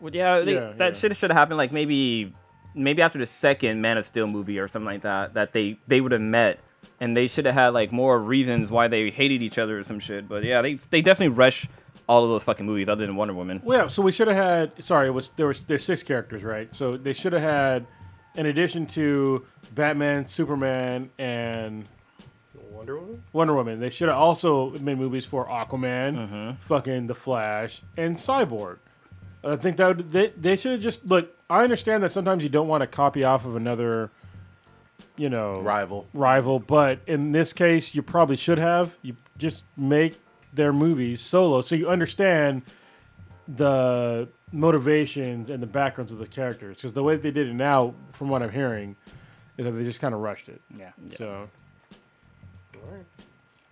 Well, 0.01 0.15
yeah, 0.15 0.41
they, 0.41 0.55
Yeah, 0.55 0.73
that 0.79 0.93
yeah. 0.95 0.99
should 0.99 1.17
should 1.17 1.31
have 1.31 1.37
happened 1.39 1.59
like 1.59 1.73
maybe 1.73 2.35
maybe 2.75 3.01
after 3.03 3.19
the 3.19 3.27
second 3.27 3.81
Man 3.81 3.99
of 3.99 4.05
Steel 4.05 4.27
movie 4.27 4.59
or 4.59 4.67
something 4.69 4.87
like 4.87 5.03
that. 5.03 5.35
That 5.35 5.53
they 5.53 5.79
they 5.87 6.01
would 6.01 6.13
have 6.13 6.21
met 6.21 6.59
and 7.01 7.17
they 7.17 7.27
should 7.27 7.47
have 7.47 7.55
had 7.55 7.69
like 7.71 7.93
more 7.93 8.19
reasons 8.19 8.71
why 8.71 8.89
they 8.89 9.11
hated 9.11 9.43
each 9.43 9.59
other 9.59 9.79
or 9.79 9.83
some 9.83 10.01
shit. 10.01 10.29
But 10.29 10.45
yeah, 10.45 10.63
they 10.63 10.75
they 10.75 11.03
definitely 11.03 11.35
rushed 11.37 11.69
all 12.09 12.25
of 12.25 12.31
those 12.31 12.43
fucking 12.43 12.67
movies 12.67 12.89
other 12.89 13.07
than 13.07 13.17
Wonder 13.17 13.35
Woman. 13.35 13.61
Well, 13.65 13.83
yeah, 13.83 13.89
so 13.89 14.03
we 14.03 14.13
should 14.13 14.29
have 14.29 14.37
had. 14.37 14.85
Sorry, 14.85 15.07
it 15.09 15.13
was 15.13 15.31
there 15.31 15.47
was 15.47 15.65
there's 15.65 15.85
six 15.85 16.03
characters, 16.03 16.43
right? 16.45 16.75
So 16.75 16.97
they 16.97 17.13
should 17.13 17.33
have 17.33 17.43
had, 17.43 17.87
in 18.35 18.47
addition 18.47 18.87
to 18.87 19.45
Batman, 19.75 20.27
Superman, 20.29 21.11
and 21.19 21.87
Wonder 22.71 22.99
Woman. 22.99 23.23
Wonder 23.33 23.55
Woman, 23.55 23.81
they 23.81 23.91
should 23.91 24.09
have 24.09 24.19
also 24.19 24.71
made 24.79 24.99
movies 24.99 25.25
for 25.25 25.47
Aquaman, 25.47 26.17
Mm-hmm. 26.17 26.51
fucking 26.61 27.07
The 27.07 27.15
Flash, 27.15 27.83
and 27.97 28.17
Cyborg. 28.17 28.79
I 29.45 29.57
think 29.57 29.77
that 29.79 29.97
would, 29.97 30.13
they 30.13 30.29
they 30.29 30.57
should 30.57 30.73
have 30.73 30.81
just 30.81 31.07
look. 31.07 31.31
I 31.51 31.65
understand 31.65 32.03
that 32.03 32.13
sometimes 32.13 32.43
you 32.43 32.49
don't 32.49 32.69
want 32.69 32.81
to 32.83 32.87
copy 32.87 33.25
off 33.25 33.45
of 33.45 33.57
another, 33.57 34.11
you 35.17 35.29
know, 35.29 35.61
rival. 35.61 36.07
rival, 36.13 36.59
but 36.59 37.01
in 37.07 37.33
this 37.33 37.53
case, 37.53 37.95
you 37.95 38.03
probably 38.03 38.37
should 38.37 38.59
have. 38.59 38.99
You 39.03 39.17
just 39.39 39.65
make 39.77 40.21
their 40.53 40.73
movies 40.73 41.21
solo, 41.21 41.61
so 41.61 41.75
you 41.75 41.89
understand 41.89 42.63
the 43.49 44.29
motivations 44.53 45.51
and 45.51 45.63
the 45.63 45.67
backgrounds 45.67 46.13
of 46.13 46.19
the 46.19 46.27
characters. 46.27 46.77
Because 46.77 46.93
the 46.93 47.03
way 47.03 47.17
they 47.17 47.31
did 47.31 47.49
it 47.49 47.55
now, 47.55 47.95
from 48.13 48.29
what 48.29 48.43
I'm 48.43 48.51
hearing, 48.51 48.97
is 49.57 49.67
that 49.67 49.73
they 49.73 49.85
just 49.85 50.01
kind 50.01 50.15
of 50.15 50.21
rushed 50.21 50.49
it. 50.49 50.61
Yeah. 50.77 50.93
So 51.11 51.49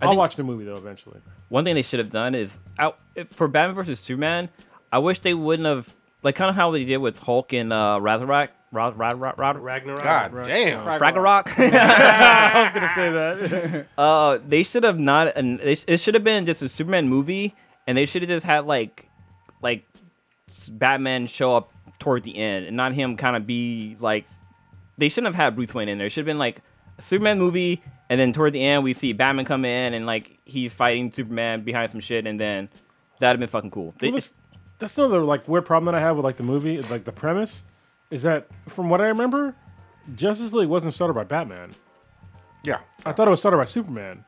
I 0.01 0.07
I'll 0.07 0.17
watch 0.17 0.37
the 0.37 0.43
movie 0.43 0.65
though 0.65 0.77
eventually. 0.77 1.21
One 1.49 1.65
thing 1.65 1.75
they 1.75 1.83
should 1.83 1.99
have 1.99 2.11
done 2.11 2.35
is 2.35 2.57
out 2.79 2.99
for 3.35 3.49
Batman 3.49 3.75
versus 3.75 4.01
Superman. 4.01 4.49
I 4.93 4.99
wish 4.99 5.21
they 5.21 5.35
wouldn't 5.35 5.67
have 5.67 5.95
like 6.23 6.35
kind 6.35 6.49
of 6.49 6.57
how 6.57 6.71
they 6.71 6.85
did 6.85 6.99
with 6.99 7.19
Hulk 7.19 7.53
and 7.53 7.73
uh, 7.73 7.99
Ragnarok. 8.01 8.51
Rad, 8.73 8.97
Rad, 8.99 9.21
Rad, 9.21 9.37
Rad, 9.37 9.59
Ragnarok. 9.59 10.03
God 10.03 10.45
damn. 10.45 10.85
Ragnarok. 10.87 11.53
I 11.59 12.63
was 12.63 12.73
gonna 12.73 12.93
say 12.95 13.11
that. 13.11 13.87
Uh, 13.99 14.39
they 14.43 14.63
should 14.63 14.85
have 14.85 14.99
not. 14.99 15.37
And 15.37 15.59
they, 15.59 15.75
sh- 15.75 15.85
it 15.89 15.99
should 16.01 16.15
have 16.15 16.25
been 16.25 16.47
just 16.47 16.63
a 16.63 16.69
Superman 16.69 17.09
movie, 17.09 17.55
and 17.87 17.99
they 17.99 18.07
should 18.07 18.23
have 18.23 18.29
just 18.29 18.47
had 18.47 18.67
like, 18.67 19.09
like, 19.61 19.87
Batman 20.71 21.27
show 21.27 21.57
up 21.57 21.73
toward 21.99 22.23
the 22.23 22.37
end, 22.37 22.67
and 22.67 22.77
not 22.77 22.93
him 22.93 23.17
kind 23.17 23.37
of 23.37 23.47
be 23.47 23.97
like. 24.01 24.27
They 24.99 25.09
shouldn't 25.09 25.35
have 25.35 25.43
had 25.43 25.57
Bruce 25.57 25.73
Wayne 25.73 25.89
in 25.89 25.97
there. 25.97 26.09
It 26.09 26.11
should 26.11 26.21
have 26.23 26.27
been 26.27 26.39
like 26.39 26.61
a 26.99 27.03
Superman 27.03 27.39
movie, 27.39 27.83
and 28.11 28.21
then 28.21 28.33
toward 28.35 28.53
the 28.53 28.63
end 28.63 28.85
we 28.85 28.93
see 28.93 29.13
Batman 29.15 29.47
come 29.47 29.65
in 29.65 29.95
and 29.95 30.05
like 30.05 30.39
he's 30.45 30.73
fighting 30.75 31.11
Superman 31.11 31.63
behind 31.63 31.91
some 31.91 32.01
shit, 32.01 32.27
and 32.27 32.39
then 32.39 32.69
that'd 33.19 33.35
have 33.35 33.41
been 33.41 33.49
fucking 33.49 33.71
cool. 33.71 33.95
They, 33.99 34.09
Well, 34.09 34.17
that's, 34.17 34.35
that's 34.79 34.99
another 34.99 35.21
like 35.23 35.49
weird 35.49 35.65
problem 35.65 35.87
that 35.93 35.99
I 35.99 36.01
have 36.03 36.17
with 36.17 36.25
like 36.25 36.37
the 36.37 36.43
movie, 36.43 36.83
like 36.83 37.05
the 37.05 37.13
premise, 37.13 37.63
is 38.11 38.23
that 38.23 38.49
from 38.69 38.91
what 38.91 39.01
I 39.01 39.07
remember, 39.09 39.55
Justice 40.15 40.53
League 40.53 40.69
wasn't 40.69 40.95
started 40.95 41.15
by 41.15 41.25
Batman. 41.25 41.75
Yeah. 42.65 42.81
I 43.05 43.13
thought 43.13 43.27
it 43.29 43.31
was 43.31 43.41
started 43.41 43.57
by 43.57 43.65
Superman. 43.65 44.25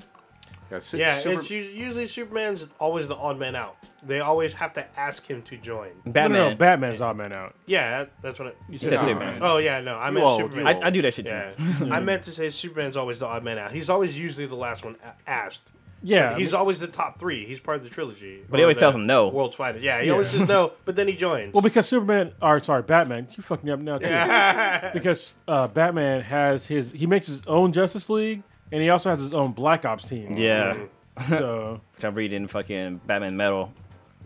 Yeah, 0.71 0.79
su- 0.79 0.97
Yeah, 0.99 1.19
super- 1.19 1.41
it's 1.41 1.45
us- 1.47 1.51
usually 1.51 2.07
Superman's 2.07 2.67
always 2.81 3.07
the 3.09 3.17
odd 3.17 3.39
man 3.39 3.55
out. 3.55 3.77
They 4.05 4.21
always 4.21 4.55
have 4.55 4.73
to 4.75 4.99
ask 4.99 5.27
him 5.27 5.43
to 5.43 5.57
join. 5.59 5.91
Batman. 6.07 6.33
No, 6.33 6.45
no, 6.45 6.51
no, 6.51 6.57
Batman's 6.57 7.01
odd 7.03 7.17
man 7.17 7.33
out. 7.33 7.55
Yeah, 7.67 7.99
that, 7.99 8.11
that's 8.23 8.39
what. 8.39 8.57
I, 8.73 8.77
said 8.77 8.99
Superman. 9.01 9.39
Oh 9.43 9.59
yeah, 9.59 9.81
no, 9.81 9.97
I 9.97 10.09
You 10.09 10.15
meant 10.15 10.27
old, 10.27 10.41
Superman. 10.41 10.77
you 10.77 10.83
I, 10.83 10.87
I 10.87 10.91
do 10.91 11.03
that 11.03 11.15
shit 11.15 11.27
too. 11.27 11.33
Yeah, 11.33 11.95
I 11.95 12.01
meant 12.01 12.23
to 12.25 12.31
say 12.31 12.49
Superman's 12.51 12.97
always 12.97 13.19
the 13.19 13.27
odd 13.27 13.45
man 13.45 13.59
out. 13.59 13.71
He's 13.71 13.91
always 13.91 14.19
usually 14.19 14.47
the 14.47 14.57
last 14.57 14.85
one 14.85 14.97
a- 15.05 15.31
asked. 15.31 15.61
Yeah, 16.03 16.33
I 16.35 16.39
he's 16.39 16.53
mean- 16.53 16.59
always 16.59 16.81
the 16.81 16.87
top 16.89 17.19
three. 17.19 17.47
He's 17.47 17.61
part 17.61 17.77
of 17.79 17.85
the 17.85 17.91
trilogy. 17.91 18.43
But 18.49 18.59
he 18.59 18.65
always 18.65 18.79
tells 18.79 18.95
him 18.95 19.07
no. 19.07 19.29
World's 19.29 19.57
finest. 19.57 19.83
Yeah, 19.85 20.01
he 20.01 20.07
Yeah. 20.07 20.13
always 20.13 20.29
says 20.29 20.49
no, 20.49 20.73
but 20.85 20.97
then 20.97 21.07
he 21.09 21.15
joins. 21.15 21.53
well 21.55 21.63
because 21.63 21.87
Superman, 21.89 22.33
or 22.43 22.59
sorry, 22.61 22.83
Batman. 22.83 23.29
You 23.37 23.43
fucking 23.43 23.67
me 23.67 23.73
up 23.73 23.81
now 23.81 23.99
too. 23.99 24.91
because 24.99 25.35
uh, 25.47 25.69
Batman 25.69 26.23
has 26.23 26.67
his, 26.67 26.91
he 26.93 27.07
makes 27.07 27.27
his 27.27 27.43
own 27.47 27.73
Justice 27.73 28.09
League, 28.11 28.43
and 28.73 28.83
he 28.83 28.89
also 28.91 29.11
has 29.11 29.21
his 29.21 29.33
own 29.35 29.53
Black 29.53 29.85
Ops 29.85 30.09
team. 30.09 30.33
Yeah. 30.37 30.77
So 31.29 31.81
Which 31.97 32.05
I'm 32.07 32.15
reading 32.15 32.47
fucking 32.47 33.03
Batman 33.07 33.37
Metal, 33.37 33.71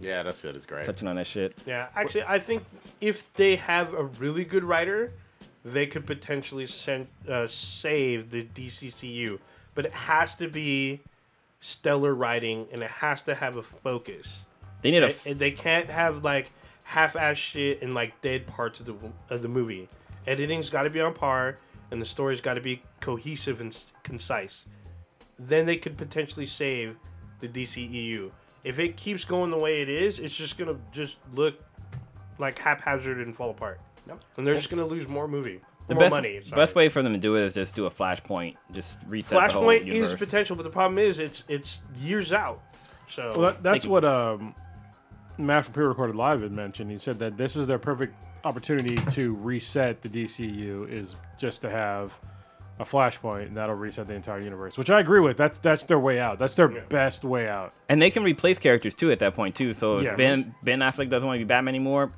yeah, 0.00 0.22
that's 0.22 0.44
it. 0.44 0.54
It's 0.54 0.66
great. 0.66 0.86
touching 0.86 1.08
on 1.08 1.16
that 1.16 1.26
shit. 1.26 1.58
yeah, 1.66 1.88
actually, 1.96 2.22
I 2.22 2.38
think 2.38 2.62
if 3.00 3.32
they 3.34 3.56
have 3.56 3.92
a 3.92 4.04
really 4.04 4.44
good 4.44 4.62
writer, 4.62 5.12
they 5.64 5.86
could 5.88 6.06
potentially 6.06 6.66
send, 6.68 7.08
uh, 7.28 7.48
save 7.48 8.30
the 8.30 8.44
DCEU. 8.44 9.40
But 9.74 9.86
it 9.86 9.92
has 9.92 10.36
to 10.36 10.46
be 10.48 11.00
stellar 11.66 12.14
writing, 12.14 12.68
and 12.72 12.82
it 12.82 12.90
has 12.90 13.24
to 13.24 13.34
have 13.34 13.56
a 13.56 13.62
focus. 13.62 14.44
They 14.82 14.92
need 14.92 15.02
a. 15.02 15.12
They, 15.24 15.32
they 15.32 15.50
can't 15.50 15.90
have 15.90 16.22
like 16.22 16.52
half-ass 16.84 17.36
shit 17.36 17.82
and 17.82 17.92
like 17.92 18.20
dead 18.20 18.46
parts 18.46 18.78
of 18.78 18.86
the 18.86 18.94
of 19.30 19.42
the 19.42 19.48
movie. 19.48 19.88
Editing's 20.26 20.70
got 20.70 20.84
to 20.84 20.90
be 20.90 21.00
on 21.00 21.12
par, 21.12 21.58
and 21.90 22.00
the 22.00 22.06
story's 22.06 22.40
got 22.40 22.54
to 22.54 22.60
be 22.60 22.82
cohesive 23.00 23.60
and 23.60 23.72
s- 23.72 23.92
concise. 24.04 24.66
Then 25.38 25.66
they 25.66 25.76
could 25.76 25.96
potentially 25.96 26.46
save 26.46 26.96
the 27.40 27.48
DCEU. 27.48 28.30
If 28.64 28.78
it 28.78 28.96
keeps 28.96 29.24
going 29.24 29.50
the 29.50 29.58
way 29.58 29.82
it 29.82 29.88
is, 29.88 30.18
it's 30.18 30.36
just 30.36 30.58
gonna 30.58 30.76
just 30.92 31.18
look 31.34 31.62
like 32.38 32.58
haphazard 32.58 33.18
and 33.18 33.34
fall 33.36 33.50
apart. 33.50 33.80
Yep. 34.06 34.20
And 34.36 34.46
they're 34.46 34.54
just 34.54 34.70
gonna 34.70 34.86
lose 34.86 35.08
more 35.08 35.26
movie, 35.28 35.60
The 35.88 35.94
more 35.94 36.04
best, 36.04 36.10
money. 36.10 36.40
sorry. 36.42 36.62
best 36.62 36.74
way 36.74 36.88
for 36.88 37.02
them 37.02 37.12
to 37.12 37.18
do 37.18 37.36
it 37.36 37.42
is 37.44 37.54
just 37.54 37.74
do 37.76 37.86
a 37.86 37.90
flashpoint, 37.90 38.56
just 38.72 38.98
reset 39.06 39.30
the 39.30 39.54
whole 39.58 39.64
Flashpoint 39.64 39.86
is 39.86 40.14
potential, 40.14 40.56
but 40.56 40.62
the 40.64 40.70
problem 40.70 40.98
is 40.98 41.18
it's 41.18 41.44
it's 41.48 41.82
years 41.98 42.32
out. 42.32 42.60
So 43.08 43.32
well, 43.36 43.52
that, 43.52 43.62
that's 43.62 43.86
what 43.86 44.04
um, 44.04 44.54
Matt 45.38 45.64
from 45.64 45.74
Pre-Recorded 45.74 46.16
Live 46.16 46.42
had 46.42 46.52
mentioned. 46.52 46.90
He 46.90 46.98
said 46.98 47.18
that 47.20 47.36
this 47.36 47.54
is 47.56 47.66
their 47.66 47.78
perfect 47.78 48.14
opportunity 48.44 48.96
to 49.12 49.34
reset 49.36 50.02
the 50.02 50.08
DCU 50.08 50.88
is 50.90 51.14
just 51.38 51.62
to 51.62 51.70
have 51.70 52.18
a 52.78 52.84
flashpoint, 52.84 53.46
and 53.46 53.56
that'll 53.56 53.74
reset 53.74 54.06
the 54.06 54.14
entire 54.14 54.40
universe. 54.40 54.76
Which 54.76 54.90
I 54.90 55.00
agree 55.00 55.20
with. 55.20 55.36
That's 55.36 55.58
that's 55.60 55.84
their 55.84 55.98
way 55.98 56.18
out. 56.20 56.38
That's 56.38 56.54
their 56.54 56.68
best 56.68 57.24
way 57.24 57.48
out. 57.48 57.72
and 57.88 58.02
they 58.02 58.10
can 58.10 58.22
replace 58.22 58.58
characters 58.58 58.94
too 58.94 59.10
at 59.12 59.20
that 59.20 59.34
point 59.34 59.54
too. 59.54 59.72
So 59.72 60.00
Yes. 60.00 60.16
Ben 60.16 60.54
Ben 60.62 60.80
Affleck 60.80 61.08
doesn't 61.10 61.26
want 61.26 61.38
to 61.38 61.44
be 61.44 61.48
Batman 61.48 61.74
anymore. 61.74 62.12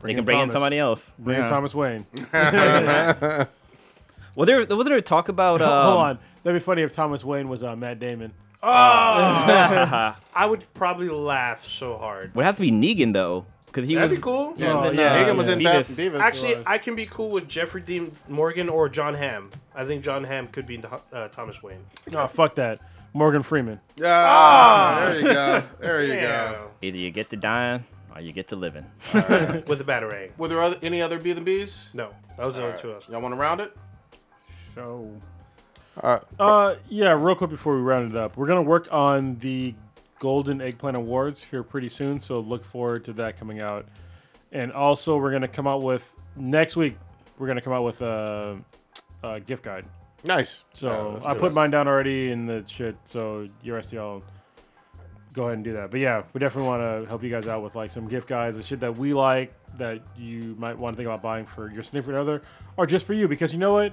Bring 0.00 0.08
they 0.08 0.14
can 0.14 0.18
in 0.20 0.24
bring 0.24 0.40
in 0.40 0.50
somebody 0.50 0.78
else. 0.78 1.12
Bring 1.18 1.40
in 1.42 1.48
Thomas 1.48 1.74
Wayne. 1.74 2.06
Well, 4.36 4.46
there 4.46 4.64
was 4.64 4.86
there 4.86 5.00
talk 5.00 5.28
about. 5.28 5.60
Um, 5.60 5.82
Hold 5.84 5.98
on, 5.98 6.18
that'd 6.42 6.58
be 6.60 6.64
funny 6.64 6.82
if 6.82 6.92
Thomas 6.92 7.24
Wayne 7.24 7.48
was 7.48 7.62
uh, 7.62 7.74
Matt 7.76 7.98
Damon. 7.98 8.32
Oh, 8.62 8.68
I 10.34 10.46
would 10.46 10.64
probably 10.74 11.08
laugh 11.08 11.64
so 11.64 11.96
hard. 11.98 12.34
Would 12.34 12.44
have 12.44 12.56
to 12.56 12.62
be 12.62 12.70
Negan 12.70 13.12
though. 13.12 13.44
because 13.66 13.88
he 13.88 13.94
That'd 13.96 14.10
was 14.10 14.18
be 14.18 14.22
cool. 14.22 14.54
he 14.54 14.64
was 14.64 14.72
Oh, 14.86 14.88
in, 14.90 14.96
yeah. 14.96 15.12
uh, 15.14 15.24
Negan 15.24 15.36
was 15.36 15.48
in 15.48 15.62
Bat- 15.62 15.86
Beavis. 15.86 16.10
Beavis. 16.12 16.20
Actually, 16.20 16.56
was. 16.56 16.64
I 16.66 16.78
can 16.78 16.94
be 16.94 17.06
cool 17.06 17.30
with 17.30 17.48
Jeffrey 17.48 17.80
Dean 17.80 18.12
Morgan 18.28 18.68
or 18.68 18.88
John 18.88 19.14
Hamm. 19.14 19.50
I 19.74 19.84
think 19.84 20.04
John 20.04 20.24
Hamm 20.24 20.48
could 20.48 20.66
be 20.66 20.80
uh, 21.12 21.28
Thomas 21.28 21.62
Wayne. 21.62 21.84
Oh, 22.14 22.26
fuck 22.26 22.54
that. 22.54 22.80
Morgan 23.12 23.42
Freeman. 23.42 23.80
Ah, 24.04 25.06
there 25.08 25.16
you 25.18 25.22
go. 25.32 25.62
There 25.80 26.04
you 26.04 26.12
Yeah. 26.14 26.52
go. 26.52 26.70
Either 26.82 26.96
you 26.96 27.10
get 27.10 27.28
to 27.30 27.36
dying 27.36 27.80
or 27.80 27.84
you 28.22 28.32
get 28.32 28.48
to 28.48 28.56
live 28.56 28.74
living. 28.74 28.90
With 29.66 29.80
a 29.80 29.84
batarang. 29.84 30.30
Were 30.38 30.48
there 30.48 30.62
other, 30.62 30.76
any 30.82 31.02
other 31.02 31.18
B 31.18 31.30
and 31.32 31.44
B's? 31.44 31.90
No, 31.94 32.14
that 32.36 32.46
was 32.46 32.56
the 32.56 32.64
only 32.64 32.78
two 32.78 32.92
else. 32.92 33.08
Y'all 33.08 33.20
want 33.20 33.32
to 33.34 33.38
round 33.40 33.60
it? 33.60 33.76
So 34.74 35.10
All 36.02 36.10
right. 36.14 36.22
Uh, 36.38 36.76
yeah, 36.88 37.12
real 37.12 37.34
quick 37.34 37.50
before 37.50 37.74
we 37.76 37.82
round 37.82 38.12
it 38.12 38.16
up, 38.16 38.36
we're 38.36 38.46
gonna 38.46 38.62
work 38.62 38.88
on 38.92 39.36
the 39.38 39.74
Golden 40.18 40.60
Eggplant 40.60 40.96
Awards 40.96 41.42
here 41.42 41.62
pretty 41.62 41.88
soon, 41.88 42.20
so 42.20 42.40
look 42.40 42.64
forward 42.64 43.04
to 43.06 43.12
that 43.14 43.36
coming 43.36 43.60
out. 43.60 43.86
And 44.52 44.72
also, 44.72 45.16
we're 45.18 45.32
gonna 45.32 45.48
come 45.48 45.66
out 45.66 45.82
with 45.82 46.14
next 46.36 46.76
week. 46.76 46.96
We're 47.38 47.46
gonna 47.46 47.62
come 47.62 47.72
out 47.72 47.84
with 47.84 48.02
a, 48.02 48.58
a 49.22 49.40
gift 49.40 49.62
guide. 49.64 49.86
Nice. 50.24 50.64
So 50.74 51.18
Yeah, 51.22 51.30
I 51.30 51.34
put 51.34 51.52
it. 51.52 51.54
mine 51.54 51.70
down 51.70 51.88
already 51.88 52.30
in 52.30 52.44
the 52.44 52.62
shit. 52.66 52.96
So 53.04 53.48
your 53.62 53.76
rest 53.76 53.92
y'all 53.92 54.22
go 55.32 55.44
ahead 55.44 55.54
and 55.54 55.64
do 55.64 55.72
that. 55.74 55.90
But 55.90 56.00
yeah, 56.00 56.22
we 56.32 56.38
definitely 56.40 56.68
want 56.68 56.82
to 57.02 57.08
help 57.08 57.22
you 57.22 57.30
guys 57.30 57.46
out 57.46 57.62
with 57.62 57.74
like 57.76 57.90
some 57.90 58.08
gift 58.08 58.28
guides 58.28 58.56
and 58.56 58.64
shit 58.64 58.80
that 58.80 58.96
we 58.96 59.14
like 59.14 59.52
that 59.76 60.00
you 60.16 60.54
might 60.58 60.76
want 60.78 60.94
to 60.94 60.96
think 60.96 61.06
about 61.06 61.22
buying 61.22 61.46
for 61.46 61.70
your 61.70 61.82
significant 61.82 62.16
other 62.18 62.42
or 62.76 62.86
just 62.86 63.06
for 63.06 63.12
you 63.14 63.28
because 63.28 63.52
you 63.52 63.58
know 63.60 63.72
what? 63.74 63.92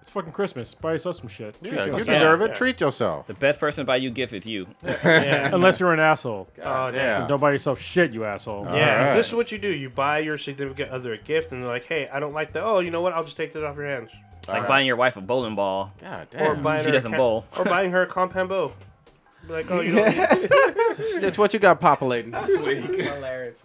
It's 0.00 0.10
fucking 0.10 0.30
Christmas. 0.32 0.74
Buy 0.74 0.92
yourself 0.92 1.16
some 1.16 1.26
shit. 1.28 1.60
Treat 1.62 1.74
Yeah, 1.74 1.86
you 1.86 2.04
deserve 2.04 2.40
it. 2.42 2.48
Yeah. 2.48 2.54
Treat 2.54 2.80
yourself. 2.80 3.26
The 3.26 3.34
best 3.34 3.58
person 3.58 3.82
to 3.82 3.84
buy 3.84 3.96
you 3.96 4.10
gift 4.10 4.32
is 4.32 4.46
you. 4.46 4.66
Yeah. 4.84 5.50
Unless 5.52 5.80
you're 5.80 5.92
an 5.92 5.98
asshole. 6.00 6.48
Oh, 6.62 6.88
Yeah. 6.92 7.26
Don't 7.26 7.40
buy 7.40 7.50
yourself 7.50 7.80
shit, 7.80 8.12
you 8.12 8.24
asshole. 8.24 8.64
Yeah, 8.66 9.00
Alright. 9.00 9.16
this 9.16 9.26
is 9.28 9.34
what 9.34 9.50
you 9.50 9.58
do. 9.58 9.68
You 9.68 9.90
buy 9.90 10.20
your 10.20 10.38
significant 10.38 10.90
other 10.92 11.12
a 11.14 11.18
gift, 11.18 11.50
and 11.50 11.62
they're 11.62 11.70
like, 11.70 11.84
"Hey, 11.84 12.08
I 12.08 12.20
don't 12.20 12.32
like 12.32 12.52
that. 12.52 12.62
Oh, 12.62 12.78
you 12.78 12.90
know 12.92 13.00
what? 13.02 13.12
I'll 13.12 13.24
just 13.24 13.36
take 13.36 13.52
this 13.52 13.62
off 13.64 13.74
your 13.76 13.86
hands." 13.86 14.10
Like 14.46 14.54
Alright. 14.56 14.68
buying 14.68 14.86
your 14.86 14.96
wife 14.96 15.16
a 15.16 15.20
bowling 15.20 15.56
ball. 15.56 15.92
God 16.00 16.28
Or 16.34 16.54
damn. 16.54 16.62
buying 16.62 16.80
She 16.82 16.86
her 16.86 16.92
doesn't 16.92 17.12
a 17.12 17.16
ca- 17.16 17.18
bowl. 17.18 17.44
Or 17.58 17.64
buying 17.64 17.90
her 17.90 18.02
a 18.02 18.06
compound 18.06 18.48
bow. 18.50 18.72
Be 19.48 19.54
like, 19.54 19.70
oh, 19.70 19.80
you 19.80 19.94
don't 19.94 20.06
need 20.16 20.48
It's 21.24 21.38
what 21.38 21.52
you 21.54 21.58
got 21.60 21.80
populating 21.80 22.30
this 22.32 22.58
week. 22.60 22.84
hilarious. 23.00 23.64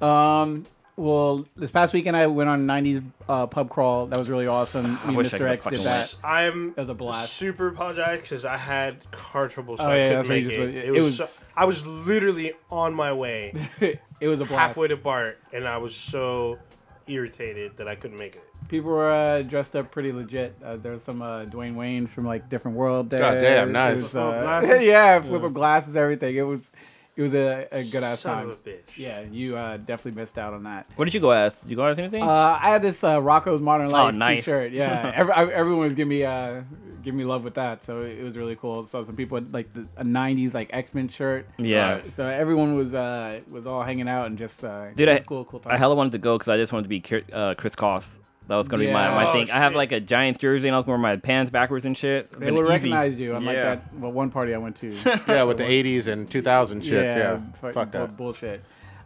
Um. 0.00 0.66
Well, 0.94 1.46
this 1.56 1.70
past 1.70 1.94
weekend 1.94 2.16
I 2.18 2.26
went 2.26 2.50
on 2.50 2.66
'90s 2.66 3.02
uh, 3.26 3.46
pub 3.46 3.70
crawl. 3.70 4.06
That 4.06 4.18
was 4.18 4.28
really 4.28 4.46
awesome. 4.46 4.92
Me 4.92 4.98
and 5.06 5.16
wish 5.16 5.32
I 5.32 5.36
Mr. 5.36 5.38
could 5.38 5.46
X 5.48 5.64
did 5.64 5.70
fucking 5.78 5.84
that. 5.84 6.16
I'm 6.22 6.68
It 6.70 6.76
was 6.76 6.88
a 6.90 6.94
blast. 6.94 7.32
super 7.32 7.68
apologize 7.68 8.20
because 8.20 8.44
I 8.44 8.58
had 8.58 9.10
car 9.10 9.48
trouble, 9.48 9.78
so 9.78 9.84
Oh, 9.84 9.88
I 9.88 9.96
yeah, 9.96 10.02
couldn't 10.08 10.16
that's 10.18 10.28
right, 10.28 10.34
make 10.36 10.44
you 10.44 10.48
just 10.50 10.58
it. 10.58 10.64
went- 10.64 10.76
It, 10.76 10.84
it 10.84 10.90
was, 10.90 11.18
was- 11.18 11.30
so- 11.30 11.46
I 11.56 11.64
was 11.64 11.86
literally 11.86 12.52
on 12.70 12.92
my 12.92 13.12
way, 13.14 13.54
it 14.20 14.28
was 14.28 14.40
a 14.42 14.44
blast. 14.44 14.60
halfway 14.60 14.88
to 14.88 14.96
Bart, 14.98 15.38
and 15.54 15.66
I 15.66 15.78
was 15.78 15.96
so 15.96 16.58
irritated 17.06 17.78
that 17.78 17.88
I 17.88 17.94
couldn't 17.94 18.18
make 18.18 18.36
it. 18.36 18.44
People 18.72 18.90
were 18.90 19.12
uh, 19.12 19.42
dressed 19.42 19.76
up 19.76 19.90
pretty 19.90 20.12
legit. 20.12 20.56
Uh, 20.64 20.76
there 20.76 20.92
was 20.92 21.02
some 21.04 21.20
uh, 21.20 21.44
Dwayne 21.44 21.74
Waynes 21.76 22.08
from 22.08 22.24
like 22.24 22.48
different 22.48 22.74
world 22.74 23.10
there. 23.10 23.20
Goddamn, 23.20 23.68
It 23.68 23.72
nice. 23.72 23.94
was, 23.96 24.10
Flip 24.12 24.24
up 24.24 24.34
uh, 24.34 24.40
glasses? 24.42 24.82
yeah, 24.86 25.20
flip 25.20 25.42
up 25.42 25.52
glasses, 25.52 25.94
everything. 25.94 26.34
It 26.34 26.40
was, 26.40 26.72
it 27.14 27.20
was 27.20 27.34
a, 27.34 27.68
a 27.70 27.84
good 27.84 28.02
ass 28.02 28.20
Son 28.20 28.34
time. 28.34 28.50
of 28.50 28.52
a 28.52 28.56
bitch. 28.70 28.96
Yeah, 28.96 29.20
you 29.30 29.58
uh, 29.58 29.76
definitely 29.76 30.18
missed 30.18 30.38
out 30.38 30.54
on 30.54 30.62
that. 30.62 30.86
What 30.96 31.04
did 31.04 31.12
you 31.12 31.20
go 31.20 31.32
as? 31.32 31.54
Did 31.60 31.68
you 31.70 31.76
go 31.76 31.84
as 31.84 31.98
anything? 31.98 32.22
Uh, 32.22 32.58
I 32.62 32.70
had 32.70 32.80
this 32.80 33.04
uh, 33.04 33.20
Rocko's 33.20 33.60
Modern 33.60 33.90
Life 33.90 34.14
nice. 34.14 34.38
T-shirt. 34.46 34.72
Yeah, 34.80 35.12
Every, 35.14 35.32
I, 35.34 35.44
everyone 35.50 35.80
was 35.84 35.94
giving 35.94 36.08
me 36.08 36.24
uh, 36.24 36.62
giving 37.04 37.18
me 37.18 37.24
love 37.24 37.44
with 37.44 37.54
that, 37.56 37.84
so 37.84 38.00
it 38.00 38.22
was 38.22 38.38
really 38.38 38.56
cool. 38.56 38.86
So 38.86 39.04
some 39.04 39.16
people 39.16 39.36
had 39.36 39.52
like 39.52 39.70
the, 39.74 39.86
a 39.98 40.04
'90s 40.04 40.54
like 40.54 40.70
X 40.72 40.94
Men 40.94 41.08
shirt. 41.08 41.46
Yeah. 41.58 41.96
Uh, 41.96 42.04
so 42.04 42.26
everyone 42.26 42.74
was 42.74 42.94
uh, 42.94 43.40
was 43.50 43.66
all 43.66 43.82
hanging 43.82 44.08
out 44.08 44.28
and 44.28 44.38
just 44.38 44.64
uh, 44.64 44.88
Dude, 44.94 45.10
I- 45.10 45.18
cool, 45.18 45.44
cool 45.44 45.60
time. 45.60 45.74
I 45.74 45.76
hella 45.76 45.94
wanted 45.94 46.12
to 46.12 46.18
go 46.18 46.38
because 46.38 46.48
I 46.48 46.56
just 46.56 46.72
wanted 46.72 46.84
to 46.84 46.88
be 46.88 47.24
uh, 47.34 47.54
Kris 47.56 47.74
Kross. 47.76 48.16
That 48.48 48.56
was 48.56 48.68
gonna 48.68 48.84
be 48.84 48.92
my, 48.92 49.08
Yeah. 49.08 49.14
my 49.14 49.28
Oh, 49.28 49.32
thing. 49.32 49.50
I 49.50 49.58
have 49.58 49.72
shit. 49.72 49.76
like 49.78 49.92
a 49.92 50.00
Giants 50.00 50.38
jersey 50.40 50.68
and 50.68 50.74
I 50.74 50.78
was 50.78 50.86
wearing 50.86 51.00
my 51.02 51.16
pants 51.16 51.50
backwards 51.50 51.86
and 51.86 51.96
shit. 51.96 52.32
they 52.32 52.46
Been 52.46 52.54
would 52.56 52.64
easy. 52.64 52.72
recognize 52.72 53.18
you, 53.18 53.34
unlike 53.34 53.56
Yeah. 53.56 53.74
that 53.76 53.94
well, 53.94 54.12
one 54.12 54.30
party 54.30 54.54
I 54.54 54.58
went 54.58 54.76
to. 54.76 54.88
yeah, 55.28 55.44
with 55.44 55.58
the 55.58 55.64
80s 55.64 56.08
and 56.08 56.28
2000 56.28 56.84
shit. 56.84 57.04
Yeah. 57.04 57.38
fuck, 57.60 57.72
Fuck 57.74 57.92
bull- 57.92 58.00
that. 58.06 58.16
bullshit. 58.16 58.64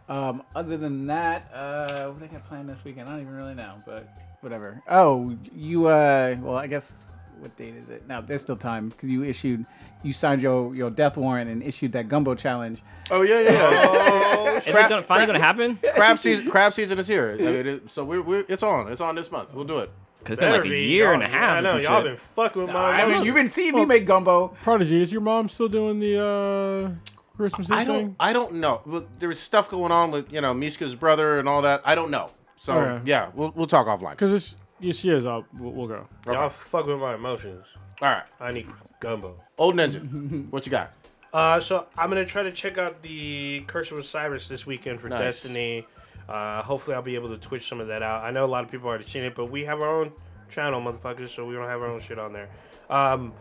Um, 0.09 0.41
other 0.55 0.77
than 0.77 1.07
that, 1.07 1.51
uh, 1.53 2.07
what 2.09 2.23
I 2.23 2.27
got 2.27 2.47
planned 2.47 2.69
this 2.69 2.83
weekend? 2.83 3.07
I 3.09 3.11
don't 3.13 3.21
even 3.21 3.35
really 3.35 3.53
know, 3.55 3.75
but 3.85 4.07
whatever. 4.41 4.81
Oh, 4.89 5.35
you. 5.53 5.87
Uh, 5.87 6.35
well, 6.41 6.55
I 6.57 6.67
guess 6.67 7.03
what 7.39 7.55
date 7.57 7.75
is 7.75 7.89
it? 7.89 8.07
No, 8.07 8.21
there's 8.21 8.41
still 8.41 8.55
time 8.55 8.89
because 8.89 9.09
you 9.09 9.23
issued, 9.23 9.65
you 10.03 10.13
signed 10.13 10.41
your 10.41 10.75
your 10.75 10.89
death 10.89 11.17
warrant 11.17 11.49
and 11.49 11.61
issued 11.63 11.91
that 11.93 12.07
gumbo 12.07 12.35
challenge. 12.35 12.81
Oh, 13.09 13.21
yeah, 13.21 13.39
yeah. 13.41 13.51
Oh, 13.53 14.57
Is 14.57 14.67
it 14.67 14.73
gonna, 14.89 15.01
finally 15.03 15.27
gonna 15.27 15.39
happen? 15.39 15.77
crab 15.95 16.19
season 16.19 16.49
crab 16.51 16.73
season 16.73 16.97
is 16.99 17.07
here. 17.07 17.31
I 17.39 17.41
mean, 17.43 17.67
it, 17.67 17.91
so 17.91 18.03
we're, 18.03 18.21
we're 18.21 18.45
it's 18.47 18.63
on. 18.63 18.91
It's 18.91 19.01
on 19.01 19.15
this 19.15 19.31
month. 19.31 19.53
We'll 19.53 19.65
do 19.65 19.79
it. 19.79 19.91
Cause 20.23 20.33
it's 20.33 20.39
been 20.41 20.51
better 20.51 20.63
like 20.63 20.71
a 20.71 20.77
year 20.77 21.13
and 21.13 21.23
a 21.23 21.27
half. 21.27 21.57
I 21.57 21.61
know 21.61 21.77
y'all 21.77 22.01
shit. 22.01 22.11
been 22.11 22.17
fucking 22.17 22.61
with 22.63 22.71
my. 22.71 22.91
I 23.01 23.05
mean, 23.05 23.17
mom. 23.17 23.25
you've 23.25 23.35
been 23.35 23.47
seeing 23.47 23.75
me 23.75 23.85
make 23.85 24.05
gumbo. 24.05 24.49
Prodigy, 24.61 25.01
is 25.01 25.11
your 25.11 25.21
mom 25.21 25.47
still 25.47 25.69
doing 25.69 25.99
the 25.99 26.19
uh, 26.21 26.91
Christmas 27.37 27.69
Eve 27.71 27.77
I 27.77 27.83
don't 27.85 27.95
thing? 27.97 28.15
I 28.19 28.33
don't 28.33 28.53
know. 28.55 28.81
But 28.85 29.19
There's 29.19 29.39
stuff 29.39 29.69
going 29.69 29.91
on 29.91 30.11
with 30.11 30.33
you 30.33 30.41
know 30.41 30.53
Mishka's 30.53 30.95
brother 30.95 31.39
and 31.39 31.47
all 31.47 31.61
that. 31.61 31.81
I 31.85 31.95
don't 31.95 32.11
know. 32.11 32.31
So 32.57 32.73
Okay. 32.73 33.03
yeah, 33.09 33.29
we'll 33.35 33.53
we'll 33.55 33.67
talk 33.67 33.87
offline. 33.87 34.11
Because 34.11 34.33
it's 34.33 34.55
yes, 34.79 34.97
she 34.97 35.09
is. 35.09 35.25
I'll, 35.25 35.45
we'll, 35.57 35.71
we'll 35.71 35.87
go. 35.87 36.07
Y'all 36.25 36.49
fuck 36.49 36.85
with 36.87 36.99
my 36.99 37.15
emotions. 37.15 37.65
All 38.01 38.09
right, 38.09 38.23
I 38.39 38.51
need 38.51 38.67
gumbo. 38.99 39.35
old 39.57 39.75
ninja, 39.75 40.49
what 40.51 40.65
you 40.65 40.71
got? 40.71 40.93
Uh, 41.33 41.59
so 41.59 41.87
I'm 41.97 42.09
gonna 42.09 42.25
try 42.25 42.43
to 42.43 42.51
check 42.51 42.77
out 42.77 43.01
the 43.01 43.63
Curse 43.67 43.91
of 43.91 43.97
Osiris 43.97 44.47
this 44.47 44.65
weekend 44.65 44.99
for 45.01 45.09
Nice. 45.09 45.19
Destiny. 45.19 45.85
Uh, 46.29 46.61
hopefully 46.61 46.95
I'll 46.95 47.01
be 47.01 47.15
able 47.15 47.29
to 47.29 47.37
twitch 47.37 47.67
some 47.67 47.79
of 47.79 47.87
that 47.87 48.03
out. 48.03 48.23
I 48.23 48.31
know 48.31 48.45
a 48.45 48.47
lot 48.47 48.63
of 48.63 48.71
people 48.71 48.87
already 48.89 49.05
seen 49.05 49.23
it, 49.23 49.33
but 49.35 49.45
we 49.45 49.63
have 49.65 49.81
our 49.81 50.01
own 50.01 50.11
channel, 50.49 50.81
motherfuckers, 50.81 51.29
so 51.29 51.45
we 51.45 51.53
don't 51.55 51.67
have 51.67 51.81
our 51.81 51.87
own 51.87 51.99
shit 52.01 52.19
on 52.19 52.33
there. 52.33 52.49
Um, 52.89 53.33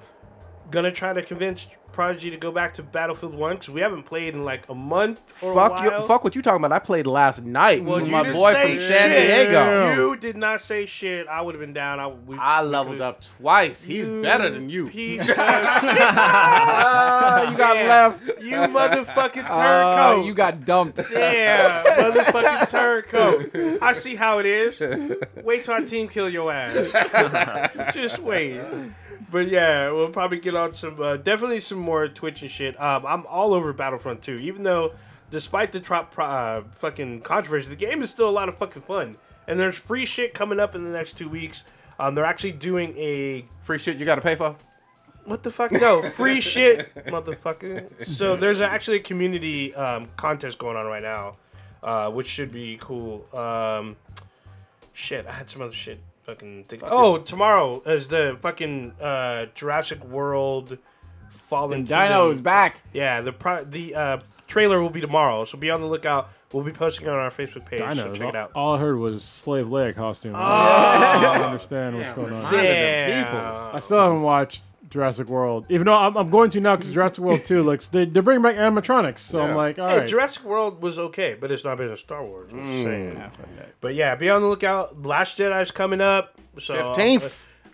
gonna 0.70 0.90
try 0.92 1.12
to 1.12 1.22
convince 1.22 1.66
Prodigy 1.96 2.30
to 2.30 2.36
go 2.36 2.52
back 2.52 2.74
to 2.74 2.82
Battlefield 2.82 3.34
One 3.34 3.54
because 3.54 3.70
we 3.70 3.80
haven't 3.80 4.02
played 4.02 4.34
in 4.34 4.44
like 4.44 4.68
a 4.68 4.74
month 4.74 5.18
or 5.42 5.54
Fuck 5.54 5.80
a 5.80 5.84
you. 5.84 6.02
Fuck 6.06 6.24
what 6.24 6.36
you 6.36 6.42
talking 6.42 6.62
about. 6.62 6.72
I 6.72 6.78
played 6.78 7.06
last 7.06 7.42
night 7.42 7.82
Well, 7.82 8.02
with 8.02 8.10
my 8.10 8.30
boy 8.30 8.52
say 8.52 8.74
from 8.74 8.82
San 8.82 9.10
shit. 9.10 9.48
Diego. 9.48 9.94
You 9.94 10.16
did 10.18 10.36
not 10.36 10.60
say 10.60 10.84
shit. 10.84 11.26
I 11.26 11.40
would 11.40 11.54
have 11.54 11.60
been 11.62 11.72
down. 11.72 11.98
I, 11.98 12.08
we, 12.08 12.36
I 12.36 12.62
we 12.62 12.68
leveled 12.68 12.96
could've- 12.98 13.02
up 13.02 13.22
twice. 13.24 13.82
He's 13.82 14.06
better 14.10 14.50
than 14.50 14.68
you. 14.68 14.88
Piece 14.90 15.20
of 15.22 15.26
shit. 15.28 15.36
you 15.36 15.36
got 17.56 17.76
Yeah. 17.76 17.88
left. 17.88 18.42
You 18.42 18.56
motherfucking 18.56 19.46
Uh, 19.50 19.54
turncoat. 20.12 20.26
you 20.26 20.34
got 20.34 20.64
dumped. 20.66 21.00
Yeah, 21.10 21.82
motherfucking 21.96 22.70
turncoat. 22.70 23.78
I 23.82 23.94
see 23.94 24.16
how 24.16 24.38
it 24.38 24.44
is. 24.44 24.80
Wait 25.42 25.62
till 25.62 25.72
our 25.72 25.80
team 25.80 26.08
kill 26.08 26.28
your 26.28 26.52
ass. 26.52 27.94
Just 27.94 28.18
wait. 28.18 28.60
But 29.30 29.48
yeah, 29.48 29.90
we'll 29.90 30.10
probably 30.10 30.38
get 30.38 30.54
on 30.54 30.74
some, 30.74 31.00
uh, 31.00 31.16
definitely 31.16 31.60
some 31.60 31.78
more 31.78 32.06
Twitch 32.08 32.42
and 32.42 32.50
shit. 32.50 32.80
Um, 32.80 33.04
I'm 33.06 33.26
all 33.26 33.54
over 33.54 33.72
Battlefront 33.72 34.22
2, 34.22 34.34
even 34.38 34.62
though, 34.62 34.92
despite 35.30 35.72
the 35.72 35.80
trop, 35.80 36.10
pro- 36.12 36.24
uh, 36.26 36.62
fucking 36.76 37.22
controversy, 37.22 37.68
the 37.68 37.76
game 37.76 38.02
is 38.02 38.10
still 38.10 38.28
a 38.28 38.30
lot 38.30 38.48
of 38.48 38.56
fucking 38.56 38.82
fun. 38.82 39.16
And 39.48 39.58
there's 39.58 39.76
free 39.78 40.04
shit 40.06 40.32
coming 40.32 40.60
up 40.60 40.74
in 40.74 40.84
the 40.84 40.90
next 40.90 41.18
two 41.18 41.28
weeks. 41.28 41.64
Um, 41.98 42.14
they're 42.14 42.24
actually 42.24 42.52
doing 42.52 42.96
a 42.96 43.46
Free 43.62 43.78
shit 43.78 43.96
you 43.96 44.04
got 44.04 44.16
to 44.16 44.20
pay 44.20 44.34
for. 44.36 44.54
what 45.24 45.42
the 45.42 45.50
fuck? 45.50 45.72
No, 45.72 46.02
free 46.02 46.40
shit, 46.52 46.94
motherfucker. 47.06 48.06
So 48.06 48.36
there's 48.36 48.60
actually 48.60 48.98
a 48.98 49.02
community 49.02 49.74
um, 49.74 50.08
contest 50.16 50.58
going 50.58 50.76
on 50.76 50.86
right 50.86 51.02
now, 51.02 51.36
uh, 51.82 52.10
which 52.10 52.26
should 52.28 52.52
be 52.52 52.78
cool. 52.80 53.26
Um, 53.36 53.96
shit, 54.92 55.26
I 55.26 55.32
had 55.32 55.48
some 55.50 55.62
other 55.62 55.72
shit. 55.72 55.98
Fucking 56.26 56.64
think. 56.64 56.82
Oh, 56.84 57.18
tomorrow 57.18 57.80
is 57.86 58.08
the 58.08 58.36
fucking 58.40 58.92
uh, 59.00 59.46
Jurassic 59.54 60.02
World 60.04 60.76
Fallen 61.30 61.80
And 61.80 61.88
Dino's 61.88 62.40
back. 62.40 62.82
Yeah, 62.92 63.20
the 63.20 63.32
pro- 63.32 63.64
the 63.64 63.94
uh, 63.94 64.20
trailer 64.48 64.82
will 64.82 64.90
be 64.90 65.00
tomorrow, 65.00 65.44
so 65.44 65.56
be 65.56 65.70
on 65.70 65.80
the 65.80 65.86
lookout. 65.86 66.30
We'll 66.52 66.64
be 66.64 66.72
posting 66.72 67.06
it 67.06 67.10
on 67.10 67.16
our 67.18 67.30
Facebook 67.30 67.66
page. 67.66 67.80
I 67.80 67.94
so 67.94 68.06
know. 68.06 68.12
check 68.14 68.28
it 68.30 68.34
out. 68.36 68.50
all 68.54 68.74
I 68.74 68.78
heard 68.78 68.98
was 68.98 69.22
slave 69.22 69.66
Leia 69.66 69.94
costume. 69.94 70.34
I 70.36 71.18
don't 71.22 71.42
understand 71.42 71.96
what's 71.96 72.12
going 72.12 72.32
on. 72.32 72.38
remind- 72.38 72.52
Reminded 72.52 72.70
them 72.72 73.08
Yeah. 73.10 73.24
peoples. 73.52 73.74
I 73.74 73.78
still 73.80 74.00
haven't 74.00 74.22
watched 74.22 74.62
Jurassic 74.90 75.28
World, 75.28 75.66
even 75.68 75.86
though 75.86 75.94
I'm, 75.94 76.16
I'm 76.16 76.30
going 76.30 76.50
to 76.50 76.60
now 76.60 76.76
because 76.76 76.92
Jurassic 76.92 77.22
World 77.24 77.44
2 77.44 77.62
looks 77.62 77.88
they, 77.88 78.04
they're 78.04 78.22
bringing 78.22 78.42
back 78.42 78.56
animatronics. 78.56 79.18
So 79.18 79.42
I'm 79.42 79.54
like, 79.54 79.78
all 79.78 79.88
Hey, 79.88 79.98
right. 80.00 80.08
Jurassic 80.08 80.44
World 80.44 80.80
was 80.82 80.98
okay, 80.98 81.36
but 81.38 81.50
it's 81.50 81.64
not 81.64 81.78
been 81.78 81.90
a 81.90 81.96
Star 81.96 82.24
Wars. 82.24 82.50
I'm 82.52 82.58
Mm. 82.60 82.70
just 82.70 82.84
saying. 82.84 83.22
But 83.80 83.94
yeah, 83.94 84.14
be 84.14 84.30
on 84.30 84.42
the 84.42 84.48
lookout. 84.48 85.02
Last 85.04 85.38
Jedi's 85.38 85.70
coming 85.70 86.00
up. 86.00 86.38
So 86.58 86.74
15th. 86.74 87.24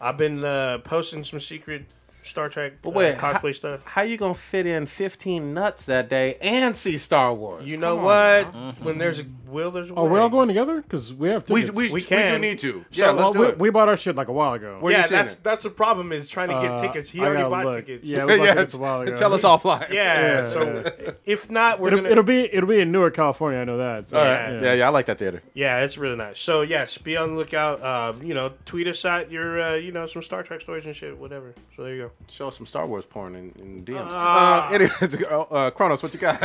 uh, 0.01 0.05
I've 0.05 0.17
been 0.17 0.43
uh, 0.43 0.79
posting 0.79 1.23
some 1.25 1.39
secret 1.41 1.85
Star 2.25 2.49
Trek 2.49 2.75
But 2.83 2.91
uh, 2.91 2.93
wait, 2.93 3.17
cosplay 3.19 3.43
how, 3.43 3.53
stuff. 3.53 3.81
how 3.85 4.03
you 4.03 4.17
gonna 4.17 4.35
fit 4.35 4.67
in 4.67 4.87
15 4.87 5.53
nuts 5.53 5.87
that 5.87 6.09
day 6.09 6.37
and 6.41 6.77
see 6.77 6.97
Star 6.99 7.35
Wars? 7.35 7.69
You 7.69 7.77
know 7.77 7.97
Come 7.97 8.05
what? 8.05 8.55
on. 8.55 8.75
When 8.83 8.99
there's 8.99 9.21
a 9.21 9.25
will, 9.47 9.71
there's 9.71 9.91
a 9.91 9.95
way. 9.95 10.01
Are 10.01 10.05
we 10.07 10.11
way. 10.13 10.21
all 10.21 10.29
going 10.29 10.49
together? 10.49 10.81
Because 10.83 11.13
we 11.13 11.29
have 11.31 11.49
We, 11.51 11.61
tickets. 11.63 11.77
we, 11.77 11.89
We 11.89 11.95
we, 11.95 12.01
do 12.01 12.39
need 12.39 12.61
to. 12.61 12.85
So, 12.91 13.05
yeah, 13.05 13.11
let's 13.11 13.19
well, 13.19 13.33
do 13.33 13.39
we, 13.41 13.47
it. 13.49 13.59
we 13.59 13.71
bought 13.71 13.89
our 13.89 13.97
shit 13.97 14.15
like 14.17 14.29
a 14.29 14.33
while 14.33 14.55
ago. 14.55 14.79
Where 14.81 14.93
Yeah, 14.93 15.07
that's 15.07 15.35
it? 15.35 15.43
that's 15.45 15.63
the 15.65 15.71
problem 15.71 16.13
is 16.13 16.29
trying 16.29 16.49
to 16.49 16.55
get 16.55 16.71
Uh, 16.73 16.79
tickets. 16.81 17.11
He 17.11 17.21
I 17.21 17.27
already 17.27 17.43
bought 17.49 17.65
look. 17.67 17.75
tickets. 17.87 18.07
Yeah, 18.07 18.25
we 18.25 18.37
bought 18.39 18.45
yeah, 18.45 18.55
tickets 18.55 18.75
a 18.75 18.79
while 18.79 19.01
ago. 19.01 19.17
tell 19.17 19.35
us 19.35 19.43
offline. 19.43 19.91
Yeah, 19.91 20.43
Yeah, 20.43 20.47
so 20.47 20.93
if 21.27 21.51
not, 21.51 21.81
we're 21.81 21.89
It'll, 21.89 21.99
gonna. 22.01 22.11
it'll 22.11 22.25
be 22.25 22.55
it'll 22.55 22.69
be 22.69 22.79
in 22.81 22.93
Newark, 22.93 23.15
California. 23.15 23.59
I 23.61 23.65
know 23.65 23.79
that. 23.79 24.11
So, 24.11 24.19
All 24.19 24.25
right. 24.25 24.53
Yeah. 24.53 24.61
Yeah. 24.63 24.73
yeah, 24.75 24.87
I 24.87 24.91
like 24.91 25.07
that 25.07 25.19
theater. 25.19 25.43
yeah, 25.55 25.81
it's 25.81 25.99
really 25.99 26.17
nice. 26.17 26.39
So 26.41 26.63
yes, 26.63 26.97
be 26.99 27.17
on 27.17 27.31
the 27.31 27.37
lookout. 27.37 27.83
Uh, 27.83 28.13
you 28.23 28.33
know, 28.35 28.53
tweet 28.65 28.87
us 28.87 29.05
at 29.05 29.31
your, 29.31 29.61
uh, 29.61 29.75
you 29.75 29.91
know, 29.93 30.07
some 30.07 30.23
Star 30.23 30.43
Trek 30.45 30.61
stories 30.61 30.87
and 30.87 30.95
shit, 30.95 31.19
whatever. 31.19 31.53
So 31.77 31.83
there 31.83 31.95
you 31.95 32.03
go. 32.03 32.11
Show 32.29 32.49
us 32.49 32.57
some 32.57 32.67
Star 32.67 32.87
Wars 32.87 33.05
porn 33.05 33.35
in, 33.35 33.53
in 33.59 33.85
DMs. 33.85 34.09
Ah. 34.11 34.69
uh, 34.69 34.73
anyways, 34.73 35.23
uh, 35.31 35.71
Kronos, 35.75 36.03
what 36.03 36.15
you 36.15 36.21
got? 36.21 36.43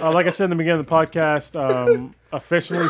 Uh, 0.00 0.12
like 0.12 0.26
I 0.26 0.30
said 0.30 0.44
in 0.44 0.50
the 0.50 0.56
beginning 0.56 0.80
of 0.80 0.86
the 0.86 0.92
podcast, 0.92 1.54
um, 1.58 2.14
officially 2.32 2.88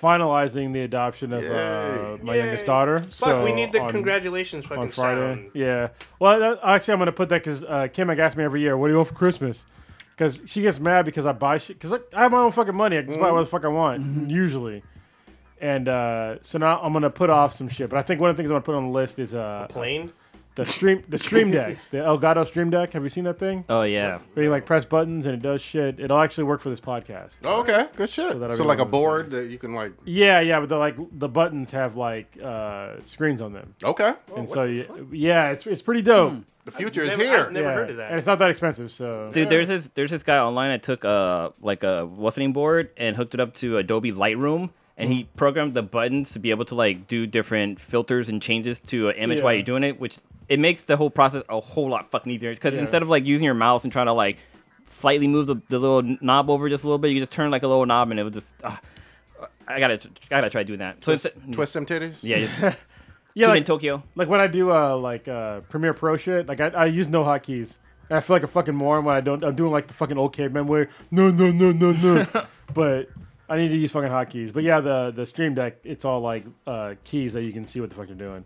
finalizing 0.00 0.72
the 0.72 0.80
adoption 0.80 1.32
of 1.32 1.44
uh, 1.44 2.22
my 2.22 2.34
Yay. 2.34 2.42
youngest 2.44 2.66
daughter. 2.66 2.98
But 2.98 3.12
so 3.12 3.44
we 3.44 3.52
need 3.52 3.72
the 3.72 3.80
on, 3.80 3.90
congratulations 3.90 4.66
fucking 4.66 4.84
on 4.84 4.88
Friday. 4.88 5.34
sound. 5.34 5.50
Yeah. 5.54 5.88
Well, 6.18 6.38
that, 6.38 6.60
actually, 6.62 6.92
I'm 6.92 6.98
gonna 7.00 7.12
put 7.12 7.28
that 7.30 7.42
because 7.42 7.64
uh, 7.64 7.88
Kim 7.92 8.08
like, 8.08 8.18
asks 8.18 8.36
me 8.36 8.44
every 8.44 8.60
year, 8.60 8.76
"What 8.76 8.88
do 8.88 8.92
you 8.92 8.98
want 8.98 9.08
for 9.08 9.14
Christmas?" 9.14 9.66
Because 10.16 10.42
she 10.46 10.62
gets 10.62 10.78
mad 10.78 11.04
because 11.04 11.26
I 11.26 11.32
buy 11.32 11.58
shit. 11.58 11.78
Because 11.78 11.92
I, 11.92 11.98
I 12.14 12.22
have 12.24 12.32
my 12.32 12.38
own 12.38 12.52
fucking 12.52 12.74
money. 12.74 12.98
I 12.98 13.00
can 13.00 13.10
just 13.10 13.20
buy 13.20 13.30
what 13.30 13.40
the 13.40 13.46
fuck 13.46 13.64
I 13.64 13.68
want 13.68 14.30
usually. 14.30 14.82
And 15.60 15.88
uh, 15.88 16.42
so 16.42 16.58
now 16.58 16.80
I'm 16.80 16.92
gonna 16.92 17.10
put 17.10 17.28
off 17.30 17.52
some 17.52 17.68
shit. 17.68 17.90
But 17.90 17.98
I 17.98 18.02
think 18.02 18.20
one 18.20 18.30
of 18.30 18.36
the 18.36 18.42
things 18.42 18.50
I'm 18.50 18.54
gonna 18.54 18.64
put 18.64 18.74
on 18.74 18.86
the 18.86 18.92
list 18.92 19.18
is 19.18 19.34
uh, 19.34 19.66
a 19.68 19.72
Plane. 19.72 20.12
The 20.60 20.70
stream 20.70 21.02
the 21.08 21.16
Stream 21.18 21.50
Deck, 21.50 21.76
the 21.90 21.98
Elgato 21.98 22.46
Stream 22.46 22.68
Deck. 22.70 22.92
Have 22.92 23.02
you 23.02 23.08
seen 23.08 23.24
that 23.24 23.38
thing? 23.38 23.64
Oh 23.68 23.82
yeah. 23.82 24.18
Where 24.34 24.44
you 24.44 24.50
like 24.50 24.66
press 24.66 24.84
buttons 24.84 25.24
and 25.26 25.34
it 25.34 25.40
does 25.42 25.62
shit. 25.62 25.98
It'll 25.98 26.18
actually 26.18 26.44
work 26.44 26.60
for 26.60 26.68
this 26.68 26.80
podcast. 26.80 27.38
Oh, 27.44 27.60
okay, 27.60 27.88
good 27.96 28.10
shit. 28.10 28.32
So, 28.32 28.38
that'll 28.38 28.56
be 28.56 28.62
like 28.64 28.78
a 28.78 28.84
one 28.84 28.88
of 28.88 28.90
those 28.90 29.00
board 29.00 29.30
that 29.30 29.46
you 29.48 29.58
can 29.58 29.74
like. 29.74 29.92
Yeah, 30.04 30.40
yeah, 30.40 30.60
but 30.60 30.68
the 30.68 30.76
like 30.76 30.96
the 31.12 31.28
buttons 31.28 31.70
have 31.70 31.96
like 31.96 32.36
uh, 32.42 33.00
screens 33.00 33.40
on 33.40 33.52
them, 33.54 33.74
Okay, 33.82 34.12
and 34.36 34.48
so 34.48 34.64
you, 34.64 35.08
yeah, 35.12 35.50
it's 35.50 35.66
it's 35.66 35.82
pretty 35.82 36.02
dope. 36.02 36.34
the 36.66 36.70
future 36.70 37.02
is 37.02 37.10
Never- 37.10 37.22
here. 37.22 37.38
I've 37.46 37.52
never 37.52 37.66
yeah. 37.68 37.74
heard 37.74 37.90
of 37.90 37.96
that. 37.96 38.10
and 38.10 38.18
it's 38.18 38.26
not 38.26 38.38
that 38.40 38.50
expensive. 38.50 38.92
So 38.92 39.30
Dude, 39.32 39.48
there's 39.48 39.68
this 39.68 39.88
there's 39.94 40.10
this 40.10 40.22
guy 40.22 40.38
online 40.38 40.70
that 40.70 40.82
took 40.82 41.04
a 41.04 41.52
like 41.60 41.82
a 41.84 42.04
what's 42.06 42.38
board 42.52 42.90
and 42.98 43.16
hooked 43.16 43.34
it 43.34 43.40
up 43.40 43.54
to 43.54 43.78
Adobe 43.78 44.12
Lightroom 44.12 44.70
and 45.00 45.12
he 45.12 45.24
programmed 45.36 45.74
the 45.74 45.82
buttons 45.82 46.30
to 46.32 46.38
be 46.38 46.50
able 46.50 46.64
to 46.66 46.74
like 46.74 47.06
do 47.06 47.26
different 47.26 47.80
filters 47.80 48.28
and 48.28 48.40
changes 48.40 48.80
to 48.80 49.08
an 49.10 49.16
image 49.16 49.42
while 49.42 49.52
you're 49.54 49.62
doing 49.62 49.82
it, 49.84 49.98
which 50.00 50.18
it 50.48 50.58
makes 50.60 50.82
the 50.82 50.96
whole 50.96 51.10
process 51.10 51.42
a 51.48 51.60
whole 51.60 51.88
lot 51.88 52.10
fucking 52.10 52.30
easier. 52.32 52.52
Because 52.54 52.74
Yeah. 52.74 52.80
instead 52.80 53.02
of 53.02 53.08
like 53.08 53.24
using 53.24 53.44
your 53.44 53.54
mouse 53.54 53.84
and 53.84 53.92
trying 53.92 54.06
to 54.06 54.12
like 54.12 54.38
slightly 54.86 55.28
move 55.28 55.46
the, 55.46 55.56
the 55.68 55.78
little 55.78 56.16
knob 56.20 56.50
over 56.50 56.68
just 56.68 56.84
a 56.84 56.86
little 56.86 56.98
bit, 56.98 57.08
you 57.12 57.20
just 57.20 57.32
turn 57.32 57.50
like 57.50 57.62
a 57.62 57.68
little 57.68 57.86
knob 57.86 58.10
and 58.10 58.18
it 58.20 58.24
would 58.24 58.34
just. 58.34 58.52
Uh, 58.62 58.76
I 59.66 59.78
gotta 59.78 59.94
I 60.04 60.28
gotta 60.28 60.50
try 60.50 60.62
doing 60.64 60.80
that. 60.80 61.04
So 61.04 61.12
Twist, 61.12 61.26
instead- 61.26 61.52
twist 61.54 61.72
them 61.74 61.86
titties. 61.86 62.18
yeah, 62.22 62.38
just, 62.40 62.78
yeah, 63.34 63.54
in 63.54 63.64
Tokyo. 63.64 64.02
like 64.16 64.28
when 64.28 64.40
I 64.40 64.48
do 64.48 64.70
uh 64.72 64.96
like 64.96 65.28
uh 65.28 65.60
Premiere 65.68 65.94
Pro 65.94 66.16
shit, 66.16 66.46
like 66.48 66.60
I, 66.60 66.68
I 66.68 66.84
use 66.86 67.08
no 67.08 67.22
hotkeys, 67.22 67.76
and 68.10 68.16
I 68.16 68.20
feel 68.20 68.34
like 68.36 68.42
a 68.42 68.48
fucking 68.48 68.74
moron 68.74 69.04
when 69.04 69.14
I 69.16 69.20
don't. 69.20 69.44
I'm 69.44 69.54
doing 69.54 69.70
like 69.72 69.86
the 69.86 69.94
fucking 69.94 70.18
old 70.18 70.32
caveman 70.34 70.66
way. 70.66 70.88
No, 71.12 71.30
no, 71.30 71.52
no, 71.52 71.70
no, 71.72 71.92
no. 71.92 72.26
but 72.74 73.08
I 73.50 73.56
need 73.58 73.68
to 73.68 73.76
use 73.76 73.90
fucking 73.92 74.08
hotkeys. 74.10 74.52
But 74.52 74.62
yeah, 74.62 74.80
the 74.80 75.10
the 75.14 75.26
Stream 75.26 75.54
Deck, 75.54 75.76
it's 75.84 76.04
all 76.06 76.20
like 76.20 76.44
uh 76.66 76.94
keys 77.04 77.32
that 77.34 77.42
you 77.42 77.52
can 77.52 77.66
see 77.66 77.80
what 77.80 77.90
the 77.90 77.96
fuck 77.96 78.08
you're 78.08 78.16
doing. 78.16 78.44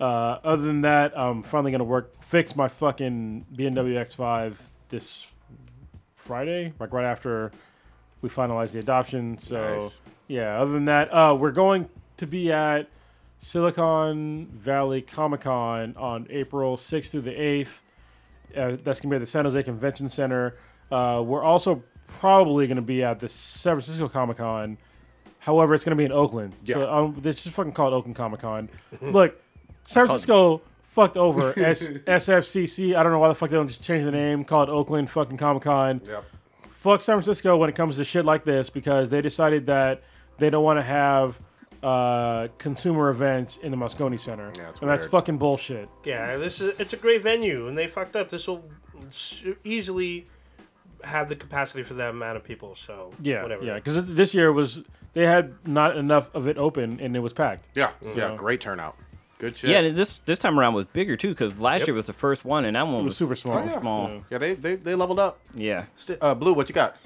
Uh, 0.00 0.38
other 0.44 0.62
than 0.62 0.82
that, 0.82 1.18
I'm 1.18 1.42
finally 1.42 1.72
gonna 1.72 1.84
work 1.84 2.22
fix 2.22 2.54
my 2.54 2.68
fucking 2.68 3.46
BMW 3.54 3.94
X5 3.94 4.68
this 4.90 5.26
Friday, 6.14 6.72
like 6.78 6.92
right 6.92 7.04
after 7.04 7.50
we 8.20 8.28
finalize 8.28 8.72
the 8.72 8.78
adoption. 8.78 9.38
So 9.38 9.74
Nice. 9.78 10.00
yeah. 10.28 10.60
Other 10.60 10.72
than 10.72 10.84
that, 10.84 11.08
uh, 11.12 11.34
we're 11.38 11.50
going 11.50 11.88
to 12.18 12.26
be 12.26 12.52
at 12.52 12.88
Silicon 13.38 14.46
Valley 14.52 15.02
Comic 15.02 15.40
Con 15.42 15.94
on 15.96 16.26
April 16.30 16.76
6th 16.76 17.10
through 17.10 17.22
the 17.22 17.32
8th. 17.32 17.80
Uh, 18.56 18.76
that's 18.82 19.00
gonna 19.00 19.10
be 19.10 19.16
at 19.16 19.20
the 19.20 19.26
San 19.26 19.44
Jose 19.44 19.62
Convention 19.62 20.08
Center. 20.08 20.56
Uh, 20.90 21.22
we're 21.24 21.42
also 21.42 21.82
probably 22.20 22.66
gonna 22.66 22.82
be 22.82 23.02
at 23.02 23.18
the 23.20 23.28
San 23.28 23.74
Francisco 23.74 24.08
Comic 24.08 24.38
Con. 24.38 24.78
However, 25.40 25.74
it's 25.74 25.84
gonna 25.84 25.96
be 25.96 26.04
in 26.04 26.12
Oakland. 26.12 26.54
So 26.64 26.78
Yeah. 26.80 26.86
um, 26.86 27.14
they 27.20 27.30
just 27.32 27.48
fucking 27.50 27.72
called 27.72 27.92
Oakland 27.92 28.16
Comic 28.16 28.40
Con. 28.40 28.68
Look, 29.00 29.40
San 29.84 30.06
Francisco 30.06 30.62
fucked 30.82 31.16
over 31.16 31.52
S- 31.58 31.88
SFCC. 31.88 32.94
I 32.94 33.02
don't 33.02 33.12
know 33.12 33.18
why 33.18 33.28
the 33.28 33.34
fuck 33.34 33.50
they 33.50 33.56
don't 33.56 33.68
just 33.68 33.82
change 33.82 34.04
the 34.04 34.12
name, 34.12 34.44
call 34.44 34.62
it 34.62 34.68
Oakland 34.68 35.10
fucking 35.10 35.36
Comic 35.38 35.62
Con. 35.64 36.00
Yep. 36.06 36.24
Fuck 36.68 37.00
San 37.00 37.14
Francisco 37.16 37.56
when 37.56 37.68
it 37.70 37.76
comes 37.76 37.96
to 37.96 38.04
shit 38.04 38.24
like 38.24 38.44
this 38.44 38.68
because 38.70 39.08
they 39.10 39.20
decided 39.22 39.66
that 39.66 40.02
they 40.38 40.50
don't 40.50 40.64
want 40.64 40.78
to 40.78 40.82
have 40.82 41.40
uh, 41.82 42.48
consumer 42.58 43.08
events 43.08 43.56
in 43.58 43.70
the 43.72 43.76
Moscone 43.76 44.18
Center, 44.18 44.52
Yeah, 44.56 44.70
it's 44.70 44.80
and 44.80 44.88
that's 44.90 45.06
fucking 45.06 45.38
bullshit. 45.38 45.88
Yeah, 46.04 46.36
this 46.36 46.60
is 46.60 46.74
it's 46.78 46.92
a 46.92 46.96
great 46.96 47.22
venue, 47.22 47.66
and 47.68 47.76
they 47.76 47.86
fucked 47.88 48.14
up. 48.16 48.30
This 48.30 48.46
will 48.46 48.64
easily 49.64 50.26
have 51.04 51.28
the 51.28 51.36
capacity 51.36 51.82
for 51.82 51.94
that 51.94 52.10
amount 52.10 52.36
of 52.36 52.44
people. 52.44 52.74
So 52.74 53.12
Yeah, 53.20 53.42
whatever. 53.42 53.64
yeah. 53.64 53.74
Because 53.74 54.04
this 54.14 54.34
year 54.34 54.52
was 54.52 54.82
they 55.14 55.26
had 55.26 55.54
not 55.66 55.96
enough 55.96 56.34
of 56.34 56.46
it 56.48 56.56
open 56.58 56.98
and 57.00 57.14
it 57.16 57.20
was 57.20 57.32
packed. 57.32 57.64
Yeah, 57.74 57.90
yeah, 58.16 58.34
great 58.36 58.60
turnout. 58.60 58.96
Good 59.38 59.56
shit. 59.56 59.70
Yeah, 59.70 59.80
this 59.90 60.20
this 60.24 60.38
time 60.38 60.58
around 60.58 60.74
was 60.74 60.86
bigger 60.86 61.16
too 61.16 61.30
because 61.30 61.60
last 61.60 61.80
Yep. 61.80 61.88
year 61.88 61.94
was 61.94 62.06
the 62.06 62.12
first 62.12 62.44
one 62.44 62.64
and 62.64 62.76
that 62.76 62.86
one 62.86 62.96
was 62.96 63.04
was, 63.04 63.16
super 63.16 63.34
small. 63.34 63.54
so 63.72 63.80
small. 63.80 64.08
Yeah. 64.10 64.20
yeah, 64.30 64.38
they, 64.38 64.54
they 64.54 64.76
they 64.76 64.94
leveled 64.94 65.18
up. 65.18 65.40
yeah. 65.54 65.86
St- 65.96 66.18
uh, 66.20 66.34
Blue, 66.34 66.52
what 66.54 66.68
you 66.68 66.74
got? 66.74 66.96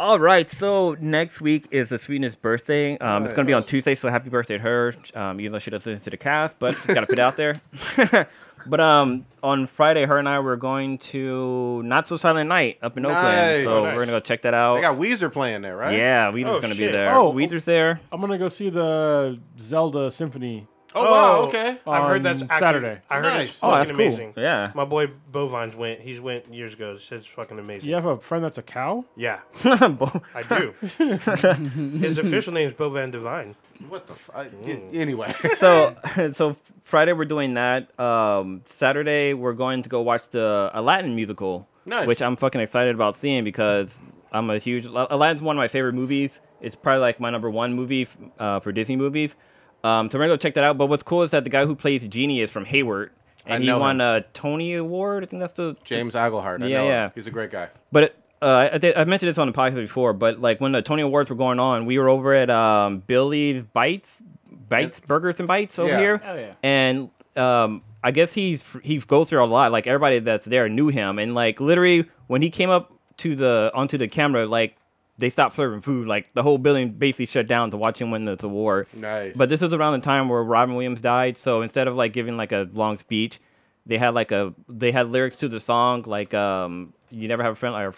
All 0.00 0.20
right, 0.20 0.48
so 0.48 0.96
next 1.00 1.40
week 1.40 1.66
is 1.72 1.88
the 1.88 1.98
Sweetness 1.98 2.36
birthday. 2.36 2.96
Um, 2.98 3.24
It's 3.24 3.32
going 3.34 3.44
to 3.44 3.50
be 3.50 3.52
on 3.52 3.64
Tuesday, 3.64 3.96
so 3.96 4.08
happy 4.08 4.30
birthday 4.30 4.56
to 4.56 4.62
her. 4.62 4.94
Um, 5.12 5.40
even 5.40 5.50
though 5.52 5.58
she 5.58 5.72
doesn't 5.72 5.90
listen 5.90 6.04
to 6.04 6.10
the 6.10 6.16
cast, 6.16 6.60
but 6.60 6.74
just 6.74 6.86
got 6.86 7.00
to 7.00 7.06
put 7.08 7.18
it 7.18 7.20
out 7.20 7.36
there. 7.36 7.60
but 8.66 8.80
um, 8.80 9.26
on 9.42 9.66
Friday, 9.66 10.04
her 10.06 10.18
and 10.18 10.28
I 10.28 10.38
were 10.40 10.56
going 10.56 10.98
to 10.98 11.82
Not 11.84 12.08
So 12.08 12.16
Silent 12.16 12.48
Night 12.48 12.78
up 12.82 12.96
in 12.96 13.02
Nice. 13.04 13.12
Oakland, 13.12 13.64
so 13.64 13.84
nice. 13.84 13.94
we're 13.96 14.02
gonna 14.06 14.16
go 14.18 14.20
check 14.20 14.42
that 14.42 14.54
out. 14.54 14.74
They 14.76 14.80
got 14.80 14.98
Weezer 14.98 15.32
playing 15.32 15.62
there, 15.62 15.76
right? 15.76 15.96
yeah, 15.96 16.30
Weezer's 16.30 16.48
Oh, 16.48 16.60
gonna 16.60 16.74
shit. 16.74 16.92
be 16.92 16.96
there. 16.98 17.14
Oh. 17.14 17.32
Weezer's 17.32 17.64
there. 17.64 18.00
I'm 18.10 18.20
gonna 18.20 18.38
go 18.38 18.48
see 18.48 18.70
the 18.70 19.38
Zelda 19.58 20.10
Symphony. 20.10 20.66
Oh, 20.94 21.04
wow. 21.04 21.36
Oh. 21.40 21.46
Okay. 21.48 21.78
I've 21.86 22.04
heard 22.08 22.22
that's 22.22 22.42
actually, 22.42 22.58
Saturday. 22.58 23.00
I 23.10 23.16
heard 23.16 23.22
Nice. 23.22 23.48
it's 23.50 23.58
Oh, 23.62 23.68
fucking 23.68 23.78
that's 23.78 23.90
cool. 23.92 24.00
amazing. 24.06 24.32
Yeah. 24.36 24.72
My 24.74 24.84
boy 24.84 25.08
Bovines 25.30 25.74
went. 25.76 26.00
He's 26.00 26.20
went 26.20 26.52
years 26.52 26.72
ago. 26.74 26.96
It's 27.10 27.26
fucking 27.26 27.58
amazing. 27.58 27.88
You 27.88 27.94
have 27.94 28.06
a 28.06 28.18
friend 28.18 28.42
that's 28.42 28.58
a 28.58 28.62
cow? 28.62 29.04
Yeah, 29.16 29.40
I 29.64 30.42
do. 30.48 30.74
His 31.98 32.18
official 32.18 32.52
name 32.52 32.68
is 32.68 32.74
Bovan 32.74 33.10
Divine. 33.10 33.54
What 33.88 34.06
the? 34.06 34.12
F- 34.14 34.30
I, 34.34 34.48
y- 34.62 34.80
anyway. 34.94 35.32
so 35.56 35.94
so 36.32 36.56
Friday 36.84 37.12
we're 37.12 37.24
doing 37.26 37.54
that. 37.54 37.98
Um, 38.00 38.62
Saturday 38.64 39.34
we're 39.34 39.52
going 39.52 39.82
to 39.82 39.88
go 39.88 40.00
watch 40.02 40.22
the 40.30 40.70
Aladdin 40.74 41.14
musical, 41.14 41.68
Nice. 41.86 42.06
which 42.06 42.22
I'm 42.22 42.36
fucking 42.36 42.60
excited 42.60 42.94
about 42.94 43.14
seeing 43.14 43.44
because 43.44 44.16
I'm 44.32 44.48
a 44.50 44.58
huge 44.58 44.86
Aladdin's 44.86 45.42
one 45.42 45.56
of 45.56 45.58
my 45.58 45.68
favorite 45.68 45.94
movies. 45.94 46.40
It's 46.60 46.74
probably 46.74 47.00
like 47.02 47.20
my 47.20 47.30
number 47.30 47.48
one 47.50 47.74
movie 47.74 48.08
uh, 48.38 48.58
for 48.60 48.72
Disney 48.72 48.96
movies. 48.96 49.36
Um, 49.84 50.10
so 50.10 50.18
we're 50.18 50.24
gonna 50.24 50.32
go 50.34 50.36
check 50.38 50.54
that 50.54 50.64
out. 50.64 50.76
But 50.78 50.86
what's 50.86 51.02
cool 51.02 51.22
is 51.22 51.30
that 51.30 51.44
the 51.44 51.50
guy 51.50 51.64
who 51.66 51.74
plays 51.74 52.04
Genie 52.06 52.40
is 52.40 52.50
from 52.50 52.64
Hayward, 52.66 53.10
I 53.46 53.54
and 53.56 53.64
he 53.64 53.72
won 53.72 53.96
him. 53.96 54.00
a 54.00 54.20
Tony 54.34 54.74
Award. 54.74 55.22
I 55.22 55.26
think 55.26 55.40
that's 55.40 55.52
the 55.54 55.76
James 55.84 56.14
Iglehart. 56.14 56.62
I 56.62 56.66
Yeah, 56.66 56.76
know 56.78 56.84
him. 56.84 56.90
yeah. 56.90 57.10
He's 57.14 57.26
a 57.26 57.30
great 57.30 57.50
guy. 57.50 57.68
But 57.92 58.16
uh, 58.42 58.68
I, 58.82 58.92
I 58.96 59.04
mentioned 59.04 59.30
this 59.30 59.38
on 59.38 59.46
the 59.46 59.52
podcast 59.52 59.74
before, 59.76 60.12
but 60.12 60.40
like 60.40 60.60
when 60.60 60.72
the 60.72 60.82
Tony 60.82 61.02
Awards 61.02 61.30
were 61.30 61.36
going 61.36 61.58
on, 61.60 61.86
we 61.86 61.98
were 61.98 62.08
over 62.08 62.34
at 62.34 62.50
um, 62.50 62.98
Billy's 63.06 63.62
Bites, 63.62 64.20
Bites 64.68 65.00
Burgers 65.00 65.38
and 65.40 65.48
Bites 65.48 65.78
over 65.78 65.90
Yeah. 65.90 65.98
here, 66.00 66.22
Oh, 66.24 66.34
yeah. 66.36 66.52
and 66.62 67.10
um, 67.36 67.82
I 68.02 68.10
guess 68.10 68.34
he's 68.34 68.64
he 68.82 68.98
goes 68.98 69.28
through 69.28 69.42
a 69.42 69.46
lot. 69.46 69.72
Like 69.72 69.86
everybody 69.86 70.18
that's 70.20 70.46
there 70.46 70.68
knew 70.68 70.88
him, 70.88 71.18
and 71.18 71.34
like 71.34 71.60
literally 71.60 72.08
when 72.28 72.42
he 72.42 72.50
came 72.50 72.70
up 72.70 72.92
to 73.18 73.34
the 73.34 73.70
onto 73.74 73.98
the 73.98 74.06
camera, 74.08 74.46
like 74.46 74.76
they 75.18 75.30
stopped 75.30 75.56
serving 75.56 75.80
food. 75.80 76.06
Like 76.06 76.32
the 76.34 76.42
whole 76.42 76.58
building 76.58 76.90
basically 76.92 77.26
shut 77.26 77.46
down 77.46 77.70
to 77.72 77.76
watch 77.76 78.00
him 78.00 78.10
win 78.10 78.24
this 78.24 78.42
award. 78.42 78.86
Nice. 78.94 79.36
But 79.36 79.48
this 79.48 79.60
is 79.62 79.74
around 79.74 80.00
the 80.00 80.04
time 80.04 80.28
where 80.28 80.42
Robin 80.42 80.74
Williams 80.74 81.00
died, 81.00 81.36
so 81.36 81.62
instead 81.62 81.88
of 81.88 81.94
like 81.96 82.12
giving 82.12 82.36
like 82.36 82.52
a 82.52 82.68
long 82.72 82.96
speech, 82.96 83.40
they 83.86 83.98
had 83.98 84.14
like 84.14 84.30
a 84.32 84.54
they 84.68 84.92
had 84.92 85.10
lyrics 85.10 85.36
to 85.36 85.48
the 85.48 85.58
song 85.60 86.02
like 86.06 86.34
um 86.34 86.92
you 87.10 87.26
never 87.26 87.42
have 87.42 87.52
a 87.54 87.56
friend 87.56 87.72
like 87.74 87.94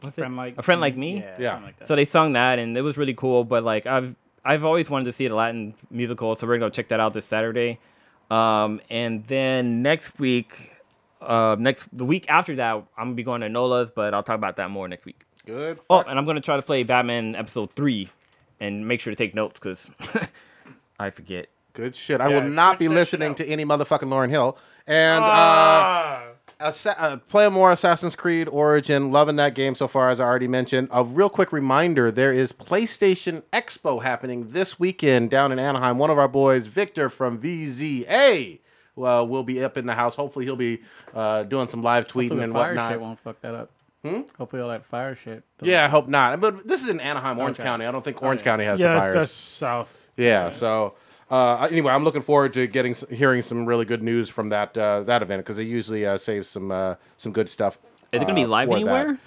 what's 0.00 0.14
friend 0.16 0.34
it? 0.34 0.36
like 0.36 0.58
a 0.58 0.62
friend 0.62 0.80
like 0.80 0.96
me. 0.96 1.18
Yeah, 1.18 1.36
Yeah. 1.38 1.60
like 1.60 1.78
that. 1.78 1.88
So 1.88 1.96
they 1.96 2.04
sung 2.04 2.32
that 2.34 2.58
and 2.58 2.76
it 2.78 2.82
was 2.82 2.96
really 2.96 3.14
cool. 3.14 3.44
But 3.44 3.64
like 3.64 3.86
I've 3.86 4.14
I've 4.44 4.64
always 4.64 4.88
wanted 4.90 5.04
to 5.06 5.12
see 5.12 5.26
Aladdin 5.26 5.74
musical, 5.90 6.34
so 6.36 6.46
we're 6.46 6.58
gonna 6.58 6.66
go 6.70 6.74
check 6.74 6.88
that 6.88 7.00
out 7.00 7.12
this 7.12 7.26
Saturday. 7.26 7.78
Um, 8.30 8.80
and 8.88 9.26
then 9.26 9.82
next 9.82 10.18
week, 10.18 10.56
uh, 11.20 11.56
next 11.58 11.86
the 11.92 12.04
week 12.04 12.30
after 12.30 12.56
that, 12.56 12.74
I'm 12.74 12.84
gonna 12.96 13.14
be 13.14 13.22
going 13.24 13.40
to 13.42 13.48
Nola's, 13.48 13.90
but 13.94 14.14
I'll 14.14 14.22
talk 14.22 14.36
about 14.36 14.56
that 14.56 14.70
more 14.70 14.88
next 14.88 15.04
week. 15.06 15.20
Good. 15.46 15.80
Oh, 15.90 16.00
and 16.02 16.18
I'm 16.18 16.24
gonna 16.24 16.40
try 16.40 16.56
to 16.56 16.62
play 16.62 16.82
Batman 16.84 17.34
episode 17.34 17.72
three, 17.74 18.08
and 18.60 18.86
make 18.86 19.00
sure 19.00 19.10
to 19.12 19.16
take 19.16 19.34
notes 19.34 19.58
because 19.60 19.90
I 20.98 21.10
forget. 21.10 21.48
Good 21.72 21.96
shit. 21.96 22.20
I 22.20 22.28
Yeah, 22.28 22.40
will 22.40 22.48
not 22.48 22.78
be 22.78 22.88
listening 22.88 23.34
to 23.36 23.46
any 23.46 23.64
motherfucking 23.64 24.02
Lauryn 24.02 24.28
Hill. 24.30 24.58
And 24.86 25.22
uh, 25.24 25.28
Ah. 25.30 26.22
Assa- 26.60 27.00
uh, 27.00 27.16
playing 27.28 27.54
more 27.54 27.72
Assassin's 27.72 28.14
Creed 28.14 28.46
Origin. 28.48 29.10
Loving 29.10 29.34
that 29.36 29.54
game 29.54 29.74
so 29.74 29.88
far, 29.88 30.10
as 30.10 30.20
I 30.20 30.24
already 30.24 30.46
mentioned. 30.46 30.88
A 30.92 31.02
real 31.02 31.28
quick 31.30 31.50
reminder 31.52 32.10
there 32.12 32.32
is 32.32 32.52
PlayStation 32.52 33.42
Expo 33.52 34.02
happening 34.02 34.50
this 34.50 34.78
weekend 34.78 35.30
down 35.30 35.50
in 35.50 35.58
Anaheim. 35.58 35.98
One 35.98 36.10
of 36.10 36.18
our 36.18 36.28
boys, 36.28 36.66
Victor 36.68 37.08
from 37.08 37.40
VZA, 37.40 38.60
well, 38.94 39.26
will 39.26 39.42
be 39.42 39.64
up 39.64 39.76
in 39.78 39.86
the 39.86 39.94
house. 39.94 40.14
Hopefully, 40.14 40.44
he'll 40.44 40.54
be 40.56 40.82
uh, 41.14 41.42
doing 41.44 41.68
some 41.68 41.82
live 41.82 42.06
tweeting 42.06 42.12
Hopefully 42.28 42.36
the 42.38 42.44
and 42.44 42.52
fire 42.52 42.68
whatnot. 42.74 42.90
shit 42.92 43.00
won't 43.00 43.18
fuck 43.18 43.40
that 43.40 43.54
up. 43.54 43.70
Hmm? 44.04 44.22
Hopefully 44.36 44.60
all 44.62 44.68
that 44.70 44.84
fire 44.84 45.14
shit. 45.14 45.44
Yeah, 45.60 45.84
I 45.84 45.88
hope 45.88 46.08
not. 46.08 46.40
But 46.40 46.66
this 46.66 46.82
is 46.82 46.88
in 46.88 46.98
Anaheim, 46.98 47.38
Orange 47.38 47.56
Okay. 47.60 47.68
County. 47.68 47.84
I 47.86 47.92
don't 47.92 48.02
think 48.02 48.20
Orange 48.22 48.42
County 48.42 48.64
has 48.64 48.80
yeah, 48.80 48.88
the 48.88 48.94
that's, 48.94 49.04
fires. 49.04 49.14
that's 49.14 49.32
south. 49.32 50.10
Yeah. 50.16 50.50
So 50.50 50.94
uh, 51.30 51.68
anyway, 51.70 51.92
I'm 51.92 52.02
looking 52.02 52.20
forward 52.22 52.52
to 52.54 52.66
getting 52.66 52.90
s- 52.92 53.04
hearing 53.10 53.42
some 53.42 53.64
really 53.64 53.84
good 53.84 54.02
news 54.02 54.28
from 54.28 54.48
that 54.48 54.76
uh, 54.76 55.02
that 55.04 55.22
event 55.22 55.44
because 55.44 55.56
they 55.56 55.62
usually 55.62 56.04
uh, 56.04 56.16
save 56.16 56.46
some 56.46 56.72
uh, 56.72 56.96
some 57.16 57.32
good 57.32 57.48
stuff. 57.48 57.78
Is 58.10 58.20
it 58.20 58.24
gonna 58.24 58.34
be 58.34 58.44
uh, 58.44 58.48
live 58.48 58.68
for 58.68 58.74
that. 58.74 58.80
anywhere? 58.80 59.18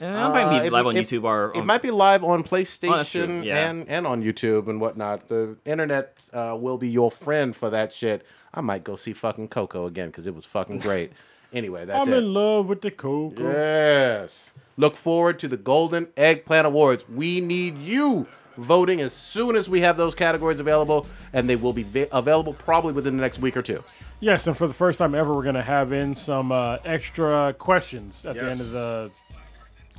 Uh, 0.00 0.04
it 0.06 0.10
might 0.10 0.42
Uh, 0.44 0.50
be 0.60 0.66
it- 0.68 0.72
live 0.72 0.86
on 0.86 0.96
it- 0.96 1.06
YouTube 1.06 1.24
or 1.24 1.50
It 1.54 1.58
on- 1.58 1.66
might 1.66 1.82
be 1.82 1.90
live 1.90 2.24
on 2.24 2.40
Oh, 2.40 2.42
true. 2.42 2.58
PlayStation 2.58 3.44
Yeah. 3.44 3.68
and 3.68 3.86
and 3.90 4.06
on 4.06 4.22
YouTube 4.22 4.68
and 4.68 4.80
whatnot. 4.80 5.28
The 5.28 5.56
internet 5.66 6.16
uh, 6.32 6.56
will 6.58 6.78
be 6.78 6.88
your 6.88 7.10
friend 7.10 7.54
for 7.54 7.68
that 7.70 7.92
shit. 7.92 8.24
I 8.54 8.60
might 8.62 8.84
go 8.84 8.96
see 8.96 9.12
fucking 9.12 9.48
Coco 9.48 9.84
again 9.86 10.08
because 10.08 10.26
it 10.26 10.34
was 10.34 10.44
fucking 10.46 10.78
great. 10.78 11.12
Anyway, 11.54 11.84
that's 11.84 12.06
I'm 12.08 12.12
it. 12.12 12.16
in 12.18 12.34
love 12.34 12.66
with 12.66 12.82
the 12.82 12.90
Coco. 12.90 13.50
Yes. 13.50 14.54
Look 14.76 14.96
forward 14.96 15.38
to 15.38 15.48
the 15.48 15.56
Golden 15.56 16.08
Eggplant 16.16 16.66
Awards. 16.66 17.08
We 17.08 17.40
need 17.40 17.78
you 17.78 18.26
voting 18.56 19.00
as 19.00 19.12
soon 19.12 19.56
as 19.56 19.68
we 19.68 19.80
have 19.80 19.96
those 19.96 20.14
categories 20.16 20.58
available, 20.60 21.06
and 21.32 21.48
they 21.48 21.56
will 21.56 21.72
be 21.72 21.84
va- 21.84 22.08
available 22.12 22.54
probably 22.54 22.92
within 22.92 23.16
the 23.16 23.20
next 23.22 23.38
week 23.38 23.56
or 23.56 23.62
two. 23.62 23.82
Yes, 24.20 24.46
and 24.46 24.56
for 24.56 24.66
the 24.66 24.74
first 24.74 24.98
time 24.98 25.14
ever, 25.14 25.32
we're 25.34 25.44
gonna 25.44 25.62
have 25.62 25.92
in 25.92 26.14
some 26.14 26.50
uh, 26.50 26.78
extra 26.84 27.54
questions 27.56 28.24
at 28.26 28.34
the 28.34 28.50
end 28.50 28.60
of 28.60 28.70
the, 28.70 29.10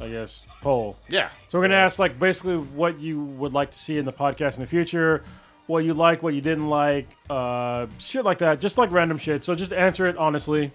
I 0.02 0.10
guess, 0.10 0.45
poll. 0.61 0.98
Yeah. 1.07 1.30
So 1.48 1.57
we're 1.57 1.65
gonna 1.65 1.76
ask 1.76 1.98
like 1.99 2.19
basically 2.19 2.57
what 2.57 2.99
you 2.99 3.23
would 3.23 3.53
like 3.53 3.72
to 3.72 3.77
see 3.77 3.98
in 3.98 4.03
the 4.06 4.14
podcast 4.14 4.56
in 4.56 4.61
the 4.61 4.68
future, 4.68 5.23
what 5.68 5.86
you 5.86 5.94
like, 5.94 6.22
what 6.22 6.34
you 6.34 6.41
didn't 6.41 6.69
like, 6.69 7.07
uh, 7.30 7.88
shit 7.99 8.26
like 8.26 8.40
that, 8.40 8.60
just 8.60 8.77
like 8.77 8.91
random 8.91 9.18
shit. 9.18 9.44
So 9.45 9.56
just 9.56 9.72
answer 9.72 10.06
it 10.06 10.18
honestly. 10.18 10.72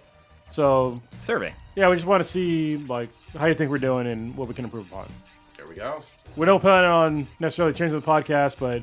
So 0.50 1.00
survey. 1.20 1.54
yeah, 1.76 1.88
we 1.88 1.94
just 1.94 2.06
want 2.06 2.22
to 2.22 2.28
see 2.28 2.76
like 2.76 3.08
how 3.36 3.46
you 3.46 3.54
think 3.54 3.70
we're 3.70 3.78
doing 3.78 4.06
and 4.06 4.36
what 4.36 4.48
we 4.48 4.54
can 4.54 4.64
improve 4.64 4.86
upon. 4.90 5.08
There 5.56 5.66
we 5.66 5.74
go. 5.74 6.02
We 6.36 6.46
don't 6.46 6.60
plan 6.60 6.84
on 6.84 7.28
necessarily 7.38 7.74
changing 7.74 8.00
the 8.00 8.06
podcast, 8.06 8.56
but 8.58 8.82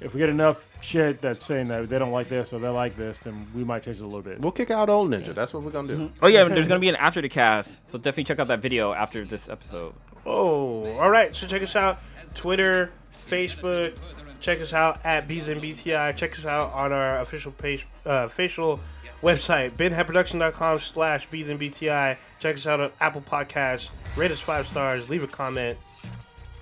if 0.00 0.14
we 0.14 0.18
get 0.18 0.28
enough 0.28 0.68
shit 0.80 1.20
that's 1.20 1.44
saying 1.44 1.68
that 1.68 1.88
they 1.88 1.98
don't 1.98 2.10
like 2.10 2.28
this 2.28 2.52
or 2.52 2.58
they 2.58 2.68
like 2.68 2.96
this, 2.96 3.20
then 3.20 3.46
we 3.54 3.62
might 3.64 3.82
change 3.82 3.98
it 3.98 4.02
a 4.02 4.06
little 4.06 4.22
bit. 4.22 4.40
We'll 4.40 4.52
kick 4.52 4.70
out 4.70 4.88
old 4.88 5.10
Ninja. 5.10 5.34
That's 5.34 5.54
what 5.54 5.62
we're 5.62 5.70
gonna 5.70 5.88
do. 5.88 6.12
Oh 6.20 6.26
yeah, 6.26 6.44
there's 6.44 6.68
gonna 6.68 6.80
be 6.80 6.88
an 6.88 6.96
after 6.96 7.20
the 7.20 7.28
cast, 7.28 7.88
so 7.88 7.98
definitely 7.98 8.24
check 8.24 8.38
out 8.38 8.48
that 8.48 8.60
video 8.60 8.92
after 8.92 9.24
this 9.24 9.48
episode. 9.48 9.94
Oh, 10.26 10.86
all 10.98 11.10
right. 11.10 11.34
So 11.34 11.46
check 11.46 11.62
us 11.62 11.76
out 11.76 12.00
Twitter, 12.34 12.92
Facebook. 13.28 13.96
Check 14.40 14.60
us 14.60 14.72
out 14.72 15.00
at 15.04 15.28
BTI. 15.28 16.16
Check 16.16 16.36
us 16.36 16.44
out 16.46 16.72
on 16.72 16.92
our 16.92 17.20
official 17.20 17.52
page, 17.52 17.86
uh, 18.04 18.24
official 18.26 18.80
website, 19.22 19.72
benheadproduction.com 19.72 20.80
slash 20.80 21.28
BTI. 21.28 22.16
Check 22.38 22.56
us 22.56 22.66
out 22.66 22.80
on 22.80 22.90
Apple 23.00 23.22
Podcasts. 23.22 23.90
Rate 24.16 24.30
us 24.30 24.40
five 24.40 24.66
stars. 24.66 25.08
Leave 25.08 25.22
a 25.22 25.28
comment. 25.28 25.78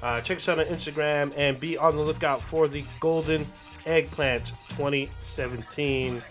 Uh, 0.03 0.21
check 0.21 0.39
us 0.39 0.49
out 0.49 0.59
on 0.59 0.67
Instagram 0.67 1.33
and 1.37 1.59
be 1.59 1.77
on 1.77 1.97
the 1.97 2.03
lookout 2.03 2.41
for 2.43 2.69
the 2.69 2.85
Golden 3.01 3.47
Eggplant 3.87 4.53
2017. 4.71 6.23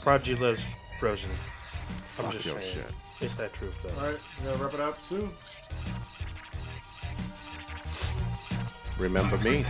Prodigy 0.00 0.34
loves 0.34 0.64
Frozen. 0.98 1.30
I'm 2.22 2.30
just 2.32 2.46
your 2.46 2.60
saying. 2.60 2.86
shit. 2.86 2.94
It's 3.20 3.36
that 3.36 3.52
truth, 3.52 3.74
though. 3.82 3.94
All 4.00 4.10
right, 4.10 4.20
we're 4.44 4.52
gonna 4.52 4.64
wrap 4.64 4.74
it 4.74 4.80
up 4.80 5.02
soon. 5.04 5.30
Remember 8.98 9.38
me. 9.38 9.64